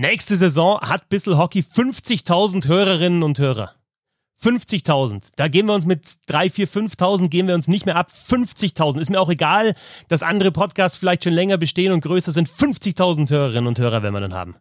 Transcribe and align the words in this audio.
Nächste 0.00 0.36
Saison 0.36 0.78
hat 0.80 1.08
Bissel 1.08 1.36
Hockey 1.38 1.58
50.000 1.58 2.68
Hörerinnen 2.68 3.24
und 3.24 3.40
Hörer. 3.40 3.74
50.000. 4.40 5.32
Da 5.34 5.48
gehen 5.48 5.66
wir 5.66 5.74
uns 5.74 5.86
mit 5.86 6.18
3, 6.28 6.50
4, 6.50 6.68
5.000 6.68 7.28
gehen 7.30 7.48
wir 7.48 7.56
uns 7.56 7.66
nicht 7.66 7.84
mehr 7.84 7.96
ab. 7.96 8.08
50.000. 8.12 9.00
Ist 9.00 9.10
mir 9.10 9.20
auch 9.20 9.28
egal, 9.28 9.74
dass 10.06 10.22
andere 10.22 10.52
Podcasts 10.52 10.96
vielleicht 10.96 11.24
schon 11.24 11.32
länger 11.32 11.58
bestehen 11.58 11.90
und 11.90 12.02
größer 12.02 12.30
sind. 12.30 12.48
50.000 12.48 13.28
Hörerinnen 13.28 13.66
und 13.66 13.80
Hörer 13.80 14.04
werden 14.04 14.14
wir 14.14 14.20
dann 14.20 14.34
haben. 14.34 14.54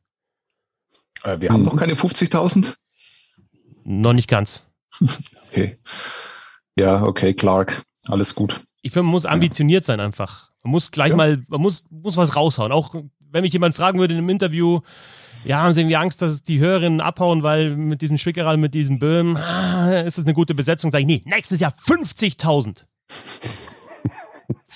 Äh, 1.22 1.40
wir 1.40 1.52
haben 1.52 1.62
noch 1.62 1.76
keine 1.76 1.94
50.000? 1.94 2.74
Noch 3.84 4.14
nicht 4.14 4.28
ganz. 4.28 4.64
okay. 5.50 5.78
Ja, 6.76 7.04
okay, 7.04 7.36
Clark. 7.36 7.84
Alles 8.08 8.34
gut. 8.34 8.60
Ich 8.82 8.92
finde, 8.92 9.04
man 9.04 9.12
muss 9.12 9.28
ambitioniert 9.28 9.86
sein 9.86 10.00
einfach. 10.00 10.50
Man 10.64 10.72
muss 10.72 10.90
gleich 10.90 11.12
ja. 11.12 11.16
mal, 11.16 11.44
man 11.48 11.62
muss, 11.62 11.84
muss 11.92 12.18
was 12.18 12.36
raushauen. 12.36 12.72
Auch 12.72 12.96
wenn 13.20 13.44
mich 13.44 13.54
jemand 13.54 13.76
fragen 13.76 14.00
würde 14.00 14.16
in 14.16 14.18
einem 14.18 14.30
Interview, 14.30 14.82
ja, 15.44 15.62
haben 15.62 15.74
sie 15.74 15.82
irgendwie 15.82 15.96
Angst, 15.96 16.22
dass 16.22 16.44
die 16.44 16.60
Hörerinnen 16.60 17.02
abhauen, 17.02 17.44
weil 17.44 17.76
mit 17.76 18.02
diesem 18.02 18.18
Schwickeral, 18.18 18.58
mit 18.58 18.74
diesem 18.74 19.00
Böhm, 19.00 19.38
ah, 19.38 20.02
ist 20.02 20.18
das 20.18 20.26
eine 20.26 20.34
gute 20.34 20.54
Besetzung? 20.56 20.92
Sag 20.92 21.00
ich, 21.02 21.06
nee, 21.06 21.22
nächstes 21.26 21.60
Jahr 21.60 21.74
50.000. 21.74 22.86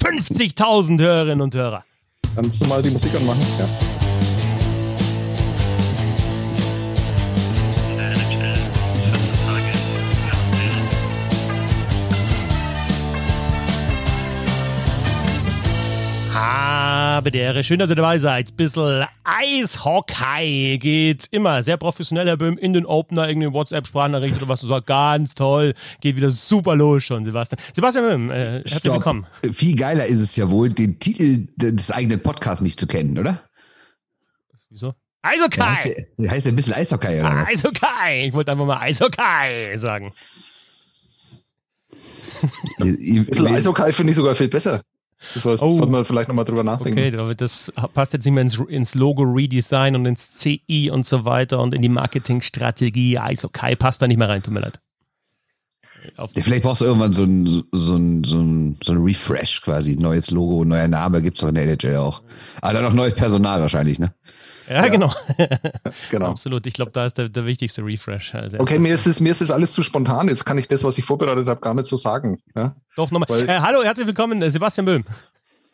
50.000 0.02 1.00
Hörerinnen 1.02 1.42
und 1.42 1.55
Hörer. 1.55 1.84
Kannst 2.36 2.62
du 2.62 2.66
mal 2.66 2.82
die 2.82 2.90
Musik 2.90 3.14
anmachen? 3.16 3.42
Ja. 3.60 4.01
Ehre. 17.20 17.64
Schön, 17.64 17.80
dass 17.80 17.90
ihr 17.90 17.96
dabei 17.96 18.18
seid. 18.18 18.56
Bissl 18.56 19.06
Eishockey 19.24 20.78
geht 20.80 21.28
immer 21.32 21.62
sehr 21.62 21.78
professionell, 21.78 22.26
Herr 22.28 22.38
Böhm, 22.38 22.58
in 22.58 22.72
den 22.74 22.86
Opener, 22.86 23.28
irgendeine 23.28 23.54
WhatsApp-Sprachnachricht 23.54 24.38
oder 24.38 24.48
was 24.48 24.62
du 24.62 24.68
sagst. 24.68 24.88
Ganz 24.88 25.35
toll. 25.35 25.74
Geht 26.00 26.16
wieder 26.16 26.32
super 26.32 26.76
los 26.76 27.04
schon, 27.04 27.26
Sebastian. 27.26 27.60
Sebastian 27.74 28.05
Böhm, 28.05 28.32
äh, 28.32 28.35
herzlich 28.35 28.77
Stopp. 28.77 28.94
willkommen. 28.96 29.27
Viel 29.52 29.76
geiler 29.76 30.05
ist 30.05 30.22
es 30.22 30.35
ja 30.38 30.50
wohl, 30.50 30.70
den 30.70 31.00
Titel 31.00 31.48
des 31.58 31.91
eigenen 31.91 32.24
Podcasts 32.24 32.62
nicht 32.62 32.80
zu 32.80 32.88
kennen, 32.88 33.18
oder? 33.20 33.41
Wieso? 34.70 34.94
Eishockey! 35.22 36.07
Der 36.18 36.32
heißt 36.32 36.46
ja 36.46 36.52
ein 36.52 36.55
bisschen 36.55 36.74
Eishockey, 36.74 37.20
oder 37.20 37.35
was? 37.35 37.50
Eishockey! 37.50 38.28
Ich 38.28 38.34
wollte 38.34 38.52
einfach 38.54 38.66
mal 38.66 38.80
Eishockey 38.80 39.76
sagen. 39.76 40.13
Ein 42.80 43.26
bisschen 43.26 43.48
Eishockey 43.48 43.94
finde 43.94 44.12
ich 44.12 44.18
sogar 44.18 44.34
viel 44.34 44.48
besser. 44.48 44.82
Das 45.36 45.46
heißt, 45.46 45.62
oh. 45.62 45.74
sollte 45.74 45.91
man 45.91 46.05
vielleicht 46.05 46.27
nochmal 46.27 46.46
drüber 46.46 46.64
nachdenken. 46.64 47.00
Okay, 47.00 47.36
das 47.36 47.72
passt 47.94 48.14
jetzt 48.14 48.26
nicht 48.26 48.34
mehr 48.34 48.41
ins, 48.41 48.58
ins, 48.58 48.96
Logo 48.96 49.24
Redesign 49.24 49.96
und 49.96 50.05
ins 50.05 50.34
CI 50.34 50.90
und 50.91 51.05
so 51.05 51.26
weiter 51.26 51.60
und 51.62 51.74
in 51.74 51.82
die 51.82 51.90
Marketingstrategie. 51.90 53.18
Also 53.18 53.48
Kai 53.50 53.76
passt 53.76 54.02
da 54.02 54.08
nicht 54.08 54.18
mehr 54.18 54.30
rein, 54.30 54.44
tut 54.44 54.54
mir 54.54 54.62
leid. 54.62 54.80
Ja, 56.18 56.28
vielleicht 56.28 56.63
brauchst 56.63 56.82
du 56.82 56.86
irgendwann 56.86 57.13
so 57.13 57.24
ein, 57.24 57.46
so 57.72 57.96
ein, 57.96 58.24
so 58.24 58.40
ein, 58.40 58.78
so 58.84 58.94
ein 58.94 59.04
Refresh 59.04 59.62
quasi. 59.62 59.96
Neues 59.96 60.32
Logo, 60.32 60.66
neuer 60.66 60.88
Name 60.88 61.22
gibt 61.22 61.38
es 61.38 61.41
doch 61.41 61.50
in 61.50 61.56
der 61.56 61.66
NHL 61.66 61.98
auch. 61.98 62.22
Aber 62.62 62.74
dann 62.74 62.84
noch 62.84 62.94
neues 62.94 63.13
Personal 63.13 63.62
wahrscheinlich, 63.62 64.00
ne? 64.00 64.13
Ja, 64.72 64.86
ja. 64.86 64.88
genau. 64.88 65.12
genau. 66.12 66.28
Absolut. 66.28 66.66
Ich 66.66 66.74
glaube, 66.74 66.91
da 66.91 67.06
ist 67.06 67.18
der, 67.18 67.28
der 67.28 67.46
wichtigste 67.46 67.84
Refresh. 67.84 68.36
Also 68.36 68.59
okay, 68.59 68.80
mir 68.80 68.94
ist, 68.94 69.06
es, 69.06 69.19
mir 69.19 69.31
ist 69.31 69.41
es 69.41 69.52
alles 69.52 69.74
zu 69.74 69.84
spontan. 69.84 70.30
Jetzt 70.30 70.46
kann 70.46 70.58
ich 70.58 70.68
das, 70.68 70.84
was 70.84 70.97
ich 70.97 71.03
vorbereitet 71.03 71.47
habe, 71.47 71.59
gar 71.59 71.74
nicht 71.74 71.88
so 71.88 71.97
sagen. 71.97 72.41
Ja? 72.56 72.75
Doch, 72.96 73.12
nochmal. 73.12 73.50
Äh, 73.50 73.59
hallo, 73.59 73.84
herzlich 73.84 74.08
willkommen, 74.08 74.41
äh, 74.41 74.50
Sebastian 74.50 74.86
Böhm. 74.86 75.03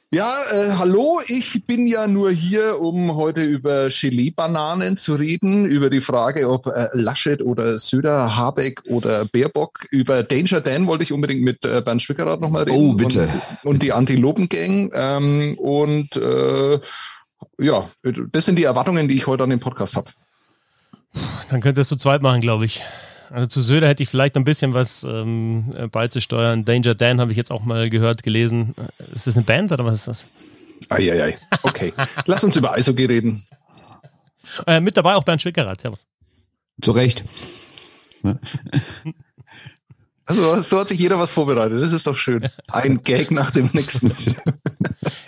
Ja, 0.10 0.34
äh, 0.54 0.72
hallo, 0.78 1.20
ich 1.28 1.66
bin 1.66 1.86
ja 1.86 2.08
nur 2.08 2.32
hier, 2.32 2.80
um 2.80 3.14
heute 3.16 3.44
über 3.44 3.90
Gelee-Bananen 3.90 4.96
zu 4.96 5.16
reden, 5.16 5.66
über 5.66 5.90
die 5.90 6.00
Frage, 6.00 6.50
ob 6.50 6.66
äh, 6.68 6.88
Laschet 6.94 7.42
oder 7.42 7.78
Söder, 7.78 8.38
Habeck 8.38 8.82
oder 8.88 9.26
Baerbock. 9.26 9.86
Über 9.92 10.24
Danger 10.24 10.62
Dan 10.62 10.88
wollte 10.88 11.04
ich 11.04 11.12
unbedingt 11.12 11.42
mit 11.42 11.66
äh, 11.66 11.82
Bernd 11.82 12.02
Schwickerath 12.02 12.40
nochmal 12.40 12.64
reden. 12.64 12.78
Oh, 12.78 12.94
bitte. 12.94 13.28
Und, 13.64 13.74
und 13.74 13.84
die 13.84 13.92
Antilopen-Gang. 13.92 14.92
Ähm, 14.94 15.56
und 15.60 16.16
äh, 16.16 16.80
ja, 17.60 17.90
das 18.32 18.46
sind 18.46 18.58
die 18.58 18.64
Erwartungen, 18.64 19.08
die 19.08 19.16
ich 19.16 19.28
heute 19.28 19.44
an 19.44 19.50
den 19.50 19.60
Podcast 19.60 19.96
habe. 19.96 20.12
Dann 21.50 21.62
könntest 21.62 21.92
du 21.92 21.96
zweit 21.96 22.22
machen, 22.22 22.42
glaube 22.42 22.66
ich. 22.66 22.82
Also 23.30 23.48
zu 23.48 23.62
Söder 23.62 23.88
hätte 23.88 24.04
ich 24.04 24.10
vielleicht 24.10 24.38
ein 24.38 24.44
bisschen 24.44 24.74
was 24.74 25.04
ähm, 25.04 25.90
beizusteuern. 25.92 26.64
Danger 26.64 26.96
Dan 26.96 27.20
habe 27.20 27.32
ich 27.32 27.38
jetzt 27.38 27.52
auch 27.52 27.64
mal 27.64 27.90
gehört, 27.90 28.24
gelesen. 28.24 28.74
Ist 29.14 29.28
das 29.28 29.36
eine 29.36 29.46
Band 29.46 29.72
oder 29.72 29.86
was 29.86 29.96
ist 29.96 30.08
das? 30.08 30.32
Eieiei. 30.90 31.38
Okay. 31.64 31.94
Lass 32.26 32.44
uns 32.44 32.56
über 32.56 32.72
Eishockey 32.74 33.06
reden. 33.06 33.44
Äh, 34.66 34.80
mit 34.80 34.96
dabei 34.96 35.16
auch 35.16 35.24
Bernd 35.24 35.42
Schwickerath. 35.42 35.82
Servus. 35.82 36.06
Zu 36.82 36.92
Recht. 36.92 37.24
Also 40.26 40.62
so 40.62 40.80
hat 40.80 40.90
sich 40.90 41.00
jeder 41.00 41.20
was 41.20 41.32
vorbereitet. 41.32 41.82
Das 41.82 41.94
ist 41.94 42.06
doch 42.06 42.18
schön. 42.18 42.50
Ein 42.68 43.04
Gag 43.04 43.32
nach 43.32 43.52
dem 43.52 43.70
nächsten. 43.74 44.12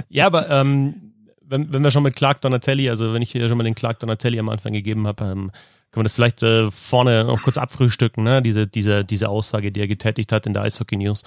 ja, 0.09 0.25
aber 0.25 0.49
ähm, 0.49 1.08
wenn, 1.49 1.73
wenn 1.73 1.83
wir 1.83 1.91
schon 1.91 2.03
mit 2.03 2.15
Clark 2.15 2.41
Donatelli, 2.41 2.89
also 2.89 3.13
wenn 3.13 3.21
ich 3.21 3.31
hier 3.31 3.47
schon 3.47 3.57
mal 3.57 3.63
den 3.63 3.75
Clark 3.75 3.99
Donatelli 3.99 4.39
am 4.39 4.49
Anfang 4.49 4.73
gegeben 4.73 5.07
habe, 5.07 5.25
ähm, 5.25 5.51
können 5.91 6.01
wir 6.01 6.03
das 6.03 6.13
vielleicht 6.13 6.43
äh, 6.43 6.69
vorne 6.69 7.23
noch 7.23 7.41
kurz 7.41 7.57
abfrühstücken, 7.57 8.23
ne? 8.23 8.41
diese, 8.43 8.67
diese, 8.67 9.03
diese 9.03 9.29
Aussage, 9.29 9.71
die 9.71 9.79
er 9.79 9.87
getätigt 9.87 10.31
hat 10.31 10.45
in 10.45 10.53
der 10.53 10.63
Eishockey 10.63 10.97
News. 10.97 11.23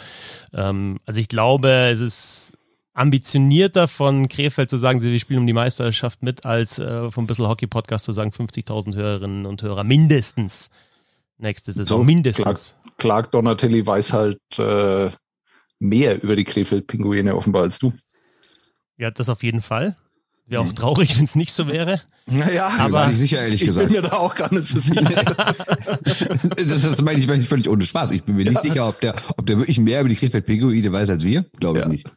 Ähm, 0.54 1.00
also 1.04 1.20
ich 1.20 1.28
glaube, 1.28 1.68
es 1.90 2.00
ist 2.00 2.56
ambitionierter 2.94 3.88
von 3.88 4.28
Krefeld 4.28 4.70
zu 4.70 4.76
sagen, 4.76 5.00
sie 5.00 5.18
spielen 5.18 5.40
um 5.40 5.46
die 5.46 5.52
Meisterschaft 5.52 6.22
mit, 6.22 6.44
als 6.44 6.78
äh, 6.78 7.10
vom 7.10 7.26
Bissel 7.26 7.48
Hockey 7.48 7.66
Podcast 7.66 8.04
zu 8.04 8.12
sagen, 8.12 8.30
50.000 8.30 8.94
Hörerinnen 8.94 9.46
und 9.46 9.62
Hörer 9.62 9.82
mindestens 9.82 10.70
nächste 11.38 11.72
Saison, 11.72 11.98
so, 11.98 12.04
mindestens. 12.04 12.76
Clark, 12.76 12.98
Clark 12.98 13.30
Donatelli 13.32 13.84
weiß 13.84 14.12
halt 14.12 14.38
äh, 14.58 15.10
mehr 15.80 16.22
über 16.22 16.36
die 16.36 16.44
Krefeld-Pinguine 16.44 17.34
offenbar 17.34 17.62
als 17.62 17.80
du. 17.80 17.92
Ja, 18.96 19.10
das 19.10 19.28
auf 19.28 19.42
jeden 19.42 19.62
Fall. 19.62 19.96
Wäre 20.52 20.64
auch 20.64 20.72
traurig, 20.74 21.16
wenn 21.16 21.24
es 21.24 21.34
nicht 21.34 21.50
so 21.50 21.66
wäre. 21.66 22.02
Naja, 22.26 22.68
aber 22.78 22.92
war 22.92 23.08
nicht 23.08 23.16
sicher, 23.16 23.40
ehrlich 23.40 23.62
ich 23.62 23.68
gesagt. 23.68 23.88
Ich 23.88 23.94
bin 23.94 24.02
mir 24.02 24.08
da 24.10 24.18
auch 24.18 24.34
gar 24.34 24.52
nicht 24.52 24.66
so 24.66 24.78
sicher. 24.80 25.00
das, 26.56 26.82
das 26.82 27.00
meine 27.00 27.18
ich, 27.18 27.26
meine 27.26 27.40
ich 27.40 27.48
völlig 27.48 27.70
ohne 27.70 27.86
Spaß. 27.86 28.10
Ich 28.10 28.22
bin 28.24 28.36
mir 28.36 28.44
nicht 28.44 28.60
sicher, 28.60 28.86
ob 28.86 29.00
der, 29.00 29.14
ob 29.38 29.46
der 29.46 29.56
wirklich 29.56 29.78
mehr 29.78 30.00
über 30.00 30.10
die 30.10 30.16
Krefeld-Pinguine 30.16 30.92
weiß 30.92 31.08
als 31.08 31.24
wir. 31.24 31.46
Glaube 31.58 31.78
ich 31.78 31.84
ja. 31.86 31.90
nicht. 31.90 32.12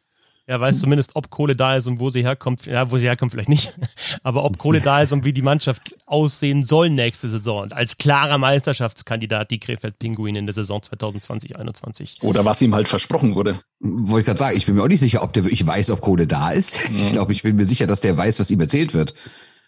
Er 0.47 0.59
weiß 0.59 0.79
zumindest, 0.79 1.15
ob 1.15 1.31
Kohle 1.31 1.55
da 1.55 1.75
ist 1.75 1.87
und 1.87 1.99
wo 1.99 2.11
sie 2.11 2.21
herkommt. 2.21 2.67
Ja, 2.67 2.91
wo 2.91 2.97
sie 2.97 3.05
herkommt 3.05 3.31
vielleicht 3.31 3.49
nicht. 3.49 3.73
Aber 4.23 4.43
ob 4.43 4.59
Kohle 4.59 4.79
da 4.79 5.01
ist 5.01 5.11
und 5.11 5.25
wie 5.25 5.33
die 5.33 5.41
Mannschaft 5.41 5.95
aussehen 6.05 6.63
soll 6.63 6.91
nächste 6.91 7.29
Saison. 7.29 7.63
Und 7.63 7.73
als 7.73 7.97
klarer 7.97 8.37
Meisterschaftskandidat 8.37 9.49
die 9.49 9.59
Krefeld-Pinguine 9.59 10.37
in 10.37 10.45
der 10.45 10.53
Saison 10.53 10.81
2020-21. 10.81 12.23
Oder 12.23 12.45
was 12.45 12.61
ihm 12.61 12.75
halt 12.75 12.87
versprochen 12.87 13.33
wurde. 13.33 13.59
Wollte 13.79 14.19
ich 14.19 14.25
gerade 14.25 14.39
sagen, 14.39 14.57
ich 14.57 14.67
bin 14.67 14.75
mir 14.75 14.83
auch 14.83 14.87
nicht 14.87 14.99
sicher, 14.99 15.23
ob 15.23 15.33
der 15.33 15.45
wirklich 15.45 15.65
weiß, 15.65 15.89
ob 15.89 16.01
Kohle 16.01 16.27
da 16.27 16.51
ist. 16.51 16.79
Ich 16.95 17.11
glaube, 17.11 17.33
ich 17.33 17.43
bin 17.43 17.55
mir 17.55 17.67
sicher, 17.67 17.87
dass 17.87 18.01
der 18.01 18.17
weiß, 18.17 18.39
was 18.39 18.51
ihm 18.51 18.59
erzählt 18.59 18.93
wird. 18.93 19.13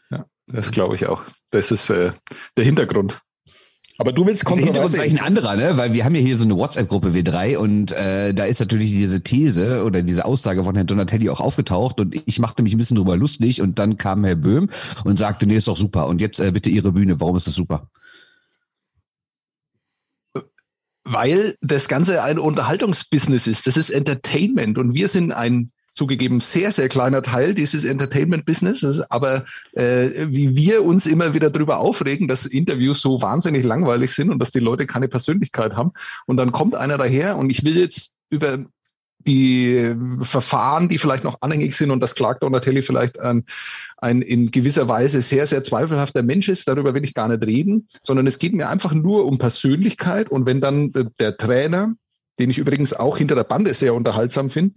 Ja, 0.09 0.25
das 0.47 0.71
glaube 0.71 0.95
ich 0.95 1.07
auch. 1.07 1.21
Das 1.51 1.71
ist 1.71 1.89
äh, 1.89 2.11
der 2.57 2.65
Hintergrund. 2.65 3.21
Aber 3.99 4.11
du 4.11 4.25
willst 4.25 4.45
kontroverse... 4.45 4.95
Der 4.95 5.05
Hintergrund 5.05 5.13
ist 5.13 5.19
ein 5.19 5.25
anderer, 5.25 5.55
ne? 5.55 5.77
Weil 5.77 5.93
wir 5.93 6.05
haben 6.05 6.13
ja 6.13 6.21
hier 6.21 6.37
so 6.37 6.43
eine 6.43 6.55
WhatsApp-Gruppe 6.55 7.09
W3 7.09 7.57
und 7.57 7.91
äh, 7.93 8.33
da 8.33 8.45
ist 8.45 8.59
natürlich 8.59 8.91
diese 8.91 9.23
These 9.23 9.83
oder 9.83 10.03
diese 10.03 10.25
Aussage 10.25 10.63
von 10.63 10.75
Herrn 10.75 10.87
Donatelli 10.87 11.29
auch 11.29 11.41
aufgetaucht 11.41 11.99
und 11.99 12.15
ich 12.25 12.39
machte 12.39 12.61
mich 12.61 12.73
ein 12.73 12.77
bisschen 12.77 12.97
drüber 12.97 13.17
lustig 13.17 13.61
und 13.61 13.79
dann 13.79 13.97
kam 13.97 14.23
Herr 14.23 14.35
Böhm 14.35 14.69
und 15.03 15.17
sagte, 15.17 15.47
nee, 15.47 15.55
ist 15.55 15.67
doch 15.67 15.77
super. 15.77 16.07
Und 16.07 16.21
jetzt 16.21 16.39
äh, 16.39 16.51
bitte 16.51 16.69
Ihre 16.69 16.91
Bühne, 16.91 17.19
warum 17.19 17.35
ist 17.35 17.47
das 17.47 17.55
super? 17.55 17.89
Weil 21.03 21.55
das 21.61 21.87
Ganze 21.87 22.21
ein 22.21 22.37
Unterhaltungsbusiness 22.37 23.47
ist. 23.47 23.65
Das 23.65 23.77
ist 23.77 23.89
Entertainment 23.89 24.77
und 24.77 24.93
wir 24.93 25.07
sind 25.07 25.31
ein 25.31 25.71
zugegeben 25.97 26.39
sehr, 26.39 26.71
sehr 26.71 26.87
kleiner 26.87 27.21
Teil 27.21 27.53
dieses 27.53 27.83
Entertainment-Businesses. 27.83 29.01
Aber 29.11 29.43
äh, 29.73 30.27
wie 30.27 30.55
wir 30.55 30.85
uns 30.85 31.05
immer 31.05 31.33
wieder 31.33 31.49
darüber 31.49 31.79
aufregen, 31.79 32.27
dass 32.27 32.45
Interviews 32.45 33.01
so 33.01 33.21
wahnsinnig 33.21 33.65
langweilig 33.65 34.13
sind 34.13 34.29
und 34.29 34.39
dass 34.39 34.51
die 34.51 34.59
Leute 34.59 34.85
keine 34.85 35.07
Persönlichkeit 35.07 35.75
haben. 35.75 35.91
Und 36.25 36.37
dann 36.37 36.51
kommt 36.51 36.75
einer 36.75 36.97
daher 36.97 37.37
und 37.37 37.49
ich 37.49 37.65
will 37.65 37.77
jetzt 37.77 38.11
über 38.29 38.59
die 39.25 39.93
Verfahren, 40.21 40.87
die 40.87 40.97
vielleicht 40.97 41.25
noch 41.25 41.41
anhängig 41.41 41.75
sind 41.75 41.91
und 41.91 41.99
das 41.99 42.15
klagt 42.15 42.43
Donatelli 42.43 42.81
vielleicht 42.81 43.19
ein, 43.19 43.43
ein 43.97 44.21
in 44.21 44.51
gewisser 44.51 44.87
Weise 44.87 45.21
sehr, 45.21 45.47
sehr 45.47 45.63
zweifelhafter 45.63 46.21
Mensch 46.23 46.47
ist, 46.47 46.67
darüber 46.67 46.93
will 46.93 47.03
ich 47.03 47.13
gar 47.13 47.27
nicht 47.27 47.45
reden, 47.45 47.89
sondern 48.01 48.25
es 48.25 48.39
geht 48.39 48.53
mir 48.53 48.69
einfach 48.69 48.93
nur 48.93 49.25
um 49.25 49.37
Persönlichkeit 49.37 50.31
und 50.31 50.45
wenn 50.45 50.61
dann 50.61 51.11
der 51.19 51.35
Trainer 51.35 51.95
den 52.39 52.49
ich 52.49 52.57
übrigens 52.57 52.93
auch 52.93 53.17
hinter 53.17 53.35
der 53.35 53.43
Bande 53.43 53.73
sehr 53.73 53.93
unterhaltsam 53.93 54.49
finde, 54.49 54.75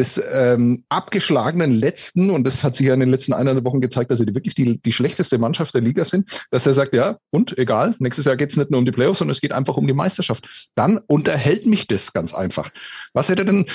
des 0.00 0.20
ähm, 0.32 0.82
abgeschlagenen 0.88 1.70
letzten, 1.70 2.30
und 2.30 2.44
das 2.46 2.64
hat 2.64 2.74
sich 2.74 2.86
ja 2.86 2.94
in 2.94 3.00
den 3.00 3.10
letzten 3.10 3.34
eineinhalb 3.34 3.66
Wochen 3.66 3.82
gezeigt, 3.82 4.10
dass 4.10 4.18
sie 4.18 4.34
wirklich 4.34 4.54
die, 4.54 4.80
die 4.80 4.92
schlechteste 4.92 5.36
Mannschaft 5.36 5.74
der 5.74 5.82
Liga 5.82 6.06
sind, 6.06 6.46
dass 6.50 6.66
er 6.66 6.72
sagt, 6.72 6.94
ja, 6.94 7.18
und 7.30 7.56
egal, 7.58 7.94
nächstes 7.98 8.24
Jahr 8.24 8.36
geht 8.36 8.50
es 8.50 8.56
nicht 8.56 8.70
nur 8.70 8.78
um 8.78 8.86
die 8.86 8.92
Playoffs, 8.92 9.18
sondern 9.18 9.32
es 9.32 9.42
geht 9.42 9.52
einfach 9.52 9.76
um 9.76 9.86
die 9.86 9.92
Meisterschaft. 9.92 10.70
Dann 10.74 11.00
unterhält 11.06 11.66
mich 11.66 11.86
das 11.86 12.14
ganz 12.14 12.32
einfach. 12.32 12.70
Was 13.12 13.28
hätte 13.28 13.44
denn, 13.44 13.66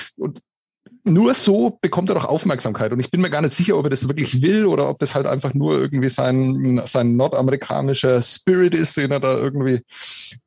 nur 1.05 1.35
so 1.35 1.77
bekommt 1.81 2.09
er 2.09 2.15
doch 2.15 2.25
Aufmerksamkeit. 2.25 2.91
Und 2.91 2.99
ich 2.99 3.11
bin 3.11 3.21
mir 3.21 3.29
gar 3.29 3.41
nicht 3.41 3.53
sicher, 3.53 3.77
ob 3.77 3.85
er 3.85 3.91
das 3.91 4.07
wirklich 4.07 4.41
will 4.41 4.65
oder 4.65 4.89
ob 4.89 4.97
das 4.99 5.13
halt 5.13 5.27
einfach 5.27 5.53
nur 5.53 5.79
irgendwie 5.79 6.09
sein, 6.09 6.81
sein 6.85 7.15
nordamerikanischer 7.15 8.21
Spirit 8.21 8.73
ist, 8.73 8.97
den 8.97 9.11
er 9.11 9.19
da 9.19 9.37
irgendwie 9.37 9.81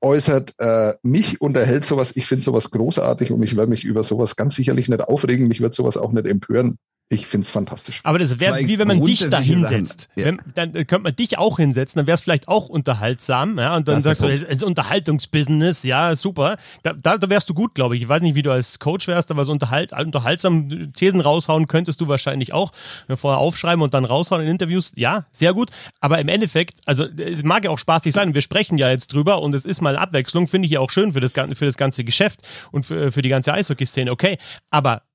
äußert. 0.00 0.54
Äh, 0.58 0.94
mich 1.02 1.40
unterhält 1.40 1.84
sowas, 1.84 2.16
ich 2.16 2.26
finde 2.26 2.44
sowas 2.44 2.70
großartig 2.72 3.30
und 3.30 3.42
ich 3.42 3.56
werde 3.56 3.70
mich 3.70 3.84
über 3.84 4.02
sowas 4.02 4.34
ganz 4.34 4.56
sicherlich 4.56 4.88
nicht 4.88 5.02
aufregen. 5.02 5.46
Mich 5.46 5.60
wird 5.60 5.74
sowas 5.74 5.96
auch 5.96 6.12
nicht 6.12 6.26
empören. 6.26 6.76
Ich 7.10 7.26
finde 7.26 7.46
es 7.46 7.50
fantastisch. 7.50 8.00
Aber 8.04 8.18
das 8.18 8.38
wäre 8.38 8.58
wie 8.58 8.78
wenn 8.78 8.86
man 8.86 9.02
dich 9.02 9.26
da 9.30 9.40
hinsetzt. 9.40 10.10
Ja. 10.14 10.26
Wenn, 10.26 10.40
dann 10.54 10.72
könnte 10.72 10.98
man 10.98 11.16
dich 11.16 11.38
auch 11.38 11.56
hinsetzen, 11.56 11.98
dann 11.98 12.06
wäre 12.06 12.16
es 12.16 12.20
vielleicht 12.20 12.48
auch 12.48 12.68
unterhaltsam. 12.68 13.58
Ja? 13.58 13.76
Und 13.76 13.88
dann 13.88 13.94
das 13.94 14.02
sagst 14.02 14.22
du, 14.22 14.26
es 14.26 14.42
ist 14.42 14.62
Unterhaltungsbusiness, 14.62 15.84
ja, 15.84 16.14
super. 16.14 16.58
Da, 16.82 16.92
da, 16.92 17.16
da 17.16 17.30
wärst 17.30 17.48
du 17.48 17.54
gut, 17.54 17.74
glaube 17.74 17.96
ich. 17.96 18.02
Ich 18.02 18.08
weiß 18.10 18.20
nicht, 18.20 18.34
wie 18.34 18.42
du 18.42 18.50
als 18.50 18.78
Coach 18.78 19.08
wärst, 19.08 19.30
aber 19.30 19.46
so 19.46 19.52
unterhalt, 19.52 19.92
unterhaltsam 19.92 20.92
Thesen 20.92 21.22
raushauen 21.22 21.66
könntest 21.66 21.98
du 22.02 22.08
wahrscheinlich 22.08 22.52
auch. 22.52 22.72
Vorher 23.16 23.38
aufschreiben 23.38 23.80
und 23.80 23.94
dann 23.94 24.04
raushauen 24.04 24.42
in 24.42 24.48
Interviews. 24.48 24.92
Ja, 24.94 25.24
sehr 25.32 25.54
gut. 25.54 25.70
Aber 26.00 26.18
im 26.18 26.28
Endeffekt, 26.28 26.80
also 26.84 27.06
es 27.06 27.42
mag 27.42 27.64
ja 27.64 27.70
auch 27.70 27.78
spaßig 27.78 28.12
sein. 28.12 28.34
Wir 28.34 28.42
sprechen 28.42 28.76
ja 28.76 28.90
jetzt 28.90 29.14
drüber 29.14 29.40
und 29.40 29.54
es 29.54 29.64
ist 29.64 29.80
mal 29.80 29.96
Abwechslung, 29.96 30.46
finde 30.46 30.66
ich 30.66 30.72
ja 30.72 30.80
auch 30.80 30.90
schön 30.90 31.14
für 31.14 31.20
das, 31.20 31.32
für 31.32 31.64
das 31.64 31.78
ganze 31.78 32.04
Geschäft 32.04 32.40
und 32.70 32.84
für, 32.84 33.10
für 33.12 33.22
die 33.22 33.30
ganze 33.30 33.54
Eishockey-Szene. 33.54 34.10
Okay, 34.10 34.36
aber 34.70 35.07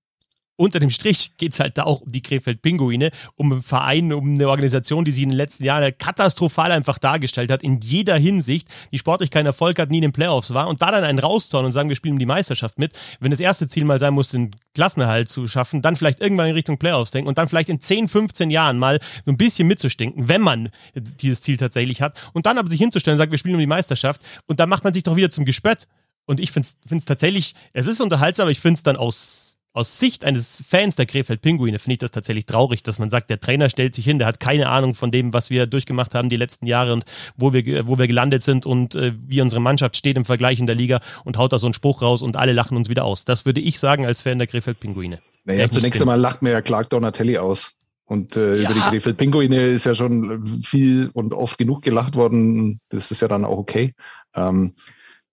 unter 0.63 0.79
dem 0.79 0.89
Strich 0.89 1.35
geht 1.37 1.53
es 1.53 1.59
halt 1.59 1.77
da 1.77 1.83
auch 1.83 2.01
um 2.01 2.11
die 2.11 2.21
Krefeld-Pinguine, 2.21 3.11
um 3.35 3.51
einen 3.51 3.63
Verein, 3.63 4.13
um 4.13 4.35
eine 4.35 4.47
Organisation, 4.47 5.03
die 5.03 5.11
sich 5.11 5.23
in 5.23 5.29
den 5.29 5.37
letzten 5.37 5.65
Jahren 5.65 5.91
katastrophal 5.97 6.71
einfach 6.71 6.97
dargestellt 6.99 7.51
hat, 7.51 7.63
in 7.63 7.81
jeder 7.81 8.15
Hinsicht, 8.15 8.69
die 8.93 8.97
sportlich 8.97 9.29
keinen 9.29 9.47
Erfolg 9.47 9.77
hat, 9.77 9.89
nie 9.89 9.97
in 9.97 10.03
den 10.03 10.13
Playoffs 10.13 10.53
war 10.53 10.69
und 10.69 10.81
da 10.81 10.91
dann 10.91 11.03
einen 11.03 11.19
rauszauen 11.19 11.65
und 11.65 11.73
sagen, 11.73 11.89
wir 11.89 11.97
spielen 11.97 12.13
um 12.13 12.19
die 12.19 12.25
Meisterschaft 12.25 12.79
mit, 12.79 12.97
wenn 13.19 13.31
das 13.31 13.41
erste 13.41 13.67
Ziel 13.67 13.83
mal 13.83 13.99
sein 13.99 14.13
muss, 14.13 14.29
den 14.29 14.51
Klassenerhalt 14.73 15.27
zu 15.27 15.47
schaffen, 15.47 15.81
dann 15.81 15.97
vielleicht 15.97 16.21
irgendwann 16.21 16.47
in 16.47 16.55
Richtung 16.55 16.77
Playoffs 16.77 17.11
denken 17.11 17.27
und 17.27 17.37
dann 17.37 17.49
vielleicht 17.49 17.67
in 17.67 17.81
10, 17.81 18.07
15 18.07 18.49
Jahren 18.49 18.79
mal 18.79 19.01
so 19.25 19.31
ein 19.31 19.37
bisschen 19.37 19.67
mitzustinken, 19.67 20.29
wenn 20.29 20.41
man 20.41 20.69
dieses 20.95 21.41
Ziel 21.41 21.57
tatsächlich 21.57 22.01
hat 22.01 22.17
und 22.31 22.45
dann 22.45 22.57
aber 22.57 22.69
sich 22.69 22.79
hinzustellen 22.79 23.15
und 23.15 23.19
sagt, 23.19 23.31
wir 23.31 23.37
spielen 23.37 23.55
um 23.55 23.59
die 23.59 23.67
Meisterschaft 23.67 24.21
und 24.47 24.61
dann 24.61 24.69
macht 24.69 24.85
man 24.85 24.93
sich 24.93 25.03
doch 25.03 25.17
wieder 25.17 25.29
zum 25.29 25.43
Gespött. 25.43 25.87
Und 26.25 26.39
ich 26.39 26.51
finde 26.51 26.69
es 26.89 27.05
tatsächlich, 27.05 27.53
es 27.73 27.85
ist 27.85 27.99
unterhaltsam, 27.99 28.45
aber 28.45 28.51
ich 28.51 28.61
finde 28.61 28.77
es 28.77 28.83
dann 28.83 28.95
aus 28.95 29.52
aus 29.73 29.99
Sicht 29.99 30.23
eines 30.23 30.63
Fans 30.67 30.95
der 30.95 31.07
Krefeld 31.07 31.41
Pinguine 31.41 31.79
finde 31.79 31.93
ich 31.93 31.99
das 31.99 32.11
tatsächlich 32.11 32.45
traurig, 32.45 32.83
dass 32.83 32.99
man 32.99 33.09
sagt, 33.09 33.31
der 33.31 33.39
Trainer 33.39 33.69
stellt 33.69 33.95
sich 33.95 34.05
hin, 34.05 34.19
der 34.19 34.27
hat 34.27 34.39
keine 34.39 34.69
Ahnung 34.69 34.93
von 34.93 35.11
dem, 35.11 35.33
was 35.33 35.49
wir 35.49 35.65
durchgemacht 35.65 36.13
haben 36.13 36.29
die 36.29 36.37
letzten 36.37 36.67
Jahre 36.67 36.93
und 36.93 37.05
wo 37.35 37.53
wir, 37.53 37.87
wo 37.87 37.97
wir 37.97 38.07
gelandet 38.07 38.43
sind 38.43 38.67
und 38.67 38.93
äh, 38.93 39.13
wie 39.25 39.41
unsere 39.41 39.61
Mannschaft 39.61 39.97
steht 39.97 40.15
im 40.15 40.25
Vergleich 40.25 40.59
in 40.59 40.67
der 40.67 40.75
Liga 40.75 41.01
und 41.23 41.37
haut 41.37 41.53
da 41.53 41.57
so 41.57 41.65
einen 41.65 41.73
Spruch 41.73 42.03
raus 42.03 42.21
und 42.21 42.37
alle 42.37 42.53
lachen 42.53 42.77
uns 42.77 42.87
wieder 42.87 43.03
aus. 43.03 43.25
Das 43.25 43.45
würde 43.45 43.61
ich 43.61 43.79
sagen 43.79 44.05
als 44.05 44.21
Fan 44.21 44.37
der 44.37 44.47
Krefeld 44.47 44.79
Pinguine. 44.79 45.19
Naja, 45.43 45.69
zunächst 45.69 45.99
einmal 45.99 46.19
lacht 46.19 46.43
mir 46.43 46.51
ja 46.51 46.61
Clark 46.61 46.89
Donatelli 46.91 47.39
aus. 47.39 47.73
Und 48.05 48.35
äh, 48.35 48.57
ja. 48.57 48.69
über 48.69 48.73
die 48.73 48.79
Krefeld 48.81 49.17
Pinguine 49.17 49.63
ist 49.63 49.85
ja 49.85 49.95
schon 49.95 50.61
viel 50.61 51.09
und 51.13 51.33
oft 51.33 51.57
genug 51.57 51.81
gelacht 51.81 52.15
worden. 52.15 52.79
Das 52.89 53.09
ist 53.09 53.21
ja 53.21 53.27
dann 53.27 53.43
auch 53.43 53.57
okay. 53.57 53.93
Ähm, 54.35 54.75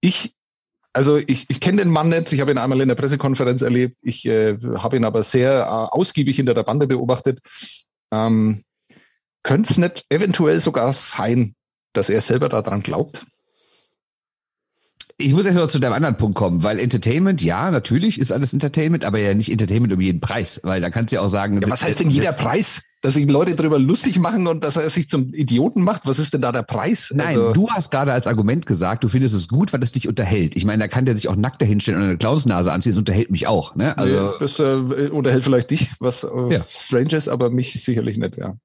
ich 0.01 0.35
also 0.93 1.17
ich, 1.17 1.47
ich 1.49 1.61
kenne 1.61 1.83
den 1.83 1.91
Mann 1.91 2.09
nicht, 2.09 2.33
ich 2.33 2.41
habe 2.41 2.51
ihn 2.51 2.59
einmal 2.59 2.81
in 2.81 2.89
der 2.89 2.95
Pressekonferenz 2.95 3.63
erlebt, 3.63 3.99
ich 4.03 4.27
äh, 4.27 4.59
habe 4.77 4.97
ihn 4.97 5.05
aber 5.05 5.23
sehr 5.23 5.61
äh, 5.61 5.65
ausgiebig 5.65 6.37
hinter 6.37 6.55
der 6.55 6.65
Bande 6.65 6.87
beobachtet. 6.87 7.41
Ähm, 8.13 8.65
Könnte 9.43 9.71
es 9.71 9.79
nicht 9.79 10.05
eventuell 10.11 10.61
sogar 10.61 10.93
sein, 10.93 11.55
dass 11.95 12.11
er 12.11 12.21
selber 12.21 12.49
daran 12.49 12.83
glaubt? 12.83 13.27
Ich 15.21 15.35
muss 15.35 15.47
erst 15.47 15.59
mal 15.59 15.69
zu 15.69 15.79
deinem 15.79 15.93
anderen 15.93 16.17
Punkt 16.17 16.37
kommen, 16.37 16.63
weil 16.63 16.79
Entertainment, 16.79 17.43
ja, 17.43 17.71
natürlich 17.71 18.19
ist 18.19 18.33
alles 18.33 18.53
Entertainment, 18.53 19.05
aber 19.05 19.19
ja 19.19 19.35
nicht 19.35 19.51
Entertainment 19.53 19.93
um 19.93 20.01
jeden 20.01 20.21
Preis, 20.21 20.61
weil 20.65 20.81
da 20.81 20.91
kannst 20.91 21.13
du 21.13 21.17
ja 21.17 21.23
auch 21.23 21.29
sagen. 21.29 21.61
Ja, 21.61 21.71
was 21.71 21.83
heißt 21.83 22.01
denn 22.01 22.11
jeder 22.11 22.33
Preis? 22.33 22.83
dass 23.03 23.15
sich 23.15 23.29
Leute 23.29 23.55
darüber 23.55 23.79
lustig 23.79 24.19
machen 24.19 24.47
und 24.47 24.63
dass 24.63 24.77
er 24.77 24.89
sich 24.91 25.09
zum 25.09 25.33
Idioten 25.33 25.83
macht? 25.83 26.03
Was 26.05 26.19
ist 26.19 26.35
denn 26.35 26.43
da 26.43 26.53
der 26.53 26.63
Preis? 26.63 27.13
Nein, 27.15 27.29
also, 27.29 27.53
du 27.53 27.71
hast 27.71 27.91
gerade 27.91 28.13
als 28.13 28.27
Argument 28.27 28.67
gesagt, 28.67 29.05
du 29.05 29.09
findest 29.09 29.35
es 29.35 29.49
gut, 29.49 29.73
weil 29.73 29.83
es 29.83 29.93
dich 29.93 30.07
unterhält. 30.07 30.55
Ich 30.55 30.65
meine, 30.65 30.81
da 30.81 30.89
kann 30.89 31.07
der 31.07 31.17
sich 31.17 31.29
auch 31.29 31.37
nackt 31.37 31.63
dahinstellen 31.63 32.01
und 32.01 32.07
eine 32.09 32.19
Clownsnase 32.19 32.71
anziehen, 32.71 32.93
das 32.93 32.99
unterhält 32.99 33.31
mich 33.31 33.47
auch. 33.47 33.75
Ne? 33.75 33.97
Also, 33.97 34.39
das 34.39 34.59
äh, 34.59 35.09
unterhält 35.09 35.45
vielleicht 35.45 35.71
dich, 35.71 35.91
was 35.99 36.25
äh, 36.25 36.53
ja. 36.53 36.65
strange 36.69 37.17
ist, 37.17 37.29
aber 37.29 37.51
mich 37.51 37.83
sicherlich 37.83 38.19
nicht, 38.19 38.37
ja. 38.37 38.57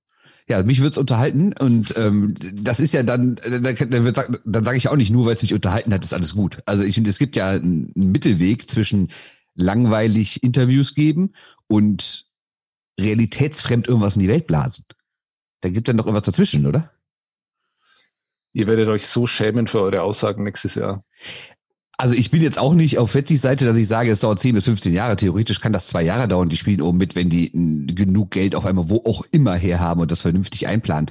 Ja, 0.47 0.61
mich 0.61 0.81
wird's 0.81 0.99
unterhalten 0.99 1.53
und 1.53 1.95
ähm, 1.97 2.35
das 2.53 2.79
ist 2.79 2.93
ja 2.93 3.01
dann, 3.01 3.35
dann, 3.35 3.63
dann, 3.63 4.37
dann 4.45 4.65
sage 4.65 4.77
ich 4.77 4.87
auch 4.87 4.95
nicht 4.95 5.09
nur, 5.09 5.25
weil 5.25 5.33
es 5.33 5.41
mich 5.41 5.55
unterhalten 5.55 5.91
hat, 5.91 6.05
ist 6.05 6.13
alles 6.13 6.35
gut. 6.35 6.59
Also 6.67 6.83
ich 6.83 6.93
finde, 6.93 7.09
es 7.09 7.17
gibt 7.17 7.35
ja 7.35 7.49
einen 7.49 7.91
Mittelweg 7.95 8.69
zwischen 8.69 9.09
langweilig 9.55 10.43
Interviews 10.43 10.93
geben 10.93 11.33
und 11.65 12.27
realitätsfremd 12.99 13.87
irgendwas 13.87 14.15
in 14.15 14.21
die 14.21 14.27
Welt 14.27 14.45
blasen. 14.45 14.85
Da 15.61 15.69
gibt 15.69 15.89
dann 15.89 15.97
doch 15.97 16.05
irgendwas 16.05 16.25
dazwischen, 16.25 16.67
oder? 16.67 16.91
Ihr 18.53 18.67
werdet 18.67 18.87
euch 18.87 19.07
so 19.07 19.25
schämen 19.27 19.67
für 19.67 19.81
eure 19.81 20.03
Aussagen 20.03 20.43
nächstes 20.43 20.75
Jahr. 20.75 21.03
Also 21.97 22.13
ich 22.13 22.29
bin 22.29 22.41
jetzt 22.41 22.59
auch 22.59 22.73
nicht 22.73 22.97
auf 22.97 23.11
Fettys 23.11 23.41
Seite, 23.41 23.65
dass 23.65 23.77
ich 23.77 23.87
sage, 23.87 24.11
es 24.11 24.19
dauert 24.19 24.39
10 24.39 24.55
bis 24.55 24.65
15 24.65 24.93
Jahre. 24.93 25.15
Theoretisch 25.15 25.61
kann 25.61 25.71
das 25.71 25.87
zwei 25.87 26.03
Jahre 26.03 26.27
dauern. 26.27 26.49
Die 26.49 26.57
spielen 26.57 26.81
oben 26.81 26.97
mit, 26.97 27.15
wenn 27.15 27.29
die 27.29 27.51
genug 27.95 28.31
Geld 28.31 28.55
auf 28.55 28.65
einmal 28.65 28.89
wo 28.89 29.03
auch 29.05 29.23
immer 29.31 29.55
herhaben 29.55 30.01
und 30.01 30.11
das 30.11 30.21
vernünftig 30.21 30.67
einplanen. 30.67 31.09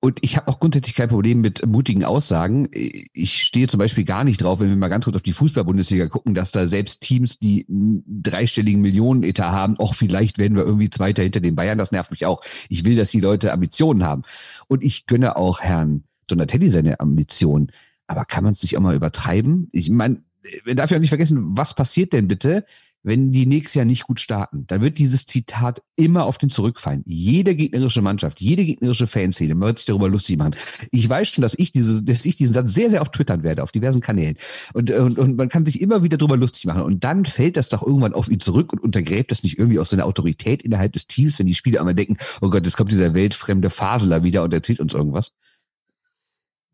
Und 0.00 0.20
ich 0.22 0.36
habe 0.36 0.46
auch 0.46 0.60
grundsätzlich 0.60 0.94
kein 0.94 1.08
Problem 1.08 1.40
mit 1.40 1.66
mutigen 1.66 2.04
Aussagen. 2.04 2.68
Ich 2.72 3.42
stehe 3.42 3.66
zum 3.66 3.78
Beispiel 3.78 4.04
gar 4.04 4.22
nicht 4.22 4.42
drauf, 4.42 4.60
wenn 4.60 4.68
wir 4.68 4.76
mal 4.76 4.88
ganz 4.88 5.04
kurz 5.04 5.16
auf 5.16 5.22
die 5.22 5.32
Fußball-Bundesliga 5.32 6.06
gucken, 6.06 6.34
dass 6.34 6.52
da 6.52 6.68
selbst 6.68 7.00
Teams, 7.00 7.40
die 7.40 7.66
einen 7.68 8.04
dreistelligen 8.06 8.80
Millionen-Etat 8.80 9.50
haben, 9.50 9.76
auch 9.80 9.94
vielleicht 9.94 10.38
werden 10.38 10.56
wir 10.56 10.62
irgendwie 10.62 10.90
Zweiter 10.90 11.24
hinter 11.24 11.40
den 11.40 11.56
Bayern. 11.56 11.78
Das 11.78 11.90
nervt 11.90 12.12
mich 12.12 12.26
auch. 12.26 12.42
Ich 12.68 12.84
will, 12.84 12.94
dass 12.94 13.10
die 13.10 13.20
Leute 13.20 13.52
Ambitionen 13.52 14.04
haben. 14.04 14.22
Und 14.68 14.84
ich 14.84 15.06
gönne 15.06 15.36
auch 15.36 15.60
Herrn 15.60 16.04
Donatelli 16.28 16.68
seine 16.68 17.00
Ambitionen. 17.00 17.72
Aber 18.08 18.24
kann 18.24 18.42
man 18.42 18.54
es 18.54 18.62
nicht 18.62 18.76
auch 18.76 18.82
mal 18.82 18.96
übertreiben? 18.96 19.68
Ich 19.72 19.90
meine, 19.90 20.20
man 20.64 20.76
darf 20.76 20.90
ja 20.90 20.96
auch 20.96 21.00
nicht 21.00 21.10
vergessen, 21.10 21.56
was 21.56 21.74
passiert 21.74 22.12
denn 22.12 22.26
bitte, 22.26 22.64
wenn 23.04 23.30
die 23.30 23.46
nächstes 23.46 23.74
Jahr 23.74 23.84
nicht 23.84 24.04
gut 24.04 24.18
starten, 24.18 24.66
dann 24.66 24.80
wird 24.80 24.98
dieses 24.98 25.24
Zitat 25.24 25.82
immer 25.96 26.24
auf 26.24 26.36
den 26.36 26.50
zurückfallen. 26.50 27.02
Jede 27.06 27.54
gegnerische 27.54 28.02
Mannschaft, 28.02 28.40
jede 28.40 28.64
gegnerische 28.64 29.06
Fanszene 29.06 29.54
man 29.54 29.68
wird 29.68 29.78
sich 29.78 29.86
darüber 29.86 30.08
lustig 30.08 30.36
machen. 30.36 30.56
Ich 30.90 31.08
weiß 31.08 31.28
schon, 31.28 31.42
dass 31.42 31.54
ich 31.56 31.70
diese, 31.70 32.02
dass 32.02 32.26
ich 32.26 32.36
diesen 32.36 32.52
Satz 32.52 32.74
sehr, 32.74 32.90
sehr 32.90 33.00
oft 33.00 33.12
twittern 33.12 33.44
werde, 33.44 33.62
auf 33.62 33.72
diversen 33.72 34.00
Kanälen. 34.00 34.36
Und, 34.74 34.90
und, 34.90 35.18
und 35.18 35.36
man 35.36 35.48
kann 35.48 35.64
sich 35.64 35.80
immer 35.80 36.02
wieder 36.02 36.18
darüber 36.18 36.36
lustig 36.36 36.66
machen. 36.66 36.82
Und 36.82 37.04
dann 37.04 37.24
fällt 37.24 37.56
das 37.56 37.68
doch 37.68 37.86
irgendwann 37.86 38.14
auf 38.14 38.28
ihn 38.28 38.40
zurück 38.40 38.72
und 38.72 38.80
untergräbt 38.80 39.30
das 39.30 39.42
nicht 39.42 39.58
irgendwie 39.58 39.78
aus 39.78 39.90
seiner 39.90 40.06
Autorität 40.06 40.62
innerhalb 40.62 40.92
des 40.92 41.06
Teams, 41.06 41.38
wenn 41.38 41.46
die 41.46 41.54
Spieler 41.54 41.80
einmal 41.80 41.94
denken, 41.94 42.16
oh 42.40 42.50
Gott, 42.50 42.64
jetzt 42.64 42.76
kommt 42.76 42.90
dieser 42.90 43.14
weltfremde 43.14 43.70
Faseler 43.70 44.24
wieder 44.24 44.42
und 44.42 44.52
erzählt 44.52 44.80
uns 44.80 44.92
irgendwas. 44.92 45.32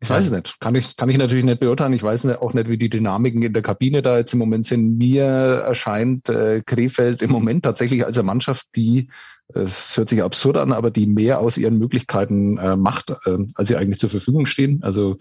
Ich 0.01 0.09
weiß 0.09 0.25
es 0.25 0.31
nicht. 0.31 0.59
Kann 0.59 0.75
ich, 0.75 0.95
kann 0.97 1.09
ich 1.09 1.17
natürlich 1.17 1.45
nicht 1.45 1.59
beurteilen. 1.59 1.93
Ich 1.93 2.03
weiß 2.03 2.25
auch 2.37 2.53
nicht, 2.53 2.69
wie 2.69 2.77
die 2.77 2.89
Dynamiken 2.89 3.41
in 3.41 3.53
der 3.53 3.63
Kabine 3.63 4.01
da 4.01 4.17
jetzt 4.17 4.33
im 4.33 4.39
Moment 4.39 4.65
sind. 4.65 4.97
Mir 4.97 5.23
erscheint 5.23 6.29
äh, 6.29 6.61
Krefeld 6.65 7.21
im 7.21 7.31
Moment 7.31 7.63
tatsächlich 7.63 8.05
als 8.05 8.17
eine 8.17 8.25
Mannschaft, 8.25 8.67
die 8.75 9.09
es 9.47 9.95
hört 9.95 10.09
sich 10.09 10.23
absurd 10.23 10.57
an, 10.57 10.71
aber 10.71 10.89
die 10.89 11.05
mehr 11.05 11.39
aus 11.39 11.57
ihren 11.57 11.77
Möglichkeiten 11.77 12.57
äh, 12.57 12.75
macht, 12.75 13.11
äh, 13.25 13.37
als 13.53 13.67
sie 13.67 13.75
eigentlich 13.75 13.99
zur 13.99 14.09
Verfügung 14.09 14.47
stehen. 14.47 14.81
Also 14.81 15.17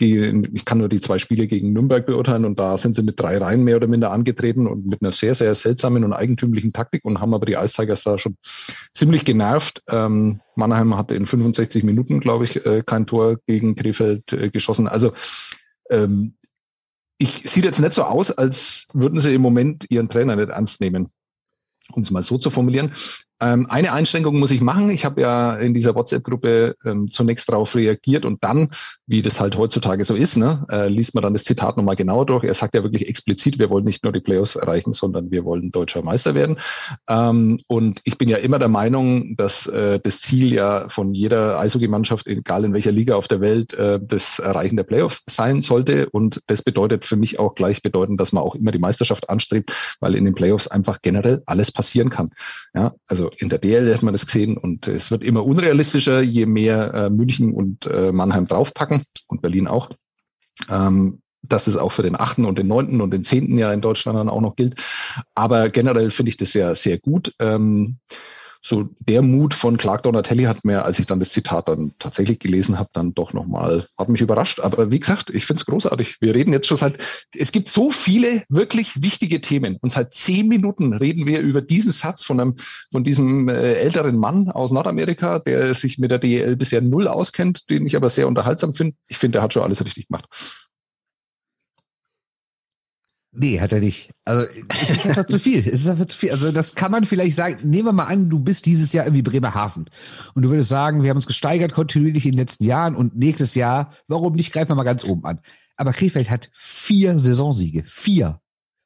die, 0.00 0.16
ich 0.54 0.64
kann 0.64 0.78
nur 0.78 0.88
die 0.88 1.00
zwei 1.00 1.18
Spiele 1.18 1.46
gegen 1.46 1.72
Nürnberg 1.72 2.06
beurteilen 2.06 2.46
und 2.46 2.58
da 2.58 2.78
sind 2.78 2.96
sie 2.96 3.02
mit 3.02 3.20
drei 3.20 3.36
Reihen 3.36 3.64
mehr 3.64 3.76
oder 3.76 3.86
minder 3.86 4.10
angetreten 4.10 4.66
und 4.66 4.86
mit 4.86 5.02
einer 5.02 5.12
sehr, 5.12 5.34
sehr 5.34 5.54
seltsamen 5.54 6.02
und 6.02 6.14
eigentümlichen 6.14 6.72
Taktik 6.72 7.04
und 7.04 7.20
haben 7.20 7.34
aber 7.34 7.44
die 7.44 7.54
Ice 7.54 7.74
Tigers 7.74 8.04
da 8.04 8.18
schon 8.18 8.36
ziemlich 8.94 9.26
genervt. 9.26 9.82
Ähm, 9.88 10.40
Mannheim 10.54 10.96
hat 10.96 11.12
in 11.12 11.26
65 11.26 11.84
Minuten, 11.84 12.20
glaube 12.20 12.44
ich, 12.44 12.64
äh, 12.64 12.82
kein 12.84 13.06
Tor 13.06 13.36
gegen 13.46 13.74
Krefeld 13.74 14.32
äh, 14.32 14.48
geschossen. 14.48 14.88
Also 14.88 15.12
ähm, 15.90 16.34
ich 17.18 17.42
sieht 17.44 17.64
jetzt 17.64 17.80
nicht 17.80 17.92
so 17.92 18.04
aus, 18.04 18.30
als 18.30 18.86
würden 18.94 19.20
sie 19.20 19.34
im 19.34 19.42
Moment 19.42 19.90
ihren 19.90 20.08
Trainer 20.08 20.36
nicht 20.36 20.48
ernst 20.48 20.80
nehmen 20.80 21.10
um 21.92 22.02
es 22.02 22.10
mal 22.10 22.22
so 22.22 22.38
zu 22.38 22.50
formulieren. 22.50 22.92
Ähm, 23.40 23.66
eine 23.68 23.92
Einschränkung 23.92 24.38
muss 24.38 24.50
ich 24.50 24.60
machen. 24.60 24.90
Ich 24.90 25.04
habe 25.04 25.20
ja 25.20 25.56
in 25.56 25.74
dieser 25.74 25.94
WhatsApp-Gruppe 25.94 26.76
ähm, 26.84 27.08
zunächst 27.10 27.48
darauf 27.48 27.74
reagiert 27.74 28.24
und 28.24 28.42
dann, 28.42 28.72
wie 29.06 29.22
das 29.22 29.40
halt 29.40 29.56
heutzutage 29.56 30.04
so 30.04 30.14
ist, 30.14 30.36
ne, 30.36 30.66
äh, 30.70 30.88
liest 30.88 31.14
man 31.14 31.22
dann 31.22 31.34
das 31.34 31.44
Zitat 31.44 31.76
nochmal 31.76 31.96
genauer 31.96 32.26
durch. 32.26 32.44
Er 32.44 32.54
sagt 32.54 32.74
ja 32.74 32.82
wirklich 32.82 33.08
explizit, 33.08 33.58
wir 33.58 33.70
wollen 33.70 33.84
nicht 33.84 34.02
nur 34.02 34.12
die 34.12 34.20
Playoffs 34.20 34.56
erreichen, 34.56 34.92
sondern 34.92 35.30
wir 35.30 35.44
wollen 35.44 35.70
deutscher 35.70 36.02
Meister 36.02 36.34
werden. 36.34 36.58
Ähm, 37.08 37.60
und 37.68 38.00
ich 38.04 38.18
bin 38.18 38.28
ja 38.28 38.38
immer 38.38 38.58
der 38.58 38.68
Meinung, 38.68 39.36
dass 39.36 39.66
äh, 39.66 40.00
das 40.02 40.20
Ziel 40.20 40.52
ja 40.52 40.88
von 40.88 41.14
jeder 41.14 41.60
Eishockey-Mannschaft, 41.60 42.26
egal 42.26 42.64
in 42.64 42.72
welcher 42.72 42.92
Liga 42.92 43.14
auf 43.14 43.28
der 43.28 43.40
Welt, 43.40 43.74
äh, 43.74 44.00
das 44.02 44.38
Erreichen 44.38 44.76
der 44.76 44.84
Playoffs 44.84 45.22
sein 45.28 45.60
sollte. 45.60 46.08
Und 46.10 46.42
das 46.46 46.62
bedeutet 46.62 47.04
für 47.04 47.16
mich 47.16 47.38
auch 47.38 47.54
gleichbedeutend, 47.54 48.20
dass 48.20 48.32
man 48.32 48.42
auch 48.42 48.54
immer 48.54 48.72
die 48.72 48.78
Meisterschaft 48.78 49.30
anstrebt, 49.30 49.72
weil 50.00 50.14
in 50.14 50.24
den 50.24 50.34
Playoffs 50.34 50.66
einfach 50.66 51.00
generell 51.02 51.42
alles 51.46 51.70
passieren 51.70 52.10
kann. 52.10 52.30
Ja, 52.74 52.94
also 53.06 53.27
in 53.36 53.48
der 53.48 53.58
DL 53.58 53.94
hat 53.94 54.02
man 54.02 54.14
das 54.14 54.26
gesehen 54.26 54.56
und 54.56 54.86
es 54.88 55.10
wird 55.10 55.24
immer 55.24 55.44
unrealistischer, 55.44 56.20
je 56.20 56.46
mehr 56.46 56.94
äh, 56.94 57.10
München 57.10 57.52
und 57.52 57.86
äh, 57.86 58.12
Mannheim 58.12 58.46
draufpacken 58.46 59.04
und 59.26 59.42
Berlin 59.42 59.66
auch. 59.66 59.90
Ähm, 60.68 61.20
dass 61.42 61.64
das 61.64 61.76
auch 61.76 61.92
für 61.92 62.02
den 62.02 62.18
achten 62.18 62.44
und 62.44 62.58
den 62.58 62.66
neunten 62.66 63.00
und 63.00 63.12
den 63.12 63.24
zehnten 63.24 63.58
Jahr 63.58 63.72
in 63.72 63.80
Deutschland 63.80 64.18
dann 64.18 64.28
auch 64.28 64.40
noch 64.40 64.56
gilt. 64.56 64.74
Aber 65.34 65.68
generell 65.68 66.10
finde 66.10 66.30
ich 66.30 66.36
das 66.36 66.52
sehr, 66.52 66.74
sehr 66.74 66.98
gut. 66.98 67.32
Ähm, 67.38 67.98
so 68.68 68.90
der 69.00 69.22
Mut 69.22 69.54
von 69.54 69.78
Clark 69.78 70.02
Donatelli 70.02 70.42
hat 70.42 70.62
mir, 70.62 70.84
als 70.84 70.98
ich 70.98 71.06
dann 71.06 71.20
das 71.20 71.30
Zitat 71.30 71.68
dann 71.68 71.92
tatsächlich 71.98 72.38
gelesen 72.38 72.78
habe, 72.78 72.90
dann 72.92 73.14
doch 73.14 73.32
nochmal, 73.32 73.86
hat 73.96 74.10
mich 74.10 74.20
überrascht. 74.20 74.60
Aber 74.60 74.90
wie 74.90 75.00
gesagt, 75.00 75.30
ich 75.30 75.46
finde 75.46 75.60
es 75.62 75.66
großartig. 75.66 76.18
Wir 76.20 76.34
reden 76.34 76.52
jetzt 76.52 76.66
schon 76.66 76.76
seit, 76.76 76.98
es 77.34 77.50
gibt 77.50 77.70
so 77.70 77.90
viele 77.90 78.44
wirklich 78.50 79.00
wichtige 79.00 79.40
Themen 79.40 79.78
und 79.80 79.90
seit 79.90 80.12
zehn 80.12 80.48
Minuten 80.48 80.92
reden 80.92 81.26
wir 81.26 81.40
über 81.40 81.62
diesen 81.62 81.92
Satz 81.92 82.24
von 82.24 82.40
einem, 82.40 82.56
von 82.92 83.04
diesem 83.04 83.48
äh, 83.48 83.72
älteren 83.72 84.18
Mann 84.18 84.50
aus 84.50 84.70
Nordamerika, 84.70 85.38
der 85.38 85.72
sich 85.74 85.98
mit 85.98 86.10
der 86.10 86.18
DEL 86.18 86.56
bisher 86.56 86.82
null 86.82 87.08
auskennt, 87.08 87.70
den 87.70 87.86
ich 87.86 87.96
aber 87.96 88.10
sehr 88.10 88.28
unterhaltsam 88.28 88.74
finde. 88.74 88.96
Ich 89.06 89.16
finde, 89.16 89.36
der 89.36 89.42
hat 89.42 89.54
schon 89.54 89.62
alles 89.62 89.82
richtig 89.82 90.08
gemacht. 90.08 90.26
Nee, 93.40 93.60
hat 93.60 93.72
er 93.72 93.78
nicht. 93.78 94.10
Also 94.24 94.46
es 94.82 94.90
ist 94.90 95.06
einfach 95.06 95.26
zu 95.26 95.38
viel. 95.38 95.60
Es 95.60 95.80
ist 95.80 95.88
einfach 95.88 96.06
zu 96.06 96.18
viel. 96.18 96.32
Also 96.32 96.50
das 96.50 96.74
kann 96.74 96.90
man 96.90 97.04
vielleicht 97.04 97.36
sagen. 97.36 97.68
Nehmen 97.68 97.86
wir 97.86 97.92
mal 97.92 98.06
an, 98.06 98.28
du 98.28 98.40
bist 98.40 98.66
dieses 98.66 98.92
Jahr 98.92 99.06
irgendwie 99.06 99.22
Bremerhaven 99.22 99.88
und 100.34 100.42
du 100.42 100.50
würdest 100.50 100.68
sagen, 100.68 101.02
wir 101.02 101.10
haben 101.10 101.18
uns 101.18 101.26
gesteigert 101.26 101.72
kontinuierlich 101.72 102.26
in 102.26 102.32
den 102.32 102.38
letzten 102.38 102.64
Jahren 102.64 102.96
und 102.96 103.16
nächstes 103.16 103.54
Jahr, 103.54 103.92
warum 104.08 104.34
nicht, 104.34 104.52
greifen 104.52 104.70
wir 104.70 104.74
mal 104.74 104.82
ganz 104.82 105.04
oben 105.04 105.24
an. 105.24 105.38
Aber 105.76 105.92
Krefeld 105.92 106.30
hat 106.30 106.50
vier 106.52 107.16
Saisonsiege. 107.18 107.84
Vier. 107.86 108.40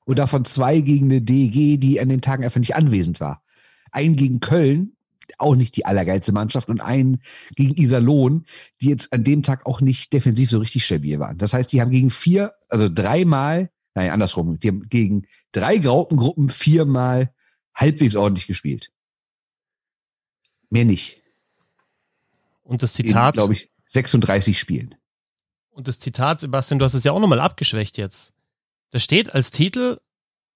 Und 0.05 0.19
davon 0.19 0.45
zwei 0.45 0.81
gegen 0.81 1.07
eine 1.07 1.23
DEG, 1.23 1.81
die 1.81 2.01
an 2.01 2.11
den 2.11 2.21
Tagen 2.21 2.45
einfach 2.45 2.61
nicht 2.61 2.77
anwesend 2.77 3.21
war. 3.21 3.43
Einen 3.91 4.17
gegen 4.17 4.41
Köln, 4.41 4.97
auch 5.39 5.57
nicht 5.57 5.77
die 5.77 5.87
allergeilste 5.87 6.33
Mannschaft 6.33 6.69
und 6.69 6.83
einen 6.83 7.23
gegen 7.55 7.75
Iserlohn, 7.81 8.45
die 8.83 8.91
jetzt 8.91 9.13
an 9.15 9.25
dem 9.25 9.43
Tag 9.43 9.65
auch 9.65 9.81
nicht 9.81 10.13
defensiv 10.13 10.51
so 10.51 10.59
richtig 10.59 10.85
stabil 10.85 11.19
waren. 11.19 11.39
Das 11.39 11.55
heißt, 11.55 11.73
die 11.73 11.81
haben 11.81 11.91
gegen 11.91 12.11
vier, 12.11 12.53
also 12.69 12.91
dreimal 12.93 13.71
nein, 13.95 14.11
andersrum, 14.11 14.59
die 14.59 14.69
haben 14.69 14.89
gegen 14.89 15.27
drei 15.53 15.79
Graupengruppen 15.79 16.49
viermal 16.49 17.35
halbwegs 17.75 18.17
ordentlich 18.17 18.47
gespielt. 18.47 18.91
Mehr 20.71 20.85
nicht. 20.85 21.23
Und 22.63 22.83
das 22.83 22.95
Zitat. 22.95 23.35
Glaube 23.35 23.55
ich, 23.55 23.71
36 23.89 24.59
Spielen. 24.59 24.95
Und 25.71 25.89
das 25.89 25.99
Zitat, 25.99 26.41
Sebastian, 26.41 26.79
du 26.79 26.85
hast 26.85 26.95
es 26.95 27.05
ja 27.05 27.13
auch 27.13 27.21
nochmal 27.21 27.41
abgeschwächt 27.41 27.99
jetzt. 27.99 28.33
Da 28.91 28.99
steht 28.99 29.35
als 29.35 29.51
Titel 29.51 29.99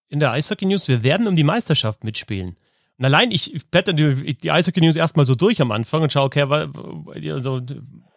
in 0.08 0.20
der 0.20 0.30
Eishockey 0.30 0.66
News, 0.66 0.88
wir 0.88 1.02
werden 1.02 1.26
um 1.26 1.36
die 1.36 1.44
Meisterschaft 1.44 2.04
mitspielen. 2.04 2.56
Und 2.98 3.04
allein, 3.04 3.30
ich 3.30 3.66
blätter 3.70 3.92
die, 3.92 4.34
die 4.34 4.50
Eishockey 4.50 4.80
News 4.80 4.96
erstmal 4.96 5.26
so 5.26 5.34
durch 5.34 5.60
am 5.60 5.70
Anfang 5.70 6.02
und 6.02 6.12
schaue, 6.12 6.26
okay, 6.26 6.42
also, 6.42 7.60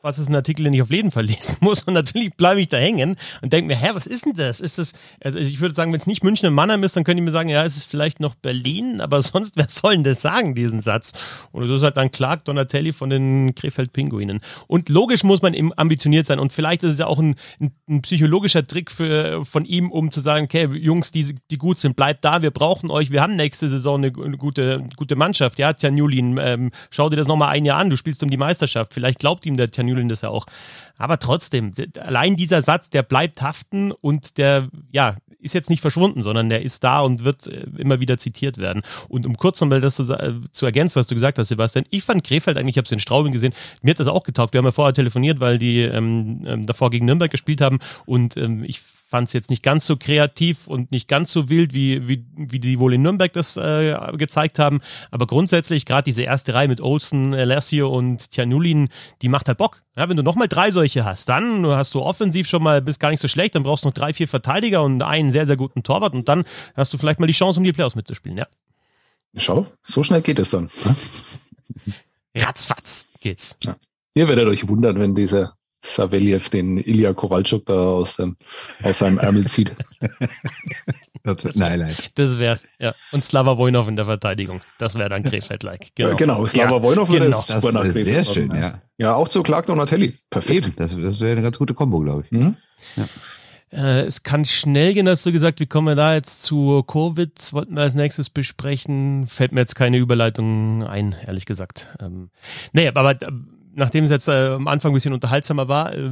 was 0.02 0.18
ist 0.18 0.30
ein 0.30 0.36
Artikel, 0.36 0.64
den 0.64 0.74
ich 0.74 0.82
auf 0.82 0.92
jeden 0.92 1.12
Fall 1.12 1.26
lesen 1.26 1.58
muss. 1.62 1.84
Und 1.84 1.94
natürlich 1.94 2.34
bleibe 2.36 2.62
ich 2.62 2.70
da 2.70 2.78
hängen 2.78 3.18
und 3.42 3.52
denke 3.52 3.68
mir, 3.68 3.76
hä, 3.76 3.90
was 3.94 4.08
ist 4.08 4.26
denn 4.26 4.34
das? 4.34 4.60
Ist 4.60 4.78
das, 4.78 4.94
also 5.24 5.38
ich 5.38 5.60
würde 5.60 5.76
sagen, 5.76 5.92
wenn 5.92 6.00
es 6.00 6.08
nicht 6.08 6.24
München 6.24 6.48
und 6.48 6.54
Mannheim 6.54 6.84
ist, 6.84 6.96
dann 6.96 7.04
könnt 7.04 7.20
ihr 7.20 7.24
mir 7.24 7.32
sagen, 7.32 7.50
ja, 7.50 7.66
es 7.66 7.76
ist 7.76 7.86
vielleicht 7.86 8.20
noch 8.20 8.36
Berlin, 8.36 9.02
aber 9.02 9.22
sonst, 9.22 9.58
wer 9.58 9.68
soll 9.68 9.94
denn 9.94 10.04
das 10.04 10.22
sagen, 10.22 10.56
diesen 10.56 10.82
Satz? 10.82 11.14
Und 11.52 11.68
so 11.68 11.76
ist 11.76 11.84
halt 11.84 11.98
dann 11.98 12.12
Clark 12.12 12.46
Donatelli 12.46 12.94
von 12.94 13.10
den 13.10 13.54
Krefeld-Pinguinen. 13.56 14.40
Und 14.68 14.90
logisch 14.90 15.24
muss 15.24 15.42
man 15.42 15.54
eben 15.54 15.72
ambitioniert 15.76 16.26
sein. 16.26 16.40
Und 16.40 16.54
vielleicht 16.54 16.84
ist 16.84 16.94
es 16.94 17.00
ja 17.00 17.08
auch 17.08 17.20
ein, 17.20 17.36
ein, 17.60 17.72
ein, 17.90 18.02
psychologischer 18.02 18.66
Trick 18.66 18.92
für, 18.92 19.46
von 19.46 19.66
ihm, 19.66 19.92
um 19.92 20.12
zu 20.12 20.20
sagen, 20.22 20.46
okay, 20.46 20.66
Jungs, 20.66 21.12
die, 21.12 21.36
die 21.52 21.58
gut 21.58 21.80
sind, 21.80 21.96
bleibt 21.96 22.24
da, 22.24 22.42
wir 22.42 22.52
brauchen 22.52 22.90
euch, 22.90 23.12
wir 23.12 23.22
haben 23.22 23.36
nächste 23.36 23.70
Saison 23.70 24.04
eine, 24.04 24.14
eine 24.24 24.38
gute, 24.38 24.88
gute 24.96 25.16
Mannschaft. 25.16 25.60
Ja, 25.60 25.74
Tjanulin, 25.74 26.40
ähm, 26.42 26.72
schau 26.90 27.10
dir 27.10 27.18
das 27.18 27.28
nochmal 27.28 27.50
ein 27.50 27.66
Jahr 27.66 27.80
an, 27.80 27.90
du 27.90 27.98
spielst 27.98 28.24
um 28.24 28.30
die 28.30 28.38
Meisterschaft. 28.38 28.94
Vielleicht 28.94 29.20
glaubt 29.20 29.46
ihm 29.46 29.58
der 29.58 29.70
Tjanulin 29.70 29.89
das 30.10 30.22
ja 30.22 30.30
auch. 30.30 30.46
Aber 30.98 31.20
trotzdem, 31.20 31.74
allein 32.00 32.36
dieser 32.36 32.62
Satz, 32.62 32.90
der 32.90 33.04
bleibt 33.04 33.42
haften 33.42 33.92
und 33.92 34.38
der, 34.38 34.70
ja, 34.92 35.18
ist 35.42 35.54
jetzt 35.54 35.70
nicht 35.70 35.82
verschwunden, 35.82 36.22
sondern 36.22 36.50
der 36.50 36.62
ist 36.64 36.84
da 36.84 37.00
und 37.00 37.24
wird 37.24 37.48
äh, 37.48 37.66
immer 37.78 38.00
wieder 38.00 38.18
zitiert 38.18 38.58
werden. 38.58 38.82
Und 39.08 39.26
um 39.26 39.38
kurz 39.38 39.62
nochmal 39.62 39.82
das 39.82 39.96
zu, 39.96 40.04
äh, 40.14 40.34
zu 40.52 40.66
ergänzen, 40.66 41.00
was 41.00 41.08
du 41.08 41.16
gesagt 41.16 41.40
hast, 41.40 41.48
Sebastian, 41.48 41.86
ich 41.90 42.04
fand 42.04 42.24
Krefeld 42.24 42.58
eigentlich, 42.58 42.76
ich 42.76 42.78
habe 42.78 42.86
es 42.86 42.92
in 42.92 43.00
Straubing 43.00 43.32
gesehen, 43.32 43.54
mir 43.82 43.92
hat 43.92 44.00
das 44.00 44.08
auch 44.08 44.24
getaugt. 44.24 44.54
Wir 44.54 44.60
haben 44.60 44.66
ja 44.66 44.72
vorher 44.72 44.94
telefoniert, 44.94 45.40
weil 45.40 45.58
die 45.58 45.82
ähm, 45.82 46.44
ähm 46.46 46.66
davor 46.66 46.90
gegen 46.90 47.06
Nürnberg 47.06 47.32
gespielt 47.32 47.62
haben 47.62 47.80
und 48.06 48.36
ähm, 48.36 48.64
ich 48.66 48.82
fand 49.10 49.28
es 49.28 49.34
jetzt 49.34 49.50
nicht 49.50 49.64
ganz 49.64 49.86
so 49.86 49.98
kreativ 49.98 50.68
und 50.68 50.92
nicht 50.92 51.08
ganz 51.08 51.32
so 51.32 51.50
wild, 51.50 51.74
wie, 51.74 52.08
wie, 52.08 52.26
wie 52.36 52.60
die 52.60 52.80
wohl 52.80 52.94
in 52.94 53.02
Nürnberg 53.02 53.34
das 53.34 53.58
äh, 53.58 53.96
gezeigt 54.18 54.60
haben. 54.60 54.82
Aber 55.10 55.26
grundsätzlich, 55.26 55.86
gerade 55.86 56.04
diese 56.04 56.22
erste 56.22 56.54
Reihe 56.54 56.68
mit 56.68 56.80
Olsen, 56.80 57.34
Alessio 57.34 57.90
und 57.90 58.32
Tjanulin, 58.32 58.90
die 59.24 59.30
macht 59.30 59.48
halt 59.48 59.58
Bock. 59.58 59.82
Ja, 59.98 60.08
wenn 60.08 60.16
du 60.16 60.24
nochmal 60.24 60.48
drei 60.48 60.70
solche 60.70 61.04
hast, 61.06 61.28
dann 61.28 61.66
hast 61.66 61.96
du 61.96 62.02
offensiv 62.02 62.48
schon 62.48 62.62
mal, 62.62 62.82
bist 62.82 63.00
gar 63.00 63.10
nicht 63.10 63.20
so 63.20 63.28
schlecht, 63.28 63.56
dann 63.56 63.64
brauchst 63.64 63.84
du 63.84 63.90
noch 63.90 63.96
drei, 63.96 64.14
vier 64.14 64.28
Verteidiger 64.28 64.84
und 64.84 65.02
einen 65.02 65.32
sehr, 65.32 65.48
sehr 65.48 65.58
guten 65.58 65.82
Torwart 65.82 66.14
und 66.14 66.30
dann 66.30 66.46
hast 66.76 66.94
du 66.94 66.98
vielleicht 66.98 67.20
mal 67.20 67.28
die 67.28 67.34
Chance, 67.34 67.60
um 67.60 67.64
die 67.64 67.74
Playoffs 67.74 67.96
mitzuspielen, 67.96 68.38
ja. 68.38 68.48
Schau, 69.36 69.68
so 69.84 70.04
schnell 70.04 70.22
geht 70.22 70.40
es 70.40 70.52
dann. 70.52 70.70
Ratzfatz 72.36 73.08
geht's. 73.20 73.58
Ja. 73.64 73.76
Ihr 74.16 74.28
werdet 74.28 74.48
euch 74.48 74.68
wundern, 74.68 75.00
wenn 75.00 75.16
dieser 75.16 75.56
Saveljev 75.82 76.50
den 76.50 76.78
Ilya 76.78 77.14
Kowalczuk 77.14 77.66
da 77.66 77.74
aus, 77.74 78.18
dem, 78.18 78.36
aus 78.84 79.00
seinem 79.00 79.18
Ärmel 79.18 79.48
zieht. 79.48 79.72
das, 81.24 81.56
nein, 81.56 81.80
nein. 81.80 81.96
Das 82.16 82.38
wär's, 82.38 82.66
ja. 82.80 82.94
Und 83.12 83.24
Slava 83.24 83.58
Wojnov 83.58 83.88
in 83.88 83.96
der 83.96 84.06
Verteidigung. 84.06 84.62
Das 84.78 84.96
wäre 84.96 85.10
dann 85.10 85.24
Krefeld-like. 85.24 85.92
Genau. 85.96 86.16
genau, 86.16 86.46
Slava 86.46 86.78
ja, 86.78 86.84
Wojnov 86.84 87.10
genau. 87.10 87.40
ist 87.40 87.48
super 87.48 87.72
nach 87.72 87.84
Krefeld. 87.84 88.06
Sehr 88.06 88.24
schön, 88.24 88.52
ja. 88.54 88.82
Ja, 88.98 89.16
auch 89.16 89.30
zu 89.30 89.42
Clark 89.42 89.68
Donatelli. 89.68 90.18
Perfekt. 90.30 90.66
Eben, 90.66 90.76
das, 90.76 90.98
das 90.98 91.22
wäre 91.22 91.32
eine 91.32 91.42
ganz 91.42 91.58
gute 91.58 91.74
Kombo, 91.74 92.00
glaube 92.00 92.24
ich. 92.26 92.32
Mhm. 92.32 92.58
Ja. 92.98 93.08
Äh, 93.72 94.02
es 94.02 94.24
kann 94.24 94.46
schnell 94.46 94.94
gehen, 94.94 95.08
hast 95.08 95.26
du 95.26 95.32
gesagt, 95.32 95.60
wie 95.60 95.68
kommen 95.68 95.88
wir 95.88 95.96
da 95.96 96.16
jetzt 96.16 96.44
zu 96.44 96.84
Covid? 96.84 97.54
Wollten 97.54 97.76
wir 97.76 97.84
als 97.84 97.96
nächstes 97.96 98.30
besprechen? 98.30 99.28
Fällt 99.28 99.52
mir 99.52 99.62
jetzt 99.62 99.76
keine 99.76 99.98
Überleitung 99.98 100.84
ein, 100.84 101.16
ehrlich 101.26 101.46
gesagt. 101.46 101.88
Ähm, 102.02 102.30
nee, 102.74 102.88
aber 102.88 103.12
äh, 103.12 103.32
nachdem 103.74 104.04
es 104.04 104.10
jetzt 104.10 104.28
äh, 104.28 104.50
am 104.50 104.68
Anfang 104.68 104.92
ein 104.92 104.96
bisschen 104.96 105.14
unterhaltsamer 105.14 105.68
war, 105.68 105.94
äh, 105.94 106.12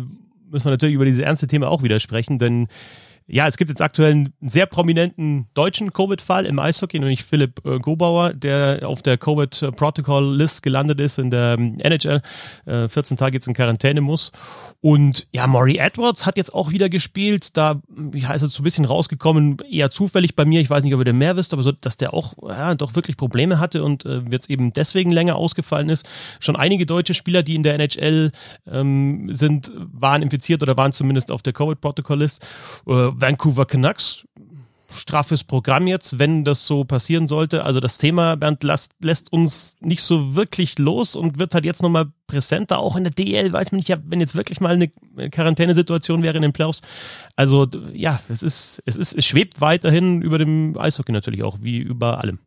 müssen 0.50 0.66
wir 0.66 0.72
natürlich 0.72 0.96
über 0.96 1.06
dieses 1.06 1.24
ernste 1.24 1.48
Thema 1.48 1.70
auch 1.70 1.84
wieder 1.84 2.00
sprechen, 2.00 2.40
denn 2.40 2.68
ja, 3.30 3.46
es 3.46 3.58
gibt 3.58 3.70
jetzt 3.70 3.82
aktuell 3.82 4.12
einen 4.12 4.34
sehr 4.42 4.66
prominenten 4.66 5.48
deutschen 5.54 5.92
Covid-Fall 5.92 6.46
im 6.46 6.60
Eishockey, 6.60 6.98
nämlich 6.98 7.26
Philipp 7.26 7.62
äh, 7.66 7.78
Gobauer, 7.78 8.34
der 8.34 8.80
auf 8.86 9.02
der 9.02 9.18
Covid-Protocol-List 9.18 10.64
gelandet 10.64 11.02
ist 11.02 11.20
in 11.20 11.30
der 11.30 11.58
ähm, 11.60 11.78
NHL, 11.80 12.22
äh, 12.66 12.88
14 12.88 13.18
Tage 13.18 13.36
jetzt 13.36 13.48
in 13.48 13.54
Quarantäne 13.54 14.00
muss. 14.00 14.32
Und 14.80 15.28
ja, 15.34 15.46
Maury 15.46 15.78
Edwards 15.78 16.26
hat 16.26 16.38
jetzt 16.38 16.54
auch 16.54 16.72
wieder 16.72 16.88
gespielt. 16.88 17.58
Da 17.58 17.82
ja, 18.14 18.34
ist 18.34 18.44
er 18.44 18.50
so 18.50 18.62
ein 18.62 18.64
bisschen 18.64 18.86
rausgekommen, 18.86 19.58
eher 19.70 19.90
zufällig 19.90 20.36
bei 20.36 20.46
mir. 20.46 20.62
Ich 20.62 20.70
weiß 20.70 20.86
nicht, 20.86 20.94
ob 20.94 21.06
ihr 21.06 21.14
mehr 21.14 21.36
wisst, 21.36 21.52
aber 21.52 21.64
so, 21.64 21.74
dass 21.74 21.98
der 21.98 22.14
auch 22.14 22.34
ja, 22.48 22.76
doch 22.76 22.96
wirklich 22.96 23.18
Probleme 23.18 23.60
hatte 23.60 23.84
und 23.84 24.06
äh, 24.06 24.22
jetzt 24.32 24.50
eben 24.50 24.72
deswegen 24.72 25.12
länger 25.12 25.36
ausgefallen 25.36 25.90
ist. 25.90 26.08
Schon 26.40 26.56
einige 26.56 26.86
deutsche 26.86 27.14
Spieler, 27.14 27.44
die 27.44 27.56
in 27.56 27.64
der 27.64 27.74
NHL 27.74 28.32
ähm, 28.72 29.28
sind, 29.34 29.74
waren 29.76 30.22
infiziert 30.22 30.64
oder 30.64 30.78
waren 30.78 30.94
zumindest 30.94 31.30
auf 31.30 31.42
der 31.42 31.52
Covid-Protocol-List. 31.52 32.46
Äh, 32.88 33.17
Vancouver 33.20 33.66
Canucks, 33.66 34.28
straffes 34.92 35.44
Programm 35.44 35.88
jetzt, 35.88 36.20
wenn 36.20 36.44
das 36.44 36.68
so 36.68 36.84
passieren 36.84 37.28
sollte. 37.28 37.64
Also 37.64 37.80
das 37.80 37.98
Thema, 37.98 38.36
Bernd, 38.38 38.64
lässt, 38.64 38.94
lässt 39.02 39.34
uns 39.34 39.76
nicht 39.80 40.02
so 40.02 40.36
wirklich 40.36 40.78
los 40.78 41.16
und 41.16 41.40
wird 41.40 41.54
halt 41.54 41.66
jetzt 41.66 41.82
nochmal 41.82 42.12
präsenter. 42.28 42.80
Auch 42.80 42.96
in 42.96 43.04
der 43.04 43.14
DL 43.14 43.52
weiß 43.52 43.72
man 43.72 43.78
nicht, 43.78 43.92
wenn 44.06 44.20
jetzt 44.20 44.36
wirklich 44.36 44.62
mal 44.62 44.74
eine 44.74 44.90
Quarantänesituation 45.30 46.22
wäre 46.22 46.36
in 46.36 46.44
den 46.44 46.54
Playoffs. 46.54 46.82
Also 47.36 47.68
ja, 47.94 48.20
es 48.30 48.44
ist, 48.44 48.84
es 48.86 48.96
ist, 48.96 49.14
es 49.14 49.26
schwebt 49.26 49.62
weiterhin 49.62 50.22
über 50.22 50.38
dem 50.38 50.78
Eishockey 50.78 51.12
natürlich 51.12 51.44
auch, 51.44 51.58
wie 51.62 51.80
über 51.80 52.20
allem. 52.20 52.40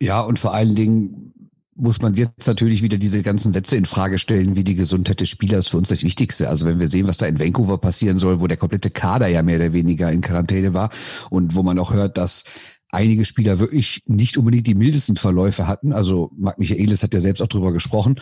Ja, 0.00 0.20
und 0.20 0.38
vor 0.38 0.54
allen 0.54 0.74
Dingen 0.74 1.49
muss 1.80 2.00
man 2.00 2.14
jetzt 2.14 2.46
natürlich 2.46 2.82
wieder 2.82 2.98
diese 2.98 3.22
ganzen 3.22 3.52
Sätze 3.52 3.76
in 3.76 3.86
Frage 3.86 4.18
stellen, 4.18 4.56
wie 4.56 4.64
die 4.64 4.74
Gesundheit 4.74 5.20
des 5.20 5.28
Spielers 5.28 5.68
für 5.68 5.78
uns 5.78 5.88
das 5.88 6.02
Wichtigste. 6.02 6.48
Also 6.48 6.66
wenn 6.66 6.78
wir 6.78 6.88
sehen, 6.88 7.08
was 7.08 7.16
da 7.16 7.26
in 7.26 7.38
Vancouver 7.38 7.78
passieren 7.78 8.18
soll, 8.18 8.40
wo 8.40 8.46
der 8.46 8.56
komplette 8.56 8.90
Kader 8.90 9.26
ja 9.28 9.42
mehr 9.42 9.56
oder 9.56 9.72
weniger 9.72 10.12
in 10.12 10.20
Quarantäne 10.20 10.74
war 10.74 10.90
und 11.30 11.54
wo 11.54 11.62
man 11.62 11.78
auch 11.78 11.92
hört, 11.92 12.18
dass 12.18 12.44
einige 12.90 13.24
Spieler 13.24 13.58
wirklich 13.58 14.02
nicht 14.06 14.36
unbedingt 14.36 14.66
die 14.66 14.74
mildesten 14.74 15.16
Verläufe 15.16 15.66
hatten. 15.66 15.92
Also 15.92 16.30
Marc 16.36 16.58
Michaelis 16.58 17.02
hat 17.02 17.14
ja 17.14 17.20
selbst 17.20 17.40
auch 17.40 17.46
drüber 17.46 17.72
gesprochen, 17.72 18.16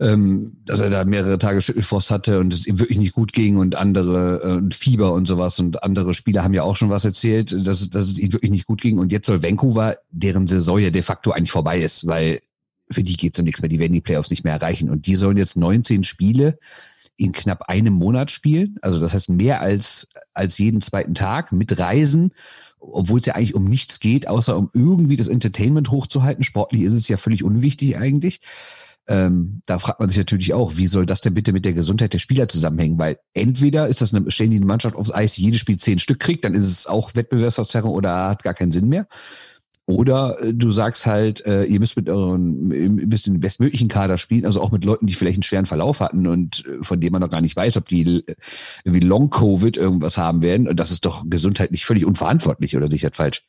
ähm, 0.00 0.56
dass 0.64 0.80
er 0.80 0.90
da 0.90 1.04
mehrere 1.04 1.38
Tage 1.38 1.62
Schüttelfrost 1.62 2.10
hatte 2.10 2.40
und 2.40 2.52
es 2.52 2.66
ihm 2.66 2.80
wirklich 2.80 2.98
nicht 2.98 3.14
gut 3.14 3.32
ging 3.32 3.56
und 3.58 3.76
andere 3.76 4.40
äh, 4.42 4.56
und 4.56 4.74
Fieber 4.74 5.12
und 5.12 5.26
sowas 5.26 5.60
und 5.60 5.82
andere 5.82 6.14
Spieler 6.14 6.42
haben 6.42 6.54
ja 6.54 6.62
auch 6.62 6.76
schon 6.76 6.90
was 6.90 7.04
erzählt, 7.04 7.54
dass, 7.66 7.88
dass 7.90 8.08
es 8.08 8.18
ihm 8.18 8.32
wirklich 8.32 8.50
nicht 8.50 8.66
gut 8.66 8.80
ging 8.80 8.98
und 8.98 9.12
jetzt 9.12 9.26
soll 9.26 9.42
Vancouver, 9.42 9.98
deren 10.10 10.46
Saison 10.46 10.78
ja 10.78 10.90
de 10.90 11.02
facto 11.02 11.30
eigentlich 11.30 11.52
vorbei 11.52 11.80
ist, 11.80 12.06
weil 12.06 12.40
für 12.90 13.02
die 13.02 13.16
geht 13.16 13.34
es 13.34 13.38
um 13.38 13.44
nichts 13.44 13.62
mehr, 13.62 13.68
die 13.68 13.78
werden 13.78 13.92
die 13.92 14.00
Playoffs 14.00 14.30
nicht 14.30 14.44
mehr 14.44 14.54
erreichen. 14.54 14.90
Und 14.90 15.06
die 15.06 15.16
sollen 15.16 15.36
jetzt 15.36 15.56
19 15.56 16.04
Spiele 16.04 16.58
in 17.16 17.32
knapp 17.32 17.68
einem 17.68 17.94
Monat 17.94 18.30
spielen. 18.30 18.76
Also 18.82 19.00
das 19.00 19.12
heißt 19.12 19.28
mehr 19.28 19.60
als, 19.60 20.08
als 20.32 20.58
jeden 20.58 20.80
zweiten 20.80 21.14
Tag 21.14 21.52
mit 21.52 21.78
Reisen, 21.78 22.32
obwohl 22.78 23.20
es 23.20 23.26
ja 23.26 23.34
eigentlich 23.34 23.54
um 23.54 23.64
nichts 23.64 24.00
geht, 24.00 24.28
außer 24.28 24.56
um 24.56 24.70
irgendwie 24.74 25.16
das 25.16 25.28
Entertainment 25.28 25.90
hochzuhalten. 25.90 26.42
Sportlich 26.44 26.82
ist 26.82 26.94
es 26.94 27.08
ja 27.08 27.16
völlig 27.16 27.44
unwichtig 27.44 27.96
eigentlich. 27.96 28.40
Ähm, 29.06 29.60
da 29.66 29.78
fragt 29.78 30.00
man 30.00 30.08
sich 30.08 30.16
natürlich 30.16 30.54
auch, 30.54 30.76
wie 30.76 30.86
soll 30.86 31.04
das 31.04 31.20
denn 31.20 31.34
bitte 31.34 31.52
mit 31.52 31.66
der 31.66 31.74
Gesundheit 31.74 32.14
der 32.14 32.18
Spieler 32.18 32.48
zusammenhängen? 32.48 32.98
Weil 32.98 33.18
entweder 33.34 33.86
ist 33.86 34.00
das 34.00 34.14
eine 34.14 34.30
ständige 34.30 34.64
Mannschaft 34.64 34.96
aufs 34.96 35.12
Eis, 35.12 35.36
jedes 35.36 35.60
Spiel 35.60 35.76
zehn 35.76 35.98
Stück 35.98 36.20
kriegt, 36.20 36.44
dann 36.44 36.54
ist 36.54 36.70
es 36.70 36.86
auch 36.86 37.14
Wettbewerbsverzerrung 37.14 37.90
oder 37.90 38.28
hat 38.30 38.42
gar 38.42 38.54
keinen 38.54 38.72
Sinn 38.72 38.88
mehr. 38.88 39.06
Oder 39.86 40.40
äh, 40.40 40.54
du 40.54 40.70
sagst 40.70 41.06
halt, 41.06 41.44
äh, 41.44 41.64
ihr 41.64 41.78
müsst 41.78 41.96
mit 41.96 42.08
euren, 42.08 42.70
ihr 42.70 42.88
müsst 42.88 43.26
den 43.26 43.40
bestmöglichen 43.40 43.88
Kader 43.88 44.16
spielen, 44.16 44.46
also 44.46 44.60
auch 44.60 44.72
mit 44.72 44.84
Leuten, 44.84 45.06
die 45.06 45.14
vielleicht 45.14 45.36
einen 45.36 45.42
schweren 45.42 45.66
Verlauf 45.66 46.00
hatten 46.00 46.26
und 46.26 46.64
äh, 46.66 46.82
von 46.82 47.00
denen 47.00 47.12
man 47.12 47.20
noch 47.20 47.30
gar 47.30 47.42
nicht 47.42 47.56
weiß, 47.56 47.76
ob 47.76 47.88
die 47.88 48.24
wie 48.84 49.00
Long 49.00 49.30
Covid 49.30 49.76
irgendwas 49.76 50.16
haben 50.16 50.42
werden. 50.42 50.68
Und 50.68 50.80
das 50.80 50.90
ist 50.90 51.04
doch 51.04 51.24
gesundheitlich 51.26 51.84
völlig 51.84 52.06
unverantwortlich, 52.06 52.76
oder 52.76 52.90
sicher 52.90 53.10
falsch? 53.12 53.46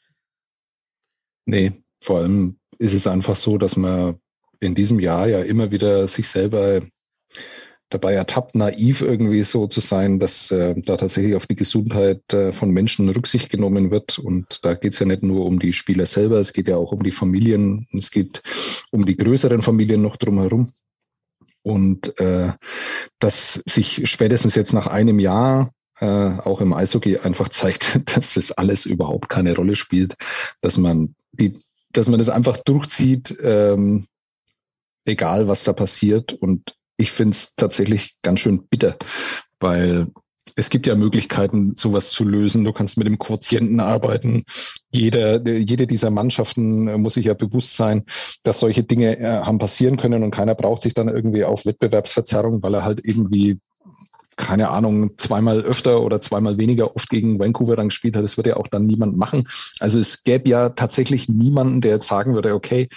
Nee, 1.46 1.72
vor 2.02 2.20
allem 2.20 2.58
ist 2.80 2.94
es 2.94 3.08
einfach 3.08 3.36
so, 3.36 3.58
dass 3.58 3.78
man 3.78 4.16
in 4.60 4.76
diesem 4.76 5.00
Jahr 5.00 5.28
ja 5.28 5.42
immer 5.42 5.72
wieder 5.72 6.08
sich 6.08 6.28
selber 6.28 6.82
dabei 7.96 8.14
ertappt, 8.14 8.56
naiv 8.56 9.02
irgendwie 9.02 9.44
so 9.44 9.68
zu 9.68 9.80
sein, 9.80 10.20
dass 10.20 10.52
äh, 10.52 10.76
da 10.82 10.98
tatsächlich 10.98 11.36
auf 11.36 11.48
die 11.48 11.56
Gesundheit 11.56 12.22
äh, 12.34 12.52
von 12.52 12.72
Menschen 12.72 13.10
Rücksicht 13.10 13.50
genommen 13.50 13.90
wird. 13.90 14.20
Und 14.20 14.66
da 14.66 14.74
geht 14.74 14.94
es 14.94 15.00
ja 15.00 15.06
nicht 15.06 15.24
nur 15.24 15.46
um 15.46 15.60
die 15.60 15.74
Spieler 15.74 16.06
selber, 16.06 16.38
es 16.38 16.54
geht 16.54 16.68
ja 16.68 16.76
auch 16.76 16.92
um 16.92 17.04
die 17.04 17.12
Familien, 17.12 17.88
es 17.98 18.12
geht 18.12 18.44
um 18.92 19.02
die 19.02 19.16
größeren 19.16 19.62
Familien 19.62 20.02
noch 20.02 20.18
drumherum. 20.18 20.72
Und 21.64 22.20
äh, 22.20 22.52
dass 23.20 23.62
sich 23.66 24.02
spätestens 24.06 24.56
jetzt 24.56 24.74
nach 24.74 24.88
einem 24.88 25.20
Jahr 25.20 25.72
äh, 26.00 26.06
auch 26.06 26.62
im 26.62 26.74
Eishockey 26.74 27.18
einfach 27.18 27.50
zeigt, 27.50 28.02
dass 28.16 28.34
das 28.34 28.52
alles 28.52 28.86
überhaupt 28.86 29.30
keine 29.30 29.56
Rolle 29.56 29.76
spielt, 29.76 30.16
dass 30.62 30.78
man 30.78 31.16
die, 31.32 31.58
dass 31.94 32.08
man 32.10 32.20
das 32.20 32.30
einfach 32.30 32.58
durchzieht, 32.58 33.38
ähm, 33.42 34.08
egal 35.06 35.48
was 35.48 35.64
da 35.64 35.72
passiert. 35.72 36.34
Und 36.34 36.76
ich 36.98 37.12
finde 37.12 37.34
es 37.34 37.56
tatsächlich 37.56 38.16
ganz 38.22 38.40
schön 38.40 38.68
bitter, 38.68 38.98
weil 39.60 40.08
es 40.56 40.70
gibt 40.70 40.88
ja 40.88 40.96
Möglichkeiten, 40.96 41.76
sowas 41.76 42.12
zu 42.12 42.24
lösen. 42.24 42.64
Du 42.64 42.72
kannst 42.72 42.98
mit 42.98 43.08
dem 43.08 43.18
Quotienten 43.18 43.80
arbeiten. 43.80 44.44
Jede, 44.92 45.42
jede 45.46 45.88
dieser 45.88 46.12
Mannschaften 46.12 46.88
äh, 46.88 46.98
muss 46.98 47.16
sich 47.16 47.26
ja 47.26 47.34
bewusst 47.34 47.76
sein, 47.76 48.06
dass 48.44 48.60
solche 48.60 48.84
Dinge 48.84 49.18
äh, 49.18 49.26
haben 49.26 49.58
passieren 49.58 49.98
können 49.98 50.24
und 50.24 50.32
keiner 50.32 50.56
braucht 50.56 50.84
sich 50.84 50.94
dann 50.94 51.10
irgendwie 51.10 51.44
auf 51.44 51.66
Wettbewerbsverzerrung, 51.66 52.62
weil 52.62 52.76
er 52.76 52.86
halt 52.86 53.02
irgendwie 53.04 53.60
keine 54.38 54.70
Ahnung, 54.70 55.18
zweimal 55.18 55.62
öfter 55.62 56.02
oder 56.02 56.20
zweimal 56.20 56.58
weniger 56.58 56.94
oft 56.96 57.10
gegen 57.10 57.40
Vancouver 57.40 57.78
dann 57.78 57.88
gespielt 57.88 58.18
hat. 58.18 58.24
Das 58.26 58.36
würde 58.36 58.50
ja 58.50 58.58
auch 58.58 58.68
dann 58.68 58.86
niemand 58.86 59.18
machen. 59.18 59.48
Also 59.80 59.98
es 59.98 60.24
gäbe 60.24 60.50
ja 60.50 60.70
tatsächlich 60.70 61.30
niemanden, 61.30 61.80
der 61.80 61.92
jetzt 61.92 62.08
sagen 62.08 62.36
würde, 62.36 62.54
okay, 62.54 62.90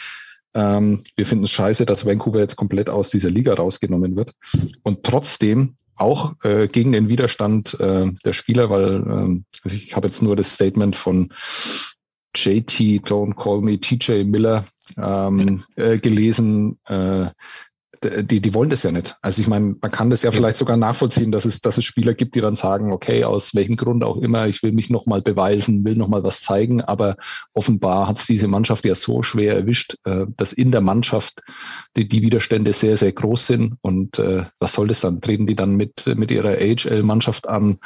ähm, 0.55 1.05
wir 1.17 1.27
finden 1.27 1.45
es 1.45 1.51
scheiße, 1.51 1.87
dass 1.87 2.07
Vancouver 2.07 2.41
jetzt 2.41 2.57
komplett 2.57 2.89
aus 2.89 3.11
dieser 3.11 3.31
Liga 3.31 3.55
rausgenommen 3.55 4.17
wird. 4.17 4.33
Und 4.83 5.05
trotzdem 5.05 5.77
auch 5.97 6.35
äh, 6.43 6.69
gegen 6.69 6.93
den 6.93 7.09
Widerstand 7.09 7.79
äh, 7.81 8.07
der 8.25 8.33
Spieler, 8.33 8.71
weil 8.71 9.03
äh, 9.03 9.43
also 9.65 9.77
ich 9.77 9.95
habe 9.95 10.07
jetzt 10.07 10.23
nur 10.23 10.37
das 10.37 10.55
Statement 10.55 10.97
von 10.97 11.33
JT, 12.35 13.07
Don't 13.07 13.35
Call 13.35 13.61
Me, 13.63 13.81
TJ 13.81 14.25
Miller 14.25 14.65
ähm, 14.97 15.65
äh, 15.77 15.99
gelesen, 15.99 16.79
äh, 16.87 17.27
die, 18.05 18.41
die 18.41 18.55
wollen 18.55 18.71
das 18.71 18.83
ja 18.83 18.91
nicht. 18.91 19.17
Also 19.23 19.41
ich 19.43 19.49
meine, 19.49 19.77
man 19.81 19.91
kann 19.91 20.11
das 20.11 20.23
ja, 20.23 20.31
vielleicht 20.31 20.57
sogar 20.57 20.77
nachvollziehen, 20.77 21.33
dass 21.33 21.45
es, 21.45 21.61
dass 21.61 21.79
es 21.79 21.85
Spieler 21.85 22.15
gibt, 22.15 22.35
die 22.35 22.41
dann 22.41 22.57
sagen, 22.57 22.93
okay, 22.93 23.25
aus 23.25 23.55
welchem 23.55 23.77
Grund 23.77 24.05
auch 24.05 24.17
immer, 24.17 24.47
ich 24.47 24.63
will 24.63 24.73
mich 24.73 24.91
nochmal 24.91 25.23
beweisen, 25.23 25.85
will 25.85 25.97
nochmal 25.97 26.23
was 26.23 26.41
zeigen, 26.41 26.81
aber 26.81 27.17
offenbar 27.55 28.09
hat 28.09 28.19
es 28.19 28.27
diese 28.27 28.49
Mannschaft 28.49 28.85
ja 28.85 28.95
so 28.95 29.23
schwer 29.23 29.55
erwischt, 29.55 29.97
äh, 30.05 30.27
dass 30.37 30.53
in 30.53 30.71
der 30.73 30.81
Mannschaft 30.81 31.43
die, 31.97 32.09
die 32.09 32.23
Widerstände 32.23 32.73
sehr, 32.73 32.97
sehr 32.97 33.13
groß 33.13 33.47
sind. 33.47 33.75
Und 33.81 34.19
äh, 34.19 34.45
was 34.59 34.73
soll 34.73 34.89
das 34.89 35.01
dann? 35.01 35.21
Treten 35.21 35.47
die 35.47 35.57
dann 35.57 35.77
mit, 35.77 36.07
mit 36.17 36.31
ihrer 36.31 36.59
AHL-Mannschaft 36.59 37.49
an? 37.49 37.79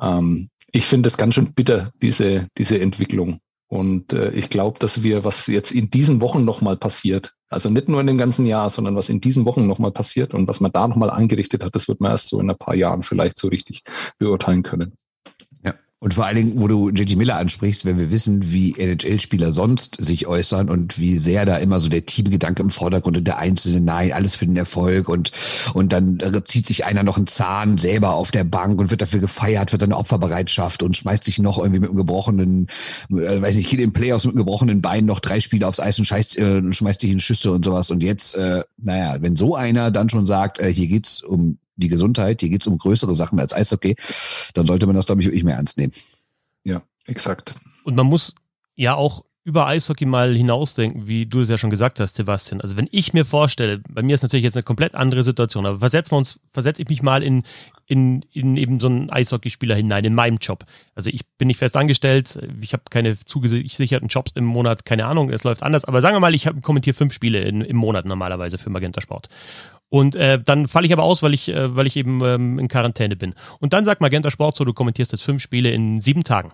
Ähm, 0.00 0.50
ich 0.72 0.86
finde 0.86 1.08
es 1.08 1.16
ganz 1.16 1.34
schön 1.34 1.52
bitter, 1.52 1.90
diese, 2.00 2.48
diese 2.56 2.80
Entwicklung. 2.80 3.40
Und 3.70 4.12
äh, 4.12 4.30
ich 4.32 4.50
glaube, 4.50 4.80
dass 4.80 5.04
wir, 5.04 5.22
was 5.22 5.46
jetzt 5.46 5.70
in 5.70 5.90
diesen 5.90 6.20
Wochen 6.20 6.44
nochmal 6.44 6.76
passiert, 6.76 7.34
also 7.48 7.70
nicht 7.70 7.88
nur 7.88 8.00
in 8.00 8.08
dem 8.08 8.18
ganzen 8.18 8.44
Jahr, 8.44 8.68
sondern 8.68 8.96
was 8.96 9.08
in 9.08 9.20
diesen 9.20 9.44
Wochen 9.44 9.68
nochmal 9.68 9.92
passiert 9.92 10.34
und 10.34 10.48
was 10.48 10.60
man 10.60 10.72
da 10.72 10.88
nochmal 10.88 11.10
angerichtet 11.10 11.62
hat, 11.62 11.76
das 11.76 11.86
wird 11.86 12.00
man 12.00 12.10
erst 12.10 12.28
so 12.28 12.40
in 12.40 12.50
ein 12.50 12.58
paar 12.58 12.74
Jahren 12.74 13.04
vielleicht 13.04 13.38
so 13.38 13.46
richtig 13.46 13.84
beurteilen 14.18 14.64
können. 14.64 14.96
Und 16.02 16.14
vor 16.14 16.24
allen 16.24 16.36
Dingen, 16.36 16.62
wo 16.62 16.66
du 16.66 16.88
JT 16.88 17.14
Miller 17.18 17.36
ansprichst, 17.36 17.84
wenn 17.84 17.98
wir 17.98 18.10
wissen, 18.10 18.50
wie 18.50 18.74
NHL-Spieler 18.78 19.52
sonst 19.52 20.02
sich 20.02 20.26
äußern 20.26 20.70
und 20.70 20.98
wie 20.98 21.18
sehr 21.18 21.44
da 21.44 21.58
immer 21.58 21.78
so 21.78 21.90
der 21.90 22.06
Teamgedanke 22.06 22.62
im 22.62 22.70
Vordergrund 22.70 23.18
und 23.18 23.26
der 23.26 23.38
Einzelne, 23.38 23.82
nein, 23.82 24.14
alles 24.14 24.34
für 24.34 24.46
den 24.46 24.56
Erfolg 24.56 25.10
und, 25.10 25.30
und 25.74 25.92
dann 25.92 26.18
zieht 26.46 26.66
sich 26.66 26.86
einer 26.86 27.02
noch 27.02 27.18
einen 27.18 27.26
Zahn 27.26 27.76
selber 27.76 28.14
auf 28.14 28.30
der 28.30 28.44
Bank 28.44 28.80
und 28.80 28.90
wird 28.90 29.02
dafür 29.02 29.20
gefeiert 29.20 29.72
für 29.72 29.78
seine 29.78 29.94
Opferbereitschaft 29.94 30.82
und 30.82 30.96
schmeißt 30.96 31.24
sich 31.24 31.38
noch 31.38 31.58
irgendwie 31.58 31.80
mit 31.80 31.90
einem 31.90 31.98
gebrochenen, 31.98 32.68
äh, 33.10 33.42
weiß 33.42 33.54
nicht, 33.56 33.68
geht 33.68 33.80
in 33.80 33.92
Playoffs 33.92 34.24
mit 34.24 34.32
einem 34.32 34.38
gebrochenen 34.38 34.80
Bein 34.80 35.04
noch 35.04 35.20
drei 35.20 35.40
Spiele 35.40 35.68
aufs 35.68 35.80
Eis 35.80 35.98
und 35.98 36.06
scheißt, 36.06 36.38
äh, 36.38 36.72
schmeißt 36.72 37.02
sich 37.02 37.10
in 37.10 37.20
Schüsse 37.20 37.52
und 37.52 37.62
sowas. 37.62 37.90
Und 37.90 38.02
jetzt, 38.02 38.34
äh, 38.36 38.64
naja, 38.78 39.20
wenn 39.20 39.36
so 39.36 39.54
einer 39.54 39.90
dann 39.90 40.08
schon 40.08 40.24
sagt, 40.24 40.60
äh, 40.60 40.72
hier 40.72 40.86
geht's 40.86 41.22
um 41.22 41.58
die 41.80 41.88
Gesundheit, 41.88 42.40
hier 42.40 42.50
geht 42.50 42.62
es 42.62 42.66
um 42.66 42.78
größere 42.78 43.14
Sachen 43.14 43.40
als 43.40 43.52
Eishockey, 43.52 43.96
dann 44.54 44.66
sollte 44.66 44.86
man 44.86 44.96
das, 44.96 45.06
glaube 45.06 45.20
ich, 45.20 45.26
wirklich 45.26 45.44
mehr 45.44 45.56
ernst 45.56 45.78
nehmen. 45.78 45.92
Ja, 46.64 46.82
exakt. 47.06 47.54
Und 47.84 47.96
man 47.96 48.06
muss 48.06 48.34
ja 48.76 48.94
auch 48.94 49.24
über 49.42 49.66
Eishockey 49.66 50.04
mal 50.04 50.34
hinausdenken, 50.34 51.06
wie 51.06 51.24
du 51.24 51.40
es 51.40 51.48
ja 51.48 51.56
schon 51.56 51.70
gesagt 51.70 51.98
hast, 51.98 52.14
Sebastian. 52.14 52.60
Also 52.60 52.76
wenn 52.76 52.88
ich 52.90 53.14
mir 53.14 53.24
vorstelle, 53.24 53.80
bei 53.88 54.02
mir 54.02 54.14
ist 54.14 54.22
natürlich 54.22 54.44
jetzt 54.44 54.56
eine 54.56 54.64
komplett 54.64 54.94
andere 54.94 55.24
Situation, 55.24 55.64
aber 55.64 55.78
versetzen 55.78 56.12
wir 56.12 56.18
uns, 56.18 56.38
versetze 56.52 56.82
ich 56.82 56.88
mich 56.88 57.02
mal 57.02 57.22
in, 57.22 57.44
in, 57.86 58.22
in 58.32 58.58
eben 58.58 58.80
so 58.80 58.88
einen 58.88 59.10
Eishockeyspieler 59.10 59.74
hinein, 59.74 60.04
in 60.04 60.14
meinem 60.14 60.36
Job. 60.36 60.66
Also 60.94 61.08
ich 61.08 61.22
bin 61.38 61.48
nicht 61.48 61.56
fest 61.56 61.76
angestellt, 61.76 62.38
ich 62.60 62.74
habe 62.74 62.82
keine 62.90 63.18
zugesicherten 63.18 64.08
Jobs 64.08 64.32
im 64.34 64.44
Monat, 64.44 64.84
keine 64.84 65.06
Ahnung, 65.06 65.30
es 65.30 65.42
läuft 65.42 65.62
anders, 65.62 65.86
aber 65.86 66.02
sagen 66.02 66.14
wir 66.16 66.20
mal, 66.20 66.34
ich 66.34 66.48
kommentiere 66.60 66.94
fünf 66.94 67.14
Spiele 67.14 67.40
in, 67.40 67.62
im 67.62 67.76
Monat 67.76 68.04
normalerweise 68.04 68.58
für 68.58 68.68
Magenta 68.68 69.00
Sport. 69.00 69.30
Und 69.90 70.14
äh, 70.14 70.40
dann 70.42 70.68
falle 70.68 70.86
ich 70.86 70.92
aber 70.92 71.02
aus, 71.02 71.22
weil 71.22 71.34
ich, 71.34 71.48
äh, 71.48 71.76
weil 71.76 71.86
ich 71.86 71.96
eben 71.96 72.24
ähm, 72.24 72.58
in 72.58 72.68
Quarantäne 72.68 73.16
bin. 73.16 73.34
Und 73.58 73.72
dann 73.72 73.84
sagt 73.84 74.00
Magenta 74.00 74.30
Sport 74.30 74.56
so, 74.56 74.64
du 74.64 74.72
kommentierst 74.72 75.12
jetzt 75.12 75.22
fünf 75.22 75.42
Spiele 75.42 75.70
in 75.70 76.00
sieben 76.00 76.24
Tagen. 76.24 76.52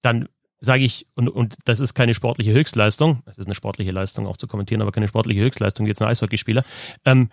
Dann 0.00 0.28
sage 0.58 0.84
ich, 0.84 1.06
und, 1.14 1.28
und 1.28 1.56
das 1.64 1.80
ist 1.80 1.94
keine 1.94 2.14
sportliche 2.14 2.52
Höchstleistung, 2.52 3.22
es 3.26 3.36
ist 3.36 3.46
eine 3.46 3.54
sportliche 3.54 3.90
Leistung 3.90 4.26
auch 4.26 4.36
zu 4.36 4.46
kommentieren, 4.46 4.80
aber 4.80 4.92
keine 4.92 5.08
sportliche 5.08 5.42
Höchstleistung, 5.42 5.86
jetzt 5.86 6.00
ein 6.00 6.08
Eishockeyspieler. 6.08 6.64
Ähm, 7.04 7.30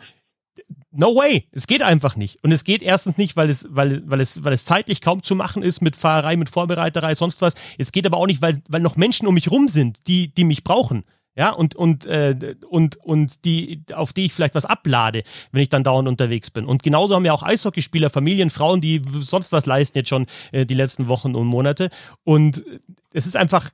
no 0.91 1.15
way, 1.15 1.47
es 1.51 1.67
geht 1.67 1.83
einfach 1.83 2.15
nicht. 2.15 2.43
Und 2.43 2.51
es 2.51 2.63
geht 2.63 2.81
erstens 2.81 3.17
nicht, 3.17 3.37
weil 3.37 3.49
es, 3.49 3.67
weil, 3.69 4.01
weil 4.09 4.19
es, 4.19 4.43
weil 4.43 4.53
es 4.53 4.65
zeitlich 4.65 4.99
kaum 4.99 5.23
zu 5.23 5.35
machen 5.35 5.63
ist 5.63 5.81
mit 5.81 5.95
Fahrerei, 5.95 6.35
mit 6.35 6.49
Vorbereiterei, 6.49 7.15
sonst 7.15 7.41
was. 7.41 7.53
Es 7.77 7.91
geht 7.91 8.05
aber 8.05 8.17
auch 8.17 8.27
nicht, 8.27 8.41
weil, 8.41 8.61
weil 8.67 8.81
noch 8.81 8.97
Menschen 8.97 9.27
um 9.27 9.35
mich 9.35 9.51
rum 9.51 9.69
sind, 9.69 10.07
die, 10.07 10.33
die 10.33 10.43
mich 10.43 10.63
brauchen. 10.63 11.03
Ja, 11.39 11.51
und, 11.51 11.73
und, 11.73 12.05
äh, 12.05 12.55
und, 12.69 12.97
und 12.97 13.45
die, 13.45 13.81
auf 13.93 14.11
die 14.11 14.25
ich 14.25 14.33
vielleicht 14.33 14.55
was 14.55 14.65
ablade, 14.65 15.23
wenn 15.53 15.61
ich 15.61 15.69
dann 15.69 15.85
dauernd 15.85 16.09
unterwegs 16.09 16.51
bin. 16.51 16.65
Und 16.65 16.83
genauso 16.83 17.15
haben 17.15 17.23
wir 17.23 17.33
auch 17.33 17.43
Eishockeyspieler, 17.43 18.09
Familien, 18.09 18.49
Frauen, 18.49 18.81
die 18.81 19.01
sonst 19.19 19.53
was 19.53 19.65
leisten 19.65 19.99
jetzt 19.99 20.09
schon 20.09 20.25
äh, 20.51 20.65
die 20.65 20.73
letzten 20.73 21.07
Wochen 21.07 21.35
und 21.35 21.47
Monate. 21.47 21.91
Und 22.25 22.65
es 23.13 23.25
ist 23.25 23.37
einfach, 23.37 23.69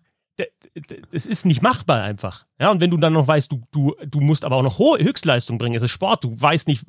es 1.11 1.25
ist 1.25 1.47
nicht 1.47 1.63
machbar 1.63 2.03
einfach. 2.03 2.45
Ja, 2.59 2.69
und 2.69 2.81
wenn 2.81 2.91
du 2.91 2.97
dann 2.97 3.13
noch 3.13 3.27
weißt, 3.27 3.51
du, 3.51 3.63
du, 3.71 3.95
du 4.05 4.19
musst 4.19 4.45
aber 4.45 4.57
auch 4.57 4.61
noch 4.61 4.77
hohe 4.77 4.99
Höchstleistung 4.99 5.57
bringen, 5.57 5.75
es 5.75 5.81
ist 5.81 5.89
Sport, 5.89 6.23
du 6.23 6.39
weißt 6.39 6.67
nicht, 6.67 6.85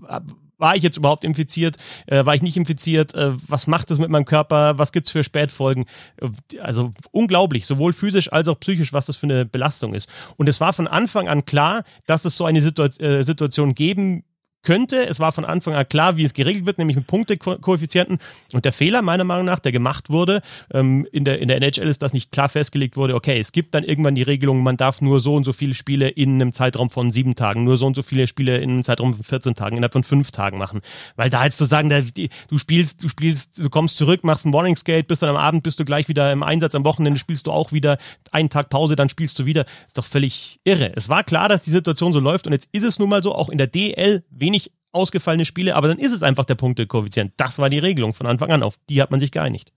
war 0.58 0.76
ich 0.76 0.82
jetzt 0.82 0.96
überhaupt 0.96 1.24
infiziert, 1.24 1.76
äh, 2.06 2.24
war 2.24 2.34
ich 2.34 2.42
nicht 2.42 2.56
infiziert, 2.56 3.14
äh, 3.14 3.32
was 3.48 3.66
macht 3.66 3.90
das 3.90 3.98
mit 3.98 4.10
meinem 4.10 4.24
Körper, 4.24 4.78
was 4.78 4.92
gibt's 4.92 5.10
für 5.10 5.24
Spätfolgen? 5.24 5.84
Äh, 6.20 6.58
also 6.58 6.92
unglaublich, 7.10 7.66
sowohl 7.66 7.92
physisch 7.92 8.32
als 8.32 8.48
auch 8.48 8.58
psychisch, 8.60 8.92
was 8.92 9.06
das 9.06 9.16
für 9.16 9.26
eine 9.26 9.44
Belastung 9.44 9.94
ist. 9.94 10.10
Und 10.36 10.48
es 10.48 10.60
war 10.60 10.72
von 10.72 10.86
Anfang 10.86 11.28
an 11.28 11.44
klar, 11.44 11.84
dass 12.06 12.24
es 12.24 12.36
so 12.36 12.44
eine 12.44 12.60
Situa 12.60 12.86
äh, 12.98 13.22
Situation 13.22 13.74
geben 13.74 14.24
könnte. 14.66 15.06
Es 15.06 15.20
war 15.20 15.32
von 15.32 15.44
Anfang 15.44 15.74
an 15.74 15.88
klar, 15.88 16.16
wie 16.16 16.24
es 16.24 16.34
geregelt 16.34 16.66
wird, 16.66 16.78
nämlich 16.78 16.96
mit 16.96 17.06
Punktekoeffizienten. 17.06 18.18
Und 18.52 18.64
der 18.64 18.72
Fehler 18.72 19.00
meiner 19.00 19.22
Meinung 19.22 19.46
nach, 19.46 19.60
der 19.60 19.70
gemacht 19.70 20.10
wurde, 20.10 20.42
ähm, 20.74 21.06
in, 21.12 21.24
der, 21.24 21.38
in 21.38 21.48
der 21.48 21.58
NHL 21.58 21.88
ist, 21.88 22.02
dass 22.02 22.12
nicht 22.12 22.32
klar 22.32 22.48
festgelegt 22.48 22.96
wurde, 22.96 23.14
okay, 23.14 23.38
es 23.38 23.52
gibt 23.52 23.74
dann 23.74 23.84
irgendwann 23.84 24.16
die 24.16 24.22
Regelung, 24.22 24.62
man 24.64 24.76
darf 24.76 25.00
nur 25.00 25.20
so 25.20 25.36
und 25.36 25.44
so 25.44 25.52
viele 25.52 25.74
Spiele 25.74 26.08
in 26.08 26.34
einem 26.34 26.52
Zeitraum 26.52 26.90
von 26.90 27.12
sieben 27.12 27.36
Tagen, 27.36 27.62
nur 27.62 27.76
so 27.76 27.86
und 27.86 27.94
so 27.94 28.02
viele 28.02 28.26
Spiele 28.26 28.58
in 28.58 28.70
einem 28.70 28.84
Zeitraum 28.84 29.14
von 29.14 29.22
14 29.22 29.54
Tagen, 29.54 29.76
innerhalb 29.76 29.92
von 29.92 30.02
fünf 30.02 30.32
Tagen 30.32 30.58
machen. 30.58 30.80
Weil 31.14 31.30
da 31.30 31.44
jetzt 31.44 31.58
zu 31.58 31.66
sagen, 31.66 31.88
da, 31.88 32.00
die, 32.00 32.28
du 32.48 32.58
spielst, 32.58 33.04
du 33.04 33.08
spielst, 33.08 33.58
du 33.58 33.70
kommst 33.70 33.96
zurück, 33.96 34.24
machst 34.24 34.46
ein 34.46 34.50
Morning 34.50 34.74
Skate, 34.74 35.06
bist 35.06 35.22
dann 35.22 35.30
am 35.30 35.36
Abend, 35.36 35.62
bist 35.62 35.78
du 35.78 35.84
gleich 35.84 36.08
wieder 36.08 36.32
im 36.32 36.42
Einsatz, 36.42 36.74
am 36.74 36.84
Wochenende 36.84 37.20
spielst 37.20 37.46
du 37.46 37.52
auch 37.52 37.70
wieder, 37.70 37.98
einen 38.32 38.50
Tag 38.50 38.68
Pause, 38.68 38.96
dann 38.96 39.08
spielst 39.08 39.38
du 39.38 39.46
wieder. 39.46 39.64
Ist 39.86 39.96
doch 39.96 40.04
völlig 40.04 40.58
irre. 40.64 40.92
Es 40.96 41.08
war 41.08 41.22
klar, 41.22 41.48
dass 41.48 41.62
die 41.62 41.70
Situation 41.70 42.12
so 42.12 42.18
läuft 42.18 42.48
und 42.48 42.52
jetzt 42.52 42.68
ist 42.72 42.82
es 42.82 42.98
nun 42.98 43.08
mal 43.08 43.22
so, 43.22 43.32
auch 43.32 43.48
in 43.48 43.58
der 43.58 43.68
DL 43.68 44.24
wenig 44.56 44.72
ausgefallene 44.92 45.44
Spiele, 45.44 45.74
aber 45.74 45.88
dann 45.88 45.98
ist 45.98 46.12
es 46.12 46.22
einfach 46.22 46.44
der 46.44 46.54
Punktekoeffizient. 46.54 47.32
Das 47.36 47.58
war 47.58 47.68
die 47.68 47.78
Regelung 47.78 48.14
von 48.14 48.26
Anfang 48.26 48.50
an, 48.50 48.62
auf 48.62 48.76
die 48.88 49.02
hat 49.02 49.10
man 49.10 49.20
sich 49.20 49.30
geeinigt. 49.30 49.72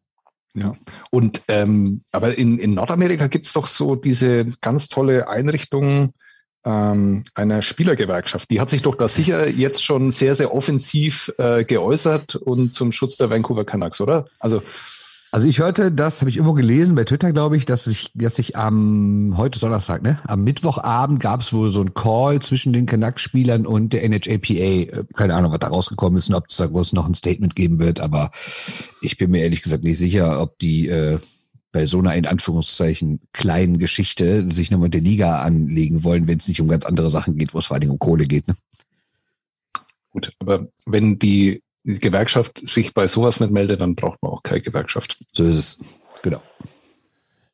Ja, 0.54 0.76
und 1.12 1.44
ähm, 1.48 2.02
aber 2.12 2.38
in, 2.38 2.58
in 2.58 2.74
Nordamerika 2.74 3.28
gibt 3.28 3.46
es 3.46 3.54
doch 3.54 3.68
so 3.68 3.96
diese 3.96 4.46
ganz 4.62 4.88
tolle 4.88 5.28
Einrichtung, 5.28 6.14
ähm, 6.66 7.24
einer 7.36 7.62
Spielergewerkschaft. 7.62 8.50
Die 8.50 8.60
hat 8.60 8.70
sich 8.70 8.82
doch 8.82 8.96
da 8.96 9.08
sicher 9.08 9.48
jetzt 9.50 9.84
schon 9.84 10.12
sehr, 10.12 10.36
sehr 10.36 10.54
offensiv 10.54 11.32
äh, 11.38 11.64
geäußert 11.66 12.36
und 12.36 12.74
zum 12.74 12.92
Schutz 12.92 13.18
der 13.18 13.30
Vancouver 13.30 13.66
Canucks, 13.66 14.02
oder? 14.02 14.26
Also 14.40 14.64
also 15.32 15.48
ich 15.48 15.60
hörte, 15.60 15.92
das 15.92 16.22
habe 16.22 16.30
ich 16.30 16.38
irgendwo 16.38 16.54
gelesen 16.54 16.96
bei 16.96 17.04
Twitter, 17.04 17.32
glaube 17.32 17.56
ich, 17.56 17.66
dass 17.66 17.86
ich, 17.88 18.12
dass 18.16 18.40
ich 18.40 18.56
am 18.56 19.36
heute 19.38 19.60
Donnerstag, 19.60 20.02
ne, 20.02 20.20
am 20.28 20.44
Mittwochabend 20.44 21.20
gab 21.20 21.42
es 21.42 21.54
wohl 21.54 21.72
so 21.72 21.82
ein 21.82 21.94
Call 21.94 22.42
zwischen 22.42 22.74
den 22.74 22.86
Canucks-Spielern 22.86 23.66
und 23.66 23.94
der 23.94 24.04
NHLPA. 24.04 24.54
Äh, 24.54 25.04
keine 25.14 25.36
Ahnung, 25.36 25.52
was 25.52 25.60
da 25.60 25.68
rausgekommen 25.68 26.18
ist 26.18 26.30
und 26.30 26.36
ob 26.36 26.48
es 26.50 26.58
da 26.58 26.66
groß 26.66 26.94
noch 26.94 27.06
ein 27.06 27.14
Statement 27.14 27.56
geben 27.56 27.80
wird, 27.80 28.00
aber 28.00 28.32
ich 29.02 29.18
bin 29.18 29.32
mir 29.32 29.44
ehrlich 29.44 29.62
gesagt 29.62 29.84
nicht 29.84 30.00
sicher, 30.00 30.42
ob 30.42 30.58
die 30.60 30.88
äh, 30.88 31.20
bei 31.72 31.86
so 31.86 32.00
einer 32.00 32.16
in 32.16 32.26
Anführungszeichen 32.26 33.20
kleinen 33.32 33.78
Geschichte 33.78 34.52
sich 34.52 34.72
nochmal 34.72 34.90
der 34.90 35.02
Liga 35.02 35.42
anlegen 35.42 36.04
wollen, 36.04 36.28
wenn 36.28 36.40
es 36.40 36.48
nicht 36.48 36.62
um 36.62 36.68
ganz 36.68 36.86
andere 36.86 37.10
Sachen 37.10 37.38
geht, 37.38 37.54
wo 37.54 37.60
es 37.60 37.68
vor 37.68 37.76
allen 37.76 37.82
Dingen 37.82 37.94
um 37.94 38.00
Kohle 38.00 38.26
geht. 38.26 38.48
Ne? 38.48 38.56
Gut, 40.10 40.32
aber 40.40 40.68
wenn 40.88 41.20
die 41.20 41.62
Gewerkschaft 41.84 42.62
sich 42.68 42.94
bei 42.94 43.08
sowas 43.08 43.40
nicht 43.40 43.52
meldet, 43.52 43.82
dann 43.82 43.96
braucht 43.96 44.22
man 44.22 44.32
auch 44.32 44.44
keine 44.44 44.62
Gewerkschaft. 44.62 45.18
So 45.34 45.44
ist 45.44 45.58
es. 45.58 46.00
Genau. 46.22 46.42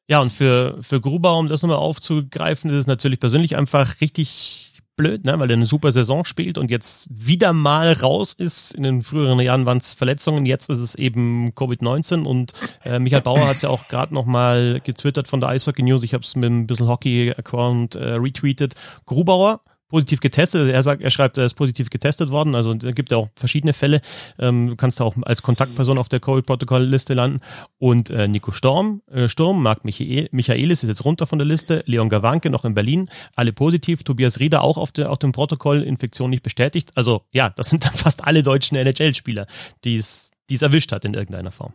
Ja, 0.07 0.21
und 0.21 0.31
für, 0.31 0.77
für 0.81 1.01
Gruber, 1.01 1.37
um 1.37 1.49
das 1.49 1.61
nochmal 1.61 1.77
aufzugreifen, 1.77 2.69
ist 2.69 2.77
es 2.77 2.87
natürlich 2.87 3.19
persönlich 3.19 3.55
einfach 3.55 4.01
richtig 4.01 4.65
blöd, 4.95 5.25
ne? 5.25 5.37
weil 5.39 5.49
er 5.49 5.55
eine 5.55 5.65
super 5.65 5.91
Saison 5.91 6.25
spielt 6.25 6.57
und 6.57 6.71
jetzt 6.71 7.09
wieder 7.11 7.53
mal 7.53 7.91
raus 7.93 8.33
ist. 8.33 8.73
In 8.73 8.83
den 8.83 9.01
früheren 9.01 9.39
Jahren 9.39 9.65
waren 9.65 9.79
es 9.79 9.93
Verletzungen, 9.93 10.45
jetzt 10.45 10.69
ist 10.69 10.79
es 10.79 10.95
eben 10.95 11.51
Covid-19 11.51 12.23
und 12.23 12.53
äh, 12.83 12.99
Michael 12.99 13.23
Bauer 13.23 13.47
hat 13.47 13.57
es 13.57 13.61
ja 13.63 13.69
auch 13.69 13.87
gerade 13.87 14.13
nochmal 14.13 14.79
getwittert 14.83 15.27
von 15.27 15.41
der 15.41 15.49
Eishockey 15.49 15.83
News. 15.83 16.03
Ich 16.03 16.13
habe 16.13 16.23
es 16.23 16.35
mit 16.35 16.49
ein 16.49 16.67
bisschen 16.67 16.87
Hockey-Account 16.87 17.95
äh, 17.95 18.13
retweetet. 18.13 18.75
Grubauer 19.05 19.61
positiv 19.95 20.19
getestet. 20.19 20.69
Er 20.69 20.83
sagt, 20.83 21.01
er 21.01 21.09
schreibt, 21.09 21.37
er 21.37 21.45
ist 21.45 21.53
positiv 21.53 21.89
getestet 21.89 22.29
worden. 22.29 22.53
Also 22.53 22.73
es 22.73 22.95
gibt 22.95 23.11
ja 23.11 23.17
auch 23.17 23.29
verschiedene 23.33 23.71
Fälle. 23.71 24.01
Ähm, 24.37 24.67
du 24.67 24.75
kannst 24.75 24.99
da 24.99 25.05
auch 25.05 25.15
als 25.21 25.41
Kontaktperson 25.41 25.97
auf 25.97 26.09
der 26.09 26.19
Covid-Protokoll-Liste 26.19 27.13
landen. 27.13 27.39
Und 27.77 28.09
äh, 28.09 28.27
Nico 28.27 28.51
Storm, 28.51 29.01
äh, 29.09 29.29
Sturm, 29.29 29.63
Marc 29.63 29.85
Michael, 29.85 30.27
Michaelis 30.33 30.83
ist 30.83 30.89
jetzt 30.89 31.05
runter 31.05 31.27
von 31.27 31.39
der 31.39 31.47
Liste. 31.47 31.81
Leon 31.85 32.09
Gawanke 32.09 32.49
noch 32.49 32.65
in 32.65 32.73
Berlin, 32.73 33.09
alle 33.37 33.53
positiv. 33.53 34.03
Tobias 34.03 34.41
Rieder 34.41 34.63
auch 34.63 34.77
auf, 34.77 34.91
der, 34.91 35.09
auf 35.09 35.19
dem 35.19 35.31
Protokoll, 35.31 35.81
Infektion 35.81 36.29
nicht 36.29 36.43
bestätigt. 36.43 36.91
Also 36.95 37.21
ja, 37.31 37.51
das 37.51 37.69
sind 37.69 37.85
dann 37.85 37.93
fast 37.93 38.27
alle 38.27 38.43
deutschen 38.43 38.75
NHL-Spieler, 38.75 39.47
die 39.85 39.95
es 39.95 40.31
erwischt 40.59 40.91
hat 40.91 41.05
in 41.05 41.13
irgendeiner 41.13 41.51
Form. 41.51 41.71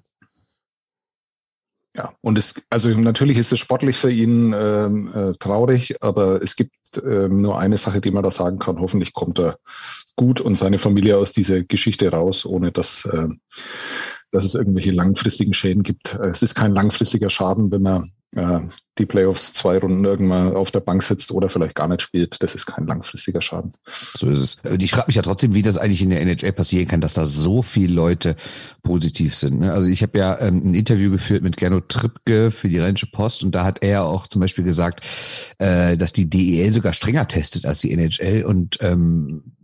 Ja, 1.97 2.13
und 2.21 2.39
es, 2.39 2.63
also 2.71 2.89
natürlich 2.91 3.37
ist 3.37 3.53
es 3.53 3.59
sportlich 3.59 3.97
für 3.97 4.13
ihn 4.13 4.55
ähm, 4.57 5.13
äh, 5.13 5.33
traurig, 5.39 5.97
aber 6.01 6.41
es 6.41 6.55
gibt 6.55 6.73
ähm, 7.03 7.43
nur 7.43 7.59
eine 7.59 7.77
Sache, 7.79 8.01
die 8.01 8.13
man 8.13 8.23
da 8.23 8.31
sagen 8.31 8.61
kann. 8.61 8.81
Hoffentlich 8.81 9.13
kommt 9.13 9.41
er 9.41 9.59
gut 10.15 10.41
und 10.41 10.57
seine 10.57 10.79
Familie 10.79 11.17
aus 11.19 11.33
dieser 11.33 11.63
Geschichte 11.65 12.11
raus, 12.11 12.47
ohne 12.47 12.71
dass, 12.71 13.07
äh, 13.07 13.29
dass 14.31 14.45
es 14.45 14.55
irgendwelche 14.55 14.93
langfristigen 14.93 15.53
Schäden 15.53 15.83
gibt. 15.83 16.15
Es 16.15 16.43
ist 16.43 16.55
kein 16.55 16.73
langfristiger 16.73 17.29
Schaden, 17.29 17.73
wenn 17.73 17.83
man 17.83 18.13
äh, 18.37 18.61
die 18.99 19.07
Playoffs 19.07 19.53
zwei 19.53 19.79
Runden 19.79 20.05
irgendwann 20.05 20.55
auf 20.55 20.71
der 20.71 20.81
Bank 20.81 21.03
sitzt 21.03 21.33
oder 21.33 21.49
vielleicht 21.49 21.75
gar 21.75 21.89
nicht 21.89 22.03
spielt. 22.03 22.43
Das 22.43 22.55
ist 22.55 22.67
kein 22.67 22.87
langfristiger 22.87 23.41
Schaden. 23.41 23.73
So 23.87 24.29
ist 24.29 24.41
es. 24.41 24.57
Ich 24.79 24.93
frage 24.93 25.07
mich 25.09 25.17
ja 25.17 25.23
trotzdem, 25.23 25.55
wie 25.55 25.63
das 25.63 25.79
eigentlich 25.79 26.03
in 26.03 26.11
der 26.11 26.21
NHL 26.21 26.53
passieren 26.53 26.87
kann, 26.87 27.01
dass 27.01 27.15
da 27.15 27.25
so 27.27 27.63
viele 27.63 27.95
Leute 27.95 28.37
positiv 28.83 29.35
sind. 29.35 29.61
Ne? 29.61 29.73
Also 29.73 29.89
ich 29.89 30.03
habe 30.03 30.19
ja 30.19 30.39
ähm, 30.41 30.71
ein 30.71 30.75
Interview 30.75 31.11
geführt 31.11 31.43
mit 31.43 31.57
Gernot 31.57 31.89
Trippke 31.89 32.51
für 32.51 32.69
die 32.69 32.79
Rheinische 32.79 33.11
Post 33.11 33.43
und 33.43 33.55
da 33.55 33.65
hat 33.65 33.83
er 33.83 34.05
auch 34.05 34.27
zum 34.27 34.41
Beispiel 34.41 34.65
gesagt, 34.65 35.01
äh, 35.59 35.97
dass 35.97 36.13
die 36.13 36.29
DEL 36.29 36.73
sogar 36.73 36.93
strenger 36.93 37.27
testet 37.27 37.65
als 37.65 37.81
die 37.81 37.93
NHL 37.93 38.45
und 38.45 38.79
ähm, 38.83 39.57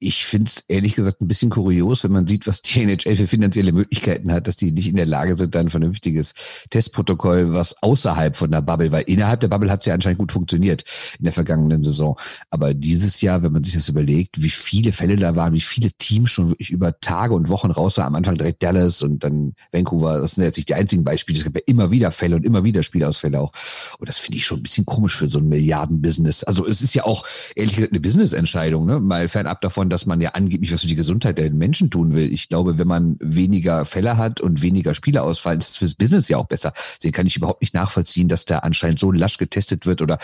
ich 0.00 0.24
finde 0.24 0.48
es 0.48 0.64
ehrlich 0.68 0.94
gesagt 0.94 1.20
ein 1.20 1.28
bisschen 1.28 1.50
kurios, 1.50 2.04
wenn 2.04 2.12
man 2.12 2.26
sieht, 2.26 2.46
was 2.46 2.62
die 2.62 2.82
NHL 2.82 3.16
für 3.16 3.26
finanzielle 3.26 3.72
Möglichkeiten 3.72 4.32
hat, 4.32 4.46
dass 4.46 4.56
die 4.56 4.72
nicht 4.72 4.88
in 4.88 4.96
der 4.96 5.06
Lage 5.06 5.36
sind, 5.36 5.56
ein 5.56 5.70
vernünftiges 5.70 6.34
Testprotokoll, 6.70 7.52
was 7.52 7.82
außerhalb 7.82 8.36
von 8.36 8.50
der 8.50 8.62
Bubble, 8.62 8.92
weil 8.92 9.02
innerhalb 9.02 9.40
der 9.40 9.48
Bubble 9.48 9.70
hat 9.70 9.80
es 9.80 9.86
ja 9.86 9.94
anscheinend 9.94 10.18
gut 10.18 10.32
funktioniert 10.32 10.84
in 11.18 11.24
der 11.24 11.32
vergangenen 11.32 11.82
Saison. 11.82 12.18
Aber 12.50 12.74
dieses 12.74 13.20
Jahr, 13.20 13.42
wenn 13.42 13.52
man 13.52 13.64
sich 13.64 13.74
das 13.74 13.88
überlegt, 13.88 14.40
wie 14.42 14.50
viele 14.50 14.92
Fälle 14.92 15.16
da 15.16 15.34
waren, 15.36 15.52
wie 15.54 15.60
viele 15.60 15.90
Teams 15.92 16.30
schon 16.30 16.50
wirklich 16.50 16.70
über 16.70 17.00
Tage 17.00 17.34
und 17.34 17.48
Wochen 17.48 17.70
raus 17.70 17.98
waren, 17.98 18.08
am 18.08 18.14
Anfang 18.14 18.36
direkt 18.36 18.62
Dallas 18.62 19.02
und 19.02 19.24
dann 19.24 19.54
Vancouver, 19.72 20.20
das 20.20 20.34
sind 20.34 20.44
jetzt 20.44 20.56
nicht 20.56 20.68
die 20.68 20.74
einzigen 20.74 21.04
Beispiele, 21.04 21.38
es 21.38 21.44
gibt 21.44 21.56
ja 21.56 21.62
immer 21.66 21.90
wieder 21.90 22.12
Fälle 22.12 22.36
und 22.36 22.44
immer 22.44 22.64
wieder 22.64 22.82
Spielausfälle 22.82 23.40
auch. 23.40 23.52
Und 23.98 24.08
das 24.08 24.18
finde 24.18 24.38
ich 24.38 24.46
schon 24.46 24.60
ein 24.60 24.62
bisschen 24.62 24.86
komisch 24.86 25.16
für 25.16 25.28
so 25.28 25.38
ein 25.38 25.48
Milliardenbusiness. 25.48 26.44
Also 26.44 26.66
es 26.66 26.82
ist 26.82 26.94
ja 26.94 27.04
auch 27.04 27.24
ehrlich 27.56 27.74
gesagt 27.76 27.92
eine 27.92 28.00
Business-Entscheidung, 28.00 28.86
ne? 28.86 29.00
mal 29.00 29.28
fernab 29.28 29.60
davon, 29.60 29.87
dass 29.90 30.06
man 30.06 30.20
ja 30.20 30.30
angeblich 30.30 30.72
was 30.72 30.82
für 30.82 30.86
die 30.86 30.96
Gesundheit 30.96 31.38
der 31.38 31.50
Menschen 31.50 31.90
tun 31.90 32.14
will. 32.14 32.32
Ich 32.32 32.48
glaube, 32.48 32.78
wenn 32.78 32.88
man 32.88 33.16
weniger 33.20 33.84
Fälle 33.84 34.16
hat 34.16 34.40
und 34.40 34.62
weniger 34.62 34.94
Spieler 34.94 35.24
ausfallen, 35.24 35.58
ist 35.58 35.70
es 35.70 35.76
fürs 35.76 35.94
Business 35.94 36.28
ja 36.28 36.36
auch 36.36 36.46
besser. 36.46 36.72
Deswegen 36.96 37.12
kann 37.12 37.26
ich 37.26 37.36
überhaupt 37.36 37.60
nicht 37.62 37.74
nachvollziehen, 37.74 38.28
dass 38.28 38.44
da 38.44 38.58
anscheinend 38.58 38.98
so 38.98 39.12
lasch 39.12 39.38
getestet 39.38 39.86
wird 39.86 40.02
oder 40.02 40.18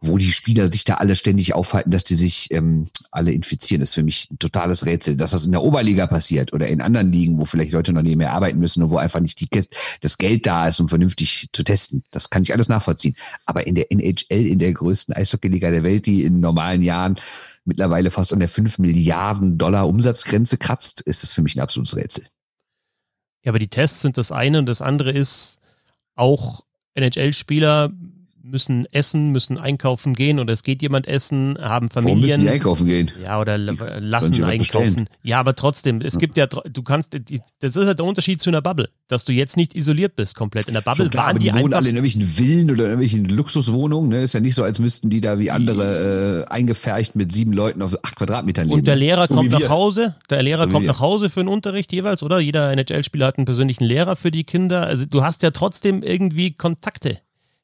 wo 0.00 0.18
die 0.18 0.32
Spieler 0.32 0.70
sich 0.70 0.84
da 0.84 0.94
alle 0.94 1.16
ständig 1.16 1.54
aufhalten, 1.54 1.90
dass 1.90 2.04
die 2.04 2.14
sich 2.14 2.48
ähm, 2.50 2.88
alle 3.10 3.32
infizieren. 3.32 3.80
Das 3.80 3.90
ist 3.90 3.94
für 3.94 4.02
mich 4.02 4.28
ein 4.30 4.38
totales 4.38 4.86
Rätsel. 4.86 5.16
Dass 5.16 5.30
das 5.32 5.44
in 5.44 5.52
der 5.52 5.62
Oberliga 5.62 6.06
passiert 6.06 6.52
oder 6.52 6.68
in 6.68 6.80
anderen 6.80 7.12
Ligen, 7.12 7.38
wo 7.38 7.44
vielleicht 7.44 7.72
Leute 7.72 7.92
noch 7.92 8.02
nie 8.02 8.16
mehr 8.16 8.32
arbeiten 8.32 8.58
müssen 8.58 8.82
und 8.82 8.90
wo 8.90 8.98
einfach 8.98 9.20
nicht 9.20 9.40
die, 9.40 9.48
das 10.00 10.18
Geld 10.18 10.46
da 10.46 10.68
ist, 10.68 10.80
um 10.80 10.88
vernünftig 10.88 11.48
zu 11.52 11.62
testen. 11.62 12.04
Das 12.10 12.30
kann 12.30 12.42
ich 12.42 12.52
alles 12.52 12.68
nachvollziehen. 12.68 13.16
Aber 13.46 13.66
in 13.66 13.74
der 13.74 13.90
NHL, 13.92 14.46
in 14.46 14.58
der 14.58 14.72
größten 14.72 15.14
Eishockeyliga 15.14 15.70
der 15.70 15.82
Welt, 15.82 16.06
die 16.06 16.24
in 16.24 16.40
normalen 16.40 16.82
Jahren 16.82 17.18
mittlerweile 17.64 18.10
fast 18.10 18.32
an 18.32 18.40
der 18.40 18.48
5 18.48 18.78
Milliarden 18.78 19.58
Dollar 19.58 19.88
Umsatzgrenze 19.88 20.56
kratzt, 20.58 21.00
ist 21.02 21.22
das 21.22 21.32
für 21.32 21.42
mich 21.42 21.56
ein 21.56 21.60
absolutes 21.60 21.96
Rätsel. 21.96 22.26
Ja, 23.44 23.52
aber 23.52 23.58
die 23.58 23.68
Tests 23.68 24.02
sind 24.02 24.18
das 24.18 24.32
eine 24.32 24.58
und 24.58 24.66
das 24.66 24.82
andere 24.82 25.10
ist 25.10 25.60
auch 26.14 26.64
NHL-Spieler 26.94 27.90
müssen 28.50 28.86
essen, 28.92 29.30
müssen 29.30 29.58
einkaufen 29.58 30.14
gehen 30.14 30.38
oder 30.38 30.52
es 30.52 30.62
geht 30.62 30.82
jemand 30.82 31.06
essen, 31.06 31.56
haben 31.60 31.90
Familien. 31.90 32.18
Warum 32.18 32.20
müssen 32.22 32.40
die 32.40 32.48
einkaufen 32.50 32.86
gehen? 32.86 33.10
Ja, 33.22 33.40
oder 33.40 33.58
lassen 33.58 34.42
einkaufen. 34.44 35.08
Ja, 35.22 35.40
aber 35.40 35.54
trotzdem, 35.54 36.00
es 36.00 36.18
gibt 36.18 36.36
ja, 36.36 36.46
du 36.46 36.82
kannst, 36.82 37.14
das 37.60 37.76
ist 37.76 37.86
halt 37.86 37.98
der 37.98 38.06
Unterschied 38.06 38.40
zu 38.40 38.50
einer 38.50 38.62
Bubble, 38.62 38.90
dass 39.08 39.24
du 39.24 39.32
jetzt 39.32 39.56
nicht 39.56 39.74
isoliert 39.74 40.16
bist 40.16 40.34
komplett. 40.34 40.68
In 40.68 40.74
der 40.74 40.80
Bubble 40.80 41.08
klar, 41.08 41.26
waren 41.26 41.38
die, 41.38 41.50
die 41.50 41.54
wohnen 41.54 41.74
alle 41.74 41.88
in 41.88 41.96
irgendwelchen 41.96 42.22
Villen 42.22 42.70
oder 42.70 42.84
in 42.84 42.90
irgendwelchen 42.90 43.24
Luxuswohnungen. 43.24 44.10
Ne? 44.10 44.22
Ist 44.22 44.34
ja 44.34 44.40
nicht 44.40 44.54
so, 44.54 44.62
als 44.62 44.78
müssten 44.78 45.10
die 45.10 45.20
da 45.20 45.38
wie 45.38 45.50
andere 45.50 46.46
äh, 46.48 46.52
eingefercht 46.52 47.16
mit 47.16 47.32
sieben 47.32 47.52
Leuten 47.52 47.82
auf 47.82 47.96
acht 48.04 48.16
Quadratmetern 48.16 48.66
leben. 48.66 48.80
Und 48.80 48.86
der 48.86 48.96
Lehrer 48.96 49.26
so 49.28 49.34
kommt 49.34 49.50
nach 49.52 49.68
Hause, 49.68 50.16
der 50.28 50.42
Lehrer 50.42 50.64
so 50.64 50.70
kommt 50.70 50.86
nach 50.86 51.00
Hause 51.00 51.30
für 51.30 51.40
einen 51.40 51.48
Unterricht 51.48 51.92
jeweils, 51.92 52.22
oder? 52.22 52.40
Jeder 52.40 52.70
NHL-Spieler 52.72 53.26
hat 53.26 53.38
einen 53.38 53.44
persönlichen 53.44 53.84
Lehrer 53.84 54.16
für 54.16 54.30
die 54.30 54.44
Kinder. 54.44 54.86
Also 54.86 55.06
du 55.06 55.22
hast 55.22 55.42
ja 55.42 55.50
trotzdem 55.50 56.02
irgendwie 56.02 56.52
Kontakte. 56.52 57.18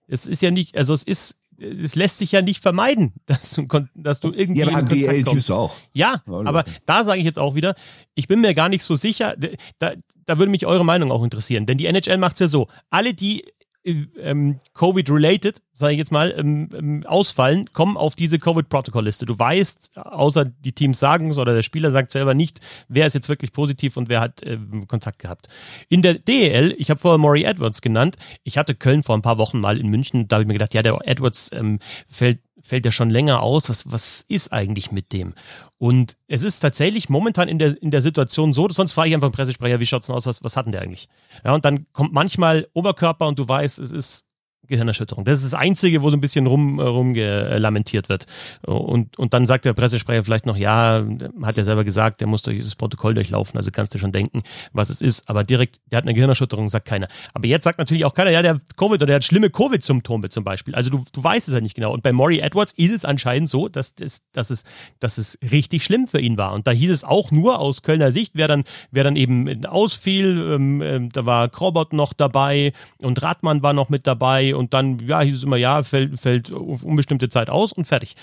Es 0.06 0.26
ist 0.26 0.42
ja 0.42 0.50
nicht, 0.50 0.76
also 0.76 0.94
es 0.94 1.02
ist, 1.02 1.36
es 1.58 1.94
lässt 1.94 2.18
sich 2.18 2.32
ja 2.32 2.42
nicht 2.42 2.62
vermeiden, 2.62 3.14
dass 3.26 3.50
du, 3.52 3.66
dass 3.94 4.20
du 4.20 4.32
irgendwie. 4.32 4.60
Ja, 4.60 4.68
aber 4.68 4.76
haben 4.76 4.88
DL-Teams 4.88 5.50
auch. 5.50 5.74
Ja, 5.92 6.22
aber 6.26 6.64
da 6.84 7.04
sage 7.04 7.18
ich 7.18 7.24
jetzt 7.24 7.38
auch 7.38 7.54
wieder, 7.54 7.74
ich 8.14 8.28
bin 8.28 8.40
mir 8.40 8.54
gar 8.54 8.68
nicht 8.68 8.84
so 8.84 8.94
sicher, 8.94 9.34
da, 9.78 9.92
da 10.26 10.38
würde 10.38 10.50
mich 10.50 10.66
eure 10.66 10.84
Meinung 10.84 11.10
auch 11.10 11.22
interessieren. 11.22 11.66
Denn 11.66 11.78
die 11.78 11.86
NHL 11.86 12.18
macht 12.18 12.34
es 12.34 12.40
ja 12.40 12.48
so, 12.48 12.68
alle, 12.90 13.14
die 13.14 13.44
ähm, 13.86 14.60
Covid-related, 14.74 15.62
sage 15.72 15.92
ich 15.92 15.98
jetzt 15.98 16.12
mal, 16.12 16.34
ähm, 16.36 16.68
ähm, 16.76 17.02
ausfallen, 17.06 17.72
kommen 17.72 17.96
auf 17.96 18.14
diese 18.14 18.38
Covid-Protokoll-Liste. 18.38 19.26
Du 19.26 19.38
weißt, 19.38 19.98
außer 19.98 20.44
die 20.44 20.72
Teams 20.72 20.98
sagen 20.98 21.30
es 21.30 21.38
oder 21.38 21.54
der 21.54 21.62
Spieler 21.62 21.90
sagt 21.90 22.12
selber 22.12 22.34
nicht, 22.34 22.60
wer 22.88 23.06
ist 23.06 23.14
jetzt 23.14 23.28
wirklich 23.28 23.52
positiv 23.52 23.96
und 23.96 24.08
wer 24.08 24.20
hat 24.20 24.40
ähm, 24.44 24.86
Kontakt 24.88 25.18
gehabt. 25.18 25.48
In 25.88 26.02
der 26.02 26.14
DEL, 26.14 26.74
ich 26.78 26.90
habe 26.90 27.00
vorher 27.00 27.18
Maury 27.18 27.44
Edwards 27.44 27.80
genannt, 27.80 28.16
ich 28.42 28.58
hatte 28.58 28.74
Köln 28.74 29.02
vor 29.02 29.16
ein 29.16 29.22
paar 29.22 29.38
Wochen 29.38 29.60
mal 29.60 29.78
in 29.78 29.88
München, 29.88 30.28
da 30.28 30.36
habe 30.36 30.42
ich 30.42 30.48
mir 30.48 30.54
gedacht, 30.54 30.74
ja, 30.74 30.82
der 30.82 30.98
Edwards 31.04 31.50
ähm, 31.52 31.78
fällt 32.08 32.40
fällt 32.66 32.84
ja 32.84 32.92
schon 32.92 33.10
länger 33.10 33.42
aus. 33.42 33.68
Was, 33.68 33.90
was 33.90 34.24
ist 34.28 34.52
eigentlich 34.52 34.92
mit 34.92 35.12
dem? 35.12 35.34
Und 35.78 36.16
es 36.26 36.42
ist 36.42 36.60
tatsächlich 36.60 37.08
momentan 37.08 37.48
in 37.48 37.58
der, 37.58 37.80
in 37.82 37.90
der 37.90 38.02
Situation 38.02 38.52
so, 38.52 38.68
sonst 38.68 38.92
frage 38.92 39.10
ich 39.10 39.14
einfach 39.14 39.26
einen 39.26 39.34
Pressesprecher, 39.34 39.80
wie 39.80 39.86
schaut 39.86 40.02
es 40.02 40.06
denn 40.06 40.16
aus, 40.16 40.26
was, 40.26 40.42
was 40.42 40.56
hat 40.56 40.66
denn 40.66 40.72
der 40.72 40.82
eigentlich? 40.82 41.08
Ja, 41.44 41.54
und 41.54 41.64
dann 41.64 41.86
kommt 41.92 42.12
manchmal 42.12 42.68
Oberkörper 42.72 43.26
und 43.26 43.38
du 43.38 43.48
weißt, 43.48 43.78
es 43.78 43.92
ist 43.92 44.26
Gehirnerschütterung. 44.66 45.24
Das 45.24 45.38
ist 45.42 45.52
das 45.52 45.58
Einzige, 45.58 46.02
wo 46.02 46.10
so 46.10 46.16
ein 46.16 46.20
bisschen 46.20 46.46
rum, 46.46 46.80
rumgelamentiert 46.80 48.08
wird. 48.08 48.26
Und, 48.66 49.18
und 49.18 49.34
dann 49.34 49.46
sagt 49.46 49.64
der 49.64 49.72
Pressesprecher 49.72 50.24
vielleicht 50.24 50.46
noch, 50.46 50.56
ja, 50.56 51.04
hat 51.42 51.58
er 51.58 51.64
selber 51.64 51.84
gesagt, 51.84 52.20
der 52.20 52.26
muss 52.26 52.42
durch 52.42 52.56
dieses 52.56 52.74
Protokoll 52.74 53.14
durchlaufen, 53.14 53.56
also 53.56 53.70
kannst 53.70 53.94
du 53.94 53.98
schon 53.98 54.12
denken, 54.12 54.42
was 54.72 54.90
es 54.90 55.00
ist. 55.00 55.28
Aber 55.28 55.44
direkt, 55.44 55.80
der 55.90 55.98
hat 55.98 56.04
eine 56.04 56.14
Gehirnerschütterung, 56.14 56.68
sagt 56.68 56.86
keiner. 56.86 57.08
Aber 57.34 57.46
jetzt 57.46 57.64
sagt 57.64 57.78
natürlich 57.78 58.04
auch 58.04 58.14
keiner, 58.14 58.30
ja, 58.30 58.42
der 58.42 58.54
hat 58.54 58.76
Covid 58.76 58.96
oder 58.96 59.06
der 59.06 59.16
hat 59.16 59.24
schlimme 59.24 59.50
Covid-Symptome 59.50 60.28
zum 60.28 60.44
Beispiel. 60.44 60.74
Also 60.74 60.90
du, 60.90 61.04
du 61.12 61.22
weißt 61.22 61.48
es 61.48 61.54
ja 61.54 61.60
nicht 61.60 61.74
genau. 61.74 61.92
Und 61.92 62.02
bei 62.02 62.12
Maury 62.12 62.40
Edwards 62.40 62.72
ist 62.76 62.92
es 62.92 63.04
anscheinend 63.04 63.48
so, 63.48 63.68
dass, 63.68 63.94
das, 63.94 64.22
dass, 64.32 64.50
es, 64.50 64.64
dass 65.00 65.18
es 65.18 65.38
richtig 65.50 65.84
schlimm 65.84 66.06
für 66.06 66.20
ihn 66.20 66.36
war. 66.36 66.52
Und 66.52 66.66
da 66.66 66.70
hieß 66.70 66.90
es 66.90 67.04
auch 67.04 67.30
nur 67.30 67.58
aus 67.58 67.82
Kölner 67.82 68.12
Sicht, 68.12 68.32
wer 68.34 68.48
dann, 68.48 68.64
wer 68.90 69.04
dann 69.04 69.16
eben 69.16 69.64
ausfiel, 69.66 70.52
ähm, 70.54 70.80
äh, 70.80 71.08
da 71.12 71.26
war 71.26 71.48
Krobot 71.48 71.92
noch 71.92 72.12
dabei 72.12 72.72
und 73.02 73.22
Radmann 73.22 73.62
war 73.62 73.72
noch 73.72 73.88
mit 73.88 74.06
dabei 74.06 74.54
und 74.56 74.74
dann, 74.74 74.98
ja, 75.06 75.20
hieß 75.20 75.36
es 75.36 75.42
immer, 75.44 75.56
ja, 75.56 75.82
fällt, 75.82 76.18
fällt 76.18 76.52
auf 76.52 76.82
unbestimmte 76.82 77.28
Zeit 77.28 77.50
aus 77.50 77.72
und 77.72 77.86
fertig. 77.86 78.16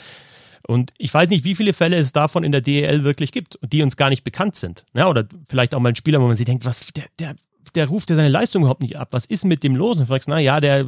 Und 0.65 0.93
ich 0.97 1.13
weiß 1.13 1.29
nicht, 1.29 1.43
wie 1.43 1.55
viele 1.55 1.73
Fälle 1.73 1.97
es 1.97 2.13
davon 2.13 2.43
in 2.43 2.51
der 2.51 2.61
DEL 2.61 3.03
wirklich 3.03 3.31
gibt, 3.31 3.59
die 3.61 3.83
uns 3.83 3.97
gar 3.97 4.09
nicht 4.09 4.23
bekannt 4.23 4.55
sind. 4.55 4.85
Ja, 4.93 5.09
oder 5.09 5.27
vielleicht 5.49 5.75
auch 5.75 5.79
mal 5.79 5.89
ein 5.89 5.95
Spieler, 5.95 6.21
wo 6.21 6.27
man 6.27 6.35
sich 6.35 6.45
denkt, 6.45 6.65
was, 6.65 6.85
der, 6.95 7.05
der 7.19 7.35
der 7.75 7.87
ruft 7.87 8.09
ja 8.09 8.15
seine 8.15 8.29
Leistung 8.29 8.63
überhaupt 8.63 8.81
nicht 8.81 8.97
ab. 8.97 9.09
Was 9.11 9.25
ist 9.25 9.45
mit 9.45 9.63
dem 9.63 9.75
los? 9.75 9.97
Und 9.97 10.03
du 10.03 10.07
fragst, 10.07 10.27
na 10.27 10.39
ja, 10.39 10.59
der, 10.59 10.85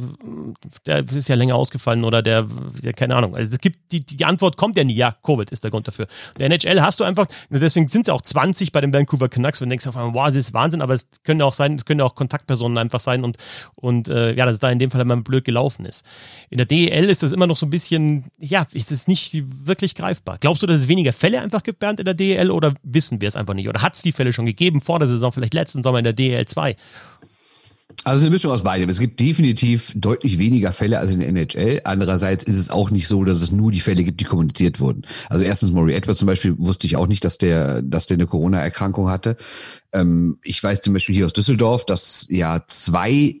der 0.86 1.04
ist 1.10 1.28
ja 1.28 1.34
länger 1.34 1.56
ausgefallen 1.56 2.04
oder 2.04 2.22
der, 2.22 2.46
ja, 2.82 2.92
keine 2.92 3.16
Ahnung. 3.16 3.34
Also 3.34 3.52
es 3.52 3.58
gibt, 3.58 3.92
die, 3.92 4.04
die 4.04 4.24
Antwort 4.24 4.56
kommt 4.56 4.76
ja 4.76 4.84
nie, 4.84 4.94
ja, 4.94 5.16
Covid 5.22 5.50
ist 5.50 5.64
der 5.64 5.70
Grund 5.70 5.88
dafür. 5.88 6.06
Der 6.38 6.46
NHL 6.46 6.80
hast 6.80 7.00
du 7.00 7.04
einfach, 7.04 7.26
deswegen 7.50 7.88
sind 7.88 8.06
es 8.06 8.12
auch 8.12 8.22
20 8.22 8.72
bei 8.72 8.80
den 8.80 8.92
Vancouver 8.92 9.28
Canucks, 9.28 9.60
wenn 9.60 9.68
du 9.68 9.72
denkst 9.72 9.86
auf 9.86 9.96
einmal, 9.96 10.14
wow, 10.14 10.26
das 10.26 10.36
ist 10.36 10.54
Wahnsinn, 10.54 10.80
aber 10.80 10.94
es 10.94 11.08
können 11.24 11.42
auch 11.42 11.54
sein, 11.54 11.74
es 11.74 11.84
können 11.84 12.00
auch 12.00 12.14
Kontaktpersonen 12.14 12.78
einfach 12.78 13.00
sein 13.00 13.24
und, 13.24 13.36
und 13.74 14.08
äh, 14.08 14.34
ja, 14.34 14.46
dass 14.46 14.54
es 14.54 14.60
da 14.60 14.70
in 14.70 14.78
dem 14.78 14.90
Fall 14.90 15.00
immer 15.00 15.16
blöd 15.16 15.44
gelaufen 15.44 15.86
ist. 15.86 16.04
In 16.50 16.58
der 16.58 16.66
DEL 16.66 17.10
ist 17.10 17.22
das 17.22 17.32
immer 17.32 17.46
noch 17.46 17.56
so 17.56 17.66
ein 17.66 17.70
bisschen, 17.70 18.24
ja, 18.38 18.66
ist 18.72 18.92
es 18.92 19.08
nicht 19.08 19.42
wirklich 19.66 19.94
greifbar. 19.94 20.38
Glaubst 20.38 20.62
du, 20.62 20.66
dass 20.66 20.76
es 20.76 20.88
weniger 20.88 21.12
Fälle 21.12 21.40
einfach 21.40 21.62
gibt, 21.62 21.80
Bernd, 21.80 21.98
in 21.98 22.04
der 22.04 22.14
DEL 22.14 22.50
oder 22.50 22.74
wissen 22.82 23.20
wir 23.20 23.28
es 23.28 23.36
einfach 23.36 23.54
nicht? 23.54 23.68
Oder 23.68 23.82
hat 23.82 23.96
es 23.96 24.02
die 24.02 24.12
Fälle 24.12 24.32
schon 24.32 24.46
gegeben 24.46 24.80
vor 24.80 24.98
der 24.98 25.08
Saison, 25.08 25.32
vielleicht 25.32 25.54
letzten 25.54 25.82
Sommer 25.82 25.98
in 25.98 26.04
der 26.04 26.12
DEL 26.12 26.46
2? 26.46 26.75
Also 28.06 28.24
eine 28.24 28.30
Mischung 28.30 28.52
aus 28.52 28.62
beidem. 28.62 28.88
Es 28.88 29.00
gibt 29.00 29.18
definitiv 29.18 29.92
deutlich 29.96 30.38
weniger 30.38 30.72
Fälle 30.72 31.00
als 31.00 31.12
in 31.12 31.18
der 31.18 31.28
NHL. 31.28 31.80
Andererseits 31.82 32.44
ist 32.44 32.56
es 32.56 32.70
auch 32.70 32.90
nicht 32.90 33.08
so, 33.08 33.24
dass 33.24 33.42
es 33.42 33.50
nur 33.50 33.72
die 33.72 33.80
Fälle 33.80 34.04
gibt, 34.04 34.20
die 34.20 34.24
kommuniziert 34.24 34.78
wurden. 34.78 35.02
Also 35.28 35.44
erstens 35.44 35.72
Maury 35.72 35.94
Edwards 35.94 36.20
zum 36.20 36.26
Beispiel 36.26 36.56
wusste 36.56 36.86
ich 36.86 36.94
auch 36.94 37.08
nicht, 37.08 37.24
dass 37.24 37.36
der, 37.38 37.82
dass 37.82 38.06
der 38.06 38.16
eine 38.16 38.28
Corona-Erkrankung 38.28 39.08
hatte. 39.08 39.36
Ähm, 39.96 40.38
ich 40.42 40.62
weiß 40.62 40.82
zum 40.82 40.92
Beispiel 40.92 41.14
hier 41.14 41.26
aus 41.26 41.32
Düsseldorf, 41.32 41.86
dass 41.86 42.26
ja 42.28 42.62
zwei 42.66 43.12
äh, 43.12 43.40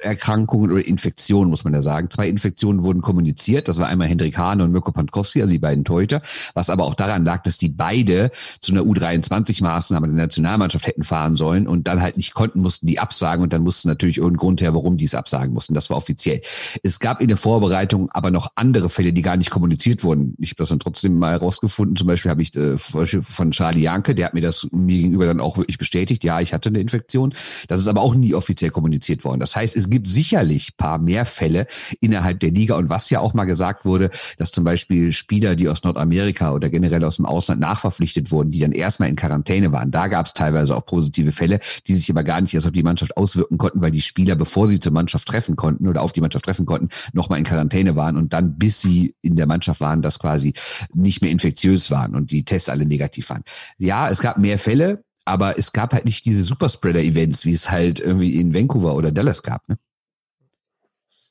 Erkrankungen 0.00 0.70
oder 0.70 0.86
Infektionen, 0.86 1.50
muss 1.50 1.64
man 1.64 1.74
ja 1.74 1.82
sagen. 1.82 2.08
Zwei 2.10 2.28
Infektionen 2.28 2.84
wurden 2.84 3.02
kommuniziert. 3.02 3.66
Das 3.66 3.78
war 3.78 3.88
einmal 3.88 4.06
Hendrik 4.06 4.38
Hahn 4.38 4.60
und 4.60 4.70
Mirko 4.70 4.92
Pankowski, 4.92 5.42
also 5.42 5.52
die 5.52 5.58
beiden 5.58 5.84
Torhüter. 5.84 6.22
Was 6.54 6.70
aber 6.70 6.84
auch 6.84 6.94
daran 6.94 7.24
lag, 7.24 7.42
dass 7.42 7.58
die 7.58 7.68
beide 7.68 8.30
zu 8.60 8.72
einer 8.72 8.82
U23-Maßnahme 8.82 10.06
der 10.06 10.14
Nationalmannschaft 10.14 10.86
hätten 10.86 11.02
fahren 11.02 11.36
sollen 11.36 11.66
und 11.66 11.88
dann 11.88 12.00
halt 12.00 12.16
nicht 12.16 12.34
konnten, 12.34 12.60
mussten 12.60 12.86
die 12.86 13.00
absagen 13.00 13.42
und 13.42 13.52
dann 13.52 13.62
mussten 13.62 13.88
natürlich 13.88 14.18
irgendein 14.18 14.38
Grund 14.38 14.60
her, 14.60 14.74
warum 14.74 14.96
die 14.96 15.04
es 15.04 15.16
absagen 15.16 15.52
mussten. 15.52 15.74
Das 15.74 15.90
war 15.90 15.96
offiziell. 15.96 16.42
Es 16.84 17.00
gab 17.00 17.20
in 17.20 17.28
der 17.28 17.36
Vorbereitung 17.36 18.08
aber 18.12 18.30
noch 18.30 18.52
andere 18.54 18.90
Fälle, 18.90 19.12
die 19.12 19.22
gar 19.22 19.36
nicht 19.36 19.50
kommuniziert 19.50 20.04
wurden. 20.04 20.36
Ich 20.38 20.50
habe 20.50 20.58
das 20.58 20.68
dann 20.68 20.78
trotzdem 20.78 21.18
mal 21.18 21.32
herausgefunden. 21.32 21.96
Zum 21.96 22.06
Beispiel 22.06 22.30
habe 22.30 22.42
ich 22.42 22.54
äh, 22.54 22.78
von 22.78 23.50
Charlie 23.50 23.82
Janke, 23.82 24.14
der 24.14 24.26
hat 24.26 24.34
mir 24.34 24.40
das 24.40 24.68
mir 24.70 24.98
gegenüber 24.98 25.26
dann 25.26 25.40
auch 25.40 25.56
wirklich 25.56 25.78
bestätigt, 25.88 26.22
ja, 26.22 26.40
ich 26.40 26.52
hatte 26.52 26.68
eine 26.68 26.80
Infektion. 26.80 27.32
Das 27.66 27.80
ist 27.80 27.88
aber 27.88 28.02
auch 28.02 28.14
nie 28.14 28.34
offiziell 28.34 28.70
kommuniziert 28.70 29.24
worden. 29.24 29.40
Das 29.40 29.56
heißt, 29.56 29.74
es 29.74 29.88
gibt 29.88 30.06
sicherlich 30.06 30.76
paar 30.76 30.98
mehr 30.98 31.24
Fälle 31.24 31.66
innerhalb 32.00 32.40
der 32.40 32.50
Liga 32.50 32.76
und 32.76 32.90
was 32.90 33.08
ja 33.08 33.20
auch 33.20 33.32
mal 33.32 33.46
gesagt 33.46 33.86
wurde, 33.86 34.10
dass 34.36 34.52
zum 34.52 34.64
Beispiel 34.64 35.12
Spieler, 35.12 35.56
die 35.56 35.66
aus 35.66 35.82
Nordamerika 35.84 36.52
oder 36.52 36.68
generell 36.68 37.02
aus 37.04 37.16
dem 37.16 37.24
Ausland 37.24 37.62
nachverpflichtet 37.62 38.30
wurden, 38.30 38.50
die 38.50 38.58
dann 38.58 38.72
erstmal 38.72 39.08
in 39.08 39.16
Quarantäne 39.16 39.72
waren, 39.72 39.90
da 39.90 40.08
gab 40.08 40.26
es 40.26 40.34
teilweise 40.34 40.76
auch 40.76 40.84
positive 40.84 41.32
Fälle, 41.32 41.60
die 41.86 41.94
sich 41.94 42.10
aber 42.10 42.22
gar 42.22 42.42
nicht 42.42 42.52
erst 42.52 42.66
auf 42.66 42.72
die 42.72 42.82
Mannschaft 42.82 43.16
auswirken 43.16 43.56
konnten, 43.56 43.80
weil 43.80 43.90
die 43.90 44.02
Spieler, 44.02 44.36
bevor 44.36 44.68
sie 44.68 44.80
zur 44.80 44.92
Mannschaft 44.92 45.26
treffen 45.26 45.56
konnten 45.56 45.88
oder 45.88 46.02
auf 46.02 46.12
die 46.12 46.20
Mannschaft 46.20 46.44
treffen 46.44 46.66
konnten, 46.66 46.88
nochmal 47.14 47.38
in 47.38 47.46
Quarantäne 47.46 47.96
waren 47.96 48.18
und 48.18 48.34
dann, 48.34 48.58
bis 48.58 48.82
sie 48.82 49.14
in 49.22 49.36
der 49.36 49.46
Mannschaft 49.46 49.80
waren, 49.80 50.02
das 50.02 50.18
quasi 50.18 50.52
nicht 50.92 51.22
mehr 51.22 51.30
infektiös 51.30 51.90
waren 51.90 52.14
und 52.14 52.30
die 52.30 52.44
Tests 52.44 52.68
alle 52.68 52.84
negativ 52.84 53.30
waren. 53.30 53.42
Ja, 53.78 54.10
es 54.10 54.18
gab 54.18 54.36
mehr 54.36 54.58
Fälle, 54.58 55.04
aber 55.28 55.58
es 55.58 55.72
gab 55.72 55.92
halt 55.92 56.04
nicht 56.04 56.24
diese 56.24 56.42
Superspreader-Events, 56.42 57.44
wie 57.44 57.52
es 57.52 57.70
halt 57.70 58.00
irgendwie 58.00 58.40
in 58.40 58.54
Vancouver 58.54 58.96
oder 58.96 59.12
Dallas 59.12 59.42
gab. 59.42 59.68
Ne? 59.68 59.78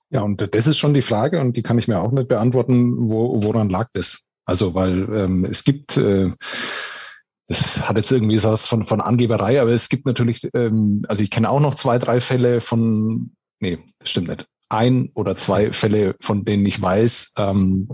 Ja, 0.10 0.22
und 0.22 0.42
das 0.54 0.68
ist 0.68 0.78
schon 0.78 0.94
die 0.94 1.02
Frage 1.02 1.42
und 1.42 1.58
die 1.58 1.64
kann 1.64 1.78
ich 1.78 1.88
mir 1.88 2.00
auch 2.00 2.12
nicht 2.12 2.30
beantworten, 2.30 3.10
wo, 3.10 3.44
woran 3.44 3.70
lag 3.70 3.90
das? 3.94 4.22
Also, 4.46 4.74
weil 4.74 5.10
ähm, 5.14 5.44
es 5.44 5.66
gibt, 5.66 5.98
äh, 5.98 6.32
das 7.48 7.88
hat 7.88 7.98
jetzt 7.98 8.12
irgendwie 8.12 8.42
was 8.42 8.66
von, 8.66 8.86
von 8.86 9.02
Angeberei, 9.02 9.60
aber 9.60 9.72
es 9.72 9.90
gibt 9.90 10.06
natürlich, 10.06 10.48
ähm, 10.54 11.04
also 11.10 11.24
ich 11.24 11.30
kenne 11.30 11.50
auch 11.50 11.60
noch 11.60 11.76
zwei, 11.76 12.00
drei 12.00 12.22
Fälle 12.22 12.62
von, 12.62 13.32
nee, 13.60 13.80
das 14.00 14.10
stimmt 14.10 14.30
nicht. 14.30 14.48
Ein 14.70 15.12
oder 15.14 15.36
zwei 15.36 15.74
Fälle, 15.74 16.16
von 16.22 16.46
denen 16.46 16.66
ich 16.66 16.82
weiß, 16.82 17.34
ähm, 17.38 17.90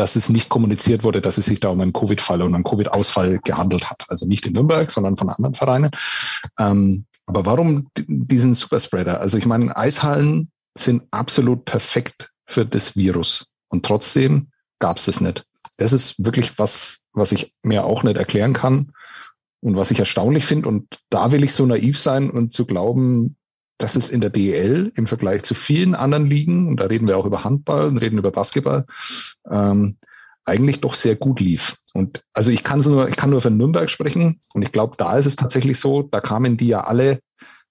dass 0.00 0.16
es 0.16 0.30
nicht 0.30 0.48
kommuniziert 0.48 1.04
wurde, 1.04 1.20
dass 1.20 1.36
es 1.36 1.44
sich 1.44 1.60
da 1.60 1.68
um 1.68 1.78
einen 1.78 1.92
Covid-Fall 1.92 2.40
und 2.40 2.54
einen 2.54 2.64
Covid-Ausfall 2.64 3.38
gehandelt 3.44 3.90
hat. 3.90 4.06
Also 4.08 4.24
nicht 4.24 4.46
in 4.46 4.54
Nürnberg, 4.54 4.90
sondern 4.90 5.18
von 5.18 5.28
anderen 5.28 5.54
Vereinen. 5.54 5.90
Ähm, 6.58 7.04
aber 7.26 7.44
warum 7.44 7.90
diesen 8.08 8.54
Superspreader? 8.54 9.20
Also 9.20 9.36
ich 9.36 9.44
meine, 9.44 9.76
Eishallen 9.76 10.50
sind 10.74 11.02
absolut 11.10 11.66
perfekt 11.66 12.30
für 12.46 12.64
das 12.64 12.96
Virus. 12.96 13.48
Und 13.68 13.84
trotzdem 13.84 14.48
gab 14.78 14.96
es 14.96 15.06
es 15.06 15.20
nicht. 15.20 15.44
Das 15.76 15.92
ist 15.92 16.24
wirklich 16.24 16.58
was, 16.58 17.00
was 17.12 17.32
ich 17.32 17.54
mir 17.62 17.84
auch 17.84 18.02
nicht 18.02 18.16
erklären 18.16 18.54
kann 18.54 18.92
und 19.60 19.76
was 19.76 19.90
ich 19.90 19.98
erstaunlich 19.98 20.46
finde. 20.46 20.66
Und 20.66 20.98
da 21.10 21.30
will 21.30 21.44
ich 21.44 21.52
so 21.52 21.66
naiv 21.66 21.98
sein 21.98 22.30
und 22.30 22.54
zu 22.54 22.64
glauben, 22.64 23.36
dass 23.82 23.96
es 23.96 24.10
in 24.10 24.20
der 24.20 24.30
DEL 24.30 24.92
im 24.94 25.06
Vergleich 25.06 25.42
zu 25.42 25.54
vielen 25.54 25.94
anderen 25.94 26.26
Ligen, 26.26 26.68
und 26.68 26.80
da 26.80 26.86
reden 26.86 27.08
wir 27.08 27.16
auch 27.16 27.26
über 27.26 27.44
Handball 27.44 27.86
und 27.86 27.98
reden 27.98 28.18
über 28.18 28.30
Basketball, 28.30 28.86
ähm, 29.50 29.96
eigentlich 30.44 30.80
doch 30.80 30.94
sehr 30.94 31.16
gut 31.16 31.40
lief. 31.40 31.76
Und 31.94 32.22
also 32.32 32.50
ich 32.50 32.62
kann 32.62 32.80
nur, 32.80 33.08
ich 33.08 33.16
kann 33.16 33.30
nur 33.30 33.40
für 33.40 33.50
Nürnberg 33.50 33.90
sprechen 33.90 34.40
und 34.54 34.62
ich 34.62 34.72
glaube, 34.72 34.96
da 34.96 35.16
ist 35.16 35.26
es 35.26 35.36
tatsächlich 35.36 35.78
so, 35.78 36.02
da 36.02 36.20
kamen 36.20 36.56
die 36.56 36.68
ja 36.68 36.82
alle 36.82 37.20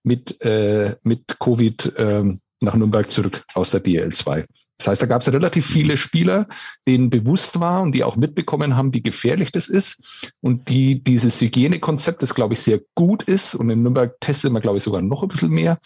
mit, 0.04 0.42
äh, 0.42 0.96
mit 1.04 1.40
Covid 1.40 1.98
äh, 1.98 2.24
nach 2.62 2.76
Nürnberg 2.76 3.10
zurück 3.10 3.44
aus 3.54 3.72
der 3.72 3.80
DL 3.80 4.12
2. 4.12 4.46
Das 4.80 4.88
heißt, 4.88 5.02
da 5.02 5.08
gab 5.08 5.22
es 5.22 5.32
relativ 5.32 5.66
viele 5.66 5.98
Spieler, 5.98 6.48
denen 6.88 7.10
bewusst 7.10 7.60
war 7.60 7.82
und 7.82 7.92
die 7.92 8.06
auch 8.06 8.16
mitbekommen 8.16 8.78
haben, 8.78 8.94
wie 8.94 9.04
gefährlich 9.04 9.52
das 9.52 9.68
ist 9.68 10.32
und 10.42 10.70
die 10.70 11.04
dieses 11.04 11.40
Hygienekonzept, 11.42 12.24
das 12.24 12.34
glaube 12.34 12.54
ich 12.54 12.62
sehr 12.62 12.80
gut 12.96 13.24
ist 13.24 13.56
und 13.56 13.70
in 13.70 13.84
Nürnberg 13.84 14.16
testet 14.22 14.54
man 14.54 14.62
glaube 14.62 14.78
ich 14.78 14.84
sogar 14.84 15.02
noch 15.02 15.22
ein 15.22 15.28
bisschen 15.28 15.52
mehr, 15.52 15.80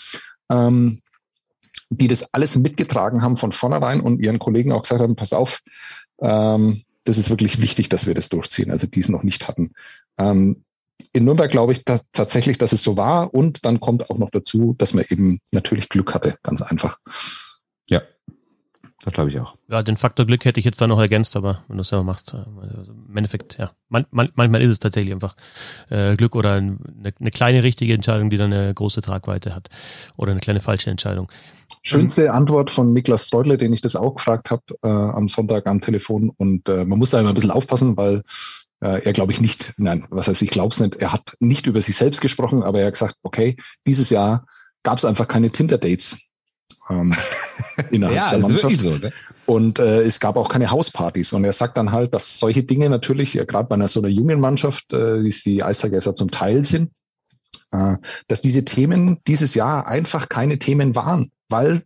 ähm, 0.52 1.02
die 1.90 2.08
das 2.08 2.36
alles 2.36 2.56
mitgetragen 2.56 3.24
haben 3.24 3.36
von 3.36 3.52
vornherein 3.52 4.00
und 4.00 4.22
ihren 4.22 4.38
Kollegen 4.38 4.72
auch 4.72 4.84
gesagt 4.84 5.02
haben, 5.02 5.16
pass 5.16 5.34
auf, 5.34 5.62
ähm, 6.22 6.84
das 7.04 7.18
ist 7.18 7.32
wirklich 7.32 7.60
wichtig, 7.62 7.90
dass 7.90 8.06
wir 8.06 8.14
das 8.14 8.30
durchziehen, 8.30 8.70
also 8.70 8.86
die 8.86 9.00
es 9.00 9.10
noch 9.10 9.24
nicht 9.24 9.48
hatten. 9.48 9.72
Ähm, 10.20 10.64
in 11.14 11.26
Nürnberg 11.26 11.50
glaube 11.50 11.74
ich 11.74 11.84
da 11.84 12.00
tatsächlich, 12.12 12.60
dass 12.60 12.74
es 12.74 12.84
so 12.84 12.96
war 12.96 13.34
und 13.34 13.66
dann 13.66 13.80
kommt 13.80 14.10
auch 14.12 14.20
noch 14.20 14.30
dazu, 14.30 14.76
dass 14.78 14.94
man 14.94 15.06
eben 15.10 15.40
natürlich 15.52 15.90
Glück 15.90 16.14
hatte, 16.14 16.38
ganz 16.44 16.62
einfach. 16.62 17.00
Ja, 19.04 19.06
das 19.06 19.13
glaube 19.16 19.30
ich 19.30 19.39
auch. 19.39 19.58
Ja, 19.70 19.84
den 19.84 19.98
Faktor 19.98 20.26
Glück 20.26 20.46
hätte 20.46 20.62
ich 20.62 20.66
jetzt 20.66 20.80
da 20.80 20.88
noch 20.88 21.00
ergänzt, 21.00 21.36
aber 21.36 21.63
wenn 21.68 21.76
du 21.76 21.82
es 21.82 21.89
selber 21.89 22.06
machst, 22.06 22.34
äh, 22.34 22.38
also 22.78 22.94
im 22.94 23.18
Endeffekt, 23.18 23.58
ja. 23.58 23.72
Man, 23.89 24.06
man, 24.12 24.30
manchmal 24.36 24.62
ist 24.62 24.70
es 24.70 24.80
tatsächlich 24.80 25.13
einfach 25.13 25.36
äh, 25.89 26.16
Glück 26.16 26.36
oder 26.36 26.54
eine, 26.54 26.78
eine, 27.20 27.32
kleine 27.32 27.63
richtige 27.63 27.94
Entscheidung, 27.94 28.30
die 28.30 28.38
dann 28.38 28.54
eine 28.54 28.74
große 28.74 29.02
Tragweite 29.02 29.54
hat. 29.54 29.68
Oder 30.16 30.32
eine 30.32 30.39
kleine 30.39 30.62
falsche 30.62 30.89
Entscheidung. 30.89 31.30
Schönste 31.82 32.32
Antwort 32.32 32.72
von 32.72 32.94
Niklas 32.94 33.28
Freudle, 33.28 33.58
den 33.58 33.74
ich 33.74 33.82
das 33.82 33.98
auch 33.98 34.16
gefragt 34.16 34.52
habe 34.52 34.63
äh, 34.84 34.88
am 34.88 35.28
Sonntag 35.28 35.68
am 35.68 35.82
Telefon. 35.82 36.32
Und 36.38 36.70
äh, 36.70 36.86
man 36.86 36.98
muss 36.98 37.10
da 37.10 37.20
immer 37.20 37.30
ein 37.30 37.36
bisschen 37.36 37.52
aufpassen, 37.52 37.98
weil 37.98 38.24
äh, 38.80 39.04
er 39.04 39.12
glaube 39.12 39.34
ich 39.34 39.42
nicht, 39.42 39.74
nein, 39.78 40.08
was 40.10 40.30
heißt, 40.30 40.42
ich 40.42 40.50
glaube 40.50 40.74
es 40.74 40.80
nicht, 40.80 40.96
er 40.96 41.12
hat 41.12 41.36
nicht 41.39 41.68
über 41.68 41.82
sich 41.82 41.98
selbst 41.98 42.22
gesprochen, 42.22 42.63
aber 42.63 42.80
er 42.80 42.88
hat 42.88 42.94
gesagt, 42.94 43.16
okay, 43.22 43.58
dieses 43.86 44.10
Jahr 44.10 44.46
gab 44.84 44.98
es 44.98 45.06
einfach 45.06 45.28
keine 45.28 45.50
Tinder-Dates 45.50 46.20
ähm, 46.89 47.15
innerhalb 47.91 48.15
ja, 48.17 48.30
der 48.32 48.39
Mannschaft. 48.39 48.72
Ist 48.72 48.84
wirklich 48.84 49.02
so, 49.02 49.08
ne? 49.08 49.13
Und 49.46 49.80
äh, 49.80 50.04
es 50.04 50.19
gab 50.19 50.38
auch 50.38 50.50
keine 50.50 50.72
Hauspartys. 50.72 51.34
Und 51.34 51.43
er 51.43 51.54
sagt 51.54 51.78
dann 51.78 51.91
halt, 51.91 52.13
dass 52.13 52.39
solche 52.39 52.63
Dinge 52.63 52.89
natürlich, 52.89 53.34
ja, 53.34 53.43
gerade 53.43 53.67
bei 53.67 53.76
einer 53.76 53.88
so 53.88 54.00
einer 54.00 54.10
jungen 54.10 54.39
Mannschaft, 54.39 54.93
äh, 54.93 55.24
wie 55.24 55.30
es 55.30 55.43
die 55.43 55.63
Eisbergässer 55.63 56.15
zum 56.15 56.32
Teil 56.32 56.63
sind, 56.63 56.91
äh, 57.72 57.98
dass 58.28 58.41
diese 58.41 58.63
Themen 58.63 59.19
dieses 59.28 59.54
Jahr 59.54 59.88
einfach 59.88 60.30
keine 60.30 60.60
Themen 60.60 60.96
waren, 60.96 61.32
weil 61.50 61.84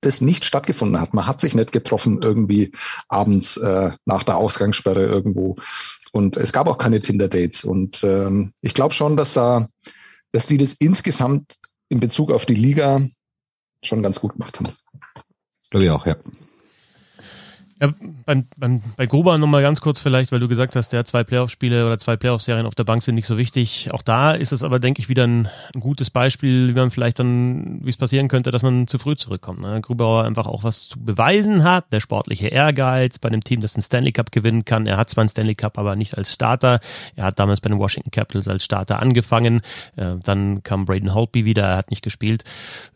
das 0.00 0.20
nicht 0.20 0.44
stattgefunden 0.44 1.00
hat. 1.00 1.14
Man 1.14 1.26
hat 1.26 1.40
sich 1.40 1.54
nicht 1.54 1.72
getroffen 1.72 2.20
irgendwie 2.22 2.72
abends 3.08 3.56
äh, 3.56 3.90
nach 4.04 4.22
der 4.22 4.36
Ausgangssperre 4.36 5.04
irgendwo. 5.04 5.56
Und 6.12 6.36
es 6.36 6.52
gab 6.52 6.68
auch 6.68 6.78
keine 6.78 7.00
Tinder-Dates. 7.00 7.64
Und 7.64 8.02
ähm, 8.04 8.52
ich 8.60 8.74
glaube 8.74 8.94
schon, 8.94 9.16
dass 9.16 9.34
da, 9.34 9.68
dass 10.32 10.46
die 10.46 10.56
das 10.56 10.74
insgesamt 10.74 11.56
in 11.88 12.00
Bezug 12.00 12.32
auf 12.32 12.46
die 12.46 12.54
Liga 12.54 13.00
schon 13.82 14.02
ganz 14.02 14.20
gut 14.20 14.32
gemacht 14.32 14.58
haben. 14.58 14.68
Glaube 15.70 15.84
ich 15.84 15.90
auch, 15.90 16.06
ja. 16.06 16.16
Ja, 17.80 17.94
beim, 18.26 18.46
beim, 18.56 18.82
bei 18.96 19.06
Gruber 19.06 19.38
nochmal 19.38 19.62
ganz 19.62 19.80
kurz 19.80 20.00
vielleicht, 20.00 20.32
weil 20.32 20.40
du 20.40 20.48
gesagt 20.48 20.74
hast, 20.74 20.88
der 20.88 21.04
zwei 21.04 21.22
Playoff-Spiele 21.22 21.86
oder 21.86 21.96
zwei 21.98 22.16
Playoff-Serien 22.16 22.66
auf 22.66 22.74
der 22.74 22.82
Bank 22.82 23.02
sind 23.02 23.14
nicht 23.14 23.28
so 23.28 23.38
wichtig. 23.38 23.90
Auch 23.92 24.02
da 24.02 24.32
ist 24.32 24.52
es 24.52 24.64
aber, 24.64 24.80
denke 24.80 25.00
ich, 25.00 25.08
wieder 25.08 25.24
ein, 25.24 25.48
ein 25.74 25.80
gutes 25.80 26.10
Beispiel, 26.10 26.68
wie 26.68 26.72
man 26.72 26.90
vielleicht 26.90 27.20
dann, 27.20 27.78
wie 27.84 27.90
es 27.90 27.96
passieren 27.96 28.26
könnte, 28.26 28.50
dass 28.50 28.64
man 28.64 28.88
zu 28.88 28.98
früh 28.98 29.14
zurückkommt. 29.14 29.60
Ne? 29.60 29.80
Grubauer 29.80 30.24
einfach 30.24 30.46
auch 30.46 30.64
was 30.64 30.88
zu 30.88 30.98
beweisen 30.98 31.62
hat, 31.62 31.92
der 31.92 32.00
sportliche 32.00 32.48
Ehrgeiz 32.48 33.20
bei 33.20 33.28
einem 33.28 33.44
Team, 33.44 33.60
das 33.60 33.76
einen 33.76 33.82
Stanley 33.82 34.10
Cup 34.10 34.32
gewinnen 34.32 34.64
kann. 34.64 34.86
Er 34.86 34.96
hat 34.96 35.10
zwar 35.10 35.22
einen 35.22 35.28
Stanley 35.28 35.54
Cup, 35.54 35.78
aber 35.78 35.94
nicht 35.94 36.18
als 36.18 36.34
Starter. 36.34 36.80
Er 37.14 37.24
hat 37.26 37.38
damals 37.38 37.60
bei 37.60 37.68
den 37.68 37.78
Washington 37.78 38.10
Capitals 38.10 38.48
als 38.48 38.64
Starter 38.64 39.00
angefangen. 39.00 39.60
Äh, 39.94 40.16
dann 40.24 40.64
kam 40.64 40.84
Braden 40.84 41.14
Holtby 41.14 41.44
wieder, 41.44 41.62
er 41.62 41.76
hat 41.76 41.90
nicht 41.90 42.02
gespielt. 42.02 42.42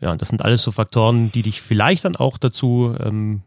Ja, 0.01 0.11
und 0.11 0.21
das 0.21 0.31
sind 0.31 0.43
alles 0.43 0.63
so 0.63 0.73
Faktoren, 0.73 1.31
die 1.31 1.43
dich 1.43 1.63
vielleicht 1.63 2.05
dann 2.05 2.17
auch 2.17 2.37
dazu 2.37 2.97
ähm, 2.99 3.43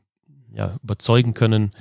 ja, 0.56 0.78
überzeugen 0.84 1.34
können, 1.34 1.72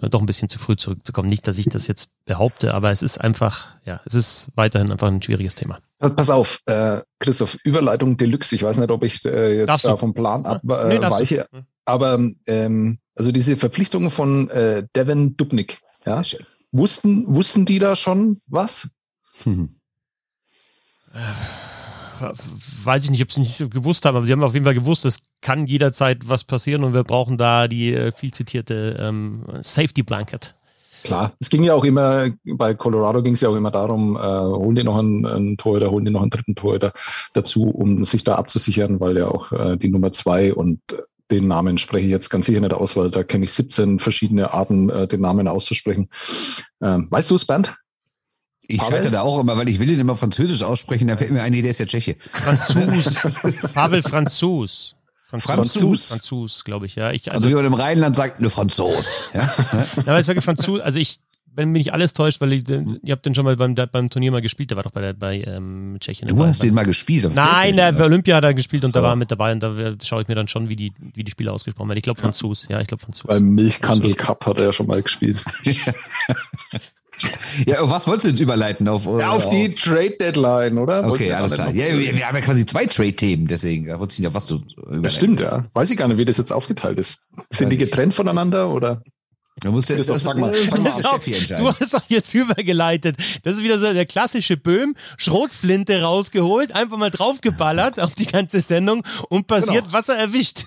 äh, 0.00 0.08
doch 0.08 0.20
ein 0.20 0.26
bisschen 0.26 0.48
zu 0.48 0.58
früh 0.58 0.76
zurückzukommen. 0.76 1.28
Nicht, 1.28 1.46
dass 1.48 1.58
ich 1.58 1.68
das 1.68 1.86
jetzt 1.86 2.10
behaupte, 2.24 2.74
aber 2.74 2.90
es 2.90 3.02
ist 3.02 3.18
einfach, 3.18 3.76
ja, 3.84 4.00
es 4.04 4.14
ist 4.14 4.50
weiterhin 4.54 4.90
einfach 4.90 5.08
ein 5.08 5.22
schwieriges 5.22 5.54
Thema. 5.54 5.78
Pass 5.98 6.30
auf, 6.30 6.60
äh, 6.66 7.02
Christoph, 7.18 7.56
Überleitung 7.64 8.16
Deluxe. 8.16 8.54
Ich 8.54 8.62
weiß 8.62 8.76
nicht, 8.78 8.90
ob 8.90 9.04
ich 9.04 9.24
äh, 9.24 9.58
jetzt 9.58 9.68
Darfst 9.68 9.86
da 9.86 9.92
du? 9.92 9.96
vom 9.96 10.14
Plan 10.14 10.44
abweiche, 10.44 11.40
äh, 11.40 11.46
nee, 11.52 11.62
aber 11.86 12.18
ähm, 12.46 12.98
also 13.14 13.30
diese 13.30 13.56
Verpflichtungen 13.56 14.10
von 14.10 14.50
äh, 14.50 14.86
Devin 14.96 15.36
Dubnik, 15.36 15.80
ja, 16.04 16.22
wussten, 16.72 17.34
wussten 17.34 17.64
die 17.64 17.78
da 17.78 17.96
schon 17.96 18.40
was? 18.46 18.90
Hm. 19.44 19.76
weiß 22.84 23.04
ich 23.04 23.10
nicht, 23.10 23.22
ob 23.22 23.32
sie 23.32 23.40
nicht 23.40 23.70
gewusst 23.70 24.04
haben, 24.04 24.16
aber 24.16 24.26
sie 24.26 24.32
haben 24.32 24.42
auf 24.42 24.54
jeden 24.54 24.64
Fall 24.64 24.74
gewusst, 24.74 25.04
es 25.04 25.20
kann 25.40 25.66
jederzeit 25.66 26.28
was 26.28 26.44
passieren 26.44 26.84
und 26.84 26.94
wir 26.94 27.04
brauchen 27.04 27.38
da 27.38 27.68
die 27.68 27.94
äh, 27.94 28.12
viel 28.12 28.32
zitierte 28.32 28.96
ähm, 29.00 29.44
Safety 29.62 30.02
Blanket. 30.02 30.54
Klar, 31.04 31.34
es 31.38 31.50
ging 31.50 31.62
ja 31.62 31.74
auch 31.74 31.84
immer, 31.84 32.28
bei 32.44 32.72
Colorado 32.72 33.22
ging 33.22 33.34
es 33.34 33.42
ja 33.42 33.50
auch 33.50 33.56
immer 33.56 33.70
darum, 33.70 34.16
äh, 34.16 34.20
holen 34.20 34.74
die 34.74 34.84
noch 34.84 34.96
einen, 34.96 35.26
einen 35.26 35.56
Torhüter, 35.58 35.90
holen 35.90 36.06
die 36.06 36.10
noch 36.10 36.22
einen 36.22 36.30
dritten 36.30 36.54
Torhüter 36.54 36.92
dazu, 37.34 37.64
um 37.64 38.06
sich 38.06 38.24
da 38.24 38.36
abzusichern, 38.36 39.00
weil 39.00 39.18
ja 39.18 39.28
auch 39.28 39.52
äh, 39.52 39.76
die 39.76 39.90
Nummer 39.90 40.12
zwei 40.12 40.54
und 40.54 40.80
den 41.30 41.46
Namen 41.46 41.76
spreche 41.76 42.06
ich 42.06 42.10
jetzt 42.10 42.30
ganz 42.30 42.46
sicher 42.46 42.60
nicht 42.60 42.72
aus, 42.72 42.96
weil 42.96 43.10
da 43.10 43.22
kenne 43.22 43.44
ich 43.44 43.52
17 43.52 43.98
verschiedene 43.98 44.52
Arten, 44.52 44.88
äh, 44.88 45.06
den 45.06 45.20
Namen 45.20 45.46
auszusprechen. 45.46 46.08
Ähm, 46.82 47.08
weißt 47.10 47.30
du 47.30 47.34
es, 47.34 47.44
Bernd? 47.44 47.76
Ich 48.66 48.80
schalte 48.80 49.10
da 49.10 49.22
auch 49.22 49.38
immer, 49.38 49.56
weil 49.56 49.68
ich 49.68 49.78
will 49.78 49.90
ihn 49.90 50.00
immer 50.00 50.16
französisch 50.16 50.62
aussprechen, 50.62 51.08
da 51.08 51.16
fällt 51.16 51.30
mir 51.30 51.42
ein, 51.42 51.52
der 51.52 51.70
ist 51.70 51.80
ja 51.80 51.86
Tscheche. 51.86 52.16
Franzos. 52.32 53.72
Pavel 53.74 54.02
Franzos. 54.02 54.96
Franzos. 55.40 56.08
Franzos, 56.08 56.64
glaube 56.64 56.86
ich, 56.86 56.94
ja. 56.94 57.10
Ich, 57.10 57.24
also, 57.32 57.46
also 57.46 57.48
wie 57.50 57.54
man 57.54 57.64
im 57.64 57.74
Rheinland 57.74 58.16
sagt, 58.16 58.40
ne 58.40 58.50
Franzos. 58.50 59.22
Ja, 59.34 59.42
aber 60.06 60.14
es 60.14 60.22
ist 60.22 60.28
wirklich 60.28 60.44
Franzos. 60.44 60.80
Also 60.80 60.98
ich, 60.98 61.18
wenn 61.56 61.70
mich 61.70 61.84
nicht 61.84 61.92
alles 61.92 62.14
täuscht, 62.14 62.40
weil 62.40 62.52
ich, 62.52 62.68
ihr 62.68 63.12
habt 63.12 63.26
den 63.26 63.34
schon 63.34 63.44
mal 63.44 63.56
beim, 63.56 63.74
beim 63.74 64.10
Turnier 64.10 64.30
mal 64.30 64.42
gespielt, 64.42 64.70
der 64.70 64.76
war 64.76 64.84
doch 64.84 64.90
bei, 64.90 65.00
der, 65.00 65.12
bei 65.12 65.42
ähm, 65.42 65.96
Tschechien. 66.00 66.28
Du 66.28 66.44
hast 66.44 66.62
den 66.62 66.74
mal 66.74 66.84
gespielt? 66.84 67.32
Nein, 67.34 67.76
der 67.76 67.92
bei 67.92 68.04
Olympia 68.04 68.36
hat 68.36 68.44
er 68.44 68.54
gespielt 68.54 68.84
und 68.84 68.90
so. 68.90 68.98
da 68.98 69.02
war 69.02 69.12
er 69.12 69.16
mit 69.16 69.30
dabei 69.30 69.52
und 69.52 69.60
da 69.60 69.94
schaue 70.02 70.22
ich 70.22 70.28
mir 70.28 70.34
dann 70.34 70.48
schon, 70.48 70.68
wie 70.68 70.76
die, 70.76 70.92
wie 71.14 71.24
die 71.24 71.30
Spiele 71.30 71.52
ausgesprochen 71.52 71.88
werden. 71.88 71.98
Ich 71.98 72.04
glaube 72.04 72.20
Franzos, 72.20 72.66
ja, 72.68 72.80
ich 72.80 72.88
glaube 72.88 73.02
Franzos. 73.02 73.26
Beim 73.26 73.50
Milchkandel 73.50 74.14
Cup 74.14 74.46
hat 74.46 74.58
er 74.58 74.66
ja 74.66 74.72
schon 74.72 74.86
mal 74.86 75.02
gespielt. 75.02 75.42
Ja, 77.66 77.80
auf 77.80 77.90
was 77.90 78.06
wolltest 78.06 78.24
du 78.24 78.28
jetzt 78.30 78.40
überleiten? 78.40 78.88
Auf, 78.88 79.06
ja, 79.06 79.30
auf 79.30 79.48
die 79.48 79.74
Trade 79.74 80.16
Deadline, 80.18 80.78
oder? 80.78 81.06
Okay, 81.06 81.32
alles 81.32 81.52
klar. 81.52 81.70
Ja, 81.70 81.86
wir, 81.96 82.16
wir, 82.16 82.26
haben 82.26 82.34
ja 82.34 82.42
quasi 82.42 82.66
zwei 82.66 82.86
Trade-Themen, 82.86 83.46
deswegen 83.46 83.86
da 83.86 83.98
wollte 83.98 84.14
ich 84.14 84.18
ja 84.18 84.34
was 84.34 84.46
du 84.46 84.60
Das 85.02 85.14
stimmt, 85.14 85.40
ja. 85.40 85.66
Weiß 85.72 85.90
ich 85.90 85.96
gar 85.96 86.08
nicht, 86.08 86.18
wie 86.18 86.24
das 86.24 86.36
jetzt 86.36 86.52
aufgeteilt 86.52 86.98
ist. 86.98 87.20
Sind 87.50 87.70
die 87.70 87.76
getrennt 87.76 88.14
voneinander 88.14 88.70
oder? 88.70 89.02
Du 89.60 89.70
musst 89.70 89.88
das, 89.88 90.06
das, 90.06 90.24
sag 90.24 90.36
mal, 90.36 90.52
sag 90.52 90.80
mal 90.80 90.90
auf, 90.90 91.24
du 91.24 91.68
hast 91.68 91.94
doch 91.94 92.02
jetzt 92.08 92.34
übergeleitet. 92.34 93.16
Das 93.44 93.54
ist 93.54 93.62
wieder 93.62 93.78
so 93.78 93.92
der 93.92 94.04
klassische 94.04 94.56
Böhm, 94.56 94.96
Schrotflinte 95.16 96.02
rausgeholt, 96.02 96.74
einfach 96.74 96.96
mal 96.96 97.10
draufgeballert 97.10 98.00
auf 98.00 98.14
die 98.14 98.26
ganze 98.26 98.60
Sendung 98.60 99.06
und 99.28 99.46
passiert, 99.46 99.84
genau. 99.84 99.92
was 99.92 100.08
er 100.08 100.16
erwischt. 100.16 100.64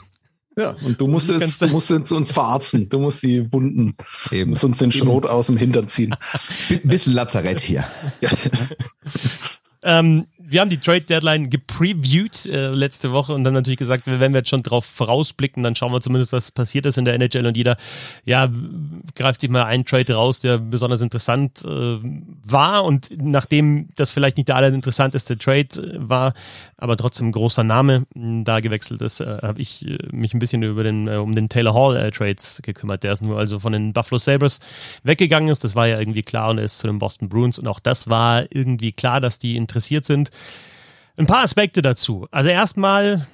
Ja, 0.57 0.75
und 0.83 0.99
du 0.99 1.05
musst, 1.05 1.29
es, 1.29 1.59
du 1.59 1.67
musst 1.67 1.91
es 1.91 2.11
uns 2.11 2.31
verarzten. 2.31 2.89
Du 2.89 2.97
musst 2.97 3.21
die 3.21 3.51
Wunden, 3.53 3.95
Eben. 4.31 4.49
musst 4.49 4.63
uns 4.63 4.79
den 4.79 4.91
Schrot 4.91 5.23
Eben. 5.25 5.31
aus 5.33 5.45
dem 5.45 5.55
Hintern 5.55 5.87
ziehen. 5.87 6.15
Bisschen 6.83 7.13
Lazarett 7.13 7.59
hier. 7.59 7.83
Ja. 8.21 8.29
ähm, 9.83 10.25
wir 10.49 10.61
haben 10.61 10.69
die 10.69 10.77
Trade 10.77 11.01
Deadline 11.01 11.49
gepreviewt 11.49 12.45
äh, 12.45 12.69
letzte 12.69 13.11
Woche 13.11 13.33
und 13.33 13.43
dann 13.43 13.53
natürlich 13.53 13.79
gesagt, 13.79 14.07
wenn 14.07 14.31
wir 14.31 14.39
jetzt 14.39 14.49
schon 14.49 14.63
drauf 14.63 14.85
vorausblicken, 14.85 15.61
dann 15.61 15.75
schauen 15.75 15.91
wir 15.91 15.99
zumindest, 15.99 16.31
was 16.31 16.51
passiert 16.51 16.85
ist 16.85 16.97
in 16.97 17.03
der 17.03 17.15
NHL 17.15 17.45
und 17.45 17.57
jeder, 17.57 17.75
ja, 18.23 18.49
greift 19.15 19.41
sich 19.41 19.49
mal 19.49 19.65
einen 19.65 19.83
Trade 19.83 20.13
raus, 20.13 20.39
der 20.39 20.57
besonders 20.57 21.01
interessant 21.01 21.65
äh, 21.65 21.97
war 22.45 22.85
und 22.85 23.09
nachdem 23.17 23.89
das 23.97 24.11
vielleicht 24.11 24.37
nicht 24.37 24.47
der 24.47 24.55
allerinteressanteste 24.55 25.37
Trade 25.37 25.67
äh, 25.75 25.95
war, 25.97 26.33
aber 26.77 26.95
trotzdem 26.95 27.31
großer 27.31 27.65
Name 27.65 28.05
da 28.15 28.61
gewechselt 28.61 29.01
ist, 29.01 29.19
äh, 29.19 29.39
habe 29.41 29.59
ich 29.59 29.85
äh, 29.85 29.97
mich 30.11 30.33
ein 30.33 30.39
bisschen 30.39 30.63
über 30.63 30.83
den, 30.83 31.09
äh, 31.09 31.15
um 31.15 31.35
den 31.35 31.49
Taylor 31.49 31.73
Hall 31.73 31.97
äh, 31.97 32.09
Trades 32.11 32.61
gekümmert. 32.63 33.03
Der 33.03 33.11
ist 33.11 33.21
nur 33.21 33.37
also 33.37 33.59
von 33.59 33.73
den 33.73 33.91
Buffalo 33.91 34.17
Sabres 34.17 34.61
weggegangen 35.03 35.49
ist. 35.49 35.65
Das 35.65 35.75
war 35.75 35.87
ja 35.87 35.99
irgendwie 35.99 36.21
klar 36.21 36.51
und 36.51 36.59
er 36.59 36.63
ist 36.63 36.79
zu 36.79 36.87
den 36.87 36.99
Boston 36.99 37.27
Bruins 37.27 37.59
und 37.59 37.67
auch 37.67 37.81
das 37.81 38.07
war 38.07 38.45
irgendwie 38.49 38.93
klar, 38.93 39.19
dass 39.19 39.39
die 39.39 39.57
interessiert 39.57 40.05
sind. 40.05 40.31
Ein 41.17 41.25
paar 41.25 41.43
Aspekte 41.43 41.81
dazu. 41.81 42.27
Also 42.31 42.49
erstmal 42.49 43.27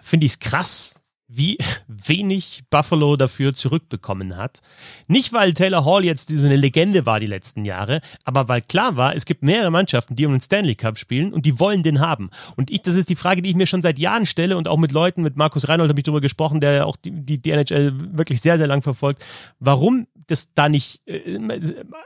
finde 0.00 0.26
ich 0.26 0.32
es 0.32 0.38
krass, 0.38 1.00
wie 1.28 1.58
wenig 1.86 2.64
Buffalo 2.70 3.16
dafür 3.16 3.54
zurückbekommen 3.54 4.36
hat. 4.36 4.60
Nicht, 5.06 5.32
weil 5.32 5.54
Taylor 5.54 5.84
Hall 5.84 6.04
jetzt 6.04 6.30
diese 6.30 6.46
eine 6.46 6.56
Legende 6.56 7.06
war 7.06 7.20
die 7.20 7.26
letzten 7.26 7.64
Jahre, 7.64 8.00
aber 8.24 8.48
weil 8.48 8.62
klar 8.62 8.96
war, 8.96 9.14
es 9.14 9.26
gibt 9.26 9.42
mehrere 9.42 9.70
Mannschaften, 9.70 10.16
die 10.16 10.26
um 10.26 10.32
den 10.32 10.40
Stanley 10.40 10.74
Cup 10.74 10.98
spielen 10.98 11.32
und 11.32 11.46
die 11.46 11.60
wollen 11.60 11.82
den 11.82 12.00
haben. 12.00 12.30
Und 12.56 12.70
ich, 12.70 12.82
das 12.82 12.94
ist 12.94 13.10
die 13.10 13.16
Frage, 13.16 13.42
die 13.42 13.50
ich 13.50 13.56
mir 13.56 13.66
schon 13.66 13.82
seit 13.82 13.98
Jahren 13.98 14.26
stelle 14.26 14.56
und 14.56 14.68
auch 14.68 14.78
mit 14.78 14.92
Leuten, 14.92 15.22
mit 15.22 15.36
Markus 15.36 15.68
Reinhold 15.68 15.90
habe 15.90 16.00
ich 16.00 16.04
darüber 16.04 16.20
gesprochen, 16.20 16.60
der 16.60 16.86
auch 16.86 16.96
die, 16.96 17.10
die, 17.10 17.38
die 17.38 17.50
NHL 17.50 17.92
wirklich 18.16 18.40
sehr, 18.40 18.58
sehr 18.58 18.66
lang 18.66 18.82
verfolgt. 18.82 19.24
Warum 19.60 20.06
das 20.28 20.52
da 20.54 20.68
nicht, 20.68 21.00
äh, 21.06 21.38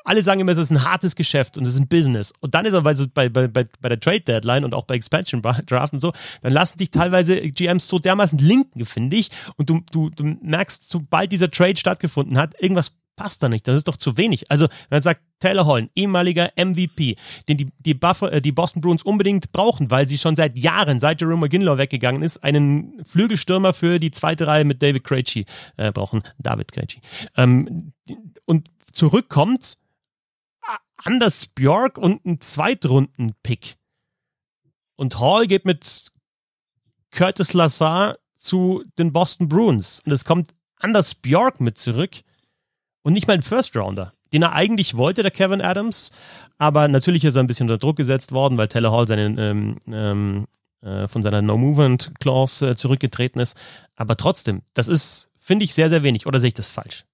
alle 0.05 0.23
sagen 0.23 0.41
immer, 0.41 0.53
es 0.53 0.59
ist 0.59 0.71
ein 0.71 0.85
hartes 0.85 1.17
Geschäft 1.17 1.59
und 1.59 1.65
es 1.65 1.75
ist 1.75 1.81
ein 1.81 1.89
Business. 1.89 2.33
Und 2.41 2.55
dann 2.55 2.65
ist 2.65 2.75
aber 2.75 2.95
bei, 3.15 3.29
bei, 3.29 3.49
bei, 3.49 3.67
bei 3.81 3.89
der 3.89 4.01
Trade 4.01 4.21
Deadline 4.21 4.65
und 4.65 4.75
auch 4.75 4.85
bei 4.85 4.95
Expansion 4.95 5.43
Draft 5.43 5.93
und 5.93 6.01
so, 6.01 6.13
dann 6.41 6.53
lassen 6.53 6.79
sich 6.79 6.91
teilweise 6.91 7.41
GMs 7.41 7.89
so 7.89 7.99
dermaßen 7.99 8.39
linken, 8.39 8.85
finde 8.85 9.12
ich. 9.17 9.31
Und 9.57 9.71
du, 9.71 9.81
du, 9.91 10.11
du 10.11 10.25
merkst, 10.43 10.89
sobald 10.89 11.33
dieser 11.33 11.51
Trade 11.51 11.77
stattgefunden 11.77 12.39
hat, 12.39 12.55
irgendwas 12.61 12.93
passt 13.17 13.43
da 13.43 13.49
nicht. 13.49 13.69
Das 13.69 13.77
ist 13.77 13.89
doch 13.89 13.97
zu 13.97 14.17
wenig. 14.17 14.51
Also, 14.51 14.67
wenn 14.89 14.97
man 14.97 15.03
sagt, 15.03 15.23
Taylor 15.39 15.67
Hall, 15.67 15.89
ehemaliger 15.95 16.51
MVP, 16.57 17.17
den 17.49 17.57
die, 17.57 17.69
die, 17.79 17.95
Buffer, 17.95 18.33
äh, 18.33 18.41
die 18.41 18.53
Boston 18.53 18.81
Bruins 18.81 19.03
unbedingt 19.03 19.53
brauchen, 19.53 19.91
weil 19.91 20.09
sie 20.09 20.19
schon 20.19 20.37
seit 20.37 20.57
Jahren, 20.57 21.01
seit 21.01 21.21
Jerome 21.21 21.43
McGinlaw 21.43 21.79
weggegangen 21.79 22.23
ist, 22.23 22.43
einen 22.43 23.05
Flügelstürmer 23.05 23.75
für 23.75 23.99
die 23.99 24.11
zweite 24.11 24.47
Reihe 24.47 24.65
mit 24.65 24.83
David 24.83 25.05
Krejci 25.05 25.47
äh, 25.77 25.93
brauchen. 25.93 26.23
David 26.39 26.73
Krejci. 26.73 27.01
Ähm, 27.37 27.93
und 28.45 28.71
zurückkommt 28.93 29.79
Anders 31.05 31.47
Bjork 31.47 31.99
und 31.99 32.25
ein 32.25 32.41
Zweitrunden-Pick. 32.41 33.77
Und 34.97 35.19
Hall 35.19 35.47
geht 35.49 35.65
mit 35.65 36.13
Curtis 37.11 37.53
Lazar 37.53 38.19
zu 38.43 38.85
den 38.99 39.13
Boston 39.13 39.49
Bruins. 39.49 40.03
Und 40.05 40.13
es 40.13 40.25
kommt 40.25 40.51
Anders 40.77 41.15
Bjork 41.15 41.61
mit 41.61 41.79
zurück 41.79 42.11
und 43.03 43.13
nicht 43.13 43.29
mal 43.29 43.35
ein 43.35 43.43
First 43.43 43.77
Rounder, 43.77 44.13
den 44.33 44.43
er 44.43 44.53
eigentlich 44.53 44.97
wollte, 44.97 45.23
der 45.23 45.31
Kevin 45.31 45.61
Adams. 45.61 46.11
Aber 46.59 46.89
natürlich 46.89 47.25
ist 47.25 47.37
er 47.37 47.43
ein 47.43 47.47
bisschen 47.47 47.69
unter 47.69 47.79
Druck 47.79 47.97
gesetzt 47.97 48.33
worden, 48.33 48.59
weil 48.59 48.69
Taylor 48.69 48.93
Hall 48.93 49.07
seinen, 49.07 49.39
ähm, 49.39 49.77
ähm, 49.87 50.47
äh, 50.83 51.07
von 51.07 51.23
seiner 51.23 51.41
No-Movement 51.41 52.13
Clause 52.19 52.71
äh, 52.71 52.77
zurückgetreten 52.77 53.41
ist. 53.41 53.57
Aber 53.95 54.17
trotzdem, 54.17 54.63
das 54.75 54.89
ist, 54.89 55.31
finde 55.41 55.65
ich, 55.65 55.75
sehr, 55.75 55.89
sehr 55.89 56.03
wenig. 56.03 56.27
Oder 56.27 56.41
sehe 56.41 56.49
ich 56.49 56.55
das 56.55 56.69
falsch? 56.69 57.05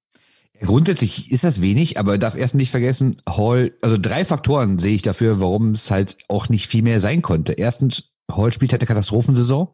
Grundsätzlich 0.61 1.31
ist 1.31 1.45
das 1.45 1.61
wenig, 1.61 1.99
aber 1.99 2.19
darf 2.19 2.35
erst 2.35 2.57
nicht 2.57 2.71
vergessen, 2.71 3.17
Hall, 3.29 3.73
also 3.81 3.97
drei 3.97 4.25
Faktoren 4.25 4.79
sehe 4.79 4.95
ich 4.95 5.03
dafür, 5.03 5.41
warum 5.41 5.73
es 5.73 5.91
halt 5.91 6.17
auch 6.29 6.49
nicht 6.49 6.67
viel 6.67 6.83
mehr 6.83 6.99
sein 6.99 7.23
konnte. 7.23 7.53
Erstens, 7.53 8.11
Hall 8.31 8.53
spielt 8.53 8.73
halt 8.73 8.83
eine 8.83 8.89
Katastrophensaison. 8.89 9.69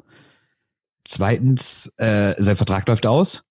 Zweitens, 1.06 1.92
äh, 1.98 2.34
sein 2.38 2.56
Vertrag 2.56 2.88
läuft 2.88 3.06
aus. 3.06 3.44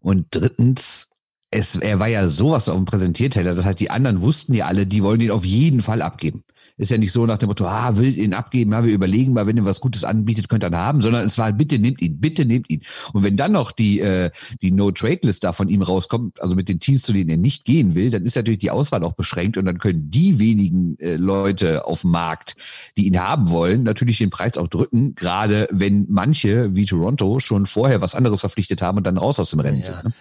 Und 0.00 0.26
drittens, 0.30 1.10
es, 1.50 1.76
er 1.76 1.98
war 1.98 2.08
ja 2.08 2.28
sowas 2.28 2.68
auf 2.68 2.76
dem 2.76 2.84
Präsentierteller. 2.84 3.54
Das 3.54 3.64
heißt, 3.64 3.80
die 3.80 3.90
anderen 3.90 4.22
wussten 4.22 4.54
ja 4.54 4.66
alle, 4.66 4.86
die 4.86 5.02
wollen 5.02 5.20
ihn 5.20 5.30
auf 5.30 5.44
jeden 5.44 5.82
Fall 5.82 6.02
abgeben. 6.02 6.44
Ist 6.82 6.90
ja 6.90 6.98
nicht 6.98 7.12
so 7.12 7.26
nach 7.26 7.38
dem 7.38 7.46
Motto, 7.46 7.64
ah, 7.64 7.96
will 7.96 8.18
ihn 8.18 8.34
abgeben, 8.34 8.72
ja, 8.72 8.84
wir 8.84 8.92
überlegen 8.92 9.32
mal, 9.32 9.46
wenn 9.46 9.56
ihr 9.56 9.64
was 9.64 9.80
Gutes 9.80 10.04
anbietet, 10.04 10.48
könnt 10.48 10.64
ihr 10.64 10.68
ihn 10.68 10.76
haben, 10.76 11.00
sondern 11.00 11.24
es 11.24 11.38
war, 11.38 11.52
bitte 11.52 11.78
nehmt 11.78 12.02
ihn, 12.02 12.20
bitte 12.20 12.44
nehmt 12.44 12.68
ihn. 12.70 12.82
Und 13.12 13.22
wenn 13.22 13.36
dann 13.36 13.52
noch 13.52 13.70
die, 13.70 14.00
äh, 14.00 14.30
die 14.62 14.72
No-Trade-List 14.72 15.44
da 15.44 15.52
von 15.52 15.68
ihm 15.68 15.82
rauskommt, 15.82 16.42
also 16.42 16.56
mit 16.56 16.68
den 16.68 16.80
Teams, 16.80 17.02
zu 17.02 17.12
denen 17.12 17.30
er 17.30 17.36
nicht 17.36 17.64
gehen 17.64 17.94
will, 17.94 18.10
dann 18.10 18.24
ist 18.24 18.34
natürlich 18.34 18.58
die 18.58 18.72
Auswahl 18.72 19.04
auch 19.04 19.12
beschränkt 19.12 19.56
und 19.56 19.64
dann 19.64 19.78
können 19.78 20.10
die 20.10 20.40
wenigen 20.40 20.98
äh, 20.98 21.14
Leute 21.14 21.86
auf 21.86 22.00
dem 22.00 22.10
Markt, 22.10 22.56
die 22.98 23.06
ihn 23.06 23.20
haben 23.20 23.50
wollen, 23.50 23.84
natürlich 23.84 24.18
den 24.18 24.30
Preis 24.30 24.58
auch 24.58 24.66
drücken, 24.66 25.14
gerade 25.14 25.68
wenn 25.70 26.06
manche, 26.08 26.74
wie 26.74 26.84
Toronto, 26.84 27.38
schon 27.38 27.66
vorher 27.66 28.00
was 28.00 28.16
anderes 28.16 28.40
verpflichtet 28.40 28.82
haben 28.82 28.98
und 28.98 29.06
dann 29.06 29.18
raus 29.18 29.38
aus 29.38 29.50
dem 29.50 29.60
Rennen 29.60 29.78
ja. 29.78 29.84
sind. 29.84 30.04
Ne? 30.04 30.12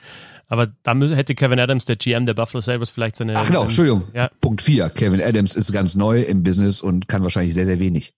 Aber 0.52 0.68
da 0.84 0.94
hätte 0.94 1.34
Kevin 1.34 1.62
Adams, 1.62 1.86
der 1.86 1.96
GM 1.96 2.26
der 2.26 2.34
Buffalo 2.34 2.60
Sabres, 2.60 2.92
vielleicht 2.92 3.16
seine. 3.16 3.38
Ach 3.38 3.48
genau, 3.48 3.64
Entschuldigung. 3.64 4.04
Ja. 4.14 4.30
Punkt 4.42 4.62
4. 4.62 4.90
Kevin 4.90 5.22
Adams 5.22 5.56
ist 5.56 5.72
ganz 5.72 5.96
neu 5.96 6.24
im 6.24 6.44
Business 6.44 6.82
und 6.82 7.08
kann 7.08 7.24
wahrscheinlich 7.24 7.54
sehr, 7.54 7.66
sehr 7.66 7.80
wenig. 7.80 8.14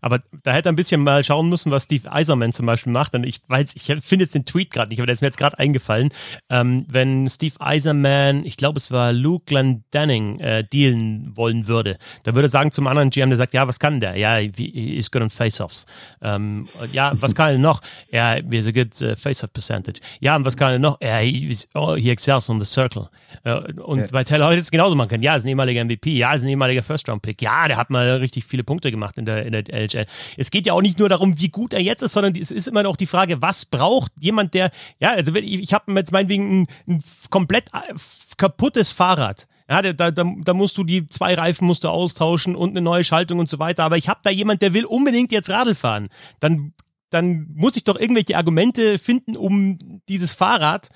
Aber 0.00 0.22
da 0.42 0.52
hätte 0.52 0.68
er 0.68 0.72
ein 0.72 0.76
bisschen 0.76 1.02
mal 1.02 1.24
schauen 1.24 1.48
müssen, 1.48 1.70
was 1.70 1.84
Steve 1.84 2.10
Eiserman 2.12 2.52
zum 2.52 2.66
Beispiel 2.66 2.92
macht. 2.92 3.14
Und 3.14 3.24
ich 3.24 3.40
weiß, 3.48 3.74
ich 3.74 3.84
finde 3.84 4.24
jetzt 4.24 4.34
den 4.34 4.44
Tweet 4.44 4.70
gerade 4.70 4.90
nicht, 4.90 5.00
aber 5.00 5.06
der 5.06 5.14
ist 5.14 5.20
mir 5.20 5.28
jetzt 5.28 5.38
gerade 5.38 5.58
eingefallen. 5.58 6.10
Ähm, 6.50 6.86
wenn 6.88 7.28
Steve 7.28 7.54
Eiserman, 7.60 8.44
ich 8.44 8.56
glaube, 8.56 8.78
es 8.78 8.90
war 8.90 9.12
Luke 9.12 9.44
Glendenning, 9.46 10.38
äh, 10.40 10.64
dealen 10.64 11.36
wollen 11.36 11.66
würde, 11.66 11.98
dann 12.24 12.34
würde 12.34 12.46
er 12.46 12.50
sagen 12.50 12.72
zum 12.72 12.86
anderen 12.86 13.10
GM, 13.10 13.30
der 13.30 13.36
sagt, 13.36 13.54
ja, 13.54 13.66
was 13.68 13.78
kann 13.78 14.00
der? 14.00 14.16
Ja, 14.16 14.38
ist 14.38 15.12
good 15.12 15.22
on 15.22 15.30
Face-Offs. 15.30 15.86
Ähm, 16.22 16.66
ja, 16.92 17.12
was 17.14 17.34
kann 17.34 17.50
er 17.50 17.58
noch? 17.58 17.80
Ja, 18.10 18.34
is 18.34 18.66
a 18.66 18.70
good 18.70 18.90
uh, 19.02 19.14
Face-Off 19.16 19.52
Percentage. 19.52 20.00
Ja, 20.20 20.36
und 20.36 20.44
was 20.44 20.56
kann 20.56 20.72
er 20.72 20.78
noch? 20.78 21.00
Ja, 21.00 21.18
he, 21.18 21.56
oh, 21.74 21.94
he 21.94 22.10
excels 22.10 22.50
on 22.50 22.58
the 22.58 22.66
circle. 22.66 23.08
Äh, 23.44 23.72
und 23.82 24.00
ja. 24.00 24.06
bei 24.10 24.24
Taylor 24.24 24.52
ist 24.52 24.64
es 24.64 24.70
genauso 24.70 24.94
machen 24.94 25.08
können. 25.08 25.22
Ja, 25.22 25.36
ist 25.36 25.44
ein 25.44 25.48
ehemaliger 25.48 25.84
MVP. 25.84 26.10
Ja, 26.10 26.34
ist 26.34 26.42
ein 26.42 26.48
ehemaliger 26.48 26.82
First-Round-Pick. 26.82 27.42
Ja, 27.42 27.68
der 27.68 27.76
hat 27.76 27.90
mal 27.90 28.08
richtig 28.16 28.44
viele 28.44 28.64
Punkte 28.64 28.90
gemacht 28.90 29.18
in 29.18 29.24
der, 29.24 29.46
in 29.46 29.52
der 29.52 29.68
NHL. 29.72 30.06
Es 30.36 30.50
geht 30.50 30.66
ja 30.66 30.72
auch 30.72 30.82
nicht 30.82 30.98
nur 30.98 31.08
darum, 31.08 31.40
wie 31.40 31.48
gut 31.48 31.72
er 31.72 31.82
jetzt 31.82 32.02
ist, 32.02 32.12
sondern 32.12 32.34
es 32.34 32.50
ist 32.50 32.68
immer 32.68 32.82
noch 32.82 32.96
die 32.96 33.06
Frage, 33.06 33.42
was 33.42 33.64
braucht 33.64 34.12
jemand, 34.18 34.54
der, 34.54 34.70
ja, 34.98 35.12
also 35.12 35.34
ich, 35.34 35.62
ich 35.62 35.72
habe 35.72 35.92
jetzt 35.94 36.12
meinetwegen 36.12 36.62
ein, 36.62 36.66
ein 36.88 37.04
komplett 37.30 37.68
äh, 37.72 37.94
kaputtes 38.36 38.90
Fahrrad. 38.90 39.46
Ja, 39.68 39.82
da, 39.82 40.10
da, 40.10 40.24
da 40.24 40.54
musst 40.54 40.78
du 40.78 40.84
die 40.84 41.08
zwei 41.08 41.34
Reifen 41.34 41.66
musst 41.66 41.82
du 41.82 41.88
austauschen 41.88 42.54
und 42.54 42.70
eine 42.70 42.80
neue 42.80 43.02
Schaltung 43.02 43.40
und 43.40 43.48
so 43.48 43.58
weiter. 43.58 43.84
Aber 43.84 43.96
ich 43.96 44.08
habe 44.08 44.20
da 44.22 44.30
jemand, 44.30 44.62
der 44.62 44.74
will 44.74 44.84
unbedingt 44.84 45.32
jetzt 45.32 45.50
Radl 45.50 45.74
fahren. 45.74 46.08
Dann, 46.38 46.72
dann 47.10 47.48
muss 47.52 47.76
ich 47.76 47.82
doch 47.82 47.98
irgendwelche 47.98 48.36
Argumente 48.36 48.98
finden, 48.98 49.36
um 49.36 50.00
dieses 50.08 50.32
Fahrrad 50.32 50.90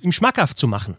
ihm 0.00 0.12
schmackhaft 0.12 0.56
zu 0.56 0.68
machen. 0.68 0.96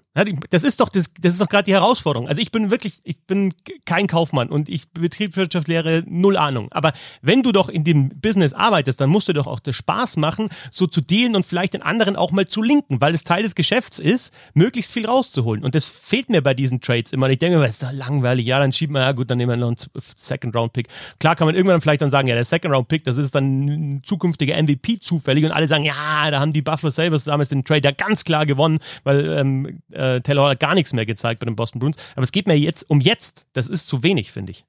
Das 0.49 0.63
ist 0.63 0.79
doch, 0.79 0.89
das, 0.89 1.13
das 1.19 1.33
ist 1.33 1.41
doch 1.41 1.49
gerade 1.49 1.65
die 1.65 1.73
Herausforderung. 1.73 2.27
Also 2.27 2.41
ich 2.41 2.51
bin 2.51 2.71
wirklich, 2.71 2.99
ich 3.03 3.21
bin 3.25 3.53
kein 3.85 4.07
Kaufmann 4.07 4.49
und 4.49 4.69
ich 4.69 4.89
Betriebswirtschaftslehre 4.91 6.03
null 6.07 6.37
Ahnung. 6.37 6.67
Aber 6.71 6.93
wenn 7.21 7.43
du 7.43 7.51
doch 7.51 7.69
in 7.69 7.83
dem 7.83 8.09
Business 8.09 8.53
arbeitest, 8.53 9.01
dann 9.01 9.09
musst 9.09 9.27
du 9.27 9.33
doch 9.33 9.47
auch 9.47 9.59
das 9.59 9.75
Spaß 9.75 10.17
machen, 10.17 10.49
so 10.71 10.87
zu 10.87 11.01
dealen 11.01 11.35
und 11.35 11.45
vielleicht 11.45 11.73
den 11.73 11.81
anderen 11.81 12.15
auch 12.15 12.31
mal 12.31 12.47
zu 12.47 12.61
linken, 12.61 13.01
weil 13.01 13.13
es 13.13 13.23
Teil 13.23 13.43
des 13.43 13.55
Geschäfts 13.55 13.99
ist, 13.99 14.33
möglichst 14.53 14.91
viel 14.91 15.05
rauszuholen. 15.05 15.63
Und 15.63 15.75
das 15.75 15.87
fehlt 15.87 16.29
mir 16.29 16.41
bei 16.41 16.53
diesen 16.53 16.81
Trades 16.81 17.11
immer. 17.11 17.29
Ich 17.29 17.39
denke 17.39 17.57
mir, 17.57 17.63
das 17.63 17.75
ist 17.75 17.83
doch 17.83 17.91
langweilig. 17.91 18.45
Ja, 18.45 18.59
dann 18.59 18.73
schieben 18.73 18.95
wir, 18.95 19.01
ja 19.01 19.11
gut, 19.11 19.29
dann 19.29 19.37
nehmen 19.37 19.51
wir 19.51 19.57
noch 19.57 19.67
einen 19.67 19.77
Second-Round-Pick. 20.15 20.87
Klar 21.19 21.35
kann 21.35 21.45
man 21.45 21.55
irgendwann 21.55 21.81
vielleicht 21.81 22.01
dann 22.01 22.09
sagen, 22.09 22.27
ja, 22.27 22.35
der 22.35 22.45
Second-Round-Pick, 22.45 23.03
das 23.03 23.17
ist 23.17 23.35
dann 23.35 23.65
ein 23.65 24.03
zukünftiger 24.03 24.61
MVP 24.61 24.99
zufällig 24.99 25.45
und 25.45 25.51
alle 25.51 25.67
sagen, 25.67 25.83
ja, 25.83 26.31
da 26.31 26.39
haben 26.39 26.53
die 26.53 26.61
Buffalo 26.61 26.91
Sabres 26.91 27.25
damals 27.25 27.49
den 27.49 27.63
Trade 27.63 27.81
ja 27.83 27.91
ganz 27.91 28.23
klar 28.23 28.45
gewonnen, 28.45 28.79
weil 29.03 29.27
ähm, 29.29 29.81
äh, 29.91 30.08
Taylor 30.21 30.43
Hall 30.43 30.51
hat 30.51 30.59
gar 30.59 30.75
nichts 30.75 30.93
mehr 30.93 31.05
gezeigt 31.05 31.39
bei 31.39 31.45
den 31.45 31.55
Boston 31.55 31.79
Bruins. 31.79 31.97
Aber 32.15 32.23
es 32.23 32.31
geht 32.31 32.47
mir 32.47 32.57
jetzt 32.57 32.89
um 32.89 32.99
jetzt. 32.99 33.47
Das 33.53 33.69
ist 33.69 33.87
zu 33.87 34.03
wenig, 34.03 34.31
finde 34.31 34.51
ich. 34.51 34.65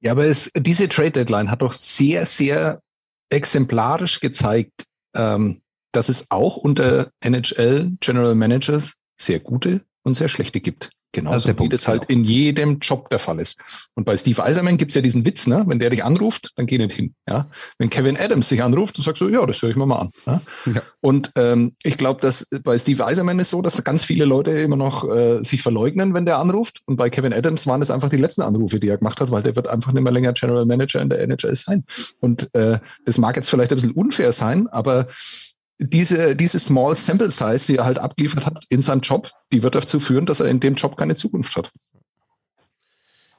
Ja, 0.00 0.12
aber 0.12 0.26
es, 0.26 0.50
diese 0.56 0.88
Trade 0.88 1.12
Deadline 1.12 1.50
hat 1.50 1.62
doch 1.62 1.72
sehr, 1.72 2.26
sehr 2.26 2.82
exemplarisch 3.30 4.20
gezeigt, 4.20 4.84
ähm, 5.14 5.62
dass 5.92 6.08
es 6.08 6.30
auch 6.30 6.56
unter 6.56 7.10
NHL 7.20 7.92
General 8.00 8.34
Managers 8.34 8.94
sehr 9.20 9.40
gute 9.40 9.84
und 10.02 10.16
sehr 10.16 10.28
schlechte 10.28 10.60
gibt. 10.60 10.90
Genauso 11.12 11.48
wie 11.48 11.52
Punkt, 11.52 11.74
das 11.74 11.86
halt 11.86 12.08
genau. 12.08 12.20
in 12.20 12.24
jedem 12.24 12.78
Job 12.78 13.10
der 13.10 13.18
Fall 13.18 13.38
ist. 13.38 13.60
Und 13.94 14.04
bei 14.04 14.16
Steve 14.16 14.42
Eiserman 14.42 14.78
gibt's 14.78 14.94
ja 14.94 15.02
diesen 15.02 15.24
Witz, 15.26 15.46
ne? 15.46 15.62
wenn 15.66 15.78
der 15.78 15.90
dich 15.90 16.02
anruft, 16.02 16.52
dann 16.56 16.66
geh 16.66 16.78
nicht 16.78 16.94
hin. 16.94 17.14
Ja? 17.28 17.50
Wenn 17.78 17.90
Kevin 17.90 18.16
Adams 18.16 18.48
dich 18.48 18.62
anruft, 18.62 18.96
dann 18.96 19.04
sagst 19.04 19.20
du, 19.20 19.28
ja, 19.28 19.44
das 19.44 19.60
höre 19.60 19.70
ich 19.70 19.76
mir 19.76 19.84
mal 19.84 19.98
an. 19.98 20.10
Ja? 20.26 20.40
Ja. 20.66 20.82
Und 21.00 21.30
ähm, 21.36 21.74
ich 21.82 21.98
glaube, 21.98 22.20
dass 22.22 22.48
bei 22.64 22.78
Steve 22.78 23.04
Eiserman 23.04 23.38
ist 23.38 23.50
so, 23.50 23.60
dass 23.60 23.82
ganz 23.84 24.04
viele 24.04 24.24
Leute 24.24 24.52
immer 24.52 24.76
noch 24.76 25.08
äh, 25.08 25.42
sich 25.42 25.62
verleugnen, 25.62 26.14
wenn 26.14 26.24
der 26.24 26.38
anruft. 26.38 26.80
Und 26.86 26.96
bei 26.96 27.10
Kevin 27.10 27.34
Adams 27.34 27.66
waren 27.66 27.82
es 27.82 27.90
einfach 27.90 28.08
die 28.08 28.16
letzten 28.16 28.42
Anrufe, 28.42 28.80
die 28.80 28.88
er 28.88 28.96
gemacht 28.96 29.20
hat, 29.20 29.30
weil 29.30 29.42
der 29.42 29.54
wird 29.54 29.68
einfach 29.68 29.92
nicht 29.92 30.02
mehr 30.02 30.12
länger 30.12 30.32
General 30.32 30.64
Manager 30.64 31.02
in 31.02 31.10
der 31.10 31.20
NHL 31.20 31.54
sein. 31.56 31.84
Und 32.20 32.54
äh, 32.54 32.78
das 33.04 33.18
mag 33.18 33.36
jetzt 33.36 33.50
vielleicht 33.50 33.70
ein 33.72 33.76
bisschen 33.76 33.92
unfair 33.92 34.32
sein, 34.32 34.66
aber 34.68 35.08
diese, 35.84 36.36
diese 36.36 36.58
Small 36.58 36.96
Sample 36.96 37.30
Size, 37.30 37.66
die 37.66 37.76
er 37.76 37.84
halt 37.84 37.98
abgeliefert 37.98 38.46
hat 38.46 38.64
in 38.68 38.82
seinem 38.82 39.00
Job, 39.00 39.30
die 39.52 39.62
wird 39.62 39.74
dazu 39.74 40.00
führen, 40.00 40.26
dass 40.26 40.40
er 40.40 40.46
in 40.46 40.60
dem 40.60 40.74
Job 40.74 40.96
keine 40.96 41.16
Zukunft 41.16 41.56
hat. 41.56 41.72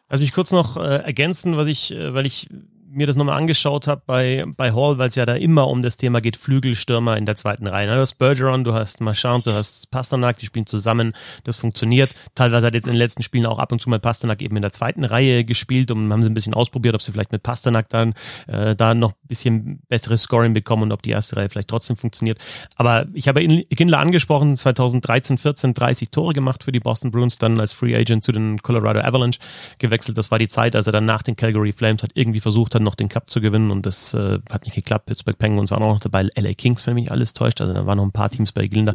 Also 0.07 0.21
mich 0.21 0.33
kurz 0.33 0.51
noch 0.51 0.77
äh, 0.77 0.97
ergänzen, 0.97 1.57
was 1.57 1.67
ich, 1.67 1.91
äh, 1.91 2.13
weil 2.13 2.25
ich 2.25 2.49
mir 2.93 3.07
das 3.07 3.15
nochmal 3.15 3.37
angeschaut 3.37 3.87
habe 3.87 4.01
bei, 4.05 4.45
bei 4.55 4.71
Hall, 4.71 4.97
weil 4.97 5.09
es 5.09 5.15
ja 5.15 5.25
da 5.25 5.35
immer 5.35 5.67
um 5.67 5.81
das 5.81 5.97
Thema 5.97 6.21
geht, 6.21 6.37
Flügelstürmer 6.37 7.17
in 7.17 7.25
der 7.25 7.35
zweiten 7.35 7.67
Reihe. 7.67 7.87
Du 7.87 7.99
hast 7.99 8.15
Bergeron, 8.15 8.63
du 8.63 8.73
hast 8.73 9.01
Marchand, 9.01 9.45
du 9.45 9.51
hast 9.51 9.89
Pasternak, 9.91 10.37
die 10.37 10.45
spielen 10.45 10.65
zusammen, 10.65 11.13
das 11.43 11.57
funktioniert. 11.57 12.13
Teilweise 12.35 12.67
hat 12.67 12.73
jetzt 12.73 12.87
in 12.87 12.93
den 12.93 12.99
letzten 12.99 13.23
Spielen 13.23 13.45
auch 13.45 13.59
ab 13.59 13.71
und 13.71 13.81
zu 13.81 13.89
mal 13.89 13.99
Pasternak 13.99 14.41
eben 14.41 14.55
in 14.55 14.61
der 14.61 14.71
zweiten 14.71 15.03
Reihe 15.03 15.43
gespielt 15.43 15.91
und 15.91 16.11
haben 16.11 16.23
sie 16.23 16.29
ein 16.29 16.33
bisschen 16.33 16.53
ausprobiert, 16.53 16.95
ob 16.95 17.01
sie 17.01 17.11
vielleicht 17.11 17.31
mit 17.31 17.43
Pasternak 17.43 17.89
dann 17.89 18.13
äh, 18.47 18.75
da 18.75 18.93
noch 18.93 19.11
ein 19.11 19.27
bisschen 19.27 19.81
besseres 19.89 20.23
Scoring 20.23 20.53
bekommen 20.53 20.83
und 20.83 20.91
ob 20.91 21.01
die 21.01 21.11
erste 21.11 21.37
Reihe 21.37 21.49
vielleicht 21.49 21.69
trotzdem 21.69 21.97
funktioniert. 21.97 22.39
Aber 22.75 23.07
ich 23.13 23.27
habe 23.27 23.41
Kindler 23.75 23.99
angesprochen, 23.99 24.55
2013, 24.55 25.37
14 25.37 25.73
30 25.73 26.11
Tore 26.11 26.33
gemacht 26.33 26.63
für 26.63 26.71
die 26.71 26.79
Boston 26.79 27.11
Bruins, 27.11 27.37
dann 27.37 27.59
als 27.59 27.73
Free 27.73 27.95
Agent 27.95 28.23
zu 28.23 28.31
den 28.31 28.61
Colorado 28.61 28.99
Avalanche 28.99 29.39
gewechselt. 29.79 30.17
Das 30.17 30.31
war 30.31 30.39
die 30.39 30.47
Zeit, 30.47 30.75
als 30.75 30.87
er 30.87 30.93
dann 30.93 31.05
nach 31.05 31.23
den 31.23 31.35
Calgary 31.35 31.71
Flames 31.71 32.03
hat 32.03 32.11
irgendwie 32.13 32.39
versucht 32.39 32.75
hat, 32.75 32.82
noch 32.83 32.95
den 32.95 33.09
Cup 33.09 33.29
zu 33.29 33.41
gewinnen 33.41 33.71
und 33.71 33.85
das 33.85 34.13
äh, 34.13 34.39
hat 34.51 34.65
nicht 34.65 34.75
geklappt. 34.75 35.07
Pittsburgh 35.07 35.37
Penguins 35.37 35.71
waren 35.71 35.83
auch 35.83 35.93
noch 35.93 35.99
dabei, 35.99 36.29
LA 36.35 36.53
Kings, 36.53 36.85
wenn 36.87 36.95
mich 36.95 37.11
alles 37.11 37.33
täuscht. 37.33 37.61
Also 37.61 37.73
da 37.73 37.85
waren 37.85 37.97
noch 37.97 38.05
ein 38.05 38.11
paar 38.11 38.29
Teams 38.29 38.51
bei 38.51 38.67
Gilda. 38.67 38.93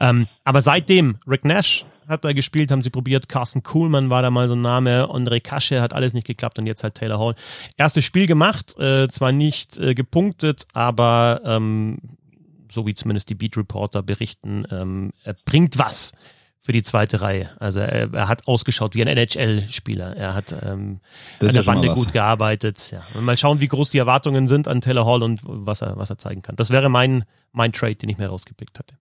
Ähm, 0.00 0.26
aber 0.44 0.62
seitdem, 0.62 1.18
Rick 1.26 1.44
Nash 1.44 1.84
hat 2.06 2.24
da 2.24 2.32
gespielt, 2.32 2.70
haben 2.70 2.82
sie 2.82 2.90
probiert. 2.90 3.28
Carsten 3.28 3.62
Kuhlmann 3.62 4.10
war 4.10 4.22
da 4.22 4.30
mal 4.30 4.48
so 4.48 4.54
ein 4.54 4.60
Name. 4.60 5.04
André 5.04 5.40
Kasche 5.40 5.80
hat 5.80 5.92
alles 5.92 6.12
nicht 6.12 6.26
geklappt 6.26 6.58
und 6.58 6.66
jetzt 6.66 6.82
halt 6.82 6.94
Taylor 6.94 7.18
Hall. 7.18 7.34
Erstes 7.76 8.04
Spiel 8.04 8.26
gemacht, 8.26 8.78
äh, 8.78 9.08
zwar 9.08 9.32
nicht 9.32 9.78
äh, 9.78 9.94
gepunktet, 9.94 10.66
aber 10.72 11.40
ähm, 11.44 11.98
so 12.70 12.86
wie 12.86 12.94
zumindest 12.94 13.30
die 13.30 13.34
Beat 13.34 13.56
Reporter 13.56 14.02
berichten, 14.02 14.64
ähm, 14.70 15.12
er 15.24 15.34
bringt 15.44 15.78
was 15.78 16.12
für 16.70 16.72
die 16.72 16.82
zweite 16.84 17.20
Reihe. 17.20 17.50
Also 17.58 17.80
er, 17.80 18.14
er 18.14 18.28
hat 18.28 18.46
ausgeschaut 18.46 18.94
wie 18.94 19.02
ein 19.02 19.08
NHL-Spieler. 19.08 20.16
Er 20.16 20.34
hat 20.34 20.52
ähm, 20.52 21.00
an 21.40 21.52
der 21.52 21.64
Bande 21.64 21.88
gut 21.88 22.12
gearbeitet. 22.12 22.92
Ja. 22.92 23.02
mal 23.20 23.36
schauen, 23.36 23.58
wie 23.58 23.66
groß 23.66 23.90
die 23.90 23.98
Erwartungen 23.98 24.46
sind 24.46 24.68
an 24.68 24.80
Taylor 24.80 25.04
Hall 25.04 25.24
und 25.24 25.40
was 25.42 25.82
er, 25.82 25.96
was 25.96 26.10
er 26.10 26.18
zeigen 26.18 26.42
kann. 26.42 26.54
Das 26.54 26.70
wäre 26.70 26.88
mein, 26.88 27.24
mein 27.50 27.72
Trade, 27.72 27.96
den 27.96 28.08
ich 28.08 28.18
mir 28.18 28.28
rausgepickt 28.28 28.78
hatte. 28.78 28.94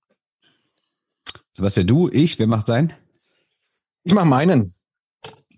Sebastian, 1.54 1.86
du, 1.86 2.10
ich, 2.10 2.40
wer 2.40 2.48
macht 2.48 2.66
sein? 2.66 2.92
Ich 4.04 4.16
mache 4.16 4.26
meinen. 4.26 4.74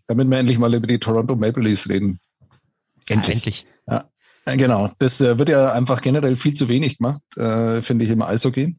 Damit 0.07 0.30
wir 0.30 0.38
endlich 0.38 0.59
mal 0.59 0.74
über 0.74 0.88
die 0.88 0.99
Toronto 0.99 1.38
Maple 1.38 1.64
Leafs 1.64 1.88
reden. 1.88 2.20
Endlich. 3.07 3.28
Ja, 3.28 3.34
endlich. 3.34 3.66
Ja. 3.88 4.11
Genau, 4.58 4.89
das 4.99 5.22
äh, 5.22 5.38
wird 5.38 5.49
ja 5.49 5.72
einfach 5.74 6.02
generell 6.02 6.36
viel 6.36 6.54
zu 6.54 6.68
wenig 6.68 6.97
gemacht, 6.97 7.22
äh, 7.38 7.82
finde 7.82 8.06
ich 8.06 8.12
im 8.12 8.22
Eishockey. 8.22 8.76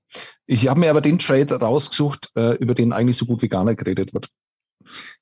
Ich 0.47 0.69
habe 0.69 0.81
mir 0.81 0.91
aber 0.91 1.01
den 1.01 1.19
Trade 1.19 1.55
rausgesucht, 1.55 2.31
äh, 2.37 2.57
über 2.57 2.75
den 2.75 2.93
eigentlich 2.93 3.17
so 3.17 3.27
gut 3.27 3.43
wie 3.43 3.49
gar 3.49 3.65
nicht 3.65 3.79
geredet 3.79 4.13
wird. 4.15 4.29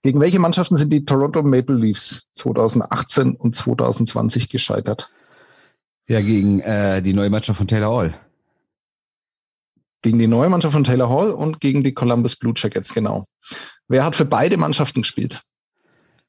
Gegen 0.02 0.20
welche 0.20 0.38
Mannschaften 0.38 0.76
sind 0.76 0.92
die 0.92 1.04
Toronto 1.04 1.42
Maple 1.42 1.76
Leafs 1.76 2.28
2018 2.36 3.34
und 3.36 3.54
2020 3.54 4.48
gescheitert? 4.48 5.10
Ja, 6.08 6.20
gegen 6.20 6.60
äh, 6.60 7.02
die 7.02 7.12
neue 7.12 7.30
Mannschaft 7.30 7.58
von 7.58 7.68
Taylor 7.68 7.94
Hall. 7.94 8.14
Gegen 10.02 10.18
die 10.18 10.26
neue 10.26 10.48
Mannschaft 10.48 10.72
von 10.72 10.84
Taylor 10.84 11.10
Hall 11.10 11.30
und 11.30 11.60
gegen 11.60 11.84
die 11.84 11.92
Columbus 11.92 12.36
Blue 12.36 12.54
Jackets, 12.56 12.94
genau. 12.94 13.26
Wer 13.86 14.04
hat 14.04 14.16
für 14.16 14.24
beide 14.24 14.56
Mannschaften 14.56 15.02
gespielt? 15.02 15.42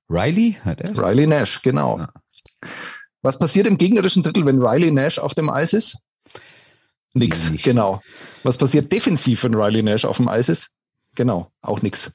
Riley? 0.09 0.57
Hat 0.65 0.82
er? 0.82 0.97
Riley 0.97 1.26
Nash, 1.26 1.61
genau. 1.61 1.99
Ja. 1.99 2.09
Was 3.22 3.38
passiert 3.38 3.67
im 3.67 3.78
gegnerischen 3.78 4.24
Drittel, 4.24 4.45
wenn 4.45 4.61
Riley 4.61 4.91
Nash 4.91 5.19
auf 5.19 5.34
dem 5.34 5.49
Eis 5.49 5.74
ist? 5.74 5.97
Nix, 7.13 7.49
Nicht. 7.49 7.63
genau. 7.63 8.01
Was 8.43 8.57
passiert 8.57 8.91
defensiv, 8.91 9.43
wenn 9.43 9.53
Riley 9.53 9.84
Nash 9.84 10.05
auf 10.05 10.17
dem 10.17 10.30
Eis 10.30 10.49
ist? 10.49 10.72
Genau, 11.15 11.51
auch 11.61 11.82
nix. 11.82 12.11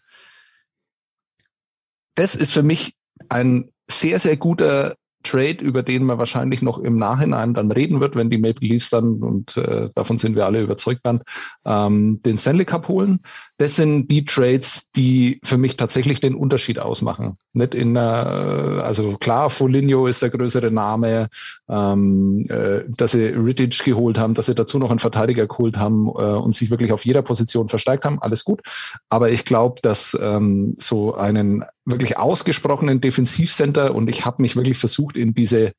Das 2.15 2.35
ist 2.35 2.53
für 2.53 2.63
mich 2.63 2.95
ein 3.29 3.71
sehr, 3.89 4.19
sehr 4.19 4.37
guter 4.37 4.97
Trade, 5.23 5.63
über 5.63 5.83
den 5.83 6.05
man 6.05 6.19
wahrscheinlich 6.19 6.63
noch 6.63 6.79
im 6.79 6.97
Nachhinein 6.99 7.53
dann 7.53 7.71
reden 7.73 8.01
wird, 8.01 8.17
wenn 8.17 8.31
die 8.31 8.39
Maple 8.39 8.69
Leafs 8.69 8.91
dann, 8.91 9.23
und 9.23 9.57
äh, 9.57 9.91
davon 9.95 10.19
sind 10.19 10.37
wir 10.37 10.47
alle 10.47 10.63
überzeugt 10.63 11.01
dann, 11.03 11.23
ähm, 11.65 12.21
den 12.25 12.39
Stanley 12.39 12.65
Cup 12.65 12.89
holen. 12.89 13.21
Das 13.59 13.77
sind 13.77 14.09
die 14.09 14.25
Trades, 14.25 14.91
die 14.93 15.41
für 15.45 15.59
mich 15.59 15.77
tatsächlich 15.77 16.21
den 16.21 16.35
Unterschied 16.35 16.79
ausmachen. 16.79 17.39
Nicht 17.57 17.75
in, 17.75 17.97
äh, 17.97 17.99
also 17.99 19.17
klar, 19.17 19.49
Foligno 19.49 20.07
ist 20.07 20.21
der 20.21 20.29
größere 20.29 20.71
Name, 20.71 21.29
ähm, 21.71 22.45
äh, 22.51 22.85
dass 22.87 23.13
sie 23.13 23.29
Rittich 23.29 23.83
geholt 23.83 24.19
haben, 24.19 24.35
dass 24.35 24.45
sie 24.45 24.55
dazu 24.55 24.79
noch 24.79 24.91
einen 24.91 24.99
Verteidiger 24.99 25.47
geholt 25.47 25.79
haben 25.79 26.07
äh, 26.07 26.11
und 26.11 26.55
sich 26.55 26.71
wirklich 26.71 26.93
auf 26.93 27.07
jeder 27.07 27.23
Position 27.23 27.71
verstärkt 27.71 28.05
haben, 28.05 28.21
alles 28.21 28.45
gut. 28.45 28.61
Aber 29.09 29.31
ich 29.31 29.47
glaube, 29.47 29.81
dass 29.81 30.15
ähm, 30.21 30.77
so 30.79 31.15
einen 31.15 31.65
wirklich 31.87 32.19
ausgesprochenen 32.19 33.01
Defensivcenter 33.01 33.95
und 33.95 34.11
ich 34.11 34.27
habe 34.27 34.43
mich 34.43 34.55
wirklich 34.55 34.77
versucht, 34.77 35.17
in 35.17 35.33
diese, 35.33 35.73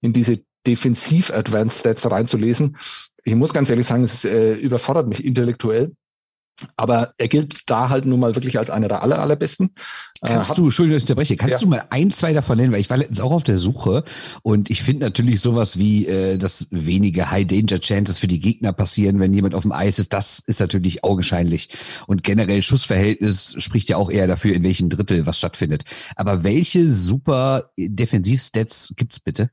in 0.00 0.12
diese 0.12 0.38
Defensiv-Advanced 0.68 1.80
Stats 1.80 2.08
reinzulesen. 2.08 2.76
Ich 3.24 3.34
muss 3.34 3.52
ganz 3.52 3.70
ehrlich 3.70 3.88
sagen, 3.88 4.04
es 4.04 4.24
äh, 4.24 4.54
überfordert 4.54 5.08
mich 5.08 5.24
intellektuell. 5.24 5.96
Aber 6.76 7.14
er 7.18 7.28
gilt 7.28 7.68
da 7.70 7.88
halt 7.88 8.04
nun 8.06 8.20
mal 8.20 8.34
wirklich 8.34 8.58
als 8.58 8.70
einer 8.70 8.88
der 8.88 9.02
aller, 9.02 9.20
allerbesten. 9.20 9.74
Äh, 10.22 10.28
kannst 10.28 10.52
äh, 10.52 10.54
du, 10.54 10.64
Entschuldigung, 10.64 10.96
dass 10.96 11.04
ich 11.04 11.10
unterbreche, 11.10 11.36
kannst 11.36 11.52
ja. 11.52 11.58
du 11.58 11.66
mal 11.66 11.84
ein, 11.90 12.10
zwei 12.10 12.32
davon 12.32 12.56
nennen, 12.56 12.72
weil 12.72 12.80
ich 12.80 12.90
war 12.90 12.96
letztens 12.96 13.20
auch 13.20 13.32
auf 13.32 13.44
der 13.44 13.58
Suche 13.58 14.04
und 14.42 14.70
ich 14.70 14.82
finde 14.82 15.06
natürlich 15.06 15.40
sowas 15.40 15.78
wie, 15.78 16.06
äh, 16.06 16.38
dass 16.38 16.68
wenige 16.70 17.30
High-Danger-Chances 17.30 18.18
für 18.18 18.28
die 18.28 18.40
Gegner 18.40 18.72
passieren, 18.72 19.20
wenn 19.20 19.32
jemand 19.32 19.54
auf 19.54 19.62
dem 19.62 19.72
Eis 19.72 19.98
ist, 19.98 20.12
das 20.12 20.42
ist 20.46 20.60
natürlich 20.60 21.04
augenscheinlich. 21.04 21.68
Und 22.06 22.22
generell 22.22 22.62
Schussverhältnis 22.62 23.54
spricht 23.58 23.88
ja 23.88 23.96
auch 23.96 24.10
eher 24.10 24.26
dafür, 24.26 24.54
in 24.54 24.62
welchem 24.62 24.88
Drittel 24.88 25.26
was 25.26 25.38
stattfindet. 25.38 25.84
Aber 26.16 26.44
welche 26.44 26.90
super 26.90 27.70
Defensivstats 27.76 28.94
gibt's 28.96 29.20
bitte? 29.20 29.50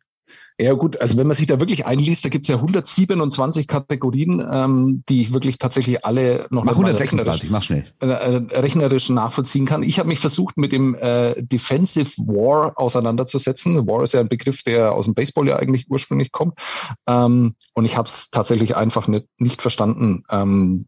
Ja 0.62 0.74
gut, 0.74 1.02
also 1.02 1.18
wenn 1.18 1.26
man 1.26 1.36
sich 1.36 1.48
da 1.48 1.60
wirklich 1.60 1.88
einliest, 1.88 2.24
da 2.24 2.30
gibt 2.30 2.46
es 2.46 2.50
ja 2.50 2.58
127 2.58 3.66
Kategorien, 3.68 4.46
ähm, 4.48 5.04
die 5.10 5.24
ich 5.24 5.34
wirklich 5.34 5.58
tatsächlich 5.58 6.06
alle 6.06 6.46
noch 6.52 6.64
mach 6.64 6.74
126, 6.74 7.50
mach 7.50 7.64
schnell. 7.64 7.86
Äh, 8.00 8.08
äh, 8.08 8.60
rechnerisch 8.60 9.10
nachvollziehen 9.10 9.66
kann. 9.66 9.82
Ich 9.82 9.98
habe 9.98 10.08
mich 10.08 10.20
versucht, 10.20 10.58
mit 10.58 10.72
dem 10.72 10.94
äh, 10.94 11.42
Defensive 11.42 12.12
War 12.28 12.74
auseinanderzusetzen. 12.76 13.88
War 13.88 14.04
ist 14.04 14.14
ja 14.14 14.20
ein 14.20 14.30
Begriff, 14.30 14.62
der 14.62 14.92
aus 14.92 15.06
dem 15.06 15.16
Baseball 15.16 15.48
ja 15.48 15.56
eigentlich 15.56 15.90
ursprünglich 15.90 16.32
kommt. 16.32 16.60
Ähm, 17.08 17.56
und 17.74 17.86
ich 17.86 17.98
habe 17.98 18.08
es 18.08 18.30
tatsächlich 18.30 18.76
einfach 18.76 19.08
nicht, 19.08 19.26
nicht 19.40 19.64
verstanden. 19.64 20.24
Ähm, 20.30 20.86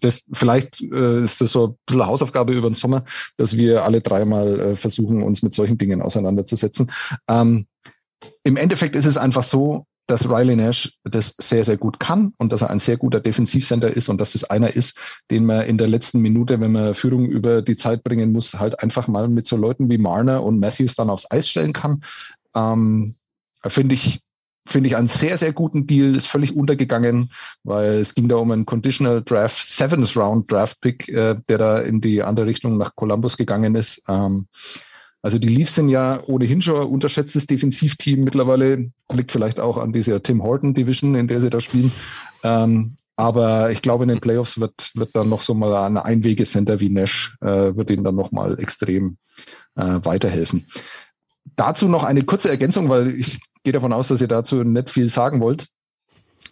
das, 0.00 0.22
vielleicht 0.32 0.80
äh, 0.80 1.22
ist 1.22 1.40
das 1.40 1.52
so 1.52 1.68
ein 1.68 1.74
bisschen 1.86 2.06
Hausaufgabe 2.06 2.52
über 2.52 2.68
den 2.68 2.74
Sommer, 2.74 3.04
dass 3.36 3.56
wir 3.56 3.84
alle 3.84 4.00
dreimal 4.00 4.58
äh, 4.58 4.76
versuchen, 4.76 5.22
uns 5.22 5.42
mit 5.42 5.54
solchen 5.54 5.78
Dingen 5.78 6.02
auseinanderzusetzen. 6.02 6.90
Ähm, 7.28 7.66
im 8.44 8.56
Endeffekt 8.56 8.96
ist 8.96 9.06
es 9.06 9.16
einfach 9.16 9.44
so, 9.44 9.86
dass 10.08 10.28
Riley 10.28 10.56
Nash 10.56 10.98
das 11.04 11.34
sehr, 11.38 11.64
sehr 11.64 11.76
gut 11.76 12.00
kann 12.00 12.32
und 12.38 12.50
dass 12.50 12.62
er 12.62 12.70
ein 12.70 12.78
sehr 12.78 12.96
guter 12.96 13.20
Defensivcenter 13.20 13.94
ist 13.94 14.08
und 14.08 14.18
dass 14.18 14.32
das 14.32 14.44
einer 14.44 14.74
ist, 14.74 14.98
den 15.30 15.44
man 15.44 15.66
in 15.66 15.76
der 15.76 15.86
letzten 15.86 16.20
Minute, 16.20 16.60
wenn 16.60 16.72
man 16.72 16.94
Führung 16.94 17.26
über 17.26 17.60
die 17.60 17.76
Zeit 17.76 18.02
bringen 18.02 18.32
muss, 18.32 18.54
halt 18.54 18.80
einfach 18.80 19.06
mal 19.06 19.28
mit 19.28 19.46
so 19.46 19.56
Leuten 19.56 19.90
wie 19.90 19.98
Marner 19.98 20.42
und 20.42 20.58
Matthews 20.58 20.94
dann 20.94 21.10
aufs 21.10 21.30
Eis 21.30 21.48
stellen 21.48 21.74
kann. 21.74 22.02
Ähm, 22.56 23.16
Finde 23.66 23.96
ich, 23.96 24.20
finde 24.66 24.88
ich 24.88 24.96
einen 24.96 25.08
sehr, 25.08 25.36
sehr 25.36 25.52
guten 25.52 25.86
Deal, 25.86 26.14
ist 26.14 26.28
völlig 26.28 26.54
untergegangen, 26.54 27.32
weil 27.64 27.98
es 27.98 28.14
ging 28.14 28.28
da 28.28 28.36
um 28.36 28.50
einen 28.50 28.66
Conditional 28.66 29.22
Draft, 29.22 29.68
Seventh 29.68 30.16
Round 30.16 30.50
Draft 30.50 30.80
Pick, 30.80 31.08
äh, 31.08 31.34
der 31.48 31.58
da 31.58 31.80
in 31.80 32.00
die 32.00 32.22
andere 32.22 32.46
Richtung 32.46 32.78
nach 32.78 32.94
Columbus 32.94 33.36
gegangen 33.36 33.74
ist. 33.74 34.02
Ähm, 34.08 34.46
also 35.22 35.38
die 35.38 35.48
Leafs 35.48 35.74
sind 35.74 35.88
ja 35.88 36.22
ohnehin 36.26 36.62
schon 36.62 36.80
ein 36.80 36.86
unterschätztes 36.86 37.46
Defensivteam. 37.46 38.22
Mittlerweile 38.22 38.90
liegt 39.12 39.32
vielleicht 39.32 39.58
auch 39.58 39.76
an 39.76 39.92
dieser 39.92 40.22
Tim 40.22 40.42
Horton 40.42 40.74
Division, 40.74 41.14
in 41.14 41.28
der 41.28 41.40
sie 41.40 41.50
da 41.50 41.60
spielen. 41.60 41.90
Ähm, 42.44 42.96
aber 43.16 43.72
ich 43.72 43.82
glaube, 43.82 44.04
in 44.04 44.10
den 44.10 44.20
Playoffs 44.20 44.60
wird, 44.60 44.92
wird 44.94 45.16
dann 45.16 45.28
noch 45.28 45.42
so 45.42 45.52
mal 45.52 45.74
ein 45.74 45.96
Einwegecenter 45.96 46.78
wie 46.78 46.88
Nash, 46.88 47.36
äh, 47.40 47.74
wird 47.74 47.90
ihnen 47.90 48.04
dann 48.04 48.14
noch 48.14 48.30
mal 48.30 48.58
extrem 48.60 49.18
äh, 49.74 49.98
weiterhelfen. 50.04 50.68
Dazu 51.56 51.88
noch 51.88 52.04
eine 52.04 52.22
kurze 52.22 52.48
Ergänzung, 52.48 52.88
weil 52.88 53.08
ich 53.08 53.40
gehe 53.64 53.72
davon 53.72 53.92
aus, 53.92 54.08
dass 54.08 54.20
ihr 54.20 54.28
dazu 54.28 54.62
nicht 54.62 54.90
viel 54.90 55.08
sagen 55.08 55.40
wollt. 55.40 55.66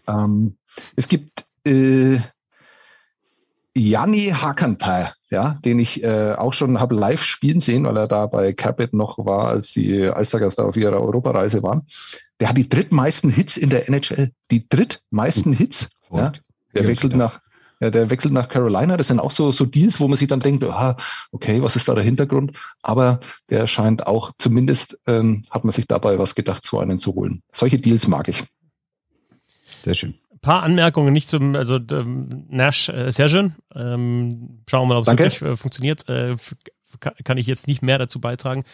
Ähm, 0.08 0.56
es 0.96 1.06
gibt 1.06 1.44
äh, 1.64 2.18
Janni 3.74 4.30
Hakanpää, 4.30 5.14
ja, 5.30 5.58
den 5.64 5.78
ich 5.78 6.02
äh, 6.04 6.34
auch 6.36 6.52
schon 6.52 6.78
habe 6.80 6.94
live 6.94 7.22
spielen 7.22 7.60
sehen, 7.60 7.84
weil 7.84 7.96
er 7.96 8.06
da 8.06 8.26
bei 8.26 8.52
Capit 8.52 8.94
noch 8.94 9.18
war, 9.18 9.48
als 9.48 9.72
die 9.72 10.08
Eistergast 10.08 10.60
auf 10.60 10.76
ihrer 10.76 11.00
Europareise 11.00 11.62
waren. 11.62 11.86
Der 12.38 12.48
hat 12.48 12.58
die 12.58 12.68
drittmeisten 12.68 13.30
Hits 13.30 13.56
in 13.56 13.70
der 13.70 13.88
NHL. 13.88 14.32
Die 14.50 14.68
drittmeisten 14.68 15.52
hm. 15.52 15.58
Hits. 15.58 15.88
Ja, 16.12 16.32
der 16.74 16.82
ja, 16.82 16.88
wechselt 16.88 17.16
nach, 17.16 17.40
ja, 17.80 17.90
der 17.90 18.10
wechselt 18.10 18.32
nach 18.32 18.48
Carolina. 18.48 18.96
Das 18.96 19.08
sind 19.08 19.18
auch 19.18 19.32
so, 19.32 19.50
so 19.50 19.64
Deals, 19.64 19.98
wo 19.98 20.06
man 20.06 20.16
sich 20.16 20.28
dann 20.28 20.40
denkt, 20.40 20.62
ah, 20.62 20.96
okay, 21.32 21.62
was 21.62 21.74
ist 21.74 21.88
da 21.88 21.94
der 21.94 22.04
Hintergrund? 22.04 22.56
Aber 22.82 23.18
der 23.50 23.66
scheint 23.66 24.06
auch, 24.06 24.30
zumindest 24.38 24.98
ähm, 25.06 25.42
hat 25.50 25.64
man 25.64 25.72
sich 25.72 25.88
dabei 25.88 26.18
was 26.18 26.36
gedacht, 26.36 26.64
so 26.64 26.78
einen 26.78 27.00
zu 27.00 27.14
holen. 27.14 27.42
Solche 27.52 27.78
Deals 27.78 28.06
mag 28.06 28.28
ich. 28.28 28.44
Sehr 29.84 29.94
schön 29.94 30.14
paar 30.46 30.62
Anmerkungen 30.62 31.12
nicht 31.12 31.28
zum, 31.28 31.56
also 31.56 31.80
ähm, 31.90 32.46
Nash, 32.48 32.88
äh, 32.88 33.10
sehr 33.10 33.28
schön. 33.28 33.56
Ähm, 33.74 34.62
schauen 34.70 34.82
wir 34.82 34.94
mal, 34.94 34.98
ob 34.98 35.08
es 35.08 35.10
wirklich 35.10 35.42
äh, 35.42 35.56
funktioniert. 35.56 36.08
Äh, 36.08 36.36
kann 37.24 37.36
ich 37.36 37.48
jetzt 37.48 37.66
nicht 37.66 37.82
mehr 37.82 37.98
dazu 37.98 38.20
beitragen. 38.20 38.64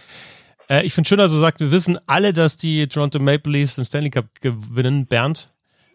Äh, 0.68 0.85
ich 0.85 0.93
finde 0.93 1.09
schön, 1.09 1.16
dass 1.16 1.33
du 1.33 1.39
sagst, 1.39 1.61
wir 1.61 1.73
wissen 1.73 1.99
alle, 2.07 2.35
dass 2.35 2.59
die 2.59 2.87
Toronto 2.89 3.18
Maple 3.18 3.53
Leafs 3.53 3.77
den 3.77 3.87
Stanley 3.87 4.11
Cup 4.11 4.27
gewinnen, 4.43 5.07
Bernd. 5.07 5.49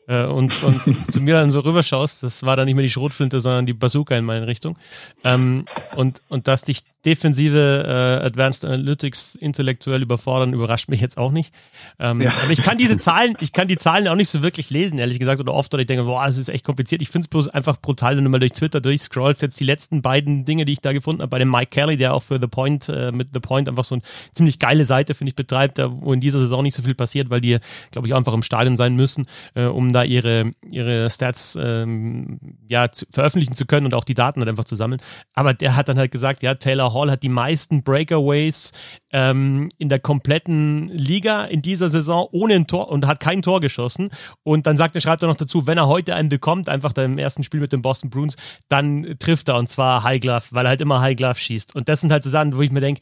Äh, 0.07 0.25
und, 0.25 0.63
und 0.63 0.82
zu 1.13 1.21
mir 1.21 1.36
dann 1.36 1.51
so 1.51 1.59
rüberschaust, 1.59 2.23
das 2.23 2.41
war 2.41 2.55
dann 2.55 2.65
nicht 2.65 2.75
mehr 2.75 2.84
die 2.84 2.89
Schrotflinte, 2.89 3.39
sondern 3.39 3.67
die 3.67 3.73
Bazooka 3.73 4.17
in 4.17 4.25
meine 4.25 4.47
Richtung. 4.47 4.80
Ähm, 5.23 5.65
und, 5.95 6.23
und 6.28 6.47
dass 6.47 6.63
dich 6.63 6.82
defensive 7.07 7.85
äh, 7.87 8.25
Advanced 8.25 8.65
Analytics 8.65 9.35
intellektuell 9.35 10.01
überfordern, 10.01 10.51
überrascht 10.51 10.89
mich 10.89 10.99
jetzt 10.99 11.17
auch 11.17 11.31
nicht. 11.31 11.53
Ähm, 11.99 12.19
ja. 12.19 12.33
Aber 12.43 12.51
ich 12.51 12.61
kann 12.61 12.77
diese 12.77 12.97
Zahlen, 12.97 13.37
ich 13.39 13.53
kann 13.53 13.69
die 13.69 13.77
Zahlen 13.77 14.09
auch 14.09 14.15
nicht 14.15 14.27
so 14.27 14.43
wirklich 14.43 14.69
lesen, 14.69 14.99
ehrlich 14.99 15.17
gesagt, 15.17 15.39
oder 15.39 15.53
oft, 15.53 15.73
oder 15.73 15.79
ich 15.79 15.87
denke, 15.87 16.03
boah, 16.03 16.25
das 16.25 16.37
ist 16.37 16.49
echt 16.49 16.65
kompliziert. 16.65 17.01
Ich 17.01 17.09
finde 17.09 17.23
es 17.23 17.29
bloß 17.29 17.47
einfach 17.47 17.77
brutal, 17.77 18.17
wenn 18.17 18.25
du 18.25 18.29
mal 18.29 18.39
durch 18.39 18.51
Twitter 18.51 18.81
durchscrollst, 18.81 19.41
jetzt 19.41 19.57
die 19.57 19.63
letzten 19.63 20.01
beiden 20.01 20.43
Dinge, 20.43 20.65
die 20.65 20.73
ich 20.73 20.81
da 20.81 20.91
gefunden 20.91 21.21
habe, 21.21 21.29
bei 21.29 21.39
dem 21.39 21.49
Mike 21.49 21.67
Kelly, 21.67 21.95
der 21.95 22.13
auch 22.13 22.23
für 22.23 22.39
The 22.41 22.47
Point, 22.47 22.89
äh, 22.89 23.13
mit 23.13 23.29
The 23.33 23.39
Point 23.39 23.69
einfach 23.69 23.85
so 23.85 23.95
eine 23.95 24.01
ziemlich 24.33 24.59
geile 24.59 24.83
Seite, 24.83 25.13
finde 25.13 25.29
ich, 25.29 25.35
betreibt, 25.37 25.79
wo 25.81 26.11
in 26.11 26.19
dieser 26.19 26.39
Saison 26.39 26.61
nicht 26.61 26.75
so 26.75 26.83
viel 26.83 26.95
passiert, 26.95 27.29
weil 27.29 27.39
die, 27.39 27.57
glaube 27.91 28.07
ich, 28.07 28.13
auch 28.13 28.17
einfach 28.17 28.33
im 28.33 28.43
Stadion 28.43 28.75
sein 28.75 28.95
müssen, 28.95 29.25
äh, 29.55 29.63
um 29.63 29.93
da 29.93 30.03
ihre, 30.03 30.51
ihre 30.69 31.09
Stats 31.09 31.57
ähm, 31.61 32.39
ja, 32.67 32.91
zu, 32.91 33.05
veröffentlichen 33.09 33.55
zu 33.55 33.65
können 33.65 33.85
und 33.85 33.93
auch 33.93 34.03
die 34.03 34.13
Daten 34.13 34.41
halt 34.41 34.49
einfach 34.49 34.65
zu 34.65 34.75
sammeln. 34.75 34.99
Aber 35.33 35.53
der 35.53 35.77
hat 35.77 35.87
dann 35.87 35.97
halt 35.97 36.11
gesagt, 36.11 36.43
ja, 36.43 36.55
Taylor 36.55 36.96
Hall 36.97 37.11
hat 37.11 37.23
die 37.23 37.29
meisten 37.29 37.83
Breakaways 37.83 38.73
ähm, 39.11 39.69
in 39.77 39.89
der 39.89 39.99
kompletten 39.99 40.89
Liga 40.89 41.45
in 41.45 41.61
dieser 41.61 41.89
Saison 41.89 42.27
ohne 42.31 42.55
ein 42.55 42.67
Tor 42.67 42.89
und 42.89 43.07
hat 43.07 43.19
kein 43.19 43.41
Tor 43.41 43.61
geschossen. 43.61 44.09
Und 44.43 44.67
dann 44.67 44.77
sagt 44.77 44.95
er, 44.95 45.01
schreibt 45.01 45.23
er 45.23 45.29
noch 45.29 45.35
dazu, 45.35 45.67
wenn 45.67 45.77
er 45.77 45.87
heute 45.87 46.15
einen 46.15 46.29
bekommt, 46.29 46.69
einfach 46.69 46.93
da 46.93 47.03
im 47.03 47.17
ersten 47.17 47.43
Spiel 47.43 47.59
mit 47.59 47.71
den 47.71 47.81
Boston 47.81 48.09
Bruins, 48.09 48.35
dann 48.67 49.15
trifft 49.19 49.49
er 49.49 49.57
und 49.57 49.69
zwar 49.69 50.03
High 50.03 50.19
Glove, 50.19 50.43
weil 50.51 50.65
er 50.65 50.69
halt 50.69 50.81
immer 50.81 51.01
High 51.01 51.15
Glove 51.15 51.39
schießt. 51.39 51.75
Und 51.75 51.89
das 51.89 52.01
sind 52.01 52.11
halt 52.11 52.23
so 52.23 52.29
Sachen, 52.29 52.55
wo 52.55 52.61
ich 52.61 52.71
mir 52.71 52.81
denke, 52.81 53.01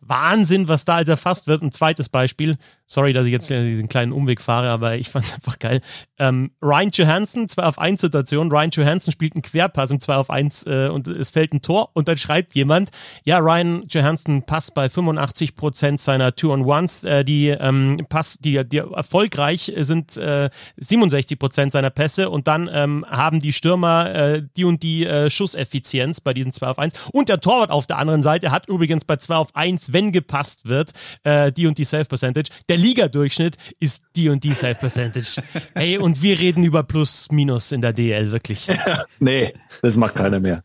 Wahnsinn, 0.00 0.68
was 0.68 0.84
da 0.84 0.96
halt 0.96 1.08
erfasst 1.08 1.46
wird. 1.46 1.62
Ein 1.62 1.72
zweites 1.72 2.08
Beispiel, 2.08 2.56
sorry, 2.86 3.12
dass 3.12 3.26
ich 3.26 3.32
jetzt 3.32 3.50
diesen 3.50 3.88
kleinen 3.88 4.12
Umweg 4.12 4.40
fahre, 4.40 4.68
aber 4.68 4.96
ich 4.96 5.08
fand 5.08 5.26
es 5.26 5.34
einfach 5.34 5.58
geil. 5.58 5.80
Ähm, 6.18 6.50
Ryan 6.62 6.90
Johansson, 6.90 7.48
2 7.48 7.62
auf 7.62 7.78
1 7.78 8.00
Situation. 8.00 8.50
Ryan 8.50 8.70
Johansson 8.70 9.12
spielt 9.12 9.34
einen 9.34 9.42
Querpass 9.42 9.90
im 9.90 10.00
2 10.00 10.14
auf 10.16 10.30
1 10.30 10.66
äh, 10.66 10.88
und 10.92 11.08
es 11.08 11.30
fällt 11.30 11.52
ein 11.52 11.62
Tor 11.62 11.90
und 11.94 12.08
dann 12.08 12.16
schreibt 12.16 12.54
jemand, 12.54 12.90
ja, 13.24 13.38
Ryan 13.38 13.84
Johansson 13.88 14.42
passt 14.42 14.74
bei 14.74 14.88
85 14.88 15.56
Prozent 15.56 16.00
seiner 16.00 16.34
Two-on-Ones, 16.34 17.04
äh, 17.04 17.24
die, 17.24 17.48
ähm, 17.48 17.98
Pass, 18.08 18.38
die, 18.38 18.62
die 18.66 18.78
erfolgreich 18.78 19.72
sind 19.76 20.16
äh, 20.16 20.50
67 20.76 21.38
Prozent 21.38 21.72
seiner 21.72 21.90
Pässe 21.90 22.30
und 22.30 22.46
dann 22.48 22.70
ähm, 22.72 23.04
haben 23.08 23.40
die 23.40 23.52
Stürmer 23.52 24.14
äh, 24.14 24.42
die 24.56 24.64
und 24.64 24.82
die 24.82 25.06
äh, 25.06 25.30
Schusseffizienz 25.30 26.20
bei 26.20 26.34
diesen 26.34 26.52
2 26.52 26.66
auf 26.66 26.78
1 26.78 26.94
und 27.12 27.28
der 27.28 27.40
Torwart 27.40 27.70
auf 27.70 27.86
der 27.86 27.98
anderen 27.98 28.22
Seite 28.22 28.50
hat 28.50 28.68
übrigens 28.68 29.04
bei 29.04 29.16
2 29.16 29.36
auf 29.36 29.56
1, 29.56 29.92
wenn 29.92 30.12
gepasst 30.12 30.66
wird, 30.66 30.92
äh, 31.24 31.52
die 31.52 31.66
und 31.66 31.78
die 31.78 31.84
Self-Percentage. 31.84 32.50
Liga-Durchschnitt 32.76 33.56
ist 33.80 34.04
die 34.14 34.28
und 34.28 34.44
die 34.44 34.54
Self-Percentage. 34.54 35.42
Ey, 35.74 35.98
und 35.98 36.22
wir 36.22 36.38
reden 36.38 36.64
über 36.64 36.82
Plus, 36.82 37.28
Minus 37.30 37.72
in 37.72 37.80
der 37.80 37.92
DL, 37.92 38.30
wirklich. 38.30 38.68
nee, 39.18 39.52
das 39.82 39.96
macht 39.96 40.14
keiner 40.14 40.40
mehr. 40.40 40.62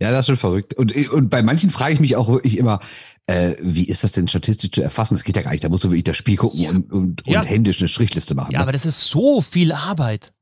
Ja, 0.00 0.10
das 0.10 0.20
ist 0.20 0.26
schon 0.26 0.36
verrückt. 0.36 0.74
Und, 0.74 0.94
und 1.10 1.30
bei 1.30 1.42
manchen 1.42 1.70
frage 1.70 1.94
ich 1.94 2.00
mich 2.00 2.16
auch 2.16 2.28
wirklich 2.28 2.58
immer, 2.58 2.80
äh, 3.26 3.56
wie 3.60 3.84
ist 3.84 4.04
das 4.04 4.12
denn 4.12 4.28
statistisch 4.28 4.72
zu 4.72 4.82
erfassen? 4.82 5.14
Das 5.14 5.24
geht 5.24 5.36
ja 5.36 5.42
gar 5.42 5.52
nicht. 5.52 5.64
Da 5.64 5.70
musst 5.70 5.84
du 5.84 5.88
wirklich 5.88 6.04
das 6.04 6.16
Spiel 6.16 6.36
gucken 6.36 6.60
ja. 6.60 6.70
und, 6.70 6.92
und, 6.92 7.22
ja. 7.26 7.40
und 7.40 7.46
händisch 7.46 7.80
eine 7.80 7.88
Strichliste 7.88 8.34
machen. 8.34 8.52
Ja, 8.52 8.58
ne? 8.58 8.62
aber 8.64 8.72
das 8.72 8.84
ist 8.84 9.04
so 9.04 9.40
viel 9.40 9.72
Arbeit. 9.72 10.34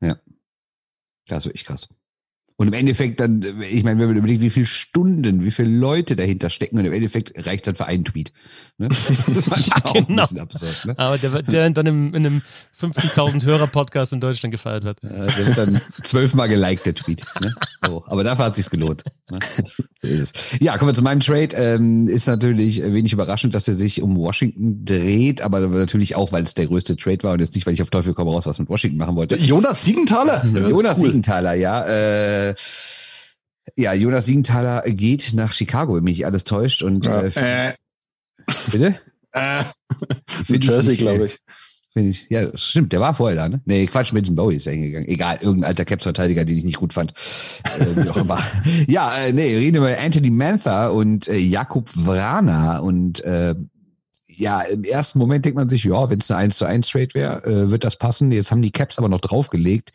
Ja. 0.00 0.16
Ja, 1.28 1.40
so 1.40 1.50
ich 1.52 1.64
krass. 1.64 1.88
Und 2.58 2.68
im 2.68 2.72
Endeffekt 2.72 3.20
dann, 3.20 3.42
ich 3.70 3.84
meine, 3.84 4.00
wenn 4.00 4.08
man 4.08 4.16
überlegt, 4.16 4.40
wie 4.40 4.48
viele 4.48 4.64
Stunden, 4.64 5.44
wie 5.44 5.50
viele 5.50 5.68
Leute 5.68 6.16
dahinter 6.16 6.48
stecken 6.48 6.78
und 6.78 6.86
im 6.86 6.92
Endeffekt 6.94 7.46
reicht 7.46 7.66
dann 7.66 7.74
für 7.74 7.84
einen 7.84 8.04
Tweet. 8.04 8.32
Ne? 8.78 8.88
Das 9.48 9.66
ja, 9.66 9.92
genau. 9.92 10.22
absurd, 10.22 10.84
ne? 10.84 10.94
Aber 10.98 11.18
der, 11.18 11.42
der 11.42 11.70
dann 11.70 11.86
im, 11.86 12.14
in 12.14 12.26
einem 12.26 12.42
50.000 12.78 13.44
Hörer-Podcast 13.44 14.12
in 14.12 14.20
Deutschland 14.20 14.52
gefeiert 14.52 14.84
wird. 14.84 14.98
Ja, 15.02 15.26
der 15.26 15.46
wird 15.46 15.58
dann 15.58 15.80
zwölfmal 16.02 16.48
geliked, 16.48 16.86
der 16.86 16.94
Tweet. 16.94 17.22
Ne? 17.42 17.54
So, 17.84 18.04
aber 18.06 18.24
dafür 18.24 18.46
hat 18.46 18.56
sich's 18.56 18.70
gelohnt. 18.70 19.04
Ne? 19.30 19.38
Ja, 20.60 20.78
kommen 20.78 20.90
wir 20.90 20.94
zu 20.94 21.02
meinem 21.02 21.20
Trade. 21.20 21.56
Ähm, 21.56 22.08
ist 22.08 22.26
natürlich 22.26 22.82
wenig 22.82 23.12
überraschend, 23.12 23.54
dass 23.54 23.68
er 23.68 23.74
sich 23.74 24.02
um 24.02 24.16
Washington 24.16 24.84
dreht, 24.84 25.42
aber 25.42 25.60
natürlich 25.60 26.16
auch, 26.16 26.32
weil 26.32 26.44
es 26.44 26.54
der 26.54 26.66
größte 26.66 26.96
Trade 26.96 27.22
war 27.22 27.32
und 27.34 27.40
jetzt 27.40 27.54
nicht, 27.54 27.66
weil 27.66 27.74
ich 27.74 27.82
auf 27.82 27.90
Teufel 27.90 28.14
komm 28.14 28.28
raus 28.28 28.46
was 28.46 28.58
mit 28.58 28.68
Washington 28.68 28.98
machen 28.98 29.16
wollte. 29.16 29.36
Jonas 29.36 29.82
Siegenthaler? 29.82 30.44
Jonas 30.44 30.98
cool. 30.98 31.06
Siegenthaler, 31.06 31.54
ja. 31.54 31.84
Äh, 31.86 32.45
äh, 32.50 32.54
ja, 33.76 33.92
Jonas 33.92 34.26
Siegenthaler 34.26 34.82
geht 34.86 35.32
nach 35.34 35.52
Chicago, 35.52 35.96
wenn 35.96 36.04
mich 36.04 36.24
alles 36.24 36.44
täuscht. 36.44 36.82
Und, 36.82 37.06
ja. 37.06 37.22
äh, 37.22 37.74
bitte? 38.70 39.00
Äh, 39.32 39.64
New 40.48 40.58
Jersey, 40.58 40.96
glaube 40.96 41.26
ich. 41.26 41.38
Ich. 41.94 42.26
Ja, 42.28 42.54
stimmt, 42.54 42.92
der 42.92 43.00
war 43.00 43.14
vorher 43.14 43.36
da, 43.36 43.48
ne? 43.48 43.62
Nee, 43.64 43.86
Quatsch, 43.86 44.12
mit 44.12 44.34
Bowie 44.36 44.56
ist 44.56 44.66
er 44.66 44.74
hingegangen. 44.74 45.08
Egal, 45.08 45.38
irgendein 45.40 45.70
alter 45.70 45.86
Caps-Verteidiger, 45.86 46.44
den 46.44 46.58
ich 46.58 46.64
nicht 46.64 46.76
gut 46.76 46.92
fand. 46.92 47.14
äh, 47.64 48.04
wie 48.04 48.10
auch 48.10 48.18
immer. 48.18 48.38
Ja, 48.86 49.16
äh, 49.16 49.32
nee, 49.32 49.56
reden 49.56 49.82
wir 49.82 49.92
über 49.92 49.98
Anthony 49.98 50.30
Mantha 50.30 50.88
und 50.88 51.26
äh, 51.28 51.38
Jakub 51.38 51.88
Vrana 51.94 52.80
und 52.80 53.24
äh, 53.24 53.54
ja, 54.26 54.60
im 54.60 54.84
ersten 54.84 55.18
Moment 55.18 55.46
denkt 55.46 55.56
man 55.56 55.70
sich, 55.70 55.84
ja, 55.84 56.10
wenn 56.10 56.18
es 56.18 56.30
eine 56.30 56.40
1 56.40 56.58
zu 56.58 56.66
1 56.66 56.88
Trade 56.88 57.14
wäre, 57.14 57.44
äh, 57.44 57.70
wird 57.70 57.84
das 57.84 57.96
passen. 57.96 58.30
Jetzt 58.30 58.50
haben 58.50 58.60
die 58.60 58.70
Caps 58.70 58.98
aber 58.98 59.08
noch 59.08 59.20
draufgelegt. 59.20 59.92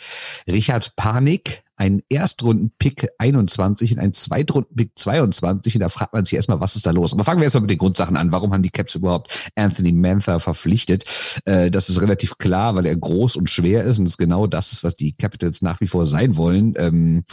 Richard 0.47 0.95
Panik 0.95 1.61
ein 1.81 2.03
Erstrunden-Pick 2.09 3.07
21 3.17 3.93
und 3.93 3.99
ein 3.99 4.13
Zweitrunden-Pick 4.13 4.91
22. 4.95 5.73
Und 5.75 5.79
da 5.79 5.89
fragt 5.89 6.13
man 6.13 6.25
sich 6.25 6.35
erstmal, 6.35 6.59
was 6.59 6.75
ist 6.75 6.85
da 6.85 6.91
los? 6.91 7.11
Aber 7.11 7.23
fangen 7.23 7.39
wir 7.39 7.45
erstmal 7.45 7.61
mit 7.61 7.71
den 7.71 7.79
Grundsachen 7.79 8.17
an. 8.17 8.31
Warum 8.31 8.53
haben 8.53 8.61
die 8.61 8.69
Caps 8.69 8.93
überhaupt 8.93 9.51
Anthony 9.55 9.91
Mantha 9.91 10.37
verpflichtet? 10.37 11.05
Äh, 11.45 11.71
das 11.71 11.89
ist 11.89 11.99
relativ 11.99 12.37
klar, 12.37 12.75
weil 12.75 12.85
er 12.85 12.95
groß 12.95 13.35
und 13.35 13.49
schwer 13.49 13.83
ist 13.83 13.97
und 13.97 14.07
es 14.07 14.17
genau 14.17 14.45
das 14.45 14.73
ist, 14.73 14.83
was 14.83 14.95
die 14.95 15.13
Capitals 15.13 15.63
nach 15.63 15.81
wie 15.81 15.87
vor 15.87 16.05
sein 16.05 16.37
wollen. 16.37 16.75
Ähm, 16.77 17.23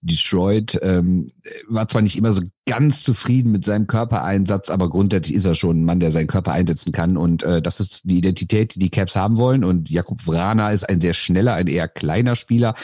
Detroit 0.00 0.78
ähm, 0.80 1.26
war 1.68 1.86
zwar 1.88 2.00
nicht 2.00 2.16
immer 2.16 2.32
so 2.32 2.40
ganz 2.68 3.02
zufrieden 3.02 3.50
mit 3.50 3.64
seinem 3.64 3.86
Körpereinsatz, 3.86 4.70
aber 4.70 4.90
grundsätzlich 4.90 5.36
ist 5.36 5.46
er 5.46 5.54
schon 5.54 5.80
ein 5.80 5.84
Mann, 5.84 6.00
der 6.00 6.10
seinen 6.10 6.26
Körper 6.26 6.52
einsetzen 6.52 6.92
kann 6.92 7.16
und 7.16 7.42
äh, 7.42 7.62
das 7.62 7.80
ist 7.80 8.02
die 8.04 8.18
Identität, 8.18 8.74
die 8.74 8.78
die 8.78 8.90
Caps 8.90 9.16
haben 9.16 9.38
wollen 9.38 9.64
und 9.64 9.88
Jakub 9.88 10.26
Vrana 10.26 10.70
ist 10.70 10.86
ein 10.86 11.00
sehr 11.00 11.14
schneller, 11.14 11.54
ein 11.54 11.66
eher 11.66 11.88
kleiner 11.88 12.36
Spieler 12.36 12.74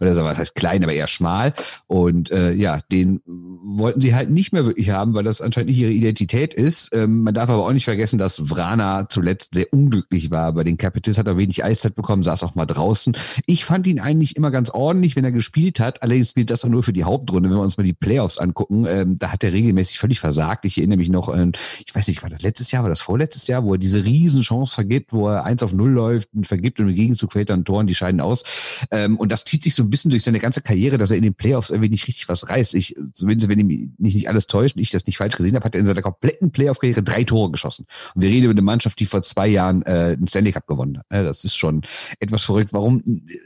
oder 0.00 0.16
was 0.24 0.38
heißt 0.38 0.54
klein, 0.54 0.73
aber 0.82 0.92
eher 0.92 1.06
schmal 1.06 1.54
und 1.86 2.30
äh, 2.30 2.52
ja, 2.52 2.80
den 2.90 3.20
wollten 3.26 4.00
sie 4.00 4.14
halt 4.14 4.30
nicht 4.30 4.52
mehr 4.52 4.66
wirklich 4.66 4.90
haben, 4.90 5.14
weil 5.14 5.24
das 5.24 5.40
anscheinend 5.40 5.70
nicht 5.70 5.78
ihre 5.78 5.90
Identität 5.90 6.54
ist. 6.54 6.90
Ähm, 6.92 7.22
man 7.22 7.34
darf 7.34 7.48
aber 7.48 7.66
auch 7.66 7.72
nicht 7.72 7.84
vergessen, 7.84 8.18
dass 8.18 8.38
Vrana 8.38 9.08
zuletzt 9.08 9.54
sehr 9.54 9.72
unglücklich 9.72 10.30
war 10.30 10.52
bei 10.52 10.64
den 10.64 10.76
Capitals, 10.76 11.18
hat 11.18 11.26
er 11.26 11.38
wenig 11.38 11.64
Eiszeit 11.64 11.94
bekommen, 11.94 12.22
saß 12.22 12.42
auch 12.42 12.54
mal 12.54 12.66
draußen. 12.66 13.16
Ich 13.46 13.64
fand 13.64 13.86
ihn 13.86 14.00
eigentlich 14.00 14.36
immer 14.36 14.50
ganz 14.50 14.70
ordentlich, 14.70 15.16
wenn 15.16 15.24
er 15.24 15.32
gespielt 15.32 15.80
hat, 15.80 16.02
allerdings 16.02 16.34
gilt 16.34 16.50
das 16.50 16.64
auch 16.64 16.68
nur 16.68 16.82
für 16.82 16.92
die 16.92 17.04
Hauptrunde, 17.04 17.48
wenn 17.48 17.56
wir 17.56 17.62
uns 17.62 17.76
mal 17.76 17.84
die 17.84 17.92
Playoffs 17.92 18.38
angucken, 18.38 18.86
ähm, 18.88 19.18
da 19.18 19.32
hat 19.32 19.44
er 19.44 19.52
regelmäßig 19.52 19.98
völlig 19.98 20.20
versagt. 20.20 20.64
Ich 20.64 20.78
erinnere 20.78 20.98
mich 20.98 21.08
noch, 21.08 21.28
an, 21.28 21.52
ich 21.84 21.94
weiß 21.94 22.08
nicht, 22.08 22.22
war 22.22 22.30
das 22.30 22.42
letztes 22.42 22.70
Jahr, 22.70 22.82
war 22.82 22.90
das 22.90 23.00
vorletztes 23.00 23.46
Jahr, 23.46 23.64
wo 23.64 23.74
er 23.74 23.78
diese 23.78 24.04
Riesenchance 24.04 24.74
vergibt, 24.74 25.12
wo 25.12 25.28
er 25.28 25.44
eins 25.44 25.62
auf 25.62 25.72
null 25.72 25.90
läuft 25.90 26.28
und 26.34 26.46
vergibt 26.46 26.80
und 26.80 26.88
im 26.88 26.94
Gegenzug 26.94 27.32
fällt 27.32 27.50
dann 27.50 27.64
Toren, 27.64 27.86
die 27.86 27.94
scheiden 27.94 28.20
aus. 28.20 28.44
Ähm, 28.90 29.18
und 29.18 29.32
das 29.32 29.44
zieht 29.44 29.62
sich 29.62 29.74
so 29.74 29.82
ein 29.82 29.90
bisschen 29.90 30.10
durch 30.10 30.22
seine 30.22 30.38
ganze 30.38 30.60
Karriere, 30.64 30.98
dass 30.98 31.10
er 31.10 31.16
in 31.16 31.22
den 31.22 31.34
Playoffs 31.34 31.70
irgendwie 31.70 31.90
nicht 31.90 32.08
richtig 32.08 32.28
was 32.28 32.48
reißt. 32.48 32.74
Ich, 32.74 32.96
zumindest 33.12 33.48
wenn 33.48 33.64
mich 33.66 33.90
nicht, 33.98 34.28
alles 34.28 34.46
täuscht 34.46 34.76
und 34.76 34.82
ich 34.82 34.90
das 34.90 35.06
nicht 35.06 35.18
falsch 35.18 35.36
gesehen 35.36 35.54
habe, 35.54 35.64
hat 35.64 35.74
er 35.74 35.80
in 35.80 35.86
seiner 35.86 36.02
kompletten 36.02 36.50
Playoff-Karriere 36.50 37.02
drei 37.02 37.24
Tore 37.24 37.50
geschossen. 37.50 37.86
Und 38.14 38.22
wir 38.22 38.30
reden 38.30 38.44
über 38.44 38.52
eine 38.52 38.62
Mannschaft, 38.62 38.98
die 38.98 39.06
vor 39.06 39.22
zwei 39.22 39.46
Jahren 39.46 39.82
äh, 39.82 40.16
einen 40.16 40.26
Stanley 40.26 40.52
Cup 40.52 40.66
gewonnen 40.66 40.98
hat. 40.98 41.06
Das 41.10 41.44
ist 41.44 41.56
schon 41.56 41.82
etwas 42.18 42.42
verrückt. 42.42 42.72
Warum 42.72 43.02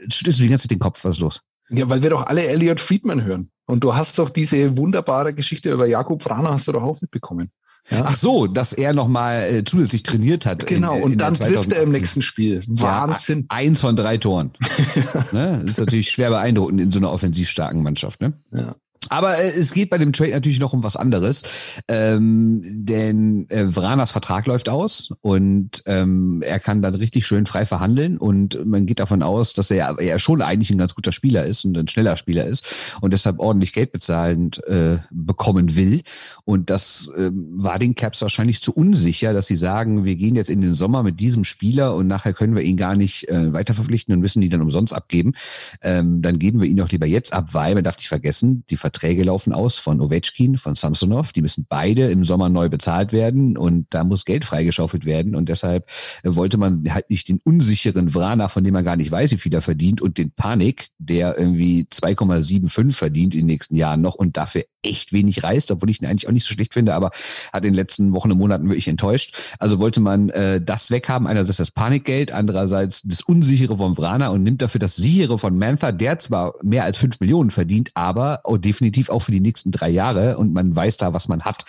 schüttelst 0.09 0.39
du 0.39 0.43
die 0.43 0.49
ganze 0.49 0.63
Zeit 0.63 0.71
den 0.71 0.79
Kopf? 0.79 1.03
Was 1.03 1.15
ist 1.15 1.19
los? 1.19 1.41
Ja, 1.69 1.87
weil 1.89 2.01
wir 2.01 2.09
doch 2.09 2.25
alle 2.25 2.47
Elliot 2.47 2.79
Friedman 2.79 3.23
hören. 3.23 3.51
Und 3.65 3.83
du 3.83 3.93
hast 3.95 4.17
doch 4.17 4.31
diese 4.31 4.77
wunderbare 4.77 5.35
Geschichte 5.35 5.71
über 5.71 5.85
Jakob 5.85 6.23
Vrana 6.23 6.53
hast 6.53 6.67
du 6.67 6.71
doch 6.71 6.81
auch 6.81 6.99
mitbekommen. 7.01 7.51
Ja? 7.89 8.05
Ach 8.05 8.15
so, 8.15 8.47
dass 8.47 8.73
er 8.73 8.93
nochmal 8.93 9.41
äh, 9.43 9.63
zusätzlich 9.63 10.03
trainiert 10.03 10.45
hat. 10.45 10.67
Genau, 10.67 10.95
in, 10.95 10.97
in 10.97 11.11
und 11.11 11.17
dann 11.17 11.33
trifft 11.33 11.71
er 11.71 11.83
im 11.83 11.91
nächsten 11.91 12.21
Spiel. 12.21 12.63
Wahnsinn. 12.67 13.47
Ja, 13.51 13.57
eins 13.57 13.81
von 13.81 13.95
drei 13.95 14.17
Toren. 14.17 14.51
ne? 15.31 15.61
Das 15.61 15.71
ist 15.71 15.79
natürlich 15.79 16.11
schwer 16.11 16.29
beeindruckend 16.29 16.81
in 16.81 16.91
so 16.91 16.99
einer 16.99 17.11
offensiv 17.11 17.49
starken 17.49 17.81
Mannschaft. 17.81 18.21
Ne? 18.21 18.33
Ja. 18.53 18.75
Aber 19.07 19.39
äh, 19.39 19.49
es 19.51 19.73
geht 19.73 19.89
bei 19.89 19.97
dem 19.97 20.13
Trade 20.13 20.31
natürlich 20.31 20.59
noch 20.59 20.73
um 20.73 20.83
was 20.83 20.95
anderes, 20.95 21.43
ähm, 21.87 22.61
denn 22.65 23.49
äh, 23.49 23.65
Vranas 23.65 24.11
Vertrag 24.11 24.45
läuft 24.45 24.69
aus 24.69 25.09
und 25.21 25.83
ähm, 25.85 26.43
er 26.45 26.59
kann 26.59 26.81
dann 26.81 26.95
richtig 26.95 27.25
schön 27.25 27.45
frei 27.45 27.65
verhandeln 27.65 28.17
und 28.17 28.65
man 28.65 28.85
geht 28.85 28.99
davon 28.99 29.23
aus, 29.23 29.53
dass 29.53 29.71
er 29.71 30.01
ja 30.01 30.19
schon 30.19 30.41
eigentlich 30.41 30.69
ein 30.69 30.77
ganz 30.77 30.95
guter 30.95 31.11
Spieler 31.11 31.45
ist 31.45 31.65
und 31.65 31.77
ein 31.77 31.87
schneller 31.87 32.17
Spieler 32.17 32.45
ist 32.45 32.95
und 33.01 33.13
deshalb 33.13 33.39
ordentlich 33.39 33.73
Geld 33.73 33.91
bezahlend 33.91 34.63
äh, 34.67 34.97
bekommen 35.11 35.75
will 35.75 36.01
und 36.45 36.69
das 36.69 37.09
äh, 37.17 37.31
war 37.33 37.79
den 37.79 37.95
Caps 37.95 38.21
wahrscheinlich 38.21 38.61
zu 38.61 38.73
unsicher, 38.73 39.33
dass 39.33 39.47
sie 39.47 39.57
sagen, 39.57 40.05
wir 40.05 40.17
gehen 40.17 40.35
jetzt 40.35 40.49
in 40.49 40.61
den 40.61 40.73
Sommer 40.73 41.03
mit 41.03 41.19
diesem 41.19 41.45
Spieler 41.45 41.95
und 41.95 42.07
nachher 42.07 42.33
können 42.33 42.55
wir 42.55 42.63
ihn 42.63 42.77
gar 42.77 42.95
nicht 42.95 43.27
äh, 43.29 43.53
weiter 43.53 43.73
verpflichten 43.73 44.13
und 44.13 44.19
müssen 44.19 44.41
die 44.41 44.49
dann 44.49 44.61
umsonst 44.61 44.93
abgeben. 44.93 45.33
Ähm, 45.81 46.21
dann 46.21 46.37
geben 46.37 46.61
wir 46.61 46.67
ihn 46.67 46.77
doch 46.77 46.89
lieber 46.89 47.07
jetzt 47.07 47.33
ab, 47.33 47.53
weil 47.53 47.75
man 47.75 47.83
darf 47.83 47.97
nicht 47.97 48.09
vergessen, 48.09 48.63
die 48.69 48.77
Verträge 48.77 48.98
laufen 49.01 49.53
aus 49.53 49.77
von 49.77 50.01
Ovechkin, 50.01 50.57
von 50.57 50.75
Samsonov. 50.75 51.33
Die 51.33 51.41
müssen 51.41 51.65
beide 51.67 52.09
im 52.09 52.23
Sommer 52.23 52.49
neu 52.49 52.69
bezahlt 52.69 53.11
werden 53.11 53.57
und 53.57 53.87
da 53.89 54.03
muss 54.03 54.25
Geld 54.25 54.45
freigeschaufelt 54.45 55.05
werden. 55.05 55.35
Und 55.35 55.49
deshalb 55.49 55.89
wollte 56.23 56.57
man 56.57 56.93
halt 56.93 57.09
nicht 57.09 57.29
den 57.29 57.39
unsicheren 57.43 58.13
Vrana, 58.13 58.47
von 58.47 58.63
dem 58.63 58.73
man 58.73 58.83
gar 58.83 58.95
nicht 58.95 59.11
weiß, 59.11 59.31
wie 59.31 59.37
viel 59.37 59.53
er 59.53 59.61
verdient, 59.61 60.01
und 60.01 60.17
den 60.17 60.31
Panik, 60.31 60.87
der 60.97 61.37
irgendwie 61.37 61.87
2,75 61.91 62.93
verdient 62.93 63.33
in 63.33 63.41
den 63.41 63.47
nächsten 63.47 63.75
Jahren 63.75 64.01
noch 64.01 64.15
und 64.15 64.37
dafür 64.37 64.63
echt 64.81 65.11
wenig 65.11 65.43
reißt, 65.43 65.71
obwohl 65.71 65.89
ich 65.89 66.01
ihn 66.01 66.07
eigentlich 66.07 66.27
auch 66.27 66.31
nicht 66.31 66.45
so 66.45 66.53
schlecht 66.53 66.73
finde, 66.73 66.93
aber 66.93 67.11
hat 67.51 67.65
in 67.65 67.71
den 67.71 67.73
letzten 67.73 68.13
Wochen 68.13 68.31
und 68.31 68.37
Monaten 68.37 68.69
wirklich 68.69 68.87
enttäuscht. 68.87 69.35
Also 69.59 69.79
wollte 69.79 69.99
man 69.99 70.29
äh, 70.29 70.61
das 70.61 70.89
weghaben, 70.91 71.27
einerseits 71.27 71.57
das 71.57 71.71
Panikgeld, 71.71 72.31
andererseits 72.31 73.01
das 73.03 73.21
unsichere 73.21 73.77
von 73.77 73.97
Vrana 73.97 74.29
und 74.29 74.43
nimmt 74.43 74.61
dafür 74.61 74.79
das 74.79 74.95
sichere 74.95 75.37
von 75.37 75.57
Mantha, 75.57 75.91
der 75.91 76.19
zwar 76.19 76.53
mehr 76.63 76.83
als 76.83 76.97
fünf 76.97 77.19
Millionen 77.19 77.51
verdient, 77.51 77.91
aber 77.93 78.41
oh, 78.45 78.57
definitiv 78.79 79.09
auch 79.09 79.19
für 79.19 79.31
die 79.31 79.41
nächsten 79.41 79.71
drei 79.71 79.89
Jahre 79.89 80.37
und 80.37 80.53
man 80.53 80.73
weiß 80.73 80.97
da, 80.97 81.13
was 81.13 81.27
man 81.27 81.41
hat. 81.41 81.65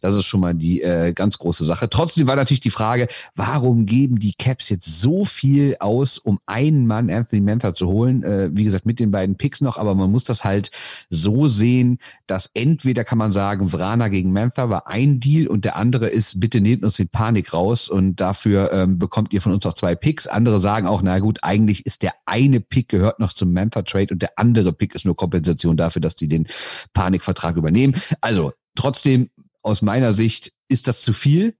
Das 0.00 0.16
ist 0.16 0.24
schon 0.24 0.40
mal 0.40 0.54
die 0.54 0.80
äh, 0.80 1.12
ganz 1.12 1.38
große 1.38 1.64
Sache. 1.64 1.90
Trotzdem 1.90 2.26
war 2.26 2.36
natürlich 2.36 2.60
die 2.60 2.70
Frage, 2.70 3.08
warum 3.34 3.84
geben 3.84 4.18
die 4.18 4.32
Caps 4.32 4.70
jetzt 4.70 5.00
so 5.00 5.24
viel 5.24 5.76
aus, 5.80 6.16
um 6.18 6.38
einen 6.46 6.86
Mann 6.86 7.10
Anthony 7.10 7.42
Mantha 7.42 7.74
zu 7.74 7.88
holen? 7.88 8.22
Äh, 8.22 8.50
wie 8.52 8.64
gesagt, 8.64 8.86
mit 8.86 8.98
den 8.98 9.10
beiden 9.10 9.36
Picks 9.36 9.60
noch, 9.60 9.76
aber 9.76 9.94
man 9.94 10.10
muss 10.10 10.24
das 10.24 10.44
halt 10.44 10.70
so 11.10 11.48
sehen, 11.48 11.98
dass 12.26 12.50
entweder 12.54 13.04
kann 13.04 13.18
man 13.18 13.32
sagen, 13.32 13.68
Vrana 13.68 14.08
gegen 14.08 14.32
Mantha 14.32 14.70
war 14.70 14.86
ein 14.86 15.20
Deal 15.20 15.46
und 15.46 15.66
der 15.66 15.76
andere 15.76 16.06
ist, 16.06 16.40
bitte 16.40 16.60
nehmt 16.60 16.82
uns 16.82 16.96
den 16.96 17.08
Panik 17.08 17.52
raus 17.52 17.88
und 17.90 18.16
dafür 18.16 18.72
ähm, 18.72 18.98
bekommt 18.98 19.34
ihr 19.34 19.42
von 19.42 19.52
uns 19.52 19.66
auch 19.66 19.74
zwei 19.74 19.94
Picks. 19.94 20.26
Andere 20.26 20.58
sagen 20.58 20.86
auch, 20.86 21.02
na 21.02 21.18
gut, 21.18 21.40
eigentlich 21.42 21.84
ist 21.84 22.02
der 22.02 22.14
eine 22.24 22.60
Pick 22.60 22.88
gehört 22.88 23.20
noch 23.20 23.34
zum 23.34 23.52
Mantha 23.52 23.82
Trade 23.82 24.08
und 24.12 24.22
der 24.22 24.38
andere 24.38 24.72
Pick 24.72 24.94
ist 24.94 25.04
nur 25.04 25.14
Kompensation 25.14 25.76
dafür, 25.76 26.00
dass 26.00 26.14
die 26.14 26.28
den 26.28 26.46
Panikvertrag 26.92 27.56
übernehmen. 27.56 27.94
Also 28.20 28.52
trotzdem 28.74 29.30
aus 29.62 29.82
meiner 29.82 30.12
Sicht 30.12 30.52
ist 30.68 30.88
das 30.88 31.02
zu 31.02 31.12
viel. 31.12 31.54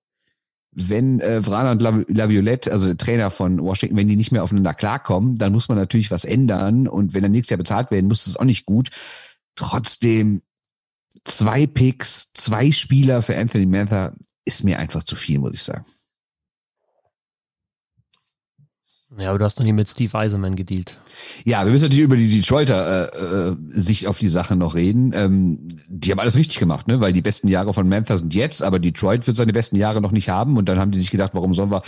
Wenn 0.76 1.20
äh, 1.20 1.40
Vrana 1.40 1.72
und 1.72 1.80
Laviolette, 1.80 2.72
also 2.72 2.86
der 2.86 2.97
Trainer 2.97 3.30
von 3.30 3.61
Washington, 3.61 3.97
wenn 3.97 4.09
die 4.09 4.16
nicht 4.16 4.32
mehr 4.32 4.42
aufeinander 4.42 4.74
klarkommen, 4.74 5.36
dann 5.36 5.53
muss 5.53 5.68
man 5.68 5.78
natürlich 5.78 6.11
was 6.11 6.24
ändern. 6.24 6.88
Und 6.88 7.14
wenn 7.14 7.22
er 7.22 7.28
nächstes 7.28 7.51
Jahr 7.51 7.59
bezahlt 7.59 7.90
werden 7.92 8.09
muss, 8.09 8.26
ist 8.26 8.40
auch 8.40 8.45
nicht 8.45 8.66
gut. 8.66 8.90
Trotzdem 9.55 10.42
zwei 11.24 11.66
Picks, 11.66 12.32
zwei 12.34 12.72
Spieler 12.72 13.22
für 13.22 13.36
Anthony 13.36 13.66
Mantha 13.66 14.14
ist 14.45 14.64
mir 14.64 14.80
einfach 14.80 15.05
zu 15.05 15.14
viel, 15.14 15.38
muss 15.38 15.55
ich 15.55 15.62
sagen. 15.62 15.86
Ja, 19.17 19.31
aber 19.31 19.39
du 19.39 19.45
hast 19.45 19.61
doch 19.61 19.65
nie 19.65 19.73
mit 19.73 19.89
Steve 19.89 20.17
Eiserman 20.19 20.57
gedealt. 20.57 20.99
Ja, 21.45 21.65
wir 21.65 21.71
müssen 21.71 21.85
natürlich 21.85 22.05
über 22.05 22.17
die 22.17 22.29
Detroiter 22.29 23.12
äh, 23.12 23.51
äh, 23.51 23.57
Sicht 23.69 24.09
auf 24.09 24.19
die 24.19 24.29
Sache 24.29 24.57
noch 24.57 24.75
reden. 24.75 25.12
Ähm, 25.15 25.69
die 25.87 26.11
haben 26.11 26.19
alles 26.19 26.35
richtig 26.35 26.59
gemacht, 26.59 26.89
ne? 26.89 27.01
weil 27.01 27.12
die 27.12 27.23
besten 27.23 27.47
Jahre 27.47 27.73
von 27.73 27.89
Memphis 27.89 28.21
sind 28.21 28.35
jetzt, 28.35 28.62
aber 28.62 28.81
Detroit 28.81 29.27
wird 29.27 29.37
seine 29.37 29.53
besten 29.53 29.77
Jahre 29.77 30.01
noch 30.01 30.11
nicht 30.11 30.29
haben. 30.31 30.57
Und 30.57 30.69
dann 30.69 30.81
haben 30.81 30.91
die 30.91 30.99
sich 30.99 31.12
gedacht, 31.12 31.31
warum 31.35 31.55
sollen 31.55 31.71
wir, 31.71 31.83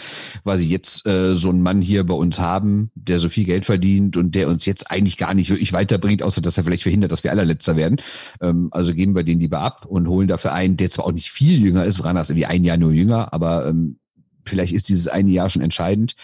sie 0.59 0.69
jetzt 0.69 1.05
äh, 1.07 1.35
so 1.35 1.51
einen 1.51 1.63
Mann 1.63 1.83
hier 1.83 2.05
bei 2.05 2.15
uns 2.15 2.39
haben, 2.39 2.91
der 2.95 3.19
so 3.19 3.29
viel 3.29 3.45
Geld 3.45 3.65
verdient 3.65 4.17
und 4.17 4.35
der 4.35 4.49
uns 4.49 4.65
jetzt 4.65 4.91
eigentlich 4.91 5.17
gar 5.17 5.35
nicht 5.35 5.51
wirklich 5.51 5.73
weiterbringt, 5.73 6.23
außer 6.23 6.41
dass 6.41 6.57
er 6.57 6.65
vielleicht 6.65 6.85
verhindert, 6.85 7.11
dass 7.11 7.25
wir 7.25 7.33
allerletzter 7.33 7.77
werden. 7.77 7.97
Ähm, 8.41 8.69
also 8.71 8.95
geben 8.95 9.17
wir 9.17 9.25
den 9.25 9.41
lieber 9.41 9.61
ab 9.61 9.85
und 9.87 10.07
holen 10.07 10.29
dafür 10.29 10.53
einen, 10.53 10.77
der 10.77 10.91
zwar 10.91 11.07
auch 11.07 11.13
nicht 11.13 11.31
viel 11.31 11.61
jünger 11.61 11.85
ist, 11.85 12.05
Rana 12.05 12.21
ist 12.21 12.31
irgendwie 12.31 12.47
ein 12.47 12.65
Jahr 12.65 12.77
nur 12.77 12.93
jünger, 12.93 13.33
aber 13.33 13.67
ähm, 13.67 13.99
vielleicht 14.45 14.73
ist 14.73 14.89
dieses 14.89 15.09
eine 15.09 15.31
Jahr 15.31 15.51
schon 15.51 15.63
entscheidend 15.63 16.15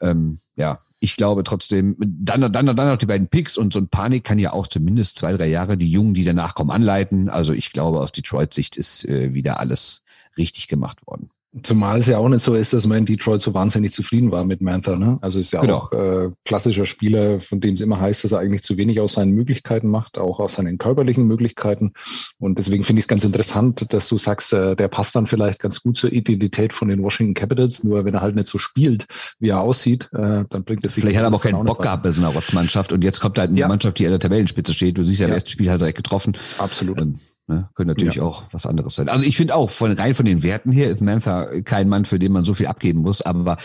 ähm, 0.00 0.40
ja, 0.56 0.78
ich 1.00 1.16
glaube 1.16 1.44
trotzdem, 1.44 1.96
dann, 1.98 2.40
dann, 2.52 2.66
dann 2.66 2.76
noch 2.76 2.96
die 2.96 3.06
beiden 3.06 3.28
Picks 3.28 3.56
und 3.56 3.72
so 3.72 3.78
ein 3.78 3.88
Panik 3.88 4.24
kann 4.24 4.38
ja 4.38 4.52
auch 4.52 4.66
zumindest 4.66 5.18
zwei, 5.18 5.32
drei 5.32 5.46
Jahre 5.46 5.76
die 5.76 5.90
Jungen, 5.90 6.14
die 6.14 6.24
danach 6.24 6.54
kommen, 6.54 6.70
anleiten. 6.70 7.28
Also 7.28 7.52
ich 7.52 7.72
glaube, 7.72 8.00
aus 8.00 8.12
Detroit 8.12 8.52
Sicht 8.52 8.76
ist 8.76 9.04
äh, 9.04 9.32
wieder 9.32 9.60
alles 9.60 10.02
richtig 10.36 10.66
gemacht 10.66 11.06
worden. 11.06 11.30
Zumal 11.62 12.00
es 12.00 12.06
ja 12.06 12.18
auch 12.18 12.28
nicht 12.28 12.42
so 12.42 12.52
ist, 12.52 12.74
dass 12.74 12.86
man 12.86 12.98
in 12.98 13.06
Detroit 13.06 13.40
so 13.40 13.54
wahnsinnig 13.54 13.94
zufrieden 13.94 14.30
war 14.30 14.44
mit 14.44 14.60
Mantha. 14.60 14.96
Ne? 14.96 15.18
Also 15.22 15.38
ist 15.38 15.50
ja 15.50 15.62
genau. 15.62 15.78
auch 15.78 15.92
äh, 15.92 16.30
klassischer 16.44 16.84
Spieler, 16.84 17.40
von 17.40 17.60
dem 17.60 17.74
es 17.74 17.80
immer 17.80 17.98
heißt, 17.98 18.22
dass 18.22 18.32
er 18.32 18.40
eigentlich 18.40 18.62
zu 18.62 18.76
wenig 18.76 19.00
aus 19.00 19.14
seinen 19.14 19.32
Möglichkeiten 19.32 19.88
macht, 19.88 20.18
auch 20.18 20.40
aus 20.40 20.54
seinen 20.54 20.76
körperlichen 20.76 21.26
Möglichkeiten. 21.26 21.94
Und 22.38 22.58
deswegen 22.58 22.84
finde 22.84 23.00
ich 23.00 23.04
es 23.04 23.08
ganz 23.08 23.24
interessant, 23.24 23.92
dass 23.94 24.08
du 24.08 24.18
sagst, 24.18 24.52
äh, 24.52 24.76
der 24.76 24.88
passt 24.88 25.16
dann 25.16 25.26
vielleicht 25.26 25.58
ganz 25.58 25.82
gut 25.82 25.96
zur 25.96 26.12
Identität 26.12 26.74
von 26.74 26.88
den 26.88 27.02
Washington 27.02 27.32
Capitals. 27.32 27.82
Nur 27.82 28.04
wenn 28.04 28.12
er 28.12 28.20
halt 28.20 28.34
nicht 28.34 28.48
so 28.48 28.58
spielt, 28.58 29.06
wie 29.38 29.48
er 29.48 29.60
aussieht, 29.60 30.10
äh, 30.12 30.44
dann 30.50 30.64
bringt 30.64 30.84
es 30.84 30.94
sich. 30.94 31.02
Vielleicht 31.02 31.16
hat 31.16 31.24
er 31.24 31.28
aber 31.28 31.36
auch 31.36 31.42
keinen 31.42 31.64
Bock 31.64 31.80
gehabt 31.80 32.02
bei 32.02 32.12
so 32.12 32.20
einer 32.20 32.30
Rotzmannschaft 32.30 32.92
und 32.92 33.02
jetzt 33.04 33.20
kommt 33.20 33.38
halt 33.38 33.48
eine 33.48 33.58
ja. 33.58 33.68
Mannschaft, 33.68 33.98
die 33.98 34.04
an 34.04 34.10
der 34.10 34.20
Tabellenspitze 34.20 34.74
steht. 34.74 34.98
Du 34.98 35.02
siehst 35.02 35.20
ja, 35.20 35.26
ja. 35.26 35.30
im 35.30 35.34
ersten 35.34 35.50
Spiel 35.50 35.68
hat 35.68 35.76
er 35.76 35.78
direkt 35.78 35.96
getroffen. 35.96 36.36
Absolut. 36.58 37.00
Ähm, 37.00 37.18
Ne? 37.48 37.68
Könnte 37.74 37.94
natürlich 37.94 38.16
ja. 38.16 38.22
auch 38.22 38.44
was 38.52 38.66
anderes 38.66 38.94
sein. 38.94 39.08
Also 39.08 39.24
ich 39.24 39.36
finde 39.36 39.54
auch, 39.54 39.70
von 39.70 39.92
rein 39.92 40.14
von 40.14 40.26
den 40.26 40.42
Werten 40.42 40.70
her 40.70 40.90
ist 40.90 41.00
Mantha 41.00 41.46
kein 41.62 41.88
Mann, 41.88 42.04
für 42.04 42.18
den 42.18 42.32
man 42.32 42.44
so 42.44 42.54
viel 42.54 42.66
abgeben 42.66 43.00
muss, 43.00 43.22
aber 43.22 43.56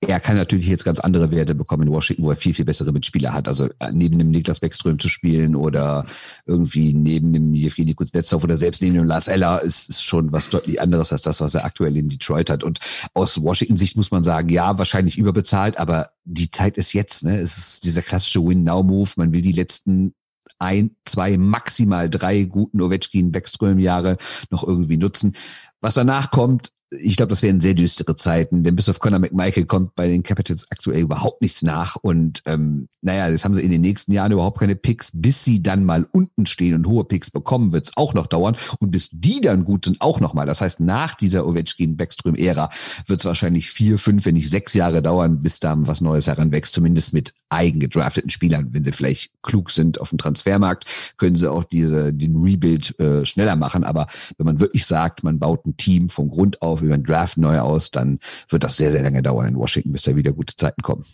er 0.00 0.20
kann 0.20 0.36
natürlich 0.36 0.66
jetzt 0.66 0.84
ganz 0.84 1.00
andere 1.00 1.30
Werte 1.30 1.54
bekommen 1.54 1.84
in 1.84 1.92
Washington, 1.92 2.22
wo 2.24 2.30
er 2.30 2.36
viel, 2.36 2.52
viel 2.52 2.66
bessere 2.66 2.92
Mitspieler 2.92 3.32
hat. 3.32 3.48
Also 3.48 3.68
äh, 3.78 3.90
neben 3.92 4.18
dem 4.18 4.30
Niklas 4.30 4.60
Beckström 4.60 4.98
zu 4.98 5.08
spielen 5.08 5.56
oder 5.56 6.04
irgendwie 6.44 6.92
neben 6.92 7.32
dem 7.32 7.54
Jevgeny 7.54 7.94
Kuznetsov 7.94 8.44
oder 8.44 8.56
selbst 8.56 8.82
neben 8.82 8.94
dem 8.94 9.06
Lars 9.06 9.26
Eller 9.26 9.62
ist, 9.62 9.88
ist 9.88 10.04
schon 10.04 10.32
was 10.32 10.50
deutlich 10.50 10.80
anderes 10.80 11.12
als 11.12 11.22
das, 11.22 11.40
was 11.40 11.54
er 11.54 11.64
aktuell 11.64 11.96
in 11.96 12.10
Detroit 12.10 12.50
hat. 12.50 12.62
Und 12.62 12.78
aus 13.14 13.40
Washington-Sicht 13.40 13.96
muss 13.96 14.10
man 14.10 14.22
sagen, 14.22 14.50
ja, 14.50 14.78
wahrscheinlich 14.78 15.16
überbezahlt, 15.16 15.78
aber 15.78 16.10
die 16.24 16.50
Zeit 16.50 16.76
ist 16.76 16.92
jetzt. 16.92 17.24
Ne? 17.24 17.38
Es 17.38 17.56
ist 17.56 17.84
dieser 17.84 18.02
klassische 18.02 18.44
Win-Now-Move. 18.44 19.10
Man 19.16 19.32
will 19.32 19.42
die 19.42 19.52
letzten 19.52 20.14
ein, 20.58 20.96
zwei, 21.04 21.36
maximal 21.36 22.08
drei 22.10 22.44
guten 22.44 22.80
Ovechkin-Backström-Jahre 22.80 24.16
noch 24.50 24.64
irgendwie 24.66 24.96
nutzen. 24.96 25.36
Was 25.80 25.94
danach 25.94 26.30
kommt, 26.30 26.72
ich 26.90 27.16
glaube, 27.16 27.30
das 27.30 27.42
wären 27.42 27.60
sehr 27.60 27.74
düstere 27.74 28.14
Zeiten, 28.14 28.62
denn 28.62 28.76
bis 28.76 28.88
auf 28.88 29.00
Conor 29.00 29.18
McMichael 29.18 29.66
kommt 29.66 29.96
bei 29.96 30.06
den 30.06 30.22
Capitals 30.22 30.70
aktuell 30.70 31.00
überhaupt 31.00 31.42
nichts 31.42 31.62
nach. 31.62 31.96
Und 31.96 32.42
ähm, 32.46 32.88
naja, 33.02 33.28
jetzt 33.28 33.44
haben 33.44 33.54
sie 33.54 33.62
in 33.62 33.72
den 33.72 33.80
nächsten 33.80 34.12
Jahren 34.12 34.30
überhaupt 34.30 34.60
keine 34.60 34.76
Picks. 34.76 35.10
Bis 35.12 35.42
sie 35.42 35.62
dann 35.62 35.84
mal 35.84 36.06
unten 36.12 36.46
stehen 36.46 36.74
und 36.74 36.86
hohe 36.86 37.04
Picks 37.04 37.30
bekommen, 37.30 37.72
wird 37.72 37.86
es 37.86 37.96
auch 37.96 38.14
noch 38.14 38.28
dauern. 38.28 38.56
Und 38.78 38.92
bis 38.92 39.08
die 39.10 39.40
dann 39.40 39.64
gut 39.64 39.86
sind, 39.86 40.00
auch 40.00 40.20
noch 40.20 40.32
mal. 40.32 40.46
Das 40.46 40.60
heißt, 40.60 40.78
nach 40.78 41.16
dieser 41.16 41.46
Ovechkin-Backström-Ära 41.46 42.70
wird 43.06 43.20
es 43.20 43.26
wahrscheinlich 43.26 43.70
vier, 43.70 43.98
fünf, 43.98 44.24
wenn 44.24 44.34
nicht 44.34 44.50
sechs 44.50 44.72
Jahre 44.74 45.02
dauern, 45.02 45.42
bis 45.42 45.58
da 45.58 45.74
was 45.76 46.00
Neues 46.00 46.28
heranwächst. 46.28 46.72
Zumindest 46.72 47.12
mit 47.12 47.34
eigengedrafteten 47.48 48.30
Spielern. 48.30 48.68
Wenn 48.70 48.84
sie 48.84 48.92
vielleicht 48.92 49.30
klug 49.42 49.72
sind 49.72 50.00
auf 50.00 50.10
dem 50.10 50.18
Transfermarkt, 50.18 50.84
können 51.16 51.36
sie 51.36 51.50
auch 51.50 51.64
diese, 51.64 52.12
den 52.12 52.36
Rebuild 52.36 52.98
äh, 53.00 53.26
schneller 53.26 53.56
machen. 53.56 53.82
Aber 53.82 54.06
wenn 54.38 54.46
man 54.46 54.60
wirklich 54.60 54.86
sagt, 54.86 55.24
man 55.24 55.40
baut 55.40 55.66
ein 55.66 55.76
Team 55.76 56.08
vom 56.10 56.28
Grund 56.28 56.62
auf, 56.62 56.75
über 56.82 56.96
den 56.96 57.04
Draft 57.04 57.36
neu 57.38 57.58
aus, 57.60 57.90
dann 57.90 58.18
wird 58.48 58.64
das 58.64 58.76
sehr, 58.76 58.92
sehr 58.92 59.02
lange 59.02 59.22
dauern 59.22 59.46
in 59.46 59.56
Washington, 59.56 59.92
bis 59.92 60.02
da 60.02 60.16
wieder 60.16 60.32
gute 60.32 60.56
Zeiten 60.56 60.82
kommen. 60.82 61.04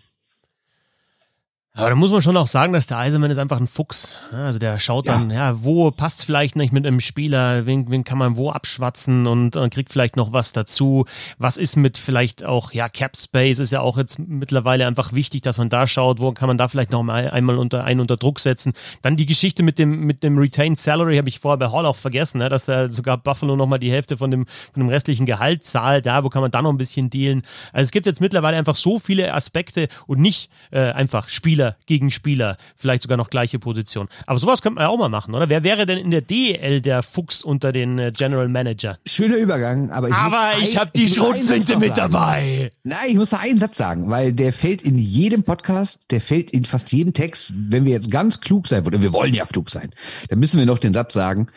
Aber 1.75 1.89
da 1.89 1.95
muss 1.95 2.11
man 2.11 2.20
schon 2.20 2.37
auch 2.37 2.49
sagen, 2.49 2.75
dass 2.75 2.87
der 2.87 2.99
Eisenmann 2.99 3.31
ist 3.31 3.39
einfach 3.39 3.59
ein 3.59 3.66
Fuchs. 3.66 4.14
Also 4.31 4.59
der 4.59 4.79
schaut 4.79 5.09
dann, 5.09 5.31
ja, 5.31 5.37
ja 5.37 5.64
wo 5.64 5.91
passt 5.91 6.23
vielleicht 6.27 6.55
nicht 6.55 6.70
mit 6.70 6.87
einem 6.87 7.01
Spieler, 7.01 7.64
wen, 7.64 7.91
wen 7.91 8.05
kann 8.05 8.18
man 8.18 8.37
wo 8.37 8.51
abschwatzen 8.51 9.27
und, 9.27 9.57
und 9.57 9.73
kriegt 9.73 9.91
vielleicht 9.91 10.16
noch 10.16 10.35
was 10.35 10.53
dazu. 10.53 11.07
Was 11.39 11.57
ist 11.57 11.77
mit 11.77 11.97
vielleicht 11.97 12.45
auch, 12.45 12.73
ja, 12.73 12.91
Cap 12.91 13.16
Space 13.16 13.59
ist 13.59 13.73
ja 13.73 13.81
auch 13.81 13.97
jetzt 13.97 14.18
mittlerweile 14.18 14.87
einfach 14.87 15.14
wichtig, 15.14 15.41
dass 15.41 15.57
man 15.57 15.70
da 15.70 15.87
schaut, 15.87 16.20
wo 16.20 16.33
kann 16.33 16.47
man 16.47 16.59
da 16.59 16.68
vielleicht 16.68 16.93
noch 16.93 17.03
mal 17.03 17.31
einmal 17.31 17.57
unter, 17.57 17.85
einen 17.85 18.01
unter 18.01 18.18
Druck 18.18 18.41
setzen. 18.41 18.75
Dann 19.01 19.16
die 19.16 19.25
Geschichte 19.25 19.62
mit 19.62 19.79
dem, 19.79 20.01
mit 20.01 20.23
dem 20.23 20.37
Retained 20.37 20.79
Salary 20.79 21.16
habe 21.16 21.31
ich 21.31 21.39
vorher 21.39 21.57
bei 21.57 21.73
Hall 21.73 21.87
auch 21.87 21.97
vergessen, 21.97 22.37
ne, 22.37 22.51
dass 22.51 22.68
er 22.68 22.93
sogar 22.93 23.16
Buffalo 23.16 23.57
nochmal 23.57 23.79
die 23.79 23.91
Hälfte 23.91 24.18
von 24.18 24.31
dem, 24.31 24.45
von 24.75 24.83
dem 24.83 24.91
restlichen 24.91 25.25
Gehalt 25.25 25.64
zahlt. 25.64 26.05
Da, 26.05 26.23
wo 26.23 26.29
kann 26.29 26.43
man 26.43 26.51
da 26.51 26.61
noch 26.61 26.70
ein 26.70 26.77
bisschen 26.77 27.09
dealen? 27.09 27.41
Also 27.73 27.85
es 27.85 27.93
gibt 27.93 28.05
jetzt 28.05 28.20
mittlerweile 28.20 28.59
einfach 28.59 28.77
so 28.77 28.99
viele 28.99 29.33
Aspekte 29.33 29.89
und 30.07 30.20
nicht 30.20 30.51
äh, 30.70 30.93
einfach 30.93 31.31
Spieler 31.31 31.62
Spieler 31.63 31.77
gegen 31.87 32.11
Spieler, 32.11 32.57
vielleicht 32.77 33.03
sogar 33.03 33.17
noch 33.17 33.31
gleiche 33.31 33.59
Position. 33.59 34.09
Aber 34.27 34.39
sowas 34.39 34.63
könnte 34.63 34.77
man 34.77 34.85
ja 34.85 34.89
auch 34.89 34.99
mal 34.99 35.09
machen, 35.09 35.35
oder? 35.35 35.49
Wer 35.49 35.63
wäre 35.63 35.87
denn 35.87 35.99
in 35.99 36.11
der 36.11 36.23
DL 36.23 36.81
der 36.81 37.03
Fuchs 37.03 37.43
unter 37.43 37.73
den 37.73 37.99
äh, 37.99 38.13
General 38.17 38.49
Manager? 38.49 38.99
Schöner 39.07 39.37
Übergang, 39.37 39.91
aber 39.91 40.09
ich, 40.09 40.15
aber 40.15 40.53
ich 40.61 40.77
habe 40.77 40.91
die 40.95 41.09
Schrotflinte 41.09 41.77
mit 41.79 41.97
dabei. 41.97 42.71
Nein, 42.83 43.09
ich 43.09 43.17
muss 43.17 43.31
da 43.31 43.39
einen 43.39 43.59
Satz 43.59 43.77
sagen, 43.77 44.11
weil 44.11 44.33
der 44.33 44.53
fällt 44.53 44.83
in 44.83 44.99
jedem 44.99 45.45
Podcast, 45.45 46.11
der 46.11 46.21
fällt 46.21 46.51
in 46.51 46.65
fast 46.65 46.93
jedem 46.93 47.13
Text. 47.13 47.53
Wenn 47.55 47.85
wir 47.85 47.93
jetzt 47.93 48.11
ganz 48.11 48.41
klug 48.41 48.67
sein 48.67 48.85
wollen, 48.85 49.03
wir 49.03 49.13
wollen 49.13 49.35
ja 49.35 49.45
klug 49.45 49.71
sein, 49.71 49.91
dann 50.29 50.39
müssen 50.39 50.59
wir 50.59 50.67
noch 50.67 50.79
den 50.79 50.95
Satz 50.95 51.15
sagen, 51.15 51.49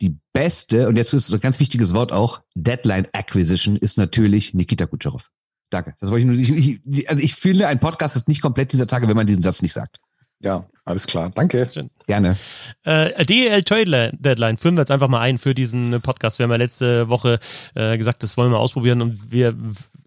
die 0.00 0.16
beste, 0.32 0.88
und 0.88 0.96
jetzt 0.96 1.12
ist 1.12 1.32
ein 1.32 1.40
ganz 1.40 1.60
wichtiges 1.60 1.94
Wort 1.94 2.12
auch, 2.12 2.40
Deadline 2.54 3.06
Acquisition 3.12 3.76
ist 3.76 3.98
natürlich 3.98 4.54
Nikita 4.54 4.86
Kucherov. 4.86 5.30
Danke. 5.72 5.94
Das 6.00 6.10
wollte 6.10 6.20
ich 6.20 6.26
nur. 6.26 6.58
Ich, 6.58 6.80
ich, 6.86 7.10
also 7.10 7.22
ich 7.22 7.34
finde, 7.34 7.66
ein 7.66 7.80
Podcast 7.80 8.14
ist 8.14 8.28
nicht 8.28 8.42
komplett 8.42 8.72
dieser 8.72 8.86
Tage, 8.86 9.08
wenn 9.08 9.16
man 9.16 9.26
diesen 9.26 9.42
Satz 9.42 9.62
nicht 9.62 9.72
sagt. 9.72 10.00
Ja, 10.40 10.66
alles 10.84 11.06
klar. 11.06 11.30
Danke. 11.34 11.70
Gerne. 12.06 12.36
Äh, 12.84 13.24
DEL 13.24 13.62
Trade 13.62 14.12
Deadline 14.18 14.56
führen 14.58 14.76
wir 14.76 14.82
jetzt 14.82 14.90
einfach 14.90 15.08
mal 15.08 15.20
ein 15.20 15.38
für 15.38 15.54
diesen 15.54 16.00
Podcast. 16.02 16.38
Wir 16.38 16.44
haben 16.44 16.50
ja 16.50 16.56
letzte 16.56 17.08
Woche 17.08 17.38
äh, 17.74 17.96
gesagt, 17.96 18.22
das 18.22 18.36
wollen 18.36 18.50
wir 18.50 18.58
ausprobieren 18.58 19.00
und 19.00 19.30
wir 19.30 19.56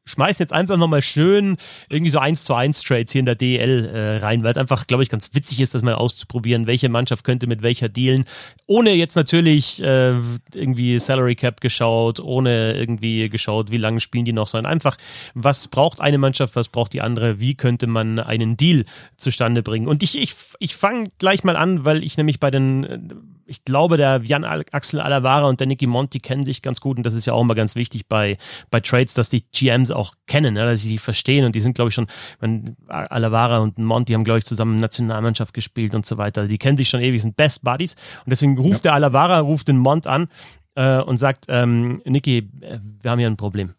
schmeißen 0.06 0.44
jetzt 0.44 0.54
einfach 0.54 0.78
nochmal 0.78 1.02
schön 1.02 1.58
irgendwie 1.90 2.12
so 2.12 2.20
1 2.20 2.46
zu 2.46 2.54
1 2.54 2.84
Trades 2.84 3.12
hier 3.12 3.20
in 3.20 3.26
der 3.26 3.36
DL 3.36 3.86
äh, 3.86 4.18
rein, 4.18 4.44
weil 4.44 4.52
es 4.52 4.58
einfach, 4.58 4.88
glaube 4.88 5.04
ich, 5.04 5.10
ganz 5.10 5.32
witzig 5.34 5.60
ist, 5.62 5.74
das 5.74 5.82
mal 5.82 5.96
auszuprobieren, 5.96 6.68
welche 6.68 6.90
Mannschaft 6.90 7.24
könnte 7.24 7.48
mit 7.48 7.64
welcher 7.64 7.90
dealen. 7.90 8.26
Ohne 8.68 8.94
jetzt 8.94 9.16
natürlich 9.16 9.82
äh, 9.82 10.14
irgendwie 10.54 11.00
Salary 11.00 11.36
Cap 11.36 11.60
geschaut, 11.60 12.20
ohne 12.20 12.74
irgendwie 12.74 13.30
geschaut, 13.30 13.72
wie 13.72 13.78
lange 13.78 14.00
spielen 14.00 14.26
die 14.26 14.34
noch, 14.34 14.48
sondern 14.48 14.72
einfach, 14.72 14.98
was 15.34 15.68
braucht 15.68 16.00
eine 16.00 16.18
Mannschaft, 16.18 16.56
was 16.56 16.70
braucht 16.70 16.94
die 16.94 17.02
andere, 17.02 17.40
wie 17.40 17.56
könnte 17.56 17.88
man 17.88 18.20
einen 18.20 18.58
Deal 18.58 18.86
zustande 19.18 19.64
bringen. 19.64 19.88
Und 19.88 20.04
ich, 20.04 20.18
ich, 20.18 20.36
ich 20.60 20.76
fange 20.76 21.12
gleich 21.18 21.44
mal 21.44 21.56
an, 21.56 21.84
weil 21.84 22.04
ich 22.04 22.18
nämlich 22.18 22.40
bei 22.40 22.52
den 22.52 23.35
ich 23.46 23.64
glaube, 23.64 23.98
der 23.98 24.22
Jan 24.24 24.44
Axel 24.44 25.00
Alavara 25.00 25.48
und 25.48 25.60
der 25.60 25.68
Nicky 25.68 25.88
Monti 25.88 26.20
kennen 26.20 26.46
sich 26.46 26.62
ganz 26.62 26.82
gut 26.82 26.98
und 26.98 27.06
das 27.06 27.14
ist 27.14 27.26
ja 27.26 27.34
auch 27.34 27.42
immer 27.42 27.56
ganz 27.56 27.76
wichtig 27.76 28.08
bei, 28.08 28.38
bei 28.72 28.80
Trades, 28.80 29.14
dass 29.14 29.30
die 29.30 29.46
GMs 29.52 29.92
auch 29.92 30.14
kennen, 30.28 30.56
ja, 30.56 30.66
dass 30.66 30.82
sie 30.82 30.88
sie 30.88 30.98
verstehen 30.98 31.46
und 31.46 31.56
die 31.56 31.62
sind, 31.62 31.76
glaube 31.76 31.90
ich, 31.90 31.96
schon, 31.96 32.08
man, 32.42 32.76
Alavara 32.88 33.60
und 33.60 33.78
Monti 33.78 34.14
haben, 34.14 34.24
glaube 34.24 34.40
ich, 34.40 34.46
zusammen 34.46 34.78
Nationalmannschaft 34.78 35.54
gespielt 35.54 35.96
und 35.96 36.06
so 36.06 36.18
weiter. 36.18 36.48
Die 36.48 36.58
kennen 36.58 36.78
sich 36.78 36.90
schon 36.90 37.02
ewig, 37.02 37.22
sind 37.22 37.38
Best 37.38 37.64
Buddies 37.64 37.96
und 38.26 38.32
deswegen 38.32 38.58
ruft 38.58 38.86
ja. 38.86 38.92
der 38.92 38.94
Alavara, 38.96 39.40
ruft 39.40 39.68
den 39.68 39.78
Mont 39.78 40.08
an 40.08 40.28
äh, 40.76 41.02
und 41.02 41.18
sagt, 41.18 41.46
ähm, 41.50 42.02
Nicky, 42.06 42.50
äh, 42.62 42.80
wir 43.02 43.12
haben 43.12 43.20
hier 43.20 43.30
ein 43.30 43.38
Problem. 43.38 43.74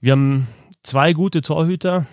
Wir 0.00 0.12
haben 0.12 0.48
zwei 0.82 1.12
gute 1.12 1.42
Torhüter, 1.42 2.06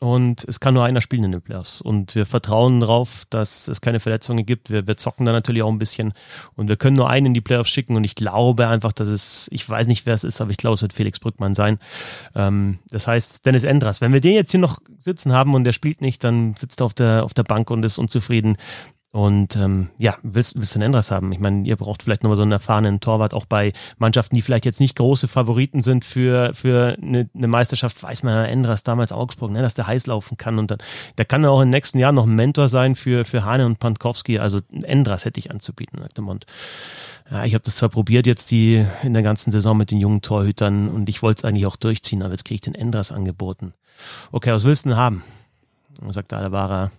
und 0.00 0.44
es 0.48 0.60
kann 0.60 0.72
nur 0.72 0.84
einer 0.84 1.02
spielen 1.02 1.24
in 1.24 1.32
den 1.32 1.42
Playoffs. 1.42 1.82
Und 1.82 2.14
wir 2.14 2.24
vertrauen 2.24 2.80
darauf, 2.80 3.24
dass 3.28 3.68
es 3.68 3.82
keine 3.82 4.00
Verletzungen 4.00 4.46
gibt. 4.46 4.70
Wir, 4.70 4.86
wir 4.86 4.96
zocken 4.96 5.26
da 5.26 5.32
natürlich 5.32 5.62
auch 5.62 5.68
ein 5.68 5.78
bisschen. 5.78 6.14
Und 6.56 6.68
wir 6.68 6.76
können 6.76 6.96
nur 6.96 7.10
einen 7.10 7.26
in 7.26 7.34
die 7.34 7.42
Playoffs 7.42 7.68
schicken. 7.68 7.96
Und 7.96 8.04
ich 8.04 8.14
glaube 8.14 8.66
einfach, 8.66 8.92
dass 8.92 9.08
es, 9.08 9.48
ich 9.52 9.68
weiß 9.68 9.88
nicht, 9.88 10.06
wer 10.06 10.14
es 10.14 10.24
ist, 10.24 10.40
aber 10.40 10.52
ich 10.52 10.56
glaube, 10.56 10.76
es 10.76 10.82
wird 10.82 10.94
Felix 10.94 11.20
Brückmann 11.20 11.54
sein. 11.54 11.78
Ähm, 12.34 12.78
das 12.88 13.06
heißt, 13.06 13.44
Dennis 13.44 13.64
Endras. 13.64 14.00
Wenn 14.00 14.14
wir 14.14 14.22
den 14.22 14.32
jetzt 14.32 14.52
hier 14.52 14.60
noch 14.60 14.78
sitzen 14.98 15.34
haben 15.34 15.54
und 15.54 15.64
der 15.64 15.74
spielt 15.74 16.00
nicht, 16.00 16.24
dann 16.24 16.54
sitzt 16.54 16.80
er 16.80 16.86
auf 16.86 16.94
der, 16.94 17.22
auf 17.22 17.34
der 17.34 17.44
Bank 17.44 17.70
und 17.70 17.84
ist 17.84 17.98
unzufrieden. 17.98 18.56
Und 19.12 19.56
ähm, 19.56 19.90
ja, 19.98 20.16
willst, 20.22 20.54
willst 20.56 20.74
du 20.74 20.78
einen 20.78 20.86
Enders 20.86 21.10
haben? 21.10 21.32
Ich 21.32 21.40
meine, 21.40 21.66
ihr 21.66 21.74
braucht 21.74 22.04
vielleicht 22.04 22.22
nochmal 22.22 22.36
so 22.36 22.42
einen 22.42 22.52
erfahrenen 22.52 23.00
Torwart, 23.00 23.34
auch 23.34 23.44
bei 23.44 23.72
Mannschaften, 23.98 24.36
die 24.36 24.42
vielleicht 24.42 24.64
jetzt 24.64 24.78
nicht 24.78 24.96
große 24.96 25.26
Favoriten 25.26 25.82
sind 25.82 26.04
für, 26.04 26.54
für 26.54 26.96
eine, 27.02 27.28
eine 27.34 27.48
Meisterschaft, 27.48 28.00
weiß 28.00 28.22
man 28.22 28.34
ja, 28.34 28.44
Endras 28.44 28.84
damals 28.84 29.10
Augsburg, 29.10 29.50
ne, 29.50 29.62
dass 29.62 29.74
der 29.74 29.88
heiß 29.88 30.06
laufen 30.06 30.36
kann. 30.36 30.60
Und 30.60 30.70
dann, 30.70 30.78
der 31.18 31.24
kann 31.24 31.44
auch 31.44 31.60
in 31.60 31.66
den 31.66 31.70
nächsten 31.70 31.98
Jahren 31.98 32.14
noch 32.14 32.26
ein 32.26 32.36
Mentor 32.36 32.68
sein 32.68 32.94
für, 32.94 33.24
für 33.24 33.44
Hane 33.44 33.66
und 33.66 33.80
Pankowski. 33.80 34.38
Also 34.38 34.60
Endras 34.70 35.24
hätte 35.24 35.40
ich 35.40 35.50
anzubieten, 35.50 35.98
sagte 36.00 36.22
Mond. 36.22 36.46
Ja, 37.32 37.44
ich 37.44 37.54
habe 37.54 37.64
das 37.64 37.76
zwar 37.76 37.88
probiert 37.88 38.26
jetzt 38.26 38.52
die 38.52 38.84
in 39.02 39.12
der 39.12 39.22
ganzen 39.22 39.50
Saison 39.50 39.76
mit 39.76 39.90
den 39.90 39.98
jungen 39.98 40.22
Torhütern 40.22 40.88
und 40.88 41.08
ich 41.08 41.22
wollte 41.22 41.40
es 41.40 41.44
eigentlich 41.44 41.66
auch 41.66 41.76
durchziehen, 41.76 42.22
aber 42.22 42.32
jetzt 42.32 42.44
kriege 42.44 42.56
ich 42.56 42.60
den 42.60 42.74
Endras 42.76 43.10
angeboten. 43.10 43.72
Okay, 44.30 44.52
was 44.52 44.64
willst 44.64 44.84
du 44.84 44.90
denn 44.90 44.98
haben? 44.98 45.24
Sagte 46.08 46.36
Alabara, 46.36 46.90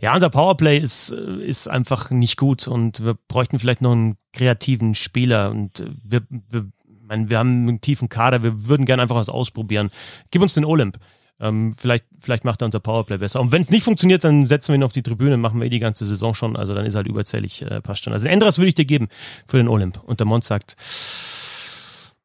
ja, 0.00 0.14
unser 0.14 0.30
Powerplay 0.30 0.78
ist, 0.78 1.10
äh, 1.10 1.42
ist 1.42 1.68
einfach 1.68 2.10
nicht 2.10 2.36
gut 2.36 2.68
und 2.68 3.04
wir 3.04 3.14
bräuchten 3.14 3.58
vielleicht 3.58 3.82
noch 3.82 3.92
einen 3.92 4.16
kreativen 4.32 4.94
Spieler 4.94 5.50
und 5.50 5.80
äh, 5.80 5.90
wir, 6.02 6.22
wir, 6.28 6.68
meine, 7.08 7.30
wir 7.30 7.38
haben 7.38 7.68
einen 7.68 7.80
tiefen 7.80 8.08
Kader, 8.08 8.42
wir 8.42 8.68
würden 8.68 8.86
gerne 8.86 9.02
einfach 9.02 9.16
was 9.16 9.28
ausprobieren. 9.28 9.90
Gib 10.30 10.42
uns 10.42 10.54
den 10.54 10.64
Olymp. 10.64 10.98
Ähm, 11.40 11.72
vielleicht, 11.76 12.04
vielleicht 12.18 12.44
macht 12.44 12.62
er 12.62 12.66
unser 12.66 12.80
Powerplay 12.80 13.18
besser. 13.18 13.40
Und 13.40 13.52
wenn 13.52 13.62
es 13.62 13.70
nicht 13.70 13.84
funktioniert, 13.84 14.24
dann 14.24 14.46
setzen 14.46 14.68
wir 14.68 14.74
ihn 14.74 14.82
auf 14.82 14.92
die 14.92 15.02
Tribüne, 15.02 15.36
machen 15.36 15.60
wir 15.60 15.66
eh 15.66 15.70
die 15.70 15.78
ganze 15.78 16.04
Saison 16.04 16.34
schon. 16.34 16.56
Also 16.56 16.74
dann 16.74 16.84
ist 16.84 16.96
halt 16.96 17.06
überzählig, 17.06 17.62
äh, 17.62 17.80
passt 17.80 18.04
schon. 18.04 18.12
Also 18.12 18.24
den 18.24 18.32
Endras 18.32 18.58
würde 18.58 18.68
ich 18.68 18.74
dir 18.74 18.84
geben 18.84 19.08
für 19.46 19.56
den 19.56 19.68
Olymp. 19.68 20.02
Und 20.04 20.18
der 20.18 20.26
Mond 20.26 20.44
sagt, 20.44 20.76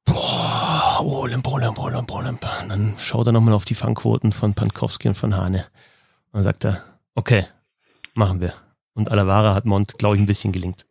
boah, 0.05 0.99
Olymp, 1.01 1.47
Olymp, 1.47 1.79
Olymp, 1.79 2.11
Olymp. 2.11 2.47
Und 2.63 2.69
dann 2.69 2.95
schaut 2.97 3.27
er 3.27 3.33
nochmal 3.33 3.53
auf 3.53 3.65
die 3.65 3.75
Fangquoten 3.75 4.31
von 4.31 4.55
Pankowski 4.55 5.09
und 5.09 5.15
von 5.15 5.37
Hane. 5.37 5.65
Und 6.31 6.37
dann 6.37 6.43
sagt 6.43 6.65
er, 6.65 6.83
okay, 7.15 7.45
Machen 8.15 8.41
wir. 8.41 8.53
Und 8.93 9.09
Alavara 9.09 9.55
hat 9.55 9.65
Mont, 9.65 9.97
glaube 9.97 10.15
ich, 10.15 10.21
ein 10.21 10.27
bisschen 10.27 10.53
gelingt. 10.53 10.85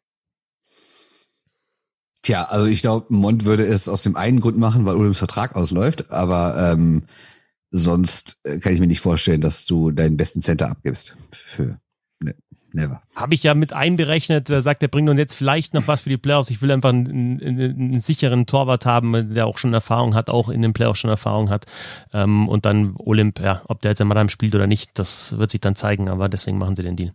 Tja, 2.23 2.45
also 2.45 2.67
ich 2.67 2.83
glaube, 2.83 3.13
Mont 3.13 3.45
würde 3.45 3.65
es 3.65 3.89
aus 3.89 4.03
dem 4.03 4.17
einen 4.17 4.41
Grund 4.41 4.59
machen, 4.59 4.85
weil 4.85 4.97
Ulrichs 4.97 5.19
Vertrag 5.19 5.57
ausläuft, 5.57 6.11
aber 6.11 6.73
ähm, 6.73 7.05
sonst 7.71 8.39
äh, 8.45 8.59
kann 8.59 8.75
ich 8.75 8.81
mir 8.81 8.87
nicht 8.87 9.01
vorstellen, 9.01 9.41
dass 9.41 9.65
du 9.65 9.91
deinen 9.91 10.17
besten 10.17 10.43
Center 10.43 10.69
abgibst 10.69 11.17
für 11.33 11.81
never. 12.75 13.03
Habe 13.15 13.35
ich 13.35 13.43
ja 13.43 13.55
mit 13.55 13.73
einberechnet, 13.73 14.51
er 14.51 14.61
sagt, 14.61 14.83
er 14.83 14.89
bringt 14.89 15.09
uns 15.09 15.19
jetzt 15.19 15.35
vielleicht 15.35 15.75
noch 15.75 15.89
was 15.89 16.03
für 16.03 16.11
die 16.11 16.17
Playoffs. 16.17 16.51
Ich 16.51 16.63
will 16.63 16.71
einfach 16.71 16.91
einen, 16.91 17.41
einen, 17.43 17.61
einen 17.61 18.01
sicheren 18.01 18.47
Torwart 18.47 18.87
haben, 18.87 19.35
der 19.35 19.47
auch 19.47 19.59
schon 19.59 19.75
Erfahrung 19.75 20.15
hat, 20.15 20.31
auch 20.31 20.49
in 20.49 20.63
den 20.63 20.73
Playoffs 20.73 21.01
schon 21.01 21.11
Erfahrung 21.11 21.51
hat. 21.51 21.67
Ähm, 22.13 22.49
und 22.49 22.67
dann 22.67 22.95
Olymp, 22.99 23.41
ja, 23.41 23.63
ob 23.67 23.81
der 23.83 23.93
jetzt 23.93 24.01
in 24.01 24.09
Madame 24.09 24.31
spielt 24.31 24.55
oder 24.55 24.67
nicht, 24.67 24.99
das 24.99 25.37
wird 25.39 25.51
sich 25.51 25.61
dann 25.61 25.75
zeigen, 25.75 26.09
aber 26.09 26.29
deswegen 26.29 26.59
machen 26.59 26.77
sie 26.77 26.83
den 26.83 26.97
Deal. 26.97 27.13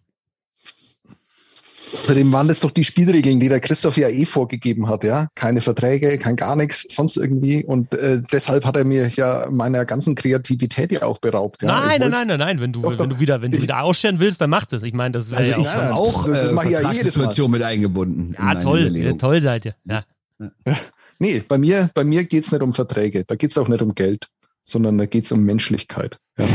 Außerdem 1.94 2.32
waren 2.32 2.48
das 2.48 2.60
doch 2.60 2.72
die 2.72 2.84
Spielregeln, 2.84 3.40
die 3.40 3.50
der 3.50 3.60
Christoph 3.60 3.98
ja 3.98 4.10
eh 4.10 4.26
vorgegeben 4.26 4.90
hat, 4.90 5.04
ja. 5.04 5.30
Keine 5.36 5.62
Verträge, 5.62 6.18
kein 6.18 6.36
gar 6.36 6.56
nichts, 6.56 6.86
sonst 6.90 7.18
irgendwie. 7.18 7.64
Und 7.64 7.94
äh, 7.94 8.22
deshalb 8.32 8.66
hat 8.66 8.76
er 8.76 8.84
mir 8.84 9.08
ja 9.10 9.48
meiner 9.50 9.86
ganzen 9.86 10.16
Kreativität 10.16 10.92
ja 10.92 11.04
auch 11.04 11.20
beraubt. 11.20 11.62
Ja. 11.62 11.68
Nein, 11.68 12.02
nein, 12.02 12.12
nein, 12.12 12.28
nein, 12.28 12.40
nein. 12.40 12.62
Wenn 12.62 12.74
du, 12.74 12.82
Doch, 12.82 13.00
wenn 13.00 13.10
du 13.10 13.20
wieder, 13.20 13.42
wenn 13.42 13.52
du 13.52 13.62
wieder 13.62 13.84
ausstellen 13.84 14.20
willst, 14.20 14.42
dann 14.42 14.50
mach 14.50 14.66
das. 14.66 14.84
Ich 14.84 14.94
meine, 14.94 15.14
das 15.14 15.32
wäre 15.32 15.42
Also 15.42 15.52
ja 15.52 15.60
ich 15.62 15.68
auch. 15.68 15.88
ja, 15.88 15.94
auch 15.94 16.28
äh, 16.28 16.52
mache 16.52 16.66
ich 16.68 16.72
ja. 16.74 16.80
Vertragssituation 16.82 17.52
mit 17.52 17.64
eingebunden. 17.64 18.36
in 18.38 18.46
Ja, 18.46 18.56
toll, 18.56 18.96
ja, 18.96 19.14
toll 19.14 19.42
seid 19.42 19.66
ihr. 19.66 19.76
Ja. 19.86 20.04
Nee, 21.20 21.44
bei 21.48 21.58
mir, 21.58 21.90
bei 21.96 22.04
mir 22.04 22.26
geht's 22.26 22.52
nicht 22.52 22.62
um 22.62 22.74
Verträge, 22.74 23.26
da 23.26 23.34
geht's 23.36 23.58
auch 23.58 23.68
nicht 23.68 23.82
um 23.82 23.96
Geld, 23.96 24.28
sondern 24.64 25.00
da 25.00 25.08
geht's 25.08 25.32
um 25.32 25.44
Menschlichkeit. 25.44 26.20
Ja. 26.38 26.46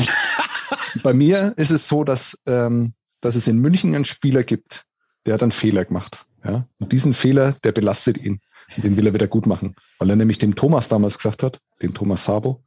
bei 1.02 1.12
mir 1.12 1.54
ist 1.56 1.70
es 1.70 1.88
so, 1.88 2.04
dass, 2.04 2.38
ähm, 2.46 2.94
dass 3.20 3.34
es 3.34 3.48
in 3.48 3.58
München 3.58 3.94
einen 3.94 4.04
Spieler 4.04 4.44
gibt, 4.44 4.84
der 5.26 5.34
hat 5.34 5.42
einen 5.42 5.52
Fehler 5.52 5.84
gemacht. 5.84 6.26
Ja. 6.44 6.66
Und 6.78 6.92
diesen 6.92 7.14
Fehler, 7.14 7.56
der 7.64 7.72
belastet 7.72 8.18
ihn. 8.18 8.40
Und 8.76 8.84
den 8.84 8.96
will 8.96 9.06
er 9.06 9.14
wieder 9.14 9.28
gut 9.28 9.46
machen. 9.46 9.74
Weil 9.98 10.10
er 10.10 10.16
nämlich 10.16 10.38
dem 10.38 10.54
Thomas 10.54 10.88
damals 10.88 11.18
gesagt 11.18 11.42
hat, 11.42 11.60
den 11.82 11.94
Thomas 11.94 12.24
Sabo, 12.24 12.62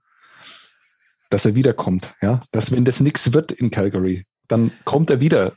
dass 1.30 1.46
er 1.46 1.56
wiederkommt. 1.56 2.14
Ja. 2.22 2.42
Dass 2.52 2.72
wenn 2.72 2.86
das 2.86 3.00
nichts 3.00 3.34
wird 3.34 3.52
in 3.52 3.72
Calgary, 3.72 4.26
dann 4.48 4.72
kommt 4.86 5.10
er 5.10 5.20
wieder. 5.20 5.54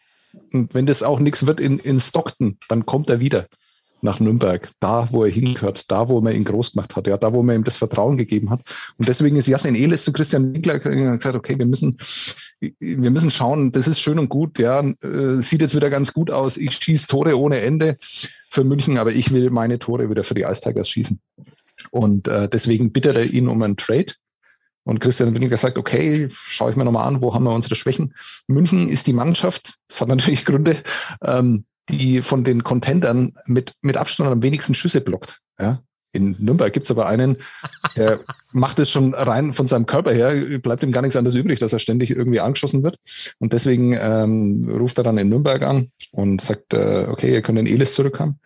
Und 0.52 0.74
wenn 0.74 0.86
das 0.86 1.02
auch 1.02 1.20
nichts 1.20 1.46
wird 1.46 1.60
in, 1.60 1.78
in 1.78 2.00
Stockton, 2.00 2.58
dann 2.68 2.86
kommt 2.86 3.08
er 3.10 3.20
wieder 3.20 3.48
nach 4.00 4.20
Nürnberg, 4.20 4.70
da, 4.80 5.08
wo 5.10 5.24
er 5.24 5.30
hingehört, 5.30 5.90
da, 5.90 6.08
wo 6.08 6.20
man 6.20 6.34
ihn 6.34 6.44
groß 6.44 6.72
gemacht 6.72 6.96
hat, 6.96 7.06
ja, 7.06 7.16
da, 7.16 7.32
wo 7.32 7.42
man 7.42 7.56
ihm 7.56 7.64
das 7.64 7.76
Vertrauen 7.76 8.16
gegeben 8.16 8.50
hat. 8.50 8.60
Und 8.96 9.08
deswegen 9.08 9.36
ist 9.36 9.46
Jasin 9.46 9.74
Elis 9.74 10.04
zu 10.04 10.12
Christian 10.12 10.52
Winkler 10.54 10.78
gesagt, 10.78 11.36
okay, 11.36 11.58
wir 11.58 11.66
müssen, 11.66 11.98
wir 12.60 13.10
müssen 13.10 13.30
schauen, 13.30 13.72
das 13.72 13.88
ist 13.88 14.00
schön 14.00 14.18
und 14.18 14.28
gut, 14.28 14.58
ja, 14.58 14.80
äh, 14.80 15.40
sieht 15.40 15.62
jetzt 15.62 15.74
wieder 15.74 15.90
ganz 15.90 16.12
gut 16.12 16.30
aus. 16.30 16.56
Ich 16.56 16.72
schieße 16.72 17.06
Tore 17.06 17.38
ohne 17.38 17.60
Ende 17.60 17.96
für 18.50 18.64
München, 18.64 18.98
aber 18.98 19.12
ich 19.12 19.32
will 19.32 19.50
meine 19.50 19.78
Tore 19.78 20.10
wieder 20.10 20.24
für 20.24 20.34
die 20.34 20.42
Ice 20.42 20.84
schießen. 20.84 21.20
Und 21.90 22.28
äh, 22.28 22.48
deswegen 22.48 22.92
bittet 22.92 23.16
er 23.16 23.24
ihn 23.24 23.48
um 23.48 23.62
einen 23.62 23.76
Trade. 23.76 24.14
Und 24.84 25.00
Christian 25.00 25.34
Winkler 25.34 25.56
sagt, 25.58 25.76
okay, 25.76 26.28
schaue 26.30 26.70
ich 26.70 26.76
mir 26.76 26.84
nochmal 26.84 27.06
an, 27.06 27.20
wo 27.20 27.34
haben 27.34 27.44
wir 27.44 27.54
unsere 27.54 27.74
Schwächen. 27.74 28.14
München 28.46 28.88
ist 28.88 29.06
die 29.06 29.12
Mannschaft, 29.12 29.74
das 29.86 30.00
hat 30.00 30.08
natürlich 30.08 30.46
Gründe, 30.46 30.78
ähm, 31.22 31.66
die 31.88 32.22
von 32.22 32.44
den 32.44 32.64
Contendern 32.64 33.34
mit, 33.46 33.74
mit 33.80 33.96
Abstand 33.96 34.30
am 34.30 34.42
wenigsten 34.42 34.74
Schüsse 34.74 35.00
blockt. 35.00 35.40
Ja? 35.58 35.82
In 36.12 36.36
Nürnberg 36.38 36.72
gibt's 36.72 36.90
aber 36.90 37.06
einen, 37.06 37.36
der 37.96 38.20
macht 38.52 38.78
es 38.78 38.90
schon 38.90 39.14
rein 39.14 39.52
von 39.52 39.66
seinem 39.66 39.86
Körper 39.86 40.12
her, 40.12 40.58
bleibt 40.58 40.82
ihm 40.82 40.92
gar 40.92 41.02
nichts 41.02 41.16
anderes 41.16 41.36
übrig, 41.36 41.60
dass 41.60 41.72
er 41.72 41.78
ständig 41.78 42.10
irgendwie 42.10 42.40
angeschossen 42.40 42.82
wird. 42.82 42.96
Und 43.38 43.52
deswegen 43.52 43.96
ähm, 44.00 44.68
ruft 44.70 44.98
er 44.98 45.04
dann 45.04 45.18
in 45.18 45.28
Nürnberg 45.28 45.62
an 45.62 45.90
und 46.12 46.40
sagt, 46.40 46.72
äh, 46.72 47.06
okay, 47.08 47.32
ihr 47.32 47.42
könnt 47.42 47.58
den 47.58 47.66
Elis 47.66 47.94
zurückhaben. 47.94 48.40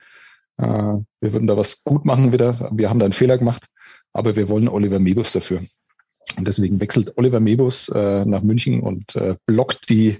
Äh, 0.58 0.64
wir 0.64 1.32
würden 1.32 1.46
da 1.46 1.56
was 1.56 1.84
gut 1.84 2.04
machen 2.04 2.32
wieder. 2.32 2.70
Wir 2.72 2.90
haben 2.90 2.98
da 2.98 3.04
einen 3.04 3.12
Fehler 3.12 3.38
gemacht, 3.38 3.64
aber 4.12 4.34
wir 4.34 4.48
wollen 4.48 4.68
Oliver 4.68 4.98
Mebus 4.98 5.32
dafür. 5.32 5.62
Und 6.36 6.48
deswegen 6.48 6.80
wechselt 6.80 7.16
Oliver 7.18 7.40
Mebus 7.40 7.88
äh, 7.88 8.24
nach 8.24 8.42
München 8.42 8.80
und 8.80 9.16
äh, 9.16 9.36
blockt 9.46 9.90
die, 9.90 10.18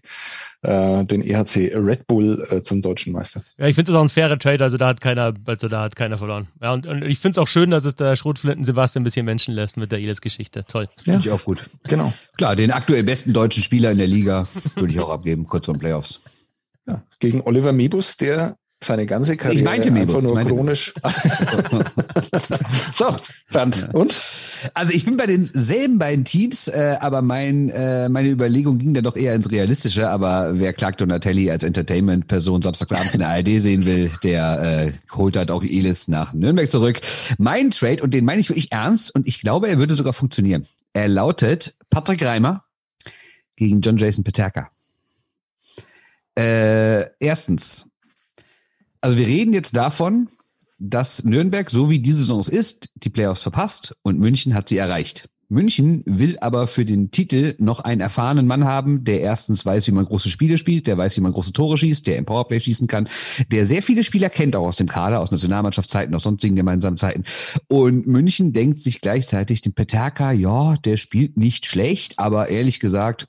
äh, 0.63 1.05
den 1.05 1.23
EHC 1.23 1.73
Red 1.75 2.07
Bull 2.07 2.47
äh, 2.51 2.61
zum 2.63 2.83
deutschen 2.83 3.13
Meister. 3.13 3.43
Ja, 3.57 3.67
ich 3.67 3.75
finde 3.75 3.93
das 3.93 3.99
auch 3.99 4.03
ein 4.05 4.09
fairer 4.09 4.39
Trade, 4.39 4.63
also 4.63 4.77
da 4.77 4.89
hat 4.89 5.01
keiner, 5.01 5.33
also 5.47 5.69
da 5.69 5.83
hat 5.83 5.97
keiner 5.97 6.19
verloren. 6.19 6.49
Ja, 6.61 6.75
und, 6.75 6.87
und 6.87 7.03
ich 7.03 7.19
finde 7.19 7.33
es 7.33 7.39
auch 7.39 7.49
schön, 7.49 7.71
dass 7.71 7.85
es 7.85 7.97
der 7.97 8.17
Schrotflinten 8.17 8.65
Sebastian 8.65 9.03
ein 9.03 9.05
bisschen 9.05 9.25
Menschen 9.25 9.55
lässt 9.55 9.77
mit 9.77 9.91
der 9.91 10.01
Elis-Geschichte. 10.01 10.65
Toll. 10.67 10.89
Ja, 11.05 11.15
Finde 11.15 11.29
ich 11.29 11.31
auch 11.31 11.45
gut. 11.45 11.71
genau. 11.85 12.13
Klar, 12.37 12.57
den 12.57 12.73
aktuell 12.73 13.05
besten 13.05 13.33
deutschen 13.33 13.63
Spieler 13.63 13.91
in 13.91 13.99
der 13.99 14.09
Liga 14.09 14.47
würde 14.75 14.93
ich 14.93 15.01
auch 15.01 15.11
abgeben, 15.11 15.47
kurz 15.47 15.67
vor 15.67 15.75
den 15.75 15.81
Playoffs. 15.81 16.21
Ja, 16.87 17.03
gegen 17.21 17.43
Oliver 17.43 17.73
Mebus, 17.73 18.17
der 18.17 18.57
seine 18.85 19.07
ganze 19.07 19.37
Karriere 19.37 19.65
meinte 19.65 19.91
Mebus, 19.91 20.17
einfach 20.17 20.23
nur 20.23 20.31
ich 20.31 20.35
meinte 20.35 20.55
chronisch. 20.55 20.95
so, 22.97 23.17
dann 23.51 23.73
und? 23.93 24.17
Also 24.75 24.93
ich 24.93 25.05
bin 25.05 25.17
bei 25.17 25.27
denselben 25.27 25.99
beiden 25.99 26.25
Teams, 26.25 26.69
äh, 26.69 26.97
aber 27.01 27.23
mein, 27.23 27.69
äh, 27.71 28.09
meine 28.09 28.29
Überlegung 28.29 28.79
ging 28.79 28.95
dann 28.95 29.05
doch 29.05 29.17
eher 29.17 29.35
ins 29.35 29.51
Realistische. 29.51 30.09
Aber 30.09 30.59
wer 30.59 30.73
Clark 30.73 30.99
Donatelli 30.99 31.51
als 31.51 31.63
Entertainment-Person 31.63 32.63
samstagsabends 32.63 33.15
in 33.15 33.21
der 33.21 33.29
ARD 33.29 33.61
sehen 33.61 33.85
will, 33.85 34.11
der 34.23 34.93
äh, 34.93 34.93
holt 35.17 35.37
halt 35.37 35.51
auch 35.51 35.63
Elis 35.63 36.09
nach 36.09 36.33
Nürnberg 36.33 36.71
zurück. 36.71 37.01
Mein 37.39 37.71
Trade, 37.71 38.03
und 38.03 38.15
den 38.15 38.25
meine 38.25 38.41
ich 38.41 38.49
wirklich 38.49 38.73
ernst, 38.73 39.15
und 39.15 39.27
ich 39.27 39.41
glaube, 39.41 39.69
er 39.69 39.79
würde 39.79 39.97
sogar 39.97 40.13
funktionieren. 40.13 40.67
Er 40.93 41.09
lautet 41.09 41.75
Patrick 41.91 42.25
Reimer 42.25 42.65
gegen 43.57 43.81
John 43.81 43.97
Jason 43.97 44.25
Peterka. 44.25 44.71
Äh, 46.39 47.11
erstens, 47.21 47.92
also 49.03 49.19
wir 49.19 49.27
reden 49.27 49.53
jetzt 49.53 49.77
davon, 49.77 50.29
dass 50.79 51.25
Nürnberg, 51.25 51.71
so 51.71 51.91
wie 51.91 51.99
diese 51.99 52.19
Saison 52.19 52.41
es 52.41 52.49
ist, 52.49 52.89
die 52.95 53.11
Playoffs 53.11 53.43
verpasst 53.43 53.95
und 54.03 54.19
München 54.19 54.55
hat 54.55 54.69
sie 54.69 54.79
erreicht. 54.79 55.29
München 55.49 56.03
will 56.07 56.39
aber 56.41 56.67
für 56.67 56.87
den 56.87 57.11
Titel 57.11 57.55
noch 57.59 57.81
einen 57.81 58.01
erfahrenen 58.01 58.47
Mann 58.47 58.65
haben, 58.65 59.05
der 59.05 59.21
erstens 59.21 59.67
weiß, 59.67 59.87
wie 59.87 59.93
man 59.93 60.07
große 60.07 60.31
Spiele 60.31 60.57
spielt, 60.57 60.87
der 60.87 60.97
weiß, 60.97 61.17
wie 61.19 61.21
man 61.21 61.33
große 61.33 61.53
Tore 61.53 61.77
schießt, 61.77 62.07
der 62.07 62.17
im 62.17 62.25
Powerplay 62.25 62.59
schießen 62.59 62.87
kann, 62.87 63.09
der 63.51 63.67
sehr 63.67 63.83
viele 63.83 64.03
Spieler 64.03 64.31
kennt, 64.31 64.57
auch 64.57 64.67
aus 64.67 64.77
dem 64.77 64.89
Kader, 64.89 65.21
aus 65.21 65.31
Nationalmannschaftszeiten, 65.31 66.15
aus 66.15 66.23
sonstigen 66.23 66.57
gemeinsamen 66.57 66.97
Zeiten. 66.97 67.25
Und 67.69 68.07
München 68.07 68.55
denkt 68.55 68.81
sich 68.81 69.03
gleichzeitig, 69.03 69.61
den 69.61 69.75
Peterka, 69.75 70.33
ja, 70.33 70.77
der 70.77 70.97
spielt 70.97 71.37
nicht 71.37 71.67
schlecht, 71.67 72.19
aber 72.19 72.49
ehrlich 72.49 72.81
gesagt, 72.81 73.29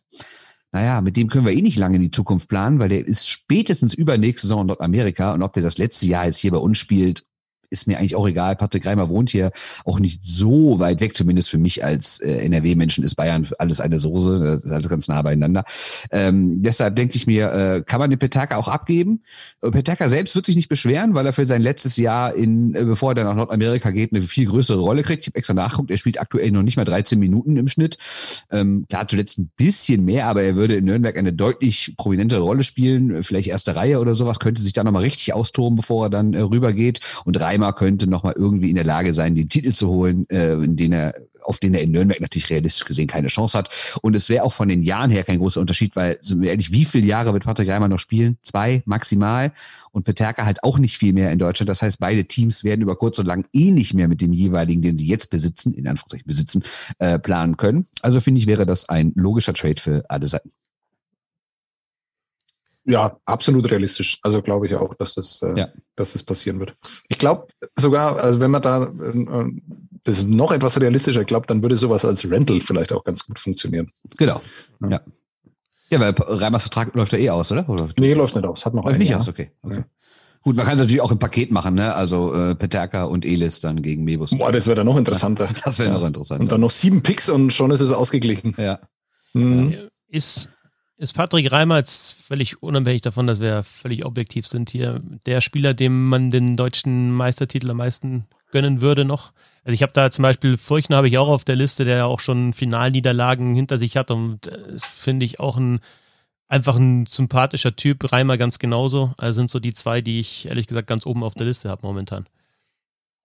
naja, 0.74 1.02
mit 1.02 1.18
dem 1.18 1.30
können 1.30 1.46
wir 1.46 1.54
eh 1.54 1.62
nicht 1.62 1.78
lange 1.78 1.98
in 1.98 2.02
die 2.02 2.12
Zukunft 2.12 2.50
planen, 2.50 2.80
weil 2.80 2.90
der 2.90 3.08
ist 3.08 3.30
spätestens 3.30 3.94
übernächste 3.94 4.48
Saison 4.48 4.62
in 4.62 4.68
Nordamerika. 4.68 5.34
Und 5.34 5.44
ob 5.44 5.54
der 5.54 5.62
das 5.62 5.78
letzte 5.78 6.08
Jahr 6.08 6.26
jetzt 6.26 6.40
hier 6.40 6.52
bei 6.52 6.58
uns 6.58 6.80
spielt, 6.80 7.24
ist 7.74 7.88
mir 7.88 7.98
eigentlich 7.98 8.16
auch 8.16 8.28
egal. 8.28 8.56
Patrick 8.56 8.86
Reimer 8.86 9.10
wohnt 9.10 9.32
hier 9.32 9.52
auch 9.84 10.00
nicht 10.00 10.22
so 10.24 10.80
weit 10.80 11.02
weg, 11.02 11.18
zumindest 11.18 11.50
für 11.50 11.58
mich 11.58 11.84
als 11.84 12.20
äh, 12.20 12.46
NRW-Menschen 12.46 13.04
ist 13.04 13.16
Bayern 13.16 13.48
alles 13.58 13.82
eine 13.82 14.00
Soße, 14.00 14.40
das 14.40 14.64
ist 14.64 14.72
alles 14.72 14.90
ganz 14.90 15.08
nah 15.08 15.22
beieinander. 15.22 15.66
Ähm, 16.12 16.62
deshalb 16.62 16.96
denke 16.96 17.16
ich 17.16 17.28
mir, 17.28 17.52
äh, 17.52 17.82
kann 17.82 18.00
man 18.00 18.10
den 18.10 18.20
Petaka 18.20 18.58
auch 18.58 18.68
abgeben. 18.68 19.24
Äh, 19.62 19.72
Petaka 19.72 20.08
selbst 20.08 20.36
wird 20.36 20.46
sich 20.46 20.56
nicht 20.56 20.70
beschweren, 20.70 21.16
weil 21.16 21.26
er 21.26 21.34
für 21.34 21.46
sein 21.46 21.62
letztes 21.62 21.98
Jahr, 21.98 22.36
in, 22.36 22.76
äh, 22.76 22.86
bevor 22.86 23.12
er 23.12 23.16
dann 23.16 23.26
nach 23.26 23.36
Nordamerika 23.36 23.92
geht, 23.92 24.14
eine 24.14 24.22
viel 24.22 24.48
größere 24.48 24.80
Rolle 24.80 25.02
kriegt. 25.02 25.24
Ich 25.24 25.28
habe 25.28 25.38
extra 25.38 25.54
nachguckt, 25.54 25.90
er 25.90 25.98
spielt 25.98 26.22
aktuell 26.22 26.52
noch 26.52 26.64
nicht 26.64 26.78
mal 26.78 26.86
13 26.86 27.18
Minuten 27.18 27.58
im 27.58 27.68
Schnitt. 27.68 27.98
Ähm, 28.52 28.86
klar, 28.90 29.08
zuletzt 29.08 29.40
ein 29.40 29.52
bisschen 29.58 30.06
mehr, 30.06 30.28
aber 30.28 30.44
er 30.44 30.56
würde 30.56 30.76
in 30.76 30.86
Nürnberg 30.86 31.18
eine 31.18 31.34
deutlich 31.34 31.96
prominentere 31.98 32.42
Rolle 32.42 32.64
spielen, 32.64 33.24
vielleicht 33.24 33.48
erste 33.48 33.76
Reihe 33.76 34.00
oder 34.00 34.14
sowas, 34.14 34.40
könnte 34.40 34.62
sich 34.62 34.74
da 34.74 34.84
nochmal 34.84 35.04
richtig 35.04 35.34
austoben, 35.34 35.78
bevor 35.78 36.06
er 36.06 36.10
dann 36.10 36.34
äh, 36.34 36.42
rübergeht. 36.42 37.00
Und 37.26 37.40
Reimer 37.40 37.63
könnte 37.72 38.08
nochmal 38.08 38.34
irgendwie 38.36 38.70
in 38.70 38.76
der 38.76 38.84
Lage 38.84 39.14
sein, 39.14 39.36
den 39.36 39.48
Titel 39.48 39.72
zu 39.72 39.88
holen, 39.88 40.28
äh, 40.30 40.54
in 40.54 40.76
den 40.76 40.92
er, 40.92 41.14
auf 41.44 41.60
den 41.60 41.74
er 41.74 41.82
in 41.82 41.92
Nürnberg 41.92 42.20
natürlich 42.20 42.50
realistisch 42.50 42.86
gesehen 42.86 43.08
keine 43.08 43.28
Chance 43.28 43.58
hat. 43.58 43.70
Und 44.02 44.16
es 44.16 44.30
wäre 44.30 44.44
auch 44.44 44.54
von 44.54 44.68
den 44.68 44.84
Jahren 44.84 45.12
her 45.12 45.24
kein 45.24 45.40
großer 45.40 45.62
Unterschied, 45.62 45.96
weil, 45.96 46.18
sind 46.22 46.42
wir 46.42 46.50
ehrlich, 46.50 46.72
wie 46.72 46.86
viele 46.86 47.06
Jahre 47.06 47.34
wird 47.34 47.44
Patrick 47.44 47.70
Reimer 47.70 47.88
noch 47.88 48.00
spielen? 48.00 48.38
Zwei 48.44 48.84
maximal. 48.86 49.54
Und 49.92 50.04
Peterka 50.04 50.46
halt 50.46 50.64
auch 50.64 50.80
nicht 50.80 50.98
viel 50.98 51.14
mehr 51.14 51.32
in 51.32 51.40
Deutschland. 51.40 51.70
Das 51.70 51.82
heißt, 51.82 52.00
beide 52.00 52.26
Teams 52.26 52.64
werden 52.64 52.82
über 52.82 52.96
kurz 52.96 53.20
oder 53.20 53.28
lang 53.28 53.46
eh 53.54 53.72
nicht 53.72 53.94
mehr 53.94 54.08
mit 54.08 54.22
dem 54.22 54.34
jeweiligen, 54.34 54.82
den 54.82 54.98
sie 54.98 55.08
jetzt 55.08 55.30
besitzen, 55.30 55.74
in 55.74 55.88
Anführungszeichen 55.88 56.28
besitzen, 56.28 56.64
äh, 57.00 57.20
planen 57.20 57.58
können. 57.58 57.86
Also 58.02 58.20
finde 58.20 58.40
ich, 58.40 58.48
wäre 58.48 58.66
das 58.66 58.90
ein 58.90 59.14
logischer 59.16 59.54
Trade 59.54 59.80
für 59.80 60.04
alle 60.10 60.28
Seiten. 60.28 60.52
Ja, 62.86 63.18
absolut 63.26 63.70
realistisch. 63.72 64.20
Also 64.24 64.42
glaube 64.42 64.66
ich 64.68 64.76
auch, 64.76 64.94
dass 64.96 65.16
das, 65.16 65.42
äh, 65.42 65.58
Ja. 65.58 65.68
dass 65.96 66.14
das 66.14 66.24
passieren 66.24 66.60
wird. 66.60 66.76
Ich 67.08 67.18
glaube 67.18 67.48
sogar, 67.78 68.18
also 68.18 68.40
wenn 68.42 68.52
man 68.52 68.62
da, 68.62 68.84
äh, 68.84 69.46
das 70.04 70.18
ist 70.18 70.28
noch 70.28 70.52
etwas 70.52 70.80
realistischer, 70.82 71.22
ich 71.22 71.28
glaube, 71.28 71.48
dann 71.48 71.62
würde 71.62 71.78
sowas 71.78 72.04
als 72.04 72.30
Rental 72.30 72.60
vielleicht 72.60 72.92
auch 72.92 73.04
ganz 73.06 73.26
gut 73.26 73.40
funktionieren. 73.40 73.90
Genau. 74.18 74.42
Ja. 74.82 74.90
Ja. 74.90 75.02
Ja, 75.90 76.00
weil 76.00 76.14
Reimers 76.18 76.64
Vertrag 76.64 76.94
läuft 76.96 77.14
ja 77.14 77.20
eh 77.20 77.30
aus, 77.30 77.52
oder? 77.52 77.70
oder? 77.70 77.88
Nee, 78.00 78.14
läuft 78.14 78.36
nicht 78.36 78.46
aus. 78.46 78.66
Hat 78.66 78.74
noch 78.74 78.84
Läuft 78.84 78.96
ein 78.96 79.00
nicht 79.00 79.10
Jahr. 79.12 79.20
aus, 79.22 79.28
okay. 79.30 79.52
okay. 79.62 79.76
Ja. 79.78 79.84
Gut, 80.42 80.56
man 80.58 80.66
kann 80.66 80.76
es 80.76 80.82
natürlich 80.82 81.02
auch 81.02 81.12
im 81.12 81.20
Paket 81.20 81.52
machen, 81.52 81.76
ne? 81.76 81.94
Also 81.96 82.34
äh, 82.34 82.56
Peterka 82.56 83.06
und 83.06 83.24
Elis 83.26 83.62
dann 83.62 83.82
gegen 83.82 84.04
Mebus. 84.04 84.32
Boah, 84.38 84.52
das 84.52 84.66
wäre 84.66 84.76
dann 84.76 84.88
noch 84.88 84.98
interessanter. 84.98 85.48
Das 85.64 85.80
wäre 85.80 85.90
Ja. 85.94 86.00
noch 86.00 86.06
interessant. 86.08 86.42
Und 86.42 86.52
dann 86.52 86.60
noch 86.62 86.72
sieben 86.72 87.02
Picks 87.02 87.30
und 87.30 87.54
schon 87.54 87.72
ist 87.72 87.80
es 87.80 87.92
ausgeglichen. 87.92 88.54
ja. 88.58 88.80
Mhm. 89.34 89.90
Ist, 90.10 90.52
ist 90.98 91.14
Patrick 91.14 91.52
Reimer 91.52 91.78
jetzt 91.78 92.14
völlig 92.14 92.62
unabhängig 92.62 93.02
davon, 93.02 93.28
dass 93.28 93.40
wir 93.40 93.64
völlig 93.64 94.06
objektiv 94.06 94.48
sind 94.48 94.70
hier, 94.70 95.02
der 95.26 95.42
Spieler, 95.42 95.74
dem 95.74 96.10
man 96.10 96.32
den 96.32 96.56
deutschen 96.56 97.12
Meistertitel 97.12 97.72
am 97.72 97.78
meisten 97.78 98.26
gönnen 98.52 98.82
würde 98.82 99.06
noch? 99.06 99.34
Also 99.64 99.74
ich 99.74 99.82
habe 99.82 99.94
da 99.94 100.12
zum 100.12 100.24
Beispiel 100.24 100.58
Furchner 100.58 100.98
habe 100.98 101.08
ich 101.08 101.18
auch 101.18 101.30
auf 101.30 101.46
der 101.46 101.56
Liste, 101.56 101.86
der 101.86 101.98
ja 101.98 102.06
auch 102.06 102.20
schon 102.20 102.54
Finalniederlagen 102.54 103.56
hinter 103.56 103.78
sich 103.78 103.98
hat 103.98 104.12
und 104.12 104.48
äh, 104.48 104.72
das 104.72 104.84
finde 104.86 105.26
ich 105.26 105.40
auch 105.40 105.58
ein 105.58 105.80
einfach 106.54 106.76
ein 106.76 107.08
sympathischer 107.08 107.76
Typ, 107.76 108.12
Reimer 108.12 108.38
ganz 108.38 108.60
genauso. 108.60 109.14
Also 109.18 109.38
sind 109.38 109.50
so 109.50 109.60
die 109.60 109.74
zwei, 109.74 110.02
die 110.02 110.20
ich 110.20 110.46
ehrlich 110.46 110.68
gesagt 110.68 110.88
ganz 110.88 111.06
oben 111.06 111.24
auf 111.24 111.34
der 111.34 111.48
Liste 111.48 111.70
habe 111.70 111.86
momentan. 111.86 112.28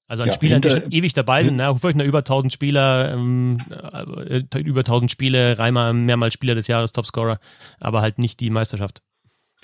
Also 0.09 0.23
an 0.23 0.29
Ja, 0.29 0.33
Spielern, 0.33 0.63
die 0.63 0.71
schon 0.71 0.91
ewig 0.91 1.13
dabei 1.13 1.45
sind. 1.45 1.57
Ne? 1.57 1.77
Furchner 1.79 2.05
über 2.05 2.19
1000 2.19 2.51
Spieler, 2.53 3.13
ähm, 3.13 3.59
äh, 3.71 4.59
über 4.59 4.81
1000 4.81 5.11
Spiele, 5.11 5.59
Reimer 5.59 5.93
mehrmals 5.93 6.33
Spieler 6.33 6.55
des 6.55 6.67
Jahres, 6.67 6.93
Topscorer, 6.93 7.39
aber 7.79 8.01
halt 8.01 8.19
nicht 8.19 8.41
die 8.41 8.49
Meisterschaft. 8.49 9.03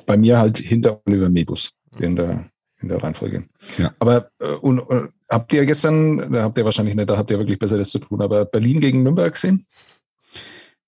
Bei 0.04 0.18
mir 0.18 0.38
halt 0.38 0.58
hinter 0.58 1.00
Oliver 1.06 1.30
Mebus. 1.30 1.72
in 1.98 2.16
der, 2.16 2.50
in 2.82 2.88
der 2.88 3.02
Reihenfolge. 3.02 3.46
Ja. 3.78 3.92
Aber 4.00 4.28
äh, 4.38 4.48
und, 4.48 4.80
und, 4.80 5.10
habt 5.30 5.52
ihr 5.54 5.64
gestern, 5.64 6.30
da 6.30 6.42
habt 6.42 6.58
ihr 6.58 6.64
wahrscheinlich 6.66 6.94
nicht, 6.94 7.08
da 7.08 7.16
habt 7.16 7.30
ihr 7.30 7.38
wirklich 7.38 7.58
Besseres 7.58 7.90
zu 7.90 7.98
tun, 7.98 8.20
aber 8.20 8.44
Berlin 8.44 8.80
gegen 8.80 9.02
Nürnberg 9.02 9.32
gesehen? 9.32 9.66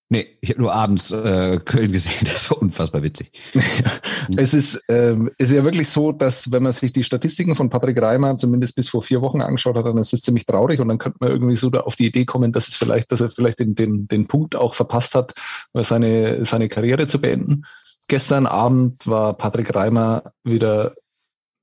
Nee, 0.09 0.39
ich 0.41 0.51
habe 0.51 0.61
nur 0.61 0.73
abends 0.73 1.11
äh, 1.11 1.59
Köln 1.65 1.91
gesehen, 1.91 2.15
das 2.25 2.51
war 2.51 2.63
unfassbar 2.63 3.03
witzig. 3.03 3.33
es 4.37 4.55
ist, 4.55 4.81
ähm, 4.89 5.31
ist 5.39 5.51
ja 5.51 5.65
wirklich 5.65 5.89
so, 5.89 6.13
dass 6.13 6.53
wenn 6.53 6.63
man 6.63 6.73
sich 6.73 6.93
die 6.93 7.03
Statistiken 7.03 7.57
von 7.57 7.71
Patrick 7.71 8.01
Reimer 8.01 8.37
zumindest 8.37 8.77
bis 8.77 8.89
vor 8.89 9.03
vier 9.03 9.21
Wochen 9.21 9.41
angeschaut 9.41 9.77
hat, 9.77 9.87
dann 9.87 9.99
ist 9.99 10.13
es 10.13 10.21
ziemlich 10.21 10.47
traurig 10.47 10.79
und 10.79 10.89
dann 10.89 10.99
könnte 10.99 11.19
man 11.21 11.31
irgendwie 11.31 11.57
so 11.57 11.71
da 11.71 11.81
auf 11.81 11.97
die 11.97 12.07
Idee 12.07 12.25
kommen, 12.25 12.53
dass 12.53 12.69
es 12.69 12.77
vielleicht, 12.77 13.11
dass 13.11 13.21
er 13.21 13.31
vielleicht 13.31 13.59
den, 13.59 13.75
den, 13.75 14.07
den 14.07 14.29
Punkt 14.29 14.55
auch 14.55 14.75
verpasst 14.75 15.15
hat, 15.17 15.35
seine, 15.75 16.45
seine 16.45 16.69
Karriere 16.69 17.09
zu 17.09 17.21
beenden. 17.21 17.65
Gestern 18.09 18.47
Abend 18.47 19.05
war 19.09 19.35
Patrick 19.35 19.75
Reimer 19.75 20.33
wieder 20.45 20.95